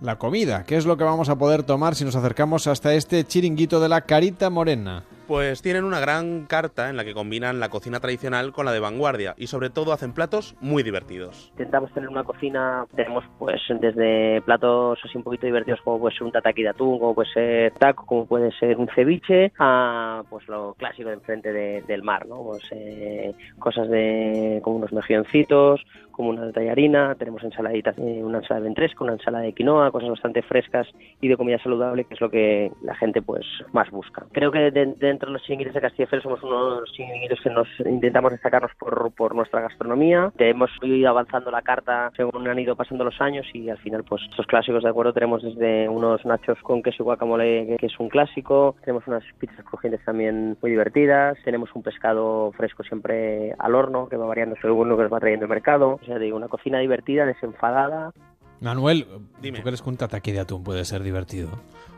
la 0.00 0.18
comida. 0.18 0.64
¿Qué 0.64 0.76
es 0.76 0.86
lo 0.86 0.96
que 0.96 1.04
vamos 1.04 1.28
a 1.28 1.36
poder 1.38 1.62
tomar 1.62 1.94
si 1.94 2.04
nos 2.04 2.16
acercamos 2.16 2.66
hasta 2.66 2.94
este 2.94 3.24
chiringuito 3.24 3.80
de 3.80 3.88
la 3.88 4.02
Carita 4.02 4.50
Morena? 4.50 5.04
Pues 5.30 5.62
tienen 5.62 5.84
una 5.84 6.00
gran 6.00 6.46
carta 6.46 6.90
en 6.90 6.96
la 6.96 7.04
que 7.04 7.14
combinan 7.14 7.60
la 7.60 7.68
cocina 7.68 8.00
tradicional 8.00 8.50
con 8.50 8.64
la 8.64 8.72
de 8.72 8.80
vanguardia 8.80 9.34
y 9.38 9.46
sobre 9.46 9.70
todo 9.70 9.92
hacen 9.92 10.12
platos 10.12 10.56
muy 10.60 10.82
divertidos. 10.82 11.52
intentamos 11.52 11.92
tener 11.92 12.08
una 12.08 12.24
cocina, 12.24 12.84
tenemos 12.96 13.22
pues 13.38 13.60
desde 13.80 14.42
platos 14.42 14.98
así 15.04 15.16
un 15.16 15.22
poquito 15.22 15.46
divertidos 15.46 15.80
como 15.82 16.00
puede 16.00 16.16
ser 16.16 16.24
un 16.24 16.32
tataki 16.32 16.64
de 16.64 16.70
atún, 16.70 16.98
como 16.98 17.14
puede 17.14 17.30
ser 17.30 17.72
taco, 17.74 18.06
como 18.06 18.26
puede 18.26 18.50
ser 18.58 18.76
un 18.76 18.88
ceviche, 18.88 19.52
a 19.60 20.24
pues 20.28 20.48
lo 20.48 20.74
clásico 20.74 21.10
de 21.10 21.14
enfrente 21.14 21.52
de- 21.52 21.82
del 21.82 22.02
mar, 22.02 22.26
¿no? 22.26 22.42
Pues 22.42 22.64
eh, 22.72 23.32
cosas 23.60 23.88
de 23.88 24.58
como 24.64 24.78
unos 24.78 24.92
mejilloncitos, 24.92 25.80
como 26.10 26.30
una 26.30 26.50
tallarina, 26.50 27.14
tenemos 27.14 27.44
ensaladitas, 27.44 27.96
eh, 27.98 28.20
una 28.24 28.38
ensalada 28.38 28.62
de 28.62 28.68
ventresca, 28.68 29.04
una 29.04 29.12
ensalada 29.14 29.44
de 29.44 29.52
quinoa, 29.52 29.92
cosas 29.92 30.10
bastante 30.10 30.42
frescas 30.42 30.88
y 31.20 31.28
de 31.28 31.36
comida 31.36 31.58
saludable, 31.62 32.04
que 32.04 32.14
es 32.14 32.20
lo 32.20 32.28
que 32.30 32.72
la 32.82 32.96
gente 32.96 33.22
pues 33.22 33.46
más 33.72 33.88
busca. 33.92 34.26
Creo 34.32 34.50
que 34.50 34.72
de- 34.72 34.86
dentro 35.20 35.28
de 35.28 35.32
los 35.34 35.42
chiringuitos 35.42 35.74
de 35.74 35.80
Castilla 35.82 36.22
somos 36.22 36.42
uno 36.42 36.76
de 36.76 36.80
los 36.80 36.92
chiringuitos 36.92 37.40
que 37.42 37.50
nos 37.50 37.68
intentamos 37.80 38.32
destacarnos 38.32 38.70
por, 38.78 39.12
por 39.12 39.34
nuestra 39.34 39.60
gastronomía. 39.60 40.32
Que 40.38 40.48
hemos 40.48 40.70
ido 40.82 41.10
avanzando 41.10 41.50
la 41.50 41.60
carta 41.60 42.10
según 42.16 42.48
han 42.48 42.58
ido 42.58 42.74
pasando 42.74 43.04
los 43.04 43.20
años 43.20 43.46
y 43.52 43.68
al 43.68 43.76
final 43.78 44.02
pues 44.02 44.22
estos 44.30 44.46
clásicos 44.46 44.82
de 44.82 44.88
acuerdo 44.88 45.12
tenemos 45.12 45.42
desde 45.42 45.88
unos 45.90 46.24
nachos 46.24 46.58
con 46.62 46.82
queso 46.82 47.02
y 47.02 47.04
guacamole 47.04 47.76
que 47.78 47.86
es 47.86 48.00
un 48.00 48.08
clásico, 48.08 48.76
tenemos 48.82 49.06
unas 49.06 49.22
pizzas 49.38 49.64
crujientes 49.64 50.02
también 50.06 50.56
muy 50.62 50.70
divertidas, 50.70 51.36
tenemos 51.44 51.68
un 51.74 51.82
pescado 51.82 52.52
fresco 52.52 52.82
siempre 52.82 53.54
al 53.58 53.74
horno 53.74 54.08
que 54.08 54.16
va 54.16 54.24
variando 54.24 54.56
según 54.62 54.88
lo 54.88 54.96
que 54.96 55.02
nos 55.02 55.12
va 55.12 55.20
trayendo 55.20 55.44
el 55.44 55.50
mercado. 55.50 55.98
O 56.00 56.04
sea, 56.06 56.18
digo, 56.18 56.36
una 56.38 56.48
cocina 56.48 56.78
divertida, 56.78 57.26
desenfadada, 57.26 58.12
Manuel, 58.60 59.06
Dime. 59.40 59.58
¿tú 59.58 59.64
crees 59.64 59.80
que 59.82 59.88
un 59.88 59.96
tataki 59.96 60.32
de 60.32 60.40
atún 60.40 60.62
puede 60.62 60.84
ser 60.84 61.02
divertido? 61.02 61.48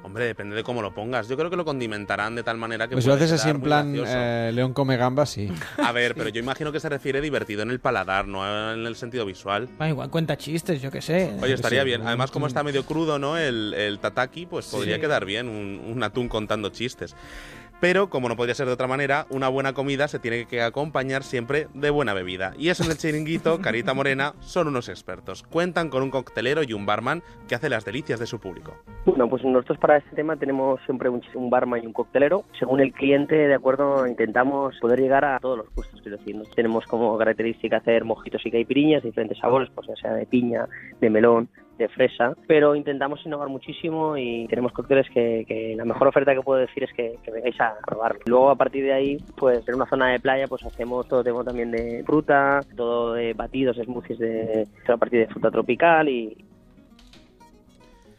Hombre, 0.04 0.24
depende 0.26 0.56
de 0.56 0.64
cómo 0.64 0.82
lo 0.82 0.92
pongas. 0.92 1.28
Yo 1.28 1.36
creo 1.36 1.48
que 1.48 1.56
lo 1.56 1.64
condimentarán 1.64 2.34
de 2.34 2.42
tal 2.42 2.56
manera 2.58 2.88
que 2.88 2.94
Pues 2.96 3.04
si 3.04 3.08
lo 3.08 3.14
puede 3.14 3.24
haces 3.26 3.40
así 3.40 3.50
en 3.50 3.60
plan 3.60 3.94
eh, 3.96 4.50
León 4.52 4.72
come 4.72 4.96
gambas, 4.96 5.30
sí. 5.30 5.48
A 5.78 5.92
ver, 5.92 6.14
pero 6.16 6.28
yo 6.28 6.40
imagino 6.40 6.72
que 6.72 6.80
se 6.80 6.88
refiere 6.88 7.20
divertido 7.20 7.62
en 7.62 7.70
el 7.70 7.78
paladar, 7.78 8.26
no 8.26 8.72
en 8.74 8.84
el 8.84 8.96
sentido 8.96 9.24
visual. 9.24 9.68
Ah, 9.78 9.88
igual 9.88 10.10
cuenta 10.10 10.36
chistes, 10.36 10.82
yo 10.82 10.90
qué 10.90 11.00
sé. 11.00 11.32
Oye, 11.40 11.54
estaría 11.54 11.82
Sí, 11.82 11.86
bien. 11.86 12.02
Además, 12.04 12.32
como 12.32 12.48
está 12.48 12.64
medio 12.64 12.84
crudo, 12.84 13.18
¿no? 13.20 13.38
El, 13.38 13.74
el 13.74 14.00
tataki, 14.00 14.46
pues 14.46 14.66
podría 14.66 14.96
Sí. 14.96 15.00
quedar 15.02 15.24
bien, 15.24 15.48
un, 15.48 15.80
un 15.92 16.02
atún 16.02 16.28
contando 16.28 16.70
chistes. 16.70 17.14
Pero, 17.82 18.10
como 18.10 18.28
no 18.28 18.36
podría 18.36 18.54
ser 18.54 18.68
de 18.68 18.74
otra 18.74 18.86
manera, 18.86 19.26
una 19.28 19.48
buena 19.48 19.72
comida 19.72 20.06
se 20.06 20.20
tiene 20.20 20.46
que 20.46 20.62
acompañar 20.62 21.24
siempre 21.24 21.66
de 21.74 21.90
buena 21.90 22.14
bebida. 22.14 22.52
Y 22.56 22.68
eso 22.68 22.84
en 22.84 22.92
el 22.92 22.96
chiringuito, 22.96 23.60
Carita 23.60 23.92
Morena, 23.92 24.34
son 24.38 24.68
unos 24.68 24.88
expertos. 24.88 25.42
Cuentan 25.42 25.88
con 25.88 26.04
un 26.04 26.10
coctelero 26.10 26.62
y 26.62 26.74
un 26.74 26.86
barman 26.86 27.24
que 27.48 27.56
hace 27.56 27.68
las 27.68 27.84
delicias 27.84 28.20
de 28.20 28.26
su 28.26 28.38
público. 28.38 28.76
Bueno, 29.04 29.28
pues 29.28 29.42
nosotros 29.42 29.78
para 29.78 29.96
este 29.96 30.14
tema 30.14 30.36
tenemos 30.36 30.80
siempre 30.84 31.08
un, 31.08 31.50
barman 31.50 31.82
y 31.82 31.86
un 31.88 31.92
coctelero. 31.92 32.44
Según 32.56 32.78
el 32.78 32.92
cliente, 32.92 33.34
de 33.34 33.54
acuerdo, 33.54 34.06
intentamos 34.06 34.78
poder 34.80 35.00
llegar 35.00 35.24
a 35.24 35.40
todos 35.40 35.58
los 35.58 35.74
gustos. 35.74 36.00
Quiero 36.02 36.18
decir, 36.18 36.40
tenemos 36.54 36.86
como 36.86 37.18
característica 37.18 37.78
hacer 37.78 38.04
mojitos 38.04 38.46
y 38.46 38.52
caipiriñas 38.52 39.02
diferentes 39.02 39.38
sabores, 39.38 39.68
pues 39.74 39.88
ya 39.88 39.96
sea 39.96 40.12
de 40.12 40.26
piña, 40.26 40.68
de 41.00 41.10
melón, 41.10 41.48
de 41.82 41.88
fresa, 41.88 42.34
pero 42.46 42.74
intentamos 42.74 43.24
innovar 43.24 43.48
muchísimo 43.48 44.16
y 44.16 44.46
tenemos 44.48 44.72
cócteles 44.72 45.08
que, 45.10 45.44
que 45.46 45.74
la 45.76 45.84
mejor 45.84 46.08
oferta 46.08 46.34
que 46.34 46.40
puedo 46.40 46.60
decir 46.60 46.84
es 46.84 46.92
que, 46.92 47.18
vengáis 47.32 47.60
a 47.60 47.74
probarlo. 47.84 48.20
Luego 48.26 48.50
a 48.50 48.56
partir 48.56 48.84
de 48.84 48.92
ahí, 48.92 49.18
pues 49.36 49.66
en 49.68 49.74
una 49.74 49.86
zona 49.86 50.08
de 50.08 50.20
playa, 50.20 50.46
pues 50.46 50.64
hacemos 50.64 51.08
todo 51.08 51.24
tipo 51.24 51.44
también 51.44 51.70
de 51.70 52.02
fruta, 52.04 52.60
todo 52.76 53.14
de 53.14 53.32
batidos, 53.34 53.76
smoothies 53.76 54.18
de 54.18 54.66
a 54.88 54.96
partir 54.96 55.20
de 55.20 55.32
fruta 55.32 55.50
tropical 55.50 56.08
y, 56.08 56.36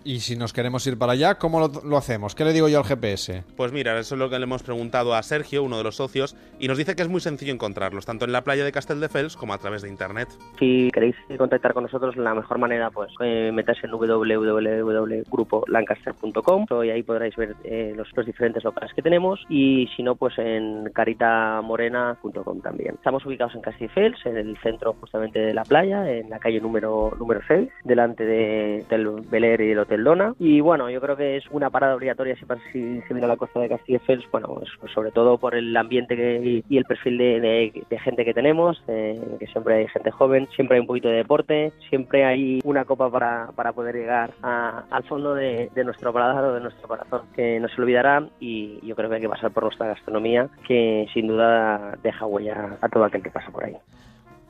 Y 0.06 0.20
si 0.20 0.36
nos 0.36 0.52
queremos 0.52 0.86
ir 0.86 0.98
para 0.98 1.14
allá, 1.14 1.36
¿cómo 1.36 1.62
lo, 1.62 1.72
lo 1.86 1.96
hacemos? 1.98 2.36
¿Qué 2.36 2.44
le 2.44 2.52
digo 2.52 2.68
yo 2.68 2.80
al 2.80 2.84
GPS? 2.84 3.44
Pues 3.56 3.72
mira, 3.72 3.98
eso 3.98 4.16
es 4.16 4.20
lo 4.20 4.30
que 4.30 4.38
le 4.38 4.44
hemos 4.44 4.62
preguntado 4.62 5.14
a 5.16 5.24
Sergio, 5.24 5.64
uno 5.64 5.78
de 5.78 5.84
los 5.86 5.96
socios, 5.96 6.36
y 6.60 6.68
nos 6.68 6.78
dice 6.78 6.94
que 6.96 7.04
es 7.04 7.08
muy 7.10 7.22
sencillo 7.22 7.54
encontrarlos, 7.54 8.06
tanto 8.06 8.26
en 8.26 8.34
la 8.34 8.44
playa 8.44 8.66
de 8.66 8.74
Castelldefels 8.74 9.38
como 9.38 9.54
a 9.54 9.58
través 9.60 9.82
de 9.82 9.88
internet. 9.90 10.28
Si 10.60 10.90
queréis 10.94 11.16
contactar 11.38 11.74
con 11.74 11.84
nosotros, 11.84 12.18
la 12.18 12.34
mejor 12.36 12.58
manera, 12.58 12.92
pues 12.92 13.14
eh, 13.22 13.52
meterse 13.54 13.86
en 13.88 13.94
www.grupolancaster.com 13.94 16.66
y 16.84 16.90
ahí 16.90 17.04
podréis 17.04 17.36
ver 17.38 17.56
eh, 17.64 17.94
los, 17.96 18.10
los 18.16 18.26
diferentes 18.26 18.62
locales 18.64 18.94
que 18.94 19.02
tenemos 19.02 19.40
y 19.50 19.88
si 19.96 20.04
no, 20.04 20.16
pues 20.16 20.38
en 20.38 20.90
caritamorena.com 20.94 22.60
también. 22.62 22.96
Estamos 22.96 23.26
ubicados 23.26 23.56
en 23.56 23.62
Castelldefels, 23.62 24.26
en 24.26 24.36
el 24.38 24.58
centro 24.58 24.94
justamente 25.00 25.40
de 25.40 25.54
la 25.54 25.64
playa, 25.64 26.12
en 26.12 26.30
la 26.30 26.40
calle 26.40 26.60
número 26.60 27.14
número 27.18 27.40
6, 27.48 27.70
delante 27.84 28.26
de- 28.26 28.84
del 28.90 29.08
Bel 29.30 29.44
Air 29.46 29.62
y 29.62 29.68
del 29.70 29.80
Hotel 29.80 29.93
Dona. 30.02 30.34
Y 30.40 30.62
bueno, 30.62 30.90
yo 30.90 31.02
creo 31.02 31.18
que 31.18 31.38
es 31.38 31.44
una 31.52 31.70
parada 31.70 31.96
obligatoria 31.96 32.36
si, 32.36 32.46
si 32.72 33.02
se 33.02 33.14
viene 33.14 33.26
a 33.26 33.28
la 33.28 33.36
costa 33.38 33.60
de 33.60 33.70
Castelldefels, 33.70 34.26
bueno, 34.32 34.48
pues, 34.56 34.70
pues 34.80 34.92
sobre 34.94 35.12
todo 35.12 35.38
por 35.38 35.54
el 35.56 35.76
ambiente 35.76 36.16
que- 36.16 36.64
y 36.70 36.78
el 36.78 36.86
perfil 36.86 37.18
de 37.18 38.00
gente 38.04 38.24
que 38.26 38.34
tenemos, 38.34 38.82
eh, 38.88 39.20
que 39.40 39.48
siempre 39.48 39.76
hay 39.76 39.88
gente 39.90 40.12
joven, 40.12 40.48
siempre 40.56 40.76
hay 40.78 40.82
un 40.82 40.88
poquito 40.88 41.10
de 41.10 41.18
deporte, 41.18 41.72
siempre 41.90 42.24
hay 42.26 42.60
una 42.64 42.86
copa 42.86 43.10
para, 43.10 43.50
para 43.56 43.74
poder 43.74 43.96
llegar 43.96 44.32
a- 44.42 44.84
al 44.90 45.04
fondo 45.04 45.34
de, 45.36 45.70
de 45.74 45.84
nuestro 45.84 46.14
paladar 46.14 46.44
o 46.46 46.54
de 46.54 46.62
nuestro 46.62 46.88
corazón, 46.88 47.22
que 47.36 47.60
no 47.60 47.68
se 47.68 47.82
olvidará 47.82 48.24
y 48.40 48.80
yo 48.86 48.96
creo 48.96 49.10
que 49.10 49.16
hay 49.16 49.22
que 49.22 49.30
pasar 49.30 49.52
por 49.52 49.64
nuestra 49.64 49.88
gastronomía, 49.88 50.48
que 50.68 51.08
sin 51.14 51.28
duda 51.28 51.98
deja 52.04 52.26
huella 52.26 52.78
a 52.82 52.90
todo 52.90 53.04
aquel 53.06 53.22
que 53.24 53.30
pasa 53.30 53.52
por 53.52 53.64
ahí. 53.66 53.76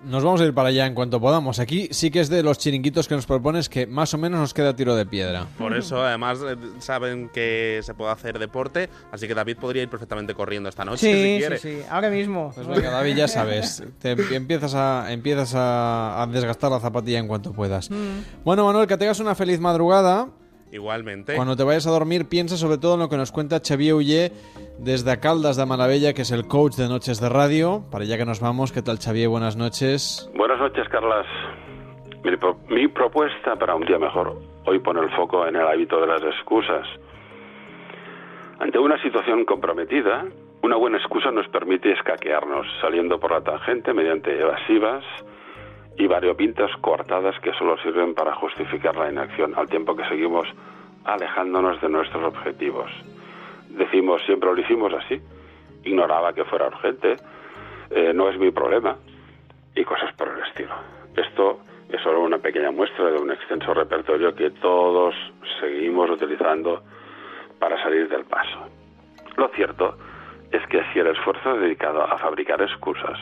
Nos 0.06 0.24
vamos 0.24 0.42
a 0.42 0.46
ir 0.46 0.54
para 0.54 0.70
allá 0.70 0.86
en 0.86 0.96
cuanto 0.96 1.20
podamos. 1.22 1.60
Aquí 1.60 1.88
sí 1.92 2.12
que 2.12 2.20
es 2.20 2.30
de 2.30 2.44
los 2.44 2.58
chiringuitos 2.58 3.08
que 3.08 3.16
nos 3.16 3.26
propones 3.26 3.70
que 3.70 3.88
más 3.88 4.14
o 4.14 4.18
menos 4.18 4.40
nos 4.40 4.54
queda 4.54 4.76
tiro 4.76 4.96
de 4.96 5.06
piedra. 5.06 5.48
Por 5.58 5.76
eso, 5.76 6.04
además, 6.04 6.40
eh, 6.46 6.58
saben 6.80 7.30
que 7.30 7.80
se 7.84 7.94
puede 7.94 8.12
hacer 8.12 8.38
deporte, 8.38 8.90
así 9.12 9.28
que 9.28 9.34
David 9.34 9.58
podría 9.58 9.84
ir 9.84 9.90
perfectamente 9.90 10.34
corriendo 10.34 10.68
esta 10.68 10.84
noche 10.84 11.00
si 11.08 11.40
quiere. 11.40 11.58
sí, 11.58 11.78
sí, 11.78 11.82
ahora 11.90 12.10
mismo. 12.10 12.52
Pues 12.54 12.68
venga, 12.68 12.90
David, 12.92 13.16
ya 13.16 13.28
sabes. 13.28 13.84
Te 14.00 14.12
empiezas 14.12 14.76
a, 14.76 15.12
empiezas 15.12 15.56
a, 15.56 16.22
a 16.22 16.28
desgastar 16.28 16.70
la 16.72 16.80
zapatilla 16.80 17.20
en 17.20 17.28
cuanto 17.28 17.54
puedas. 17.54 17.90
Mm. 17.90 18.44
Bueno, 18.44 18.66
Manuel, 18.66 18.88
que 18.88 18.98
tengas 18.98 19.20
una 19.20 19.36
feliz 19.36 19.60
madrugada. 19.60 20.28
Igualmente. 20.74 21.36
Cuando 21.36 21.56
te 21.56 21.64
vayas 21.64 21.86
a 21.86 21.92
dormir, 21.92 22.28
piensa 22.28 22.58
sobre 22.58 22.78
todo 22.80 22.96
en 22.96 23.02
lo 23.02 23.08
que 23.10 23.16
nos 23.18 23.32
cuenta 23.32 23.60
Xavier 23.66 23.94
Ullé 23.94 24.32
desde 24.80 25.20
Caldas 25.20 25.56
de 25.56 25.66
Malavella, 25.68 26.14
que 26.14 26.24
es 26.24 26.32
el 26.32 26.48
coach 26.48 26.74
de 26.76 26.88
Noches 26.90 27.22
de 27.22 27.30
Radio. 27.30 27.84
Para 27.92 28.04
allá 28.06 28.18
que 28.18 28.26
nos 28.26 28.40
vamos, 28.40 28.72
¿qué 28.72 28.82
tal, 28.82 28.98
Xavier? 28.98 29.30
Buenas 29.30 29.56
noches. 29.56 30.28
Buenas 30.36 30.58
noches, 30.60 30.90
Carlas. 30.90 31.28
Mi, 32.24 32.36
pro- 32.38 32.58
mi 32.70 32.88
propuesta 32.88 33.56
para 33.56 33.76
un 33.76 33.86
día 33.86 34.00
mejor 34.00 34.36
hoy 34.66 34.80
pone 34.80 35.02
el 35.02 35.12
foco 35.16 35.46
en 35.46 35.56
el 35.58 35.68
hábito 35.68 36.02
de 36.02 36.08
las 36.08 36.24
excusas. 36.24 36.88
Ante 38.60 38.80
una 38.80 39.00
situación 39.04 39.46
comprometida, 39.46 40.26
una 40.64 40.76
buena 40.78 40.98
excusa 40.98 41.32
nos 41.32 41.48
permite 41.50 41.92
escaquearnos, 41.92 42.66
saliendo 42.82 43.20
por 43.20 43.32
la 43.32 43.42
tangente 43.42 43.94
mediante 43.94 44.40
evasivas 44.40 45.04
y 45.98 46.08
variopintas 46.08 46.72
coartadas 46.82 47.40
que 47.40 47.54
solo 47.54 47.78
sirven 47.78 48.14
para 48.14 48.34
justificar 48.36 48.96
la 48.96 49.12
inacción, 49.12 49.54
al 49.56 49.70
tiempo 49.70 49.96
que 49.96 50.06
seguimos 50.06 50.48
alejándonos 51.06 51.80
de 51.82 51.90
nuestros 51.90 52.24
objetivos. 52.24 52.92
Decimos, 53.70 54.22
siempre 54.26 54.54
lo 54.54 54.60
hicimos 54.60 54.94
así, 54.94 55.22
ignoraba 55.84 56.34
que 56.34 56.46
fuera 56.46 56.68
urgente, 56.68 57.18
eh, 57.90 58.12
no 58.14 58.30
es 58.30 58.38
mi 58.38 58.52
problema, 58.52 58.98
y 59.76 59.84
cosas 59.84 60.14
por 60.16 60.30
el 60.30 60.44
estilo. 60.44 60.74
Esto 61.16 61.60
es 61.90 62.02
solo 62.02 62.22
una 62.22 62.40
pequeña 62.40 62.72
muestra 62.72 63.12
de 63.12 63.20
un 63.20 63.32
extenso 63.32 63.74
repertorio 63.74 64.34
que 64.34 64.50
todos 64.52 65.16
seguimos 65.60 66.10
utilizando 66.10 66.84
para 67.60 67.82
salir 67.84 68.10
del 68.10 68.26
paso. 68.26 68.68
Lo 69.38 69.48
cierto 69.50 69.98
es 70.52 70.66
que 70.68 70.84
si 70.92 71.00
el 71.00 71.08
esfuerzo 71.08 71.58
dedicado 71.58 72.04
a 72.04 72.18
fabricar 72.18 72.62
excusas 72.62 73.18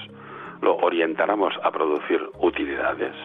lo 0.62 0.78
orientáramos 0.78 1.54
a 1.64 1.72
producir 1.72 2.22
utilidades, 2.40 3.16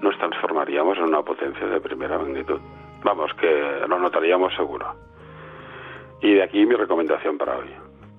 nos 0.00 0.18
transformaríamos 0.18 0.98
en 0.98 1.04
una 1.04 1.22
potencia 1.22 1.66
de 1.66 1.80
primera 1.80 2.18
magnitud. 2.18 2.60
Vamos, 3.04 3.32
que 3.34 3.84
lo 3.86 3.98
notaríamos 3.98 4.54
seguro. 4.54 4.94
Y 6.20 6.34
de 6.34 6.42
aquí 6.42 6.64
mi 6.66 6.74
recomendación 6.74 7.38
para 7.38 7.58
hoy. 7.58 7.70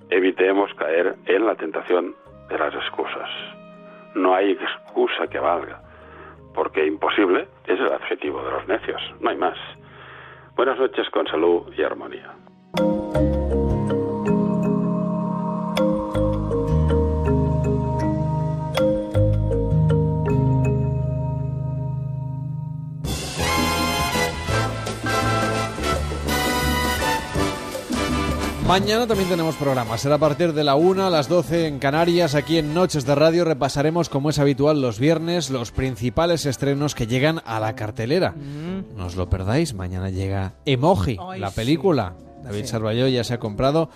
Evitemos 0.10 0.74
caer 0.76 1.16
en 1.26 1.46
la 1.46 1.56
tentación 1.56 2.16
de 2.50 2.58
las 2.58 2.74
excusas. 2.76 3.30
No 4.16 4.36
hay 4.36 4.52
excusa 4.52 5.28
que 5.28 5.40
valga, 5.40 5.82
porque 6.54 6.86
imposible 6.86 7.48
es 7.66 7.80
el 7.80 7.92
adjetivo 7.92 8.44
de 8.44 8.52
los 8.52 8.68
necios, 8.68 9.02
no 9.20 9.30
hay 9.30 9.38
más. 9.38 9.58
Buenas 10.56 10.78
noches 10.78 11.10
con 11.10 11.26
salud 11.28 11.74
y 11.76 11.82
armonía. 11.82 12.43
Mañana 28.74 29.06
también 29.06 29.30
tenemos 29.30 29.54
programa. 29.56 30.00
Será 30.00 30.16
a 30.16 30.18
partir 30.18 30.52
de 30.52 30.64
la 30.64 30.74
1 30.74 31.06
a 31.06 31.12
las 31.12 31.30
12 31.30 31.68
en 31.68 31.78
Canarias. 31.78 32.34
Aquí 32.34 32.58
en 32.58 32.74
Noches 32.74 33.06
de 33.06 33.14
Radio 33.14 33.46
repasaremos, 33.46 34.10
como 34.10 34.32
es 34.32 34.40
habitual 34.40 34.82
los 34.82 34.98
viernes, 34.98 35.52
los 35.52 35.72
principales 35.72 36.48
estrenos 36.48 36.96
que 36.96 37.06
llegan 37.06 37.40
a 37.46 37.60
la 37.60 37.76
cartelera. 37.76 38.34
No 38.96 39.06
os 39.06 39.16
lo 39.16 39.30
perdáis. 39.30 39.76
Mañana 39.76 40.10
llega 40.10 40.54
Emoji, 40.66 41.20
Ay, 41.22 41.40
la 41.40 41.52
sí. 41.52 41.56
película. 41.56 42.16
David 42.44 42.66
Sí. 42.66 43.14
Ya 43.14 43.24
se 43.24 43.36
ha 43.36 43.40
comprado 43.40 43.90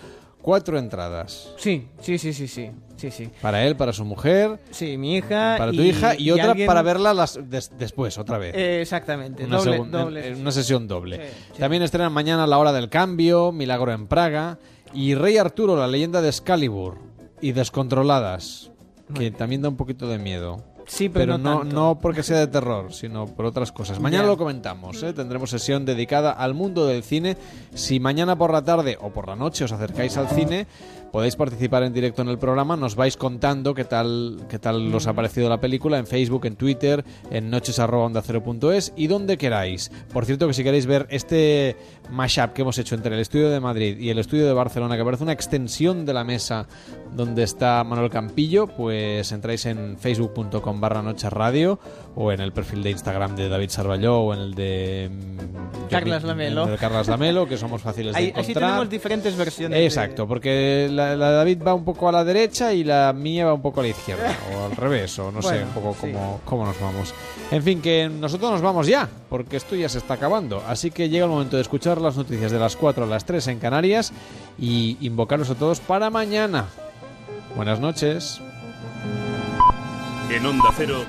cuatro 0.47 0.79
entradas. 0.79 1.49
Sí, 1.57 1.89
sí, 1.99 2.17
sí, 2.17 2.31
sí, 2.31 2.47
sí, 2.47 2.71
sí, 2.95 3.11
sí. 3.11 3.29
Para 3.41 3.65
él, 3.65 3.75
para 3.75 3.91
su 3.91 4.05
mujer, 4.05 4.57
Sí, 4.71 4.97
mi 4.97 5.17
hija. 5.17 5.55
para 5.57 5.73
tu 5.73 5.81
hija 5.81 6.15
y, 6.17 6.31
otra 6.31 6.51
alguien- 6.51 6.67
para 6.67 6.81
verla 6.83 7.13
las, 7.13 7.37
des- 7.49 7.69
después, 7.77 8.17
otra 8.17 8.37
vez. 8.37 8.55
Eh, 8.55 8.79
exactamente, 8.81 9.43
Una, 9.43 9.57
doble, 9.57 9.77
doble. 9.89 10.25
en- 10.25 10.33
en 10.35 10.39
una 10.41 10.53
sesión 10.53 10.87
doble. 10.87 11.17
Sí. 11.53 11.59
También 11.59 11.83
estrenan 11.83 12.13
mañana 12.13 12.47
La 12.47 12.57
Hora 12.59 12.71
del 12.71 12.87
Cambio, 12.87 13.51
Milagro 13.51 13.91
en 13.91 14.07
Praga 14.07 14.57
y 14.93 15.15
Rey 15.15 15.35
Arturo, 15.35 15.75
la 15.75 15.85
leyenda 15.87 16.21
de 16.21 16.29
Excalibur 16.29 16.97
y 17.41 17.51
Descontroladas, 17.51 18.71
que 19.15 19.31
también 19.31 19.61
da 19.61 19.67
un 19.67 19.75
poquito 19.75 20.07
de 20.07 20.17
miedo. 20.17 20.63
Sí, 20.87 21.09
pero 21.09 21.37
no 21.37 21.37
no, 21.37 21.59
tanto. 21.59 21.75
no 21.75 21.99
porque 21.99 22.23
sea 22.23 22.39
de 22.39 22.47
terror, 22.47 22.93
sino 22.93 23.27
por 23.27 23.45
otras 23.45 23.71
cosas. 23.71 23.99
Mañana 23.99 24.25
lo 24.25 24.37
comentamos, 24.37 25.03
¿eh? 25.03 25.13
tendremos 25.13 25.49
sesión 25.49 25.85
dedicada 25.85 26.31
al 26.31 26.53
mundo 26.53 26.87
del 26.87 27.03
cine. 27.03 27.37
Si 27.73 27.99
mañana 27.99 28.37
por 28.37 28.51
la 28.51 28.63
tarde 28.63 28.97
o 29.01 29.09
por 29.09 29.27
la 29.27 29.35
noche 29.35 29.65
os 29.65 29.71
acercáis 29.73 30.15
al 30.17 30.29
cine, 30.29 30.65
podéis 31.11 31.35
participar 31.35 31.83
en 31.83 31.93
directo 31.93 32.21
en 32.21 32.29
el 32.29 32.37
programa. 32.37 32.75
Nos 32.75 32.95
vais 32.95 33.17
contando 33.17 33.73
qué 33.73 33.83
tal, 33.85 34.45
qué 34.49 34.59
tal 34.59 34.93
os 34.93 35.07
ha 35.07 35.13
parecido 35.13 35.49
la 35.49 35.59
película 35.59 35.97
en 35.97 36.07
Facebook, 36.07 36.45
en 36.45 36.55
Twitter, 36.55 37.03
en 37.31 37.49
noches.onda0.es 37.49 38.93
y 38.95 39.07
donde 39.07 39.37
queráis. 39.37 39.91
Por 40.13 40.25
cierto, 40.25 40.47
que 40.47 40.53
si 40.53 40.63
queréis 40.63 40.85
ver 40.85 41.07
este 41.09 41.75
mashup 42.11 42.53
que 42.53 42.61
hemos 42.61 42.77
hecho 42.77 42.95
entre 42.95 43.13
el 43.13 43.21
estudio 43.21 43.49
de 43.49 43.59
Madrid 43.59 43.97
y 43.99 44.09
el 44.09 44.19
estudio 44.19 44.45
de 44.45 44.53
Barcelona, 44.53 44.97
que 44.97 45.03
parece 45.03 45.23
una 45.23 45.33
extensión 45.33 46.05
de 46.05 46.13
la 46.13 46.23
mesa 46.23 46.67
donde 47.15 47.43
está 47.43 47.83
Manuel 47.83 48.09
Campillo, 48.09 48.67
pues 48.67 49.31
entráis 49.31 49.65
en 49.65 49.97
facebook.com 49.97 50.79
barra 50.79 51.01
noche 51.01 51.29
radio 51.29 51.79
o 52.15 52.31
en 52.31 52.41
el 52.41 52.51
perfil 52.51 52.83
de 52.83 52.91
Instagram 52.91 53.35
de 53.35 53.49
David 53.49 53.69
Sarballó 53.69 54.19
o 54.19 54.33
en 54.33 54.39
el 54.39 54.53
de 54.55 55.09
mm, 55.11 55.89
Carlas 55.89 56.21
yo- 56.21 56.27
Lamelo. 56.27 56.65
de 56.65 56.77
Lamelo, 57.07 57.47
que 57.47 57.57
somos 57.57 57.81
fáciles 57.81 58.13
de 58.15 58.21
encontrar. 58.21 58.43
así 58.43 58.53
tenemos 58.53 58.89
diferentes 58.89 59.35
versiones. 59.35 59.79
Exacto, 59.79 60.27
porque 60.27 60.89
la, 60.97 61.15
la 61.15 61.29
de 61.29 61.35
David 61.37 61.61
va 61.65 61.73
un 61.73 61.85
poco 61.85 62.09
a 62.09 62.11
la 62.11 62.25
derecha 62.25 62.73
y 62.73 62.83
la 62.83 63.13
mía 63.13 63.45
va 63.45 63.53
un 63.53 63.61
poco 63.61 63.79
a 63.79 63.83
la 63.83 63.89
izquierda, 63.89 64.35
o 64.53 64.65
al 64.65 64.75
revés, 64.75 65.17
o 65.19 65.31
no 65.31 65.41
sé, 65.41 65.63
un 65.63 65.69
poco 65.69 65.93
sí. 65.93 66.11
cómo, 66.11 66.41
cómo 66.43 66.65
nos 66.65 66.79
vamos. 66.81 67.13
En 67.51 67.63
fin, 67.63 67.81
que 67.81 68.09
nosotros 68.09 68.51
nos 68.51 68.61
vamos 68.61 68.87
ya, 68.87 69.07
porque 69.29 69.55
esto 69.55 69.75
ya 69.75 69.87
se 69.87 69.99
está 69.99 70.15
acabando. 70.15 70.61
Así 70.67 70.91
que 70.91 71.07
llega 71.07 71.25
el 71.25 71.31
momento 71.31 71.55
de 71.55 71.61
escuchar 71.61 72.01
las 72.01 72.17
noticias 72.17 72.51
de 72.51 72.59
las 72.59 72.75
4 72.75 73.05
a 73.05 73.07
las 73.07 73.23
3 73.23 73.47
en 73.47 73.59
Canarias 73.59 74.11
y 74.59 74.97
invocaros 74.99 75.49
a 75.49 75.55
todos 75.55 75.79
para 75.79 76.09
mañana. 76.09 76.65
Buenas 77.55 77.79
noches. 77.79 78.41
En 80.29 80.45
Onda 80.45 80.69
Cero, 80.75 81.05